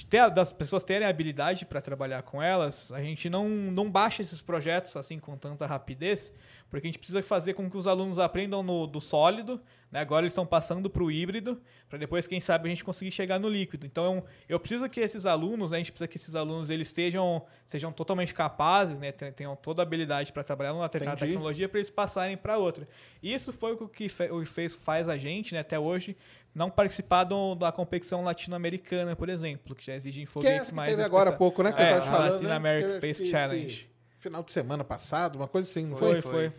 ter, 0.09 0.29
das 0.31 0.51
pessoas 0.51 0.83
terem 0.83 1.07
habilidade 1.07 1.65
para 1.65 1.81
trabalhar 1.81 2.21
com 2.23 2.41
elas, 2.41 2.91
a 2.91 3.01
gente 3.01 3.29
não, 3.29 3.47
não 3.47 3.89
baixa 3.89 4.21
esses 4.21 4.41
projetos 4.41 4.95
assim 4.97 5.17
com 5.17 5.37
tanta 5.37 5.65
rapidez, 5.65 6.33
porque 6.75 6.87
a 6.87 6.89
gente 6.89 6.97
precisa 6.99 7.23
fazer 7.23 7.53
com 7.53 7.69
que 7.69 7.77
os 7.77 7.87
alunos 7.87 8.19
aprendam 8.19 8.61
no, 8.61 8.85
do 8.85 8.99
sólido, 8.99 9.61
né, 9.89 10.01
agora 10.01 10.23
eles 10.23 10.33
estão 10.33 10.45
passando 10.45 10.89
para 10.89 11.01
o 11.01 11.09
híbrido, 11.09 11.61
para 11.87 11.97
depois, 11.97 12.27
quem 12.27 12.41
sabe, 12.41 12.67
a 12.67 12.69
gente 12.69 12.83
conseguir 12.83 13.11
chegar 13.13 13.39
no 13.39 13.47
líquido. 13.47 13.85
Então, 13.85 14.25
eu 14.49 14.59
preciso 14.59 14.89
que 14.89 14.99
esses 14.99 15.25
alunos, 15.25 15.71
né, 15.71 15.77
a 15.77 15.79
gente 15.79 15.91
precisa 15.93 16.07
que 16.07 16.17
esses 16.17 16.35
alunos 16.35 16.69
eles 16.69 16.87
estejam, 16.87 17.45
sejam 17.65 17.93
totalmente 17.93 18.33
capazes, 18.33 18.99
né, 18.99 19.13
ten- 19.13 19.31
tenham 19.31 19.55
toda 19.55 19.81
a 19.81 19.83
habilidade 19.83 20.33
para 20.33 20.43
trabalhar 20.43 20.73
numa 20.73 20.83
determinada 20.85 21.19
tecnologia 21.25 21.69
para 21.69 21.77
eles 21.79 21.89
passarem 21.89 22.35
para 22.35 22.57
outra. 22.57 22.85
Isso 23.23 23.53
foi 23.53 23.71
o 23.71 23.87
que 23.87 24.09
fe- 24.09 24.29
o 24.31 24.45
fez, 24.45 24.73
faz 24.75 25.07
a 25.07 25.15
gente, 25.15 25.53
né, 25.53 25.61
até 25.61 25.79
hoje, 25.79 26.17
não 26.53 26.69
participar 26.69 27.23
do- 27.23 27.55
da 27.55 27.71
competição 27.71 28.21
latino-americana, 28.21 29.15
por 29.15 29.29
exemplo, 29.29 29.73
que 29.73 29.85
já 29.85 29.95
exige 29.95 30.25
Que 30.25 30.47
é 30.47 30.61
mais 30.73 30.89
teve 30.91 31.03
agora 31.03 31.29
há 31.29 31.33
pouco, 31.33 31.63
né? 31.63 31.71
Que 31.71 31.81
É, 31.81 31.85
eu 31.85 31.89
tava 31.89 32.01
te 32.01 32.09
a 32.09 32.11
falando. 32.11 32.31
Latin 32.33 32.45
né? 32.45 32.53
American 32.53 32.89
Space 32.89 33.25
Challenge. 33.27 33.89
Final 34.19 34.41
de 34.41 34.51
semana 34.51 34.83
passado, 34.83 35.35
uma 35.35 35.47
coisa 35.47 35.69
assim, 35.69 35.85
não 35.85 35.97
Foi, 35.97 36.19
foi? 36.19 36.49
foi. 36.49 36.53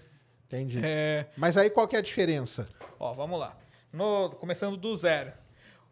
Entendi. 0.47 0.81
É, 0.83 1.27
Mas 1.37 1.57
aí 1.57 1.69
qual 1.71 1.87
que 1.89 1.97
é 1.97 1.99
a 1.99 2.03
diferença? 2.03 2.67
Ó, 2.99 3.13
vamos 3.13 3.39
lá. 3.39 3.57
No- 3.93 4.31
começando 4.31 4.77
do 4.77 4.95
zero. 4.97 5.33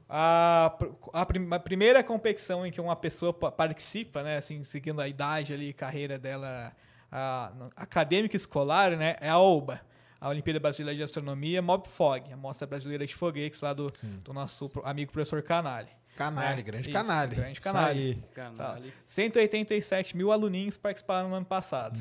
A, 0.09 0.77
a 1.13 1.27
prim- 1.27 1.49
a 1.51 1.59
primeira 1.59 2.05
competição 2.05 2.65
em 2.67 2.71
que 2.71 2.81
uma 2.81 2.95
pessoa 2.95 3.33
pa- 3.33 3.51
participa, 3.51 4.23
né, 4.23 4.37
assim, 4.37 4.63
seguindo 4.63 5.01
a 5.01 5.09
idade 5.09 5.53
ali, 5.55 5.73
carreira 5.73 6.19
dela 6.19 6.73
a, 7.11 7.51
no- 7.57 7.71
acadêmica 7.75 8.37
escolar, 8.37 8.97
né, 8.97 9.17
é 9.21 9.29
a 9.31 9.39
OBA, 9.39 9.81
a 10.21 10.29
Olimpíada 10.29 10.61
Brasileira 10.61 10.97
de 10.97 11.03
Astronomia 11.03 11.61
MobFog, 11.63 12.33
a 12.33 12.37
Mostra 12.37 12.67
Brasileira 12.67 13.07
de 13.07 13.15
Foguetes 13.15 13.61
lá 13.61 13.73
do, 13.73 13.93
do 14.23 14.33
nosso 14.33 14.71
amigo 14.85 15.11
professor 15.11 15.43
Canali. 15.43 15.89
Canalha, 16.17 16.61
É, 16.61 16.63
grande 16.63 16.91
canalha. 16.91 17.35
grande 17.35 17.61
canalha. 17.61 18.01
aí. 18.01 18.15
Tá. 18.15 18.29
Canalha. 18.35 18.93
187 19.05 20.17
mil 20.17 20.31
aluninhos 20.31 20.77
participaram 20.77 21.29
no 21.29 21.35
ano 21.35 21.47
passado. 21.47 21.99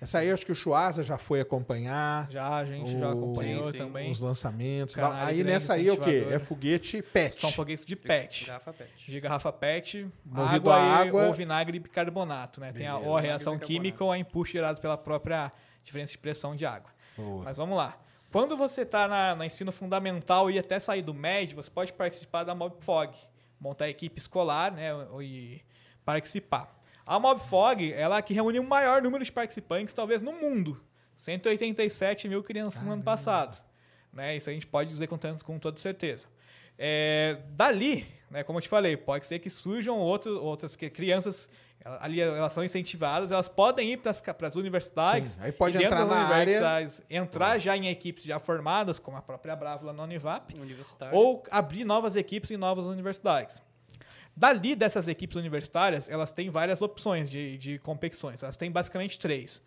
Essa 0.00 0.18
aí 0.18 0.28
eu 0.28 0.34
acho 0.34 0.46
que 0.46 0.52
o 0.52 0.54
Chuasa 0.54 1.02
já 1.02 1.18
foi 1.18 1.40
acompanhar. 1.40 2.30
Já, 2.30 2.56
a 2.56 2.64
gente 2.64 2.96
já 2.98 3.08
O- 3.08 3.12
acompanhou 3.18 3.64
Sim, 3.64 3.70
sim. 3.72 3.78
também. 3.78 4.10
Os 4.12 4.20
lançamentos. 4.20 4.94
Canalha, 4.94 5.26
aí 5.26 5.42
nessa 5.42 5.74
aí 5.74 5.88
é 5.88 5.92
o 5.92 5.96
quê? 6.00 6.24
É 6.30 6.38
foguete 6.38 7.02
PET. 7.02 7.40
São 7.40 7.50
foguetes 7.50 7.84
de 7.84 7.96
PET. 7.96 8.46
Garrafa 8.46 8.72
pet. 8.72 9.10
de 9.10 9.20
garrafa 9.20 9.52
PET, 9.52 10.08
Movido 10.24 10.70
água, 10.70 10.76
a 10.76 11.04
e- 11.04 11.08
água. 11.08 11.26
ou 11.26 11.32
vinagre 11.32 11.76
e 11.76 11.80
bicarbonato, 11.80 12.60
né? 12.60 12.70
Tem 12.72 12.86
a, 12.86 12.92
Beleza. 12.92 13.10
ou 13.10 13.16
a 13.16 13.20
reação 13.20 13.58
química 13.58 14.04
ou 14.04 14.12
a 14.12 14.18
impulso 14.18 14.52
gerado 14.52 14.80
pela 14.80 14.96
própria 14.96 15.50
diferença 15.82 16.12
de 16.12 16.18
pressão 16.18 16.54
de 16.54 16.64
água. 16.64 16.90
Boa. 17.16 17.42
Mas 17.42 17.56
vamos 17.56 17.76
lá. 17.76 17.98
Quando 18.30 18.56
você 18.56 18.82
está 18.82 19.34
no 19.34 19.42
ensino 19.42 19.72
fundamental 19.72 20.48
e 20.50 20.58
até 20.60 20.78
sair 20.78 21.02
do 21.02 21.12
médio, 21.14 21.56
você 21.56 21.70
pode 21.70 21.92
participar 21.92 22.44
da 22.44 22.54
MobFog, 22.54 23.16
montar 23.58 23.86
a 23.86 23.88
equipe 23.88 24.18
escolar 24.20 24.70
né, 24.70 24.90
e 25.22 25.60
participar. 26.04 26.77
A 27.08 27.18
MobFog, 27.18 27.90
ela 27.94 28.18
é 28.18 28.22
que 28.22 28.34
reúne 28.34 28.58
o 28.58 28.62
maior 28.62 29.00
número 29.00 29.24
de 29.24 29.32
participantes, 29.32 29.94
talvez, 29.94 30.20
no 30.20 30.30
mundo. 30.30 30.78
187 31.16 32.28
mil 32.28 32.42
crianças 32.42 32.84
no 32.84 32.92
ano 32.92 33.02
passado. 33.02 33.58
Né? 34.12 34.36
Isso 34.36 34.50
a 34.50 34.52
gente 34.52 34.66
pode 34.66 34.90
dizer 34.90 35.06
com, 35.06 35.18
com 35.42 35.58
toda 35.58 35.78
certeza. 35.78 36.26
É, 36.78 37.38
dali, 37.48 38.06
né, 38.30 38.44
como 38.44 38.58
eu 38.58 38.62
te 38.62 38.68
falei, 38.68 38.94
pode 38.94 39.24
ser 39.24 39.38
que 39.38 39.48
surjam 39.48 39.96
outros, 39.96 40.36
outras 40.36 40.76
que, 40.76 40.90
crianças, 40.90 41.48
ali 41.98 42.20
elas 42.20 42.52
são 42.52 42.62
incentivadas, 42.62 43.32
elas 43.32 43.48
podem 43.48 43.90
ir 43.94 43.96
para 43.96 44.12
as 44.46 44.54
universidades. 44.54 45.30
Sim, 45.30 45.38
aí 45.40 45.50
pode 45.50 45.82
entrar 45.82 46.04
na 46.04 46.14
área. 46.14 46.34
universidades, 46.42 47.02
entrar 47.08 47.58
já 47.58 47.74
em 47.74 47.88
equipes 47.88 48.22
já 48.22 48.38
formadas, 48.38 48.98
como 48.98 49.16
a 49.16 49.22
própria 49.22 49.56
Bravo 49.56 49.86
lá 49.86 49.94
na 49.94 50.02
Univap, 50.02 50.52
ou 51.10 51.42
abrir 51.50 51.84
novas 51.84 52.16
equipes 52.16 52.50
em 52.50 52.58
novas 52.58 52.84
universidades. 52.84 53.62
Dali 54.38 54.76
dessas 54.76 55.08
equipes 55.08 55.34
universitárias, 55.34 56.08
elas 56.08 56.30
têm 56.30 56.48
várias 56.48 56.80
opções 56.80 57.28
de, 57.28 57.58
de 57.58 57.76
competições. 57.80 58.40
Elas 58.40 58.56
têm 58.56 58.70
basicamente 58.70 59.18
três. 59.18 59.60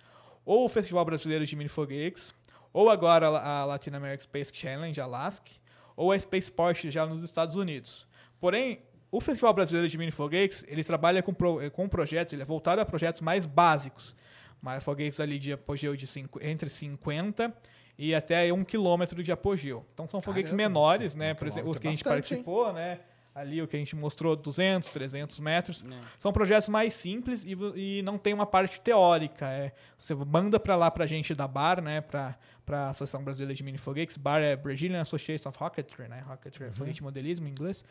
ou 0.45 0.63
o 0.63 0.69
Festival 0.69 1.03
Brasileiro 1.03 1.45
de 1.45 1.57
Mini 1.57 1.67
Foguetes, 1.67 2.33
ou 2.71 2.89
agora 2.89 3.27
a 3.27 3.65
Latin 3.65 3.89
American 3.89 4.21
Space 4.21 4.49
Challenge, 4.53 5.01
a 5.01 5.05
LASC, 5.05 5.59
ou 5.93 6.13
a 6.13 6.17
Spaceport 6.17 6.85
já 6.85 7.05
nos 7.05 7.21
Estados 7.21 7.57
Unidos. 7.57 8.07
Porém, 8.39 8.81
o 9.11 9.19
Festival 9.19 9.53
Brasileiro 9.53 9.89
de 9.89 9.97
Mini 9.97 10.09
Foguetes, 10.09 10.63
ele 10.69 10.85
trabalha 10.85 11.21
com, 11.21 11.33
pro, 11.33 11.69
com 11.71 11.89
projetos, 11.89 12.31
ele 12.31 12.43
é 12.43 12.45
voltado 12.45 12.79
a 12.79 12.85
projetos 12.85 13.19
mais 13.19 13.45
básicos. 13.45 14.15
Mas 14.61 14.85
foguetes 14.85 15.19
ali 15.19 15.37
de 15.37 15.51
apogeu 15.51 15.97
de 15.97 16.07
cinco, 16.07 16.39
entre 16.41 16.69
50 16.69 17.53
e 17.97 18.15
até 18.15 18.53
um 18.53 18.63
quilômetro 18.63 19.21
de 19.21 19.33
apogeu. 19.33 19.85
Então 19.93 20.07
são 20.07 20.21
foguetes 20.21 20.51
Caramba, 20.51 20.69
menores, 20.69 21.13
né? 21.13 21.33
Por 21.33 21.45
exemplo, 21.45 21.71
os 21.71 21.77
que 21.77 21.89
a 21.89 21.91
gente 21.91 22.07
é 22.07 22.09
participou, 22.09 22.71
né? 22.71 23.01
Ali 23.33 23.61
o 23.61 23.67
que 23.67 23.77
a 23.77 23.79
gente 23.79 23.95
mostrou, 23.95 24.35
200, 24.35 24.89
300 24.89 25.39
metros. 25.39 25.85
É. 25.85 25.87
São 26.17 26.33
projetos 26.33 26.67
mais 26.67 26.93
simples 26.93 27.45
e, 27.45 27.55
e 27.75 28.01
não 28.01 28.17
tem 28.17 28.33
uma 28.33 28.45
parte 28.45 28.81
teórica. 28.81 29.47
É, 29.47 29.71
você 29.97 30.13
manda 30.13 30.59
para 30.59 30.75
lá 30.75 30.91
para 30.91 31.05
a 31.05 31.07
gente 31.07 31.33
da 31.33 31.47
BAR, 31.47 31.81
né? 31.81 32.01
Para 32.01 32.37
a 32.67 32.87
Associação 32.89 33.23
Brasileira 33.23 33.53
de 33.53 33.63
Mini 33.63 33.77
Foguetes. 33.77 34.17
BAR 34.17 34.41
é 34.41 34.57
Brazilian 34.57 34.99
Association 34.99 35.47
of 35.47 35.57
Rocketry, 35.57 36.09
né? 36.09 36.25
Rocketry 36.27 36.65
é 36.65 36.71
foguete 36.73 37.01
modelismo 37.01 37.47
em 37.47 37.51
inglês. 37.51 37.85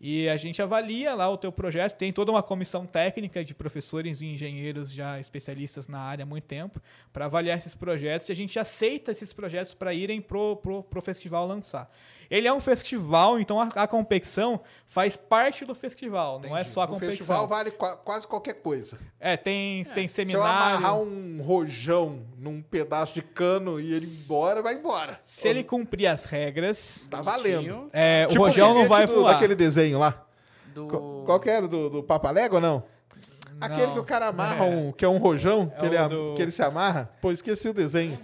E 0.00 0.30
a 0.30 0.36
gente 0.38 0.62
avalia 0.62 1.14
lá 1.14 1.28
o 1.28 1.36
teu 1.36 1.52
projeto. 1.52 1.94
Tem 1.98 2.10
toda 2.10 2.32
uma 2.32 2.42
comissão 2.42 2.86
técnica 2.86 3.44
de 3.44 3.54
professores 3.54 4.22
e 4.22 4.26
engenheiros 4.26 4.90
já 4.90 5.20
especialistas 5.20 5.88
na 5.88 6.00
área 6.00 6.22
há 6.22 6.26
muito 6.26 6.44
tempo 6.44 6.80
para 7.12 7.26
avaliar 7.26 7.58
esses 7.58 7.74
projetos. 7.74 8.30
E 8.30 8.32
a 8.32 8.36
gente 8.36 8.58
aceita 8.58 9.10
esses 9.10 9.30
projetos 9.34 9.74
para 9.74 9.92
irem 9.92 10.22
pro, 10.22 10.56
pro, 10.56 10.82
pro 10.82 11.02
festival 11.02 11.46
lançar. 11.46 11.90
Ele 12.30 12.48
é 12.48 12.52
um 12.52 12.60
festival, 12.60 13.38
então 13.38 13.60
a, 13.60 13.68
a 13.74 13.86
competição 13.86 14.60
faz 14.86 15.16
parte 15.16 15.64
do 15.64 15.74
festival, 15.74 16.40
não 16.40 16.56
é 16.56 16.60
Entendi. 16.60 16.68
só 16.74 16.82
a 16.82 16.84
O 16.84 16.88
competição. 16.88 17.16
festival 17.18 17.46
vale 17.48 17.70
qua- 17.70 17.96
quase 17.96 18.26
qualquer 18.26 18.54
coisa. 18.54 18.98
É, 19.20 19.36
tem, 19.36 19.84
tem 19.84 20.08
Se 20.08 20.22
eu 20.22 20.26
seminário. 20.26 20.76
amarrar 20.78 20.98
um 21.00 21.40
rojão 21.42 22.20
num 22.38 22.60
pedaço 22.62 23.14
de 23.14 23.22
cano 23.22 23.78
e 23.80 23.92
ele 23.94 24.04
ir 24.04 24.24
embora, 24.24 24.62
vai 24.62 24.74
embora. 24.74 25.18
Se 25.22 25.48
ele 25.48 25.62
cumprir 25.64 26.06
as 26.06 26.24
regras, 26.24 27.06
Tá 27.10 27.22
valendo. 27.22 27.88
É, 27.92 28.26
Tipo 28.26 28.42
o 28.42 28.46
rojão 28.46 28.74
não 28.74 28.86
vai 28.86 29.06
do- 29.06 29.14
voar. 29.14 29.34
Daquele 29.34 29.54
desenho 29.54 29.98
lá. 29.98 30.24
Do... 30.74 30.86
Qual, 30.88 31.22
qual 31.24 31.40
que 31.40 31.48
era? 31.50 31.66
Do, 31.68 31.88
do 31.88 32.02
Papalégua 32.02 32.56
ou 32.56 32.60
não? 32.62 32.82
Aquele 33.58 33.86
Não. 33.86 33.92
que 33.94 33.98
o 34.00 34.04
cara 34.04 34.26
amarra, 34.26 34.66
É. 34.66 34.68
um, 34.68 34.92
que 34.92 35.02
é 35.02 35.08
um 35.08 35.16
rojão, 35.16 35.72
É 35.74 35.78
que, 35.80 35.86
ele, 35.86 35.96
o 35.98 36.08
do- 36.08 36.34
que 36.36 36.42
ele 36.42 36.50
se 36.50 36.62
amarra. 36.62 37.10
Pô, 37.22 37.32
esqueci 37.32 37.68
o 37.70 37.72
desenho. 37.72 38.18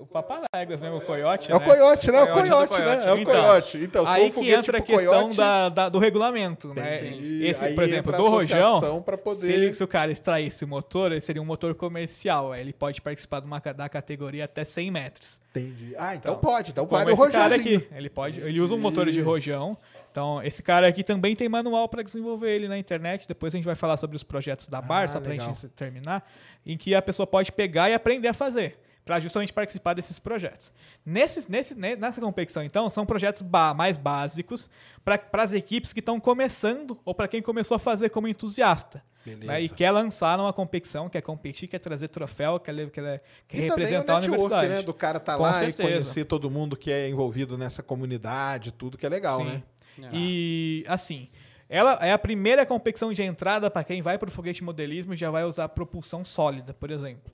O 0.00 0.06
Papaléguas, 0.06 0.80
né? 0.80 0.90
O 0.90 1.00
coiote, 1.00 1.50
É 1.50 1.54
o 1.56 1.58
né? 1.58 1.64
coiote, 1.64 2.10
né? 2.12 2.18
É 2.18 2.22
o 2.22 2.32
Coiote 2.32 2.80
né? 2.80 3.04
É 3.06 3.12
o 3.12 3.18
Então, 3.18 3.32
coiote. 3.32 3.78
Então, 3.78 4.06
se 4.06 4.12
aí 4.12 4.30
que 4.30 4.50
entra 4.50 4.78
a 4.78 4.80
tipo 4.80 4.92
questão 4.96 5.12
coiote, 5.20 5.36
da, 5.36 5.68
da- 5.68 5.88
do 5.88 5.98
regulamento, 5.98 6.72
né? 6.74 6.96
Entendi. 6.96 7.46
Esse, 7.46 7.68
por 7.74 7.84
exemplo, 7.84 8.12
do 8.12 8.26
a 8.26 8.28
rojão, 8.28 8.80
poder- 9.02 9.36
se, 9.36 9.52
ele- 9.52 9.74
se 9.74 9.82
o 9.84 9.88
cara 9.88 10.10
extraísse 10.12 10.64
o 10.64 10.68
motor, 10.68 11.12
ele 11.12 11.20
seria 11.20 11.40
um 11.40 11.44
motor 11.46 11.74
comercial. 11.74 12.54
Ele 12.54 12.72
pode 12.72 13.00
participar 13.00 13.40
de 13.40 13.46
uma, 13.46 13.58
da 13.60 13.88
categoria 13.88 14.44
até 14.44 14.64
100 14.64 14.90
metros. 14.90 15.40
Entendi. 15.50 15.94
Ah, 15.98 16.14
então, 16.14 16.32
Então, 16.32 16.40
pode. 16.40 16.70
Então 16.70 16.86
vale 16.86 17.12
o 17.12 17.16
cara 17.16 17.44
rojãozinho. 17.44 17.78
aqui, 17.78 17.88
ele 17.94 18.10
pode, 18.10 18.40
ele 18.40 18.60
usa 18.60 18.74
um 18.74 18.78
motor 18.78 19.10
de 19.10 19.20
rojão. 19.20 19.76
Então, 20.12 20.42
esse 20.42 20.62
cara 20.62 20.88
aqui 20.88 21.04
também 21.04 21.36
tem 21.36 21.46
manual 21.46 21.88
para 21.90 22.02
desenvolver 22.02 22.54
ele 22.54 22.68
na 22.68 22.78
internet. 22.78 23.28
Depois 23.28 23.54
a 23.54 23.56
gente 23.58 23.66
vai 23.66 23.74
falar 23.74 23.98
sobre 23.98 24.16
os 24.16 24.22
projetos 24.22 24.66
da 24.66 24.80
Bar, 24.80 25.10
Ah, 25.14 25.20
para 25.20 25.32
a 25.32 25.36
gente 25.36 25.68
terminar, 25.68 26.26
em 26.64 26.76
que 26.76 26.94
a 26.94 27.02
pessoa 27.02 27.26
pode 27.26 27.52
pegar 27.52 27.90
e 27.90 27.94
aprender 27.94 28.28
a 28.28 28.32
fazer, 28.34 28.72
para 29.06 29.20
justamente 29.20 29.52
participar 29.52 29.94
desses 29.94 30.18
projetos. 30.18 30.72
Nesses, 31.04 31.46
nesse, 31.46 31.76
ne- 31.76 31.94
nessa 31.94 32.20
competição, 32.20 32.62
então, 32.64 32.90
são 32.90 33.06
projetos 33.06 33.40
ba- 33.40 33.72
mais 33.72 33.96
básicos 33.96 34.68
para 35.04 35.20
as 35.42 35.52
equipes 35.52 35.92
que 35.92 36.00
estão 36.00 36.18
começando 36.18 36.98
ou 37.04 37.14
para 37.14 37.28
quem 37.28 37.40
começou 37.40 37.76
a 37.76 37.78
fazer 37.78 38.10
como 38.10 38.26
entusiasta. 38.28 39.02
Beleza. 39.24 39.44
né, 39.52 39.60
e 39.60 39.68
quer 39.68 39.90
lançar 39.90 40.38
numa 40.38 40.52
competição, 40.52 41.08
quer 41.08 41.20
competir, 41.20 41.68
quer 41.68 41.80
trazer 41.80 42.06
troféu, 42.06 42.60
quer, 42.60 42.72
quer, 42.90 43.22
quer 43.48 43.58
E 43.58 43.60
representar 43.62 44.12
a 44.12 44.16
o 44.18 44.20
network, 44.20 44.44
universidade. 44.44 44.68
né? 44.68 44.82
Do 44.82 44.94
cara 44.94 45.18
tá 45.18 45.36
Com 45.36 45.42
lá 45.42 45.52
certeza. 45.54 45.82
e 45.82 45.92
conhecer 45.92 46.24
todo 46.26 46.48
mundo 46.48 46.76
que 46.76 46.92
é 46.92 47.08
envolvido 47.08 47.58
nessa 47.58 47.82
comunidade, 47.82 48.70
tudo 48.72 48.96
que 48.96 49.04
é 49.04 49.08
legal, 49.08 49.38
Sim. 49.40 49.46
né? 49.46 49.62
É. 50.04 50.08
E 50.12 50.84
assim, 50.86 51.28
ela 51.68 51.98
é 52.00 52.12
a 52.12 52.18
primeira 52.18 52.64
competição 52.64 53.12
de 53.12 53.20
entrada 53.22 53.68
para 53.68 53.82
quem 53.82 54.00
vai 54.00 54.16
para 54.16 54.28
o 54.28 54.30
foguete 54.30 54.62
modelismo 54.62 55.12
e 55.14 55.16
já 55.16 55.28
vai 55.28 55.42
usar 55.42 55.68
propulsão 55.70 56.24
sólida, 56.24 56.72
por 56.72 56.92
exemplo. 56.92 57.32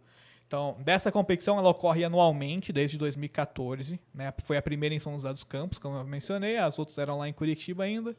Então, 0.52 0.76
dessa 0.80 1.10
competição 1.10 1.58
ela 1.58 1.70
ocorre 1.70 2.04
anualmente 2.04 2.74
desde 2.74 2.98
2014, 2.98 3.98
né? 4.14 4.34
Foi 4.44 4.58
a 4.58 4.60
primeira 4.60 4.94
em 4.94 4.98
São 4.98 5.14
José 5.14 5.32
dos 5.32 5.44
Campos, 5.44 5.78
como 5.78 5.96
eu 5.96 6.04
mencionei, 6.04 6.58
as 6.58 6.78
outras 6.78 6.98
eram 6.98 7.16
lá 7.16 7.26
em 7.26 7.32
Curitiba 7.32 7.84
ainda. 7.84 8.14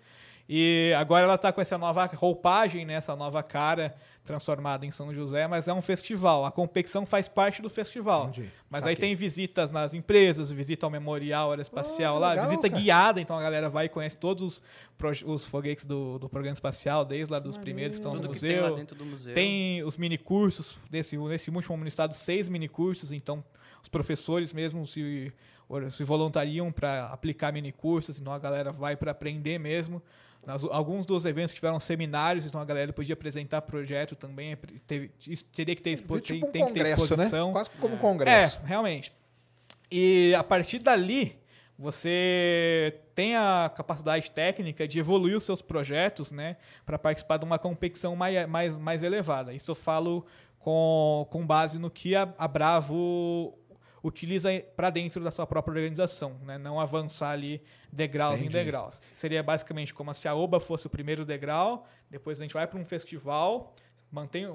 E 0.47 0.93
agora 0.97 1.23
ela 1.25 1.35
está 1.35 1.53
com 1.53 1.61
essa 1.61 1.77
nova 1.77 2.05
roupagem, 2.05 2.85
né? 2.85 2.95
essa 2.95 3.15
nova 3.15 3.41
cara 3.41 3.95
transformada 4.25 4.85
em 4.85 4.91
São 4.91 5.13
José, 5.13 5.47
mas 5.47 5.67
é 5.67 5.73
um 5.73 5.81
festival. 5.81 6.45
A 6.45 6.51
competição 6.51 7.05
faz 7.05 7.27
parte 7.27 7.61
do 7.61 7.69
festival. 7.69 8.27
Entendi. 8.27 8.49
Mas 8.69 8.85
aí 8.85 8.93
Saquei. 8.95 9.09
tem 9.09 9.15
visitas 9.15 9.69
nas 9.71 9.93
empresas, 9.93 10.51
visita 10.51 10.85
ao 10.85 10.89
Memorial 10.89 11.49
Aeroespacial 11.51 12.15
Ah, 12.15 12.19
lá, 12.19 12.29
legal, 12.31 12.45
visita 12.45 12.69
cara. 12.69 12.81
guiada, 12.81 13.21
então 13.21 13.37
a 13.37 13.41
galera 13.41 13.69
vai 13.69 13.85
e 13.85 13.89
conhece 13.89 14.17
todos 14.17 14.61
os, 15.01 15.23
os 15.25 15.45
foguetes 15.45 15.83
do, 15.85 16.19
do 16.19 16.29
programa 16.29 16.53
espacial, 16.53 17.03
desde 17.03 17.31
lá 17.33 17.39
dos 17.39 17.57
primeiros 17.57 17.95
que 17.97 17.99
estão 17.99 18.13
no 18.13 18.21
Tudo 18.21 18.33
que 18.33 18.39
tem 18.39 18.55
lá 18.57 18.61
museu. 18.63 18.75
dentro 18.77 18.95
do 18.97 19.05
museu. 19.05 19.33
Tem 19.33 19.83
os 19.83 19.97
mini 19.97 20.17
cursos, 20.17 20.77
nesse, 20.91 21.17
nesse 21.17 21.49
último 21.51 21.85
estado, 21.87 22.13
seis 22.13 22.47
mini 22.47 22.67
cursos, 22.69 23.11
então 23.11 23.43
os 23.81 23.89
professores 23.89 24.53
mesmo 24.53 24.85
se, 24.87 25.33
se 25.91 26.03
voluntariam 26.05 26.71
para 26.71 27.07
aplicar 27.07 27.51
mini 27.51 27.71
cursos, 27.73 28.19
então 28.21 28.31
a 28.31 28.39
galera 28.39 28.71
vai 28.71 28.95
para 28.95 29.11
aprender 29.11 29.57
mesmo. 29.59 30.01
Nas- 30.45 30.63
alguns 30.65 31.05
dos 31.05 31.25
eventos 31.25 31.53
tiveram 31.53 31.79
seminários, 31.79 32.45
então 32.45 32.59
a 32.59 32.65
galera 32.65 32.91
podia 32.91 33.13
apresentar 33.13 33.61
projeto 33.61 34.15
também. 34.15 34.51
é 34.53 34.55
teve- 34.85 35.09
teria 35.53 35.75
que 35.75 35.81
ter, 35.81 35.91
expo, 35.91 36.19
tem, 36.19 36.35
tipo 36.39 36.47
um 36.47 36.51
tem 36.51 36.65
que 36.65 36.73
ter 36.73 36.83
né? 36.83 36.89
exposição. 36.91 37.51
Quase 37.53 37.69
como 37.79 37.95
um 37.95 37.97
congresso. 37.97 38.59
É, 38.63 38.67
realmente. 38.67 39.13
E 39.91 40.33
a 40.35 40.43
partir 40.43 40.79
dali, 40.79 41.37
você 41.77 42.99
tem 43.15 43.35
a 43.35 43.71
capacidade 43.75 44.31
técnica 44.31 44.87
de 44.87 44.99
evoluir 44.99 45.37
os 45.37 45.43
seus 45.43 45.61
projetos, 45.61 46.31
né, 46.31 46.57
para 46.85 46.97
participar 46.97 47.37
de 47.37 47.45
uma 47.45 47.59
competição 47.59 48.15
mais, 48.15 48.47
mais, 48.49 48.75
mais 48.77 49.03
elevada. 49.03 49.53
Isso 49.53 49.71
eu 49.71 49.75
falo 49.75 50.25
com, 50.59 51.27
com 51.29 51.45
base 51.45 51.77
no 51.77 51.89
que 51.89 52.15
a, 52.15 52.33
a 52.37 52.47
Bravo 52.47 53.53
utiliza 54.03 54.49
para 54.75 54.89
dentro 54.89 55.23
da 55.23 55.31
sua 55.31 55.47
própria 55.47 55.71
organização, 55.71 56.37
né? 56.43 56.57
não 56.57 56.79
avançar 56.79 57.31
ali 57.31 57.63
degraus 57.91 58.41
Entendi. 58.41 58.57
em 58.57 58.59
degraus. 58.59 59.01
Seria 59.13 59.41
basicamente 59.41 59.93
como 59.93 60.13
se 60.13 60.27
a 60.27 60.35
OBA 60.35 60.59
fosse 60.59 60.85
o 60.85 60.89
primeiro 60.89 61.23
degrau, 61.23 61.87
depois 62.09 62.39
a 62.39 62.43
gente 62.43 62.53
vai 62.53 62.67
para 62.67 62.77
um 62.77 62.83
festival, 62.83 63.73
mantém, 64.11 64.53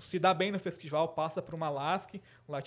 se 0.00 0.18
dá 0.18 0.32
bem 0.34 0.50
no 0.52 0.58
festival, 0.58 1.08
passa 1.08 1.40
para 1.42 1.54
uma 1.56 1.68
LASC, 1.68 2.20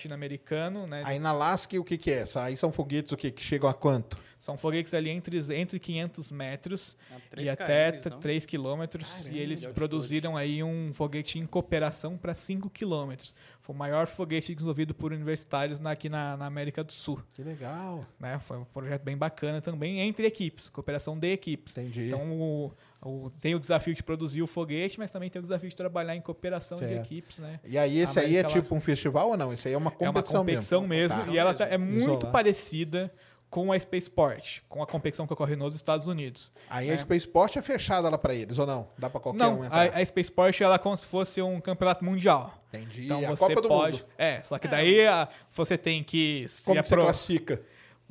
latino-americano, 0.06 0.86
né? 0.88 1.04
Aí 1.06 1.20
na 1.20 1.32
Lasky, 1.32 1.78
o 1.80 1.84
que 1.84 1.98
que 1.98 2.12
é? 2.12 2.24
Aí 2.36 2.58
são 2.58 2.72
foguetes 2.72 3.12
o 3.12 3.18
que 3.18 3.32
que 3.32 3.42
chegam 3.42 3.70
a 3.70 3.74
quanto? 3.74 4.18
São 4.40 4.58
foguetes 4.58 4.94
ali 4.96 5.10
entre, 5.12 5.38
entre 5.56 5.78
500 5.80 6.32
metros 6.32 6.98
Ah, 7.12 7.18
e 7.42 7.48
até 7.48 7.92
km, 7.92 7.98
então. 8.08 8.20
3 8.20 8.46
quilômetros. 8.46 9.28
E 9.28 9.38
eles 9.38 9.60
altitude. 9.60 9.74
produziram 9.76 10.36
aí 10.36 10.64
um 10.64 10.92
foguete 10.94 11.38
em 11.38 11.46
cooperação 11.46 12.18
para 12.18 12.34
5 12.34 12.68
quilômetros. 12.70 13.36
Foi 13.60 13.76
o 13.76 13.78
maior 13.78 14.08
foguete 14.08 14.56
desenvolvido 14.56 14.96
por 14.96 15.14
universitários 15.14 15.80
na- 15.80 15.92
aqui 15.92 16.10
na, 16.10 16.36
na 16.38 16.48
América 16.48 16.84
do 16.84 16.92
Sul. 16.92 17.22
Que 17.36 17.44
legal. 17.44 18.04
Né? 18.20 18.40
Foi 18.40 18.58
um 18.58 18.66
projeto 18.66 19.04
bem 19.04 19.16
bacana 19.16 19.62
também 19.62 20.00
entre 20.00 20.26
equipes, 20.26 20.70
cooperação 20.70 21.18
de 21.20 21.32
equipes. 21.32 21.78
Entendi. 21.78 22.08
Então 22.08 22.32
o- 22.42 22.72
o- 23.04 23.30
tem 23.42 23.56
o 23.56 23.60
desafio 23.60 23.94
de 23.94 24.04
produzir 24.04 24.42
o 24.42 24.48
foguete, 24.48 25.00
mas 25.00 25.12
também 25.12 25.30
tem 25.30 25.40
o 25.40 25.44
desafio 25.44 25.70
de 25.70 25.76
trabalhar 25.76 26.16
em 26.16 26.22
cooperação 26.22 26.78
de 26.80 26.88
Certo. 26.88 27.04
equipes. 27.06 27.40
Né? 27.40 27.60
E 27.66 27.78
aí 27.78 27.98
esse 28.00 28.20
aí 28.20 28.38
é 28.38 28.44
tipo 28.44 28.76
um 28.76 28.82
festival 28.82 29.30
ou 29.30 29.38
não? 29.38 29.52
Esse 29.52 29.68
aí 29.68 29.74
é 29.74 29.78
uma 29.78 29.92
É 30.00 30.04
uma 30.04 30.14
competição, 30.14 30.42
competição 30.42 30.88
mesmo, 30.88 31.24
Tá. 31.26 31.32
e 31.32 31.38
ela 31.38 31.54
tá- 31.54 31.66
é 31.66 31.78
muito 31.78 32.02
Isolar. 32.02 32.32
parecida 32.32 33.12
com 33.50 33.70
a 33.74 33.78
Spaceport, 33.78 34.60
com 34.70 34.82
a 34.82 34.88
competição 34.88 35.28
que 35.28 35.34
ocorre 35.34 35.58
nos 35.58 35.76
Estados 35.76 36.08
Unidos. 36.08 36.50
Aí 36.70 36.90
a 36.90 36.98
Spaceport 36.98 37.58
é 37.58 37.62
fechada 37.62 38.08
lá 38.08 38.18
pra 38.18 38.34
eles 38.34 38.58
ou 38.58 38.66
não? 38.66 38.88
Dá 38.98 39.10
pra 39.10 39.20
qualquer 39.20 39.44
um 39.46 39.58
Não, 39.58 39.66
entrar? 39.66 39.94
a, 39.94 39.98
a 40.00 40.06
Spaceport 40.06 40.62
ela 40.62 40.76
é 40.76 40.78
como 40.78 40.96
se 40.96 41.06
fosse 41.06 41.42
um 41.42 41.60
campeonato 41.60 42.06
mundial. 42.06 42.54
Entendi. 42.74 43.06
Então 43.06 43.18
a 43.26 43.30
você 43.36 43.48
Copa 43.48 43.62
do 43.62 43.68
pode. 43.68 44.02
Mundo. 44.04 44.10
É, 44.18 44.42
só 44.46 44.58
que 44.58 44.70
daí 44.70 45.06
a- 45.06 45.28
você 45.52 45.78
tem 45.78 46.02
que 46.02 46.46
se 46.48 46.64
Como 46.64 46.82
que 46.82 46.88
você 46.88 46.94
apro- 46.94 47.04
classifica? 47.06 47.62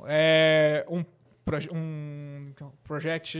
é, 0.05 0.85
um, 0.87 1.03
um 1.71 2.53
Project 2.83 3.37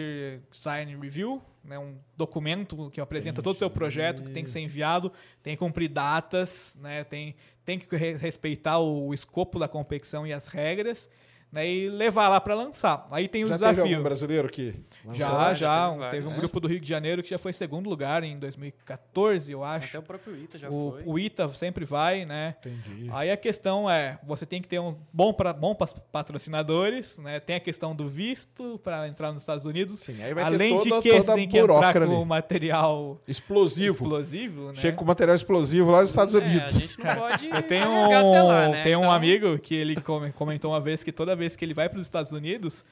Design 0.52 0.96
Review, 0.98 1.42
né, 1.64 1.78
um 1.78 1.96
documento 2.18 2.90
que 2.90 3.00
apresenta 3.00 3.42
todo 3.42 3.56
o 3.56 3.60
seu 3.60 3.70
projeto, 3.70 4.24
que 4.24 4.32
tem 4.32 4.44
que 4.44 4.50
ser 4.50 4.60
enviado, 4.60 5.12
tem 5.44 5.56
que 5.56 5.60
cumprir 5.60 5.88
datas, 5.90 6.76
né, 6.80 7.04
tem, 7.04 7.36
tem 7.64 7.78
que 7.78 7.96
re- 7.96 8.16
respeitar 8.16 8.80
o, 8.80 9.14
escopo 9.14 9.60
da 9.60 9.68
competição 9.68 10.26
e 10.26 10.34
as 10.34 10.48
regras. 10.48 11.10
Né, 11.52 11.68
e 11.70 11.90
levar 11.90 12.30
lá 12.30 12.40
para 12.40 12.56
lançar. 12.56 13.06
Aí 13.12 13.28
tem 13.28 13.44
o 13.44 13.48
Já 13.48 13.56
teve 13.56 13.66
algum 13.70 13.84
desafio. 13.84 14.04
brasileiro 14.04 14.50
que 14.50 14.74
lançou? 15.04 15.16
Já, 15.16 15.54
Já 15.54 15.54
já. 15.54 15.76
teve 15.82 15.96
um- 15.96 16.00
vários. 16.00 16.12
teve 16.24 16.28
um 16.28 16.40
grupo 16.40 16.60
do 16.60 16.68
Rio 16.68 16.80
de 16.80 16.88
Janeiro 16.88 17.22
que 17.24 17.30
já 17.30 17.38
foi 17.38 17.52
segundo 17.54 17.90
lugar 17.90 18.24
em 18.24 18.38
2014, 18.40 19.52
eu 19.52 19.64
acho. 19.64 19.88
Até 19.88 20.00
o 20.00 20.02
próprio 20.04 20.36
Ita 20.38 20.58
já 20.58 20.70
o, 20.70 20.92
foi. 20.94 21.04
o 21.06 21.20
ITA 21.20 21.48
sempre 21.50 21.84
vai, 21.86 22.26
né? 22.26 22.56
Entendi. 22.60 23.10
Aí 23.12 23.30
a 23.32 23.38
questão 23.38 23.90
é, 23.90 24.18
você 24.24 24.46
tem 24.46 24.62
que 24.62 24.68
ter 24.68 24.80
um 24.80 24.96
bom 25.12 25.34
para 25.34 25.52
bom 25.54 25.76
patrocinadores, 26.12 27.18
né? 27.18 27.40
Tem 27.40 27.56
a 27.56 27.60
questão 27.60 27.96
do 27.96 28.08
visto 28.08 28.80
para 28.84 29.08
entrar 29.08 29.32
nos 29.32 29.42
Estados 29.42 29.66
Unidos. 29.66 30.00
Sim, 30.00 30.22
aí 30.24 30.34
vai 30.34 30.44
ter 30.46 30.54
Além 30.54 30.78
toda- 30.78 30.84
de 30.84 31.02
que 31.02 31.10
toda 31.10 31.24
você 31.24 31.32
a 31.32 31.34
tem 31.36 31.48
que 31.50 31.58
entrar 31.58 31.94
com 31.94 32.00
ali. 32.16 32.26
material 32.26 33.22
Explosivo. 33.28 33.96
explosivo, 33.96 34.68
né? 34.68 34.76
Chega 34.76 34.96
com 34.98 35.06
material 35.06 35.36
explosivo 35.36 35.92
lá 35.92 36.02
nos 36.02 36.12
Estados 36.12 36.36
É, 36.36 36.38
a 36.38 36.42
Unidos. 36.42 36.74
gente 36.74 37.00
não 37.00 37.06
pode 37.16 37.46
Eu 37.48 37.62
tenho 37.64 37.84
até 37.84 38.22
lá, 38.22 38.24
um, 38.68 38.72
né? 38.72 38.84
tenho 38.84 39.00
um 39.00 39.02
Então, 39.04 39.12
amigo 39.12 39.60
que 39.60 39.76
ele 39.76 39.96
come- 40.02 40.32
comentou 40.32 40.72
uma 40.72 40.80
vez 40.80 41.04
que 41.04 41.12
toda 41.12 41.36
vez 41.36 41.41
que 41.58 41.64
ele 41.66 41.74
vai 41.74 41.88
para 41.90 42.00
os 42.00 42.06
Estados 42.06 42.32
Unidos, 42.32 42.84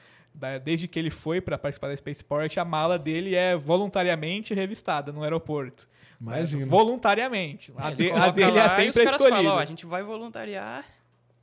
desde 0.62 0.86
que 0.88 0.98
ele 0.98 1.10
foi 1.10 1.40
para 1.40 1.56
participar 1.58 1.88
da 1.88 1.96
Spaceport, 1.96 2.56
a 2.58 2.64
mala 2.64 2.98
dele 2.98 3.34
é 3.34 3.56
voluntariamente 3.56 4.54
revistada 4.54 5.12
no 5.12 5.22
aeroporto. 5.22 5.88
Imagina. 6.20 6.62
É, 6.62 6.66
voluntariamente. 6.66 7.72
A, 7.76 7.90
de- 7.90 8.10
a 8.10 8.28
dele 8.30 8.50
lá 8.52 8.62
é 8.64 8.66
os 8.66 8.72
sempre 8.94 9.04
caras 9.04 9.20
escolhida. 9.20 9.36
falam, 9.42 9.56
ó, 9.56 9.58
a 9.58 9.64
gente 9.64 9.86
vai 9.86 10.02
voluntariar 10.02 10.84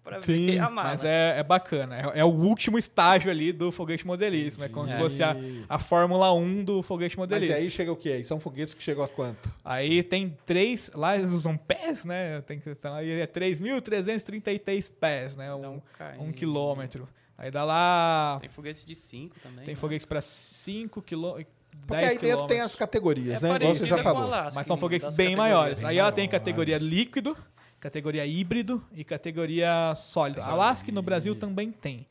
pra 0.08 0.22
Sim, 0.22 0.46
ver 0.48 0.60
a 0.60 0.70
mala. 0.70 0.90
Mas 0.90 1.04
é, 1.04 1.40
é 1.40 1.44
bacana. 1.44 1.96
É, 2.14 2.20
é 2.20 2.24
o 2.24 2.28
último 2.30 2.78
estágio 2.78 3.30
ali 3.30 3.52
do 3.52 3.72
foguete 3.72 4.06
modelismo. 4.06 4.64
É 4.64 4.70
como 4.70 4.90
se 4.90 4.98
fosse 4.98 5.22
a, 5.24 5.36
a 5.68 5.78
Fórmula 5.80 6.34
1 6.34 6.64
do 6.64 6.82
foguete 6.82 7.18
Mas 7.18 7.30
modelismo. 7.30 7.56
e 7.56 7.58
aí 7.60 7.70
chega 7.70 7.92
o 7.92 7.96
quê? 7.96 8.10
Aí 8.10 8.24
são 8.24 8.40
foguetes 8.40 8.74
que 8.74 8.82
chegam 8.82 9.04
a 9.04 9.08
quanto? 9.08 9.52
Aí 9.64 10.02
tem 10.04 10.36
três. 10.46 10.90
Lá 10.96 11.16
eles 11.18 11.32
usam 11.32 11.56
pés, 11.58 12.04
né? 12.06 12.42
Tem 12.42 12.60
que 12.60 12.70
então, 12.70 12.94
aí 12.94 13.20
é 13.22 13.28
3.333 13.28 14.92
pés, 15.00 15.36
né? 15.36 15.54
Um, 15.54 15.58
Então, 15.60 15.84
cai- 15.98 16.18
um 16.20 16.32
quilômetro. 16.32 17.08
Aí 17.38 17.52
dá 17.52 17.64
lá. 17.64 18.38
Tem 18.42 18.50
foguetes 18.50 18.84
de 18.84 18.96
5 18.96 19.36
também. 19.42 19.66
Tem 19.66 19.76
né? 19.76 19.80
foguetes 19.80 20.06
para 20.06 20.22
5 20.22 21.02
quilômetros. 21.02 21.48
Porque 21.86 22.02
10 22.02 22.12
aí 22.14 22.18
dentro 22.18 22.48
tem 22.48 22.60
as 22.60 22.76
categorias, 22.76 23.44
É 23.44 23.48
né? 23.50 23.56
Igual 23.56 23.76
você 23.76 23.86
já 23.86 24.02
falou. 24.02 24.30
Mas 24.56 24.66
são 24.66 24.76
foguetes 24.76 25.16
bem 25.16 25.36
maiores. 25.36 25.84
Aí 25.86 25.98
ela 26.00 26.12
tem 26.12 26.28
categoria 26.28 26.78
líquido, 26.78 27.38
categoria 27.80 28.26
híbrido 28.26 28.84
e 28.94 29.04
categoria 29.04 29.94
sólido. 29.96 30.42
A 30.42 30.48
Alaska 30.48 30.92
no 30.92 31.02
Brasil 31.02 31.36
também 31.36 31.72
tem. 31.72 32.08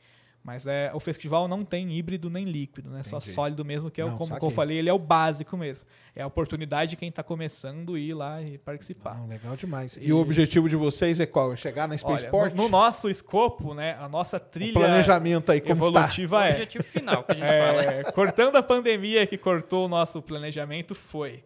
Mas 0.47 0.65
é, 0.65 0.89
o 0.93 0.99
festival 1.01 1.45
não 1.45 1.65
tem 1.65 1.91
híbrido 1.91 2.29
nem 2.29 2.45
líquido, 2.45 2.89
né? 2.89 3.03
Só 3.03 3.17
Entendi. 3.17 3.33
sólido 3.33 3.65
mesmo, 3.65 3.91
que 3.91 3.99
é 3.99 4.05
o, 4.05 4.11
Não, 4.11 4.17
como 4.17 4.29
saquei. 4.29 4.47
eu 4.47 4.49
falei, 4.49 4.77
ele 4.77 4.87
é 4.87 4.93
o 4.93 4.97
básico 4.97 5.57
mesmo. 5.57 5.85
É 6.15 6.21
a 6.21 6.27
oportunidade 6.27 6.91
de 6.91 6.95
quem 6.95 7.09
está 7.09 7.21
começando 7.21 7.97
ir 7.97 8.13
lá 8.13 8.41
e 8.41 8.57
participar. 8.57 9.19
Ah, 9.21 9.25
legal 9.25 9.57
demais. 9.57 9.99
E, 10.01 10.13
o 10.13 10.17
objetivo 10.19 10.69
de 10.69 10.77
vocês 10.77 11.19
é 11.19 11.25
qual? 11.25 11.51
É 11.51 11.57
chegar 11.57 11.85
na 11.85 11.95
Olha, 11.95 11.97
Spaceport? 11.97 12.53
no, 12.53 12.63
no 12.63 12.69
nosso 12.69 13.09
escopo, 13.09 13.73
né, 13.73 13.97
a 13.99 14.07
nossa 14.07 14.37
o 14.37 14.39
trilha 14.39 14.71
planejamento 14.71 15.51
aí, 15.51 15.59
como 15.59 15.75
tá? 15.75 15.83
O 15.83 15.87
evolutiva 15.89 16.47
é 16.47 16.51
objetivo 16.51 16.83
final 16.85 17.23
que 17.25 17.31
a 17.33 17.35
gente 17.35 17.45
fala. 17.45 17.81
É, 17.83 18.03
cortando 18.13 18.55
a 18.55 18.63
pandemia 18.63 19.27
que 19.27 19.37
cortou 19.37 19.85
o 19.85 19.89
nosso 19.89 20.21
planejamento 20.21 20.95
foi 20.95 21.43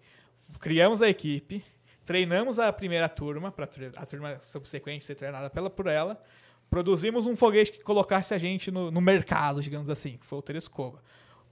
criamos 0.59 1.01
a 1.01 1.09
equipe, 1.09 1.65
treinamos 2.05 2.59
a 2.59 2.71
primeira 2.71 3.07
turma 3.07 3.51
para 3.51 3.65
a 3.95 4.05
turma 4.05 4.39
subsequente 4.41 5.03
ser 5.03 5.15
treinada 5.15 5.49
pela 5.49 5.69
por 5.69 5.87
ela, 5.87 6.21
produzimos 6.69 7.25
um 7.25 7.35
foguete 7.35 7.71
que 7.71 7.83
colocasse 7.83 8.33
a 8.33 8.37
gente 8.37 8.71
no, 8.71 8.89
no 8.89 9.01
mercado, 9.01 9.61
digamos 9.61 9.89
assim, 9.89 10.17
que 10.17 10.25
foi 10.25 10.39
o 10.39 10.41
Telescova. 10.41 11.01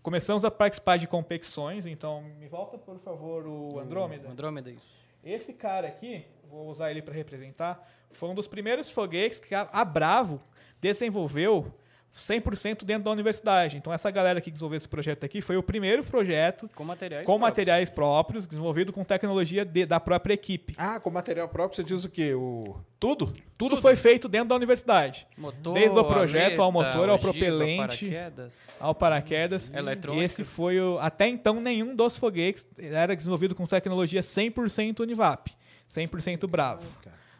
Começamos 0.02 0.46
a 0.46 0.52
participar 0.52 0.98
de 0.98 1.08
competições, 1.08 1.86
então 1.86 2.22
me 2.22 2.48
volta 2.48 2.78
por 2.78 2.98
favor 3.00 3.46
o 3.46 3.80
Andrômeda. 3.80 4.30
Andrômeda, 4.30 4.72
isso. 4.72 5.00
Esse 5.24 5.54
cara 5.54 5.88
aqui, 5.88 6.26
vou 6.50 6.70
usar 6.70 6.90
ele 6.90 7.02
para 7.02 7.14
representar, 7.14 7.86
foi 8.10 8.30
um 8.30 8.34
dos 8.34 8.48
primeiros 8.48 8.90
foguetes 8.90 9.40
que 9.40 9.54
a 9.54 9.68
a 9.72 9.84
Bravo 9.84 10.40
desenvolveu 10.80 11.74
100% 12.16 12.84
dentro 12.84 13.04
da 13.04 13.12
universidade. 13.12 13.78
Então 13.78 13.94
essa 13.94 14.10
galera 14.12 14.42
que 14.42 14.50
desenvolveu 14.52 14.78
esse 14.78 14.88
projeto 14.88 15.24
aqui 15.24 15.42
foi 15.42 15.58
o 15.58 15.64
primeiro 15.64 16.04
projeto 16.04 16.70
Com 16.76 16.84
materiais 16.84 17.26
com 17.26 17.34
próprios. 17.34 17.50
materiais 17.50 17.90
próprios, 17.90 18.48
desenvolvido 18.48 18.92
com 18.92 19.04
tecnologia 19.04 19.64
de- 19.64 19.86
da 19.86 20.00
própria 20.00 20.34
equipe. 20.34 20.74
Ah, 20.78 21.00
com 21.00 21.10
material 21.10 21.48
próprio 21.48 21.76
você 21.76 21.84
diz 21.84 22.04
o 22.04 22.10
quê? 22.10 22.34
O... 22.34 22.76
Tudo? 23.00 23.32
Tudo, 23.58 23.78
foi 23.78 23.96
feito 23.96 24.28
dentro 24.28 24.50
da 24.50 24.56
universidade. 24.56 25.26
Motor, 25.38 25.74
Desde 25.74 25.98
o 25.98 26.04
projeto 26.04 26.62
ao 26.62 26.70
aleta, 26.70 26.88
motor, 26.92 27.10
ao 27.10 27.16
ogiva, 27.16 27.32
propelente. 27.32 28.06
paraquedas. 28.10 28.60
Ao 28.80 28.96
paraquedas. 28.96 29.72
Eletrônica. 29.74 30.26
Esse 30.26 30.44
foi 30.44 30.80
o. 30.82 30.98
Até 31.00 31.28
então, 31.28 31.62
nenhum 31.62 31.96
dos 31.96 32.18
foguetes 32.18 32.68
era 32.78 33.16
desenvolvido 33.16 33.56
com 33.56 33.66
tecnologia 33.66 34.22
100% 34.22 35.00
Univap. 35.02 35.50
100% 35.90 36.46
Bravo. 36.48 36.86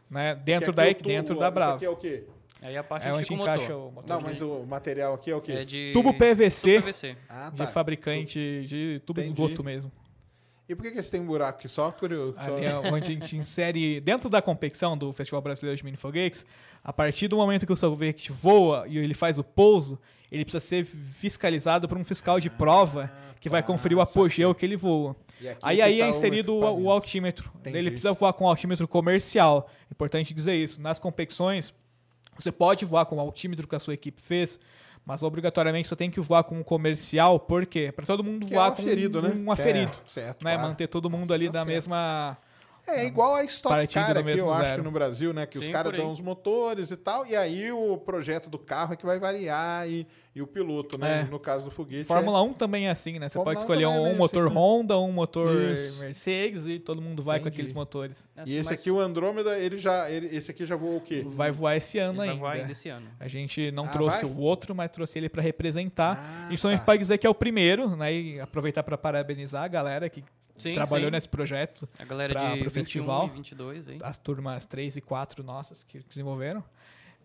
Né? 0.10 0.34
Dentro, 0.36 0.72
Que 0.72 0.76
da, 0.78 0.84
aqui 0.84 0.92
o 0.94 0.96
tubo, 0.98 1.10
dentro 1.10 1.34
isso 1.34 1.40
da 1.40 1.48
aqui 1.48 1.56
Bravo. 1.56 1.86
é 1.86 1.90
o 1.90 1.96
quê? 1.98 2.24
Aí 2.62 2.76
a 2.76 2.84
parte 2.84 3.08
É 3.08 3.10
onde 3.10 3.20
onde 3.20 3.28
fica 3.28 3.40
o 3.40 3.44
encaixa 3.44 3.74
motor. 3.74 3.88
o 3.88 3.92
motor. 3.92 4.10
Não, 4.10 4.22
mas 4.22 4.42
o 4.42 4.64
material 4.66 5.14
aqui 5.14 5.32
é 5.32 5.36
o 5.36 5.42
quê? 5.42 5.52
É 5.54 5.66
de... 5.66 5.92
Tubo 5.94 6.14
PVC. 6.14 6.74
Tubo 6.74 6.84
PVC. 6.84 7.16
Ah, 7.30 7.50
de 7.50 7.58
tá. 7.58 7.68
fabricante 7.68 8.66
de 8.66 9.02
tubo 9.06 9.22
Entendi. 9.22 9.42
esgoto 9.42 9.64
mesmo. 9.64 9.92
E 10.68 10.76
por 10.76 10.84
que, 10.84 10.92
que 10.92 11.00
esse 11.00 11.10
tem 11.10 11.20
um 11.22 11.26
buraco 11.26 11.58
aqui? 11.58 11.68
Só 11.68 11.92
curioso. 11.92 12.36
só- 12.36 12.56
Ali 12.56 12.66
é 12.66 12.76
onde 12.78 13.12
a 13.12 13.16
gente 13.16 13.36
insere 13.38 14.00
dentro 14.02 14.30
da 14.30 14.40
competição 14.40 14.96
do 14.96 15.12
Festival 15.12 15.42
Brasileiro 15.42 15.76
de 15.76 15.84
Mini 15.84 15.98
Foguetes, 15.98 16.46
a 16.84 16.94
partir 16.94 17.28
do 17.28 17.38
momento 17.38 17.66
que 17.66 17.74
o 17.74 17.76
foguete 17.76 18.32
voa 18.32 18.86
e 18.88 18.98
ele 19.00 19.16
faz 19.16 19.40
o 19.40 19.44
pouso, 19.44 20.00
ele 20.32 20.46
precisa 20.46 20.64
ser 20.64 20.86
fiscalizado 20.86 21.88
por 21.88 21.98
um 21.98 22.04
fiscal 22.04 22.40
de 22.40 22.52
prova 22.52 23.12
que 23.40 23.50
vai 23.50 23.62
tá, 23.64 23.68
conferir 23.68 23.98
o 23.98 24.02
apogeu 24.02 24.54
que 24.54 24.64
ele 24.64 24.76
voa. 24.76 25.16
Aí, 25.62 25.82
aí 25.82 26.00
tá 26.00 26.06
é 26.06 26.08
o 26.08 26.12
inserido 26.12 26.54
o, 26.54 26.84
o 26.84 26.92
altímetro. 26.92 27.52
Entendi. 27.56 27.78
Ele 27.78 27.90
precisa 27.90 28.14
voar 28.14 28.34
com 28.34 28.48
altímetro 28.48 28.88
comercial. 28.88 29.68
Importante 29.92 30.34
dizer 30.36 30.54
isso. 30.56 30.80
Nas 30.80 31.00
competições, 31.00 31.74
você 32.44 32.52
pode 32.52 32.86
voar 32.86 33.06
com 33.06 33.18
o 33.18 33.20
altímetro 33.20 33.68
que 33.68 33.76
a 33.76 33.80
sua 33.80 33.94
equipe 33.94 34.22
fez, 34.22 34.60
mas 35.06 35.24
obrigatoriamente 35.24 35.88
você 35.88 35.96
tem 35.96 36.12
que 36.12 36.20
voar 36.20 36.44
com 36.44 36.60
um 36.60 36.64
comercial, 36.64 37.40
por 37.40 37.66
quê? 37.66 37.92
Para 37.92 38.06
todo 38.06 38.24
mundo 38.24 38.46
Que 38.48 38.54
é 38.54 38.56
voar 38.58 38.72
um 38.72 38.76
com 38.76 38.82
aferido, 38.82 39.22
né? 39.22 39.34
um 39.36 39.52
aferido. 39.52 39.92
É, 40.06 40.10
certo, 40.10 40.44
né? 40.46 40.54
claro. 40.56 40.70
Manter 40.70 40.88
todo 40.88 41.10
mundo 41.10 41.34
ali 41.34 41.48
Tá 41.48 41.54
da 41.54 41.60
certo. 41.60 41.70
mesma. 41.70 42.38
É 42.88 43.06
igual 43.06 43.36
a 43.36 43.44
Stock 43.44 43.76
Partindo 43.76 44.02
Car 44.04 44.18
aqui, 44.18 44.38
eu 44.40 44.52
acho 44.52 44.64
zero. 44.66 44.78
que 44.78 44.82
no 44.84 44.92
Brasil, 44.92 45.32
né? 45.32 45.46
Que 45.46 45.60
os 45.60 45.66
Sim, 45.66 45.72
caras 45.72 45.92
por 45.92 45.96
aí. 46.00 46.02
dão 46.04 46.12
os 46.12 46.20
motores 46.22 46.90
e 46.90 46.98
tal, 46.98 47.24
e 47.26 47.36
aí 47.36 47.72
o 47.72 47.98
projeto 47.98 48.50
do 48.50 48.58
carro 48.58 48.94
é 48.94 48.96
que 48.96 49.06
vai 49.06 49.20
variar 49.20 49.88
e, 49.88 50.08
e 50.40 50.42
o 50.42 50.48
piloto, 50.48 50.98
né? 50.98 51.22
É. 51.22 51.24
No 51.32 51.40
caso 51.40 51.66
do 51.66 51.72
foguete. 51.72 52.06
Fórmula 52.06 52.42
1 52.42 52.54
também 52.54 52.88
é 52.88 52.92
assim, 52.92 53.20
né? 53.20 53.28
Você 53.28 53.34
Fórmula 53.34 53.56
pode 53.56 53.60
1 53.60 53.62
escolher 53.62 53.84
é 53.84 53.88
um, 53.88 54.04
meio 54.06 54.18
motor 54.18 54.46
assim, 54.46 54.54
né? 54.56 54.60
Honda, 54.62 54.98
um 54.98 55.12
motor 55.12 55.74
Isso. 55.74 56.00
Mercedes 56.02 56.66
e 56.68 56.80
todo 56.80 57.02
mundo 57.02 57.22
vai 57.22 57.40
com 57.40 57.48
Entendi. 57.48 57.56
aqueles 57.62 57.74
motores. 57.74 58.28
é... 58.38 58.44
E 58.48 58.56
esse 58.56 58.70
Mas 58.70 58.80
aqui, 58.80 58.90
o 58.90 59.00
Andrômeda, 59.00 59.58
ele 59.60 59.78
já. 59.78 60.10
Ele, 60.10 60.28
esse 60.36 60.50
aqui 60.52 60.66
já 60.66 60.76
voou 60.76 60.98
o 60.98 61.02
quê? 61.02 61.24
Vai 61.28 61.52
voar 61.52 61.76
esse 61.76 62.00
ano 62.00 62.14
ele 62.14 62.18
vai 62.18 62.30
ainda. 62.30 62.40
voar 62.40 62.52
ainda 62.54 62.72
esse 62.72 62.90
ano. 62.90 63.08
A 63.20 63.28
gente 63.28 63.72
não 63.72 63.84
Ah, 63.86 63.90
trouxe 63.90 64.26
vai? 64.26 64.32
o 64.34 64.38
outro, 64.40 64.74
mas 64.74 64.90
trouxe 64.92 65.20
ele 65.20 65.28
para 65.30 65.42
representar. 65.42 66.48
Ah, 66.50 66.54
Isso 66.54 66.68
a 66.68 66.72
gente 66.72 66.80
tá. 66.80 66.86
pode 66.86 67.00
dizer 67.00 67.18
que 67.18 67.28
é 67.28 67.30
o 67.30 67.36
primeiro, 67.36 67.96
né? 67.96 68.14
E 68.14 68.40
aproveitar 68.40 68.84
para 68.84 68.98
parabenizar 68.98 69.64
a 69.64 69.68
galera 69.68 70.10
que 70.10 70.24
Sim, 70.58 70.74
trabalhou 70.74 71.08
sim. 71.08 71.12
nesse 71.12 71.30
projeto, 71.30 71.88
A 71.98 72.04
galera 72.06 72.34
pra- 72.34 72.54
de 72.54 72.60
pro 72.60 72.70
21 72.70 72.84
festival. 72.84 73.28
e 73.28 73.30
22 73.30 73.88
aí. 73.90 73.98
as 74.02 74.18
turmas 74.18 74.66
3 74.66 74.98
e 74.98 75.02
4 75.02 75.44
nossas 75.44 75.84
que 75.84 76.00
desenvolveram. 76.08 76.64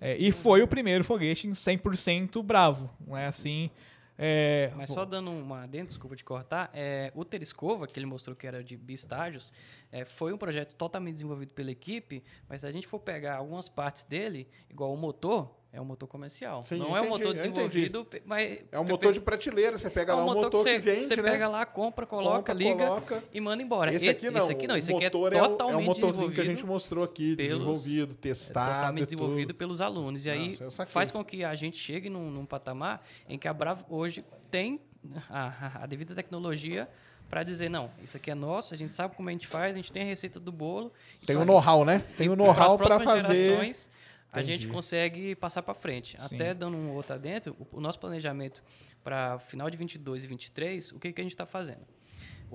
É, 0.01 0.16
e 0.16 0.33
foi 0.33 0.62
o 0.62 0.69
primeiro 0.69 1.05
foguete 1.05 1.47
em 1.47 1.53
100% 1.53 2.43
bravo. 2.43 2.91
Não 3.07 3.16
é 3.16 3.27
assim. 3.27 3.71
é, 4.19 4.73
Mas 4.77 4.91
só 4.91 5.05
dando 5.05 5.31
uma 5.31 5.62
adendo, 5.62 5.89
desculpa 5.89 6.15
te 6.15 6.25
cortar, 6.25 6.71
é, 6.75 7.11
o 7.15 7.25
Terescova, 7.25 7.87
que 7.87 7.99
ele 7.99 8.07
mostrou 8.07 8.37
que 8.37 8.47
era 8.47 8.62
de 8.62 8.77
bistágios, 8.77 9.53
é, 9.91 10.05
foi 10.05 10.33
um 10.33 10.39
projeto 10.39 10.75
totalmente 10.75 11.15
desenvolvido 11.15 11.51
pela 11.53 11.71
equipe, 11.71 12.23
mas 12.49 12.61
se 12.61 12.66
a 12.66 12.71
gente 12.71 12.87
for 12.87 13.01
pegar 13.01 13.37
algumas 13.37 13.69
partes 13.69 14.05
dele, 14.05 14.47
igual 14.71 14.93
o 14.93 14.97
motor, 14.97 15.55
é 15.75 15.81
um 15.81 15.85
motor 15.85 16.09
comercial. 16.09 16.65
Sim, 16.67 16.77
não 16.77 16.97
é 16.97 17.01
um 17.01 17.07
entendi, 17.07 17.19
motor 17.19 17.35
desenvolvido, 17.35 18.07
mas... 18.25 18.59
É 18.71 18.79
um 18.79 18.85
motor 18.85 19.13
de 19.13 19.21
prateleira, 19.21 19.77
você 19.77 19.91
pega 19.91 20.13
é 20.13 20.15
lá 20.15 20.25
um 20.25 20.31
um 20.31 20.35
motor, 20.35 20.51
você, 20.53 20.75
que 20.75 20.79
vende, 20.79 21.05
você 21.05 21.17
né? 21.17 21.23
pega 21.31 21.49
lá, 21.49 21.67
compra, 21.67 22.07
coloca, 22.07 22.37
Compra, 22.39 22.55
liga 22.55 22.87
coloca. 22.87 23.25
e 23.33 23.41
manda 23.41 23.63
embora. 23.63 23.93
Esse 23.93 24.09
aqui 24.09 24.31
não. 24.31 24.39
Esse 24.41 24.53
aqui 24.53 24.67
não, 24.67 24.77
esse 24.77 24.93
aqui 24.93 25.05
é 25.05 25.07
é, 25.07 25.11
o- 25.11 25.49
totalmente 25.49 25.81
é 25.81 25.83
o 25.83 25.85
motorzinho 25.85 26.31
que 26.33 26.41
a 26.41 26.45
gente 26.45 26.65
mostrou 26.65 27.03
aqui, 27.05 27.35
pelos- 27.37 27.53
desenvolvido, 27.53 28.13
é 28.13 28.17
testado. 28.17 28.73
totalmente 28.75 29.03
e 29.03 29.07
tudo. 29.09 29.17
desenvolvido 29.19 29.55
pelos 29.55 29.81
alunos. 29.81 30.25
E 30.25 30.29
Não, 30.31 30.35
aí 30.37 30.55
saquei. 30.71 30.93
faz 30.93 31.11
com 31.11 31.25
que 31.25 31.43
a 31.45 31.55
gente 31.55 31.77
chegue 31.77 32.09
num, 32.09 32.31
num 32.31 32.47
patamar 32.47 33.05
em 33.29 33.37
que 33.37 33.49
a 33.49 33.53
Bravo 33.53 33.85
hoje 33.89 34.25
tem 34.51 34.81
a, 35.29 35.83
a- 35.83 35.87
devida 35.87 36.15
tecnologia 36.15 36.89
para 37.29 37.43
dizer, 37.43 37.69
não, 37.69 37.91
isso 38.03 38.17
aqui 38.17 38.31
é 38.31 38.35
nosso, 38.35 38.75
a 38.75 38.77
gente 38.77 38.95
sabe 38.95 39.17
como 39.17 39.29
a 39.29 39.33
gente 39.33 39.47
faz, 39.47 39.73
a 39.73 39.77
gente 39.77 39.91
tem 39.91 40.03
a 40.03 40.07
receita 40.07 40.39
do 40.39 40.53
bolo. 40.53 40.93
Tem 41.27 41.35
o 41.37 41.45
know-how, 41.45 41.85
né? 41.85 42.05
Tem 42.17 42.29
o 42.29 42.37
know-how 42.37 42.77
para 42.79 43.01
fazer. 43.01 43.35
gerações, 43.35 43.91
a 44.35 44.43
gente 44.43 44.66
consegue 44.69 45.35
passar 45.35 45.62
para 45.62 45.74
frente. 45.74 46.20
Sim. 46.20 46.36
Até 46.36 46.55
dando 46.55 46.77
um 46.77 46.93
outro 46.93 47.15
adentro, 47.15 47.56
o, 47.59 47.78
o 47.78 47.81
nosso 47.81 47.98
planejamento 47.98 48.62
para 49.02 49.39
final 49.39 49.69
de 49.69 49.77
22 49.77 50.24
e 50.24 50.27
23, 50.27 50.93
o 50.93 50.98
que, 50.98 51.12
que 51.12 51.20
a 51.20 51.24
gente 51.24 51.32
está 51.32 51.47
fazendo? 51.47 51.86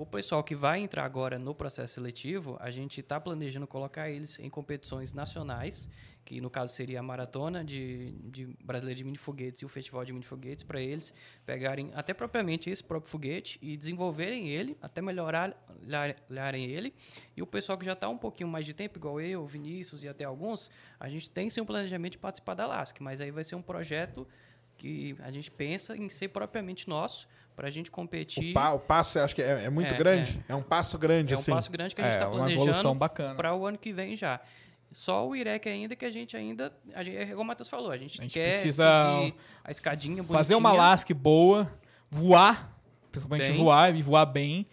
O 0.00 0.06
pessoal 0.06 0.42
que 0.42 0.54
vai 0.54 0.80
entrar 0.80 1.04
agora 1.04 1.38
no 1.38 1.54
processo 1.54 1.92
seletivo, 1.92 2.56
a 2.58 2.70
gente 2.70 3.00
está 3.02 3.20
planejando 3.20 3.66
colocar 3.66 4.08
eles 4.08 4.38
em 4.38 4.48
competições 4.48 5.12
nacionais, 5.12 5.90
que 6.24 6.40
no 6.40 6.48
caso 6.48 6.72
seria 6.72 7.00
a 7.00 7.02
maratona 7.02 7.62
de, 7.62 8.12
de 8.24 8.46
brasileira 8.64 8.96
de 8.96 9.04
mini 9.04 9.18
foguetes 9.18 9.60
e 9.60 9.66
o 9.66 9.68
festival 9.68 10.02
de 10.02 10.14
mini 10.14 10.24
foguetes, 10.24 10.64
para 10.64 10.80
eles 10.80 11.12
pegarem 11.44 11.90
até 11.94 12.14
propriamente 12.14 12.70
esse 12.70 12.82
próprio 12.82 13.10
foguete 13.10 13.58
e 13.60 13.76
desenvolverem 13.76 14.48
ele, 14.48 14.74
até 14.80 15.02
melhorarem 15.02 16.64
ele. 16.64 16.94
E 17.36 17.42
o 17.42 17.46
pessoal 17.46 17.76
que 17.76 17.84
já 17.84 17.92
está 17.92 18.08
um 18.08 18.16
pouquinho 18.16 18.48
mais 18.48 18.64
de 18.64 18.72
tempo, 18.72 18.98
igual 18.98 19.20
eu, 19.20 19.46
Vinícius 19.46 20.02
e 20.02 20.08
até 20.08 20.24
alguns, 20.24 20.70
a 20.98 21.10
gente 21.10 21.28
tem 21.28 21.50
sim 21.50 21.60
um 21.60 21.66
planejamento 21.66 22.12
de 22.12 22.18
participar 22.18 22.54
da 22.54 22.66
LASC, 22.66 23.02
mas 23.02 23.20
aí 23.20 23.30
vai 23.30 23.44
ser 23.44 23.54
um 23.54 23.60
projeto 23.60 24.26
que 24.78 25.14
a 25.18 25.30
gente 25.30 25.50
pensa 25.50 25.94
em 25.94 26.08
ser 26.08 26.28
propriamente 26.28 26.88
nosso, 26.88 27.28
para 27.60 27.68
a 27.68 27.70
gente 27.70 27.90
competir. 27.90 28.52
O, 28.52 28.54
pa- 28.54 28.72
o 28.72 28.78
passo, 28.78 29.18
acha 29.18 29.34
que 29.34 29.42
é, 29.42 29.64
é 29.64 29.68
muito 29.70 29.92
É, 29.92 29.98
grande? 29.98 30.42
É. 30.48 30.54
um 30.54 30.62
passo 30.62 30.98
grande, 30.98 31.34
é 31.34 31.36
um 31.36 31.40
assim. 31.40 31.52
passo 31.52 31.70
grande 31.70 31.94
que 31.94 32.00
a 32.00 32.04
gente 32.04 32.14
É, 32.14 32.16
está 32.16 32.28
uma 32.30 32.50
evolução 32.50 32.64
planejando 32.72 32.94
bacana. 32.94 33.34
para 33.34 33.54
o 33.54 33.66
ano 33.66 33.76
que 33.76 33.92
vem 33.92 34.16
já. 34.16 34.40
Só 34.90 35.28
o 35.28 35.36
IREC 35.36 35.68
ainda 35.68 35.94
que 35.94 36.06
a 36.06 36.10
gente 36.10 36.34
ainda, 36.38 36.72
a 36.94 37.02
gente, 37.02 37.18
é 37.18 37.26
como 37.26 37.42
o 37.42 37.44
Matheus 37.44 37.68
falou, 37.68 37.90
a 37.90 37.98
gente, 37.98 38.18
A 38.18 38.22
gente 38.22 38.32
quer 38.32 38.48
precisa 38.48 38.88
a 39.62 39.70
escadinha 39.70 40.16
bonitinha. 40.16 40.38
Fazer 40.38 40.54
uma 40.54 40.72
lasque 40.72 41.12
boa, 41.12 41.70
voar, 42.10 42.74
principalmente 43.12 43.48
Bem. 43.48 43.56
voar 43.58 43.94
e 43.94 44.00
voar 44.00 44.24
bem, 44.24 44.66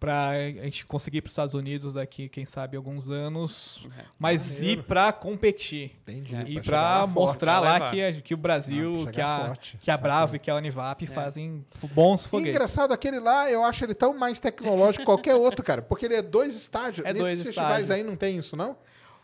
pra 0.00 0.30
a 0.30 0.48
gente 0.64 0.86
conseguir 0.86 1.18
ir 1.18 1.20
para 1.20 1.28
os 1.28 1.32
Estados 1.32 1.52
Unidos 1.54 1.92
daqui, 1.94 2.26
quem 2.28 2.46
sabe, 2.46 2.74
alguns 2.76 3.10
anos, 3.10 3.86
mas 4.18 4.62
ir 4.62 4.82
para 4.84 5.12
competir. 5.12 5.92
Entendi. 6.08 6.34
É. 6.34 6.40
pra 6.42 6.50
E 6.50 6.60
para 6.62 6.80
lá 6.80 6.98
forte. 7.00 7.14
mostrar 7.14 7.60
lá 7.60 7.74
levar. 7.74 7.90
que, 7.90 8.02
a- 8.02 8.12
que 8.22 8.34
o 8.34 8.36
Brasil, 8.38 9.00
pra 9.04 9.12
que 9.12 9.20
a, 9.20 9.44
forte, 9.46 9.78
que 9.78 9.90
a. 9.90 9.96
Bravo 9.98 10.36
e 10.36 10.38
que 10.38 10.50
a 10.50 10.56
Univap 10.56 11.06
fazem 11.06 11.64
f- 11.74 11.86
bons 11.88 12.24
E 12.24 12.28
foguetes. 12.30 12.50
engraçado, 12.54 12.92
aquele 12.92 13.20
lá, 13.20 13.50
eu 13.50 13.62
acho 13.62 13.84
ele 13.84 13.94
tão 13.94 14.16
mais 14.16 14.40
tecnológico 14.40 15.02
que 15.02 15.06
qualquer 15.06 15.34
outro, 15.34 15.62
cara. 15.62 15.82
Porque 15.82 16.06
ele 16.06 16.14
é 16.14 16.22
dois 16.22 16.56
estágios. 16.56 17.04
É 17.06 17.12
Nesses 17.12 17.20
dois 17.22 17.42
festivais 17.42 17.82
estágios. 17.82 17.90
aí 17.90 18.02
não 18.02 18.16
tem 18.16 18.38
isso, 18.38 18.56
não? 18.56 18.76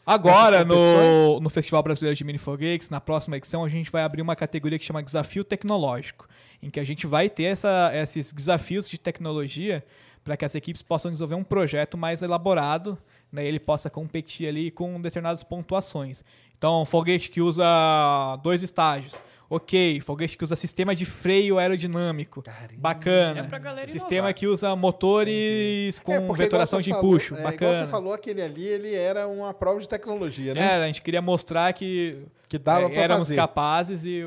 Agora, 0.05 0.65
no, 0.65 1.41
no 1.41 1.51
Festival 1.51 1.83
Brasileiro 1.83 2.15
de 2.15 2.23
Mini 2.23 2.39
Foguetes, 2.39 2.89
na 2.91 3.01
próxima 3.01 3.37
edição, 3.37 3.65
a 3.65 3.69
gente 3.69 3.91
vai 3.91 4.03
abrir 4.03 4.23
uma 4.23 4.37
categoria 4.37 4.79
que 4.79 4.85
chama 4.85 5.03
Desafio 5.03 5.43
Tecnológico, 5.43 6.29
em 6.63 6.71
que 6.71 6.79
a 6.79 6.85
gente 6.85 7.07
vai 7.09 7.29
ter 7.29 7.45
essa- 7.45 7.91
esses 7.93 8.33
desafios 8.33 8.89
de 8.89 8.99
tecnologia 8.99 9.85
para 10.27 10.37
que 10.37 10.45
as 10.45 10.57
equipes 10.57 10.83
possam 10.83 11.13
desenvolver 11.13 11.37
um 11.37 11.45
projeto 11.45 11.97
mais 11.97 12.21
elaborado, 12.21 12.99
né, 13.31 13.47
ele 13.47 13.61
possa 13.61 13.89
competir 13.89 14.49
ali 14.49 14.73
com 14.73 15.01
determinadas 15.01 15.45
pontuações. 15.45 16.25
Então, 16.59 16.85
foguete 16.85 17.31
que 17.31 17.41
usa 17.41 17.65
dois 18.43 18.61
estágios. 18.61 19.15
Ok, 19.49 20.01
foguete 20.01 20.37
que 20.37 20.43
usa 20.43 20.57
sistema 20.57 20.95
de 20.95 21.05
freio 21.05 21.59
aerodinâmico. 21.59 22.43
Bacana. 22.79 23.41
É 23.41 23.43
pra 23.45 23.59
galera 23.59 23.91
sistema 23.91 24.19
inovar. 24.29 24.35
que 24.35 24.47
usa 24.49 24.75
motores 24.75 26.01
com 26.01 26.13
É, 26.13 26.21
vetoração 26.35 26.81
de 26.81 26.91
falou- 26.91 27.13
empuxo. 27.13 27.35
É, 27.35 27.39
igual 27.39 27.53
Bacana. 27.53 27.79
você 27.79 27.87
falou, 27.87 28.13
aquele 28.13 28.43
ali, 28.43 28.65
ele 28.67 28.93
era 28.95 29.29
uma 29.29 29.55
prova 29.55 29.81
de 29.81 29.89
tecnologia, 29.89 30.53
né? 30.55 30.61
Era, 30.61 30.85
a 30.85 30.87
gente 30.89 31.01
queria 31.03 31.23
mostrar 31.23 31.73
que 31.73 32.25
Que 32.49 32.59
dava 32.59 32.91
é, 32.93 32.97
éramos 32.97 33.29
fazer. 33.29 33.37
capazes 33.37 34.05
e 34.05 34.23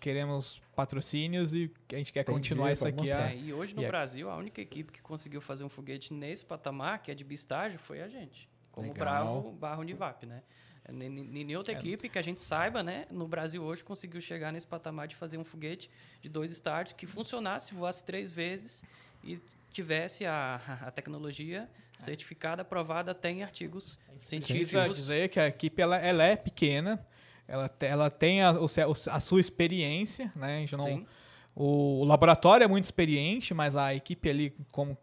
queremos 0.00 0.60
patrocínios 0.74 1.54
e 1.54 1.70
a 1.92 1.96
gente 1.96 2.12
quer 2.12 2.20
Entendi, 2.20 2.36
continuar 2.38 2.72
isso 2.72 2.86
aqui. 2.86 3.10
a- 3.10 3.30
É, 3.30 3.36
e 3.36 3.52
hoje 3.52 3.74
no 3.74 3.82
e 3.82 3.84
é- 3.84 3.88
Brasil, 3.88 4.28
a 4.30 4.36
única 4.36 4.60
equipe 4.60 4.92
que 4.92 5.00
conseguiu 5.02 5.40
fazer 5.40 5.64
um 5.64 5.68
foguete 5.68 6.12
nesse 6.12 6.44
patamar, 6.44 7.00
que 7.02 7.10
é 7.10 7.14
de 7.14 7.24
bistágio, 7.24 7.78
foi 7.78 8.02
a 8.02 8.08
gente. 8.08 8.48
Como 8.72 8.88
Legal. 8.88 9.06
Bravo 9.06 9.52
barra 9.52 9.78
Univap, 9.80 10.26
né? 10.26 10.42
Nem- 10.92 11.08
nem- 11.08 11.24
Nenhuma 11.24 11.58
outra 11.58 11.72
equipe 11.72 12.08
que 12.08 12.18
a 12.18 12.22
gente 12.22 12.40
saiba, 12.40 12.82
né? 12.82 13.06
No 13.10 13.26
Brasil 13.26 13.62
hoje 13.62 13.82
conseguiu 13.84 14.20
chegar 14.20 14.52
nesse 14.52 14.66
patamar 14.66 15.08
de 15.08 15.16
fazer 15.16 15.36
um 15.38 15.44
foguete 15.44 15.90
de 16.22 16.28
dois 16.28 16.52
estágios 16.52 16.92
que 16.94 17.06
funcionasse, 17.06 17.74
voasse 17.74 18.04
três 18.04 18.32
vezes 18.32 18.84
e 19.24 19.38
tivesse 19.72 20.24
a, 20.24 20.60
a 20.86 20.90
tecnologia 20.90 21.68
certificada, 21.96 22.62
aprovada 22.62 23.10
até 23.12 23.30
em 23.30 23.42
artigos 23.42 23.98
Precisa 24.06 24.28
científicos. 24.28 24.96
dizer 24.96 25.28
que 25.30 25.40
a 25.40 25.48
equipe 25.48 25.80
ela, 25.80 25.96
ela 25.96 26.22
é 26.24 26.36
pequena, 26.36 27.04
ela, 27.48 27.70
ela 27.80 28.10
tem 28.10 28.42
a, 28.42 28.50
a 28.50 29.20
sua 29.20 29.40
experiência, 29.40 30.30
né? 30.36 30.56
A, 30.56 30.60
gente 30.60 30.76
não- 30.76 30.84
Sim. 30.84 31.06
o, 31.54 32.00
o 32.00 32.04
laboratório 32.04 32.64
é 32.64 32.68
muito 32.68 32.84
experiente, 32.84 33.54
mas 33.54 33.74
a 33.76 33.94
equipe 33.94 34.28
ali, 34.28 34.54
como 34.72 34.96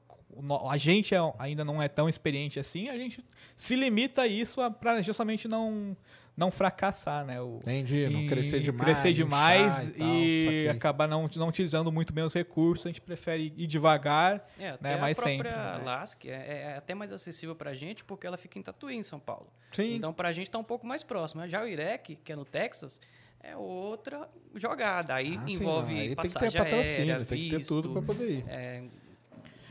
a 0.69 0.77
gente 0.77 1.13
é- 1.15 1.33
ainda 1.39 1.63
não 1.63 1.81
é 1.81 1.87
tão 1.87 2.07
experiente 2.09 2.59
assim, 2.59 2.89
a 2.89 2.97
gente 2.97 3.23
se 3.55 3.75
limita 3.75 4.23
a 4.23 4.27
isso 4.27 4.59
para 4.79 5.01
justamente 5.01 5.47
não, 5.47 5.95
não 6.35 6.49
fracassar, 6.49 7.23
né? 7.25 7.41
O, 7.41 7.57
Entendi, 7.61 8.09
não 8.09 8.27
crescer 8.27 8.59
demais. 8.59 8.83
Crescer 8.83 9.13
demais 9.13 9.87
e, 9.89 9.91
tal, 9.91 10.07
e, 10.15 10.69
acabar 10.69 11.07
não, 11.07 11.29
não 11.35 11.47
utilizando 11.47 11.91
muito 11.91 12.11
bem 12.13 12.23
os 12.23 12.33
recursos. 12.33 12.85
A 12.85 12.89
gente 12.89 13.01
prefere 13.01 13.53
ir 13.55 13.67
devagar. 13.67 14.47
É, 14.59 14.69
até 14.69 14.89
né, 14.95 14.97
mas 14.99 15.19
a 15.19 15.21
própria 15.21 15.51
sempre, 15.51 15.51
né? 15.51 15.81
LASC 15.85 16.25
é, 16.25 16.61
é 16.73 16.75
até 16.77 16.93
mais 16.95 17.11
acessível 17.11 17.55
pra 17.55 17.73
gente 17.73 18.03
porque 18.03 18.25
ela 18.25 18.37
fica 18.37 18.57
em 18.57 18.61
Tatuí, 18.61 18.95
em 18.95 19.03
São 19.03 19.19
Paulo. 19.19 19.47
Sim. 19.71 19.95
Então, 19.95 20.13
pra 20.13 20.31
gente 20.31 20.49
tá 20.49 20.57
um 20.57 20.63
pouco 20.63 20.85
mais 20.87 21.03
próximo. 21.03 21.47
Já 21.47 21.61
o 21.63 21.67
IREC, 21.67 22.15
que 22.23 22.31
é 22.31 22.35
no 22.35 22.45
Texas, 22.45 22.99
é 23.39 23.55
outra 23.57 24.27
jogada. 24.55 25.15
Aí 25.15 25.35
Ah, 25.37 25.45
sim, 25.45 25.53
envolve 25.53 25.93
não, 25.93 25.99
aí 25.99 26.07
tem 26.07 26.15
que 26.15 26.21
ter 26.23 26.33
passagem 26.33 26.61
patrocínio, 26.61 27.11
aérea, 27.13 27.25
tem 27.25 27.43
que 27.43 27.49
ter 27.49 27.57
visto, 27.57 27.69
tudo 27.81 27.91
pra 27.93 28.01
poder 28.01 28.31
ir. 28.39 28.45
é, 28.47 28.83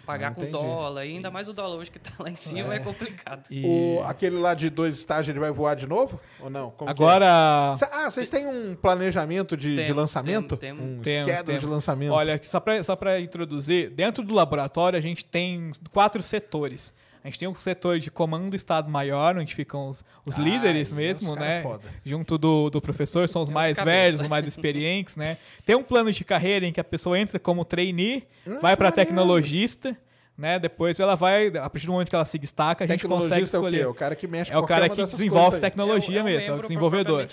pagar 0.07 0.29
Ah, 0.33 0.35
com 0.35 0.43
entendi. 0.43 0.57
dólar. 0.59 1.07
E 1.07 1.11
ainda 1.15 1.31
mais 1.31 1.49
o 1.49 1.53
dólar 1.53 1.77
hoje 1.77 1.91
que 1.91 1.99
tá 1.99 2.11
lá 2.19 2.29
em 2.31 2.35
cima 2.37 2.75
é, 2.75 2.79
complicado. 2.79 3.45
E 3.51 3.65
O, 3.65 4.03
aquele 4.05 4.37
lá 4.39 4.55
de 4.55 4.69
dois 4.71 4.97
estágios, 4.99 5.29
ele 5.29 5.39
vai 5.41 5.51
voar 5.51 5.75
de 5.75 5.87
novo? 5.87 6.21
Ou 6.41 6.51
não? 6.51 6.71
Como 6.73 6.95
que 6.95 7.03
é? 7.03 7.07
agora, 7.07 7.75
Cê- 7.77 7.89
Ah, 7.93 8.11
vocês 8.11 8.29
têm 8.31 8.47
um 8.47 8.75
planejamento 8.75 9.57
de, 9.57 9.71
de 9.77 9.83
Temos, 9.83 9.97
lançamento? 9.97 10.57
temos, 10.57 10.83
Um 10.85 11.01
Temos, 11.01 11.29
schedule 11.29 11.45
temos. 11.45 11.63
de 11.63 11.69
lançamento? 11.69 12.13
olha, 12.13 12.41
só 12.43 12.61
para 12.61 12.83
só 12.83 12.97
pra 12.97 13.21
introduzir, 13.21 13.91
dentro 13.91 14.25
do 14.25 14.35
laboratório 14.35 14.99
a 14.99 15.03
gente 15.03 15.25
tem 15.25 15.71
quatro 15.93 16.23
setores. 16.23 16.93
A 17.25 17.29
gente 17.29 17.39
tem 17.39 17.47
o 17.49 17.55
setor 17.55 17.99
de 18.01 18.11
comando 18.11 18.51
do 18.51 18.57
Estado-Maior, 18.57 19.37
onde 19.39 19.55
ficam 19.55 19.89
os, 19.89 20.05
os 20.27 20.37
Ah, 20.37 20.41
líderes 20.43 20.93
mesmo, 20.93 21.37
né? 21.37 21.63
foda. 21.63 21.85
Junto 22.05 22.37
do, 22.37 22.69
do 22.69 22.81
professor, 22.81 23.29
são 23.29 23.43
os 23.43 23.49
Tem 23.49 23.53
os 23.53 23.55
mais 23.55 23.81
velhos, 23.81 24.21
os 24.21 24.29
mais 24.29 24.47
experientes, 24.47 25.15
né? 25.15 25.37
Tem 25.65 25.77
um 25.77 25.85
plano 25.85 26.11
de 26.11 26.25
carreira 26.25 26.67
em 26.67 26.73
que 26.73 26.81
a 26.81 26.85
pessoa 26.85 27.17
entra 27.19 27.39
como 27.39 27.65
trainee, 27.65 28.27
Ah, 28.47 28.59
vai 28.61 28.77
para 28.77 28.91
tecnologista, 28.91 29.97
né? 30.37 30.59
Depois 30.59 30.99
ela 30.99 31.15
vai, 31.15 31.47
a 31.49 31.71
partir 31.71 31.87
do 31.87 31.93
momento 31.93 32.09
que 32.09 32.15
ela 32.17 32.25
se 32.25 32.39
destaca, 32.39 32.83
a 32.85 32.87
gente 32.89 33.07
consegue 33.07 33.45
Tecnologista 33.45 33.57
é 33.57 33.61
o 33.61 33.63
quê? 33.63 33.69
escolher. 33.69 33.83
É 33.85 33.87
o 33.89 33.95
cara 33.95 34.17
que 34.17 34.27
mexe 34.27 34.53
É 34.53 34.59
o 34.59 34.63
cara 34.65 34.89
que 34.89 34.97
desenvolve 35.05 35.61
tecnologia 35.61 36.19
É 36.19 36.19
o- 36.19 36.19
é 36.19 36.23
o 36.23 36.25
mesmo, 36.35 36.55
é 36.55 36.57
o 36.57 36.61
desenvolvedor. 36.61 37.29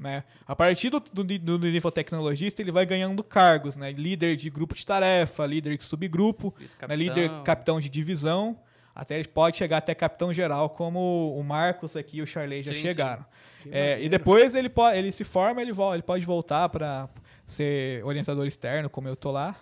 Né? 0.00 0.24
A 0.46 0.56
partir 0.56 0.88
do, 0.88 1.00
do, 1.00 1.22
do 1.24 1.58
nível 1.58 1.90
tecnologista, 1.92 2.62
ele 2.62 2.70
vai 2.70 2.86
ganhando 2.86 3.22
cargos, 3.22 3.76
né? 3.76 3.92
Líder 3.92 4.36
de 4.36 4.48
grupo 4.48 4.74
de 4.74 4.86
tarefa, 4.86 5.44
líder 5.44 5.76
de 5.76 5.84
subgrupo, 5.84 6.54
né? 6.56 6.62
Vice-capitão. 6.62 6.96
líder 6.96 7.30
capitão 7.42 7.78
de 7.80 7.88
divisão, 7.90 8.56
até 8.94 9.16
ele 9.16 9.28
pode 9.28 9.56
chegar 9.56 9.78
até 9.78 9.94
capitão 9.94 10.32
geral, 10.32 10.70
como 10.70 11.34
o 11.36 11.42
Marcos 11.42 11.96
aqui 11.96 12.18
e 12.18 12.22
o 12.22 12.26
Charley 12.26 12.62
já 12.62 12.72
Sim, 12.72 12.80
chegaram. 12.80 13.24
Que 13.60 13.70
É, 13.72 14.00
e 14.00 14.08
depois 14.08 14.54
ele, 14.54 14.68
pode, 14.68 14.96
ele 14.98 15.10
se 15.10 15.24
forma, 15.24 15.60
ele, 15.60 15.72
vol- 15.72 15.94
ele 15.94 16.02
pode 16.02 16.24
voltar 16.24 16.68
para 16.68 17.08
ser 17.46 18.04
orientador 18.04 18.46
externo, 18.46 18.88
como 18.88 19.08
eu 19.08 19.16
tô 19.16 19.30
lá. 19.30 19.56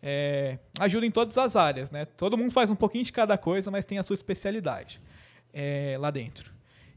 É, 0.00 0.58
ajuda 0.78 1.04
em 1.06 1.10
todas 1.10 1.36
as 1.36 1.56
áreas, 1.56 1.90
né? 1.90 2.04
Todo 2.04 2.38
mundo 2.38 2.52
faz 2.52 2.70
um 2.70 2.76
pouquinho 2.76 3.02
de 3.02 3.12
cada 3.12 3.36
coisa, 3.36 3.70
mas 3.70 3.84
tem 3.84 3.98
a 3.98 4.02
sua 4.02 4.14
especialidade 4.14 5.00
é, 5.52 5.96
lá 5.98 6.10
dentro. 6.10 6.52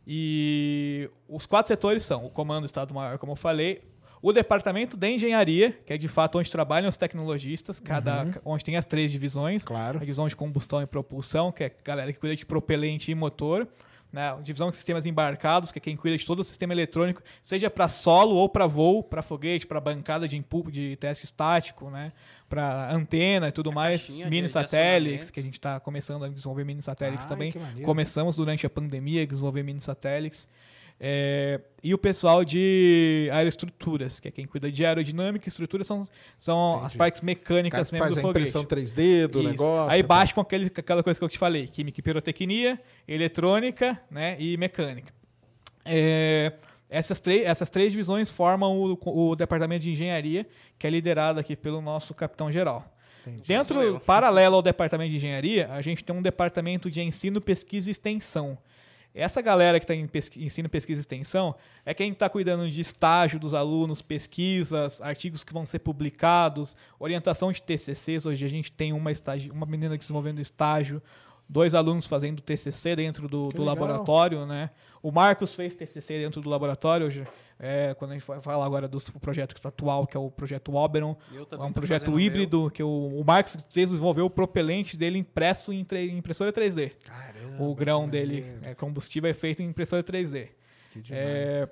E 0.06 1.10
os 1.28 1.46
quatro 1.46 1.68
setores 1.68 2.04
são 2.04 2.26
o 2.26 2.30
Comando 2.30 2.66
Estado-Maior, 2.66 3.18
como 3.18 3.32
eu 3.32 3.36
falei, 3.36 3.82
o 4.22 4.32
Departamento 4.32 4.96
de 4.96 5.08
Engenharia, 5.10 5.72
que 5.86 5.94
é 5.94 5.98
de 5.98 6.08
fato 6.08 6.38
onde 6.38 6.52
trabalham 6.52 6.90
os 6.90 6.98
tecnologistas, 6.98 7.80
cada, 7.80 8.40
onde 8.46 8.64
tem 8.64 8.76
as 8.78 8.86
três 8.86 9.12
divisões. 9.12 9.66
Claro. 9.66 9.98
A 9.98 10.02
divisão 10.02 10.28
de 10.28 10.36
combustão 10.36 10.82
e 10.82 10.86
propulsão, 10.86 11.52
que 11.52 11.64
é 11.64 11.68
a 11.68 11.84
galera 11.84 12.14
que 12.14 12.20
cuida 12.20 12.36
de 12.36 12.46
propelente 12.46 13.12
e 13.12 13.16
motor. 13.16 13.68
Né? 14.12 14.30
A 14.30 14.36
divisão 14.36 14.70
de 14.70 14.76
sistemas 14.76 15.06
embarcados, 15.06 15.72
que 15.72 15.80
é 15.80 15.82
quem 15.82 15.96
cuida 15.96 16.18
de 16.18 16.26
todo 16.26 16.40
o 16.40 16.44
sistema 16.44 16.74
eletrônico, 16.74 17.22
seja 17.42 17.70
para 17.70 17.88
solo 17.88 18.36
ou 18.36 18.50
para 18.50 18.68
voo, 18.68 19.02
para 19.02 19.22
foguete, 19.22 19.66
para 19.66 19.80
bancada 19.80 20.28
de 20.28 20.36
impulso, 20.36 20.70
de 20.70 20.98
teste 20.98 21.24
estático, 21.24 21.90
né? 21.90 22.12
para 22.50 22.94
antena 22.94 23.48
e 23.48 23.52
tudo 23.54 23.70
A 23.70 23.74
mais, 23.74 24.02
caixinha 24.02 24.26
de- 24.26 24.30
mini 24.30 24.50
satélites, 24.50 25.30
que 25.32 25.40
a 25.40 25.44
gente 25.44 25.54
está 25.54 25.80
começando 25.80 26.26
a 26.26 26.28
desenvolver 26.28 26.66
mini 26.66 26.82
satélites 26.82 27.26
Ai, 27.26 27.30
também. 27.30 27.54
Começamos 27.86 28.36
durante 28.36 28.66
a 28.66 28.70
pandemia 28.70 29.24
a 29.24 29.26
desenvolver 29.26 29.64
mini 29.64 29.80
satélites. 29.80 30.46
É, 31.04 31.60
e 31.84 31.96
o 31.96 31.98
pessoal 31.98 32.46
de 32.46 33.28
aeroestruturas, 33.32 34.20
que 34.20 34.28
é 34.28 34.32
quem 34.32 34.46
cuida 34.46 34.72
de 34.72 34.86
aerodinâmica 34.86 35.48
e 35.48 35.50
estrutura, 35.50 35.84
são, 35.84 36.04
são 36.38 36.76
as 36.76 36.80
Entendi. 36.82 36.98
partes 36.98 37.22
mecânicas 37.22 37.92
mesmo 37.92 38.06
faz 38.06 38.16
do 38.16 38.20
a 38.20 38.22
foguete. 38.22 38.50
impressão 38.50 38.64
3D 38.64 39.26
do 39.28 39.40
Isso. 39.40 39.50
negócio. 39.50 39.92
Aí 39.92 40.04
tá? 40.04 40.08
baixa 40.08 40.32
com 40.32 40.42
aquele, 40.42 40.68
aquela 40.68 41.02
coisa 41.02 41.20
que 41.20 41.24
eu 41.24 41.30
te 41.30 41.40
falei: 41.40 41.68
química 41.68 42.00
e 42.00 42.04
pirotecnia, 42.04 42.80
eletrônica 43.08 44.00
né, 44.12 44.36
e 44.40 44.56
mecânica. 44.58 45.12
É, 45.84 46.54
essas, 46.88 47.20
três, 47.20 47.48
essas 47.48 47.72
três 47.72 47.92
divisões 47.92 48.30
formam 48.30 48.78
o, 48.78 49.32
o 49.32 49.36
departamento 49.36 49.82
de 49.82 49.90
engenharia, 49.90 50.46
que 50.78 50.86
é 50.86 50.90
liderado 50.92 51.40
aqui 51.40 51.56
pelo 51.56 51.82
nosso 51.82 52.14
capitão-geral. 52.14 52.86
Eu. 53.26 53.34
Dentro, 53.48 54.00
paralelo 54.02 54.58
ao 54.58 54.62
departamento 54.62 55.10
de 55.10 55.16
engenharia, 55.16 55.68
a 55.72 55.82
gente 55.82 56.04
tem 56.04 56.16
um 56.16 56.22
departamento 56.22 56.92
de 56.92 57.02
ensino, 57.02 57.42
pesquisa 57.42 57.90
e 57.90 57.92
extensão. 57.92 58.56
Essa 59.14 59.42
galera 59.42 59.78
que 59.80 59.84
está 59.84 59.94
em 59.94 60.08
pesqui- 60.08 60.44
ensino, 60.44 60.70
pesquisa 60.70 61.00
e 61.00 61.02
extensão 61.02 61.54
é 61.86 61.94
quem 61.94 62.12
está 62.12 62.30
cuidando 62.30 62.70
de 62.70 62.80
estágio 62.80 63.40
dos 63.40 63.54
alunos, 63.54 64.02
pesquisas, 64.02 65.02
artigos 65.02 65.44
que 65.44 65.52
vão 65.54 65.66
ser 65.66 65.80
publicados, 65.80 66.76
orientação 66.98 67.52
de 67.52 67.62
TCCs. 67.62 68.26
Hoje 68.26 68.46
a 68.46 68.50
gente 68.50 68.72
tem 68.72 68.94
uma, 68.94 69.12
uma 69.52 69.66
menina 69.66 69.98
desenvolvendo 69.98 70.40
estágio, 70.40 71.02
dois 71.48 71.76
alunos 71.76 72.06
fazendo 72.06 72.42
TCC 72.42 72.96
dentro 72.96 73.28
do, 73.28 73.50
do 73.50 73.64
laboratório. 73.64 74.46
Né? 74.46 74.70
O 75.04 75.12
Marcos 75.12 75.54
fez 75.54 75.76
TCC 75.76 76.20
dentro 76.20 76.40
do 76.42 76.50
laboratório. 76.50 77.08
Hoje, 77.08 77.28
é, 77.64 77.94
quando 77.94 78.12
a 78.12 78.14
gente 78.16 78.26
vai 78.26 78.42
falar 78.42 78.66
agora 78.66 78.88
do 78.88 78.98
projeto 79.22 79.56
atual, 79.68 80.08
que 80.08 80.18
é 80.18 80.20
o 80.20 80.32
projeto 80.32 80.74
Oberon, 80.74 81.16
é 81.32 81.64
um 81.64 81.72
projeto 81.72 82.00
fazendo 82.00 82.14
o 82.14 82.18
meu. 82.18 82.20
híbrido 82.26 82.72
que 82.72 82.82
o, 82.82 83.20
o 83.20 83.24
Marcos 83.24 83.56
fez 83.70 83.90
desenvolver 83.92 84.22
o 84.22 84.30
propelente 84.32 84.98
dele 84.98 85.20
impresso 85.20 85.72
em 85.72 85.84
tre- 85.86 86.10
impressora 86.10 86.52
3D. 86.52 86.92
Caramba, 87.06 87.64
O 87.64 87.76
grão 87.76 88.08
dele, 88.08 88.44
é, 88.64 88.74
combustível, 88.74 89.30
é 89.30 89.34
feito 89.34 89.62
em 89.62 89.68
impressora 89.68 90.04
3D. 90.04 90.48
Que 90.92 91.02
demais. 91.02 91.24
É, 91.24 91.70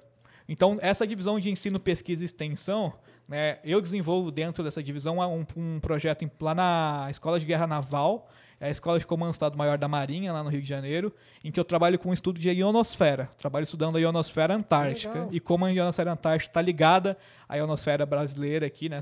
Então, 0.48 0.78
essa 0.82 1.06
divisão 1.08 1.40
de 1.40 1.50
ensino, 1.50 1.80
pesquisa 1.80 2.24
e 2.24 2.26
extensão, 2.26 2.94
né, 3.28 3.60
eu 3.64 3.80
desenvolvo 3.82 4.32
dentro 4.32 4.64
dessa 4.64 4.82
divisão 4.82 5.20
um, 5.20 5.46
um 5.56 5.80
projeto 5.80 6.24
em- 6.24 6.32
lá 6.42 6.56
na 6.56 7.08
Escola 7.12 7.40
de 7.40 7.46
Guerra 7.46 7.68
Naval, 7.68 8.28
é 8.60 8.68
a 8.68 8.70
Escola 8.70 9.00
de 9.00 9.06
Comando 9.06 9.32
Estado-Maior 9.32 9.78
da 9.78 9.88
Marinha, 9.88 10.34
lá 10.34 10.44
no 10.44 10.50
Rio 10.50 10.62
de 10.62 10.68
Janeiro, 10.68 11.14
em 11.44 11.52
que 11.52 11.60
eu 11.60 11.64
trabalho 11.64 11.98
com 11.98 12.10
um 12.10 12.14
estudo 12.14 12.40
de 12.40 12.50
ionosfera. 12.50 13.30
Trabalho 13.38 13.64
estudando 13.64 13.96
a 13.96 14.00
ionosfera 14.00 14.54
antártica 14.56 15.14
Legal. 15.14 15.30
e 15.32 15.40
como 15.40 15.66
a 15.66 15.70
ionosfera 15.72 16.12
antártica 16.12 16.50
está 16.52 16.62
ligada 16.62 17.18
à 17.48 17.56
ionosfera 17.58 18.06
brasileira 18.06 18.66
aqui, 18.66 18.90
né, 18.90 19.00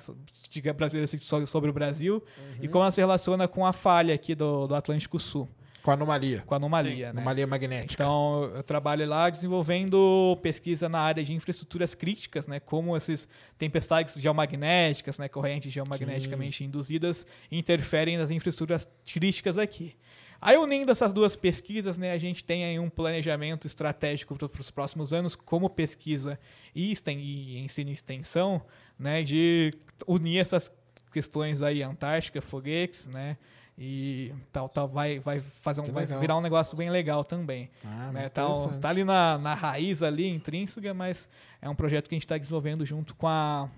brasileira 0.76 1.08
so- 1.20 1.46
sobre 1.48 1.70
o 1.70 1.74
Brasil, 1.74 2.24
e 2.62 2.68
como 2.68 2.84
ela 2.84 2.92
se 2.92 3.02
relaciona 3.02 3.48
com 3.48 3.66
a 3.66 3.74
falha 3.74 4.14
aqui 4.14 4.36
do, 4.36 4.68
do 4.68 4.76
Atlântico 4.76 5.18
Sul, 5.20 5.50
Com 5.88 5.92
anomalia. 5.94 6.44
com 6.46 6.54
a 6.54 6.58
anomalia. 6.58 7.06
né? 7.06 7.12
Anomalia 7.14 7.48
magnética. 7.48 7.94
Então, 8.04 8.52
eu 8.54 8.62
trabalho 8.62 9.08
lá 9.08 9.30
desenvolvendo 9.30 10.38
pesquisa 10.42 10.90
na 10.90 11.00
área 11.00 11.24
de 11.24 11.34
infraestruturas 11.34 11.96
críticas, 11.96 12.46
né, 12.46 12.60
como 12.60 12.94
essas 12.94 13.26
tempestades 13.58 14.16
geomagnéticas, 14.20 15.18
né, 15.18 15.30
correntes 15.30 15.72
geomagneticamente 15.72 16.64
induzidas, 16.66 17.26
interferem 17.50 18.18
nas 18.18 18.30
infraestruturas 18.32 18.86
críticas 19.06 19.58
aqui. 19.58 19.96
Aí, 20.42 20.58
unindo 20.58 20.92
essas 20.92 21.14
duas 21.14 21.38
pesquisas, 21.38 21.98
né, 21.98 22.12
a 22.12 22.18
gente 22.18 22.44
tem 22.44 22.66
aí 22.66 22.78
um 22.78 22.90
planejamento 22.90 23.66
estratégico 23.66 24.36
para 24.38 24.60
os 24.62 24.70
próximos 24.70 25.14
anos, 25.14 25.38
como 25.38 25.70
pesquisa 25.70 26.38
e, 26.76 26.92
esten- 26.92 27.18
e 27.20 27.58
ensino 27.60 27.90
e 27.90 27.94
extensão, 27.94 28.62
né, 29.00 29.24
de 29.24 29.74
unir 30.06 30.40
essas 30.40 30.70
questões 31.14 31.62
aí, 31.62 31.82
Antártica, 31.82 32.42
foguetes, 32.42 33.08
né, 33.08 33.38
e 33.78 34.34
tal, 34.52 34.68
tal, 34.68 34.88
vai, 34.88 35.20
vai 35.20 35.40
fazer 35.40 35.82
um, 35.82 35.84
Que 35.86 35.91
vai 35.91 36.04
legal. 36.06 36.20
virar 36.20 36.38
um 36.38 36.41
negócio 36.41 36.76
bem 36.76 36.90
legal 36.90 37.24
também. 37.24 37.70
Ah, 37.86 38.12
né? 38.12 38.22
muito 38.22 38.32
tá, 38.32 38.80
tá 38.82 38.90
ali 38.90 39.04
na, 39.04 39.38
na 39.38 39.54
raiz 39.54 40.02
ali, 40.02 40.28
intrínseca, 40.28 40.94
mas 40.94 41.30
é 41.62 41.70
um 41.70 41.76
projeto 41.76 42.08
que 42.10 42.16
a 42.16 42.18
gente 42.18 42.26
está 42.26 42.38
desenvolvendo 42.38 42.86
junto 42.86 43.14
com 43.16 43.28
a. 43.28 43.70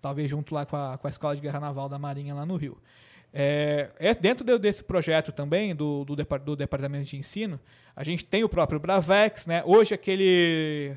Talvez 0.00 0.30
junto 0.30 0.54
lá 0.54 0.64
com 0.64 0.76
a, 0.76 0.96
com 0.96 1.06
a 1.06 1.10
Escola 1.10 1.34
de 1.34 1.42
Guerra 1.42 1.60
Naval 1.60 1.88
da 1.88 1.98
Marinha 1.98 2.34
lá 2.34 2.46
no 2.46 2.56
Rio. 2.56 2.78
É, 3.34 3.90
é 3.98 4.14
dentro 4.14 4.44
de- 4.44 4.58
desse 4.58 4.82
projeto 4.82 5.30
também, 5.30 5.74
do, 5.74 6.04
do, 6.04 6.16
do 6.16 6.56
Departamento 6.56 7.04
de 7.10 7.16
Ensino, 7.16 7.60
a 7.94 8.02
gente 8.02 8.24
tem 8.24 8.42
o 8.42 8.48
próprio 8.48 8.80
Bravex, 8.80 9.46
né? 9.46 9.62
Hoje 9.66 9.92
aquele 9.94 10.96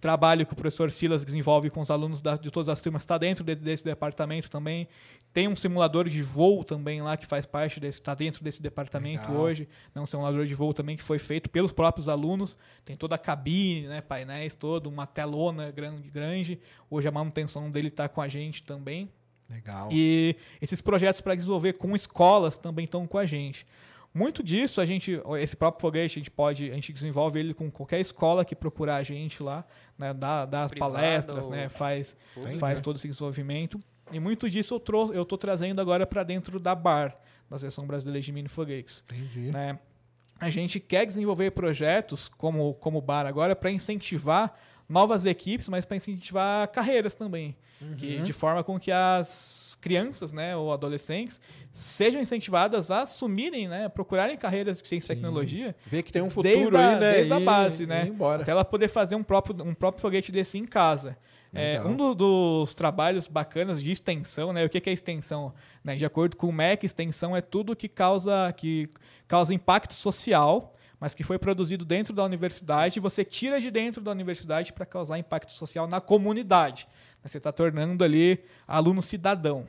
trabalho 0.00 0.46
que 0.46 0.52
o 0.52 0.56
professor 0.56 0.90
Silas 0.92 1.24
desenvolve 1.24 1.70
com 1.70 1.80
os 1.80 1.90
alunos 1.90 2.20
da- 2.20 2.36
de 2.36 2.50
todas 2.50 2.68
as 2.68 2.80
turmas 2.80 3.02
está 3.02 3.18
dentro 3.18 3.42
de- 3.44 3.54
desse 3.56 3.84
departamento 3.84 4.50
também. 4.50 4.88
Tem 5.32 5.46
um 5.46 5.54
simulador 5.54 6.08
de 6.08 6.22
voo 6.22 6.64
também 6.64 7.02
lá 7.02 7.16
que 7.16 7.26
faz 7.26 7.46
parte 7.46 7.78
desse, 7.78 8.00
está 8.00 8.14
dentro 8.14 8.42
desse 8.42 8.62
departamento 8.62 9.28
Legal. 9.28 9.42
hoje. 9.42 9.68
É 9.94 10.00
um 10.00 10.06
simulador 10.06 10.46
de 10.46 10.54
voo 10.54 10.72
também 10.72 10.96
que 10.96 11.02
foi 11.02 11.18
feito 11.18 11.50
pelos 11.50 11.72
próprios 11.72 12.08
alunos. 12.08 12.56
Tem 12.84 12.96
toda 12.96 13.14
a 13.14 13.18
cabine, 13.18 13.86
né, 13.86 14.00
painéis 14.00 14.54
todo, 14.54 14.88
uma 14.88 15.06
telona 15.06 15.70
grande, 15.70 16.10
grande. 16.10 16.58
Hoje 16.90 17.06
a 17.06 17.10
manutenção 17.12 17.70
dele 17.70 17.88
está 17.88 18.08
com 18.08 18.20
a 18.20 18.28
gente 18.28 18.62
também. 18.62 19.10
Legal. 19.48 19.88
E 19.92 20.36
esses 20.60 20.80
projetos 20.80 21.20
para 21.20 21.34
desenvolver 21.34 21.74
com 21.74 21.94
escolas 21.94 22.58
também 22.58 22.84
estão 22.84 23.06
com 23.06 23.18
a 23.18 23.24
gente. 23.24 23.66
Muito 24.12 24.42
disso 24.42 24.80
a 24.80 24.86
gente, 24.86 25.20
esse 25.38 25.54
próprio 25.54 25.80
foguete 25.80 26.18
a 26.18 26.20
gente 26.20 26.30
pode, 26.30 26.70
a 26.70 26.74
gente 26.74 26.92
desenvolve 26.92 27.38
ele 27.38 27.54
com 27.54 27.70
qualquer 27.70 28.00
escola 28.00 28.44
que 28.44 28.56
procurar 28.56 28.96
a 28.96 29.02
gente 29.02 29.42
lá, 29.42 29.64
né, 29.96 30.12
dá, 30.14 30.44
dá 30.44 30.64
as 30.64 30.70
Privada 30.70 30.94
palestras, 30.94 31.46
né, 31.48 31.68
faz, 31.68 32.16
pública. 32.34 32.58
faz 32.58 32.80
todo 32.80 32.96
esse 32.96 33.06
desenvolvimento. 33.06 33.78
E 34.12 34.20
muito 34.20 34.48
disso 34.48 34.74
eu 34.74 34.80
trouxe, 34.80 35.14
eu 35.14 35.24
tô 35.24 35.36
trazendo 35.36 35.80
agora 35.80 36.06
para 36.06 36.22
dentro 36.22 36.58
da 36.58 36.74
BAR, 36.74 37.16
da 37.48 37.58
Seção 37.58 37.86
Brasileira 37.86 38.20
de 38.20 38.32
Mini 38.32 38.48
Foguetes 38.48 39.02
Entendi. 39.10 39.50
né? 39.50 39.78
A 40.40 40.50
gente 40.50 40.78
quer 40.78 41.04
desenvolver 41.04 41.50
projetos 41.50 42.28
como 42.28 42.74
como 42.74 43.00
bar 43.00 43.26
agora 43.26 43.56
para 43.56 43.70
incentivar 43.70 44.54
novas 44.88 45.26
equipes, 45.26 45.68
mas 45.68 45.84
para 45.84 45.96
incentivar 45.96 46.68
carreiras 46.68 47.14
também, 47.14 47.56
que 47.96 48.18
de 48.18 48.32
forma 48.32 48.62
com 48.62 48.78
que 48.78 48.90
as 48.92 49.76
crianças, 49.80 50.32
né, 50.32 50.56
ou 50.56 50.72
adolescentes 50.72 51.40
sejam 51.72 52.20
incentivadas 52.20 52.90
a 52.90 53.02
assumirem, 53.02 53.68
né, 53.68 53.88
procurarem 53.88 54.36
carreiras 54.36 54.82
de 54.82 54.88
ciência 54.88 55.12
e 55.12 55.16
tecnologia 55.16 55.76
Vê 55.86 56.02
que 56.02 56.12
tem 56.12 56.20
um 56.22 56.30
futuro 56.30 56.52
desde 56.52 56.76
a, 56.76 56.88
aí, 56.88 57.00
né? 57.00 57.12
desde 57.12 57.32
a 57.32 57.40
e- 57.40 57.44
base, 57.44 57.82
e 57.84 57.86
né? 57.86 58.12
Até 58.40 58.50
ela 58.50 58.64
poder 58.64 58.88
fazer 58.88 59.14
um 59.14 59.22
próprio, 59.22 59.64
um 59.64 59.74
próprio 59.74 60.00
foguete 60.00 60.32
desse 60.32 60.58
em 60.58 60.64
casa. 60.64 61.16
É, 61.54 61.80
um 61.82 61.96
do- 61.96 62.14
dos 62.14 62.74
trabalhos 62.74 63.26
bacanas 63.26 63.82
de 63.82 63.90
extensão, 63.90 64.52
né? 64.52 64.64
O 64.64 64.68
que, 64.68 64.80
que 64.80 64.90
é 64.90 64.92
extensão? 64.92 65.54
Né? 65.82 65.96
De 65.96 66.04
acordo 66.04 66.36
com 66.36 66.48
o 66.48 66.52
MEC, 66.52 66.84
extensão 66.84 67.36
é 67.36 67.40
tudo 67.40 67.74
que 67.74 67.88
causa, 67.88 68.52
que 68.56 68.88
causa 69.26 69.54
impacto 69.54 69.94
social, 69.94 70.74
mas 71.00 71.14
que 71.14 71.22
foi 71.22 71.38
produzido 71.38 71.84
dentro 71.84 72.12
da 72.12 72.24
universidade 72.24 72.98
e 72.98 73.00
você 73.00 73.24
tira 73.24 73.60
de 73.60 73.70
dentro 73.70 74.02
da 74.02 74.10
universidade 74.10 74.72
para 74.72 74.84
causar 74.84 75.18
impacto 75.18 75.52
social 75.52 75.86
na 75.86 76.00
comunidade. 76.00 76.86
Você 77.24 77.38
está 77.38 77.50
tornando 77.52 78.04
ali 78.04 78.44
aluno 78.66 79.00
cidadão. 79.02 79.64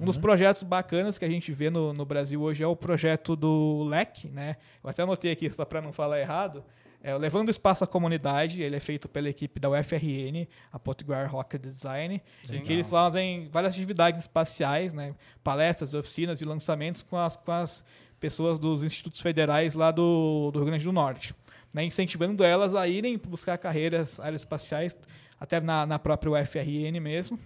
Um 0.00 0.04
dos 0.06 0.16
projetos 0.16 0.62
bacanas 0.62 1.18
que 1.18 1.24
a 1.26 1.28
gente 1.28 1.52
vê 1.52 1.68
no, 1.68 1.92
no 1.92 2.06
Brasil 2.06 2.40
hoje 2.40 2.62
é 2.64 2.66
o 2.66 2.74
projeto 2.74 3.36
do 3.36 3.84
LEC, 3.84 4.30
né? 4.30 4.56
Eu 4.82 4.88
até 4.88 5.02
anotei 5.02 5.30
aqui 5.30 5.50
só 5.52 5.64
para 5.66 5.82
não 5.82 5.92
falar 5.92 6.18
errado. 6.20 6.64
É 7.06 7.14
Levando 7.18 7.50
Espaço 7.50 7.84
à 7.84 7.86
Comunidade, 7.86 8.62
ele 8.62 8.74
é 8.74 8.80
feito 8.80 9.10
pela 9.10 9.28
equipe 9.28 9.60
da 9.60 9.68
UFRN, 9.68 10.48
a 10.72 10.78
Potiguar 10.78 11.30
Rocket 11.30 11.60
Design, 11.60 12.22
em 12.50 12.62
que 12.62 12.72
eles 12.72 12.88
fazem 12.88 13.46
várias 13.52 13.74
atividades 13.74 14.22
espaciais, 14.22 14.94
né? 14.94 15.14
palestras, 15.42 15.92
oficinas 15.92 16.40
e 16.40 16.46
lançamentos 16.46 17.02
com 17.02 17.18
as, 17.18 17.36
com 17.36 17.52
as 17.52 17.84
pessoas 18.18 18.58
dos 18.58 18.82
institutos 18.82 19.20
federais 19.20 19.74
lá 19.74 19.90
do, 19.90 20.50
do 20.50 20.60
Rio 20.60 20.66
Grande 20.68 20.86
do 20.86 20.92
Norte, 20.92 21.34
né? 21.74 21.84
incentivando 21.84 22.42
elas 22.42 22.74
a 22.74 22.88
irem 22.88 23.18
buscar 23.18 23.58
carreiras 23.58 24.18
aeroespaciais, 24.18 24.96
até 25.38 25.60
na, 25.60 25.84
na 25.84 25.98
própria 25.98 26.32
UFRN 26.32 26.98
mesmo. 27.02 27.38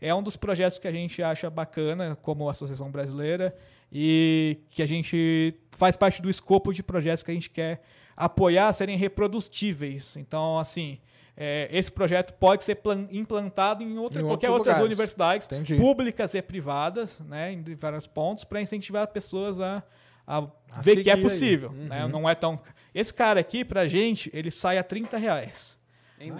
É 0.00 0.12
um 0.12 0.22
dos 0.22 0.36
projetos 0.36 0.80
que 0.80 0.88
a 0.88 0.92
gente 0.92 1.22
acha 1.22 1.48
bacana 1.48 2.18
como 2.20 2.50
Associação 2.50 2.90
Brasileira 2.90 3.56
e 3.92 4.58
que 4.68 4.82
a 4.82 4.86
gente 4.86 5.54
faz 5.70 5.96
parte 5.96 6.20
do 6.20 6.28
escopo 6.28 6.74
de 6.74 6.82
projetos 6.82 7.22
que 7.22 7.30
a 7.30 7.34
gente 7.34 7.50
quer 7.50 7.80
apoiar 8.16 8.72
serem 8.72 8.96
reprodutíveis. 8.96 10.16
Então, 10.16 10.58
assim, 10.58 10.98
é, 11.36 11.68
esse 11.70 11.90
projeto 11.92 12.32
pode 12.34 12.64
ser 12.64 12.76
plan- 12.76 13.06
implantado 13.10 13.82
em, 13.82 13.98
outra, 13.98 14.22
Em 14.22 14.24
qualquer 14.24 14.50
outras 14.50 14.74
lugares. 14.76 14.86
universidades, 14.86 15.46
Entendi. 15.46 15.76
públicas 15.76 16.34
e 16.34 16.40
privadas, 16.42 17.20
né, 17.20 17.52
em 17.52 17.62
vários 17.74 18.06
pontos, 18.06 18.44
para 18.44 18.60
incentivar 18.60 19.06
pessoas 19.08 19.60
a, 19.60 19.82
a, 20.26 20.38
A 20.72 20.80
ver 20.80 21.02
que 21.02 21.10
é 21.10 21.16
possível. 21.16 21.70
Uhum. 21.70 21.84
né? 21.86 22.06
Não 22.08 22.28
é 22.28 22.34
tão. 22.34 22.58
Esse 22.94 23.12
cara 23.12 23.38
aqui, 23.40 23.64
pra 23.64 23.86
gente, 23.86 24.30
ele 24.32 24.50
sai 24.50 24.78
a 24.78 24.82
30 24.82 25.18
reais. 25.18 25.76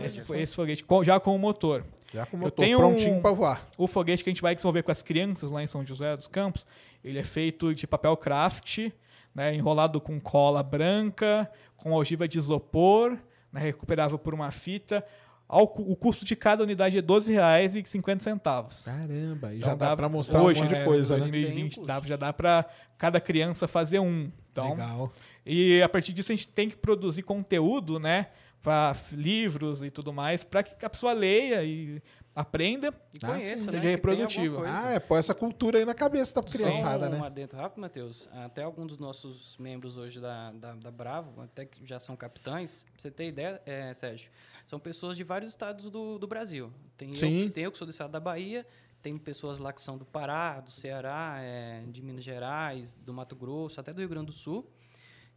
Esse, 0.03 0.23
foi 0.25 0.41
esse 0.41 0.55
foguete, 0.57 0.83
com- 0.83 1.05
já 1.05 1.21
com 1.21 1.37
o 1.37 1.39
motor. 1.39 1.85
Já 2.15 2.25
com 2.25 2.39
o 2.39 2.41
Eu 2.41 2.45
motor 2.45 2.65
tenho 2.65 2.79
prontinho 2.79 3.17
um- 3.17 3.21
pra 3.21 3.33
voar. 3.33 3.69
O 3.77 3.87
foguete 3.87 4.25
que 4.25 4.31
a 4.31 4.33
gente 4.33 4.41
vai 4.41 4.55
desenvolver 4.55 4.83
com 4.83 4.91
as 4.91 5.03
crianças 5.03 5.51
lá 5.51 5.63
em 5.63 5.67
São 5.67 5.85
José 5.85 6.17
dos 6.17 6.27
Campos, 6.27 6.65
ele 7.05 7.19
é 7.19 7.23
feito 7.25 7.75
de 7.75 7.87
papel 7.87 8.17
craft, 8.17 8.89
né, 9.35 9.55
enrolado 9.55 10.01
com 10.01 10.19
cola 10.19 10.63
branca, 10.63 11.51
com 11.87 11.93
ogiva 11.93 12.27
de 12.27 12.37
isopor, 12.37 13.17
né, 13.53 13.61
recuperável 13.61 14.19
por 14.19 14.35
uma 14.35 14.51
fita. 14.51 15.05
Ao 15.49 15.63
o 15.63 15.95
custo 15.95 16.25
de 16.25 16.35
cada 16.35 16.65
unidade 16.65 16.97
é 16.99 17.01
R$ 17.01 17.07
12,50. 17.07 18.85
Caramba, 18.85 19.55
e 19.55 19.61
já 19.61 19.67
Então, 19.69 19.79
dá, 19.79 19.89
dá- 19.91 19.97
pra 19.97 20.09
mostrar 20.09 20.43
hoje, 20.43 20.59
um 20.61 20.65
monte 20.65 20.73
né, 20.73 20.79
de 20.81 20.85
coisa, 20.85 21.15
né? 21.15 21.21
2020, 21.21 21.75
Tem 21.77 21.85
o 21.85 21.87
dá, 21.87 22.01
já 22.05 22.17
dá 22.17 22.33
para 22.33 22.67
cada 22.99 23.21
criança 23.21 23.69
fazer 23.69 24.01
um. 24.01 24.31
Então, 24.51 24.71
Legal. 24.71 25.13
e 25.45 25.81
a 25.81 25.89
partir 25.89 26.13
disso 26.13 26.33
a 26.33 26.35
gente 26.35 26.49
tem 26.49 26.69
que 26.69 26.77
produzir 26.77 27.23
conteúdo, 27.23 28.01
né? 28.01 28.27
Pra 28.61 28.93
livros 29.13 29.85
e 29.85 29.91
tudo 29.91 30.13
mais, 30.13 30.43
para 30.43 30.65
que 30.65 30.85
a 30.85 30.91
pessoa 30.91 31.13
leia 31.13 31.63
e 31.63 32.03
aprenda. 32.37 32.95
E 33.15 33.19
Ah, 33.25 33.29
conheça, 33.29 33.57
sim. 33.57 33.65
né, 33.65 33.71
Seja 33.73 33.81
tem 33.81 33.91
reprodutivo. 33.91 34.63
Ah, 34.65 34.91
é, 34.93 35.01
pôr 35.01 35.17
essa 35.19 35.35
cultura 35.35 35.79
aí 35.79 35.85
na 35.87 35.95
cabeça 35.95 36.35
da 36.35 36.43
criançada, 36.43 37.07
Só 37.07 37.13
um 37.13 37.19
né? 37.21 37.27
adentro 37.27 37.59
rápido, 37.59 37.81
Matheus. 37.81 38.29
Até 38.33 38.63
alguns 38.63 38.89
dos 38.89 38.99
nossos 38.99 39.57
membros 39.59 39.97
hoje 39.97 40.21
da, 40.21 40.53
da, 40.53 40.75
da 40.75 40.91
Bravo, 40.91 41.41
até 41.43 41.65
que 41.65 41.85
já 41.87 41.99
são 41.99 42.15
capitães, 42.15 42.85
pra 42.85 42.93
você 42.99 43.11
ter 43.11 43.27
ideia, 43.29 43.61
é, 43.65 43.93
Sérgio, 43.95 44.31
são 44.67 44.79
pessoas 44.79 45.17
de 45.17 45.25
vários 45.25 45.51
estados 45.51 45.91
do, 45.91 46.19
do 46.19 46.27
Brasil. 46.27 46.71
Tem 46.97 47.17
Sim. 47.17 47.45
eu, 47.45 47.51
tem 47.51 47.65
eu 47.65 47.73
que 47.73 47.79
sou 47.79 47.87
do 47.87 47.91
estado 47.91 48.11
da 48.11 48.21
Bahia, 48.21 48.67
tem 49.03 49.17
pessoas 49.17 49.59
lá 49.59 49.73
que 49.73 49.81
são 49.81 49.97
do 49.97 50.05
Pará, 50.05 50.61
do 50.61 50.71
Ceará, 50.71 51.37
é, 51.41 51.83
de 51.89 52.03
Minas 52.03 52.23
Gerais, 52.25 52.93
do 52.95 53.15
Mato 53.15 53.35
Grosso, 53.37 53.81
até 53.81 53.93
do 53.93 54.01
Rio 54.01 54.09
Grande 54.09 54.27
do 54.27 54.33
Sul, 54.33 54.69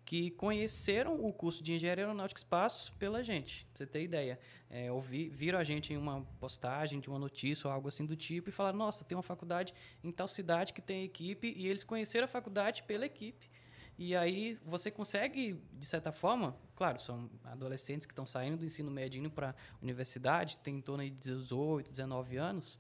que 0.10 0.32
conheceram 0.32 1.24
o 1.24 1.32
curso 1.32 1.62
de 1.62 1.72
Engenharia 1.72 2.06
Aeronáutica 2.06 2.40
e 2.40 2.42
Espaço 2.42 2.92
pela 2.94 3.24
gente, 3.24 3.64
pra 3.66 3.78
você 3.78 3.86
ter 3.86 4.02
ideia. 4.02 4.40
É, 4.68 4.92
ouvi, 4.92 5.30
viram 5.30 5.60
a 5.60 5.64
gente 5.64 5.94
em 5.94 5.98
uma 5.98 6.26
postagem 6.40 7.00
de 7.00 7.08
uma 7.08 7.20
notícia 7.20 7.68
ou 7.68 7.72
algo 7.72 7.90
assim 7.90 8.08
do 8.08 8.16
tipo 8.16 8.50
e 8.50 8.52
falaram, 8.52 8.80
nossa, 8.80 9.06
tem 9.06 9.16
uma 9.16 9.22
faculdade 9.22 9.72
em 10.04 10.12
tal 10.12 10.28
cidade 10.28 10.74
que 10.74 10.82
tem 10.82 11.04
equipe, 11.04 11.54
e 11.56 11.68
eles 11.68 11.84
conheceram 11.84 12.26
a 12.26 12.28
faculdade 12.28 12.82
pela 12.88 13.06
equipe. 13.06 13.52
E 14.00 14.16
aí 14.16 14.58
você 14.66 14.90
consegue, 14.90 15.62
de 15.74 15.86
certa 15.86 16.12
forma, 16.12 16.58
claro, 16.76 17.00
são 17.00 17.30
adolescentes 17.44 18.08
que 18.08 18.12
estão 18.12 18.26
saindo 18.26 18.58
do 18.58 18.66
ensino 18.66 18.90
médio 18.90 19.30
para 19.30 19.52
a 19.52 19.56
universidade, 19.80 20.58
tem 20.58 20.78
em 20.78 20.82
torno 20.82 21.04
de 21.04 21.12
18, 21.12 21.88
19 21.88 22.36
anos, 22.36 22.80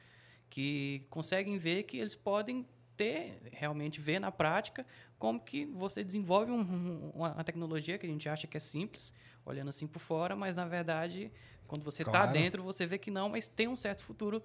que 0.49 1.05
conseguem 1.11 1.59
ver 1.59 1.83
que 1.83 1.97
eles 1.97 2.15
podem 2.15 2.65
ter, 2.99 3.39
realmente 3.53 4.01
ver 4.01 4.19
na 4.19 4.29
prática 4.29 4.85
como 5.17 5.39
que 5.39 5.65
você 5.65 6.03
desenvolve 6.03 6.51
um- 6.51 6.59
um- 6.59 7.11
uma, 7.15 7.43
tecnologia 7.45 7.97
que 7.97 8.05
a 8.05 8.09
gente 8.09 8.27
acha 8.27 8.45
que 8.45 8.57
é 8.57 8.59
simples, 8.59 9.13
olhando 9.45 9.69
assim 9.69 9.87
por 9.87 9.99
fora, 9.99 10.35
mas 10.35 10.53
na 10.55 10.65
verdade, 10.65 11.31
quando 11.65 11.81
você 11.83 12.01
está 12.03 12.11
Claro. 12.23 12.33
dentro, 12.33 12.61
você 12.61 12.85
vê 12.85 12.97
que 12.97 13.09
não, 13.09 13.29
mas 13.29 13.47
tem 13.47 13.69
um 13.69 13.75
certo 13.77 14.03
futuro. 14.03 14.43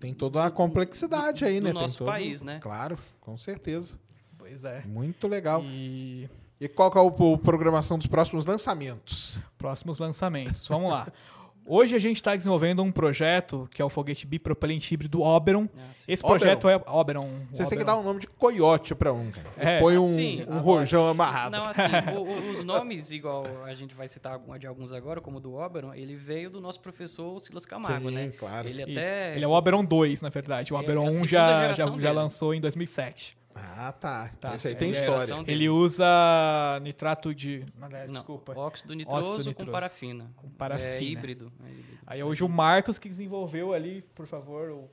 Tem 0.00 0.14
toda 0.14 0.44
a 0.44 0.50
complexidade 0.50 1.44
aí, 1.44 1.60
né? 1.60 1.72
Tem 1.72 1.80
nosso 1.82 1.98
todo- 1.98 2.06
país, 2.06 2.40
né? 2.40 2.60
Claro, 2.62 2.96
com 3.20 3.36
certeza. 3.36 3.98
Pois 4.38 4.64
é. 4.64 4.82
Muito 4.86 5.26
legal. 5.26 5.60
E 5.64 6.28
E 6.60 6.68
qual 6.68 6.90
que 6.90 6.98
é 6.98 7.00
a 7.00 7.04
o- 7.04 7.38
programação 7.38 7.96
dos 7.98 8.06
próximos 8.08 8.44
lançamentos? 8.46 9.38
próximos 9.56 9.98
lançamentos. 9.98 10.66
Vamos 10.68 10.90
lá. 10.90 11.06
Hoje 11.68 11.94
a 11.94 11.98
gente 11.98 12.16
está 12.16 12.34
desenvolvendo 12.34 12.82
um 12.82 12.90
projeto 12.90 13.68
que 13.72 13.82
é 13.82 13.84
o 13.84 13.90
foguete 13.90 14.26
bipropelente 14.26 14.92
híbrido 14.92 15.20
Oberon. 15.22 15.64
assim. 15.90 16.04
Esse 16.08 16.24
Oberon. 16.24 16.38
projeto 16.38 16.68
é 16.68 16.76
Oberon. 16.86 17.28
Vocês 17.52 17.68
têm 17.68 17.78
que 17.78 17.84
dar 17.84 17.98
um 17.98 18.02
nome 18.02 18.20
de 18.20 18.26
coiote 18.26 18.94
pra 18.94 19.12
um, 19.12 19.30
cara. 19.30 19.46
É. 19.56 19.78
Põe 19.80 19.98
um, 19.98 20.06
Assim, 20.06 20.44
um 20.48 20.58
rojão 20.58 21.06
amarrado. 21.08 21.56
Não, 21.56 21.64
assim, 21.64 21.82
o- 22.16 22.20
o- 22.22 22.50
os 22.58 22.64
nomes, 22.64 23.10
igual 23.12 23.44
a 23.64 23.74
gente 23.74 23.94
vai 23.94 24.08
citar 24.08 24.32
algum- 24.32 24.56
de 24.58 24.66
alguns 24.66 24.92
agora, 24.92 25.20
como 25.20 25.36
o 25.36 25.40
do 25.40 25.54
Oberon, 25.54 25.94
ele 25.94 26.16
veio 26.16 26.50
do 26.50 26.60
nosso 26.60 26.80
professor 26.80 27.40
Silas 27.40 27.64
Camargo, 27.64 28.08
Sim, 28.08 28.14
né? 28.14 28.32
claro. 28.36 28.68
Ele 28.68 28.82
até... 28.82 29.36
Ele 29.36 29.44
é 29.44 29.48
o 29.48 29.52
Oberon 29.52 29.84
2, 29.84 30.20
na 30.22 30.30
verdade. 30.30 30.72
O 30.72 30.76
É- 30.76 30.80
Oberon 30.80 31.02
é 31.04 31.06
a 31.06 31.08
1 31.08 31.10
segunda 31.12 31.26
já, 31.28 31.72
já, 31.74 31.98
já 31.98 32.12
lançou 32.12 32.54
em 32.54 32.60
2007. 32.60 33.37
Ah, 33.54 33.92
tá. 33.92 34.30
Tá, 34.40 34.54
Isso 34.54 34.68
aí 34.68 34.72
certo. 34.74 34.78
tem 34.78 34.88
Ele 34.90 34.96
é- 34.96 35.00
história. 35.00 35.44
Ele 35.50 35.68
usa 35.68 36.06
nitrato 36.82 37.34
de. 37.34 37.66
Não, 37.76 37.88
Não, 37.88 38.06
desculpa. 38.12 38.52
óxido 38.56 38.94
nitroso, 38.94 39.32
Óxido 39.32 39.42
com 39.44 39.48
nitroso. 39.50 39.72
parafina. 39.72 40.30
Com 40.36 40.48
parafina. 40.50 40.90
É 40.90 41.02
híbrido. 41.02 41.52
é 41.64 41.70
híbrido. 41.70 41.98
Aí 42.06 42.22
hoje 42.22 42.44
o 42.44 42.48
Marcos 42.48 42.98
que 42.98 43.08
desenvolveu 43.08 43.72
ali, 43.72 44.02
por 44.14 44.26
favor, 44.26 44.70
o 44.70 44.90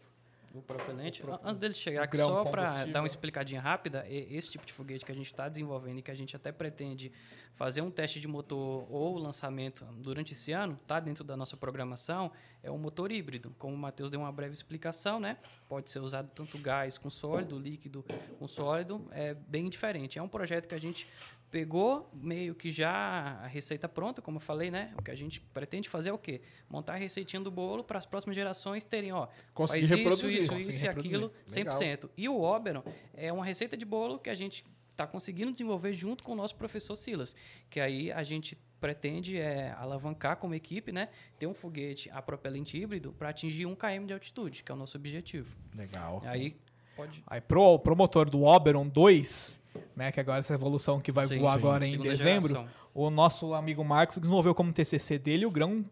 O 0.58 0.62
propelente. 0.62 1.22
An- 1.30 1.38
Antes 1.44 1.58
dele 1.60 1.74
chegar 1.74 2.04
aqui, 2.04 2.16
só 2.16 2.46
para 2.46 2.86
dar 2.86 3.02
uma 3.02 3.08
explicadinha 3.08 3.60
rápida, 3.60 4.06
e- 4.08 4.38
esse 4.38 4.50
tipo 4.52 4.66
de 4.66 4.72
foguete 4.72 5.04
que 5.04 5.12
a 5.12 5.16
gente 5.16 5.26
está 5.26 5.50
desenvolvendo 5.50 6.00
e 6.00 6.02
que 6.02 6.10
a 6.10 6.16
gente 6.16 6.34
até 6.34 6.50
pretende 6.50 7.12
fazer 7.56 7.82
um 7.82 7.90
teste 7.90 8.20
de 8.20 8.28
motor 8.28 8.86
ou 8.92 9.18
lançamento 9.18 9.86
durante 9.98 10.34
esse 10.34 10.52
ano, 10.52 10.78
tá 10.86 11.00
dentro 11.00 11.24
da 11.24 11.36
nossa 11.36 11.56
programação, 11.56 12.32
é 12.62 12.70
um 12.70 12.78
motor 12.78 13.12
híbrido. 13.12 13.56
Como 13.58 13.74
o 13.74 13.78
Matheus 13.78 14.12
deu 14.12 14.20
uma 14.20 14.32
breve 14.32 14.54
explicação, 14.54 15.20
né? 15.20 15.38
Pode 15.68 15.90
ser 15.90 16.00
usado 16.00 16.30
tanto 16.36 16.58
gás 16.58 16.98
com 16.98 17.10
sólido, 17.10 17.58
líquido 17.58 18.06
com 18.38 18.48
sólido, 18.48 19.08
é 19.12 19.34
bem 19.34 19.70
diferente. 19.70 20.20
É 20.20 20.22
um 20.22 20.28
projeto 20.28 20.68
que 20.68 20.76
a 20.76 20.80
gente 20.80 21.08
pegou 21.50 22.10
meio 22.14 22.54
que 22.54 22.70
já 22.70 23.40
a 23.42 23.48
receita 23.48 23.88
pronta, 23.88 24.22
como 24.22 24.38
eu 24.38 24.42
falei, 24.42 24.70
né? 24.70 24.94
O 24.98 25.02
que 25.02 25.10
a 25.10 25.16
gente 25.16 25.40
pretende 25.40 25.88
fazer 25.88 26.10
é 26.10 26.14
o 26.14 26.18
quê? 26.18 26.42
Montar 26.70 26.94
a 26.94 26.98
receitinha 26.98 27.42
do 27.42 27.50
bolo 27.50 27.84
para 27.84 27.98
as 27.98 28.06
próximas 28.06 28.36
gerações 28.36 28.84
terem, 28.84 29.14
ó, 29.14 29.28
Conseguir 29.54 29.88
faz 29.88 30.04
isso, 30.04 30.28
isso, 30.28 30.56
isso 30.58 30.86
e 30.86 30.88
aquilo, 30.90 31.32
100%. 31.48 32.10
E 32.18 32.28
o 32.28 32.42
Oberon 32.42 32.84
é 33.14 33.32
uma 33.32 33.46
receita 33.46 33.78
de 33.78 33.86
bolo 33.86 34.20
que 34.20 34.30
a 34.30 34.36
gente 34.36 34.66
está 34.96 35.06
conseguindo 35.06 35.52
desenvolver 35.52 35.94
junto 35.94 36.24
com 36.24 36.32
o 36.32 36.36
nosso 36.36 36.56
professor 36.56 36.96
Silas, 36.96 37.36
que 37.70 37.80
aí 37.80 38.12
a 38.12 38.24
gente 38.24 38.58
pretende 38.80 39.38
é, 39.38 39.72
alavancar 39.78 40.38
como 40.38 40.54
equipe, 40.56 40.92
né? 40.92 41.10
Ter 41.38 41.48
um 41.48 41.54
foguete 41.54 42.10
a 42.12 42.22
propelente 42.22 42.78
híbrido 42.78 43.14
para 43.14 43.30
atingir 43.30 43.66
1 43.66 43.76
km 43.76 44.06
de 44.06 44.14
altitude, 44.14 44.64
que 44.64 44.72
é 44.72 44.76
o 44.76 44.78
nosso 44.78 44.98
objetivo. 44.98 45.56
Legal. 45.76 46.22
Aí 46.26 46.56
pode 46.96 47.24
Aí 47.28 47.42
pro, 47.42 47.78
pro 47.80 47.96
motor 47.96 48.30
do 48.30 48.44
Oberon 48.44 48.88
2, 48.88 49.60
né, 49.96 50.12
que 50.12 50.20
agora 50.20 50.40
essa 50.40 50.54
evolução 50.54 51.00
que 51.00 51.12
vai 51.12 51.26
Sim, 51.26 51.40
voar 51.40 51.54
sim. 51.54 51.58
agora 51.58 51.86
em 51.88 51.92
Segunda 51.92 52.10
dezembro, 52.10 52.48
geração. 52.50 52.70
o 52.94 53.10
nosso 53.10 53.54
amigo 53.54 53.84
Marcos 53.84 54.18
desenvolveu 54.18 54.56
como 54.56 54.72
TCC 54.72 55.20
dele 55.20 55.46
o 55.46 55.52
grão 55.52 55.84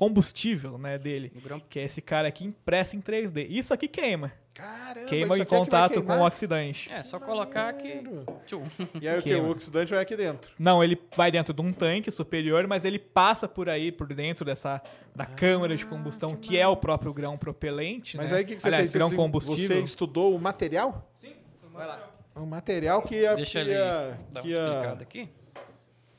combustível, 0.00 0.78
né, 0.78 0.96
dele, 0.96 1.30
que 1.68 1.78
é 1.78 1.82
esse 1.82 2.00
cara 2.00 2.26
aqui 2.26 2.42
impresso 2.46 2.96
em 2.96 3.02
3D. 3.02 3.46
Isso 3.50 3.74
aqui 3.74 3.86
queima. 3.86 4.32
Caramba, 4.54 5.06
queima 5.08 5.26
isso 5.34 5.36
em 5.36 5.42
aqui 5.42 5.42
é 5.42 5.44
que 5.44 5.64
contato 5.64 5.94
com 5.96 6.00
queimar? 6.00 6.20
o 6.20 6.26
oxidante. 6.26 6.90
É, 6.90 7.02
só 7.02 7.20
colocar 7.20 7.70
que 7.74 7.96
Maneiro. 7.96 8.24
tchum. 8.46 8.62
E 8.98 9.06
aí 9.06 9.18
o 9.18 9.22
que? 9.22 9.34
O 9.34 9.50
oxidante 9.50 9.90
vai 9.92 10.00
aqui 10.02 10.16
dentro. 10.16 10.52
Não, 10.58 10.82
ele 10.82 10.98
vai 11.14 11.30
dentro 11.30 11.52
de 11.52 11.60
um 11.60 11.70
tanque 11.70 12.10
superior, 12.10 12.66
mas 12.66 12.86
ele 12.86 12.98
passa 12.98 13.46
por 13.46 13.68
aí, 13.68 13.92
por 13.92 14.06
dentro 14.14 14.42
dessa 14.42 14.82
da 15.14 15.26
câmara 15.26 15.76
de 15.76 15.84
combustão, 15.84 16.34
que, 16.34 16.56
é 16.56 16.66
o 16.66 16.76
próprio 16.76 17.12
grão 17.12 17.36
propelente, 17.36 18.16
Mas 18.16 18.30
né? 18.30 18.38
aí 18.38 18.44
o 18.44 18.46
que, 18.46 18.56
que 18.56 18.62
você 18.62 18.68
Aliás, 18.68 18.82
fez? 18.84 18.92
Você 18.92 18.98
grão 18.98 19.08
desen- 19.08 19.18
combustível. 19.18 19.76
Você 19.76 19.82
estudou 19.84 20.34
o 20.34 20.40
material? 20.40 21.10
Sim, 21.20 21.34
vai 21.74 21.86
lá. 21.86 22.10
O 22.34 22.46
material 22.46 23.02
que 23.02 23.16
ia, 23.16 23.34
Deixa 23.34 23.52
que 23.52 23.58
ele 23.58 23.70
ia, 23.72 24.18
dar 24.32 24.40
uma 24.40 24.42
que 24.42 24.48
ia, 24.48 24.56
explicada 24.66 25.02
aqui. 25.02 25.28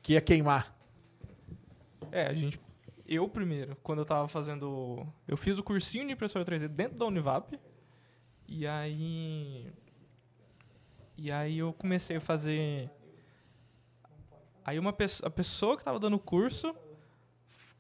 que 0.03 0.14
ia 0.14 0.22
queimar. 0.22 0.72
É, 2.12 2.28
a 2.28 2.34
gente. 2.34 2.60
Eu 3.14 3.28
primeiro, 3.28 3.76
quando 3.84 4.00
eu 4.00 4.06
tava 4.06 4.28
fazendo. 4.30 5.06
Eu 5.28 5.36
fiz 5.36 5.58
o 5.58 5.64
cursinho 5.64 6.06
de 6.08 6.14
impressora 6.14 6.46
3D 6.46 6.68
dentro 6.70 6.98
da 6.98 7.06
Univap. 7.06 7.60
E 8.48 8.66
aí. 8.66 9.66
E 11.18 11.30
aí 11.32 11.58
eu 11.60 11.74
comecei 11.74 12.16
a 12.18 12.22
fazer. 12.22 12.90
Aí 14.64 14.80
uma 14.80 14.94
pessoa, 14.94 15.28
a 15.28 15.32
pessoa 15.32 15.76
que 15.78 15.84
tava 15.84 16.00
dando 16.00 16.16
o 16.16 16.20
curso 16.20 16.74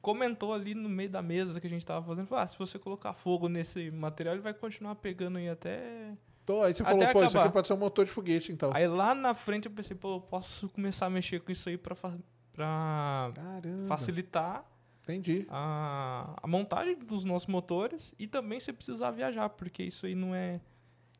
comentou 0.01 0.51
ali 0.53 0.73
no 0.73 0.89
meio 0.89 1.09
da 1.09 1.21
mesa 1.21 1.61
que 1.61 1.67
a 1.67 1.69
gente 1.69 1.85
tava 1.85 2.03
fazendo, 2.05 2.25
falou, 2.27 2.43
ah, 2.43 2.47
se 2.47 2.57
você 2.57 2.79
colocar 2.79 3.13
fogo 3.13 3.47
nesse 3.47 3.91
material, 3.91 4.33
ele 4.35 4.41
vai 4.41 4.53
continuar 4.53 4.95
pegando 4.95 5.37
aí 5.37 5.47
até. 5.47 6.11
Então, 6.43 6.63
aí 6.63 6.73
você 6.73 6.81
Até 6.81 6.91
falou, 6.91 7.13
pô, 7.13 7.23
isso 7.23 7.39
aqui 7.39 7.53
pode 7.53 7.67
ser 7.67 7.73
um 7.75 7.77
motor 7.77 8.03
de 8.03 8.11
foguete, 8.11 8.51
então. 8.51 8.71
Aí 8.73 8.87
lá 8.87 9.13
na 9.13 9.33
frente 9.35 9.67
eu 9.67 9.71
pensei, 9.71 9.95
pô, 9.95 10.15
eu 10.15 10.21
posso 10.21 10.67
começar 10.69 11.05
a 11.05 11.09
mexer 11.09 11.39
com 11.41 11.51
isso 11.51 11.69
aí 11.69 11.77
pra, 11.77 11.93
fa- 11.93 12.17
pra 12.51 13.31
Caramba. 13.35 13.87
facilitar 13.87 14.65
Entendi. 15.03 15.45
a, 15.49 16.35
a 16.41 16.47
montagem 16.47 16.97
dos 16.99 17.23
nossos 17.23 17.47
motores 17.47 18.13
e 18.19 18.27
também 18.27 18.59
se 18.59 18.71
precisar 18.71 19.11
viajar, 19.11 19.49
porque 19.49 19.83
isso 19.83 20.05
aí 20.05 20.13
não 20.15 20.33
é 20.35 20.59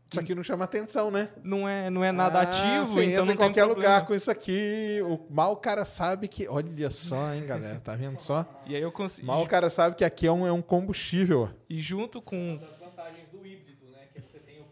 Isso 0.10 0.20
aqui 0.20 0.36
não 0.36 0.44
chama 0.44 0.66
atenção, 0.66 1.10
né? 1.10 1.30
não 1.44 1.68
é, 1.68 1.90
não 1.90 2.04
é 2.04 2.12
nada 2.12 2.40
Ah, 2.40 2.42
ativo, 2.44 2.86
você 2.86 3.00
então 3.06 3.12
entra 3.24 3.26
não 3.26 3.34
em 3.34 3.38
qualquer 3.38 3.64
lugar 3.66 4.06
com 4.06 4.14
isso 4.14 4.30
aqui. 4.30 5.00
O 5.04 5.20
mal 5.34 5.54
o 5.54 5.58
cara 5.58 5.84
sabe 5.86 6.28
que. 6.28 6.48
Olha 6.48 6.90
só, 6.92 7.34
hein, 7.34 7.46
galera. 7.46 7.80
Tá 7.80 7.96
vendo 7.96 8.20
só? 8.20 8.46
E 8.68 8.76
aí 8.76 8.82
eu 8.82 8.92
consegui 8.92 9.26
Mal 9.26 9.42
o 9.44 9.48
cara 9.48 9.70
sabe 9.70 9.96
que 9.96 10.04
aqui 10.06 10.28
é 10.28 10.32
um, 10.32 10.46
é 10.46 10.52
um 10.52 10.62
combustível. 10.62 11.50
e 11.70 11.80
junto 11.82 12.22
com 12.22 12.58
das 12.58 12.78
vantagens 12.78 13.28
do 13.30 13.46
híbrido, 13.46 13.86
né? 13.92 14.00
Que 14.14 14.22
você 14.22 14.38
tem 14.40 14.60
o, 14.60 14.66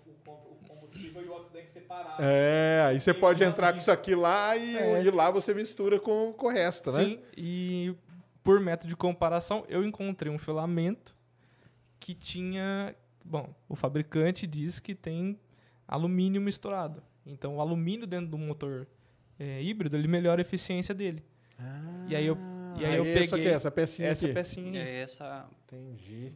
combustível 0.67 1.23
e 1.25 1.27
o 1.29 1.33
oxidante 1.35 1.69
separados. 1.69 2.15
É, 2.19 2.83
aí 2.87 2.99
você 2.99 3.13
pode 3.13 3.43
entrar 3.43 3.71
com 3.71 3.79
isso 3.79 3.91
aqui 3.91 4.13
lá 4.15 4.55
e, 4.55 4.75
É. 4.77 5.03
e 5.03 5.09
lá 5.11 5.31
você 5.31 5.53
mistura 5.53 5.99
com, 5.99 6.31
com 6.33 6.47
o 6.47 6.49
resto, 6.49 6.91
né? 6.91 7.05
sim, 7.05 7.19
e 7.35 7.95
por 8.43 8.59
método 8.59 8.87
de 8.89 8.95
comparação, 8.95 9.65
eu 9.67 9.83
encontrei 9.83 10.31
um 10.31 10.37
filamento 10.37 11.15
que 11.99 12.13
tinha, 12.15 12.95
bom, 13.23 13.53
o 13.67 13.75
fabricante 13.75 14.47
diz 14.47 14.79
que 14.79 14.95
tem 14.95 15.39
alumínio 15.87 16.41
misturado. 16.41 17.03
Então 17.25 17.57
o 17.57 17.61
alumínio 17.61 18.07
dentro 18.07 18.27
do 18.27 18.37
motor 18.37 18.87
é, 19.37 19.61
híbrido, 19.61 19.95
ele 19.95 20.07
melhora 20.07 20.41
a 20.41 20.43
eficiência 20.43 20.93
dele. 20.93 21.23
E 22.07 22.15
aí 22.15 22.25
eu- 22.25 22.37
e 22.79 22.85
aí 22.85 22.95
eu 22.95 23.03
Isso 23.03 23.35
aqui, 23.35 23.43
peguei 23.43 23.51
essa 23.53 23.69
pecinha 23.71 24.07
Essa 24.09 24.25
aqui. 24.25 24.33
pecinha 24.33 24.81
É 24.81 25.01
essa 25.01 25.47
Entendi. 25.65 26.33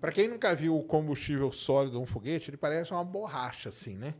Pra 0.00 0.10
quem 0.12 0.28
nunca 0.28 0.54
viu 0.54 0.76
o 0.76 0.82
combustível 0.82 1.50
sólido 1.52 1.92
de 1.96 2.02
um 2.02 2.06
foguete, 2.06 2.50
ele 2.50 2.56
parece 2.56 2.90
uma 2.92 3.04
borracha, 3.04 3.68
assim, 3.68 3.96
né? 3.96 4.14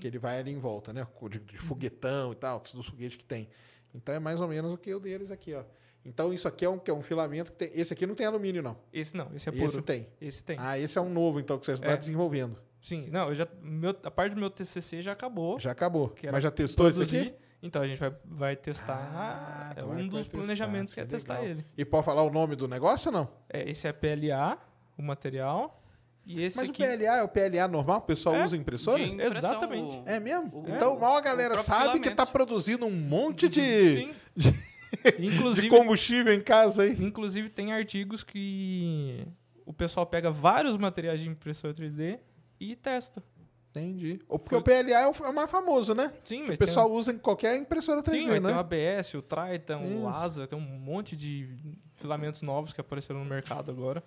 Que 0.00 0.06
ele 0.06 0.18
vai 0.18 0.38
ali 0.38 0.50
em 0.52 0.58
volta, 0.58 0.92
né? 0.92 1.06
De, 1.30 1.38
de 1.38 1.56
foguetão 1.56 2.32
e 2.32 2.34
tal, 2.34 2.60
dos 2.60 2.86
foguetes 2.86 3.16
que 3.16 3.24
tem. 3.24 3.48
Então 3.94 4.14
é 4.14 4.18
mais 4.18 4.40
ou 4.40 4.48
menos 4.48 4.72
o 4.72 4.76
que 4.76 4.92
o 4.94 4.98
deles 5.00 5.30
aqui, 5.30 5.54
ó. 5.54 5.62
Então 6.08 6.32
isso 6.32 6.48
aqui 6.48 6.64
é 6.64 6.68
um, 6.70 6.78
que 6.78 6.90
é 6.90 6.94
um 6.94 7.02
filamento 7.02 7.52
que 7.52 7.58
tem. 7.58 7.70
Esse 7.74 7.92
aqui 7.92 8.06
não 8.06 8.14
tem 8.14 8.26
alumínio, 8.26 8.62
não. 8.62 8.76
Esse 8.92 9.14
não, 9.16 9.28
esse 9.34 9.48
é 9.48 9.52
puro. 9.52 9.64
esse 9.64 9.82
tem. 9.82 10.08
Esse 10.20 10.42
tem. 10.42 10.56
Ah, 10.58 10.78
esse 10.78 10.96
é 10.96 11.00
um 11.00 11.10
novo, 11.10 11.38
então, 11.38 11.58
que 11.58 11.66
você 11.66 11.72
está 11.72 11.88
É. 11.92 11.96
desenvolvendo. 11.96 12.56
Sim, 12.80 13.08
não, 13.10 13.28
eu 13.28 13.34
já, 13.34 13.46
meu, 13.60 13.94
a 14.02 14.10
parte 14.10 14.34
do 14.34 14.40
meu 14.40 14.48
TCC 14.48 15.02
já 15.02 15.12
acabou. 15.12 15.58
Já 15.58 15.72
acabou. 15.72 16.08
que 16.08 16.30
Mas 16.30 16.42
já 16.42 16.50
testou 16.50 16.88
isso 16.88 16.98
produzir. 16.98 17.18
aqui? 17.28 17.34
Então 17.60 17.82
a 17.82 17.86
gente 17.88 17.98
vai, 17.98 18.14
vai 18.24 18.56
testar. 18.56 18.96
Ah, 19.12 19.72
é 19.76 19.84
um 19.84 19.96
que 19.96 20.08
dos 20.08 20.28
planejamentos 20.28 20.94
que 20.94 21.00
é 21.00 21.04
testar, 21.04 21.44
ele. 21.44 21.64
E 21.76 21.84
pode 21.84 22.04
falar 22.06 22.22
o 22.22 22.30
nome 22.30 22.54
do 22.56 22.66
negócio 22.68 23.10
ou 23.10 23.18
não? 23.18 23.28
É, 23.50 23.68
esse 23.68 23.86
é 23.88 23.92
PLA, 23.92 24.56
o 24.96 25.02
material. 25.02 25.82
E 26.24 26.42
esse 26.42 26.56
Mas 26.56 26.68
aqui. 26.70 26.82
o 26.82 26.86
PLA 26.86 27.16
é 27.18 27.22
o 27.22 27.28
PLA 27.28 27.66
normal? 27.66 27.98
O 27.98 28.02
pessoal 28.02 28.36
É, 28.36 28.44
usa 28.44 28.56
impressora? 28.56 29.02
Exatamente. 29.02 29.96
o- 29.96 30.02
É 30.06 30.20
mesmo? 30.20 30.50
O- 30.62 30.68
então, 30.68 30.94
o- 30.94 31.00
mal 31.00 31.16
a 31.16 31.20
galera 31.20 31.56
sabe 31.56 31.94
que 31.94 32.04
filamento. 32.04 32.16
tá 32.16 32.26
produzindo 32.26 32.86
um 32.86 32.90
monte 32.90 33.48
de, 33.48 33.60
Sim. 33.96 34.14
de 34.36 34.52
inclusive, 35.18 35.68
combustível 35.68 36.32
em 36.32 36.40
casa 36.40 36.82
aí. 36.82 36.92
inclusive, 37.02 37.48
tem 37.48 37.72
artigos 37.72 38.22
que 38.22 39.26
o 39.64 39.72
pessoal 39.72 40.06
pega 40.06 40.30
vários 40.30 40.76
materiais 40.76 41.20
de 41.20 41.28
impressora 41.28 41.74
3D 41.74 42.18
e 42.58 42.74
testa. 42.74 43.22
Entendi. 43.70 44.20
Ou 44.28 44.38
Porque 44.38 44.56
o 44.56 44.62
PLA 44.62 45.00
é 45.00 45.06
o 45.06 45.12
é 45.12 45.28
o 45.28 45.34
mais 45.34 45.50
famoso, 45.50 45.94
né? 45.94 46.12
Sim, 46.24 46.44
O 46.44 46.48
mas 46.48 46.58
pessoal 46.58 46.90
usa 46.90 47.12
em 47.12 47.18
qualquer 47.18 47.56
impressora 47.56 48.02
tem, 48.02 48.14
3D, 48.14 48.34
sim, 48.34 48.40
né? 48.40 48.48
ter 48.48 48.56
o 48.56 48.58
ABS, 48.58 49.14
o 49.14 49.22
Triton, 49.22 49.84
Isso. 49.84 49.98
o 49.98 50.08
ASA, 50.08 50.46
tem 50.46 50.58
um 50.58 50.62
monte 50.62 51.14
de 51.14 51.48
filamentos 51.94 52.42
novos 52.42 52.72
que 52.72 52.80
apareceram 52.80 53.20
no 53.20 53.26
mercado 53.26 53.70
agora. 53.70 54.02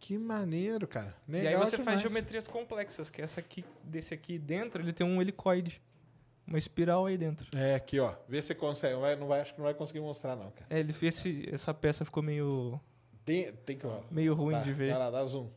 Que 0.00 0.18
maneiro, 0.18 0.86
cara. 0.86 1.14
Legal 1.26 1.52
e 1.52 1.54
aí 1.54 1.60
você 1.60 1.76
demais. 1.76 1.84
faz 1.84 2.00
geometrias 2.02 2.48
complexas, 2.48 3.08
que 3.08 3.22
essa 3.22 3.40
aqui, 3.40 3.64
desse 3.82 4.12
aqui 4.12 4.38
dentro, 4.38 4.82
ele 4.82 4.92
tem 4.92 5.06
um 5.06 5.22
helicoide. 5.22 5.80
Uma 6.46 6.58
espiral 6.58 7.06
aí 7.06 7.16
dentro. 7.16 7.46
É, 7.56 7.74
aqui, 7.74 7.98
ó. 7.98 8.14
Vê 8.28 8.42
se 8.42 8.54
consegue. 8.54 8.94
Não 8.94 9.00
vai, 9.00 9.16
não 9.16 9.26
vai- 9.26 9.40
acho 9.40 9.52
que 9.54 9.58
não 9.58 9.64
vai 9.64 9.74
conseguir 9.74 10.00
mostrar, 10.00 10.36
não, 10.36 10.50
cara. 10.50 10.66
É, 10.68 10.78
ele 10.78 10.92
fez 10.92 11.16
esse, 11.16 11.48
essa 11.52 11.72
peça 11.72 12.04
ficou 12.04 12.22
meio, 12.22 12.78
Tem, 13.24 13.50
tem 13.52 13.78
que... 13.78 13.86
Ó. 13.86 14.00
meio 14.10 14.34
ruim 14.34 14.54
Tá, 14.54 14.62
de 14.62 14.72
ver. 14.72 14.90
Vai 14.90 14.98
lá, 14.98 15.10
dá 15.10 15.24
zoom. 15.24 15.48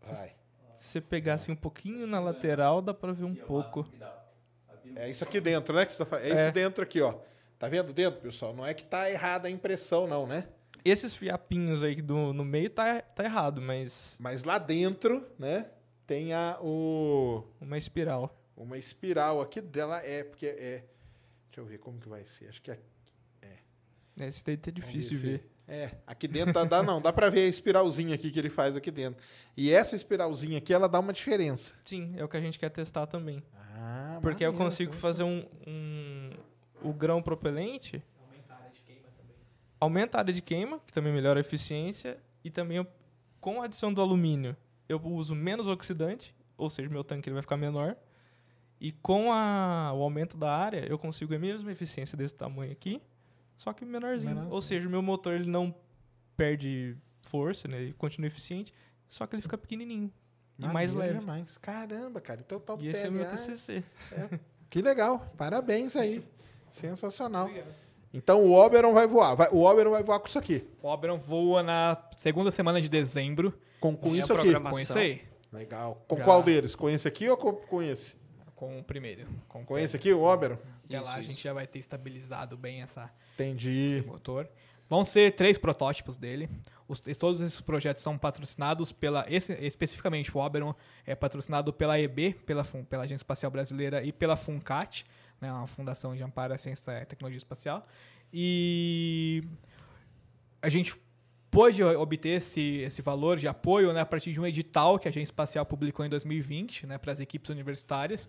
Vai. 0.00 0.34
Você 0.78 1.00
você 1.00 1.00
pegar 1.00 1.34
assim 1.34 1.52
um 1.52 1.56
pouquinho 1.56 2.06
na 2.06 2.20
lateral, 2.20 2.80
dá 2.80 2.94
pra 2.94 3.12
ver 3.12 3.24
um 3.24 3.34
pouco. 3.34 3.86
É 4.94 5.10
isso 5.10 5.24
aqui 5.24 5.40
dentro, 5.40 5.74
né? 5.74 5.84
Que 5.84 5.92
você 5.92 6.04
tá 6.04 6.20
É 6.20 6.28
isso 6.28 6.36
É. 6.38 6.52
dentro 6.52 6.82
aqui, 6.82 7.00
ó. 7.02 7.18
Tá 7.58 7.68
vendo 7.68 7.92
dentro, 7.92 8.20
pessoal? 8.20 8.54
Não 8.54 8.64
é 8.64 8.72
que 8.72 8.84
tá 8.84 9.10
errada 9.10 9.48
a 9.48 9.50
impressão, 9.50 10.06
não, 10.06 10.26
né? 10.26 10.48
Esses 10.84 11.12
fiapinhos 11.12 11.82
aí 11.82 12.00
do, 12.00 12.32
no 12.32 12.44
meio 12.44 12.70
tá, 12.70 13.00
tá 13.02 13.24
errado, 13.24 13.60
mas 13.60 14.16
Mas 14.20 14.44
lá 14.44 14.58
dentro, 14.58 15.26
né? 15.38 15.68
Tem 16.06 16.32
a, 16.32 16.58
o, 16.60 17.44
uma 17.60 17.76
espiral. 17.76 18.34
uma 18.56 18.78
espiral 18.78 19.40
aqui 19.40 19.60
dela. 19.60 19.98
É, 20.04 20.22
porque 20.24 20.46
é. 20.46 20.84
Deixa 21.48 21.60
eu 21.60 21.64
ver 21.64 21.78
como 21.78 21.98
que 21.98 22.08
vai 22.08 22.24
ser. 22.24 22.48
Acho 22.48 22.60
que 22.62 22.70
é. 22.70 22.78
Esse 24.18 24.42
daí 24.44 24.56
tá 24.56 24.70
difícil 24.70 25.10
de 25.10 25.16
ver. 25.18 25.50
É, 25.68 25.90
aqui 26.06 26.26
dentro 26.28 26.52
dá, 26.54 26.64
dá- 26.64 26.82
não, 26.82 27.02
dá 27.02 27.12
pra 27.12 27.28
ver 27.28 27.40
a 27.40 27.48
espiralzinha 27.48 28.14
aqui 28.14 28.30
que 28.30 28.38
ele 28.38 28.48
faz 28.48 28.76
aqui 28.76 28.90
dentro. 28.90 29.22
E 29.56 29.70
essa 29.70 29.94
espiralzinha 29.96 30.56
aqui, 30.58 30.72
ela 30.72 30.88
dá 30.88 30.98
uma 31.00 31.12
diferença. 31.12 31.74
Sim, 31.84 32.14
é 32.16 32.24
o 32.24 32.28
que 32.28 32.36
a 32.36 32.40
gente 32.40 32.58
quer 32.58 32.70
testar 32.70 33.06
também. 33.06 33.42
Ah, 33.74 34.18
Porque 34.22 34.42
eu 34.44 34.52
maneiro, 34.52 34.64
consigo 34.70 34.90
então. 34.90 35.00
fazer 35.00 35.22
um, 35.24 35.44
um- 35.66 36.30
o 36.82 36.92
grão 36.94 37.20
propelente. 37.20 38.02
Aumenta 39.78 40.16
a 40.16 40.20
área 40.20 40.32
de 40.32 40.40
queima, 40.40 40.80
que 40.86 40.92
também 40.92 41.12
melhora 41.12 41.38
a 41.38 41.42
eficiência. 41.42 42.16
E 42.42 42.50
também, 42.50 42.78
eu- 42.78 42.86
com 43.40 43.60
a 43.60 43.66
adição 43.66 43.92
do 43.92 44.00
alumínio, 44.00 44.56
eu 44.88 45.00
uso 45.04 45.34
menos 45.34 45.66
oxidante, 45.68 46.34
ou 46.56 46.68
seja, 46.70 46.88
meu 46.88 47.04
tanque 47.04 47.28
ele 47.28 47.34
vai 47.34 47.42
ficar 47.42 47.56
menor. 47.56 47.96
E 48.80 48.92
com 48.92 49.32
a- 49.32 49.92
o 49.94 50.02
aumento 50.02 50.36
da 50.36 50.54
área, 50.54 50.86
eu 50.86 50.98
consigo 50.98 51.34
a 51.34 51.38
mesma 51.38 51.72
eficiência 51.72 52.16
desse 52.16 52.34
tamanho 52.34 52.70
aqui, 52.72 53.00
só 53.56 53.72
que 53.72 53.84
menorzinho. 53.84 54.28
Menorzinho. 54.30 54.54
Ou 54.54 54.60
seja, 54.60 54.86
o 54.86 54.90
meu 54.90 55.00
motor 55.02 55.32
ele 55.34 55.48
não 55.48 55.74
perde 56.36 56.96
força, 57.22 57.66
né? 57.66 57.80
ele 57.80 57.92
continua 57.94 58.26
eficiente, 58.28 58.74
só 59.08 59.26
que 59.26 59.34
ele 59.34 59.42
fica 59.42 59.56
pequenininho 59.56 60.12
e 60.58 60.66
mais 60.66 60.92
leve. 60.92 61.18
demais. 61.18 61.56
Caramba, 61.58 62.20
cara. 62.20 62.40
Então 62.44 62.60
tá 62.60 62.74
o 62.74 62.80
E 62.80 62.88
esse 62.88 63.04
é 63.06 63.08
o 63.08 63.12
meu. 63.12 63.28
TCC. 63.30 63.82
Que 64.68 64.82
legal. 64.82 65.32
Parabéns 65.36 65.96
aí. 65.96 66.22
Sensacional. 66.70 67.48
Então 68.12 68.42
o 68.44 68.52
Oberon 68.52 68.92
vai 68.92 69.06
voar. 69.06 69.34
Vai- 69.34 69.48
o 69.50 69.62
Oberon 69.62 69.90
vai 69.90 70.02
voar 70.02 70.20
com 70.20 70.26
isso 70.26 70.38
aqui. 70.38 70.66
O 70.82 70.88
Oberon 70.88 71.16
voa 71.18 71.62
na 71.62 71.96
segunda 72.16 72.50
semana 72.50 72.80
de 72.80 72.88
dezembro. 72.88 73.52
Com, 73.94 73.96
com 73.96 74.14
isso 74.16 74.32
aqui. 74.32 74.52
Com 74.58 74.78
esse 74.78 74.98
aí. 74.98 75.22
Legal. 75.52 76.04
Com 76.08 76.16
Já. 76.18 76.24
qual 76.24 76.42
deles? 76.42 76.74
Com 76.74 76.88
esse 76.90 77.06
aqui 77.08 77.28
ou 77.28 77.36
com, 77.36 77.52
com 77.52 77.82
esse? 77.82 78.14
Com 78.54 78.78
o 78.78 78.82
primeiro. 78.84 79.26
Com, 79.48 79.64
Com 79.66 79.78
esse 79.78 79.96
aqui, 79.96 80.12
o 80.12 80.22
Oberon? 80.22 80.56
Até 80.84 80.98
lá 81.00 81.10
Isso, 81.10 81.18
a 81.18 81.22
gente 81.22 81.42
já 81.44 81.52
vai 81.52 81.66
ter 81.66 81.78
estabilizado 81.78 82.56
bem 82.56 82.80
essa, 82.82 83.10
Entendi. 83.34 83.98
esse 83.98 84.06
motor. 84.06 84.48
Vão 84.88 85.04
ser 85.04 85.34
três 85.34 85.58
protótipos 85.58 86.16
dele. 86.16 86.48
Os- 86.88 87.00
todos 87.18 87.40
esses 87.40 87.60
projetos 87.60 88.02
são 88.02 88.16
patrocinados 88.16 88.92
pela. 88.92 89.26
Esse, 89.28 89.52
especificamente 89.54 90.34
o 90.34 90.40
Oberon 90.40 90.74
é 91.04 91.14
patrocinado 91.14 91.72
pela 91.72 91.98
EB, 91.98 92.34
pela, 92.46 92.64
pela 92.88 93.02
Agência 93.02 93.22
Espacial 93.22 93.50
Brasileira 93.50 94.02
e 94.04 94.12
pela 94.12 94.36
FUNCAT, 94.36 95.04
né, 95.40 95.52
uma 95.52 95.66
fundação 95.66 96.14
de 96.14 96.22
amparo 96.22 96.54
à 96.54 96.58
ciência 96.58 97.02
e 97.02 97.04
tecnologia 97.04 97.36
espacial. 97.38 97.86
E 98.32 99.42
a 100.62 100.68
gente 100.68 100.94
pôde 101.50 101.82
obter 101.82 102.30
esse, 102.30 102.78
esse 102.78 103.00
valor 103.02 103.36
de 103.36 103.48
apoio 103.48 103.92
né, 103.92 104.00
a 104.00 104.06
partir 104.06 104.32
de 104.32 104.40
um 104.40 104.46
edital 104.46 104.98
que 104.98 105.08
a 105.08 105.10
Agência 105.10 105.30
Espacial 105.30 105.64
publicou 105.64 106.04
em 106.04 106.08
2020 106.08 106.86
né, 106.86 106.98
para 106.98 107.12
as 107.12 107.20
equipes 107.20 107.50
universitárias. 107.50 108.28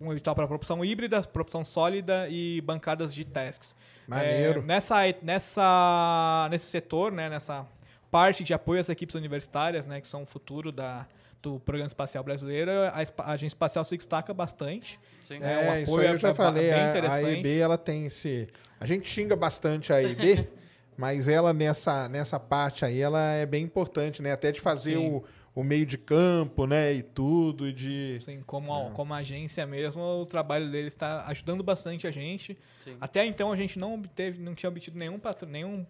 Um 0.00 0.12
edital 0.12 0.34
para 0.34 0.46
propulsão 0.46 0.82
híbrida, 0.82 1.20
propulsão 1.22 1.62
sólida 1.62 2.26
e 2.30 2.60
bancadas 2.62 3.14
de 3.14 3.24
tasks. 3.24 3.74
Maneiro. 4.08 4.60
É, 4.60 4.62
nessa, 4.62 4.96
nessa, 5.22 6.48
nesse 6.50 6.66
setor, 6.66 7.12
né, 7.12 7.28
nessa 7.28 7.66
parte 8.10 8.42
de 8.42 8.54
apoio 8.54 8.80
às 8.80 8.88
equipes 8.88 9.14
universitárias, 9.14 9.86
né, 9.86 10.00
que 10.00 10.08
são 10.08 10.22
o 10.22 10.26
futuro 10.26 10.72
da, 10.72 11.06
do 11.42 11.60
Programa 11.60 11.86
Espacial 11.86 12.24
Brasileiro, 12.24 12.70
a, 12.72 13.32
Agência 13.32 13.48
Espacial 13.48 13.84
se 13.84 13.96
destaca 13.96 14.32
bastante. 14.32 14.98
Sim. 15.24 15.36
É, 15.36 15.38
o 15.38 15.44
É, 15.44 15.82
isso 15.82 15.90
apoio 15.90 16.08
aí 16.08 16.14
eu 16.14 16.18
já 16.18 16.28
é 16.30 16.34
falei. 16.34 16.70
bem 16.70 16.80
A. 16.80 17.32
EB, 17.32 17.58
ela 17.58 17.78
tem 17.78 18.06
esse... 18.06 18.48
A 18.78 18.86
gente 18.86 19.08
xinga 19.08 19.36
bastante 19.36 19.92
a 19.92 20.02
EB, 20.02 20.48
mas 21.00 21.28
ela 21.28 21.54
nessa, 21.54 22.10
nessa 22.10 22.38
parte 22.38 22.84
aí, 22.84 23.00
ela 23.00 23.32
é 23.32 23.46
bem 23.46 23.64
importante, 23.64 24.20
né? 24.20 24.32
Até 24.32 24.52
de 24.52 24.60
fazer 24.60 24.96
Sim. 24.98 25.08
o, 25.08 25.24
o 25.54 25.64
meio 25.64 25.86
de 25.86 25.96
campo, 25.96 26.66
né? 26.66 26.92
E 26.92 27.02
tudo, 27.02 27.66
e 27.66 27.72
de... 27.72 28.16
Assim, 28.20 28.42
como, 28.42 28.70
É. 28.70 28.90
como 28.90 29.14
agência 29.14 29.66
mesmo, 29.66 30.02
o 30.02 30.26
trabalho 30.26 30.70
deles 30.70 30.92
está 30.92 31.26
ajudando 31.28 31.62
bastante 31.62 32.06
a 32.06 32.10
gente. 32.10 32.58
Sim. 32.80 32.98
Até 33.00 33.24
então 33.24 33.50
a 33.50 33.56
gente 33.56 33.78
não 33.78 33.94
obteve, 33.94 34.42
não 34.42 34.54
tinha 34.54 34.68
obtido 34.68 34.98
nenhum, 34.98 35.18
patro, 35.18 35.48
nenhum 35.48 35.86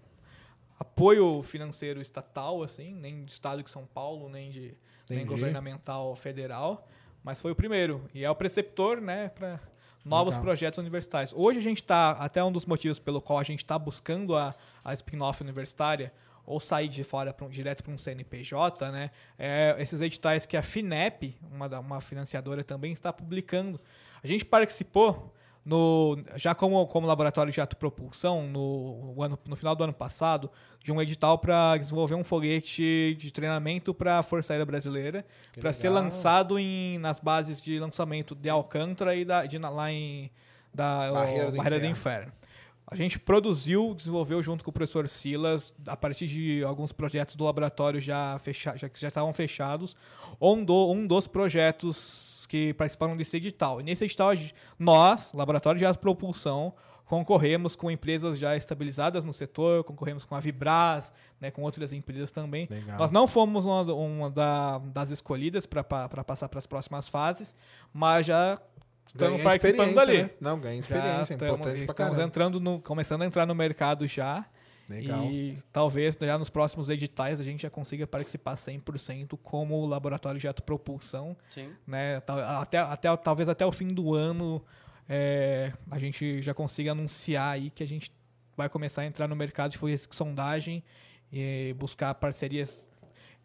apoio 0.79 1.43
financeiro 1.43 2.01
estatal, 2.01 2.63
assim, 2.63 2.95
nem 2.95 3.25
do 3.25 3.31
estado 3.31 3.65
de 3.65 3.69
São 3.69 3.85
Paulo, 3.85 4.29
nem 4.29 4.53
de 4.53 4.77
nem 5.09 5.27
governamental 5.27 6.15
federal, 6.15 6.89
mas 7.25 7.41
foi 7.41 7.51
o 7.51 7.57
primeiro 7.57 8.09
e 8.15 8.25
é 8.25 8.31
o 8.31 8.35
preceptor, 8.37 9.01
né, 9.01 9.29
para 9.29 9.59
novos 10.05 10.35
Legal. 10.35 10.45
projetos 10.45 10.79
universitários. 10.79 11.33
Hoje 11.37 11.59
a 11.59 11.63
gente 11.63 11.83
está 11.83 12.11
até 12.13 12.43
um 12.43 12.51
dos 12.53 12.65
motivos 12.67 12.99
pelo 12.99 13.21
qual 13.21 13.39
a 13.39 13.43
gente 13.43 13.61
está 13.61 13.79
buscando 13.79 14.37
a, 14.37 14.55
a 14.85 14.93
spin-off 14.95 15.43
universitária 15.43 16.13
ou 16.47 16.59
sair 16.59 16.89
de 16.89 17.05
fora 17.05 17.33
pra 17.33 17.47
um- 17.47 17.51
direto 17.51 17.83
para 17.85 17.93
um 17.93 17.99
CNPJ, 17.99 18.91
né? 18.91 19.11
É, 19.39 19.77
esses 19.79 20.01
editais 20.01 20.47
que 20.47 20.57
a 20.57 20.63
FINEP, 20.63 21.37
uma, 21.53 21.67
uma 21.79 22.01
financiadora 22.01 22.65
também 22.65 22.93
está 22.93 23.13
publicando. 23.13 23.81
A 24.23 24.27
gente 24.27 24.45
participou 24.45 25.33
no, 25.65 26.19
já 26.37 26.55
como, 26.55 26.87
como 26.87 27.07
laboratório 27.07 27.53
de 27.53 27.61
autopropulsão 27.61 28.47
no, 28.49 29.15
o 29.17 29.23
ano, 29.23 29.39
no 29.47 29.55
final 29.55 29.77
do 29.77 29.85
ano 29.85 29.93
passado 29.93 30.51
de 30.83 30.91
um 30.91 31.01
edital 31.01 31.39
para 31.39 31.77
desenvolver 31.77 32.15
um 32.15 32.25
foguete 32.25 33.15
de 33.19 33.31
treinamento 33.31 33.93
para 33.93 34.19
a 34.19 34.23
Força 34.23 34.53
Aérea 34.55 34.65
Brasileira 34.65 35.25
para 35.61 35.73
ser 35.73 35.89
lançado 35.91 36.59
em, 36.59 36.99
nas 36.99 37.21
bases 37.21 37.61
de 37.61 37.79
lançamento 37.79 38.35
de 38.35 38.49
Alcântara 38.49 39.15
e 39.15 39.25
da, 39.25 39.45
de, 39.45 39.59
lá 39.59 39.93
em 39.93 40.31
da 40.73 41.13
Barreira 41.13 41.49
o- 41.49 41.51
do 41.51 41.57
Barreira 41.59 41.79
do 41.81 41.87
Inferno. 41.87 42.23
Inferno. 42.29 42.33
A 42.93 42.97
gente 42.97 43.21
produziu, 43.21 43.95
desenvolveu 43.95 44.43
junto 44.43 44.65
com 44.65 44.71
o 44.71 44.73
professor 44.73 45.09
Silas, 45.09 45.73
a 45.87 45.97
partir 45.97 46.27
de 46.27 46.65
alguns 46.65 46.91
projetos 46.91 47.37
do 47.37 47.45
laboratório 47.45 48.01
já, 48.01 48.37
fecha, 48.41 48.77
já, 48.77 48.89
que 48.89 48.99
já 48.99 49.07
estavam 49.07 49.33
fechados, 49.33 49.95
um, 50.41 50.65
do, 50.65 50.91
um 50.91 51.07
dos 51.07 51.29
projetos 51.29 52.30
que 52.51 52.75
participaram 52.75 53.17
desse 53.17 53.37
edital. 53.37 53.81
E 53.81 53.85
nesse 53.85 54.05
edital, 54.05 54.31
nós, 54.77 55.33
Laboratório 55.33 55.79
de 55.79 55.87
Autopropulsão, 55.87 56.75
concorremos 57.07 57.77
com 57.77 57.89
empresas 57.91 58.39
já 58.41 58.57
estabilizadas 58.57 59.25
no 59.25 59.33
setor, 59.33 59.85
concorremos 59.85 60.25
com 60.25 60.35
a 60.35 60.41
Vibras, 60.41 61.13
né, 61.41 61.49
com 61.53 61.63
outras 61.63 61.93
empresas 61.93 62.33
também. 62.33 62.67
Legal. 62.69 62.99
Nós 62.99 63.13
não 63.13 63.29
fomos 63.29 63.65
uma, 63.67 63.83
uma 63.95 64.31
da- 64.31 64.79
das 64.79 65.11
escolhidas 65.11 65.65
para 65.65 65.85
passar 65.85 66.49
para 66.49 66.59
as 66.59 66.67
próximas 66.67 67.07
fases, 67.07 67.55
mas 67.93 68.27
já 68.27 68.59
estamos 69.07 69.35
Ganha 69.35 69.45
participando 69.45 69.95
dali. 69.95 70.23
né? 70.25 70.31
Não, 70.41 70.59
ganha 70.59 70.75
Já 70.75 70.81
experiência, 70.81 71.35
é 71.35 71.37
estamos, 71.37 71.55
importante 71.55 71.85
pra 71.85 71.93
estamos 71.93 72.19
entrando 72.19 72.59
no, 72.61 72.81
começando 72.81 73.23
a 73.23 73.27
entrar 73.27 73.47
no 73.47 73.55
mercado 73.55 74.09
já. 74.09 74.45
Legal. 74.91 75.25
E 75.31 75.63
talvez 75.73 76.19
já 76.21 76.37
nos 76.37 76.51
próximos 76.51 76.89
editais 76.89 77.41
a 77.41 77.45
gente 77.45 77.63
já 77.63 77.71
consiga 77.71 78.09
participar 78.09 78.55
100% 78.55 79.39
como 79.41 79.87
laboratório 79.87 80.41
de 80.41 80.49
autopropulsão. 80.49 81.37
Sim. 81.49 81.71
Né? 81.87 82.21
Até, 82.59 82.79
até, 82.79 83.17
talvez 83.17 83.49
até 83.49 83.65
o 83.65 83.71
fim 83.71 83.87
do 83.87 84.15
ano 84.15 84.61
é, 85.09 85.73
a 85.89 85.99
gente 85.99 86.43
já 86.43 86.53
consiga 86.53 86.91
anunciar 86.91 87.55
aí 87.55 87.71
que 87.71 87.85
a 87.85 87.87
gente 87.87 88.13
vai 88.57 88.69
começar 88.69 89.03
a 89.03 89.07
entrar 89.07 89.29
no 89.29 89.37
mercado 89.37 89.71
de 89.71 89.79
foguetes 89.79 90.09
de 90.09 90.15
sondagem 90.15 90.83
e 91.33 91.73
buscar 91.79 92.13
parcerias 92.15 92.90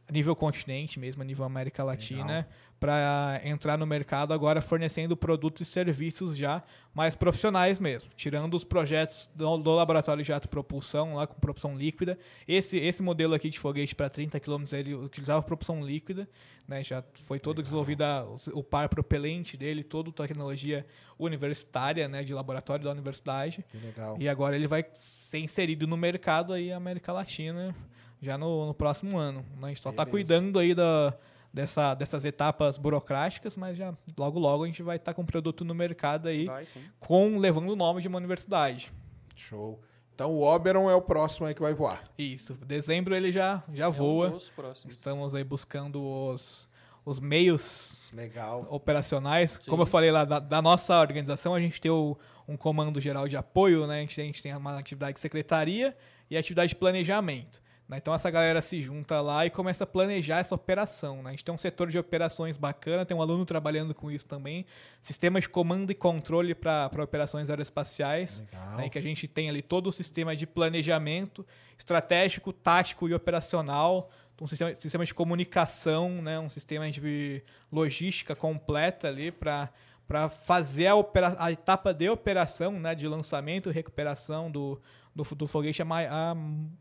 a 0.07 0.11
nível 0.11 0.35
continente 0.35 0.99
mesmo, 0.99 1.21
a 1.21 1.25
nível 1.25 1.43
América 1.45 1.83
Latina, 1.83 2.47
para 2.79 3.41
entrar 3.43 3.77
no 3.77 3.87
mercado 3.87 4.33
agora 4.33 4.61
fornecendo 4.61 5.15
produtos 5.17 5.61
e 5.61 5.65
serviços 5.65 6.37
já 6.37 6.61
mais 6.93 7.15
profissionais 7.15 7.79
mesmo, 7.79 8.09
tirando 8.15 8.53
os 8.53 8.63
projetos 8.63 9.29
do, 9.33 9.57
do 9.57 9.73
laboratório 9.73 10.23
de 10.23 10.31
autopropulsão 10.31 11.15
lá 11.15 11.25
com 11.25 11.39
propulsão 11.39 11.75
líquida. 11.75 12.19
Esse, 12.47 12.77
esse 12.77 13.01
modelo 13.01 13.33
aqui 13.33 13.49
de 13.49 13.57
foguete 13.57 13.95
para 13.95 14.09
30 14.09 14.39
km 14.39 14.63
ele 14.73 14.93
utilizava 14.93 15.41
propulsão 15.41 15.83
líquida, 15.83 16.27
né, 16.67 16.83
já 16.83 17.03
foi 17.13 17.39
todo 17.39 17.61
desenvolvido 17.63 18.03
a- 18.03 18.27
o 18.53 18.61
par 18.63 18.89
propelente 18.89 19.55
dele, 19.57 19.83
toda 19.83 20.09
a 20.09 20.13
tecnologia 20.13 20.85
universitária, 21.17 22.07
né, 22.07 22.23
de 22.23 22.33
laboratório 22.33 22.83
da 22.85 22.91
universidade. 22.91 23.65
Legal. 23.73 24.17
E 24.19 24.29
agora 24.29 24.55
ele 24.55 24.67
vai 24.67 24.85
ser 24.93 25.39
inserido 25.39 25.87
no 25.87 25.97
mercado 25.97 26.53
aí 26.53 26.71
América 26.71 27.11
Latina 27.11 27.75
já 28.21 28.37
no, 28.37 28.67
no 28.67 28.73
próximo 28.73 29.17
ano. 29.17 29.39
né? 29.59 29.65
A 29.65 29.67
gente 29.69 29.81
só 29.81 29.89
está 29.89 30.05
cuidando 30.05 30.57
aí 30.59 30.73
da, 30.73 31.13
dessa, 31.53 31.93
dessas 31.93 32.25
etapas 32.25 32.77
burocráticas, 32.77 33.55
mas 33.55 33.77
já 33.77 33.93
logo 34.17 34.39
logo 34.39 34.63
a 34.63 34.67
gente 34.67 34.81
vai 34.83 34.97
estar 34.97 35.13
com 35.13 35.21
o 35.21 35.25
produto 35.25 35.63
no 35.65 35.73
mercado 35.75 36.27
aí, 36.27 36.45
Vai, 36.45 36.65
com 36.99 37.37
levando 37.37 37.69
o 37.69 37.75
nome 37.75 38.01
de 38.01 38.07
uma 38.07 38.17
universidade. 38.17 38.91
Show. 39.35 39.79
Então 40.13 40.31
o 40.31 40.43
Oberon 40.43 40.89
é 40.89 40.95
o 40.95 41.01
próximo 41.01 41.45
aí 41.45 41.53
que 41.53 41.61
vai 41.61 41.73
voar. 41.73 42.01
Isso. 42.17 42.53
Dezembro 42.65 43.13
ele 43.13 43.31
já 43.31 43.61
já 43.73 43.85
É 43.85 43.87
um 43.87 43.91
voa. 43.91 44.39
próximos. 44.55 44.93
Estamos 44.95 45.35
aí 45.35 45.43
buscando 45.43 46.01
os, 46.01 46.69
os 47.03 47.19
meios 47.19 48.09
Legal. 48.13 48.65
operacionais. 48.69 49.59
Sim. 49.61 49.69
Como 49.69 49.81
eu 49.83 49.85
falei 49.85 50.11
lá, 50.11 50.23
da, 50.23 50.39
da 50.39 50.61
nossa 50.61 50.97
organização, 51.01 51.53
a 51.53 51.59
gente 51.59 51.81
tem 51.81 51.91
o- 51.91 52.17
um 52.47 52.55
comando 52.55 53.01
geral 53.01 53.27
de 53.27 53.35
apoio, 53.35 53.85
né? 53.87 53.97
A 53.97 54.01
gente, 54.01 54.15
tem- 54.15 54.23
a 54.23 54.27
gente 54.27 54.41
tem 54.41 54.55
uma 54.55 54.77
atividade 54.79 55.15
de 55.15 55.19
secretaria 55.19 55.97
e 56.29 56.37
atividade 56.37 56.69
de 56.69 56.75
planejamento. 56.75 57.61
Né? 57.87 57.97
Então 57.97 58.13
essa 58.13 58.29
galera 58.31 58.61
se 58.61 58.81
junta 58.81 59.21
lá 59.21 59.45
e 59.45 59.49
começa 59.49 59.83
a 59.83 59.87
planejar 59.87 60.39
essa 60.39 60.55
operação. 60.55 61.21
Né? 61.21 61.29
A 61.29 61.31
gente 61.31 61.45
tem 61.45 61.53
um 61.53 61.57
setor 61.57 61.89
de 61.89 61.97
operações 61.99 62.57
bacana, 62.57 63.05
tem 63.05 63.15
um 63.15 63.21
aluno 63.21 63.45
trabalhando 63.45 63.93
com 63.93 64.09
isso 64.09 64.25
também. 64.27 64.65
Sistemas 65.01 65.43
de 65.43 65.49
comando 65.49 65.91
e 65.91 65.95
controle 65.95 66.55
para 66.55 66.89
operações 67.03 67.49
aeroespaciais, 67.49 68.43
né? 68.77 68.89
que 68.89 68.97
a 68.97 69.01
gente 69.01 69.27
tem 69.27 69.49
ali 69.49 69.61
todo 69.61 69.87
o 69.87 69.91
sistema 69.91 70.35
de 70.35 70.47
planejamento 70.47 71.45
estratégico, 71.77 72.51
tático 72.51 73.07
e 73.07 73.13
operacional, 73.13 74.09
um 74.41 74.47
sistema, 74.47 74.75
sistema 74.75 75.05
de 75.05 75.13
comunicação, 75.13 76.21
né? 76.21 76.39
um 76.39 76.49
sistema 76.49 76.89
de 76.89 77.43
logística 77.71 78.35
completa 78.35 79.07
ali 79.07 79.31
para 79.31 79.69
para 80.07 80.29
fazer 80.29 80.85
a, 80.85 80.93
opera- 80.93 81.35
a 81.39 81.51
etapa 81.51 81.91
de 81.91 82.07
operação, 82.07 82.73
né, 82.79 82.93
de 82.93 83.07
lançamento 83.07 83.71
e 83.71 83.73
recuperação 83.73 84.51
do, 84.51 84.79
do, 85.15 85.23
do 85.35 85.47
foguete 85.47 85.81
a 85.81 85.85
mai- 85.85 86.07
a 86.07 86.35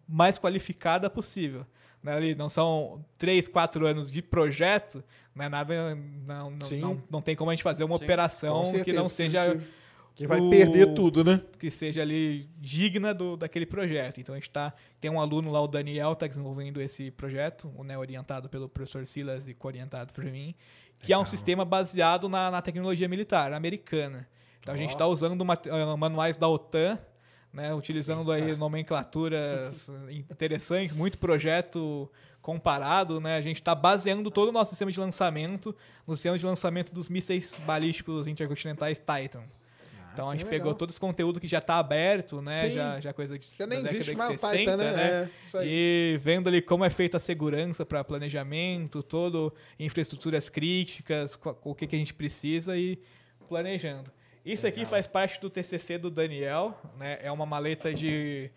mais 0.09 0.39
qualificada 0.39 1.09
possível. 1.09 1.65
Né, 2.03 2.13
ali 2.13 2.35
não 2.35 2.51
são 2.51 3.03
três, 3.17 3.49
quatro 3.49 3.87
anos 3.87 4.11
de 4.11 4.21
projeto, 4.21 5.03
né, 5.35 5.49
nada, 5.49 5.95
não, 5.95 6.51
não, 6.51 6.67
Sim. 6.67 6.79
não, 6.81 7.03
não 7.11 7.23
tem 7.23 7.35
como 7.35 7.51
a 7.51 7.55
gente 7.55 7.63
fazer 7.63 7.83
uma 7.85 7.97
Com 7.97 8.05
operação 8.05 8.63
que 8.63 8.69
certeza, 8.69 9.01
não 9.01 9.09
seja 9.09 9.57
Que, 9.57 9.63
que 10.17 10.27
vai 10.27 10.39
o- 10.39 10.51
perder 10.51 10.93
tudo, 10.93 11.25
né? 11.25 11.41
que 11.59 11.71
seja 11.71 12.03
ali 12.03 12.47
digna 12.59 13.15
do, 13.15 13.39
daquele 13.39 13.65
projeto. 13.65 14.21
Então 14.21 14.35
a 14.35 14.39
gente 14.39 14.51
tá, 14.51 14.75
tem 15.01 15.11
um 15.11 15.19
aluno 15.19 15.51
lá, 15.51 15.63
o 15.63 15.67
Daniel, 15.67 16.13
está 16.13 16.27
desenvolvendo 16.27 16.79
esse 16.79 17.11
projeto, 17.11 17.73
o 17.75 17.83
né, 17.83 17.97
orientado 17.97 18.51
pelo 18.51 18.69
professor 18.69 19.07
Silas 19.07 19.49
e 19.49 19.55
co-orientado 19.55 20.13
por 20.13 20.25
mim, 20.25 20.55
que 21.01 21.11
é 21.11 21.17
um 21.17 21.25
sistema 21.25 21.65
baseado 21.65 22.29
na, 22.29 22.51
na 22.51 22.61
tecnologia 22.61 23.09
militar 23.09 23.51
americana. 23.55 24.29
Então 24.61 24.75
a 24.75 24.77
gente 24.77 24.91
está 24.91 25.07
usando 25.07 25.43
mate- 25.43 25.71
eh, 25.71 25.97
manuais 25.97 26.37
da 26.37 26.49
OTAN, 26.49 26.99
né, 27.55 27.73
utilizando 27.73 28.33
aí 28.33 28.57
nomenclaturas 28.57 29.89
interessantes, 30.11 30.95
muito 30.95 31.19
projeto 31.19 32.11
comparado, 32.43 33.21
né? 33.21 33.37
A 33.37 33.41
gente 33.41 33.57
está 33.57 33.75
baseando 33.75 34.31
todo 34.31 34.49
o 34.49 34.53
nosso 34.53 34.71
sistema 34.71 34.91
de 34.91 35.01
lançamento 35.01 35.75
no 36.07 36.15
sistema 36.15 36.37
de 36.37 36.45
lançamento 36.45 36.93
dos 36.93 37.09
mísseis 37.09 37.59
balísticos 37.65 38.27
intercontinentais 38.27 38.99
Titan. 38.99 39.45
Então 40.13 40.29
a 40.29 40.35
gente 40.35 40.45
legal. 40.45 40.59
pegou 40.59 40.75
todo 40.75 40.91
esse 40.91 41.01
conteúdo 41.01 41.41
que 41.41 41.49
já 41.49 41.59
está 41.59 41.77
aberto, 41.77 42.43
né? 42.43 42.69
Sim. 42.69 42.75
Já, 42.75 43.01
já 43.01 43.13
coisa 43.13 43.39
de 43.39 43.47
Porque 43.47 43.67
nem 43.67 43.83
da 43.83 43.91
década 43.91 43.97
existe 43.97 44.11
de 44.13 44.17
mais 44.17 44.31
o 44.31 44.39
60, 44.39 44.59
Titan, 44.59 44.77
né? 44.77 44.93
né? 44.93 45.31
É. 45.55 45.65
E 45.65 46.19
vendo 46.21 46.49
ali 46.49 46.61
como 46.61 46.85
é 46.85 46.91
feita 46.91 47.17
a 47.17 47.21
segurança 47.21 47.87
para 47.87 48.05
planejamento, 48.05 49.03
todo 49.03 49.53
infraestruturas 49.79 50.49
críticas, 50.49 51.39
o 51.63 51.75
que, 51.75 51.87
que 51.87 51.97
a 51.97 51.99
gente 51.99 52.15
precisa 52.15 52.77
e 52.77 52.99
planejando. 53.49 54.11
Isso 54.45 54.67
aqui 54.67 54.85
faz 54.85 55.07
parte 55.07 55.41
do 55.41 55.49
TCC 55.49 55.97
do 55.97 56.11
Daniel, 56.11 56.79
né? 56.99 57.19
É 57.23 57.33
uma 57.33 57.47
maleta 57.47 57.95
de 57.95 58.51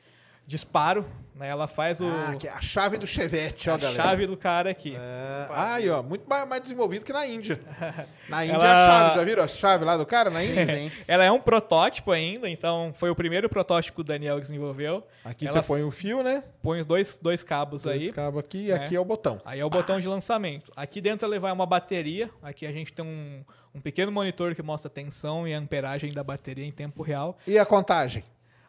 disparo, 0.47 1.05
né? 1.35 1.49
Ela 1.49 1.67
faz 1.67 1.99
o 1.99 2.05
Ah, 2.07 2.35
que 2.39 2.47
é 2.47 2.51
a 2.51 2.61
chave 2.61 2.97
do 2.97 3.05
Chevette, 3.05 3.69
ó, 3.69 3.73
a 3.73 3.77
galera. 3.77 4.01
chave 4.03 4.25
do 4.25 4.37
cara 4.37 4.69
aqui. 4.71 4.95
É, 4.97 5.47
aí, 5.51 5.89
ó, 5.89 6.01
muito 6.01 6.27
mais, 6.27 6.47
mais 6.47 6.61
desenvolvido 6.63 7.03
que 7.05 7.11
na 7.13 7.27
Índia. 7.27 7.59
Na 8.29 8.43
Índia 8.45 8.55
Ela- 8.55 8.65
é 8.65 8.71
a 8.71 8.87
chave, 8.87 9.15
já 9.15 9.23
viram 9.23 9.43
a 9.43 9.47
chave 9.47 9.85
lá 9.85 9.97
do 9.97 10.05
cara 10.05 10.29
na 10.29 10.43
Índia? 10.43 10.65
Sim. 10.65 10.91
Ela 11.07 11.25
é 11.25 11.31
um 11.31 11.39
protótipo 11.39 12.11
ainda, 12.11 12.49
então 12.49 12.91
foi 12.95 13.09
o 13.09 13.15
primeiro 13.15 13.47
protótipo 13.49 13.95
que 13.95 14.01
o 14.01 14.03
Daniel 14.03 14.39
desenvolveu. 14.39 15.05
Aqui 15.23 15.45
Ela 15.47 15.61
você 15.61 15.67
põe 15.67 15.83
o 15.83 15.91
fio, 15.91 16.23
né? 16.23 16.43
põe 16.63 16.79
os 16.79 16.85
dois, 16.85 17.19
dois 17.21 17.43
cabos 17.43 17.83
Dois 17.83 18.01
aí. 18.01 18.11
cabos 18.13 18.39
aqui 18.39 18.67
e 18.67 18.71
É. 18.71 18.75
aqui 18.75 18.95
é 18.95 18.99
o 18.99 19.05
botão. 19.05 19.37
Aí 19.45 19.59
é 19.59 19.65
o 19.65 19.69
botão 19.69 19.99
de 19.99 20.07
lançamento. 20.07 20.71
Aqui 20.75 20.99
dentro 21.01 21.27
ele 21.27 21.39
vai 21.39 21.51
uma 21.51 21.65
bateria. 21.65 22.29
Aqui 22.41 22.65
a 22.65 22.71
gente 22.71 22.91
tem 22.93 23.05
um, 23.05 23.43
um 23.75 23.79
pequeno 23.81 24.11
monitor 24.11 24.55
que 24.55 24.63
mostra 24.63 24.87
a 24.89 24.91
tensão 24.93 25.47
e 25.47 25.53
a 25.53 25.57
amperagem 25.59 26.11
da 26.11 26.23
bateria 26.23 26.65
em 26.65 26.71
tempo 26.71 27.03
real. 27.03 27.37
E 27.45 27.59
a 27.59 27.65
contagem? 27.65 28.23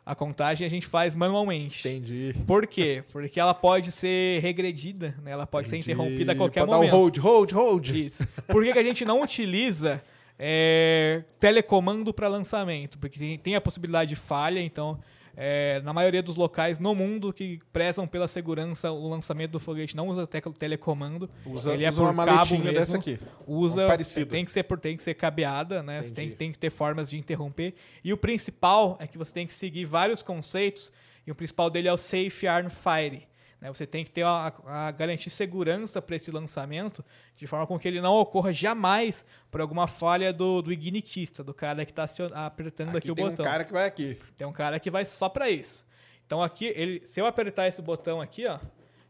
A 0.08 0.14
contagem 0.14 0.66
a 0.66 0.70
gente 0.70 0.86
faz 0.86 1.14
manualmente. 1.14 1.86
Entendi. 1.86 2.34
Por 2.46 2.66
quê? 2.66 3.04
Porque 3.12 3.38
ela 3.38 3.52
pode 3.52 3.92
ser 3.92 4.40
regredida, 4.40 5.14
né? 5.22 5.32
ela 5.32 5.46
pode 5.46 5.68
ser 5.68 5.76
Entendi. 5.76 5.92
interrompida 5.92 6.32
a 6.32 6.34
qualquer 6.34 6.60
Pode 6.60 6.72
momento. 6.72 6.90
dar 6.90 6.96
um 6.96 7.00
hold, 7.00 7.18
hold, 7.18 7.52
hold. 7.52 7.88
Isso. 7.90 8.26
Por 8.46 8.64
que, 8.64 8.72
que 8.72 8.78
a 8.78 8.82
gente 8.82 9.04
não 9.04 9.20
utiliza 9.20 10.00
é, 10.38 11.22
telecomando 11.38 12.14
para 12.14 12.26
lançamento? 12.26 12.98
Porque 12.98 13.18
tem, 13.18 13.36
tem 13.36 13.54
a 13.54 13.60
possibilidade 13.60 14.08
de 14.08 14.16
falha, 14.16 14.60
então, 14.60 14.98
é, 15.40 15.80
na 15.84 15.92
maioria 15.92 16.20
dos 16.20 16.34
locais 16.34 16.80
no 16.80 16.96
mundo 16.96 17.32
que 17.32 17.60
prezam 17.72 18.08
pela 18.08 18.26
segurança, 18.26 18.90
o 18.90 19.08
lançamento 19.08 19.52
do 19.52 19.60
foguete 19.60 19.94
não 19.94 20.08
usa 20.08 20.26
te- 20.26 20.40
telecomando. 20.58 21.30
Usa, 21.46 21.72
ele 21.72 21.84
é 21.84 21.90
usa 21.90 22.02
por 22.02 22.10
uma 22.10 22.26
cabo 22.26 22.58
mesmo. 22.58 22.72
dessa 22.72 22.96
aqui. 22.96 23.20
Usa, 23.46 23.86
parecida. 23.86 24.26
tem 24.26 24.44
que 24.44 24.50
ser 24.50 24.64
por 24.64 24.80
tem 24.80 24.96
que 24.96 25.02
ser 25.04 25.14
cabeada, 25.14 25.80
né? 25.80 26.02
Você 26.02 26.12
tem, 26.12 26.30
tem 26.32 26.50
que 26.50 26.58
ter 26.58 26.70
formas 26.70 27.08
de 27.08 27.16
interromper. 27.18 27.74
E 28.02 28.12
o 28.12 28.16
principal 28.16 28.96
é 28.98 29.06
que 29.06 29.16
você 29.16 29.32
tem 29.32 29.46
que 29.46 29.54
seguir 29.54 29.84
vários 29.84 30.24
conceitos, 30.24 30.92
e 31.24 31.30
o 31.30 31.36
principal 31.36 31.70
dele 31.70 31.86
é 31.86 31.92
o 31.92 31.96
Safe 31.96 32.48
Arm 32.48 32.66
Fire. 32.68 33.27
Né? 33.60 33.68
Você 33.72 33.86
tem 33.86 34.04
que 34.04 34.10
ter 34.10 34.22
a, 34.22 34.52
a 34.66 34.90
garantir 34.90 35.30
segurança 35.30 36.00
para 36.00 36.16
esse 36.16 36.30
lançamento, 36.30 37.04
de 37.36 37.46
forma 37.46 37.66
com 37.66 37.78
que 37.78 37.88
ele 37.88 38.00
não 38.00 38.14
ocorra 38.14 38.52
jamais 38.52 39.24
por 39.50 39.60
alguma 39.60 39.86
falha 39.86 40.32
do, 40.32 40.62
do 40.62 40.72
ignitista, 40.72 41.42
do 41.42 41.52
cara 41.52 41.84
que 41.84 41.92
está 41.92 42.06
apertando 42.46 42.90
aqui, 42.90 42.98
Aqui 42.98 43.10
o 43.10 43.14
tem 43.14 43.24
botão. 43.24 43.44
um 43.44 43.48
cara 43.48 43.64
que 43.64 43.72
vai 43.72 43.86
aqui. 43.86 44.18
Tem 44.36 44.46
um 44.46 44.52
cara 44.52 44.78
que 44.80 44.90
vai 44.90 45.04
só 45.04 45.28
para 45.28 45.50
isso. 45.50 45.84
Então 46.26 46.42
aqui, 46.42 46.66
ele, 46.76 47.02
se 47.06 47.20
eu 47.20 47.26
apertar 47.26 47.66
esse 47.66 47.80
botão 47.80 48.20
aqui, 48.20 48.46
ó, 48.46 48.58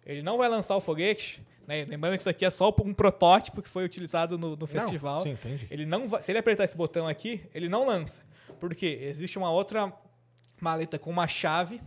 ele 0.06 0.22
não 0.22 0.38
vai 0.38 0.48
lançar 0.48 0.76
o 0.76 0.80
foguete. 0.80 1.42
Né? 1.66 1.84
Lembrando 1.84 2.14
que 2.14 2.20
isso 2.20 2.30
aqui 2.30 2.44
é 2.44 2.50
só 2.50 2.74
um 2.82 2.94
protótipo 2.94 3.60
que 3.60 3.68
foi 3.68 3.84
utilizado 3.84 4.38
no, 4.38 4.56
no 4.56 4.66
festival. 4.66 5.20
sim, 5.20 5.30
entendi. 5.32 5.66
Ele 5.70 5.84
não 5.84 6.08
vai, 6.08 6.22
se 6.22 6.32
ele 6.32 6.38
apertar 6.38 6.64
esse 6.64 6.76
botão 6.76 7.06
aqui, 7.06 7.42
ele 7.52 7.68
não 7.68 7.86
lança. 7.86 8.22
Por 8.58 8.74
quê? 8.74 8.98
Existe 9.02 9.36
uma 9.36 9.50
outra 9.50 9.92
maleta 10.60 10.98
com 10.98 11.10
uma 11.10 11.28
chave 11.28 11.80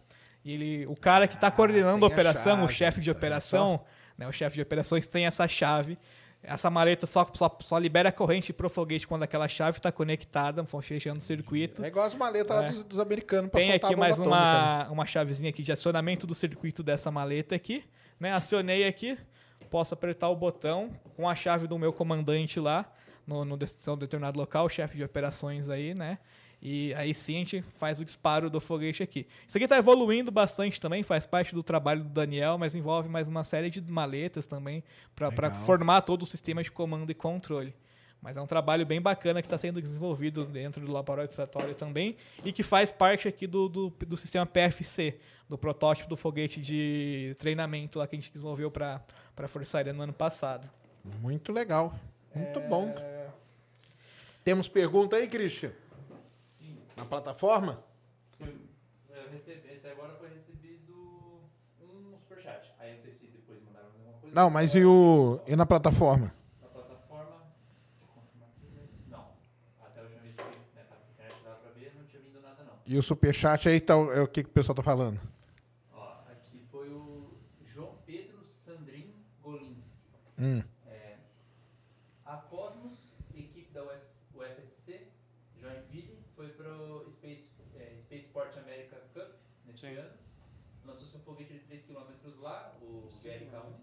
e 0.43 0.53
ele, 0.53 0.85
o 0.87 0.95
cara 0.95 1.27
que 1.27 1.35
está 1.35 1.51
coordenando 1.51 2.05
a 2.05 2.07
Ah, 2.07 2.09
tem 2.09 2.09
a 2.09 2.13
operação, 2.13 2.55
o 2.57 2.61
chave, 2.61 2.73
chefe 2.73 3.01
de 3.01 3.11
operação, 3.11 3.81
né, 4.17 4.27
o 4.27 4.31
chefe 4.31 4.55
de 4.55 4.61
operações 4.61 5.07
tem 5.07 5.25
essa 5.25 5.47
chave. 5.47 5.97
Essa 6.43 6.71
maleta 6.71 7.05
só, 7.05 7.29
só, 7.35 7.55
só 7.61 7.77
libera 7.77 8.09
a 8.09 8.11
corrente 8.11 8.51
pro 8.51 8.67
foguete 8.67 9.07
quando 9.07 9.21
aquela 9.21 9.47
chave 9.47 9.77
está 9.77 9.91
conectada, 9.91 10.65
fechando 10.81 11.19
o 11.19 11.21
circuito. 11.21 11.83
É 11.83 11.87
igual 11.87 12.03
as 12.05 12.15
maletas 12.15 12.55
lá 12.55 12.63
É. 12.63 12.67
dos, 12.69 12.83
dos 12.83 12.99
americanos 12.99 13.51
Tem 13.51 13.73
aqui 13.73 13.95
mais 13.95 14.19
atômica, 14.19 14.35
né? 14.35 14.41
uma, 14.41 14.89
uma 14.89 15.05
chavezinha 15.05 15.51
aqui 15.51 15.61
de 15.61 15.71
acionamento 15.71 16.25
do 16.25 16.33
circuito 16.33 16.81
dessa 16.81 17.11
maleta 17.11 17.53
aqui. 17.53 17.83
Né? 18.19 18.33
Acionei 18.33 18.87
aqui, 18.87 19.15
posso 19.69 19.93
apertar 19.93 20.29
o 20.29 20.35
botão 20.35 20.89
com 21.15 21.29
a 21.29 21.35
chave 21.35 21.67
do 21.67 21.77
meu 21.77 21.93
comandante 21.93 22.59
lá, 22.59 22.91
no, 23.27 23.45
no 23.45 23.67
seu 23.67 23.95
determinado 23.95 24.39
local, 24.39 24.67
chefe 24.67 24.97
de 24.97 25.03
operações 25.03 25.69
aí, 25.69 25.93
né? 25.93 26.17
E 26.61 26.93
aí 26.93 27.13
sim 27.13 27.35
a 27.35 27.39
gente 27.39 27.61
faz 27.79 27.99
o 27.99 28.05
disparo 28.05 28.47
do 28.49 28.61
foguete 28.61 29.01
aqui. 29.01 29.25
Isso 29.47 29.57
aqui 29.57 29.65
está 29.65 29.77
evoluindo 29.77 30.29
bastante 30.31 30.79
também, 30.79 31.01
faz 31.01 31.25
parte 31.25 31.55
do 31.55 31.63
trabalho 31.63 32.03
do 32.03 32.09
Daniel, 32.09 32.57
mas 32.57 32.75
envolve 32.75 33.09
mais 33.09 33.27
uma 33.27 33.43
série 33.43 33.69
de 33.71 33.81
maletas 33.81 34.45
também 34.45 34.83
para 35.15 35.49
formar 35.51 36.01
todo 36.01 36.21
o 36.21 36.25
sistema 36.25 36.61
de 36.61 36.71
comando 36.71 37.09
e 37.09 37.15
controle. 37.15 37.73
Mas 38.21 38.37
é 38.37 38.41
um 38.41 38.45
trabalho 38.45 38.85
bem 38.85 39.01
bacana 39.01 39.41
que 39.41 39.47
está 39.47 39.57
sendo 39.57 39.81
desenvolvido 39.81 40.45
dentro 40.45 40.85
do 40.85 40.91
laboratório 40.91 41.73
também 41.73 42.15
e 42.45 42.51
que 42.53 42.61
faz 42.61 42.91
parte 42.91 43.27
aqui 43.27 43.47
do, 43.47 43.67
do, 43.67 43.89
do 43.89 44.15
sistema 44.15 44.45
PFC, 44.45 45.17
do 45.49 45.57
protótipo 45.57 46.07
do 46.07 46.15
foguete 46.15 46.61
de 46.61 47.35
treinamento 47.39 47.97
lá 47.97 48.05
que 48.05 48.15
a 48.15 48.19
gente 48.19 48.31
desenvolveu 48.31 48.69
para 48.69 49.01
a 49.35 49.47
Força 49.47 49.79
Aérea 49.79 49.93
no 49.93 50.03
ano 50.03 50.13
passado. 50.13 50.69
Muito 51.19 51.51
legal. 51.51 51.95
Muito 52.35 52.59
É. 52.59 52.67
bom. 52.67 52.93
Temos 54.43 54.67
pergunta 54.67 55.15
aí, 55.15 55.27
Christian? 55.27 55.71
Na 56.95 57.05
plataforma? 57.05 57.83
Eu 58.39 59.29
recebi, 59.31 59.69
até 59.75 59.91
agora 59.91 60.13
foi 60.15 60.29
recebido 60.29 61.41
um 61.81 62.17
superchat. 62.19 62.73
Aí 62.79 62.95
não 62.95 63.01
sei 63.01 63.13
se 63.13 63.27
depois 63.27 63.61
mandaram 63.63 63.87
alguma 63.87 64.13
coisa. 64.19 64.35
Não, 64.35 64.49
mas 64.49 64.73
e, 64.75 64.83
o, 64.83 65.39
e 65.47 65.55
na 65.55 65.65
plataforma? 65.65 66.33
Na 66.61 66.67
plataforma. 66.67 67.43
Deixa 67.99 68.03
eu 68.03 68.07
confirmar 68.13 68.49
aqui, 68.49 68.67
mas 68.75 68.89
não. 69.09 69.27
Até 69.85 69.99
a 69.99 70.03
última 70.03 70.21
vez 70.21 70.35
que 70.35 70.41
né, 70.75 70.83
tava 70.89 71.01
na 71.01 71.11
internet 71.11 71.43
dava 71.43 71.55
pra 71.57 71.71
ver, 71.71 71.93
não 71.95 72.05
tinha 72.05 72.21
vindo 72.21 72.41
nada 72.41 72.63
não. 72.63 72.73
E 72.85 72.97
o 72.97 73.03
superchat 73.03 73.67
aí, 73.69 73.79
tá, 73.79 73.97
o- 73.97 74.11
é 74.11 74.21
o 74.21 74.27
que, 74.27 74.43
que 74.43 74.49
o 74.49 74.53
pessoal 74.53 74.75
tá 74.75 74.83
falando? 74.83 75.19
Ó, 75.93 76.21
aqui 76.31 76.65
foi 76.71 76.89
o 76.89 77.31
João 77.65 77.95
Pedro 78.05 78.43
Sandrin 78.49 79.13
Golinski. 79.41 79.91
Hum. 80.39 80.63
É, 80.87 81.17
a 82.25 82.37
Cosmos, 82.37 83.13
equipe 83.35 83.71
da 83.73 83.83
UFC, 83.83 84.09
UFSC, 84.33 85.07
Joinville, 85.59 86.17
foi 86.35 86.47
pro 86.49 87.05
Space, 87.11 87.43
é, 87.75 87.95
Spaceport 88.05 88.57
America 88.57 88.97
Cup 89.13 89.33
nesse 89.67 89.81
Sim. 89.81 89.95
ano. 89.95 90.09
Lançou 90.85 91.07
seu 91.07 91.19
foguete 91.19 91.53
de 91.53 91.59
3 91.59 91.85
km 91.85 92.07
lá, 92.41 92.75
o 92.81 93.07
Gary 93.23 93.45
Count, 93.51 93.75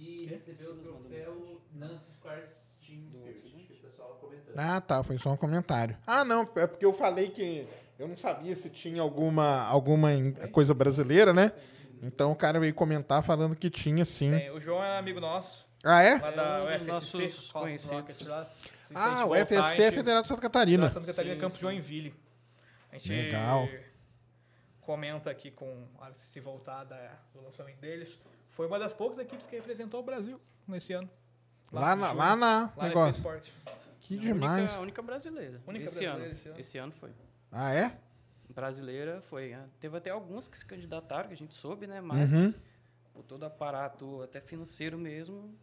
e 0.00 0.26
recebeu 0.26 0.72
o 0.72 0.76
troféu 0.76 1.60
Nancy 1.74 2.10
Scars 2.18 2.50
Team 2.86 3.02
Spirit, 3.36 3.66
que 3.66 3.72
o 3.74 3.76
pessoal 3.90 4.14
comentando. 4.20 4.58
Ah, 4.58 4.80
tá. 4.80 5.02
Foi 5.02 5.18
só 5.18 5.32
um 5.32 5.36
comentário. 5.36 5.96
Ah, 6.06 6.24
não. 6.24 6.42
É 6.56 6.66
porque 6.66 6.84
eu 6.84 6.92
falei 6.92 7.30
que 7.30 7.68
eu 7.98 8.08
não 8.08 8.16
sabia 8.16 8.56
se 8.56 8.70
tinha 8.70 9.02
alguma, 9.02 9.60
alguma 9.62 10.08
coisa 10.52 10.72
brasileira, 10.74 11.32
né? 11.32 11.52
Então 12.02 12.32
o 12.32 12.36
cara 12.36 12.58
veio 12.58 12.72
comentar 12.72 13.22
falando 13.22 13.54
que 13.54 13.68
tinha 13.68 14.04
sim. 14.06 14.30
Bem, 14.30 14.50
o 14.50 14.58
João 14.60 14.82
é 14.82 14.98
amigo 14.98 15.20
nosso, 15.20 15.66
Ah, 15.84 16.02
é? 16.02 16.18
lá 16.18 16.30
da 16.30 16.72
É 16.72 16.78
um 16.80 16.84
nossos 16.84 17.52
conhecidos. 17.52 17.90
Rocket 17.92 18.22
lá. 18.26 18.42
Assistente 18.42 18.94
Ah, 18.94 19.26
o 19.26 19.34
FSC 19.34 19.82
é 19.82 19.92
Federal 19.92 20.22
de 20.22 20.28
Santa 20.28 20.40
Catarina. 20.40 20.86
da 20.86 20.92
Santa 20.92 21.06
Catarina, 21.06 21.34
Sim, 21.34 21.40
Campo 21.40 21.54
sim. 21.56 21.60
Joinville. 21.60 22.14
A 22.90 22.94
gente 22.96 23.10
Legal. 23.10 23.68
comenta 24.80 25.30
aqui 25.30 25.50
com 25.50 25.86
a- 26.00 26.12
se 26.14 26.40
voltar 26.40 26.84
da, 26.84 27.18
do 27.34 27.40
lançamento 27.42 27.78
deles, 27.78 28.08
foi 28.50 28.66
uma 28.66 28.78
das 28.78 28.92
poucas 28.94 29.18
equipes 29.18 29.46
que 29.46 29.56
representou 29.56 30.00
o 30.00 30.02
Brasil 30.02 30.40
nesse 30.66 30.92
ano. 30.92 31.08
Lá, 31.72 31.94
no 31.96 32.02
na, 32.02 32.12
lá 32.12 32.36
na 32.36 32.60
lá 32.60 32.72
na 32.76 32.88
negócio. 32.88 33.18
Sport. 33.20 33.48
Que 34.00 34.16
A 34.18 34.20
demais. 34.20 34.60
Única, 34.64 34.76
a 34.76 34.80
única 34.80 35.02
brasileira. 35.02 35.62
Única 35.66 35.84
esse, 35.86 35.94
brasileira 36.00 36.24
ano. 36.24 36.32
esse 36.32 36.48
ano. 36.48 36.60
esse 36.60 36.78
ano 36.78 36.92
foi. 36.92 37.10
Ah, 37.52 37.72
é? 37.74 37.96
Brasileira 38.48 39.20
foi. 39.22 39.52
ah, 39.54 39.64
Teve 39.78 39.96
até 39.96 40.10
alguns 40.10 40.48
que 40.48 40.58
se 40.58 40.64
candidataram, 40.66 41.28
que 41.28 41.34
a 41.34 41.36
gente 41.36 41.54
soube, 41.54 41.86
né? 41.86 42.00
Mas 42.00 42.30
Uhum. 42.30 42.54
por 43.14 43.22
todo 43.22 43.44
aparato, 43.44 44.22
até 44.22 44.40
financeiro 44.40 44.98
mesmo. 44.98 45.54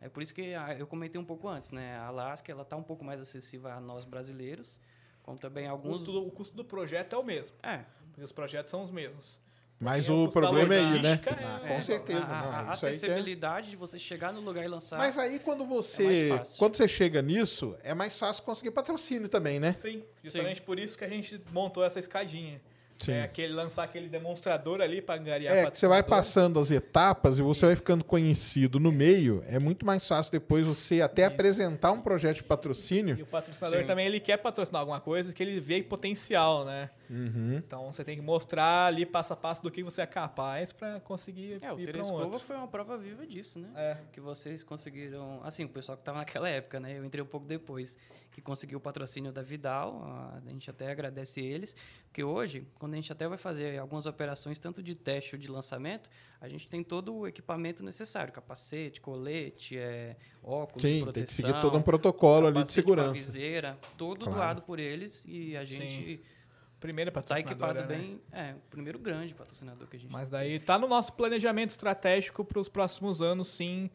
É 0.00 0.08
por 0.08 0.22
isso 0.22 0.32
que 0.32 0.54
ah, 0.54 0.74
eu 0.78 0.86
comentei 0.86 1.20
um 1.20 1.24
pouco 1.24 1.48
antes, 1.48 1.70
né? 1.72 1.96
A 1.96 2.06
Alaska 2.06 2.50
ela 2.50 2.64
tá 2.64 2.76
um 2.76 2.82
pouco 2.82 3.04
mais 3.04 3.20
acessível 3.20 3.70
a 3.70 3.80
nós 3.80 4.04
brasileiros, 4.04 4.80
como 5.22 5.38
também 5.38 5.66
O 5.66 5.70
alguns. 5.72 5.98
custo, 5.98 6.12
do, 6.12 6.26
o 6.26 6.30
custo 6.30 6.56
do 6.56 6.64
projeto 6.64 7.14
é 7.14 7.18
o 7.18 7.22
mesmo, 7.24 7.56
É, 7.62 7.84
porque 8.12 8.22
os 8.22 8.32
projetos 8.32 8.70
são 8.70 8.82
os 8.82 8.90
mesmos. 8.90 9.38
Mas 9.80 10.06
Tem 10.06 10.14
o 10.14 10.28
problema 10.28 10.74
é 10.74 10.78
aí, 10.78 11.02
né? 11.02 11.20
Ah, 11.26 11.60
é, 11.64 11.68
com 11.68 11.74
é, 11.74 11.80
certeza, 11.80 12.22
a, 12.22 12.42
não. 12.42 12.52
a, 12.52 12.66
é... 12.66 12.72
acessibilidade 12.72 13.70
de 13.70 13.76
você 13.76 13.98
chegar 13.98 14.30
no 14.30 14.42
lugar 14.42 14.62
e 14.62 14.68
lançar. 14.68 14.98
Mas 14.98 15.16
aí 15.16 15.38
quando 15.38 15.64
É 15.64 15.66
você 15.66 16.28
fácil. 16.28 16.58
quando 16.58 16.76
você 16.76 16.86
chega 16.86 17.22
nisso, 17.22 17.74
é 17.82 17.94
mais 17.94 18.18
fácil 18.18 18.42
conseguir 18.42 18.72
patrocínio 18.72 19.26
também, 19.26 19.58
né? 19.58 19.72
Sim, 19.72 20.04
justamente 20.22 20.60
por 20.60 20.78
isso 20.78 20.98
que 20.98 21.04
a 21.04 21.08
gente 21.08 21.40
montou 21.50 21.82
essa 21.82 21.98
escadinha. 21.98 22.60
Sim. 23.00 23.12
É 23.12 23.22
aquele, 23.22 23.52
lançar 23.52 23.84
aquele 23.84 24.08
demonstrador 24.08 24.80
ali 24.80 25.00
para 25.00 25.20
angariar 25.20 25.54
É, 25.54 25.70
que 25.70 25.78
você 25.78 25.88
vai 25.88 26.02
passando 26.02 26.58
as 26.58 26.70
etapas 26.70 27.38
e 27.38 27.42
você 27.42 27.66
vai 27.66 27.76
ficando 27.76 28.04
conhecido 28.04 28.78
no 28.78 28.92
meio, 28.92 29.42
é 29.46 29.58
muito 29.58 29.84
mais 29.86 30.06
fácil 30.06 30.32
depois 30.32 30.66
você 30.66 31.00
até 31.00 31.22
Isso. 31.22 31.32
apresentar 31.32 31.92
um 31.92 32.00
projeto 32.00 32.36
de 32.36 32.42
E 32.42 32.44
patrocínio. 32.44 33.22
o 33.22 33.26
patrocinador 33.26 33.80
Sim. 33.80 33.86
também 33.86 34.06
ele 34.06 34.20
quer 34.20 34.36
patrocinar 34.36 34.80
alguma 34.80 35.00
coisa 35.00 35.32
que 35.34 35.42
ele 35.42 35.58
vê 35.60 35.82
potencial, 35.82 36.64
né? 36.64 36.90
Uhum. 37.08 37.56
Então 37.56 37.92
você 37.92 38.04
tem 38.04 38.16
que 38.16 38.22
mostrar 38.22 38.86
ali 38.86 39.04
passo 39.04 39.32
a 39.32 39.36
passo 39.36 39.62
do 39.62 39.70
que 39.70 39.82
você 39.82 40.02
é 40.02 40.06
capaz 40.06 40.72
para 40.72 41.00
conseguir 41.00 41.58
É, 41.60 41.72
o 41.72 41.80
ir 41.80 41.90
para 41.90 42.02
um 42.06 42.38
foi 42.38 42.56
uma 42.56 42.68
prova 42.68 42.96
viva 42.96 43.26
disso, 43.26 43.58
né? 43.58 43.68
É. 43.74 43.96
Que 44.12 44.20
vocês 44.20 44.62
conseguiram. 44.62 45.40
Assim, 45.42 45.64
o 45.64 45.68
pessoal 45.68 45.96
que 45.96 46.02
estava 46.02 46.18
naquela 46.18 46.48
época, 46.48 46.78
né? 46.78 46.98
Eu 46.98 47.04
entrei 47.04 47.22
um 47.22 47.26
pouco 47.26 47.46
depois, 47.46 47.98
que 48.30 48.40
conseguiu 48.40 48.78
o 48.78 48.80
patrocínio 48.80 49.32
da 49.32 49.42
Vidal. 49.42 50.02
A 50.04 50.40
gente 50.50 50.70
até 50.70 50.90
agradece 50.90 51.40
eles. 51.40 51.74
Porque 52.04 52.22
hoje, 52.22 52.66
quando 52.78 52.92
a 52.94 52.96
gente 52.96 53.12
até 53.12 53.26
vai 53.26 53.38
fazer 53.38 53.78
algumas 53.78 54.06
operações, 54.06 54.58
tanto 54.58 54.82
de 54.82 54.96
teste 54.96 55.34
ou 55.34 55.40
de 55.40 55.50
lançamento, 55.50 56.08
a 56.40 56.48
gente 56.48 56.68
tem 56.68 56.82
todo 56.82 57.14
o 57.14 57.26
equipamento 57.26 57.84
necessário: 57.84 58.32
capacete, 58.32 59.00
colete, 59.00 59.76
é, 59.78 60.16
óculos, 60.42 60.82
Sim, 60.82 61.02
proteção. 61.02 61.12
tem 61.12 61.24
que 61.24 61.34
seguir 61.34 61.60
todo 61.60 61.76
um 61.76 61.82
protocolo 61.82 62.46
ali 62.46 62.62
de 62.62 62.72
segurança. 62.72 63.12
viseira, 63.24 63.78
tudo 63.98 64.24
Claro. 64.26 64.38
doado 64.38 64.62
por 64.62 64.78
eles 64.78 65.22
e 65.26 65.56
a 65.56 65.64
gente 65.64 66.22
Primeiro 66.78 67.10
está 67.10 67.20
patrocinador, 67.20 67.76
equipado 67.76 67.80
né? 67.80 67.86
bem. 67.98 68.20
É, 68.32 68.54
o 68.54 68.60
primeiro 68.70 68.98
grande 68.98 69.34
patrocinador 69.34 69.86
que 69.86 69.96
a 69.96 70.00
gente 70.00 70.10
Mas 70.10 70.30
daí 70.30 70.58
tá 70.58 70.78
no 70.78 70.88
nosso 70.88 71.12
planejamento 71.12 71.70
estratégico 71.70 72.42
para 72.42 72.58
os 72.58 72.70
próximos 72.70 73.20
anos, 73.20 73.48
sim, 73.48 73.90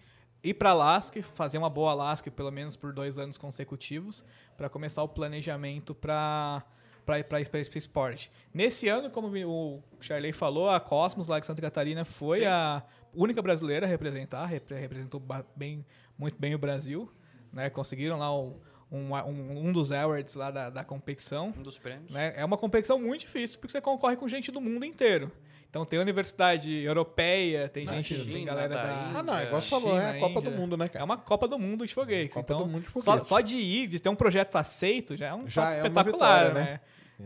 ir 0.49 0.53
para 0.53 0.69
Alaska, 0.71 1.21
fazer 1.23 1.57
uma 1.57 1.69
boa 1.69 1.91
Alaska 1.91 2.29
pelo 2.31 2.51
menos 2.51 2.75
por 2.75 2.93
dois 2.93 3.17
anos 3.17 3.37
consecutivos, 3.37 4.23
para 4.55 4.69
começar 4.69 5.03
o 5.03 5.07
planejamento 5.09 5.93
para 5.95 6.63
para 7.05 7.23
para 7.23 7.39
Sport. 7.61 8.29
Nesse 8.53 8.87
ano, 8.87 9.11
como 9.11 9.27
o 9.47 9.83
Charley 9.99 10.33
falou, 10.33 10.69
a 10.71 10.79
Cosmos 10.79 11.27
lá 11.27 11.39
de 11.39 11.45
Santa 11.45 11.61
Catarina 11.61 12.03
foi 12.03 12.39
Sim. 12.39 12.45
a 12.45 12.83
única 13.13 13.41
brasileira 13.43 13.85
a 13.85 13.89
representar, 13.89 14.45
repre- 14.47 14.75
representou 14.79 15.21
bem, 15.55 15.85
muito 16.17 16.35
bem 16.39 16.55
o 16.55 16.57
Brasil, 16.57 17.11
né? 17.53 17.69
Conseguiram 17.69 18.17
lá 18.17 18.35
o- 18.35 18.59
um, 18.91 19.13
um, 19.13 19.67
um 19.67 19.71
dos 19.73 19.91
awards 19.91 20.33
lá 20.35 20.49
da, 20.51 20.69
da 20.69 20.83
competição 20.83 21.53
Um 21.57 21.61
dos 21.61 21.77
prêmios. 21.77 22.09
né? 22.11 22.33
É 22.35 22.43
uma 22.45 22.57
competição 22.57 22.99
muito 22.99 23.21
difícil 23.21 23.59
porque 23.59 23.71
você 23.71 23.81
concorre 23.81 24.15
com 24.15 24.27
gente 24.27 24.51
do 24.51 24.59
mundo 24.61 24.83
inteiro. 24.85 25.31
Então 25.75 25.85
tem 25.85 25.99
universidade 25.99 26.71
europeia, 26.71 27.67
tem 27.67 27.83
Na 27.83 27.95
gente, 27.95 28.15
tem 28.15 28.23
China, 28.23 28.45
galera 28.45 28.75
da 28.75 28.83
da. 28.83 29.19
Ah, 29.19 29.23
não, 29.23 29.37
é 29.37 29.43
igual 29.43 29.61
você 29.61 29.67
falou, 29.69 29.99
é 29.99 30.11
a 30.11 30.19
Copa 30.21 30.39
do 30.39 30.47
Índia. 30.47 30.57
Mundo, 30.61 30.77
né, 30.77 30.85
É 30.85 30.87
cara? 30.87 31.03
uma 31.03 31.17
Copa 31.17 31.49
do 31.49 31.59
Mundo 31.59 31.85
de 31.85 31.93
foguetes. 31.93 32.33
Copa 32.33 32.53
então, 32.53 32.65
do 32.65 32.71
Mundo 32.71 32.83
de 32.83 32.91
só, 32.93 33.01
foguetes. 33.11 33.27
só 33.27 33.41
de 33.41 33.57
ir, 33.57 33.87
de 33.87 33.99
ter 33.99 34.07
um 34.07 34.15
projeto 34.15 34.55
aceito, 34.55 35.17
já 35.17 35.27
é 35.27 35.33
um 35.33 35.45
Já 35.49 35.63
é 35.63 35.65
uma 35.65 35.75
espetacular, 35.75 36.45
vitória, 36.45 36.53
né? 36.53 36.63
né? 36.63 36.79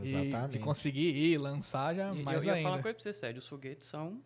E 0.04 0.08
de 0.08 0.16
Exatamente. 0.30 0.60
conseguir 0.60 1.10
ir, 1.16 1.38
lançar 1.38 1.94
já 1.94 2.12
E 2.12 2.24
mais 2.24 2.44
eu 2.44 2.48
ia 2.50 2.54
ainda. 2.56 2.64
falar 2.64 2.76
uma 2.78 2.82
coisa 2.82 2.96
pra 2.96 3.04
você, 3.04 3.14
sério. 3.14 3.38
Os 3.38 3.48
foguetes 3.48 3.86
são, 3.86 4.20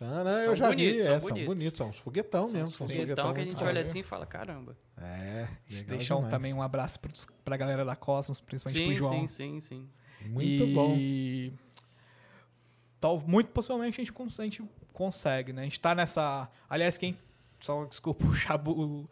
Ah, 0.00 0.24
não, 0.24 0.30
eu 0.32 0.44
São 0.46 0.56
já 0.56 0.68
bonitos, 0.70 0.96
vi, 0.96 1.02
são 1.04 1.14
é, 1.14 1.20
são 1.20 1.28
bonitos. 1.28 1.54
bonitos, 1.54 1.78
são 1.78 1.88
uns 1.90 1.98
foguetão 2.00 2.48
são 2.48 2.60
mesmo, 2.60 2.70
são 2.70 2.86
foguetão 2.88 3.02
foguetão 3.06 3.34
que 3.34 3.40
a 3.40 3.44
gente 3.44 3.62
olha 3.62 3.80
assim 3.82 4.00
e 4.00 4.02
fala, 4.02 4.26
caramba. 4.26 4.76
É, 4.98 5.46
legal 5.70 5.96
Deixar 5.96 6.16
um- 6.16 6.28
também 6.28 6.52
um 6.52 6.60
abraço 6.60 6.98
pros, 6.98 7.24
pra 7.44 7.56
galera 7.56 7.84
da 7.84 7.94
Cosmos, 7.94 8.40
principalmente 8.40 8.78
Sim, 8.80 8.86
pro 8.86 8.94
João. 8.96 9.28
sim, 9.28 9.28
sim, 9.28 9.60
sim. 9.60 9.88
Muito 10.26 10.64
e... 10.64 10.72
bom. 10.74 10.98
Tal, 13.04 13.22
muito 13.26 13.50
possivelmente 13.50 14.00
a 14.00 14.04
gente, 14.04 14.14
a 14.38 14.44
gente 14.44 14.62
consegue, 14.90 15.52
né? 15.52 15.60
A 15.60 15.64
gente 15.64 15.78
tá 15.78 15.94
nessa. 15.94 16.48
Aliás, 16.70 16.96
quem. 16.96 17.18
Só 17.60 17.84
desculpa 17.84 18.26
o 18.26 18.32
Chabu. 18.34 19.06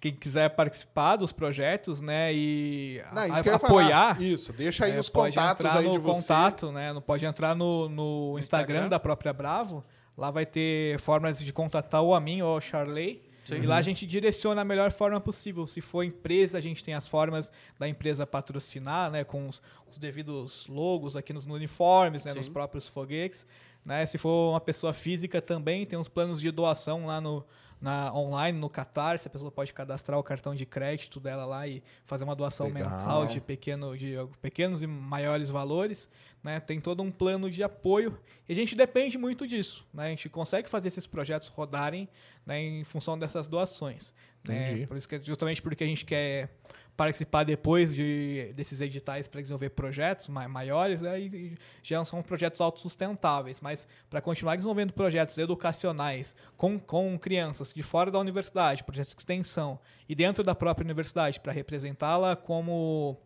Quem 0.00 0.14
quiser 0.14 0.48
participar 0.50 1.16
dos 1.16 1.32
projetos, 1.32 2.00
né? 2.00 2.32
E 2.32 3.02
Não, 3.12 3.22
a- 3.22 3.28
isso 3.40 3.50
apoiar. 3.54 4.14
falar. 4.14 4.22
Isso, 4.22 4.52
deixa 4.54 4.86
aí 4.86 4.92
é, 4.92 4.98
os 4.98 5.10
pode 5.10 5.36
contatos 5.36 5.66
entrar 5.66 5.78
aí 5.80 5.84
no 5.86 5.92
de 5.92 5.98
você. 5.98 6.20
contato, 6.22 6.72
né? 6.72 6.94
Não 6.94 7.02
pode 7.02 7.26
entrar 7.26 7.54
no, 7.54 7.90
no 7.90 8.38
Instagram, 8.38 8.64
Instagram. 8.76 8.88
da 8.88 8.98
própria 8.98 9.34
Bravo. 9.34 9.84
Lá 10.16 10.30
vai 10.30 10.46
ter 10.46 10.98
formas 10.98 11.38
de 11.38 11.52
contatar 11.52 12.00
ou 12.00 12.14
a 12.14 12.20
mim 12.20 12.40
ou 12.40 12.54
ao 12.54 12.60
Charley. 12.60 13.22
Sim. 13.46 13.62
E 13.62 13.66
lá 13.66 13.76
a 13.76 13.82
gente 13.82 14.04
direciona 14.04 14.62
a 14.62 14.64
melhor 14.64 14.90
forma 14.90 15.20
possível. 15.20 15.66
Se 15.68 15.80
for 15.80 16.02
empresa, 16.02 16.58
a 16.58 16.60
gente 16.60 16.82
tem 16.82 16.94
as 16.94 17.06
formas 17.06 17.52
da 17.78 17.88
empresa 17.88 18.26
patrocinar, 18.26 19.08
né? 19.08 19.22
Com 19.22 19.48
os, 19.48 19.62
os 19.88 19.98
devidos 19.98 20.66
logos 20.66 21.16
aqui 21.16 21.32
nos 21.32 21.46
uniformes, 21.46 22.24
né? 22.24 22.34
Nos 22.34 22.48
próprios 22.48 22.88
foguetes. 22.88 23.46
Né? 23.84 24.04
Se 24.04 24.18
for 24.18 24.50
uma 24.50 24.60
pessoa 24.60 24.92
física 24.92 25.40
também, 25.40 25.86
tem 25.86 25.96
uns 25.96 26.08
planos 26.08 26.40
de 26.40 26.50
doação 26.50 27.06
lá 27.06 27.20
no, 27.20 27.44
na, 27.80 28.12
online, 28.14 28.58
no 28.58 28.68
Catarse. 28.68 29.28
A 29.28 29.30
pessoa 29.30 29.50
pode 29.50 29.72
cadastrar 29.72 30.18
o 30.18 30.22
cartão 30.22 30.54
de 30.54 30.64
crédito 30.64 31.20
dela 31.20 31.44
lá 31.44 31.66
e 31.66 31.82
fazer 32.04 32.24
uma 32.24 32.34
doação 32.34 32.66
Legal. 32.66 32.90
mensal 32.90 33.26
de, 33.26 33.40
pequeno, 33.40 33.96
de 33.96 34.14
pequenos 34.40 34.82
e 34.82 34.86
maiores 34.86 35.50
valores. 35.50 36.08
Né? 36.42 36.60
Tem 36.60 36.80
todo 36.80 37.02
um 37.02 37.10
plano 37.10 37.50
de 37.50 37.62
apoio 37.62 38.18
e 38.48 38.52
a 38.52 38.56
gente 38.56 38.74
depende 38.74 39.18
muito 39.18 39.46
disso. 39.46 39.86
Né? 39.92 40.06
A 40.06 40.10
gente 40.10 40.28
consegue 40.28 40.68
fazer 40.68 40.88
esses 40.88 41.06
projetos 41.06 41.48
rodarem 41.48 42.08
né, 42.44 42.60
em 42.60 42.84
função 42.84 43.18
dessas 43.18 43.48
doações. 43.48 44.14
né? 44.46 44.70
Entendi. 44.70 44.86
Por 44.86 44.96
isso 44.96 45.08
que, 45.08 45.22
justamente 45.22 45.60
porque 45.60 45.84
a 45.84 45.86
gente 45.86 46.04
quer 46.04 46.50
participar 46.96 47.44
depois 47.44 47.94
de, 47.94 48.52
desses 48.56 48.80
editais 48.80 49.28
para 49.28 49.40
desenvolver 49.40 49.70
projetos 49.70 50.28
ma- 50.28 50.48
maiores, 50.48 51.02
né, 51.02 51.20
e- 51.20 51.54
já 51.82 52.02
são 52.04 52.22
projetos 52.22 52.60
autossustentáveis, 52.60 53.60
mas 53.60 53.86
para 54.08 54.20
continuar 54.20 54.56
desenvolvendo 54.56 54.92
projetos 54.92 55.36
educacionais 55.36 56.34
com, 56.56 56.78
com 56.78 57.18
crianças 57.18 57.72
de 57.72 57.82
fora 57.82 58.10
da 58.10 58.18
universidade, 58.18 58.82
projetos 58.82 59.14
de 59.14 59.20
extensão 59.20 59.78
e 60.08 60.14
dentro 60.14 60.42
da 60.42 60.54
própria 60.54 60.84
universidade, 60.84 61.38
para 61.38 61.52
representá-la 61.52 62.34
como 62.34 63.18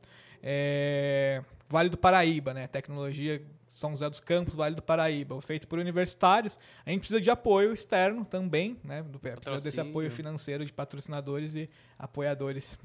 é, 0.43 1.43
Vale 1.69 1.89
do 1.89 1.97
Paraíba, 1.99 2.53
né, 2.53 2.67
tecnologia 2.67 3.41
São 3.69 3.91
José 3.91 4.11
dos 4.11 4.19
Campos, 4.19 4.57
Vale 4.57 4.75
do 4.75 4.83
Paraíba, 4.83 5.41
feito 5.43 5.69
por 5.69 5.79
universitários, 5.79 6.59
a 6.85 6.91
gente 6.91 7.01
precisa 7.01 7.21
de 7.21 7.31
apoio 7.31 7.73
externo 7.73 8.25
também, 8.25 8.77
né, 8.83 9.03
do, 9.03 9.21
precisa 9.21 9.61
desse 9.63 9.81
apoio 9.81 10.11
financeiro 10.11 10.65
de 10.65 10.73
patrocinadores 10.73 11.55
e 11.55 11.71
apoiadores. 11.97 12.77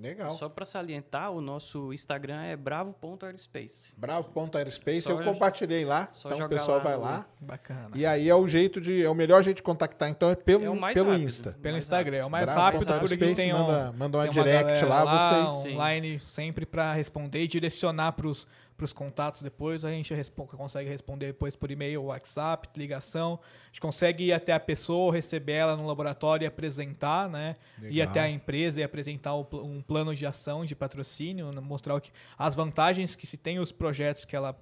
Legal. 0.00 0.34
Só 0.36 0.48
para 0.48 0.64
salientar, 0.64 1.30
o 1.30 1.42
nosso 1.42 1.92
Instagram 1.92 2.40
é 2.42 2.56
bravo.airspace. 2.56 3.92
Bravo.aerospace, 3.98 5.02
Só 5.02 5.10
eu 5.12 5.22
compartilhei 5.22 5.84
lá, 5.84 6.08
só 6.10 6.32
então 6.32 6.46
o 6.46 6.48
pessoal 6.48 6.78
lá 6.78 6.84
vai 6.84 6.96
lá. 6.96 7.26
Bacana. 7.38 7.90
E 7.94 8.06
aí 8.06 8.26
é 8.26 8.34
o 8.34 8.48
jeito 8.48 8.80
de. 8.80 9.04
É 9.04 9.10
o 9.10 9.14
melhor 9.14 9.42
jeito 9.42 9.58
de 9.58 9.62
contactar, 9.62 10.08
então, 10.08 10.30
é 10.30 10.34
pelo, 10.34 10.64
É 10.64 10.94
pelo 10.94 11.10
rápido. 11.10 11.22
Insta. 11.22 11.52
Pelo 11.60 11.74
mais 11.74 11.84
Instagram, 11.84 12.16
é 12.16 12.24
o 12.24 12.30
mais 12.30 12.46
Bravo 12.46 12.60
rápido, 12.60 12.78
porque 12.98 13.24
aerospace, 13.24 13.34
tem, 13.34 13.52
um, 13.52 13.58
manda, 13.58 13.92
manda 13.92 14.18
uma 14.18 14.24
tem 14.24 14.32
direct 14.32 14.80
galera 14.80 15.04
lá, 15.04 15.18
vocês. 15.18 15.62
Sim. 15.64 15.74
online 15.74 16.18
sempre 16.20 16.64
para 16.64 16.94
responder 16.94 17.42
e 17.42 17.46
direcionar 17.46 18.12
para 18.12 18.26
os 18.26 18.46
contatos 18.92 19.42
depois. 19.42 19.84
A 19.84 19.90
gente 19.90 20.14
respo- 20.14 20.46
consegue 20.46 20.88
responder 20.88 21.26
depois 21.26 21.54
por 21.54 21.70
e-mail, 21.70 22.04
WhatsApp, 22.04 22.68
ligação. 22.76 23.38
A 23.64 23.66
gente 23.66 23.80
consegue 23.80 24.24
ir 24.24 24.32
até 24.32 24.52
a 24.52 24.60
pessoa, 24.60 25.12
receber 25.12 25.52
ela 25.52 25.76
no 25.76 25.86
laboratório 25.86 26.44
e 26.44 26.46
apresentar, 26.46 27.28
né? 27.28 27.56
Ir 27.82 27.84
Legal. 27.84 28.08
até 28.08 28.20
a 28.20 28.28
empresa 28.30 28.80
e 28.80 28.82
apresentar 28.82 29.34
um 29.34 29.82
plano 29.82 30.14
de 30.14 30.24
ação 30.26 30.64
de 30.64 30.74
patrocínio, 30.74 31.52
né? 31.52 31.60
mostrar 31.60 31.94
o 31.94 32.00
que, 32.00 32.10
as 32.38 32.54
vantagens 32.54 33.14
que 33.14 33.26
se 33.26 33.36
tem 33.36 33.58
os 33.58 33.70
projetos 33.70 34.24
que 34.24 34.34
ela 34.34 34.58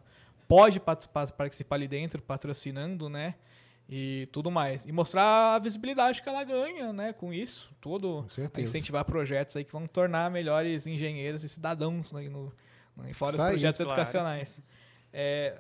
pode 0.48 0.80
participar 0.80 1.76
ali 1.76 1.86
dentro, 1.86 2.20
patrocinando, 2.22 3.08
né? 3.08 3.34
E 3.90 4.28
tudo 4.32 4.50
mais. 4.50 4.84
E 4.84 4.92
mostrar 4.92 5.54
a 5.54 5.58
visibilidade 5.58 6.20
que 6.20 6.28
ela 6.28 6.44
ganha, 6.44 6.92
né? 6.92 7.12
Com 7.14 7.32
isso, 7.32 7.72
tudo. 7.80 8.26
Com. 8.52 8.60
Incentivar 8.60 9.04
projetos 9.04 9.56
aí 9.56 9.64
que 9.64 9.72
vão 9.72 9.86
tornar 9.86 10.30
melhores 10.30 10.86
engenheiros 10.86 11.42
e 11.42 11.48
cidadãos 11.48 12.12
né, 12.12 12.28
no, 12.28 12.52
no, 12.98 13.14
fora 13.14 13.32
Isso 13.32 13.38
os 13.38 13.44
aí. 13.46 13.52
projetos 13.52 13.78
Claro. 13.80 13.92
educacionais. 14.00 14.48
É, 15.12 15.56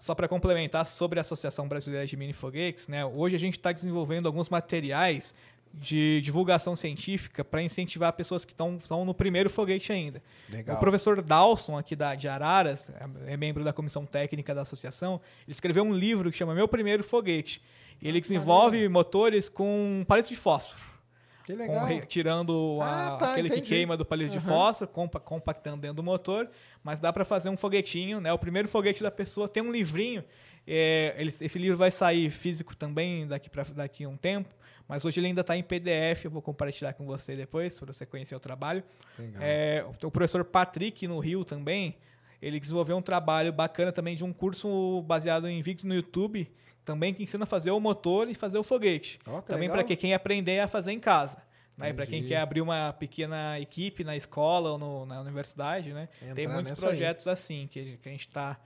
só 0.00 0.14
para 0.14 0.28
complementar 0.28 0.86
sobre 0.86 1.18
a 1.18 1.22
Associação 1.22 1.68
Brasileira 1.68 2.06
de 2.06 2.16
Mini 2.16 2.32
Foguetes, 2.32 2.88
né? 2.88 3.04
Hoje 3.04 3.36
a 3.36 3.38
gente 3.38 3.58
está 3.58 3.72
desenvolvendo 3.72 4.26
alguns 4.26 4.48
materiais 4.48 5.34
de 5.72 6.20
divulgação 6.22 6.74
científica 6.74 7.44
para 7.44 7.62
incentivar 7.62 8.12
pessoas 8.14 8.44
que 8.44 8.52
estão 8.52 9.04
no 9.04 9.14
primeiro 9.14 9.50
foguete 9.50 9.92
ainda. 9.92 10.22
Legal. 10.48 10.76
O 10.76 10.80
professor 10.80 11.20
Dawson, 11.20 11.76
aqui 11.76 11.94
da, 11.94 12.14
de 12.14 12.26
Araras, 12.26 12.90
é 13.26 13.36
membro 13.36 13.62
da 13.62 13.72
comissão 13.72 14.06
técnica 14.06 14.54
da 14.54 14.62
associação, 14.62 15.20
ele 15.46 15.52
escreveu 15.52 15.84
um 15.84 15.92
livro 15.92 16.30
que 16.30 16.36
chama 16.36 16.54
Meu 16.54 16.66
Primeiro 16.66 17.04
Foguete. 17.04 17.62
E 18.00 18.08
ele 18.08 18.20
desenvolve 18.20 18.88
motores 18.88 19.48
com 19.48 20.04
palito 20.08 20.30
de 20.30 20.36
fósforo. 20.36 20.80
Que 21.48 21.56
Com, 21.56 21.62
legal. 21.62 21.86
re- 21.86 22.04
tirando 22.06 22.78
a- 22.82 23.14
Ah, 23.14 23.16
tá, 23.16 23.32
aquele 23.32 23.48
entendi. 23.48 23.62
que 23.62 23.68
queima 23.68 23.96
do 23.96 24.04
palito 24.04 24.32
de 24.32 24.36
Aham. 24.36 24.46
fósforo, 24.48 24.90
compa- 24.90 25.18
compactando 25.18 25.78
dentro 25.80 25.96
do 25.96 26.02
motor, 26.02 26.46
mas 26.84 27.00
dá 27.00 27.10
para 27.10 27.24
fazer 27.24 27.48
um 27.48 27.56
foguetinho, 27.56 28.20
né? 28.20 28.30
O 28.32 28.38
primeiro 28.38 28.68
foguete 28.68 29.02
da 29.02 29.10
pessoa 29.10 29.48
tem 29.48 29.62
um 29.62 29.72
livrinho. 29.72 30.22
é, 30.70 31.14
ele- 31.16 31.30
esse 31.40 31.58
livro 31.58 31.78
vai 31.78 31.90
sair 31.90 32.30
físico 32.30 32.76
também 32.76 33.26
daqui 33.26 33.48
para 33.48 33.62
daqui 33.64 34.04
a 34.04 34.08
um 34.10 34.18
tempo, 34.18 34.54
mas 34.86 35.02
hoje 35.02 35.18
ele 35.18 35.28
ainda 35.28 35.40
está 35.40 35.56
em 35.56 35.62
PDF. 35.62 36.26
Eu 36.26 36.30
vou 36.30 36.42
compartilhar 36.42 36.92
com 36.92 37.06
você 37.06 37.32
depois 37.34 37.80
para 37.80 37.90
você 37.90 38.04
conhecer 38.04 38.36
o 38.36 38.40
trabalho. 38.40 38.84
É, 39.40 39.82
o 40.04 40.10
professor 40.10 40.44
Patrick 40.44 41.08
no 41.08 41.18
Rio 41.20 41.42
também, 41.42 41.96
ele 42.42 42.60
desenvolveu 42.60 42.98
um 42.98 43.00
trabalho 43.02 43.50
bacana 43.50 43.90
também 43.92 44.14
de 44.14 44.22
um 44.24 44.30
curso 44.34 45.00
baseado 45.06 45.48
em 45.48 45.62
vídeos 45.62 45.84
no 45.84 45.94
YouTube, 45.94 46.46
também 46.88 47.12
que 47.12 47.22
ensina 47.22 47.44
a 47.44 47.46
fazer 47.46 47.70
o 47.70 47.78
motor 47.78 48.28
e 48.30 48.34
fazer 48.34 48.56
o 48.56 48.62
foguete. 48.62 49.18
Que 49.22 49.42
também 49.42 49.68
para 49.68 49.84
quem 49.84 50.14
aprender 50.14 50.60
a 50.60 50.66
fazer 50.66 50.90
em 50.92 50.98
casa. 51.00 51.36
Né? 51.76 51.92
Para 51.92 52.06
quem 52.06 52.24
quer 52.24 52.38
abrir 52.38 52.60
uma 52.62 52.92
pequena 52.94 53.60
equipe 53.60 54.02
na 54.02 54.16
escola 54.16 54.70
ou 54.72 54.78
no- 54.78 55.06
na 55.06 55.20
universidade, 55.20 55.92
né? 55.92 56.08
Tem 56.34 56.46
muitos 56.48 56.70
nessa 56.70 56.86
aí. 56.86 56.88
projetos 56.96 57.26
assim 57.28 57.68
que, 57.70 57.98
que 58.02 58.08
a 58.08 58.12
gente 58.12 58.26
está 58.26 58.58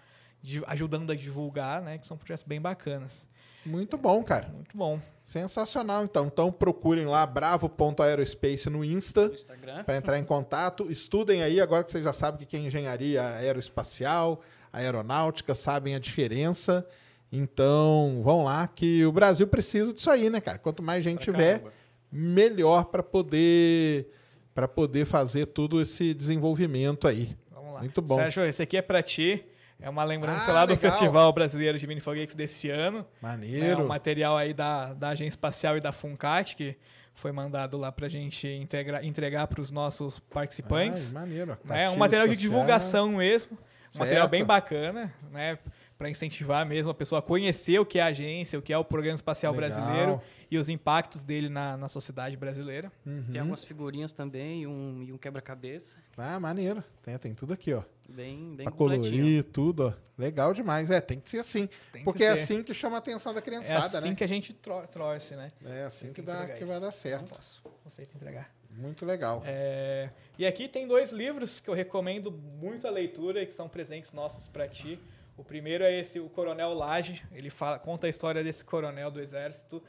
ajudando 0.68 1.10
a 1.10 1.14
divulgar, 1.16 1.82
né? 1.82 1.98
Que 1.98 2.06
são 2.06 2.16
projetos 2.16 2.44
bem 2.44 2.60
bacanas. 2.60 3.26
Muito 3.66 3.96
bom, 3.98 4.22
cara. 4.24 4.48
Muito 4.48 4.76
bom. 4.76 4.98
Sensacional, 5.24 6.04
então. 6.04 6.26
Então 6.26 6.50
procurem 6.50 7.04
lá 7.06 7.26
bravo.aerospace 7.26 8.70
no 8.70 8.84
Insta 8.84 9.28
No 9.28 9.34
Instagram. 9.34 9.84
para 9.84 9.96
entrar 9.96 10.18
em 10.18 10.24
contato. 10.24 10.90
Estudem 10.90 11.42
aí, 11.42 11.60
agora 11.60 11.84
que 11.84 11.92
vocês 11.92 12.02
já 12.04 12.12
sabem 12.12 12.44
o 12.44 12.46
que 12.46 12.56
é 12.56 12.60
engenharia 12.60 13.22
aeroespacial, 13.36 14.40
aeronáutica, 14.72 15.54
sabem 15.54 15.94
a 15.94 15.98
diferença. 15.98 16.86
Então, 17.32 18.20
vão 18.22 18.44
lá 18.44 18.68
que 18.68 19.04
o 19.06 19.10
Brasil 19.12 19.46
precisa 19.46 19.92
disso 19.92 20.10
aí, 20.10 20.28
né, 20.28 20.40
cara? 20.40 20.58
Quanto 20.58 20.82
mais 20.82 21.02
gente 21.02 21.24
Pra 21.24 21.32
tiver, 21.32 21.52
caramba. 21.60 21.72
melhor 22.12 22.84
para 22.84 23.02
poder 23.02 24.08
para 24.54 24.68
poder 24.68 25.06
fazer 25.06 25.46
todo 25.46 25.80
esse 25.80 26.12
desenvolvimento 26.12 27.08
aí. 27.08 27.34
Vamos 27.50 27.72
lá. 27.72 27.80
Muito 27.80 28.02
bom. 28.02 28.16
Sérgio, 28.16 28.44
esse 28.44 28.62
aqui 28.62 28.76
é 28.76 28.82
para 28.82 29.02
ti. 29.02 29.42
É 29.80 29.88
uma 29.88 30.04
lembrança 30.04 30.50
Ah, 30.50 30.54
lá 30.54 30.66
do 30.66 30.74
legal. 30.74 30.90
Festival 30.92 31.32
Brasileiro 31.32 31.78
de 31.78 31.86
Mini 31.86 32.00
Foguetes 32.02 32.34
desse 32.34 32.68
ano. 32.68 32.98
É 33.00 33.22
Maneiro. 33.26 33.82
um 33.82 33.86
material 33.86 34.36
aí 34.36 34.52
da, 34.52 34.92
da 34.92 35.08
Agência 35.08 35.30
Espacial 35.30 35.78
e 35.78 35.80
da 35.80 35.90
Funcat, 35.90 36.54
que 36.54 36.76
foi 37.14 37.32
mandado 37.32 37.78
lá 37.78 37.90
pra 37.90 38.08
gente 38.08 38.46
integra, 38.46 39.02
entregar 39.04 39.46
para 39.46 39.60
os 39.62 39.70
nossos 39.70 40.20
participantes. 40.20 41.14
Ai, 41.16 41.22
maneiro. 41.22 41.58
É 41.70 41.88
um 41.88 41.96
material 41.96 42.28
de 42.28 42.34
espacial. 42.34 42.52
divulgação 42.52 43.08
mesmo. 43.12 43.56
Um 43.96 43.98
material 44.00 44.28
bem 44.28 44.44
bacana, 44.44 45.12
né? 45.32 45.58
Para 46.02 46.10
incentivar 46.10 46.66
mesmo 46.66 46.90
a 46.90 46.94
pessoa 46.94 47.20
a 47.20 47.22
conhecer 47.22 47.78
o 47.78 47.86
que 47.86 48.00
é 48.00 48.02
a 48.02 48.06
agência, 48.06 48.58
o 48.58 48.62
que 48.62 48.72
é 48.72 48.76
o 48.76 48.84
Programa 48.84 49.14
Espacial 49.14 49.52
Legal. 49.52 49.70
Brasileiro 49.70 50.22
e 50.50 50.58
os 50.58 50.68
impactos 50.68 51.22
dele 51.22 51.48
na, 51.48 51.76
na 51.76 51.88
sociedade 51.88 52.36
brasileira. 52.36 52.90
Uhum. 53.06 53.26
Tem 53.30 53.40
algumas 53.40 53.62
figurinhas 53.62 54.12
também 54.12 54.62
e 54.62 54.66
um, 54.66 55.04
e 55.04 55.12
um 55.12 55.16
quebra-cabeça. 55.16 56.00
Ah, 56.16 56.40
maneiro. 56.40 56.82
Tem, 57.04 57.16
tem 57.18 57.34
tudo 57.36 57.52
aqui, 57.52 57.72
ó. 57.72 57.84
Bem, 58.08 58.56
bem 58.56 58.64
Pra 58.66 58.72
colorir, 58.72 59.44
tudo, 59.44 59.86
ó. 59.86 59.92
Legal 60.18 60.52
demais. 60.52 60.90
É, 60.90 61.00
tem 61.00 61.20
que 61.20 61.30
ser 61.30 61.38
assim. 61.38 61.68
Tem 61.92 62.00
que 62.00 62.04
porque 62.04 62.24
é 62.24 62.34
ser. 62.34 62.42
assim 62.42 62.62
que 62.64 62.74
chama 62.74 62.96
a 62.96 62.98
atenção 62.98 63.32
da 63.32 63.38
É 63.38 63.42
criançada, 63.42 63.98
assim 63.98 64.08
né? 64.08 64.14
que 64.16 64.24
a 64.24 64.28
gente 64.28 64.52
tro 64.54 64.84
trouxe, 64.88 65.36
né? 65.36 65.52
É 65.64 65.84
assim 65.84 66.08
que, 66.08 66.14
que 66.14 66.22
dá, 66.22 66.48
que 66.48 66.64
vai 66.64 66.80
dar 66.80 66.86
Não 66.86 66.92
certo. 66.92 67.28
posso. 67.28 67.62
Aceito 67.86 68.16
entregar. 68.16 68.50
Muito 68.76 69.06
legal. 69.06 69.40
É, 69.46 70.10
e 70.36 70.44
aqui 70.44 70.66
tem 70.66 70.88
dois 70.88 71.12
livros 71.12 71.60
que 71.60 71.70
eu 71.70 71.74
recomendo 71.74 72.32
muito 72.32 72.88
a 72.88 72.90
leitura 72.90 73.40
e 73.40 73.46
que 73.46 73.54
são 73.54 73.68
presentes 73.68 74.12
nossos 74.12 74.48
para 74.48 74.66
ti. 74.66 74.98
O 75.36 75.44
primeiro 75.44 75.84
é 75.84 75.98
esse, 75.98 76.20
o 76.20 76.28
Coronel 76.28 76.74
Lage. 76.74 77.22
Ele 77.32 77.50
fala, 77.50 77.78
conta 77.78 78.06
a 78.06 78.10
história 78.10 78.42
desse 78.44 78.64
coronel 78.64 79.10
do 79.10 79.20
Exército. 79.20 79.82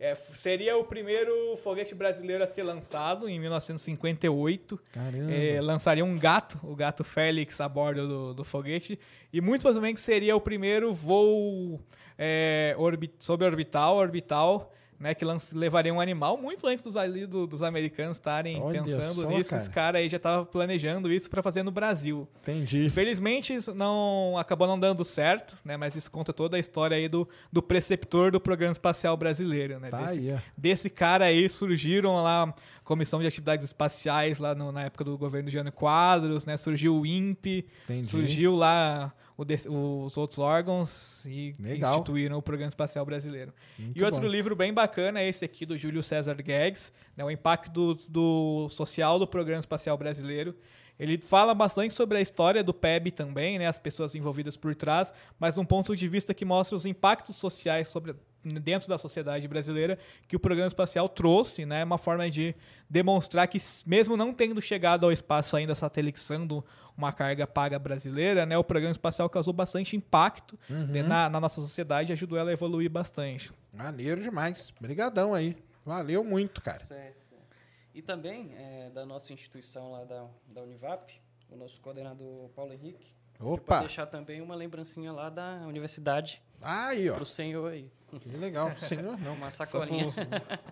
É, 0.00 0.14
seria 0.14 0.76
o 0.76 0.84
primeiro 0.84 1.56
foguete 1.56 1.92
brasileiro 1.92 2.44
a 2.44 2.46
ser 2.46 2.62
lançado 2.62 3.28
em 3.28 3.40
1958. 3.40 4.80
Caramba. 4.92 5.32
É, 5.32 5.60
lançaria 5.60 6.04
um 6.04 6.16
gato, 6.16 6.58
o 6.62 6.76
gato 6.76 7.02
Félix, 7.02 7.60
a 7.60 7.68
bordo 7.68 8.06
do, 8.06 8.34
do 8.34 8.44
foguete. 8.44 8.98
E 9.32 9.40
muito 9.40 9.62
possivelmente 9.62 10.00
seria 10.00 10.36
o 10.36 10.40
primeiro 10.40 10.92
voo 10.92 11.80
é, 12.16 12.74
orbi 12.78 13.12
suborbital, 13.18 13.96
orbital, 13.96 14.72
né, 14.98 15.14
que 15.14 15.24
lance- 15.24 15.56
levaria 15.56 15.92
um 15.94 16.00
animal 16.00 16.36
muito 16.36 16.66
antes 16.66 16.82
dos, 16.82 16.96
ali, 16.96 17.26
do- 17.26 17.46
dos 17.46 17.62
americanos 17.62 18.16
estarem 18.16 18.60
Olha 18.60 18.82
pensando 18.82 19.22
só, 19.22 19.28
nisso. 19.28 19.50
cara. 19.50 19.62
Os 19.62 19.68
caras 19.68 20.00
aí 20.00 20.08
já 20.08 20.16
estavam 20.16 20.44
planejando 20.44 21.12
isso 21.12 21.30
para 21.30 21.42
fazer 21.42 21.62
no 21.62 21.70
Brasil. 21.70 22.28
Entendi. 22.42 22.86
Infelizmente, 22.86 23.54
isso 23.54 23.74
não 23.74 24.36
acabou 24.38 24.66
não 24.66 24.78
dando 24.78 25.04
certo, 25.04 25.56
né? 25.64 25.76
Mas 25.76 25.94
isso 25.94 26.10
conta 26.10 26.32
toda 26.32 26.56
a 26.56 26.60
história 26.60 26.96
aí 26.96 27.08
do, 27.08 27.28
do 27.52 27.62
preceptor 27.62 28.32
do 28.32 28.40
Programa 28.40 28.72
Espacial 28.72 29.16
Brasileiro, 29.16 29.78
né? 29.78 29.90
Tá 29.90 30.06
desse, 30.06 30.34
desse 30.56 30.90
cara 30.90 31.26
aí 31.26 31.48
surgiram 31.48 32.16
lá 32.22 32.52
Comissão 32.82 33.20
de 33.20 33.26
Atividades 33.26 33.64
Espaciais 33.66 34.38
lá 34.38 34.54
no- 34.54 34.72
na 34.72 34.84
época 34.84 35.04
do 35.04 35.16
governo 35.18 35.48
de 35.48 35.52
Jânio 35.54 35.72
Quadros, 35.72 36.44
né? 36.46 36.56
Surgiu 36.56 36.96
o 36.96 37.06
INPE, 37.06 37.66
Entendi. 37.84 38.06
surgiu 38.06 38.56
lá 38.56 39.12
os 39.38 40.16
outros 40.16 40.40
órgãos 40.40 41.24
e 41.24 41.52
Legal. 41.60 41.94
instituíram 41.94 42.38
o 42.38 42.42
Programa 42.42 42.68
Espacial 42.68 43.06
Brasileiro. 43.06 43.52
Muito 43.78 43.96
e 43.96 44.02
outro 44.02 44.22
bom. 44.22 44.26
livro 44.26 44.56
bem 44.56 44.74
bacana 44.74 45.20
é 45.20 45.28
esse 45.28 45.44
aqui 45.44 45.64
do 45.64 45.78
Júlio 45.78 46.02
César 46.02 46.34
Guedes, 46.34 46.92
né, 47.16 47.24
o 47.24 47.30
impacto 47.30 47.70
do, 47.70 47.94
do 48.08 48.68
social 48.70 49.16
do 49.16 49.28
Programa 49.28 49.60
Espacial 49.60 49.96
Brasileiro. 49.96 50.56
Ele 50.98 51.16
fala 51.18 51.54
bastante 51.54 51.94
sobre 51.94 52.18
a 52.18 52.20
história 52.20 52.64
do 52.64 52.74
PEB 52.74 53.12
também, 53.12 53.60
né, 53.60 53.68
as 53.68 53.78
pessoas 53.78 54.16
envolvidas 54.16 54.56
por 54.56 54.74
trás, 54.74 55.12
mas 55.38 55.54
num 55.54 55.64
ponto 55.64 55.94
de 55.94 56.08
vista 56.08 56.34
que 56.34 56.44
mostra 56.44 56.74
os 56.74 56.84
impactos 56.84 57.36
sociais 57.36 57.86
sobre, 57.86 58.16
dentro 58.54 58.88
da 58.88 58.98
sociedade 58.98 59.46
brasileira 59.48 59.98
que 60.26 60.36
o 60.36 60.40
programa 60.40 60.66
espacial 60.68 61.08
trouxe, 61.08 61.64
né, 61.66 61.84
uma 61.84 61.98
forma 61.98 62.28
de 62.30 62.54
demonstrar 62.88 63.46
que 63.48 63.58
mesmo 63.86 64.16
não 64.16 64.32
tendo 64.32 64.60
chegado 64.62 65.04
ao 65.04 65.12
espaço 65.12 65.56
ainda 65.56 65.74
satelixando 65.74 66.64
uma 66.96 67.12
carga 67.12 67.46
paga 67.46 67.78
brasileira, 67.78 68.44
né, 68.44 68.56
o 68.58 68.64
programa 68.64 68.92
espacial 68.92 69.28
causou 69.30 69.52
bastante 69.52 69.96
impacto 69.96 70.58
né, 70.68 71.02
na, 71.02 71.28
na 71.28 71.40
nossa 71.40 71.60
sociedade 71.60 72.10
e 72.10 72.14
ajudou 72.14 72.38
ela 72.38 72.50
a 72.50 72.52
evoluir 72.52 72.90
bastante. 72.90 73.52
Maneiro 73.72 74.20
demais. 74.20 74.72
Obrigadão 74.78 75.34
aí. 75.34 75.56
Valeu 75.84 76.22
muito, 76.24 76.60
cara. 76.60 76.80
Certo, 76.80 77.22
certo. 77.28 77.56
E 77.94 78.02
também, 78.02 78.52
é, 78.56 78.90
da 78.90 79.06
nossa 79.06 79.32
instituição 79.32 79.92
lá 79.92 80.04
da, 80.04 80.26
da 80.46 80.62
Univap, 80.62 81.12
o 81.50 81.56
nosso 81.56 81.80
coordenador 81.80 82.48
Paulo 82.50 82.72
Henrique, 82.72 83.14
pode 83.38 83.52
Opa. 83.52 83.78
deixar 83.80 84.06
também 84.06 84.40
uma 84.40 84.54
lembrancinha 84.54 85.12
lá 85.12 85.30
da 85.30 85.64
universidade 85.66 86.42
Aí, 86.60 87.08
ó. 87.08 87.14
pro 87.14 87.24
senhor 87.24 87.70
aí. 87.72 87.90
Que 88.20 88.36
legal. 88.36 88.72
Senhor, 88.78 89.18
não. 89.20 89.34
Uma 89.34 89.50
sacolinha. 89.50 90.06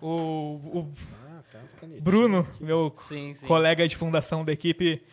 O, 0.01 0.07
o 0.07 0.93
Ah, 1.29 1.41
tá. 1.51 1.59
Bruno, 2.01 2.47
meu 2.59 2.93
sim, 2.97 3.33
sim. 3.33 3.45
colega 3.47 3.87
de 3.87 3.95
fundação 3.95 4.43
da 4.43 4.51
equipe, 4.51 5.03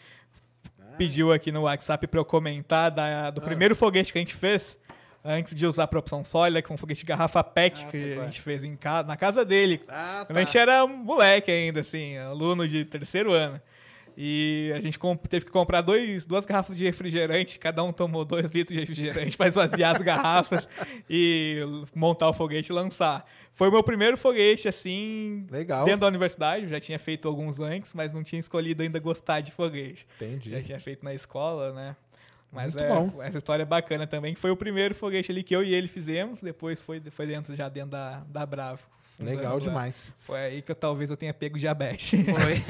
Ah. 0.81 0.95
pediu 0.97 1.33
aqui 1.33 1.53
no 1.53 1.63
WhatsApp 1.63 2.07
para 2.07 2.19
eu 2.21 2.25
comentar 2.25 2.91
da- 2.91 3.31
do 3.31 3.41
primeiro 3.43 3.77
foguete 3.77 4.13
que 4.13 4.19
a 4.19 4.23
gente 4.23 4.35
fez, 4.35 4.77
antes 5.25 5.55
de 5.55 5.67
usar 5.67 5.89
a 5.93 5.99
opção 5.99 6.23
sólida, 6.25 6.61
que 6.63 6.69
foi 6.69 6.75
um 6.75 6.79
foguete 6.79 7.01
de 7.01 7.07
garrafa 7.07 7.43
PET 7.45 7.85
Ah, 7.87 7.91
que 7.91 7.97
a 7.97 8.23
é. 8.23 8.25
gente 8.27 8.41
fez 8.41 8.63
em 8.65 8.77
ca- 8.77 9.03
na 9.03 9.17
casa 9.17 9.45
dele. 9.45 9.83
Ah, 9.89 10.25
Quando 10.27 10.39
a 10.39 10.41
gente 10.45 10.57
era 10.59 10.87
moleque 10.87 11.51
ainda, 11.51 11.81
assim, 11.81 12.17
aluno 12.19 12.67
de 12.67 12.85
terceiro 12.85 13.33
ano. 13.33 13.61
E 14.17 14.73
a 14.75 14.81
gente 14.81 14.99
teve 15.29 15.45
que 15.45 15.51
comprar 15.51 15.81
dois, 15.81 16.25
duas 16.25 16.47
garrafas 16.47 16.77
de 16.77 16.85
refrigerante, 16.85 17.59
cada 17.59 17.83
um 17.83 17.93
tomou 17.93 18.25
dois 18.25 18.51
litros 18.53 18.69
de 18.69 18.79
refrigerante 18.79 19.37
para 19.39 19.49
esvaziar 19.49 19.97
as 19.97 20.03
garrafas 20.03 20.69
e 21.11 21.61
montar 21.95 22.29
o 22.29 22.33
foguete 22.33 22.71
e 22.71 22.75
lançar. 22.75 23.29
Foi 23.53 23.69
o 23.69 23.73
meu 23.73 23.83
primeiro 23.83 24.17
foguete, 24.17 24.69
assim, 24.69 25.47
Legal. 25.51 25.85
dentro 25.85 26.01
da 26.01 26.07
universidade. 26.07 26.65
Eu 26.65 26.71
já 26.71 26.81
tinha 26.81 26.99
feito 26.99 27.29
alguns 27.29 27.61
antes, 27.61 27.93
mas 27.95 28.13
não 28.13 28.23
tinha 28.23 28.41
escolhido 28.41 28.83
ainda 28.83 28.99
gostar 28.99 29.41
de 29.41 29.53
foguete. 29.53 30.07
Entendi. 30.17 30.51
Já 30.51 30.63
tinha 30.63 30.81
feito 30.81 31.05
na 31.05 31.15
escola, 31.15 31.73
né? 31.73 31.97
Mas 32.55 32.73
Muito 32.75 32.87
é, 32.87 32.89
bom. 32.89 33.23
essa 33.23 33.39
história 33.39 33.63
é 33.65 33.67
bacana 33.67 34.07
também, 34.07 34.33
que 34.33 34.39
foi 34.39 34.53
o 34.53 34.57
primeiro 34.57 34.95
foguete 34.95 35.33
ali 35.33 35.43
que 35.43 35.55
eu 35.55 35.65
e 35.65 35.75
ele 35.75 35.89
fizemos, 35.89 36.41
depois 36.41 36.81
foi, 36.81 37.01
foi 37.11 37.27
dentro, 37.27 37.55
já 37.55 37.69
dentro 37.69 37.91
da, 37.91 38.23
da 38.29 38.47
Bravo. 38.47 38.87
Legal 39.19 39.55
lá. 39.55 39.61
demais. 39.61 40.13
Foi 40.19 40.39
aí 40.41 40.61
que 40.63 40.73
eu, 40.73 40.75
talvez 40.75 41.09
eu 41.11 41.17
tenha 41.17 41.33
pego 41.33 41.57
diabetes. 41.59 42.11
Foi. 42.25 42.63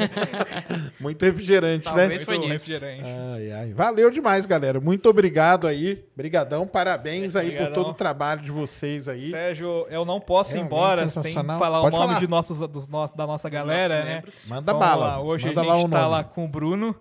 Muito 1.01 1.25
refrigerante, 1.25 1.85
Talvez 1.85 2.21
né? 2.21 2.25
foi 2.25 2.37
Muito 2.39 2.51
nisso. 2.53 2.71
refrigerante. 2.71 3.09
Ai, 3.35 3.53
ai. 3.53 3.73
Valeu 3.73 4.11
demais, 4.11 4.45
galera. 4.45 4.79
Muito 4.81 5.09
obrigado 5.09 5.67
aí. 5.67 6.05
Brigadão, 6.17 6.67
parabéns 6.67 7.35
aí 7.35 7.47
por 7.47 7.53
Obrigadão. 7.55 7.83
todo 7.85 7.91
o 7.93 7.95
trabalho 7.95 8.43
de 8.43 8.51
vocês 8.51 9.09
aí. 9.09 9.31
Sérgio, 9.31 9.87
eu 9.89 10.05
não 10.05 10.21
posso 10.21 10.51
ir 10.51 10.55
Realmente 10.55 10.73
embora 10.75 11.09
sem 11.09 11.33
falar 11.33 11.81
Pode 11.81 11.97
o 11.97 11.99
nome 11.99 12.09
falar. 12.15 12.21
de 12.21 12.29
nossos, 12.29 12.59
dos 12.69 12.87
nossos, 12.89 13.17
da 13.17 13.27
nossa 13.27 13.49
galera, 13.49 13.99
Nossos 14.05 14.05
né? 14.07 14.23
Manda 14.47 14.73
Vamos 14.73 14.87
bala. 14.87 15.07
lá, 15.07 15.21
Hoje 15.23 15.47
Manda 15.47 15.61
a 15.61 15.65
lá 15.65 15.75
gente 15.79 15.91
tá 15.91 15.99
nome. 16.01 16.11
lá 16.11 16.25
com 16.25 16.45
o 16.45 16.49
Bruno. 16.49 16.95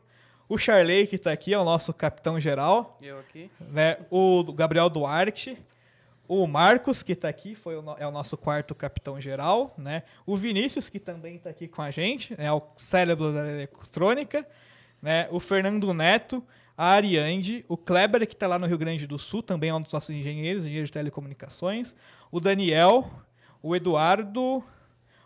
O 0.48 0.58
Charley, 0.58 1.08
que 1.08 1.18
tá 1.18 1.32
aqui, 1.32 1.54
é 1.54 1.58
o 1.58 1.64
nosso 1.64 1.94
capitão 1.94 2.40
geral. 2.40 2.98
Eu 3.02 3.20
aqui. 3.20 3.50
né? 3.72 3.98
O 4.12 4.44
Gabriel 4.54 4.90
Duarte. 4.90 5.58
O 6.36 6.48
Marcos, 6.48 7.04
que 7.04 7.16
tá 7.16 7.30
aqui, 7.30 7.54
foi 7.54 7.76
o 7.76 7.96
é 8.00 8.08
o 8.08 8.12
nosso 8.12 8.36
quarto 8.36 8.74
capitão 8.74 9.22
geral, 9.22 9.72
né? 9.78 10.02
O 10.26 10.36
Vinícius, 10.36 10.90
que 10.90 11.00
também 11.00 11.38
tá 11.38 11.52
aqui 11.52 11.68
com 11.68 11.80
a 11.80 11.92
gente, 11.92 12.34
é 12.40 12.52
o 12.52 12.60
cérebro 12.76 13.32
da 13.32 13.48
eletrônica, 13.48 14.44
né? 15.00 15.28
O 15.30 15.40
Fernando 15.40 15.94
Neto, 15.94 16.44
a 16.76 16.88
Ariande, 16.88 17.64
o 17.68 17.78
Kleber, 17.78 18.28
que 18.28 18.36
tá 18.36 18.48
lá 18.48 18.58
no 18.58 18.66
Rio 18.66 18.80
Grande 18.80 19.06
do 19.06 19.20
Sul, 19.20 19.44
também 19.44 19.70
é 19.70 19.76
um 19.76 19.82
dos 19.84 19.94
nossos 19.94 20.10
engenheiros, 20.10 20.64
engenheiro 20.64 20.88
de 20.88 20.92
telecomunicações, 20.92 21.96
o 22.32 22.40
Daniel, 22.40 23.12
o 23.62 23.76
Eduardo, 23.76 24.64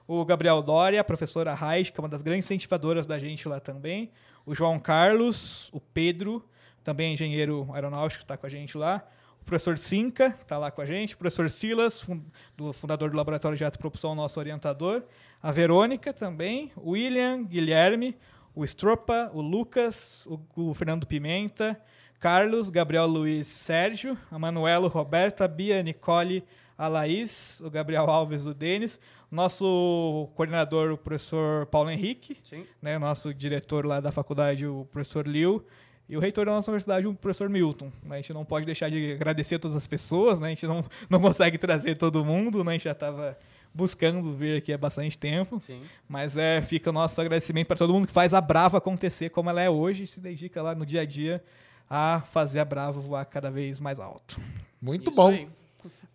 o 0.05 0.25
Gabriel 0.25 0.61
Doria, 0.61 0.99
a 0.99 1.05
professora 1.05 1.53
Reis, 1.53 1.89
que 1.89 1.97
é 1.97 2.03
uma 2.03 2.09
das 2.09 2.21
grandes 2.21 2.45
incentivadoras 2.45 3.05
da 3.05 3.17
gente 3.17 3.47
lá 3.47 3.61
também, 3.61 4.11
o 4.45 4.53
João 4.53 4.77
Carlos, 4.77 5.69
o 5.71 5.79
Pedro, 5.79 6.43
também 6.83 7.13
engenheiro 7.13 7.69
aeronáutico, 7.71 8.25
está 8.25 8.35
com 8.35 8.45
a 8.45 8.49
gente 8.49 8.77
lá, 8.77 9.07
professor 9.47 9.77
Cinca, 9.77 10.37
está 10.41 10.57
lá 10.57 10.69
com 10.69 10.81
a 10.81 10.85
gente, 10.85 11.15
o 11.15 11.17
professor 11.17 11.49
Silas, 11.49 12.01
fun- 12.01 12.21
do 12.55 12.73
fundador 12.73 13.09
do 13.09 13.15
Laboratório 13.17 13.57
de 13.57 13.63
Autopropulsão, 13.63 14.13
nosso 14.13 14.39
orientador, 14.39 15.03
a 15.41 15.51
Verônica 15.51 16.11
também, 16.13 16.71
o 16.75 16.91
William, 16.91 17.43
Guilherme, 17.43 18.15
o 18.53 18.65
Stropa, 18.65 19.31
o 19.33 19.41
Lucas, 19.41 20.27
o, 20.27 20.69
o 20.69 20.73
Fernando 20.73 21.07
Pimenta, 21.07 21.79
Carlos, 22.19 22.69
Gabriel 22.69 23.07
Luiz 23.07 23.47
Sérgio, 23.47 24.17
a 24.29 24.37
Manuelo, 24.37 24.87
Roberta, 24.87 25.45
a 25.45 25.47
Bia, 25.47 25.81
Nicole, 25.81 26.43
a 26.77 26.87
Laís, 26.87 27.61
o 27.61 27.69
Gabriel 27.69 28.09
Alves, 28.09 28.45
o 28.45 28.53
Denis, 28.53 28.99
nosso 29.31 30.29
coordenador, 30.35 30.91
o 30.91 30.97
professor 30.97 31.65
Paulo 31.67 31.89
Henrique, 31.89 32.37
Sim. 32.43 32.65
né, 32.81 32.97
nosso 32.97 33.33
diretor 33.33 33.85
lá 33.85 33.99
da 33.99 34.11
faculdade, 34.11 34.65
o 34.67 34.85
professor 34.91 35.25
Liu, 35.25 35.65
e 36.09 36.15
o 36.15 36.19
reitor 36.19 36.45
da 36.45 36.53
nossa 36.53 36.71
universidade, 36.71 37.05
o 37.05 37.13
professor 37.13 37.49
Milton. 37.49 37.91
né? 38.03 38.15
A 38.15 38.17
gente 38.17 38.33
não 38.33 38.45
pode 38.45 38.65
deixar 38.65 38.89
de 38.89 39.13
agradecer 39.13 39.55
a 39.55 39.59
todas 39.59 39.75
as 39.75 39.85
pessoas, 39.85 40.39
né? 40.39 40.47
a 40.47 40.49
gente 40.49 40.65
não, 40.65 40.83
não 41.09 41.19
consegue 41.19 41.57
trazer 41.57 41.95
todo 41.95 42.23
mundo, 42.23 42.63
né? 42.63 42.71
a 42.71 42.73
gente 42.73 42.85
já 42.85 42.93
estava 42.93 43.37
buscando 43.73 44.33
vir 44.33 44.57
aqui 44.57 44.71
há 44.71 44.77
bastante 44.77 45.17
tempo. 45.17 45.59
Sim. 45.61 45.81
Mas 46.07 46.37
é, 46.37 46.61
fica 46.61 46.89
o 46.89 46.93
nosso 46.93 47.19
agradecimento 47.19 47.67
para 47.67 47.77
todo 47.77 47.93
mundo 47.93 48.07
que 48.07 48.13
faz 48.13 48.33
a 48.33 48.39
Brava 48.39 48.77
acontecer 48.77 49.29
como 49.29 49.49
ela 49.49 49.61
é 49.61 49.69
hoje 49.69 50.03
e 50.03 50.07
se 50.07 50.19
dedica 50.19 50.61
lá 50.61 50.73
no 50.73 50.85
dia 50.85 51.01
a 51.01 51.05
dia 51.05 51.43
a 51.89 52.21
fazer 52.21 52.59
a 52.59 52.65
Brava 52.65 52.99
voar 52.99 53.25
cada 53.25 53.51
vez 53.51 53.79
mais 53.79 53.99
alto. 53.99 54.39
Muito 54.81 55.09
Isso 55.09 55.15
bom. 55.15 55.29
aí. 55.29 55.47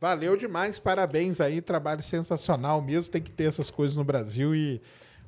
Valeu 0.01 0.37
demais, 0.37 0.81
parabéns 0.81 1.41
aí, 1.41 1.61
trabalho 1.61 2.03
sensacional 2.03 2.83
mesmo. 2.83 3.13
Tem 3.13 3.23
que 3.23 3.31
ter 3.31 3.45
essas 3.45 3.71
coisas 3.71 3.97
no 3.97 4.03
Brasil 4.03 4.55
e 4.55 4.83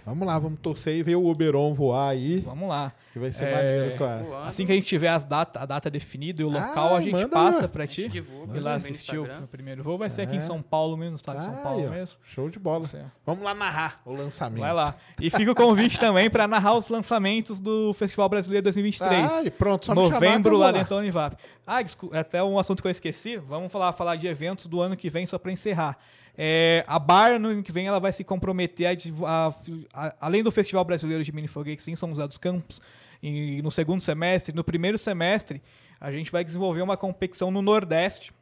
vamos 0.04 0.26
lá, 0.26 0.38
vamos 0.38 0.58
torcer 0.60 0.96
e 0.96 1.02
ver 1.02 1.16
o 1.16 1.26
Oberon 1.26 1.74
voar 1.74 2.08
aí, 2.10 2.38
Vamos 2.40 2.68
lá. 2.68 2.92
que 3.12 3.18
vai 3.18 3.32
ser 3.32 3.44
É, 3.46 3.54
maneiro, 3.54 3.98
cara. 3.98 4.44
Assim 4.46 4.66
que 4.66 4.72
a 4.72 4.74
gente 4.74 4.86
tiver 4.86 5.08
as 5.08 5.24
data, 5.24 5.60
a 5.60 5.66
data 5.66 5.90
definida 5.90 6.42
e 6.42 6.44
o 6.44 6.48
local, 6.48 6.94
Ah, 6.94 6.98
a 6.98 7.00
gente 7.00 7.12
manda 7.12 7.28
passa 7.28 7.62
lá. 7.62 7.68
para 7.68 7.84
A 7.84 7.86
gente 7.86 8.02
ti. 8.04 8.08
divulga 8.08 8.56
Ir 8.56 8.60
lá 8.60 8.70
no 8.72 8.76
assistir 8.76 9.18
o 9.18 9.26
primeiro 9.50 9.82
voo. 9.82 9.96
Vai 9.98 10.10
ser 10.10 10.22
aqui 10.22 10.34
em 10.34 10.38
É. 10.38 10.40
São 10.40 10.60
Paulo 10.62 10.96
mesmo, 10.96 11.12
no 11.12 11.16
estado 11.16 11.38
de 11.38 11.44
São 11.44 11.54
Paulo 11.56 11.88
mesmo. 11.90 12.16
Show 12.24 12.50
de 12.50 12.58
bola. 12.58 12.86
Certo. 12.86 13.10
Vamos 13.24 13.42
lá 13.44 13.54
narrar 13.54 14.00
o 14.04 14.12
lançamento. 14.12 14.60
Vai 14.60 14.72
lá. 14.72 14.94
E 15.20 15.30
fica 15.30 15.50
o 15.50 15.54
convite 15.54 15.98
também 15.98 16.28
para 16.28 16.46
narrar 16.46 16.74
os 16.76 16.88
lançamentos 16.88 17.60
do 17.60 17.92
Festival 17.94 18.28
Brasileiro 18.28 18.64
2023. 18.64 19.32
Ah, 19.32 19.42
e 19.44 19.50
pronto, 19.50 19.86
só 19.86 19.94
me 19.94 20.00
chamar 20.06 20.12
Novembro 20.20 20.56
lá 20.58 20.66
lá. 20.66 20.72
dentro 20.72 20.90
da 20.90 20.96
Univap. 20.96 21.36
Ah, 21.66 21.80
desculpa, 21.82 22.18
até 22.18 22.42
um 22.42 22.58
assunto 22.58 22.82
que 22.82 22.86
eu 22.88 22.90
esqueci. 22.90 23.36
Vamos 23.36 23.72
falar, 23.72 23.92
falar 23.92 24.16
de 24.16 24.26
eventos 24.26 24.66
do 24.66 24.80
ano 24.82 24.96
que 24.96 25.08
vem, 25.08 25.24
só 25.26 25.38
para 25.38 25.50
encerrar. 25.50 25.96
É, 26.36 26.84
a 26.86 26.98
Bar, 26.98 27.38
no 27.38 27.48
ano 27.48 27.62
que 27.62 27.70
vem, 27.72 27.86
ela 27.86 28.00
vai 28.00 28.12
se 28.12 28.24
comprometer 28.24 28.86
a, 28.88 29.26
a- 29.26 29.54
a- 29.94 30.16
além 30.20 30.42
do 30.42 30.50
Festival 30.50 30.84
Brasileiro 30.84 31.22
de 31.22 31.32
Mini 31.32 31.46
Foguetes 31.48 31.86
em 31.88 31.94
São 31.96 32.10
José 32.10 32.26
dos 32.26 32.38
Campos, 32.38 32.80
e 33.22 33.62
no 33.62 33.70
segundo 33.70 34.00
semestre, 34.00 34.54
no 34.54 34.64
primeiro 34.64 34.98
semestre, 34.98 35.62
a 36.00 36.10
gente 36.10 36.30
vai 36.32 36.44
desenvolver 36.44 36.82
uma 36.82 36.96
competição 36.96 37.50
no 37.50 37.62
Nordeste, 37.62 38.32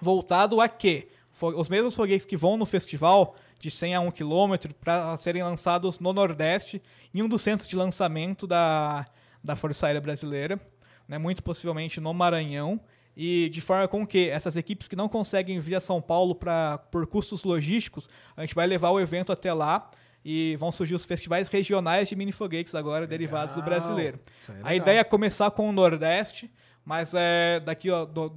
voltado 0.00 0.60
a 0.60 0.68
quê? 0.68 1.08
Os 1.56 1.68
mesmos 1.68 1.94
foguetes 1.94 2.24
que 2.24 2.36
vão 2.36 2.56
no 2.56 2.64
festival, 2.64 3.34
de 3.58 3.70
100 3.70 3.94
a 3.96 4.00
1 4.00 4.10
km, 4.12 4.54
para 4.80 5.16
serem 5.16 5.42
lançados 5.42 5.98
no 5.98 6.12
Nordeste, 6.12 6.80
em 7.12 7.22
um 7.22 7.28
dos 7.28 7.42
centros 7.42 7.68
de 7.68 7.74
lançamento 7.74 8.46
da, 8.46 9.04
da 9.42 9.56
Força 9.56 9.86
Aérea 9.86 10.00
Brasileira, 10.00 10.60
né, 11.08 11.18
muito 11.18 11.42
possivelmente 11.42 12.00
no 12.00 12.14
Maranhão, 12.14 12.80
e 13.16 13.48
de 13.48 13.60
forma 13.60 13.86
com 13.88 14.06
que 14.06 14.28
essas 14.28 14.56
equipes 14.56 14.88
que 14.88 14.96
não 14.96 15.08
conseguem 15.08 15.58
vir 15.58 15.76
a 15.76 15.80
São 15.80 16.00
Paulo 16.02 16.34
pra, 16.34 16.78
por 16.90 17.06
custos 17.06 17.44
logísticos, 17.44 18.08
a 18.36 18.40
gente 18.42 18.54
vai 18.54 18.66
levar 18.66 18.90
o 18.90 18.98
evento 19.00 19.30
até 19.32 19.52
lá 19.52 19.90
e 20.24 20.56
vão 20.56 20.72
surgir 20.72 20.94
os 20.94 21.04
festivais 21.04 21.48
regionais 21.48 22.08
de 22.08 22.16
mini 22.16 22.32
foguetes 22.32 22.74
agora, 22.74 23.06
derivados 23.06 23.54
do 23.54 23.62
brasileiro. 23.62 24.18
É 24.48 24.52
A 24.52 24.54
legal. 24.54 24.72
ideia 24.74 25.00
é 25.00 25.04
começar 25.04 25.50
com 25.50 25.68
o 25.68 25.72
Nordeste, 25.72 26.50
mas 26.84 27.12
é, 27.14 27.60
daqui 27.60 27.88
do- 27.88 28.32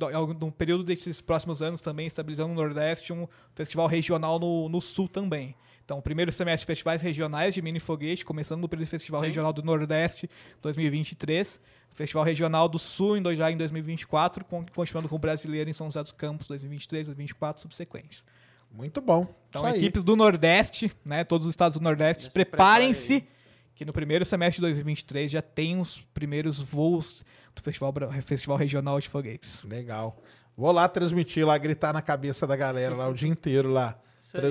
um 0.46 0.52
período 0.52 0.84
desses 0.84 1.22
próximos 1.22 1.62
anos 1.62 1.82
também 1.82 2.06
estabilizando 2.08 2.50
no 2.54 2.62
Nordeste 2.62 3.12
um 3.14 3.28
festival 3.56 3.88
regional 3.88 4.38
no, 4.40 4.70
no 4.70 4.80
Sul 4.82 5.08
também. 5.08 5.56
Então, 5.88 6.02
primeiro 6.02 6.34
semestre 6.34 6.68
festivais 6.68 7.02
regionais 7.02 7.54
de 7.54 7.62
mini 7.62 7.80
foguete, 7.80 8.26
começando 8.26 8.60
no 8.60 8.68
período 8.68 8.90
Festival 8.90 9.22
Sim. 9.22 9.28
Regional 9.28 9.54
do 9.54 9.64
Nordeste 9.64 10.30
2023, 10.62 11.62
Festival 11.94 12.26
Regional 12.26 12.68
do 12.68 12.78
Sul 12.78 13.16
em, 13.16 13.22
dois- 13.22 13.38
já 13.38 13.50
em 13.50 13.56
2024, 13.56 14.44
con- 14.44 14.66
continuando 14.76 15.08
com 15.08 15.16
o 15.16 15.20
brasileiro 15.20 15.70
em 15.70 15.74
São 15.74 15.88
José 15.88 16.04
dos 16.04 16.12
Campos 16.12 16.46
2023, 16.50 17.08
2024 17.08 17.62
subsequentes. 17.62 18.26
Muito 18.70 19.00
bom. 19.00 19.34
Então, 19.48 19.62
Isso 19.62 19.74
aí. 19.76 19.80
equipes 19.80 20.04
do 20.04 20.18
Nordeste, 20.18 20.92
né, 21.06 21.24
todos 21.24 21.48
os 21.48 21.54
estados 21.54 21.78
do 21.78 21.84
Nordeste, 21.84 22.30
preparem-se 22.32 23.22
prepare 23.22 23.38
que 23.74 23.86
no 23.86 23.94
primeiro 23.94 24.26
semestre 24.26 24.58
de 24.58 24.62
2023 24.64 25.32
já 25.32 25.42
tem 25.42 25.80
os 25.80 26.02
primeiros 26.14 26.60
voos 26.60 27.24
do 27.56 27.62
Festival, 27.62 27.94
Festival 28.26 28.58
Regional 28.58 29.00
de 29.00 29.08
Foguetes. 29.08 29.62
Legal. 29.64 30.22
Vou 30.58 30.72
lá 30.74 30.86
transmitir, 30.90 31.46
lá 31.48 31.58
gritar 31.58 31.94
na 31.94 32.02
cabeça 32.02 32.46
da 32.46 32.58
galera 32.58 32.94
lá 32.94 33.08
o 33.08 33.14
dia 33.14 33.30
inteiro 33.30 33.70
lá, 33.72 33.98
Isso 34.20 34.36
aí. 34.36 34.44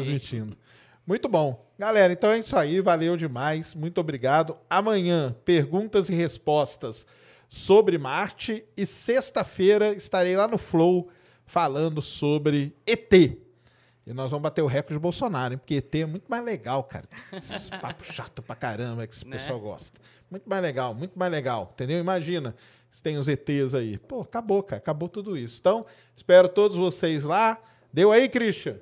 Muito 1.06 1.28
bom. 1.28 1.64
Galera, 1.78 2.12
então 2.12 2.30
é 2.30 2.38
isso 2.38 2.56
aí. 2.56 2.80
Valeu 2.80 3.16
demais. 3.16 3.74
Muito 3.74 4.00
obrigado. 4.00 4.56
Amanhã, 4.68 5.36
perguntas 5.44 6.08
e 6.08 6.14
respostas 6.14 7.06
sobre 7.48 7.96
Marte. 7.96 8.64
E 8.76 8.84
sexta-feira 8.84 9.94
estarei 9.94 10.36
lá 10.36 10.48
no 10.48 10.58
Flow 10.58 11.08
falando 11.44 12.02
sobre 12.02 12.74
ET. 12.86 13.12
E 13.12 14.12
nós 14.12 14.30
vamos 14.30 14.42
bater 14.42 14.62
o 14.62 14.66
recorde 14.66 14.94
de 14.94 15.00
Bolsonaro, 15.00 15.54
hein? 15.54 15.58
Porque 15.58 15.74
ET 15.76 15.94
é 15.94 16.06
muito 16.06 16.26
mais 16.28 16.44
legal, 16.44 16.82
cara. 16.84 17.08
Esse 17.32 17.70
papo 17.80 18.04
chato 18.04 18.42
pra 18.42 18.54
caramba 18.56 19.06
que 19.06 19.14
esse 19.14 19.26
Né? 19.26 19.36
pessoal 19.36 19.60
gosta. 19.60 20.00
Muito 20.30 20.48
mais 20.48 20.62
legal, 20.62 20.92
muito 20.94 21.16
mais 21.18 21.30
legal. 21.30 21.70
Entendeu? 21.74 21.98
Imagina 22.00 22.54
se 22.90 23.00
tem 23.02 23.16
os 23.16 23.28
ETs 23.28 23.74
aí. 23.74 23.98
Pô, 23.98 24.22
acabou, 24.22 24.62
cara. 24.62 24.78
Acabou 24.80 25.08
tudo 25.08 25.36
isso. 25.36 25.58
Então, 25.60 25.84
espero 26.16 26.48
todos 26.48 26.76
vocês 26.76 27.24
lá. 27.24 27.58
Deu 27.92 28.10
aí, 28.10 28.28
Christian? 28.28 28.76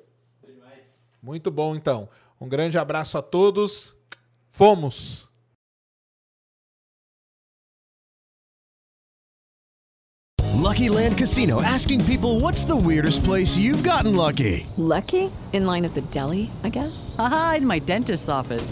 Muito 1.25 1.49
bom, 1.49 1.75
então. 1.75 2.07
Um 2.39 2.47
grande 2.47 2.77
abraço 2.77 3.17
a 3.17 3.21
todos. 3.21 3.95
Fomos! 4.51 5.27
Lucky 10.53 10.87
Land 10.87 11.17
Casino 11.17 11.63
asking 11.63 12.05
people 12.05 12.39
what's 12.39 12.63
the 12.63 12.75
weirdest 12.75 13.23
place 13.23 13.57
you've 13.57 13.83
gotten 13.83 14.15
lucky? 14.15 14.67
Lucky? 14.77 15.31
In 15.51 15.65
line 15.65 15.83
at 15.83 15.95
the 15.95 16.01
deli, 16.11 16.51
I 16.63 16.69
guess? 16.69 17.15
Aha, 17.17 17.55
in 17.57 17.65
my 17.65 17.79
dentist's 17.79 18.29
office. 18.29 18.71